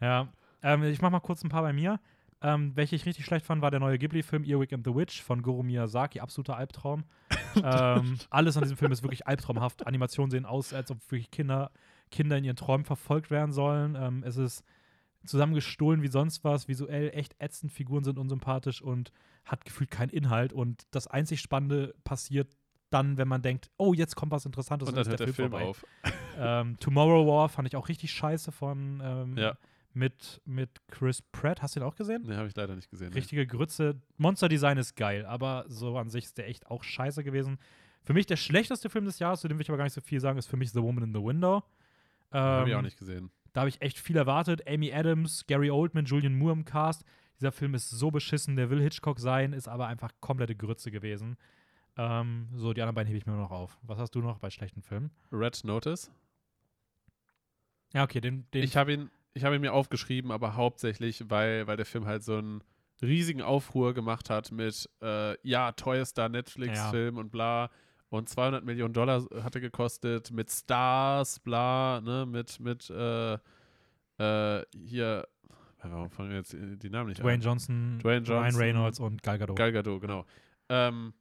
Ja, 0.00 0.28
ähm, 0.62 0.84
ich 0.84 1.00
mach 1.02 1.10
mal 1.10 1.18
kurz 1.20 1.42
ein 1.42 1.48
paar 1.48 1.62
bei 1.62 1.72
mir. 1.72 1.98
Ähm, 2.40 2.72
welche 2.76 2.94
ich 2.94 3.04
richtig 3.04 3.24
schlecht 3.24 3.44
fand, 3.44 3.62
war 3.62 3.70
der 3.70 3.80
neue 3.80 3.98
Ghibli-Film 3.98 4.44
Earwig 4.44 4.72
and 4.72 4.86
the 4.86 4.94
Witch 4.94 5.22
von 5.22 5.42
Goro 5.42 5.62
Miyazaki, 5.64 6.20
absoluter 6.20 6.56
Albtraum. 6.56 7.04
ähm, 7.62 8.18
alles 8.30 8.56
an 8.56 8.62
diesem 8.62 8.76
Film 8.76 8.92
ist 8.92 9.02
wirklich 9.02 9.26
albtraumhaft. 9.26 9.86
Animationen 9.86 10.30
sehen 10.30 10.46
aus, 10.46 10.72
als 10.72 10.90
ob 10.90 10.98
wirklich 11.10 11.30
Kinder, 11.30 11.72
Kinder 12.10 12.38
in 12.38 12.44
ihren 12.44 12.56
Träumen 12.56 12.84
verfolgt 12.84 13.30
werden 13.30 13.52
sollen. 13.52 13.96
Ähm, 13.96 14.22
es 14.24 14.36
ist 14.36 14.64
zusammengestohlen 15.24 16.02
wie 16.02 16.08
sonst 16.08 16.44
was, 16.44 16.68
visuell 16.68 17.10
echt 17.12 17.34
ätzend, 17.40 17.72
Figuren 17.72 18.04
sind 18.04 18.18
unsympathisch 18.18 18.80
und 18.82 19.10
hat 19.44 19.64
gefühlt 19.64 19.90
keinen 19.90 20.10
Inhalt. 20.10 20.52
Und 20.52 20.86
das 20.92 21.08
einzig 21.08 21.40
Spannende 21.40 21.94
passiert 22.04 22.56
dann, 22.90 23.18
wenn 23.18 23.28
man 23.28 23.42
denkt, 23.42 23.70
oh, 23.76 23.92
jetzt 23.92 24.14
kommt 24.14 24.32
was 24.32 24.46
Interessantes 24.46 24.88
Und 24.88 24.94
dann 24.94 25.02
ist 25.02 25.08
hört 25.08 25.20
der 25.20 25.28
Film 25.28 25.50
vorbei. 25.50 25.66
auf. 25.66 25.84
Ähm, 26.38 26.76
Tomorrow 26.78 27.26
War 27.26 27.48
fand 27.48 27.66
ich 27.66 27.74
auch 27.74 27.88
richtig 27.88 28.12
scheiße 28.12 28.52
von 28.52 29.02
ähm, 29.02 29.36
Ja. 29.36 29.56
Mit, 29.94 30.40
mit 30.44 30.70
Chris 30.88 31.22
Pratt. 31.22 31.62
Hast 31.62 31.76
du 31.76 31.80
den 31.80 31.88
auch 31.88 31.96
gesehen? 31.96 32.22
Ne, 32.22 32.36
habe 32.36 32.48
ich 32.48 32.56
leider 32.56 32.74
nicht 32.76 32.90
gesehen. 32.90 33.12
Richtige 33.12 33.46
Grütze. 33.46 34.00
Monster 34.16 34.48
Design 34.48 34.78
ist 34.78 34.96
geil, 34.96 35.26
aber 35.26 35.64
so 35.68 35.96
an 35.98 36.10
sich 36.10 36.24
ist 36.24 36.38
der 36.38 36.48
echt 36.48 36.66
auch 36.66 36.82
scheiße 36.84 37.24
gewesen. 37.24 37.58
Für 38.04 38.14
mich 38.14 38.26
der 38.26 38.36
schlechteste 38.36 38.88
Film 38.88 39.04
des 39.04 39.18
Jahres, 39.18 39.40
zu 39.40 39.48
dem 39.48 39.58
will 39.58 39.62
ich 39.62 39.70
aber 39.70 39.76
gar 39.76 39.84
nicht 39.84 39.94
so 39.94 40.00
viel 40.00 40.20
sagen, 40.20 40.38
ist 40.38 40.46
für 40.46 40.56
mich 40.56 40.70
The 40.70 40.82
Woman 40.82 41.04
in 41.04 41.12
the 41.12 41.22
Window. 41.22 41.62
Ähm, 42.32 42.40
Habe 42.40 42.68
ich 42.70 42.74
auch 42.74 42.82
nicht 42.82 42.98
gesehen. 42.98 43.30
Da 43.52 43.62
habe 43.62 43.70
ich 43.70 43.80
echt 43.82 43.98
viel 43.98 44.16
erwartet. 44.16 44.66
Amy 44.68 44.92
Adams, 44.92 45.46
Gary 45.46 45.70
Oldman, 45.70 46.04
Julian 46.04 46.36
Moore 46.36 46.52
im 46.52 46.64
Cast. 46.64 47.04
Dieser 47.40 47.52
Film 47.52 47.74
ist 47.74 47.90
so 47.90 48.10
beschissen, 48.10 48.56
der 48.56 48.70
will 48.70 48.80
Hitchcock 48.80 49.20
sein, 49.20 49.52
ist 49.52 49.68
aber 49.68 49.86
einfach 49.86 50.12
komplette 50.20 50.56
Grütze 50.56 50.90
gewesen. 50.90 51.36
Ähm, 51.96 52.48
so, 52.54 52.72
die 52.72 52.82
anderen 52.82 52.94
beiden 52.94 53.08
hebe 53.08 53.18
ich 53.18 53.26
mir 53.26 53.32
noch 53.32 53.50
auf. 53.50 53.78
Was 53.82 53.98
hast 53.98 54.14
du 54.14 54.20
noch 54.20 54.38
bei 54.38 54.50
schlechten 54.50 54.82
Filmen? 54.82 55.10
Red 55.32 55.62
Notice. 55.64 56.10
Ja, 57.92 58.04
okay, 58.04 58.20
den, 58.20 58.46
den 58.52 58.62
Ich 58.62 58.76
habe 58.76 58.92
ihn, 58.92 59.10
ich 59.38 59.44
habe 59.44 59.54
ihn 59.54 59.60
mir 59.60 59.72
aufgeschrieben, 59.72 60.30
aber 60.30 60.56
hauptsächlich, 60.56 61.24
weil, 61.28 61.66
weil 61.66 61.76
der 61.76 61.86
Film 61.86 62.06
halt 62.06 62.24
so 62.24 62.36
einen 62.36 62.62
riesigen 63.00 63.40
Aufruhr 63.42 63.94
gemacht 63.94 64.28
hat 64.30 64.50
mit, 64.50 64.88
äh, 65.00 65.36
ja, 65.48 65.72
teuerster 65.72 66.28
Netflix-Film 66.28 67.16
und 67.16 67.30
bla. 67.30 67.70
Und 68.10 68.28
200 68.28 68.64
Millionen 68.64 68.94
Dollar 68.94 69.24
hat 69.42 69.54
er 69.54 69.60
gekostet, 69.60 70.30
mit 70.30 70.50
Stars, 70.50 71.38
bla, 71.40 72.00
ne, 72.00 72.26
mit, 72.26 72.58
mit, 72.58 72.90
äh, 72.90 73.34
äh, 74.18 74.64
hier, 74.76 75.28
warum 75.82 76.10
fangen 76.10 76.30
wir 76.30 76.38
jetzt 76.38 76.52
die 76.54 76.90
Namen 76.90 77.10
nicht 77.10 77.20
Dwayne 77.22 77.34
an? 77.34 77.40
Johnson, 77.40 77.98
Dwayne 78.02 78.26
Ryan 78.26 78.42
Johnson, 78.44 78.60
Reynolds 78.60 79.00
und 79.00 79.22
Gal 79.22 79.38
Gadot. 79.38 79.56
Gal 79.56 79.72
Gadot, 79.72 80.00
genau. 80.00 80.26
Ähm, 80.68 81.12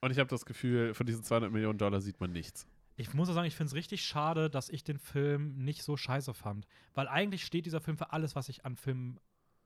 und 0.00 0.10
ich 0.10 0.18
habe 0.18 0.28
das 0.28 0.44
Gefühl, 0.44 0.92
von 0.92 1.06
diesen 1.06 1.24
200 1.24 1.50
Millionen 1.50 1.78
Dollar 1.78 2.00
sieht 2.00 2.20
man 2.20 2.30
nichts. 2.32 2.66
Ich 2.98 3.14
muss 3.14 3.28
auch 3.30 3.34
sagen, 3.34 3.46
ich 3.46 3.54
finde 3.56 3.68
es 3.68 3.74
richtig 3.74 4.02
schade, 4.04 4.50
dass 4.50 4.68
ich 4.68 4.84
den 4.84 4.98
Film 4.98 5.54
nicht 5.56 5.82
so 5.82 5.96
scheiße 5.96 6.34
fand. 6.34 6.66
Weil 6.94 7.08
eigentlich 7.08 7.44
steht 7.44 7.64
dieser 7.64 7.80
Film 7.80 7.96
für 7.96 8.12
alles, 8.12 8.34
was 8.36 8.48
ich 8.48 8.64
an 8.66 8.76
Film, 8.76 9.18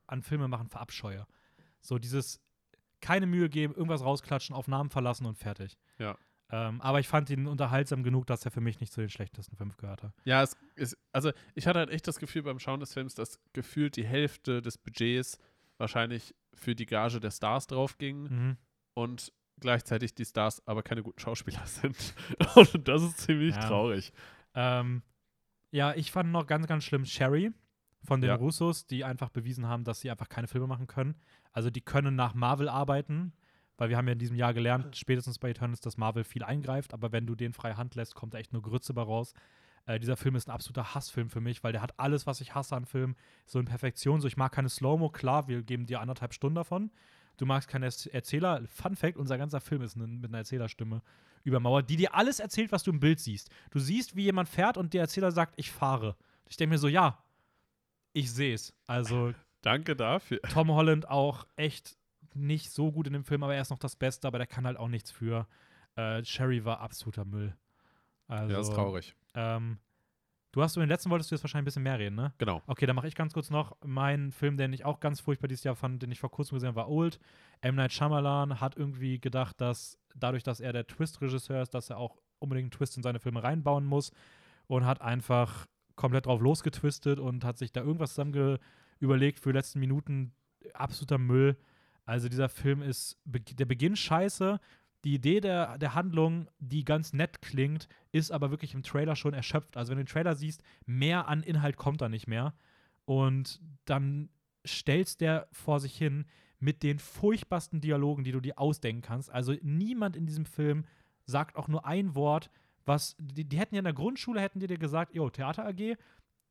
an 0.07 0.23
Filme 0.23 0.49
machen 0.49 0.69
verabscheue. 0.69 1.27
So 1.81 1.99
dieses 1.99 2.41
keine 3.01 3.27
Mühe 3.27 3.49
geben, 3.49 3.75
irgendwas 3.75 4.03
rausklatschen, 4.05 4.55
auf 4.55 4.69
Namen 4.69 4.91
verlassen 4.91 5.27
und 5.27 5.37
fertig. 5.37 5.77
Ja. 5.99 6.17
Ähm, 6.51 6.81
aber 6.83 7.01
ich 7.01 7.09
fand 7.09 7.31
ihn 7.31 7.47
unterhaltsam 7.47 8.03
genug, 8.03 8.27
dass 8.27 8.45
er 8.45 8.51
für 8.51 8.61
mich 8.61 8.79
nicht 8.79 8.93
zu 8.93 9.01
den 9.01 9.09
schlechtesten 9.09 9.57
fünf 9.57 9.77
gehörte. 9.79 10.13
Ja, 10.25 10.43
es 10.43 10.57
ist, 10.77 10.97
also 11.11 11.33
ich 11.55 11.67
hatte 11.67 11.79
halt 11.79 11.91
echt 11.91 12.07
das 12.07 12.19
Gefühl 12.19 12.43
beim 12.43 12.59
Schauen 12.59 12.79
des 12.81 12.93
Films, 12.93 13.15
dass 13.15 13.41
gefühlt 13.55 13.97
die 13.97 14.05
Hälfte 14.05 14.61
des 14.63 14.77
Budgets 14.79 15.39
wahrscheinlich 15.79 16.35
für 16.55 16.75
die 16.75 16.87
Gage 16.87 17.19
der 17.19 17.31
Stars 17.31 17.67
drauf 17.67 17.97
ging 17.99 18.23
Mhm. 18.25 18.57
und 18.95 19.33
gleichzeitig 19.63 20.15
die 20.15 20.25
Stars 20.27 20.63
aber 20.67 20.83
keine 20.83 21.03
guten 21.03 21.19
Schauspieler 21.19 21.63
sind. 21.67 22.15
Und 22.55 22.87
das 22.87 23.03
ist 23.03 23.19
ziemlich 23.19 23.55
Ja. 23.55 23.61
traurig. 23.69 24.13
Ähm, 24.55 25.03
ja, 25.71 25.95
ich 25.95 26.13
fand 26.13 26.31
noch 26.31 26.47
ganz, 26.47 26.67
ganz 26.67 26.85
schlimm 26.85 27.07
Sherry 27.07 27.53
von 28.05 28.21
den 28.21 28.29
Ja. 28.29 28.35
Russos, 28.37 28.87
die 28.87 29.05
einfach 29.05 29.31
bewiesen 29.31 29.67
haben, 29.67 29.85
dass 29.85 30.01
sie 30.01 30.11
einfach 30.11 30.29
keine 30.29 30.49
Filme 30.49 30.67
machen 30.67 30.87
können. 30.87 31.15
Also 31.53 31.71
die 31.71 31.81
können 31.81 32.15
nach 32.15 32.35
Marvel 32.35 32.69
arbeiten, 32.69 33.33
weil 33.79 33.89
wir 33.89 33.97
haben 33.97 34.07
ja 34.07 34.13
in 34.13 34.19
diesem 34.19 34.37
Jahr 34.37 34.53
gelernt, 34.53 34.97
spätestens 34.97 35.39
bei 35.39 35.51
Eternals, 35.51 35.81
dass 35.81 35.97
Marvel 35.97 36.25
viel 36.25 36.43
eingreift, 36.45 36.93
aber 36.93 37.11
wenn 37.13 37.27
du 37.27 37.35
den 37.35 37.53
freie 37.55 37.77
Hand 37.79 37.95
lässt, 37.95 38.15
kommt 38.15 38.35
da 38.35 38.39
echt 38.39 38.53
nur 38.53 38.61
Grütze 38.63 38.93
bei 38.93 39.03
raus. 39.03 39.33
Äh, 39.87 39.99
dieser 39.99 40.17
Film 40.17 40.37
ist 40.37 40.49
ein 40.49 40.53
absoluter 40.53 40.95
Hassfilm 40.95 41.31
für 41.31 41.41
mich, 41.41 41.65
weil 41.65 41.73
der 41.73 41.83
hat 41.83 41.99
alles, 41.99 42.27
was 42.27 42.41
ich 42.41 42.55
hasse 42.55 42.77
an 42.77 42.85
Filmen, 42.85 43.17
so 43.47 43.59
in 43.59 43.65
Perfektion. 43.65 44.21
So, 44.21 44.29
ich 44.29 44.37
mag 44.37 44.53
keine 44.53 44.69
Slow-Mo, 44.69 45.09
klar, 45.11 45.49
wir 45.49 45.63
geben 45.63 45.87
dir 45.87 46.01
anderthalb 46.01 46.35
Stunden 46.35 46.55
davon. 46.57 46.91
Du 47.37 47.47
magst 47.47 47.69
keine 47.69 47.87
Erz- 47.87 48.07
Erzähler. 48.07 48.63
Fun 48.69 48.97
Fact: 48.97 49.17
unser 49.17 49.39
ganzer 49.39 49.61
Film 49.61 49.83
ist 49.83 49.97
mit 49.97 50.25
einer 50.25 50.39
Erzählerstimme 50.39 51.03
übermauert, 51.45 51.91
die 51.91 51.97
dir 51.97 52.15
alles 52.15 52.39
erzählt, 52.39 52.71
was 52.73 52.83
du 52.85 52.93
im 52.93 53.01
Bild 53.01 53.19
siehst. 53.19 53.51
Du 53.71 53.79
siehst, 53.81 54.15
wie 54.15 54.23
jemand 54.23 54.49
fährt 54.49 54.77
und 54.77 54.95
der 54.95 55.01
Erzähler 55.03 55.33
sagt, 55.33 55.55
ich 55.57 55.73
fahre. 55.73 56.17
Ich 56.49 56.57
denke 56.57 56.75
mir 56.75 56.79
so, 56.79 56.87
ja, 56.89 57.19
ich 58.13 58.31
sehe 58.33 58.55
es. 58.55 58.73
Also 58.87 59.33
Danke 59.63 59.97
dafür. 59.97 60.41
Tom 60.53 60.71
Holland 60.71 61.09
auch 61.09 61.47
echt 61.57 61.97
nicht 62.35 62.71
so 62.71 62.91
gut 62.93 63.07
in 63.07 63.13
dem 63.13 63.25
Film, 63.25 63.43
aber 63.43 63.55
er 63.55 63.63
ist 63.63 63.71
noch 63.71 63.79
das 63.79 63.97
Beste, 63.97 64.27
aber 64.29 64.39
der 64.39 64.47
kann 64.47 64.67
halt 64.67 64.77
auch 64.77 64.89
nichts 64.89 65.11
für. 65.11 65.47
Äh, 65.97 66.25
Sherry 66.25 66.65
war 66.65 66.81
absoluter 66.81 67.25
Müll. 67.25 67.55
Also, 68.29 68.51
Ja, 68.53 68.59
das 68.59 68.69
ist 68.69 68.75
traurig. 68.75 69.15
Ähm, 69.35 69.79
Du 70.53 70.63
hast, 70.63 70.77
in 70.77 70.81
den 70.81 70.91
letzten 70.91 71.09
wolltest 71.09 71.31
du 71.31 71.35
jetzt 71.35 71.43
wahrscheinlich 71.43 71.63
ein 71.63 71.65
bisschen 71.65 71.83
mehr 71.83 71.99
reden, 71.99 72.15
ne? 72.15 72.35
Genau. 72.37 72.61
Okay, 72.67 72.85
dann 72.85 72.95
mache 72.95 73.09
ich 73.09 73.15
ganz 73.15 73.33
kurz 73.33 73.49
noch 73.49 73.75
meinen 73.83 74.33
Film, 74.33 74.59
den 74.59 74.75
ich 74.75 74.85
auch 74.85 75.01
ganz 75.01 75.19
furchtbar 75.19 75.49
dieses 75.49 75.65
Jahr 75.65 75.75
fand, 75.75 76.03
den 76.03 76.13
ich 76.13 76.21
vor 76.21 76.31
kurzem 76.31 76.57
gesehen 76.57 76.69
habe, 76.69 76.77
war 76.77 76.91
Old. 76.91 77.19
M. 77.63 77.75
Night 77.75 77.93
Shyamalan 77.93 78.61
hat 78.61 78.77
irgendwie 78.77 79.19
gedacht, 79.19 79.59
dass 79.63 79.99
dadurch, 80.15 80.43
dass 80.43 80.61
er 80.61 80.75
der 80.75 80.87
Twist-Regisseur 80.87 81.63
ist, 81.63 81.73
dass 81.73 81.89
er 81.89 81.97
auch 81.97 82.19
unbedingt 82.39 82.67
einen 82.67 82.71
Twist 82.71 82.99
in 82.99 83.03
seine 83.03 83.19
Filme 83.19 83.43
reinbauen 83.43 83.87
muss 83.87 84.13
und 84.67 84.85
hat 84.85 85.01
einfach 85.01 85.67
komplett 85.97 86.27
drauf 86.27 86.43
losgetwistet 86.43 87.19
und 87.19 87.45
hat 87.45 87.57
sich 87.57 87.73
da 87.73 87.81
irgendwas 87.81 88.11
zusammen 88.11 88.59
überlegt 88.99 89.41
für 89.41 89.53
die 89.53 89.59
letzten 89.59 89.81
Minuten. 89.81 90.35
Absoluter 90.75 91.17
Müll. 91.17 91.57
Also 92.05 92.29
dieser 92.29 92.51
Film 92.51 92.83
ist, 92.83 93.17
der 93.25 93.65
Beginn 93.65 93.97
scheiße, 93.97 94.61
die 95.05 95.15
Idee 95.15 95.41
der, 95.41 95.79
der 95.79 95.95
Handlung, 95.95 96.49
die 96.59 96.85
ganz 96.85 97.13
nett 97.13 97.43
klingt, 97.43 97.89
ist 98.13 98.31
aber 98.31 98.51
wirklich 98.51 98.75
im 98.75 98.83
Trailer 98.83 99.17
schon 99.17 99.35
erschöpft. 99.35 99.77
Also 99.77 99.91
wenn 99.91 99.99
du 99.99 100.05
den 100.05 100.13
Trailer 100.13 100.37
siehst, 100.37 100.63
mehr 100.87 101.29
an 101.29 101.43
Inhalt 101.43 101.77
kommt 101.77 102.01
da 102.01 102.09
nicht 102.09 102.29
mehr. 102.29 102.55
Und 103.05 103.61
dann 103.85 104.31
stellst 104.67 105.21
der 105.21 105.49
vor 105.51 105.81
sich 105.81 105.97
hin 105.97 106.27
mit 106.61 106.85
den 106.85 107.01
furchtbarsten 107.01 107.81
Dialogen, 107.81 108.23
die 108.23 108.31
du 108.31 108.41
dir 108.41 108.59
ausdenken 108.59 109.03
kannst. 109.03 109.31
Also 109.31 109.55
niemand 109.63 110.17
in 110.17 110.27
diesem 110.27 110.47
Film 110.47 110.85
sagt 111.25 111.57
auch 111.57 111.67
nur 111.67 111.85
ein 111.85 112.15
Wort, 112.15 112.51
was, 112.85 113.17
die, 113.19 113.45
die 113.45 113.59
hätten 113.59 113.75
ja 113.75 113.81
in 113.81 113.85
der 113.85 113.93
Grundschule, 113.93 114.41
hätten 114.41 114.61
die 114.61 114.67
dir 114.69 114.79
gesagt, 114.79 115.15
jo, 115.15 115.29
Theater 115.31 115.67
AG, 115.67 115.97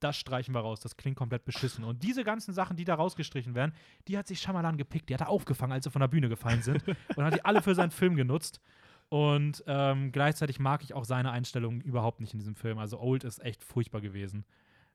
das 0.04 0.18
streichen 0.18 0.54
wir 0.54 0.60
raus, 0.62 0.80
das 0.80 0.98
klingt 0.98 1.16
komplett 1.18 1.46
beschissen. 1.46 1.84
Und 1.84 2.04
diese 2.04 2.24
ganzen 2.24 2.54
Sachen, 2.54 2.76
die 2.78 2.84
da 2.84 2.96
rausgestrichen 2.96 3.56
werden, 3.56 3.74
die 4.08 4.18
hat 4.18 4.28
sich 4.28 4.40
Schamalan 4.42 4.78
gepickt, 4.78 5.10
die 5.10 5.14
hat 5.14 5.22
er 5.22 5.30
aufgefangen, 5.30 5.72
als 5.74 5.84
sie 5.86 5.92
von 5.92 6.00
der 6.02 6.08
Bühne 6.08 6.30
gefallen 6.30 6.62
sind 6.62 6.84
und 7.16 7.24
hat 7.24 7.34
die 7.36 7.46
alle 7.46 7.62
für 7.62 7.76
seinen 7.76 7.92
Film 7.92 8.16
genutzt. 8.16 8.60
Und 9.10 9.64
ähm, 9.68 10.12
gleichzeitig 10.12 10.60
mag 10.60 10.84
ich 10.84 10.94
auch 10.94 11.04
seine 11.06 11.32
Einstellung 11.32 11.82
überhaupt 11.82 12.22
nicht 12.22 12.34
in 12.34 12.40
diesem 12.40 12.56
Film. 12.56 12.78
Also 12.78 13.00
Old 13.00 13.24
ist 13.26 13.44
echt 13.44 13.64
furchtbar 13.64 14.00
gewesen. 14.02 14.46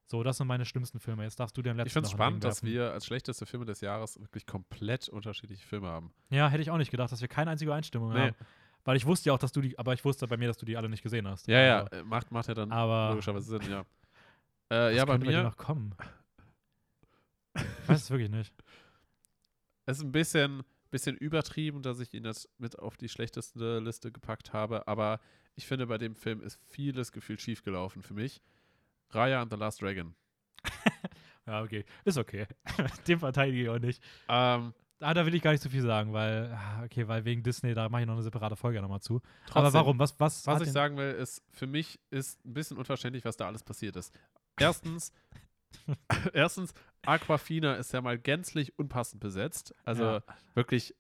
So, 0.06 0.22
das 0.22 0.36
sind 0.38 0.46
meine 0.46 0.64
schlimmsten 0.64 1.00
Filme. 1.00 1.24
Jetzt 1.24 1.38
darfst 1.40 1.56
du 1.56 1.62
den 1.62 1.76
letzten 1.76 1.88
Ich 1.88 1.92
finde 1.92 2.06
es 2.06 2.12
spannend, 2.12 2.44
dass 2.44 2.62
wir 2.62 2.92
als 2.92 3.04
schlechteste 3.06 3.44
Filme 3.44 3.66
des 3.66 3.80
Jahres 3.80 4.18
wirklich 4.20 4.46
komplett 4.46 5.08
unterschiedliche 5.08 5.66
Filme 5.66 5.88
haben. 5.88 6.12
Ja, 6.30 6.48
hätte 6.48 6.62
ich 6.62 6.70
auch 6.70 6.78
nicht 6.78 6.90
gedacht, 6.92 7.10
dass 7.12 7.20
wir 7.20 7.28
keine 7.28 7.50
einzige 7.50 7.74
Einstimmung 7.74 8.12
Nee. 8.12 8.20
haben. 8.20 8.36
Weil 8.84 8.96
ich 8.96 9.04
wusste 9.04 9.28
ja 9.30 9.32
auch, 9.34 9.38
dass 9.38 9.50
du 9.50 9.60
die, 9.60 9.76
aber 9.78 9.94
ich 9.94 10.04
wusste 10.04 10.28
bei 10.28 10.36
mir, 10.36 10.46
dass 10.46 10.58
du 10.58 10.64
die 10.64 10.76
alle 10.76 10.88
nicht 10.88 11.02
gesehen 11.02 11.26
hast. 11.26 11.48
Ja, 11.48 11.60
ja, 11.60 11.78
Also, 11.82 11.96
äh, 11.96 12.04
macht, 12.04 12.30
macht 12.30 12.46
ja 12.46 12.54
dann 12.54 12.70
Aber 12.70 13.10
logischerweise 13.10 13.58
Sinn, 13.58 13.68
ja. 13.70 13.84
Äh, 14.70 14.97
ja, 14.97 15.05
bei 15.05 15.18
mir 15.18 15.43
noch 15.43 15.56
kommen. 15.56 15.94
Ich 17.55 17.62
weiß 17.88 18.02
es 18.02 18.10
wirklich 18.10 18.30
nicht. 18.30 18.52
ist 19.86 20.02
ein 20.02 20.12
bisschen, 20.12 20.62
bisschen 20.90 21.16
übertrieben, 21.16 21.82
dass 21.82 22.01
ich 22.01 22.12
ihn 22.14 22.24
jetzt 22.24 22.48
mit 22.59 22.78
auf 22.78 22.97
die 22.97 23.09
schlechteste 23.09 23.78
Liste 23.78 24.10
gepackt 24.10 24.52
habe, 24.52 24.86
aber 24.88 25.20
ich 25.55 25.66
finde, 25.66 25.86
bei 25.86 25.98
dem 25.98 26.14
Film 26.14 26.43
ist 26.43 26.59
vieles 26.66 27.12
gefühlt 27.12 27.40
schiefgelaufen 27.40 28.02
für 28.02 28.14
mich. 28.14 28.43
Raya 29.10 29.40
and 29.40 29.52
the 29.52 29.59
Last 29.59 29.82
Dragon. 29.82 30.14
Ja, 31.47 31.62
okay. 31.62 31.84
Ist 32.05 32.18
okay. 32.18 32.44
Den 33.06 33.20
verteidige 33.20 33.62
ich 33.62 33.68
auch 33.68 33.78
nicht. 33.78 34.02
Ähm, 34.28 34.74
Ah, 34.98 35.12
da 35.12 35.26
will 35.26 35.34
ich 35.34 35.43
gar 35.43 35.51
nicht 35.51 35.62
so 35.62 35.68
viel 35.68 35.82
sagen, 35.82 36.14
weil, 36.14 36.51
ah, 36.55 36.82
okay, 36.82 37.06
weil 37.06 37.22
wegen 37.26 37.43
Disney, 37.43 37.74
da 37.74 37.86
mache 37.90 38.01
ich 38.01 38.06
noch 38.06 38.14
eine 38.14 38.22
separate 38.22 38.56
Folge 38.56 38.80
nochmal 38.80 39.01
zu. 39.01 39.20
trotzdem, 39.44 39.62
Aber 39.62 39.72
warum? 39.74 39.98
Was, 39.98 40.18
was, 40.18 40.47
Was 40.47 40.62
ich 40.62 40.72
sagen 40.72 40.97
will, 40.97 41.12
ist, 41.12 41.43
für 41.52 41.66
mich 41.66 42.01
ist 42.10 42.43
ein 42.47 42.55
bisschen 42.55 42.78
unverständlich, 42.78 43.22
was 43.26 43.36
da 43.36 43.47
alles 43.47 43.62
passiert 43.62 43.94
ist. 43.97 44.18
Erstens, 44.58 45.12
erstens, 46.32 46.72
Aquafina 47.04 47.74
ist 47.74 47.92
ja 47.92 48.00
mal 48.00 48.18
gänzlich 48.18 48.78
unpassend 48.78 49.20
besetzt. 49.20 49.74
Also 49.84 50.04
Ja. 50.04 50.22
wirklich 50.54 50.94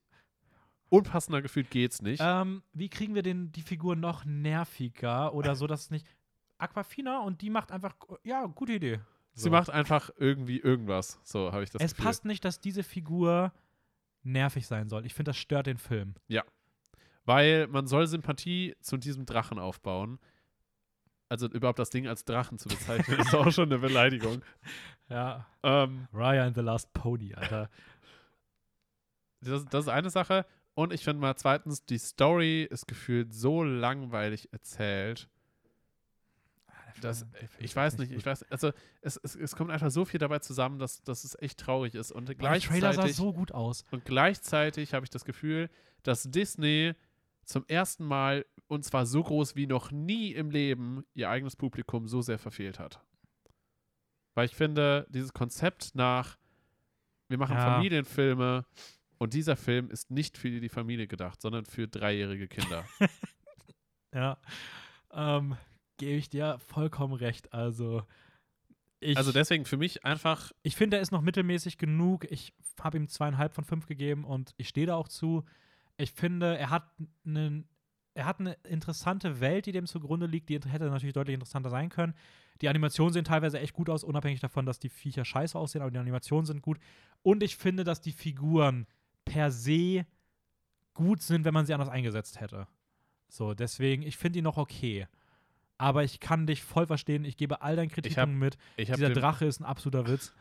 unpassender 0.88 1.42
gefühlt 1.42 1.70
geht's 1.70 2.00
nicht. 2.02 2.20
Ähm, 2.24 2.62
wie 2.72 2.88
kriegen 2.88 3.14
wir 3.14 3.22
den, 3.22 3.50
die 3.52 3.62
Figur 3.62 3.96
noch 3.96 4.24
nerviger 4.24 5.34
oder 5.34 5.56
so, 5.56 5.66
dass 5.66 5.82
es 5.82 5.90
nicht. 5.90 6.06
Aquafina 6.58 7.20
und 7.20 7.42
die 7.42 7.50
macht 7.50 7.70
einfach, 7.72 7.94
ja, 8.22 8.46
gute 8.46 8.72
Idee. 8.74 9.00
Sie 9.34 9.42
So. 9.44 9.50
macht 9.50 9.68
einfach 9.68 10.10
irgendwie 10.16 10.58
irgendwas. 10.58 11.18
So 11.24 11.52
habe 11.52 11.64
ich 11.64 11.70
das 11.70 11.82
es 11.82 11.90
Gefühl. 11.92 12.04
passt 12.06 12.24
nicht, 12.24 12.44
dass 12.44 12.60
diese 12.60 12.82
Figur 12.82 13.52
nervig 14.22 14.66
sein 14.66 14.88
soll. 14.88 15.04
Ich 15.04 15.12
finde, 15.12 15.30
das 15.30 15.36
stört 15.36 15.66
den 15.66 15.76
Film. 15.78 16.14
Weil 17.24 17.66
man 17.66 17.86
soll 17.88 18.06
Sympathie 18.06 18.74
zu 18.80 18.96
diesem 18.96 19.26
Drachen 19.26 19.58
aufbauen. 19.58 20.18
Also 21.28 21.48
überhaupt 21.48 21.78
das 21.78 21.90
Ding 21.90 22.06
als 22.06 22.24
Drachen 22.24 22.58
zu 22.58 22.68
bezeichnen, 22.68 23.18
ist 23.18 23.34
auch 23.34 23.50
schon 23.50 23.68
eine 23.68 23.78
Beleidigung. 23.78 24.42
Ja. 25.08 25.46
Ähm, 25.62 26.08
Raya 26.12 26.44
and 26.46 26.56
the 26.56 26.62
Last 26.62 26.92
Pony, 26.92 27.32
Alter. 27.32 27.70
das, 29.40 29.64
das 29.66 29.84
ist 29.84 29.88
eine 29.88 30.10
Sache. 30.10 30.44
Und 30.74 30.92
ich 30.92 31.04
finde 31.04 31.20
mal 31.20 31.36
zweitens, 31.36 31.84
die 31.86 31.98
Story 31.98 32.64
ist 32.64 32.88
gefühlt 32.88 33.32
so 33.32 33.62
langweilig 33.62 34.52
erzählt. 34.52 35.28
Das, 37.00 37.24
ich 37.58 37.76
weiß 37.76 37.98
nicht, 37.98 38.10
ich 38.10 38.26
weiß, 38.26 38.50
also 38.50 38.72
es, 39.00 39.16
es, 39.22 39.36
es 39.36 39.54
kommt 39.54 39.70
einfach 39.70 39.90
so 39.90 40.04
viel 40.04 40.18
dabei 40.18 40.38
zusammen, 40.40 40.78
dass, 40.78 41.02
dass 41.04 41.24
es 41.24 41.36
echt 41.40 41.60
traurig 41.60 41.94
ist. 41.94 42.10
Und 42.10 42.28
Der 42.28 42.36
Trailer 42.36 42.58
sah 42.58 42.68
gleichzeitig, 42.68 43.16
so 43.16 43.32
gut 43.32 43.52
aus. 43.52 43.84
und 43.90 44.04
gleichzeitig 44.04 44.92
habe 44.92 45.04
ich 45.04 45.10
das 45.10 45.24
Gefühl, 45.24 45.70
dass 46.02 46.24
Disney 46.24 46.94
zum 47.46 47.64
ersten 47.66 48.04
Mal, 48.04 48.44
und 48.66 48.84
zwar 48.84 49.06
so 49.06 49.22
groß 49.22 49.56
wie 49.56 49.66
noch 49.66 49.90
nie 49.90 50.32
im 50.32 50.50
Leben, 50.50 51.04
ihr 51.14 51.30
eigenes 51.30 51.56
Publikum 51.56 52.08
so 52.08 52.20
sehr 52.20 52.38
verfehlt 52.38 52.78
hat. 52.78 53.00
Weil 54.34 54.46
ich 54.46 54.54
finde, 54.54 55.06
dieses 55.08 55.32
Konzept 55.32 55.94
nach, 55.94 56.36
wir 57.28 57.38
machen 57.38 57.56
Ja. 57.56 57.74
Familienfilme 57.74 58.66
und 59.18 59.32
dieser 59.32 59.56
Film 59.56 59.90
ist 59.90 60.10
nicht 60.10 60.36
für 60.36 60.60
die 60.60 60.68
Familie 60.68 61.06
gedacht, 61.06 61.40
sondern 61.40 61.64
für 61.64 61.88
dreijährige 61.88 62.48
Kinder. 62.48 62.84
Ja. 64.14 64.38
Ähm, 65.12 65.56
gebe 65.98 66.16
ich 66.16 66.30
dir 66.30 66.58
vollkommen 66.58 67.12
recht. 67.12 67.52
Also, 67.52 68.02
ich, 69.00 69.16
also 69.18 69.30
deswegen 69.30 69.66
für 69.66 69.76
mich 69.76 70.06
einfach, 70.06 70.52
ich 70.62 70.74
finde, 70.74 70.96
er 70.96 71.02
ist 71.02 71.12
noch 71.12 71.20
mittelmäßig 71.20 71.76
genug. 71.76 72.24
Ich 72.30 72.54
habe 72.80 72.96
ihm 72.96 73.08
zweieinhalb 73.08 73.52
von 73.52 73.64
fünf 73.64 73.84
gegeben 73.86 74.24
und 74.24 74.54
ich 74.56 74.68
stehe 74.68 74.86
da 74.86 74.94
auch 74.94 75.08
zu. 75.08 75.44
Ich 75.96 76.12
finde, 76.12 76.56
er 76.58 76.70
hat 76.70 76.84
einen. 77.24 77.68
Er 78.14 78.24
hat 78.24 78.40
eine 78.40 78.54
interessante 78.66 79.40
Welt, 79.40 79.66
die 79.66 79.72
dem 79.72 79.84
zugrunde 79.86 80.24
liegt. 80.24 80.48
Die 80.48 80.54
hätte 80.54 80.86
natürlich 80.86 81.12
deutlich 81.12 81.34
interessanter 81.34 81.68
sein 81.68 81.90
können. 81.90 82.14
Die 82.62 82.68
Animationen 82.70 83.12
sehen 83.12 83.24
teilweise 83.24 83.60
echt 83.60 83.74
gut 83.74 83.90
aus, 83.90 84.04
unabhängig 84.04 84.40
davon, 84.40 84.64
dass 84.64 84.78
die 84.78 84.88
Viecher 84.88 85.26
scheiße 85.26 85.58
aussehen, 85.58 85.82
aber 85.82 85.90
die 85.90 85.98
Animationen 85.98 86.46
sind 86.46 86.62
gut. 86.62 86.78
Und 87.22 87.42
ich 87.42 87.56
finde, 87.56 87.84
dass 87.84 88.00
die 88.00 88.12
Figuren 88.12 88.86
per 89.26 89.50
se 89.50 90.06
gut 90.94 91.20
sind, 91.20 91.44
wenn 91.44 91.52
man 91.52 91.66
sie 91.66 91.74
anders 91.74 91.90
eingesetzt 91.90 92.40
hätte. 92.40 92.66
So, 93.28 93.54
deswegen, 93.54 94.02
ich 94.02 94.16
finde 94.16 94.38
ihn 94.38 94.44
noch 94.44 94.56
okay. 94.56 95.06
Aber 95.78 96.04
ich 96.04 96.20
kann 96.20 96.46
dich 96.46 96.62
voll 96.62 96.86
verstehen. 96.86 97.24
Ich 97.24 97.36
gebe 97.36 97.60
all 97.60 97.76
deinen 97.76 97.90
Kritikpunkten 97.90 98.38
mit. 98.38 98.56
ich 98.78 98.90
habe 98.90 98.98
Dieser 98.98 99.12
Drache 99.12 99.44
ist 99.44 99.60
ein 99.60 99.64
absoluter 99.64 100.08
Witz. 100.08 100.32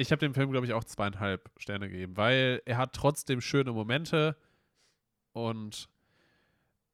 Ich 0.00 0.12
hab 0.12 0.18
dem 0.18 0.34
Film, 0.34 0.50
glaube 0.50 0.66
ich, 0.66 0.72
auch 0.72 0.84
zweieinhalb 0.84 1.50
Sterne 1.58 1.88
gegeben, 1.88 2.16
weil 2.16 2.62
er 2.64 2.76
hat 2.78 2.92
trotzdem 2.94 3.40
schöne 3.40 3.72
Momente 3.72 4.36
und 5.32 5.88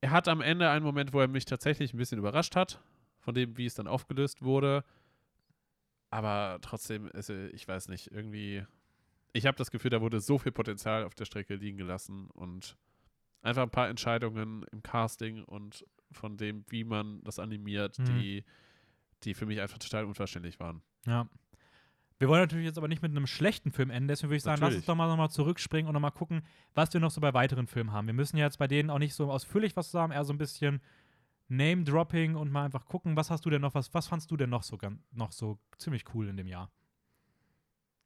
er 0.01 0.11
hat 0.11 0.29
am 0.29 0.41
Ende 0.41 0.69
einen 0.71 0.85
Moment, 0.85 1.13
wo 1.13 1.21
er 1.21 1.29
mich 1.29 1.45
tatsächlich 1.45 1.95
ein 1.95 1.99
bisschen 1.99 2.19
überrascht 2.19 2.57
hat, 2.57 2.81
von 3.19 3.35
dem, 3.35 3.57
wie 3.57 3.67
es 3.67 3.75
dann 3.75 3.87
aufgelöst 3.87 4.43
wurde. 4.43 4.85
Aber 6.11 6.59
trotzdem, 6.63 7.09
ist, 7.09 7.31
er- 7.31 7.53
ich 7.53 7.67
weiß 7.67 7.89
nicht, 7.89 8.11
irgendwie, 8.13 8.65
ich 9.33 9.47
habe 9.47 9.57
das 9.57 9.71
Gefühl, 9.71 9.91
da 9.91 10.01
wurde 10.01 10.21
so 10.21 10.39
viel 10.39 10.53
Potenzial 10.53 11.05
auf 11.05 11.15
der 11.15 11.25
Strecke 11.25 11.55
liegen 11.57 11.79
gelassen 11.79 12.29
und 12.31 12.77
einfach 13.43 13.63
ein 13.63 13.71
paar 13.71 13.89
Entscheidungen 13.89 14.65
im 14.73 14.83
Casting 14.83 15.43
und 15.45 15.85
von 16.13 16.37
dem, 16.37 16.65
wie 16.69 16.85
man 16.85 17.23
das 17.25 17.39
animiert, 17.39 17.99
Mhm. 17.99 18.05
die, 18.05 18.45
die 19.25 19.35
für 19.35 19.47
mich 19.47 19.61
einfach 19.61 19.79
total 19.79 20.05
unverständlich 20.05 20.61
waren. 20.61 20.83
Ja. 21.07 21.29
Wir 22.19 22.29
wollen 22.29 22.41
natürlich 22.41 22.65
jetzt 22.65 22.79
aber 22.79 22.89
nicht 22.89 23.03
mit 23.03 23.11
einem 23.11 23.27
schlechten 23.27 23.73
Film 23.73 23.91
enden, 23.91 24.09
deswegen 24.09 24.31
würde 24.31 24.37
ich 24.39 24.43
sagen, 24.43 24.61
lass 24.61 24.69
Natürlich. 24.69 24.79
uns 24.79 24.87
doch 24.87 24.95
mal 24.95 25.09
nochmal 25.09 25.31
zurückspringen 25.31 25.87
und 25.87 25.93
nochmal 25.93 26.13
gucken, 26.13 26.43
was 26.75 26.93
wir 26.95 27.01
noch 27.01 27.11
so 27.11 27.21
bei 27.21 27.35
weiteren 27.35 27.67
Filmen 27.67 27.93
haben. 27.93 28.07
Wir 28.07 28.15
müssen 28.15 28.39
jetzt 28.39 28.59
bei 28.59 28.67
denen 28.67 28.89
auch 28.89 28.99
nicht 28.99 29.15
so 29.15 29.31
ausführlich 29.31 29.77
was 29.77 29.91
sagen, 29.91 30.13
eher 30.13 30.25
so 30.25 30.33
ein 30.33 30.39
bisschen 30.39 30.81
Name-Dropping 31.49 32.35
und 32.35 32.51
mal 32.51 32.65
einfach 32.65 32.87
gucken, 32.87 33.17
was 33.17 33.31
hast 33.31 33.45
du 33.45 33.51
denn 33.51 33.61
noch, 33.61 33.75
was, 33.75 33.93
was 33.93 34.07
fandst 34.07 34.31
du 34.31 34.37
denn 34.37 34.51
noch 34.51 34.63
so, 34.63 34.79
noch 35.13 35.33
so 35.33 35.59
ziemlich 35.79 36.05
cool 36.15 36.29
in 36.29 36.37
dem 36.39 36.47
Jahr? 36.47 36.71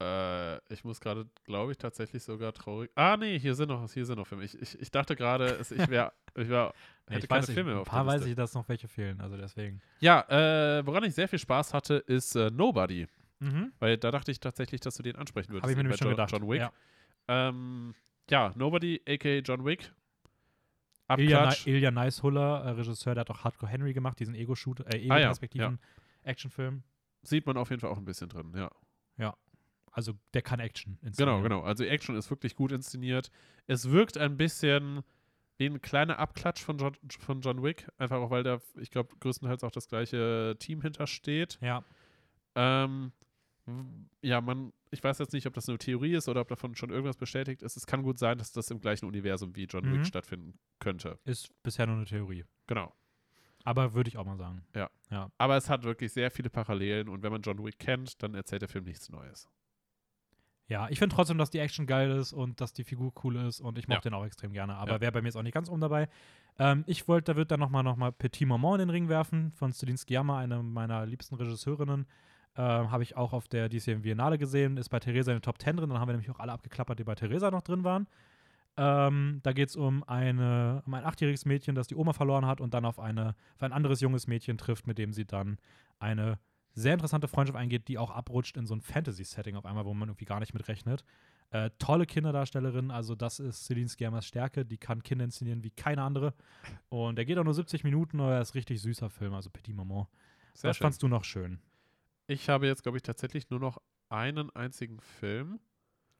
Äh, 0.01 0.57
ich 0.73 0.83
muss 0.83 0.99
gerade, 0.99 1.27
glaube 1.45 1.71
ich, 1.71 1.77
tatsächlich 1.77 2.23
sogar 2.23 2.53
traurig. 2.53 2.91
Ah, 2.95 3.15
nee, 3.17 3.39
hier 3.39 3.55
sind 3.55 3.69
noch, 3.69 3.89
hier 3.91 4.05
sind 4.05 4.17
noch 4.17 4.27
Filme. 4.27 4.43
Ich, 4.43 4.59
ich, 4.59 4.79
ich 4.79 4.91
dachte 4.91 5.15
gerade, 5.15 5.59
ich 5.61 5.89
wäre, 5.89 6.11
ich 6.35 6.49
wär, 6.49 6.73
Nee, 7.07 7.15
hätte 7.15 7.25
ich 7.25 7.29
keine 7.29 7.47
weiß 7.47 7.53
Filme 7.53 7.71
ein 7.71 7.77
auf 7.77 7.87
paar 7.87 8.05
weiß 8.05 8.25
ich, 8.25 8.35
dass 8.35 8.53
noch 8.53 8.67
welche 8.67 8.87
fehlen, 8.87 9.21
also 9.21 9.37
deswegen. 9.37 9.81
Ja, 9.99 10.21
äh, 10.29 10.85
woran 10.85 11.03
ich 11.03 11.13
sehr 11.13 11.27
viel 11.27 11.39
Spaß 11.39 11.73
hatte, 11.73 11.95
ist 11.95 12.35
äh, 12.35 12.49
Nobody. 12.49 13.07
Mhm. 13.41 13.73
Weil 13.79 13.97
da 13.97 14.11
dachte 14.11 14.31
ich 14.31 14.39
tatsächlich, 14.39 14.79
dass 14.81 14.95
du 14.95 15.03
den 15.03 15.15
ansprechen 15.17 15.49
würdest. 15.49 15.63
Habe 15.63 15.71
ich 15.71 15.77
mir 15.77 15.83
nämlich 15.83 15.97
schon 15.99 16.07
John, 16.07 16.15
gedacht. 16.15 16.31
John 16.31 16.47
Wick. 16.49 16.59
Ja. 16.59 16.71
Ähm, 17.27 17.93
ja, 18.29 18.53
Nobody, 18.55 19.01
a.k.a. 19.07 19.39
John 19.39 19.65
Wick. 19.65 19.91
Ilya, 21.17 21.53
Ilya 21.65 21.91
Nicehuller, 21.91 22.63
äh, 22.63 22.69
Regisseur, 22.69 23.13
der 23.15 23.21
hat 23.21 23.29
auch 23.31 23.43
Hardcore 23.43 23.69
Henry 23.69 23.91
gemacht, 23.91 24.17
diesen 24.19 24.33
Ego-Shoot, 24.33 24.79
äh, 24.79 24.83
Ah 24.85 24.93
ja, 24.93 25.15
Ego-Perspektiven 25.17 25.79
Actionfilm. 26.23 26.83
Sieht 27.23 27.45
man 27.45 27.57
auf 27.57 27.69
jeden 27.69 27.81
Fall 27.81 27.89
auch 27.89 27.97
ein 27.97 28.05
bisschen 28.05 28.29
drin, 28.29 28.53
ja. 28.55 28.69
Also 29.93 30.13
der 30.33 30.41
kann 30.41 30.59
Action 30.61 30.95
Genau, 31.01 31.07
inszenieren. 31.09 31.43
genau. 31.43 31.61
Also 31.63 31.83
die 31.83 31.89
Action 31.89 32.15
ist 32.15 32.29
wirklich 32.29 32.55
gut 32.55 32.71
inszeniert. 32.71 33.29
Es 33.67 33.89
wirkt 33.91 34.17
ein 34.17 34.37
bisschen, 34.37 35.01
wie 35.57 35.65
ein 35.65 35.81
kleiner 35.81 36.17
Abklatsch 36.17 36.61
von 36.61 36.77
John, 36.77 36.95
von 37.19 37.41
John 37.41 37.61
Wick, 37.61 37.87
einfach 37.97 38.15
auch, 38.17 38.29
weil 38.29 38.43
da, 38.43 38.61
ich 38.79 38.89
glaube, 38.89 39.13
größtenteils 39.19 39.63
auch 39.65 39.71
das 39.71 39.89
gleiche 39.89 40.55
Team 40.59 40.81
hintersteht. 40.81 41.59
Ja. 41.61 41.83
Ähm, 42.55 43.11
ja, 44.21 44.41
man, 44.41 44.73
ich 44.89 45.03
weiß 45.03 45.19
jetzt 45.19 45.33
nicht, 45.33 45.45
ob 45.47 45.53
das 45.53 45.69
eine 45.69 45.77
Theorie 45.77 46.13
ist 46.15 46.27
oder 46.27 46.41
ob 46.41 46.47
davon 46.49 46.75
schon 46.75 46.89
irgendwas 46.89 47.15
bestätigt 47.17 47.61
ist. 47.61 47.77
Es 47.77 47.85
kann 47.85 48.01
gut 48.03 48.17
sein, 48.19 48.37
dass 48.37 48.51
das 48.51 48.69
im 48.71 48.79
gleichen 48.81 49.05
Universum 49.05 49.55
wie 49.55 49.65
John 49.65 49.85
Mhm. 49.87 49.93
Wick 49.93 50.05
stattfinden 50.07 50.57
könnte. 50.79 51.19
Ist 51.25 51.49
bisher 51.63 51.85
nur 51.87 51.95
eine 51.95 52.05
Theorie. 52.05 52.43
Genau. 52.67 52.93
Aber 53.63 53.93
würde 53.93 54.07
ich 54.09 54.17
auch 54.17 54.25
mal 54.25 54.37
sagen. 54.37 54.63
Aber 55.37 55.55
es 55.55 55.69
hat 55.69 55.83
wirklich 55.83 56.11
sehr 56.11 56.31
viele 56.31 56.49
Parallelen 56.49 57.07
und 57.09 57.21
wenn 57.23 57.31
man 57.31 57.41
John 57.43 57.63
Wick 57.63 57.77
kennt, 57.79 58.21
dann 58.23 58.33
erzählt 58.33 58.63
der 58.63 58.69
Film 58.69 58.85
nichts 58.85 59.09
Neues. 59.09 59.47
Ja, 60.67 60.87
ich 60.89 60.99
finde 60.99 61.15
trotzdem, 61.15 61.37
dass 61.37 61.49
die 61.49 61.59
Action 61.59 61.85
geil 61.85 62.11
ist 62.11 62.31
und 62.33 62.61
dass 62.61 62.71
die 62.73 62.83
Figur 62.85 63.11
cool 63.23 63.35
ist 63.35 63.59
und 63.59 63.77
ich 63.77 63.87
mag 63.87 63.97
Ja. 63.97 64.01
den 64.01 64.13
auch 64.13 64.25
extrem 64.25 64.53
gerne. 64.53 64.75
Aber 64.75 64.93
Ja. 64.93 65.01
wäre 65.01 65.11
bei 65.11 65.21
mir 65.21 65.27
jetzt 65.27 65.35
auch 65.35 65.43
nicht 65.43 65.53
ganz 65.53 65.67
um 65.69 65.79
dabei. 65.81 66.07
Ähm, 66.57 66.83
ich 66.87 67.07
wollte, 67.07 67.33
da 67.33 67.35
wird 67.37 67.51
dann 67.51 67.59
nochmal 67.59 67.83
noch 67.83 67.97
mal 67.97 68.11
Petit 68.11 68.47
Maman 68.47 68.75
in 68.79 68.87
den 68.87 68.89
Ring 68.89 69.09
werfen 69.09 69.51
von 69.51 69.73
Celine 69.73 69.97
Sciamma, 69.97 70.39
eine 70.39 70.63
meiner 70.63 71.05
liebsten 71.05 71.35
Regisseurinnen. 71.35 72.05
Ähm, 72.55 72.91
Habe 72.91 73.03
ich 73.03 73.15
auch 73.15 73.33
auf 73.33 73.47
der 73.47 73.69
DCM 73.69 74.01
Biennale 74.01 74.37
gesehen, 74.37 74.77
ist 74.77 74.89
bei 74.89 74.99
Theresa 74.99 75.31
in 75.31 75.37
den 75.37 75.41
Top 75.41 75.61
10 75.61 75.77
drin. 75.77 75.89
Dann 75.89 75.99
haben 75.99 76.09
wir 76.09 76.13
nämlich 76.13 76.29
auch 76.29 76.39
alle 76.39 76.51
abgeklappert, 76.51 76.99
die 76.99 77.03
bei 77.03 77.15
Theresa 77.15 77.49
noch 77.49 77.61
drin 77.61 77.83
waren. 77.83 78.07
Ähm, 78.77 79.39
da 79.43 79.51
geht 79.53 79.69
es 79.69 79.75
um, 79.75 80.03
eine, 80.03 80.81
um 80.85 80.93
ein 80.93 81.03
achtjähriges 81.03 81.45
Mädchen, 81.45 81.75
das 81.75 81.87
die 81.87 81.95
Oma 81.95 82.13
verloren 82.13 82.45
hat 82.45 82.61
und 82.61 82.73
dann 82.73 82.85
auf, 82.85 82.99
eine, 82.99 83.35
auf 83.55 83.63
ein 83.63 83.73
anderes 83.73 83.99
junges 84.01 84.27
Mädchen 84.27 84.57
trifft, 84.57 84.87
mit 84.87 84.97
dem 84.97 85.13
sie 85.13 85.25
dann 85.25 85.57
eine 85.99 86.39
sehr 86.73 86.93
interessante 86.93 87.27
Freundschaft 87.27 87.57
eingeht, 87.57 87.89
die 87.89 87.97
auch 87.97 88.11
abrutscht 88.11 88.55
in 88.55 88.65
so 88.65 88.73
ein 88.73 88.81
Fantasy-Setting 88.81 89.55
auf 89.57 89.65
einmal, 89.65 89.85
wo 89.85 89.93
man 89.93 90.07
irgendwie 90.07 90.25
gar 90.25 90.39
nicht 90.39 90.53
mit 90.53 90.67
rechnet. 90.69 91.03
Äh, 91.49 91.69
tolle 91.79 92.05
Kinderdarstellerin, 92.05 92.91
also 92.91 93.13
das 93.13 93.41
ist 93.41 93.65
Celine 93.65 93.89
Sciammas 93.89 94.25
Stärke, 94.25 94.65
die 94.65 94.77
kann 94.77 95.03
Kinder 95.03 95.25
inszenieren 95.25 95.63
wie 95.63 95.71
keine 95.71 96.01
andere. 96.01 96.33
Und 96.87 97.17
der 97.17 97.25
geht 97.25 97.37
auch 97.37 97.43
nur 97.43 97.53
70 97.53 97.83
Minuten, 97.83 98.21
aber 98.21 98.35
er 98.35 98.41
ist 98.41 98.55
richtig 98.55 98.81
süßer 98.81 99.09
Film, 99.09 99.33
also 99.33 99.49
Petit 99.49 99.75
Maman. 99.75 100.07
Sehr 100.53 100.69
Was 100.69 100.77
schön. 100.77 100.85
fandst 100.85 101.03
du 101.03 101.09
noch 101.09 101.25
schön? 101.25 101.59
Ich 102.31 102.47
habe 102.47 102.65
jetzt, 102.65 102.83
glaube 102.83 102.97
ich, 102.97 103.03
tatsächlich 103.03 103.49
nur 103.49 103.59
noch 103.59 103.77
einen 104.07 104.49
einzigen 104.55 105.01
Film. 105.01 105.59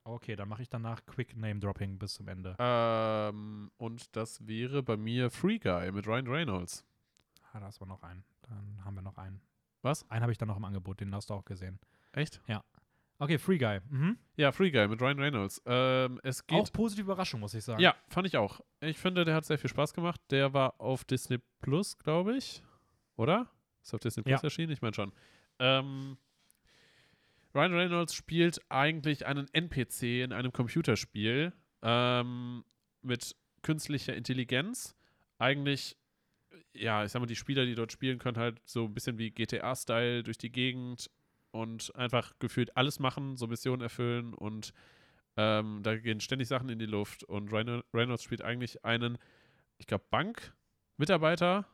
Okay, 0.03 0.35
dann 0.35 0.49
mache 0.49 0.61
ich 0.61 0.69
danach 0.69 1.05
Quick 1.05 1.37
Name 1.37 1.59
Dropping 1.61 1.97
bis 1.99 2.15
zum 2.15 2.27
Ende. 2.27 2.55
Ähm, 2.59 3.71
und 3.77 4.13
das 4.15 4.45
wäre 4.45 4.83
bei 4.83 4.97
mir 4.97 5.29
Free 5.29 5.57
Guy 5.57 5.89
mit 5.93 6.07
Ryan 6.07 6.27
Reynolds. 6.27 6.83
Ah, 7.53 7.61
da 7.61 7.69
ist 7.69 7.77
aber 7.77 7.85
noch 7.87 8.03
einen. 8.03 8.25
Dann 8.41 8.83
haben 8.83 8.95
wir 8.95 9.01
noch 9.01 9.17
einen. 9.17 9.41
Was? 9.83 10.09
Einen 10.09 10.23
habe 10.23 10.33
ich 10.33 10.37
dann 10.37 10.49
noch 10.49 10.57
im 10.57 10.65
Angebot, 10.65 10.99
den 10.99 11.15
hast 11.15 11.29
du 11.29 11.33
auch 11.33 11.45
gesehen. 11.45 11.79
Echt? 12.11 12.41
Okay, 13.19 13.37
Free 13.37 13.57
Guy. 13.57 13.79
Mhm. 13.89 14.17
Ja, 14.35 14.51
Free 14.51 14.71
Guy 14.71 14.87
mit 14.89 14.99
Ryan 15.01 15.19
Reynolds. 15.19 15.61
Ähm, 15.65 16.19
es 16.23 16.45
geht. 16.45 16.59
Auch 16.59 16.73
positive 16.73 17.05
Überraschung, 17.05 17.39
muss 17.39 17.53
ich 17.53 17.63
sagen. 17.63 17.81
ja, 17.81 17.95
fand 18.09 18.27
ich 18.27 18.35
auch. 18.35 18.59
Ich 18.81 18.97
finde, 18.97 19.23
der 19.23 19.35
hat 19.35 19.45
sehr 19.45 19.57
viel 19.59 19.69
Spaß 19.69 19.93
gemacht. 19.93 20.19
Der 20.29 20.53
war 20.53 20.81
auf 20.81 21.05
Disney 21.05 21.37
Plus, 21.61 21.97
glaube 21.99 22.35
ich. 22.35 22.63
Oder? 23.15 23.47
Ist 23.81 23.93
auf 23.93 23.99
Disney 24.01 24.23
Plus 24.23 24.41
Ja. 24.41 24.43
erschienen? 24.47 24.71
Ich 24.73 24.81
meine 24.81 24.93
schon. 24.95 25.13
Ähm, 25.61 26.17
Ryan 27.53 27.73
Reynolds 27.73 28.15
spielt 28.15 28.59
eigentlich 28.69 29.27
einen 29.27 29.47
NPC 29.53 30.23
in 30.23 30.33
einem 30.33 30.51
Computerspiel 30.51 31.53
ähm, 31.83 32.63
mit 33.01 33.35
künstlicher 33.61 34.15
Intelligenz. 34.15 34.95
Eigentlich, 35.37 35.97
ja, 36.73 37.05
ich 37.05 37.11
sag 37.11 37.19
mal, 37.19 37.27
die 37.27 37.35
Spieler, 37.35 37.65
die 37.65 37.75
dort 37.75 37.91
spielen, 37.91 38.17
können 38.17 38.37
halt 38.37 38.59
so 38.65 38.85
ein 38.85 38.93
bisschen 38.93 39.19
wie 39.19 39.29
GTA-Style 39.29 40.23
durch 40.23 40.37
die 40.37 40.51
Gegend 40.51 41.11
und 41.51 41.93
einfach 41.95 42.33
gefühlt 42.39 42.75
alles 42.75 42.99
machen, 42.99 43.37
so 43.37 43.45
Missionen 43.45 43.81
erfüllen 43.81 44.33
und 44.33 44.73
ähm, 45.37 45.81
da 45.83 45.95
gehen 45.95 46.19
ständig 46.21 46.47
Sachen 46.47 46.69
in 46.69 46.79
die 46.79 46.85
Luft. 46.85 47.23
Und 47.23 47.51
Ryan 47.51 47.83
Reynolds 47.93 48.23
spielt 48.23 48.41
eigentlich 48.41 48.83
einen, 48.83 49.17
ich 49.77 49.87
glaube, 49.87 50.05
Bankmitarbeiter. 50.09 51.67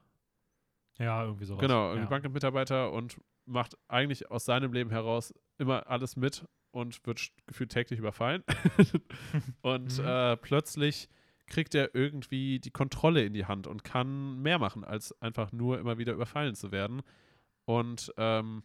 Ja, 1.00 1.24
irgendwie 1.24 1.46
sowas. 1.46 1.62
Genau, 1.62 1.90
irgendwie 1.90 2.12
ja. 2.12 2.20
Bankmitarbeiter 2.20 2.92
und 2.92 3.18
macht 3.48 3.78
eigentlich 3.88 4.30
aus 4.30 4.46
seinem 4.46 4.74
Leben 4.74 4.90
heraus 4.90 5.34
immer 5.58 5.88
alles 5.88 6.16
mit 6.16 6.46
und 6.72 7.06
wird 7.06 7.32
gefühlt 7.48 7.72
täglich 7.72 8.00
überfallen. 8.00 8.44
und 9.62 9.98
Mhm. 10.00 10.06
äh, 10.06 10.38
plötzlich 10.38 11.10
kriegt 11.48 11.74
er 11.76 11.96
irgendwie 11.96 12.60
die 12.60 12.72
Kontrolle 12.72 13.24
in 13.26 13.34
die 13.34 13.46
Hand 13.46 13.68
und 13.68 13.84
kann 13.84 14.42
mehr 14.42 14.60
machen, 14.60 14.84
als 14.84 15.20
einfach 15.22 15.52
nur 15.52 15.80
immer 15.80 15.98
wieder 15.98 16.14
überfallen 16.14 16.56
zu 16.56 16.72
werden. 16.72 17.02
Und 17.66 18.14
ähm, 18.18 18.64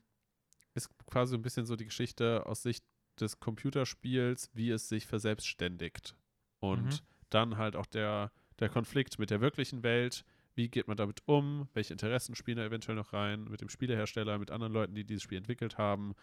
ist 0.75 0.91
quasi 1.07 1.31
so 1.33 1.37
ein 1.37 1.43
bisschen 1.43 1.67
so 1.67 1.77
die 1.77 1.85
Geschichte 1.85 2.45
aus 2.47 2.63
Sicht 2.63 2.85
des 3.21 3.39
Computerspiels, 3.41 4.51
wie 4.55 4.71
es 4.71 4.89
sich 4.89 5.07
verselbstständigt. 5.07 6.17
Und 6.61 6.85
Mhm. 6.85 6.99
dann 7.31 7.57
halt 7.57 7.77
auch 7.77 7.87
der, 7.87 8.33
der 8.59 8.69
Konflikt 8.69 9.19
mit 9.19 9.31
der 9.31 9.41
wirklichen 9.41 9.83
Welt. 9.83 10.25
Wie 10.55 10.69
geht 10.69 10.87
man 10.89 10.97
damit 10.97 11.23
um? 11.27 11.69
Welche 11.73 11.95
Interessen 11.95 12.35
spielen 12.35 12.59
da 12.59 12.65
eventuell 12.65 12.97
noch 12.97 13.13
rein? 13.13 13.45
Mit 13.45 13.61
dem 13.63 13.69
Spielehersteller, 13.69 14.39
mit 14.39 14.51
anderen 14.51 14.73
Leuten, 14.73 14.95
die 14.95 15.05
dieses 15.05 15.23
Spiel 15.23 15.39
entwickelt 15.39 15.79
haben. 15.79 16.15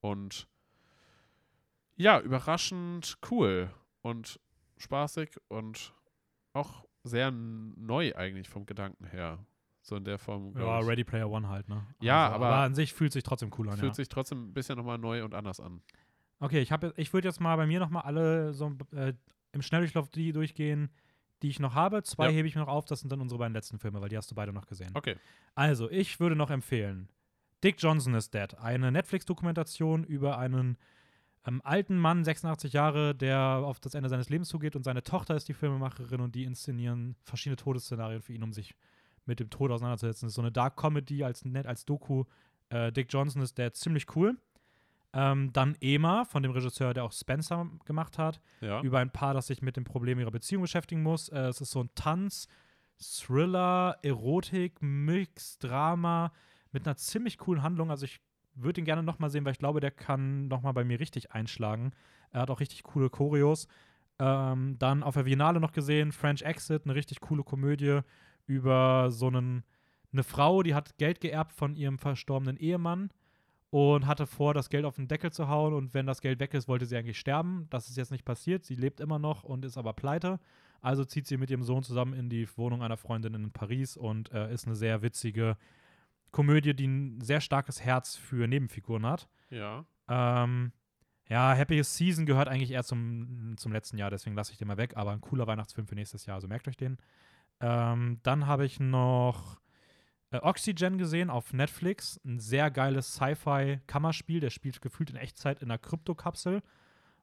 Und 0.00 0.46
ja, 1.96 2.20
überraschend 2.20 3.16
cool 3.30 3.70
und 4.02 4.40
spaßig 4.76 5.38
und 5.48 5.94
auch 6.52 6.84
sehr 7.04 7.30
neu 7.30 8.14
eigentlich 8.16 8.48
vom 8.48 8.66
Gedanken 8.66 9.06
her. 9.06 9.44
So 9.82 9.96
in 9.96 10.04
der 10.04 10.18
Form. 10.18 10.54
Ja, 10.58 10.80
ich. 10.80 10.86
Ready 10.86 11.04
Player 11.04 11.30
One 11.30 11.48
halt, 11.48 11.68
ne? 11.68 11.86
Ja, 12.00 12.24
Also, 12.26 12.36
aber- 12.36 12.46
aber 12.46 12.56
an 12.64 12.74
sich 12.74 12.92
fühlt 12.94 13.12
sich 13.12 13.22
trotzdem 13.22 13.50
cool 13.58 13.68
an, 13.68 13.76
Fühlt 13.78 13.90
ja. 13.92 13.94
sich 13.96 14.08
trotzdem 14.08 14.48
ein 14.48 14.54
bisschen 14.54 14.76
nochmal 14.76 14.98
neu 14.98 15.24
und 15.24 15.34
anders 15.34 15.60
an. 15.60 15.82
Okay, 16.40 16.60
ich, 16.60 16.72
hab, 16.72 16.98
ich 16.98 17.12
würde 17.12 17.28
jetzt 17.28 17.40
mal 17.40 17.56
bei 17.56 17.66
mir 17.66 17.80
noch 17.80 17.90
mal 17.90 18.00
alle 18.00 18.54
so 18.54 18.74
äh, 18.92 19.12
im 19.52 19.62
Schnelldurchlauf 19.62 20.08
die 20.08 20.32
durchgehen, 20.32 20.90
die 21.44 21.50
ich 21.50 21.60
noch 21.60 21.74
habe. 21.74 22.02
Zwei 22.02 22.30
Ja. 22.30 22.32
hebe 22.32 22.48
ich 22.48 22.54
mir 22.54 22.62
noch 22.62 22.68
auf, 22.68 22.86
das 22.86 23.00
sind 23.00 23.12
dann 23.12 23.20
unsere 23.20 23.38
beiden 23.38 23.52
letzten 23.52 23.78
Filme, 23.78 24.00
weil 24.00 24.08
die 24.08 24.16
hast 24.16 24.30
du 24.30 24.34
beide 24.34 24.52
noch 24.52 24.66
gesehen. 24.66 24.90
Okay. 24.94 25.16
Also, 25.54 25.90
ich 25.90 26.18
würde 26.18 26.34
noch 26.34 26.50
empfehlen 26.50 27.08
Dick 27.62 27.76
Johnson 27.78 28.14
is 28.14 28.30
Dead, 28.30 28.54
eine 28.58 28.90
Netflix-Dokumentation 28.92 30.04
über 30.04 30.38
einen 30.38 30.76
ähm, 31.46 31.60
alten 31.64 31.98
Mann, 31.98 32.24
86 32.24 32.72
Jahre, 32.72 33.14
der 33.14 33.38
auf 33.38 33.78
das 33.80 33.94
Ende 33.94 34.08
seines 34.08 34.28
Lebens 34.30 34.48
zugeht 34.48 34.74
und 34.76 34.82
seine 34.84 35.02
Tochter 35.02 35.34
ist 35.36 35.48
die 35.48 35.54
Filmemacherin 35.54 36.20
und 36.20 36.34
die 36.34 36.44
inszenieren 36.44 37.16
verschiedene 37.22 37.56
Todesszenarien 37.56 38.22
für 38.22 38.32
ihn, 38.32 38.42
um 38.42 38.52
sich 38.52 38.74
mit 39.26 39.40
dem 39.40 39.50
Tod 39.50 39.70
auseinanderzusetzen. 39.70 40.26
Das 40.26 40.32
ist 40.32 40.36
so 40.36 40.42
eine 40.42 40.52
Dark 40.52 40.76
Comedy 40.76 41.24
als 41.24 41.44
net 41.44 41.66
als 41.66 41.84
Doku. 41.84 42.24
Äh, 42.70 42.92
Dick 42.92 43.12
Johnson 43.12 43.42
ist 43.42 43.56
Dead, 43.58 43.74
ziemlich 43.76 44.14
cool. 44.16 44.36
Ähm, 45.16 45.52
dann 45.52 45.76
Ema 45.80 46.24
von 46.24 46.42
dem 46.42 46.50
Regisseur, 46.52 46.92
der 46.92 47.04
auch 47.04 47.12
Spencer 47.12 47.68
gemacht 47.84 48.18
hat 48.18 48.40
Ja. 48.60 48.80
über 48.82 48.98
ein 48.98 49.10
Paar, 49.12 49.32
das 49.32 49.46
sich 49.46 49.62
mit 49.62 49.76
dem 49.76 49.84
Problem 49.84 50.18
ihrer 50.18 50.32
Beziehung 50.32 50.62
beschäftigen 50.62 51.02
muss. 51.02 51.28
Äh, 51.28 51.38
es 51.46 51.60
ist 51.60 51.70
so 51.70 51.82
ein 51.84 51.90
Tanz, 51.94 52.48
Thriller, 53.00 53.96
Erotik, 54.02 54.80
Mix, 54.80 55.58
Drama 55.58 56.32
mit 56.72 56.86
einer 56.86 56.96
ziemlich 56.96 57.38
coolen 57.38 57.62
Handlung. 57.62 57.90
Also 57.90 58.04
ich 58.04 58.20
würde 58.54 58.80
ihn 58.80 58.84
gerne 58.84 59.02
noch 59.02 59.18
mal 59.18 59.30
sehen, 59.30 59.44
weil 59.44 59.52
ich 59.52 59.58
glaube, 59.58 59.80
der 59.80 59.90
kann 59.90 60.48
noch 60.48 60.62
mal 60.62 60.72
bei 60.72 60.84
mir 60.84 60.98
richtig 61.00 61.32
einschlagen. 61.32 61.92
Er 62.30 62.42
hat 62.42 62.50
auch 62.50 62.60
richtig 62.60 62.82
coole 62.82 63.10
Choreos. 63.10 63.68
Ähm, 64.18 64.76
dann 64.78 65.02
auf 65.02 65.14
der 65.14 65.24
Biennale 65.24 65.60
noch 65.60 65.72
gesehen, 65.72 66.12
French 66.12 66.42
Exit, 66.42 66.82
eine 66.84 66.94
richtig 66.94 67.20
coole 67.20 67.42
Komödie 67.42 68.00
über 68.46 69.10
so 69.10 69.26
einen, 69.26 69.64
eine 70.12 70.22
Frau, 70.22 70.62
die 70.62 70.74
hat 70.74 70.98
Geld 70.98 71.20
geerbt 71.20 71.52
von 71.52 71.74
ihrem 71.74 71.98
verstorbenen 71.98 72.56
Ehemann 72.56 73.10
und 73.74 74.06
hatte 74.06 74.28
vor, 74.28 74.54
das 74.54 74.68
Geld 74.68 74.84
auf 74.84 74.94
den 74.94 75.08
Deckel 75.08 75.32
zu 75.32 75.48
hauen. 75.48 75.74
Und 75.74 75.94
wenn 75.94 76.06
das 76.06 76.20
Geld 76.20 76.38
weg 76.38 76.54
ist, 76.54 76.68
wollte 76.68 76.86
sie 76.86 76.96
eigentlich 76.96 77.18
sterben. 77.18 77.66
Das 77.70 77.88
ist 77.88 77.96
jetzt 77.96 78.12
nicht 78.12 78.24
passiert. 78.24 78.64
Sie 78.64 78.76
lebt 78.76 79.00
immer 79.00 79.18
noch 79.18 79.42
und 79.42 79.64
ist 79.64 79.76
aber 79.76 79.94
pleite. 79.94 80.38
Also 80.80 81.04
zieht 81.04 81.26
sie 81.26 81.38
mit 81.38 81.50
ihrem 81.50 81.64
Sohn 81.64 81.82
zusammen 81.82 82.12
in 82.12 82.28
die 82.28 82.46
Wohnung 82.56 82.84
einer 82.84 82.96
Freundin 82.96 83.34
in 83.34 83.50
Paris 83.50 83.96
und 83.96 84.30
äh, 84.30 84.54
ist 84.54 84.66
eine 84.66 84.76
sehr 84.76 85.02
witzige 85.02 85.56
Komödie, 86.30 86.74
die 86.74 86.86
ein 86.86 87.20
sehr 87.20 87.40
starkes 87.40 87.82
Herz 87.82 88.14
für 88.14 88.46
Nebenfiguren 88.46 89.06
hat. 89.06 89.28
Ja. 89.50 89.84
Ähm, 90.06 90.70
ja, 91.28 91.56
Happiest 91.56 91.96
Season 91.96 92.26
gehört 92.26 92.46
eigentlich 92.46 92.70
eher 92.70 92.84
zum, 92.84 93.56
zum 93.56 93.72
letzten 93.72 93.98
Jahr, 93.98 94.10
deswegen 94.10 94.36
lasse 94.36 94.52
ich 94.52 94.58
den 94.58 94.68
mal 94.68 94.76
weg. 94.76 94.96
Aber 94.96 95.10
ein 95.10 95.20
cooler 95.20 95.48
Weihnachtsfilm 95.48 95.88
für 95.88 95.96
nächstes 95.96 96.26
Jahr, 96.26 96.36
also 96.36 96.46
merkt 96.46 96.68
euch 96.68 96.76
den. 96.76 96.98
Ähm, 97.58 98.20
dann 98.22 98.46
habe 98.46 98.66
ich 98.66 98.78
noch 98.78 99.58
äh, 100.34 100.38
Oxygen 100.42 100.98
gesehen 100.98 101.30
auf 101.30 101.52
Netflix. 101.52 102.20
Ein 102.24 102.38
sehr 102.40 102.70
geiles 102.70 103.14
Sci-Fi-Kammerspiel. 103.14 104.40
Der 104.40 104.50
spielt 104.50 104.80
gefühlt 104.80 105.10
in 105.10 105.16
Echtzeit 105.16 105.60
in 105.62 105.70
einer 105.70 105.78
Kryptokapsel. 105.78 106.62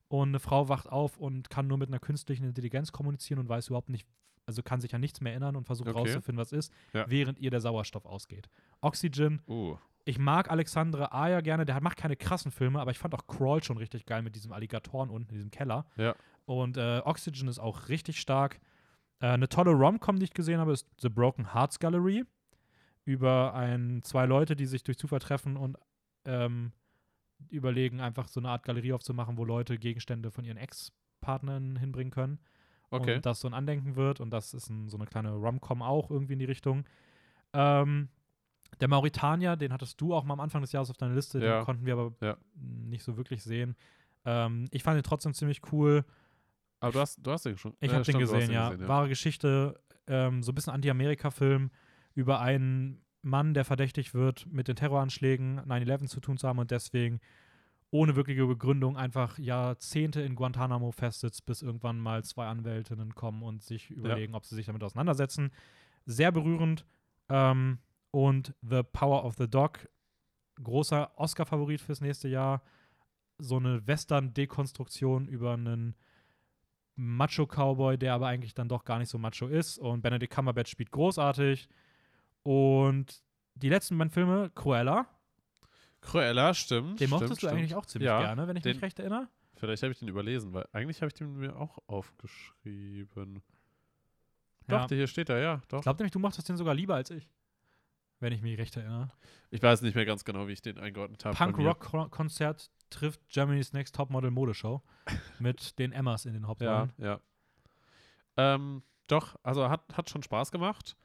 Und 0.07 0.29
eine 0.29 0.39
Frau 0.39 0.67
wacht 0.67 0.89
auf 0.89 1.17
und 1.17 1.49
kann 1.49 1.67
nur 1.67 1.77
mit 1.77 1.88
einer 1.89 1.99
künstlichen 1.99 2.43
Intelligenz 2.45 2.91
kommunizieren 2.91 3.39
und 3.39 3.47
weiß 3.47 3.67
überhaupt 3.67 3.88
nicht, 3.89 4.05
also 4.45 4.61
kann 4.61 4.81
sich 4.81 4.93
an 4.93 4.99
nichts 4.99 5.21
mehr 5.21 5.31
erinnern 5.31 5.55
und 5.55 5.65
versucht 5.65 5.88
Okay. 5.88 5.97
rauszufinden, 5.99 6.38
was 6.38 6.51
ist, 6.51 6.73
Ja. 6.93 7.05
während 7.09 7.39
ihr 7.39 7.49
der 7.49 7.61
Sauerstoff 7.61 8.05
ausgeht. 8.05 8.49
Oxygen, 8.81 9.41
Uh. 9.47 9.77
ich 10.03 10.19
mag 10.19 10.51
Alexandre 10.51 11.13
Aya 11.13 11.39
gerne, 11.39 11.63
der 11.63 11.79
macht 11.79 11.95
keine 11.97 12.17
krassen 12.17 12.51
Filme, 12.51 12.81
aber 12.81 12.91
ich 12.91 12.99
fand 12.99 13.13
auch 13.15 13.25
Crawl 13.27 13.63
schon 13.63 13.77
richtig 13.77 14.05
geil 14.05 14.21
mit 14.21 14.35
diesem 14.35 14.51
Alligatoren 14.51 15.09
unten 15.09 15.29
in 15.29 15.35
diesem 15.35 15.51
Keller. 15.51 15.85
Ja. 15.95 16.13
Und 16.45 16.75
äh, 16.75 17.01
Oxygen 17.05 17.47
ist 17.47 17.59
auch 17.59 17.88
richtig 17.88 18.19
stark. 18.19 18.59
Äh, 19.21 19.27
eine 19.27 19.47
tolle 19.47 19.71
Rom-Com, 19.71 20.17
die 20.19 20.25
ich 20.25 20.33
gesehen 20.33 20.59
habe, 20.59 20.73
ist 20.73 20.88
The 20.99 21.07
Broken 21.07 21.53
Hearts 21.53 21.79
Gallery. 21.79 22.25
Über 23.03 23.53
ein, 23.53 24.02
zwei 24.03 24.26
Leute, 24.26 24.56
die 24.56 24.65
sich 24.65 24.84
durch 24.84 24.98
Zufall 24.98 25.19
treffen 25.19 25.57
und 25.57 25.78
ähm, 26.26 26.72
überlegen, 27.49 27.99
einfach 27.99 28.28
so 28.28 28.40
eine 28.40 28.49
Art 28.49 28.64
Galerie 28.64 28.94
aufzumachen, 28.94 29.38
wo 29.38 29.45
Leute 29.45 29.78
Gegenstände 29.78 30.30
von 30.32 30.45
ihren 30.45 30.57
Ex-Partnern 30.57 31.78
hinbringen 31.78 32.11
können. 32.11 32.40
Okay. 32.91 33.15
Und 33.15 33.26
das 33.26 33.40
so 33.40 33.48
ein 33.48 33.53
Andenken 33.53 33.95
wird 33.95 34.19
und 34.19 34.30
das 34.32 34.53
ist 34.53 34.69
ein, 34.69 34.90
so 34.90 34.98
eine 34.98 35.06
kleine 35.07 35.32
Rom-Com 35.32 35.82
auch 35.82 36.11
irgendwie 36.11 36.34
in 36.34 36.40
die 36.40 36.45
Richtung. 36.45 36.84
Ähm, 37.53 38.10
der 38.80 38.88
Mauritanier, 38.88 39.56
den 39.56 39.73
hattest 39.73 39.99
du 39.99 40.14
auch 40.14 40.23
mal 40.23 40.34
am 40.34 40.40
Anfang 40.40 40.61
des 40.61 40.72
Jahres 40.72 40.90
auf 40.90 40.98
deiner 40.98 41.15
Liste, 41.15 41.40
Ja. 41.40 41.60
den 41.60 41.65
konnten 41.65 41.86
wir 41.86 41.94
aber 41.94 42.14
Ja. 42.22 42.38
nicht 42.56 43.03
so 43.03 43.18
wirklich 43.18 43.44
sehen. 43.44 43.76
Ähm, 44.26 44.68
ich 44.72 44.84
fand 44.84 44.99
ihn 44.99 45.03
trotzdem 45.03 45.34
ziemlich 45.34 45.61
cool. 45.72 46.06
Aber 46.80 46.91
du 46.91 46.99
hast, 46.99 47.26
du 47.26 47.32
hast 47.32 47.45
den 47.45 47.57
schon. 47.57 47.76
Ich 47.80 47.91
ja, 47.91 47.98
habe 47.98 48.06
den 48.06 48.14
du 48.19 48.22
hast 48.22 48.32
gesehen, 48.32 48.52
ja. 48.52 48.88
Wahre 48.88 49.10
Geschichte, 49.10 49.80
ähm, 50.07 50.44
so 50.44 50.52
ein 50.52 50.56
bisschen 50.56 50.73
Anti-Amerika-Film 50.73 51.72
über 52.13 52.39
einen 52.39 53.01
Mann, 53.21 53.53
der 53.53 53.65
verdächtig 53.65 54.13
wird, 54.13 54.47
mit 54.51 54.67
den 54.67 54.75
Terroranschlägen 54.75 55.61
9-11 55.61 56.07
zu 56.07 56.19
tun 56.19 56.38
zu 56.38 56.47
haben 56.47 56.59
und 56.59 56.71
deswegen 56.71 57.19
ohne 57.91 58.15
wirkliche 58.15 58.45
Begründung 58.45 58.95
einfach 58.97 59.38
Jahrzehnte 59.38 60.21
in 60.21 60.35
Guantanamo 60.35 60.91
festsitzt, 60.91 61.45
bis 61.45 61.61
irgendwann 61.61 61.99
mal 61.99 62.23
zwei 62.23 62.47
Anwältinnen 62.47 63.15
kommen 63.15 63.43
und 63.43 63.61
sich 63.61 63.91
überlegen, 63.91 64.33
ob 64.33 64.45
sie 64.45 64.55
sich 64.55 64.65
damit 64.65 64.83
auseinandersetzen. 64.83 65.51
Sehr 66.05 66.31
berührend. 66.31 66.85
Ähm, 67.27 67.79
und 68.11 68.53
The 68.61 68.83
Power 68.83 69.25
of 69.25 69.35
the 69.35 69.49
Dog, 69.49 69.89
großer 70.61 71.11
Oscar-Favorit 71.17 71.81
fürs 71.81 72.01
nächste 72.01 72.29
Jahr. 72.29 72.61
So 73.38 73.57
eine 73.57 73.85
Western-Dekonstruktion 73.85 75.27
über 75.27 75.53
einen 75.53 75.95
Macho-Cowboy, 76.95 77.97
der 77.97 78.13
aber 78.13 78.27
eigentlich 78.27 78.53
dann 78.53 78.69
doch 78.69 78.85
gar 78.85 78.99
nicht 78.99 79.09
so 79.09 79.17
macho 79.17 79.47
ist. 79.47 79.77
Und 79.77 80.01
Benedict 80.01 80.33
Cumberbatch 80.33 80.71
spielt 80.71 80.91
großartig. 80.91 81.67
Und 82.43 83.22
die 83.55 83.69
letzten 83.69 83.97
beiden 83.97 84.11
Filme, 84.11 84.49
Cruella, 84.55 85.07
Cruella, 86.01 86.53
stimmt. 86.53 86.91
den 86.99 87.07
stimmt, 87.07 87.11
mochtest 87.11 87.31
du 87.34 87.35
stimmt. 87.47 87.53
eigentlich 87.53 87.76
auch 87.76 87.85
ziemlich 87.85 88.07
Ja, 88.07 88.19
gerne, 88.22 88.47
wenn 88.47 88.55
ich 88.55 88.63
den- 88.63 88.76
mich 88.76 88.81
recht 88.84 88.99
erinnere. 88.99 89.27
Vielleicht 89.55 89.84
habe 89.84 89.91
ich 89.91 89.99
den 89.99 90.07
überlesen, 90.07 90.53
weil 90.53 90.65
eigentlich 90.72 91.01
habe 91.01 91.07
ich 91.09 91.13
den 91.13 91.35
mir 91.38 91.55
auch 91.55 91.77
aufgeschrieben. 91.88 93.43
Ja. 94.68 94.80
Doch, 94.80 94.85
der 94.88 94.97
hier 94.97 95.07
steht 95.07 95.30
da, 95.30 95.38
ja. 95.38 95.61
Doch. 95.68 95.80
Ich 95.80 95.84
glaube 95.84 95.97
nämlich, 95.97 96.11
du 96.11 96.19
mochtest 96.19 96.49
den 96.49 96.57
sogar 96.57 96.73
lieber 96.73 96.95
als 96.95 97.11
ich. 97.11 97.30
Wenn 98.19 98.34
ich 98.34 98.41
mich 98.41 98.57
recht 98.57 98.76
erinnere. 98.77 99.09
Ich 99.51 99.61
weiß 99.61 99.81
nicht 99.81 99.95
mehr 99.95 100.05
ganz 100.05 100.23
genau, 100.26 100.47
wie 100.47 100.53
ich 100.53 100.61
den 100.61 100.77
eingeordnet 100.80 101.26
habe. 101.26 101.35
Punk-Rock-Konzert 101.35 102.69
trifft 102.89 103.19
Germany's 103.30 103.73
Next 103.73 103.95
Topmodel 103.95 104.31
Modeshow 104.31 104.81
mit 105.39 105.77
den 105.80 105.91
Emmas 105.91 106.26
in 106.26 106.34
den 106.34 106.43
Ja, 106.43 106.47
Hauptrollen. 106.47 106.93
ja. 106.97 107.19
Ähm, 108.38 108.84
doch, 109.07 109.35
also 109.43 109.69
hat, 109.69 109.84
hat 109.95 110.09
schon 110.09 110.23
Spaß 110.23 110.51
gemacht. 110.51 110.95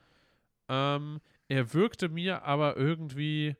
Ähm, 0.68 1.20
er 1.48 1.72
wirkte 1.74 2.08
mir 2.08 2.42
aber 2.42 2.76
irgendwie 2.76 3.56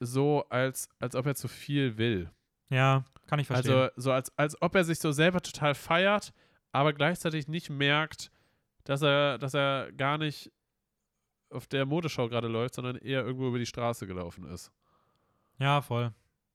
so, 0.00 0.44
als, 0.48 0.88
als 1.00 1.16
ob 1.16 1.26
er 1.26 1.34
zu 1.34 1.48
viel 1.48 1.96
will. 1.98 2.30
Ja, 2.68 3.04
kann 3.26 3.38
ich 3.38 3.46
verstehen. 3.46 3.72
Also 3.72 3.90
so 3.96 4.12
als, 4.12 4.36
als 4.38 4.60
ob 4.60 4.74
er 4.74 4.84
sich 4.84 4.98
so 4.98 5.12
selber 5.12 5.40
total 5.40 5.74
feiert, 5.74 6.32
aber 6.72 6.92
gleichzeitig 6.92 7.48
nicht 7.48 7.70
merkt, 7.70 8.30
dass 8.84 9.02
er, 9.02 9.38
dass 9.38 9.54
er 9.54 9.90
gar 9.92 10.18
nicht 10.18 10.52
auf 11.50 11.66
der 11.66 11.86
Modeschau 11.86 12.28
gerade 12.28 12.48
läuft, 12.48 12.74
sondern 12.74 12.96
eher 12.96 13.24
irgendwo 13.24 13.48
über 13.48 13.58
die 13.58 13.66
Straße 13.66 14.06
gelaufen 14.06 14.44
ist. 14.46 14.70
ja, 15.58 15.80
voll. 15.80 16.12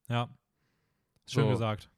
Ja. 0.08 0.30
Schön 1.28 1.44
So. 1.46 1.50
gesagt. 1.50 1.90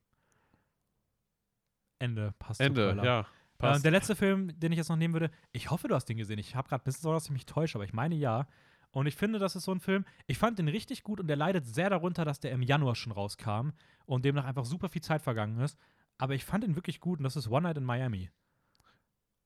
Ende. 2.00 2.34
Passt 2.38 2.60
Ende, 2.60 2.94
Cruella. 2.94 3.28
Ähm, 3.64 3.72
Passt. 3.72 3.86
der 3.86 3.92
letzte 3.92 4.16
Film, 4.16 4.58
den 4.60 4.72
ich 4.72 4.78
jetzt 4.78 4.90
noch 4.90 4.96
nehmen 4.98 5.14
würde, 5.14 5.32
ich 5.52 5.72
hoffe, 5.72 5.88
du 5.88 5.96
hast 5.96 6.06
den 6.06 6.18
gesehen. 6.18 6.40
Ich 6.40 6.56
habe 6.56 6.68
gerade 6.70 6.82
ein 6.82 6.86
bisschen 6.86 7.02
Sorge, 7.04 7.16
dass 7.18 7.26
ich 7.26 7.32
mich 7.32 7.46
täusche, 7.46 7.78
aber 7.78 7.86
ich 7.86 7.94
meine 7.94 8.16
ja. 8.16 8.48
Und 8.92 9.08
ich 9.08 9.16
finde, 9.16 9.40
das 9.40 9.56
ist 9.56 9.64
so 9.64 9.72
ein 9.72 9.80
Film, 9.80 10.06
ich 10.28 10.38
fand 10.38 10.60
den 10.60 10.68
richtig 10.68 11.02
gut 11.04 11.20
und 11.20 11.28
der 11.28 11.36
leidet 11.36 11.66
sehr 11.66 11.90
darunter, 11.90 12.26
dass 12.26 12.40
der 12.40 12.52
im 12.52 12.62
Januar 12.62 12.94
schon 12.96 13.12
rauskam 13.12 13.70
und 14.06 14.24
demnach 14.26 14.46
einfach 14.46 14.66
super 14.66 14.88
viel 14.90 15.02
Zeit 15.02 15.22
vergangen 15.24 15.60
ist. 15.60 15.78
Aber 16.20 16.36
ich 16.36 16.46
fand 16.46 16.64
ihn 16.64 16.76
wirklich 16.76 17.00
gut 17.00 17.18
und 17.20 17.24
das 17.24 17.36
ist 17.36 17.50
One 17.50 17.64
Night 17.64 17.78
in 17.78 17.84
Miami. 17.86 18.30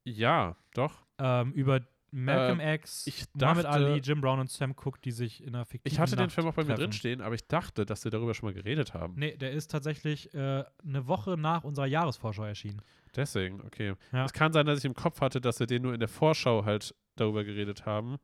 ja, 0.04 0.56
doch. 0.74 1.06
Ähm, 1.20 1.52
über 1.54 1.82
Malcolm 2.12 2.60
X, 2.62 3.06
ich 3.08 3.26
Muhammad 3.34 3.66
dachte- 3.66 3.70
Ali, 3.70 4.00
Jim 4.00 4.22
Brown 4.22 4.40
und 4.40 4.50
Sam 4.50 4.76
Cooke, 4.78 5.00
die 5.04 5.12
sich 5.12 5.44
in 5.44 5.54
einer 5.56 5.66
fiktiven 5.66 5.94
Ich 5.94 6.00
hatte 6.00 6.16
den 6.16 6.26
Nacht 6.26 6.32
Film 6.34 6.48
auch 6.48 6.54
bei 6.54 6.64
mir 6.64 6.70
treffen. 6.70 6.82
drinstehen, 6.84 7.22
aber 7.22 7.36
ich 7.36 7.48
dachte, 7.48 7.86
dass 7.86 8.04
wir 8.06 8.12
darüber 8.12 8.34
schon 8.34 8.48
mal 8.50 8.54
geredet 8.54 8.94
haben. 8.94 9.16
Nee, 9.18 9.36
der 9.36 9.52
ist 9.52 9.70
tatsächlich 9.72 10.34
äh, 10.34 10.64
eine 10.86 11.08
Woche 11.08 11.38
nach 11.38 11.64
unserer 11.66 11.86
Jahresvorschau 11.86 12.44
erschienen. 12.46 12.82
Deswegen, 13.16 13.62
okay. 13.62 13.94
Ja. 14.12 14.26
Es 14.26 14.34
kann 14.34 14.54
sein, 14.54 14.66
dass 14.66 14.80
ich 14.80 14.86
im 14.86 14.94
Kopf 14.94 15.22
hatte, 15.22 15.42
dass 15.42 15.60
wir 15.60 15.68
den 15.68 15.82
nur 15.84 15.94
in 15.94 16.00
der 16.00 16.10
Vorschau 16.10 16.66
halt 16.66 16.94
darüber 17.16 17.44
geredet 17.44 17.86
haben. 17.86 18.18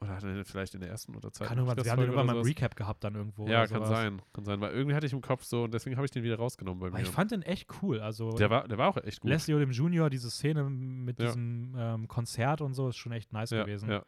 Oder 0.00 0.14
hat 0.16 0.24
er 0.24 0.32
den 0.32 0.44
vielleicht 0.46 0.74
in 0.74 0.80
der 0.80 0.88
ersten 0.88 1.14
oder 1.14 1.30
zweiten 1.30 1.48
Kann 1.50 1.58
irgendwann, 1.58 1.84
wir 1.84 1.90
haben 1.90 1.98
den 1.98 2.06
irgendwann 2.06 2.26
mal 2.26 2.36
im? 2.36 2.42
Recap 2.42 2.74
gehabt 2.74 3.04
dann 3.04 3.14
irgendwo. 3.14 3.46
Ja, 3.46 3.66
kann 3.66 3.84
sowas. 3.84 3.88
sein. 3.90 4.22
Kann 4.32 4.44
sein, 4.46 4.58
weil 4.60 4.72
irgendwie 4.72 4.94
hatte 4.96 5.06
ich 5.06 5.12
im 5.12 5.20
Kopf 5.20 5.44
so 5.44 5.64
und 5.64 5.74
deswegen 5.74 5.96
habe 5.96 6.06
ich 6.06 6.10
den 6.10 6.22
wieder 6.22 6.36
rausgenommen 6.36 6.80
bei 6.80 6.86
Aber 6.86 6.96
mir. 6.96 7.02
ich 7.02 7.10
fand 7.10 7.32
den 7.32 7.42
echt 7.42 7.68
cool. 7.82 8.00
Also 8.00 8.32
der, 8.32 8.48
war, 8.48 8.66
der 8.66 8.78
war 8.78 8.88
auch 8.88 8.96
echt 8.96 9.20
gut. 9.20 9.30
Leslie 9.30 9.54
Odom 9.54 9.70
Jr., 9.72 10.08
diese 10.08 10.30
Szene 10.30 10.64
mit 10.64 11.18
Ja. 11.18 11.26
diesem 11.26 11.74
ähm, 11.76 12.08
Konzert 12.08 12.62
und 12.62 12.72
so, 12.72 12.88
ist 12.88 12.96
schon 12.96 13.12
echt 13.12 13.30
nice 13.34 13.50
ja, 13.50 13.62
gewesen. 13.64 13.90
ja. 13.90 13.98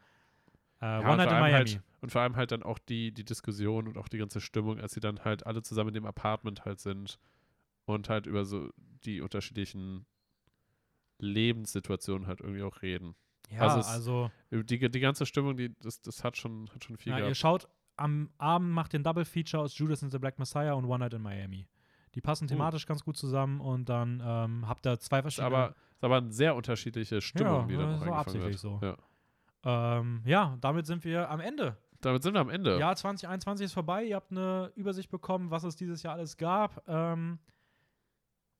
Äh, 0.81 0.85
Ja, 0.85 0.99
One 1.01 1.11
und 1.11 1.17
Night 1.17 1.29
vor 1.29 1.37
in 1.37 1.43
allem 1.43 1.51
Miami. 1.53 1.69
Halt, 1.69 1.81
und 2.01 2.11
vor 2.11 2.21
allem 2.23 2.35
halt 2.37 2.51
dann 2.51 2.63
auch 2.63 2.79
die, 2.79 3.11
die 3.11 3.23
Diskussion 3.23 3.87
und 3.87 3.97
auch 3.99 4.07
die 4.07 4.17
ganze 4.17 4.41
Stimmung, 4.41 4.79
als 4.79 4.93
sie 4.93 4.99
dann 4.99 5.19
halt 5.23 5.45
alle 5.45 5.61
zusammen 5.61 5.89
in 5.89 5.93
dem 5.93 6.05
Apartment 6.07 6.65
halt 6.65 6.79
sind 6.79 7.19
und 7.85 8.09
halt 8.09 8.25
über 8.27 8.45
so 8.45 8.69
die 9.05 9.21
unterschiedlichen 9.21 10.05
Lebenssituationen 11.19 12.27
halt 12.27 12.41
irgendwie 12.41 12.63
auch 12.63 12.81
reden. 12.81 13.15
ja, 13.49 13.61
also 13.61 13.79
es- 13.79 13.87
also, 13.87 14.31
Die, 14.51 14.79
die 14.89 14.99
ganze 14.99 15.25
Stimmung, 15.25 15.57
die, 15.57 15.73
das, 15.79 16.01
das 16.01 16.23
hat 16.23 16.37
schon, 16.37 16.69
hat 16.73 16.83
schon 16.83 16.97
viel 16.97 17.11
ja, 17.11 17.17
ihr 17.17 17.23
gehabt. 17.25 17.37
schaut 17.37 17.67
am 17.95 18.29
Abend, 18.37 18.71
macht 18.71 18.93
den 18.93 19.03
Double 19.03 19.25
Feature 19.25 19.61
aus 19.63 19.77
Judas 19.77 20.01
and 20.03 20.11
the 20.11 20.17
Black 20.19 20.39
Messiah 20.39 20.73
und 20.73 20.85
One 20.85 20.99
Night 20.99 21.13
in 21.13 21.21
Miami. 21.21 21.67
Die 22.15 22.21
passen 22.21 22.47
thematisch 22.47 22.85
ganz 22.85 23.03
gut 23.03 23.17
zusammen 23.17 23.59
und 23.59 23.89
dann 23.89 24.21
ähm, 24.23 24.67
habt 24.67 24.85
ihr 24.85 24.99
zwei 24.99 25.19
Uh. 25.19 25.21
Verschiedene. 25.23 25.47
aber, 25.55 25.69
ist 25.95 26.03
aber 26.03 26.17
eine 26.17 26.31
sehr 26.31 26.55
unterschiedliche 26.55 27.21
Stimmung, 27.21 27.61
Ja, 27.61 27.65
die 27.67 27.75
dann 27.75 27.87
eingefangen 27.89 28.13
absichtlich 28.13 28.57
so. 28.59 28.79
Ja. 28.83 28.97
ähm, 29.97 30.21
ja, 30.25 30.57
damit 30.61 30.85
sind 30.85 31.03
wir 31.03 31.29
am 31.29 31.39
Ende. 31.39 31.77
Damit 32.01 32.21
sind 32.21 32.33
wir 32.33 32.41
am 32.41 32.49
Ende. 32.49 32.77
Jahr 32.79 32.95
2021 32.95 33.65
ist 33.65 33.73
vorbei. 33.73 34.03
Ihr 34.03 34.15
habt 34.17 34.31
eine 34.31 34.71
Übersicht 34.75 35.09
bekommen, 35.09 35.49
was 35.51 35.63
es 35.63 35.75
dieses 35.75 36.03
Jahr 36.03 36.15
alles 36.15 36.35
gab. 36.37 36.83
Ähm, 36.87 37.39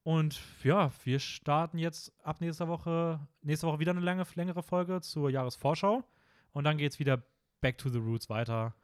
und 0.04 0.40
ja, 0.64 0.92
wir 1.04 1.20
starten 1.20 1.78
jetzt 1.78 2.12
ab 2.24 2.42
nächster 2.42 2.68
Woche, 2.68 3.20
nächste 3.42 3.68
Woche 3.68 3.80
wieder 3.80 3.92
eine 3.92 4.02
lange, 4.02 4.26
längere 4.36 4.62
Folge 4.64 5.02
zur 5.02 5.30
Jahresvorschau. 5.30 6.04
Und 6.52 6.64
dann 6.66 6.78
geht 6.78 6.92
es 6.92 7.00
wieder 7.00 7.24
back 7.62 7.78
to 7.78 7.90
the 7.90 8.00
roots 8.00 8.30
weiter. 8.30 8.76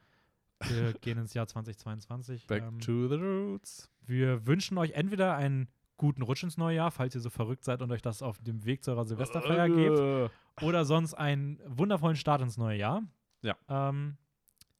Wir 0.67 0.93
gehen 1.01 1.17
ins 1.17 1.33
Jahr 1.33 1.47
2022. 1.47 2.47
Back 2.47 2.63
Ähm, 2.63 2.79
to 2.79 3.07
the 3.07 3.15
roots. 3.15 3.89
wir 4.05 4.47
wünschen 4.47 4.77
euch 4.77 4.91
entweder 4.91 5.35
einen 5.35 5.67
guten 5.97 6.21
Rutsch 6.21 6.43
ins 6.43 6.57
neue 6.57 6.77
Jahr, 6.77 6.91
falls 6.91 7.13
ihr 7.15 7.21
so 7.21 7.29
verrückt 7.29 7.65
seid 7.65 7.81
und 7.81 7.91
euch 7.91 8.01
das 8.01 8.21
auf 8.21 8.37
dem 8.41 8.63
Weg 8.63 8.83
zu 8.83 8.91
eurer 8.91 9.05
Silvesterfeier 9.05 9.67
gebt 9.69 9.99
Äh, 9.99 10.65
oder 10.65 10.85
sonst 10.85 11.13
einen 11.13 11.59
wundervollen 11.65 12.15
Start 12.15 12.41
ins 12.41 12.57
neue 12.57 12.77
Jahr. 12.77 13.03
Ja. 13.41 13.55
Ähm, 13.67 14.17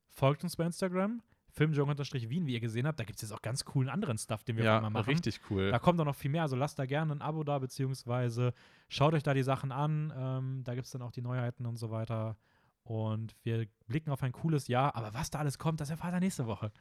folgt 0.08 0.44
uns 0.44 0.56
bei 0.56 0.66
Instagram, 0.66 1.22
filmjong-wien, 1.52 2.46
wie 2.48 2.54
ihr 2.54 2.60
gesehen 2.60 2.86
habt. 2.88 3.00
Da 3.00 3.04
gibt 3.04 3.18
es 3.18 3.22
jetzt 3.24 3.32
auch 3.32 3.42
ganz 3.42 3.66
coolen 3.66 3.90
anderen 3.90 4.18
Stuff, 4.18 4.44
den 4.44 4.58
wir 4.58 4.64
Ja, 4.66 4.78
immer 4.80 4.90
machen. 4.90 5.06
richtig 5.10 5.40
cool. 5.50 5.72
Da 5.72 5.80
kommt 5.80 6.00
auch 6.00 6.06
noch 6.06 6.16
viel 6.16 6.32
mehr. 6.32 6.44
Also 6.44 6.56
lasst 6.56 6.80
da 6.80 6.86
gerne 6.86 7.14
ein 7.14 7.22
Abo 7.22 7.44
da, 7.44 7.60
beziehungsweise 7.60 8.54
schaut 8.88 9.14
euch 9.14 9.24
da 9.24 9.34
die 9.34 9.44
Sachen 9.44 9.72
an. 9.72 10.14
Ähm, 10.16 10.62
da 10.64 10.76
gibt 10.76 10.86
es 10.86 10.92
dann 10.92 11.02
auch 11.02 11.12
die 11.12 11.22
Neuheiten 11.22 11.66
und 11.66 11.78
so 11.78 11.92
weiter. 11.92 12.38
Und 12.84 13.36
wir 13.44 13.68
blicken 13.88 14.10
auf 14.12 14.24
ein 14.24 14.32
cooles 14.32 14.68
Jahr. 14.68 14.96
Aber 14.96 15.14
was 15.14 15.30
da 15.30 15.40
alles 15.40 15.58
kommt, 15.60 15.80
das 15.82 15.90
erfahrt 15.90 16.14
ihr 16.14 16.20
nächste 16.20 16.48
Woche. 16.48 16.72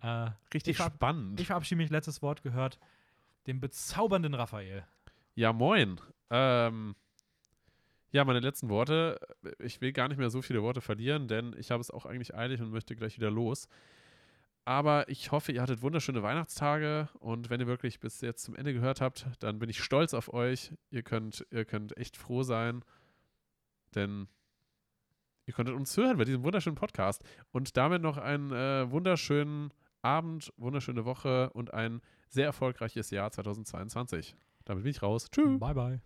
Äh, 0.00 0.30
richtig 0.54 0.78
ich 0.78 0.84
spannend. 0.84 1.40
ich 1.40 1.46
verabschiede 1.48 1.76
mich, 1.78 1.90
letztes 1.90 2.22
Wort 2.22 2.42
gehört, 2.42 2.78
dem 3.46 3.60
bezaubernden 3.60 4.34
Raphael. 4.34 4.84
Ja, 5.34 5.52
moin. 5.52 6.00
Ähm, 6.30 6.94
ja, 8.10 8.24
meine 8.24 8.40
letzten 8.40 8.68
Worte. 8.68 9.18
Ich 9.58 9.80
will 9.80 9.92
gar 9.92 10.08
nicht 10.08 10.18
mehr 10.18 10.30
so 10.30 10.40
viele 10.42 10.62
Worte 10.62 10.80
verlieren, 10.80 11.28
denn 11.28 11.54
ich 11.58 11.70
habe 11.70 11.80
es 11.80 11.90
auch 11.90 12.06
eigentlich 12.06 12.34
eilig 12.34 12.60
und 12.60 12.70
möchte 12.70 12.96
gleich 12.96 13.16
wieder 13.16 13.30
los. 13.30 13.68
Aber 14.68 15.08
ich 15.08 15.32
hoffe, 15.32 15.50
ihr 15.50 15.62
hattet 15.62 15.80
wunderschöne 15.80 16.22
Weihnachtstage 16.22 17.08
und 17.20 17.48
wenn 17.48 17.58
ihr 17.58 17.66
wirklich 17.66 18.00
bis 18.00 18.20
jetzt 18.20 18.42
zum 18.44 18.54
Ende 18.54 18.74
gehört 18.74 19.00
habt, 19.00 19.26
dann 19.38 19.58
bin 19.58 19.70
ich 19.70 19.82
stolz 19.82 20.12
auf 20.12 20.30
euch. 20.34 20.74
Ihr 20.90 21.02
könnt, 21.02 21.46
ihr 21.50 21.64
könnt 21.64 21.96
echt 21.96 22.18
froh 22.18 22.42
sein, 22.42 22.84
denn 23.94 24.28
ihr 25.46 25.54
konntet 25.54 25.74
uns 25.74 25.96
hören 25.96 26.18
bei 26.18 26.26
diesem 26.26 26.44
wunderschönen 26.44 26.76
Podcast. 26.76 27.24
Und 27.50 27.78
damit 27.78 28.02
noch 28.02 28.18
einen 28.18 28.52
äh, 28.52 28.90
wunderschönen 28.90 29.72
Abend, 30.02 30.52
wunderschöne 30.58 31.06
Woche 31.06 31.48
und 31.54 31.72
ein 31.72 32.02
sehr 32.28 32.44
erfolgreiches 32.44 33.08
Jahr 33.08 33.30
2022. 33.30 34.36
Damit 34.66 34.84
bin 34.84 34.90
ich 34.90 35.00
raus. 35.00 35.30
Tschüss. 35.30 35.58
Bye, 35.58 35.72
bye. 35.72 36.02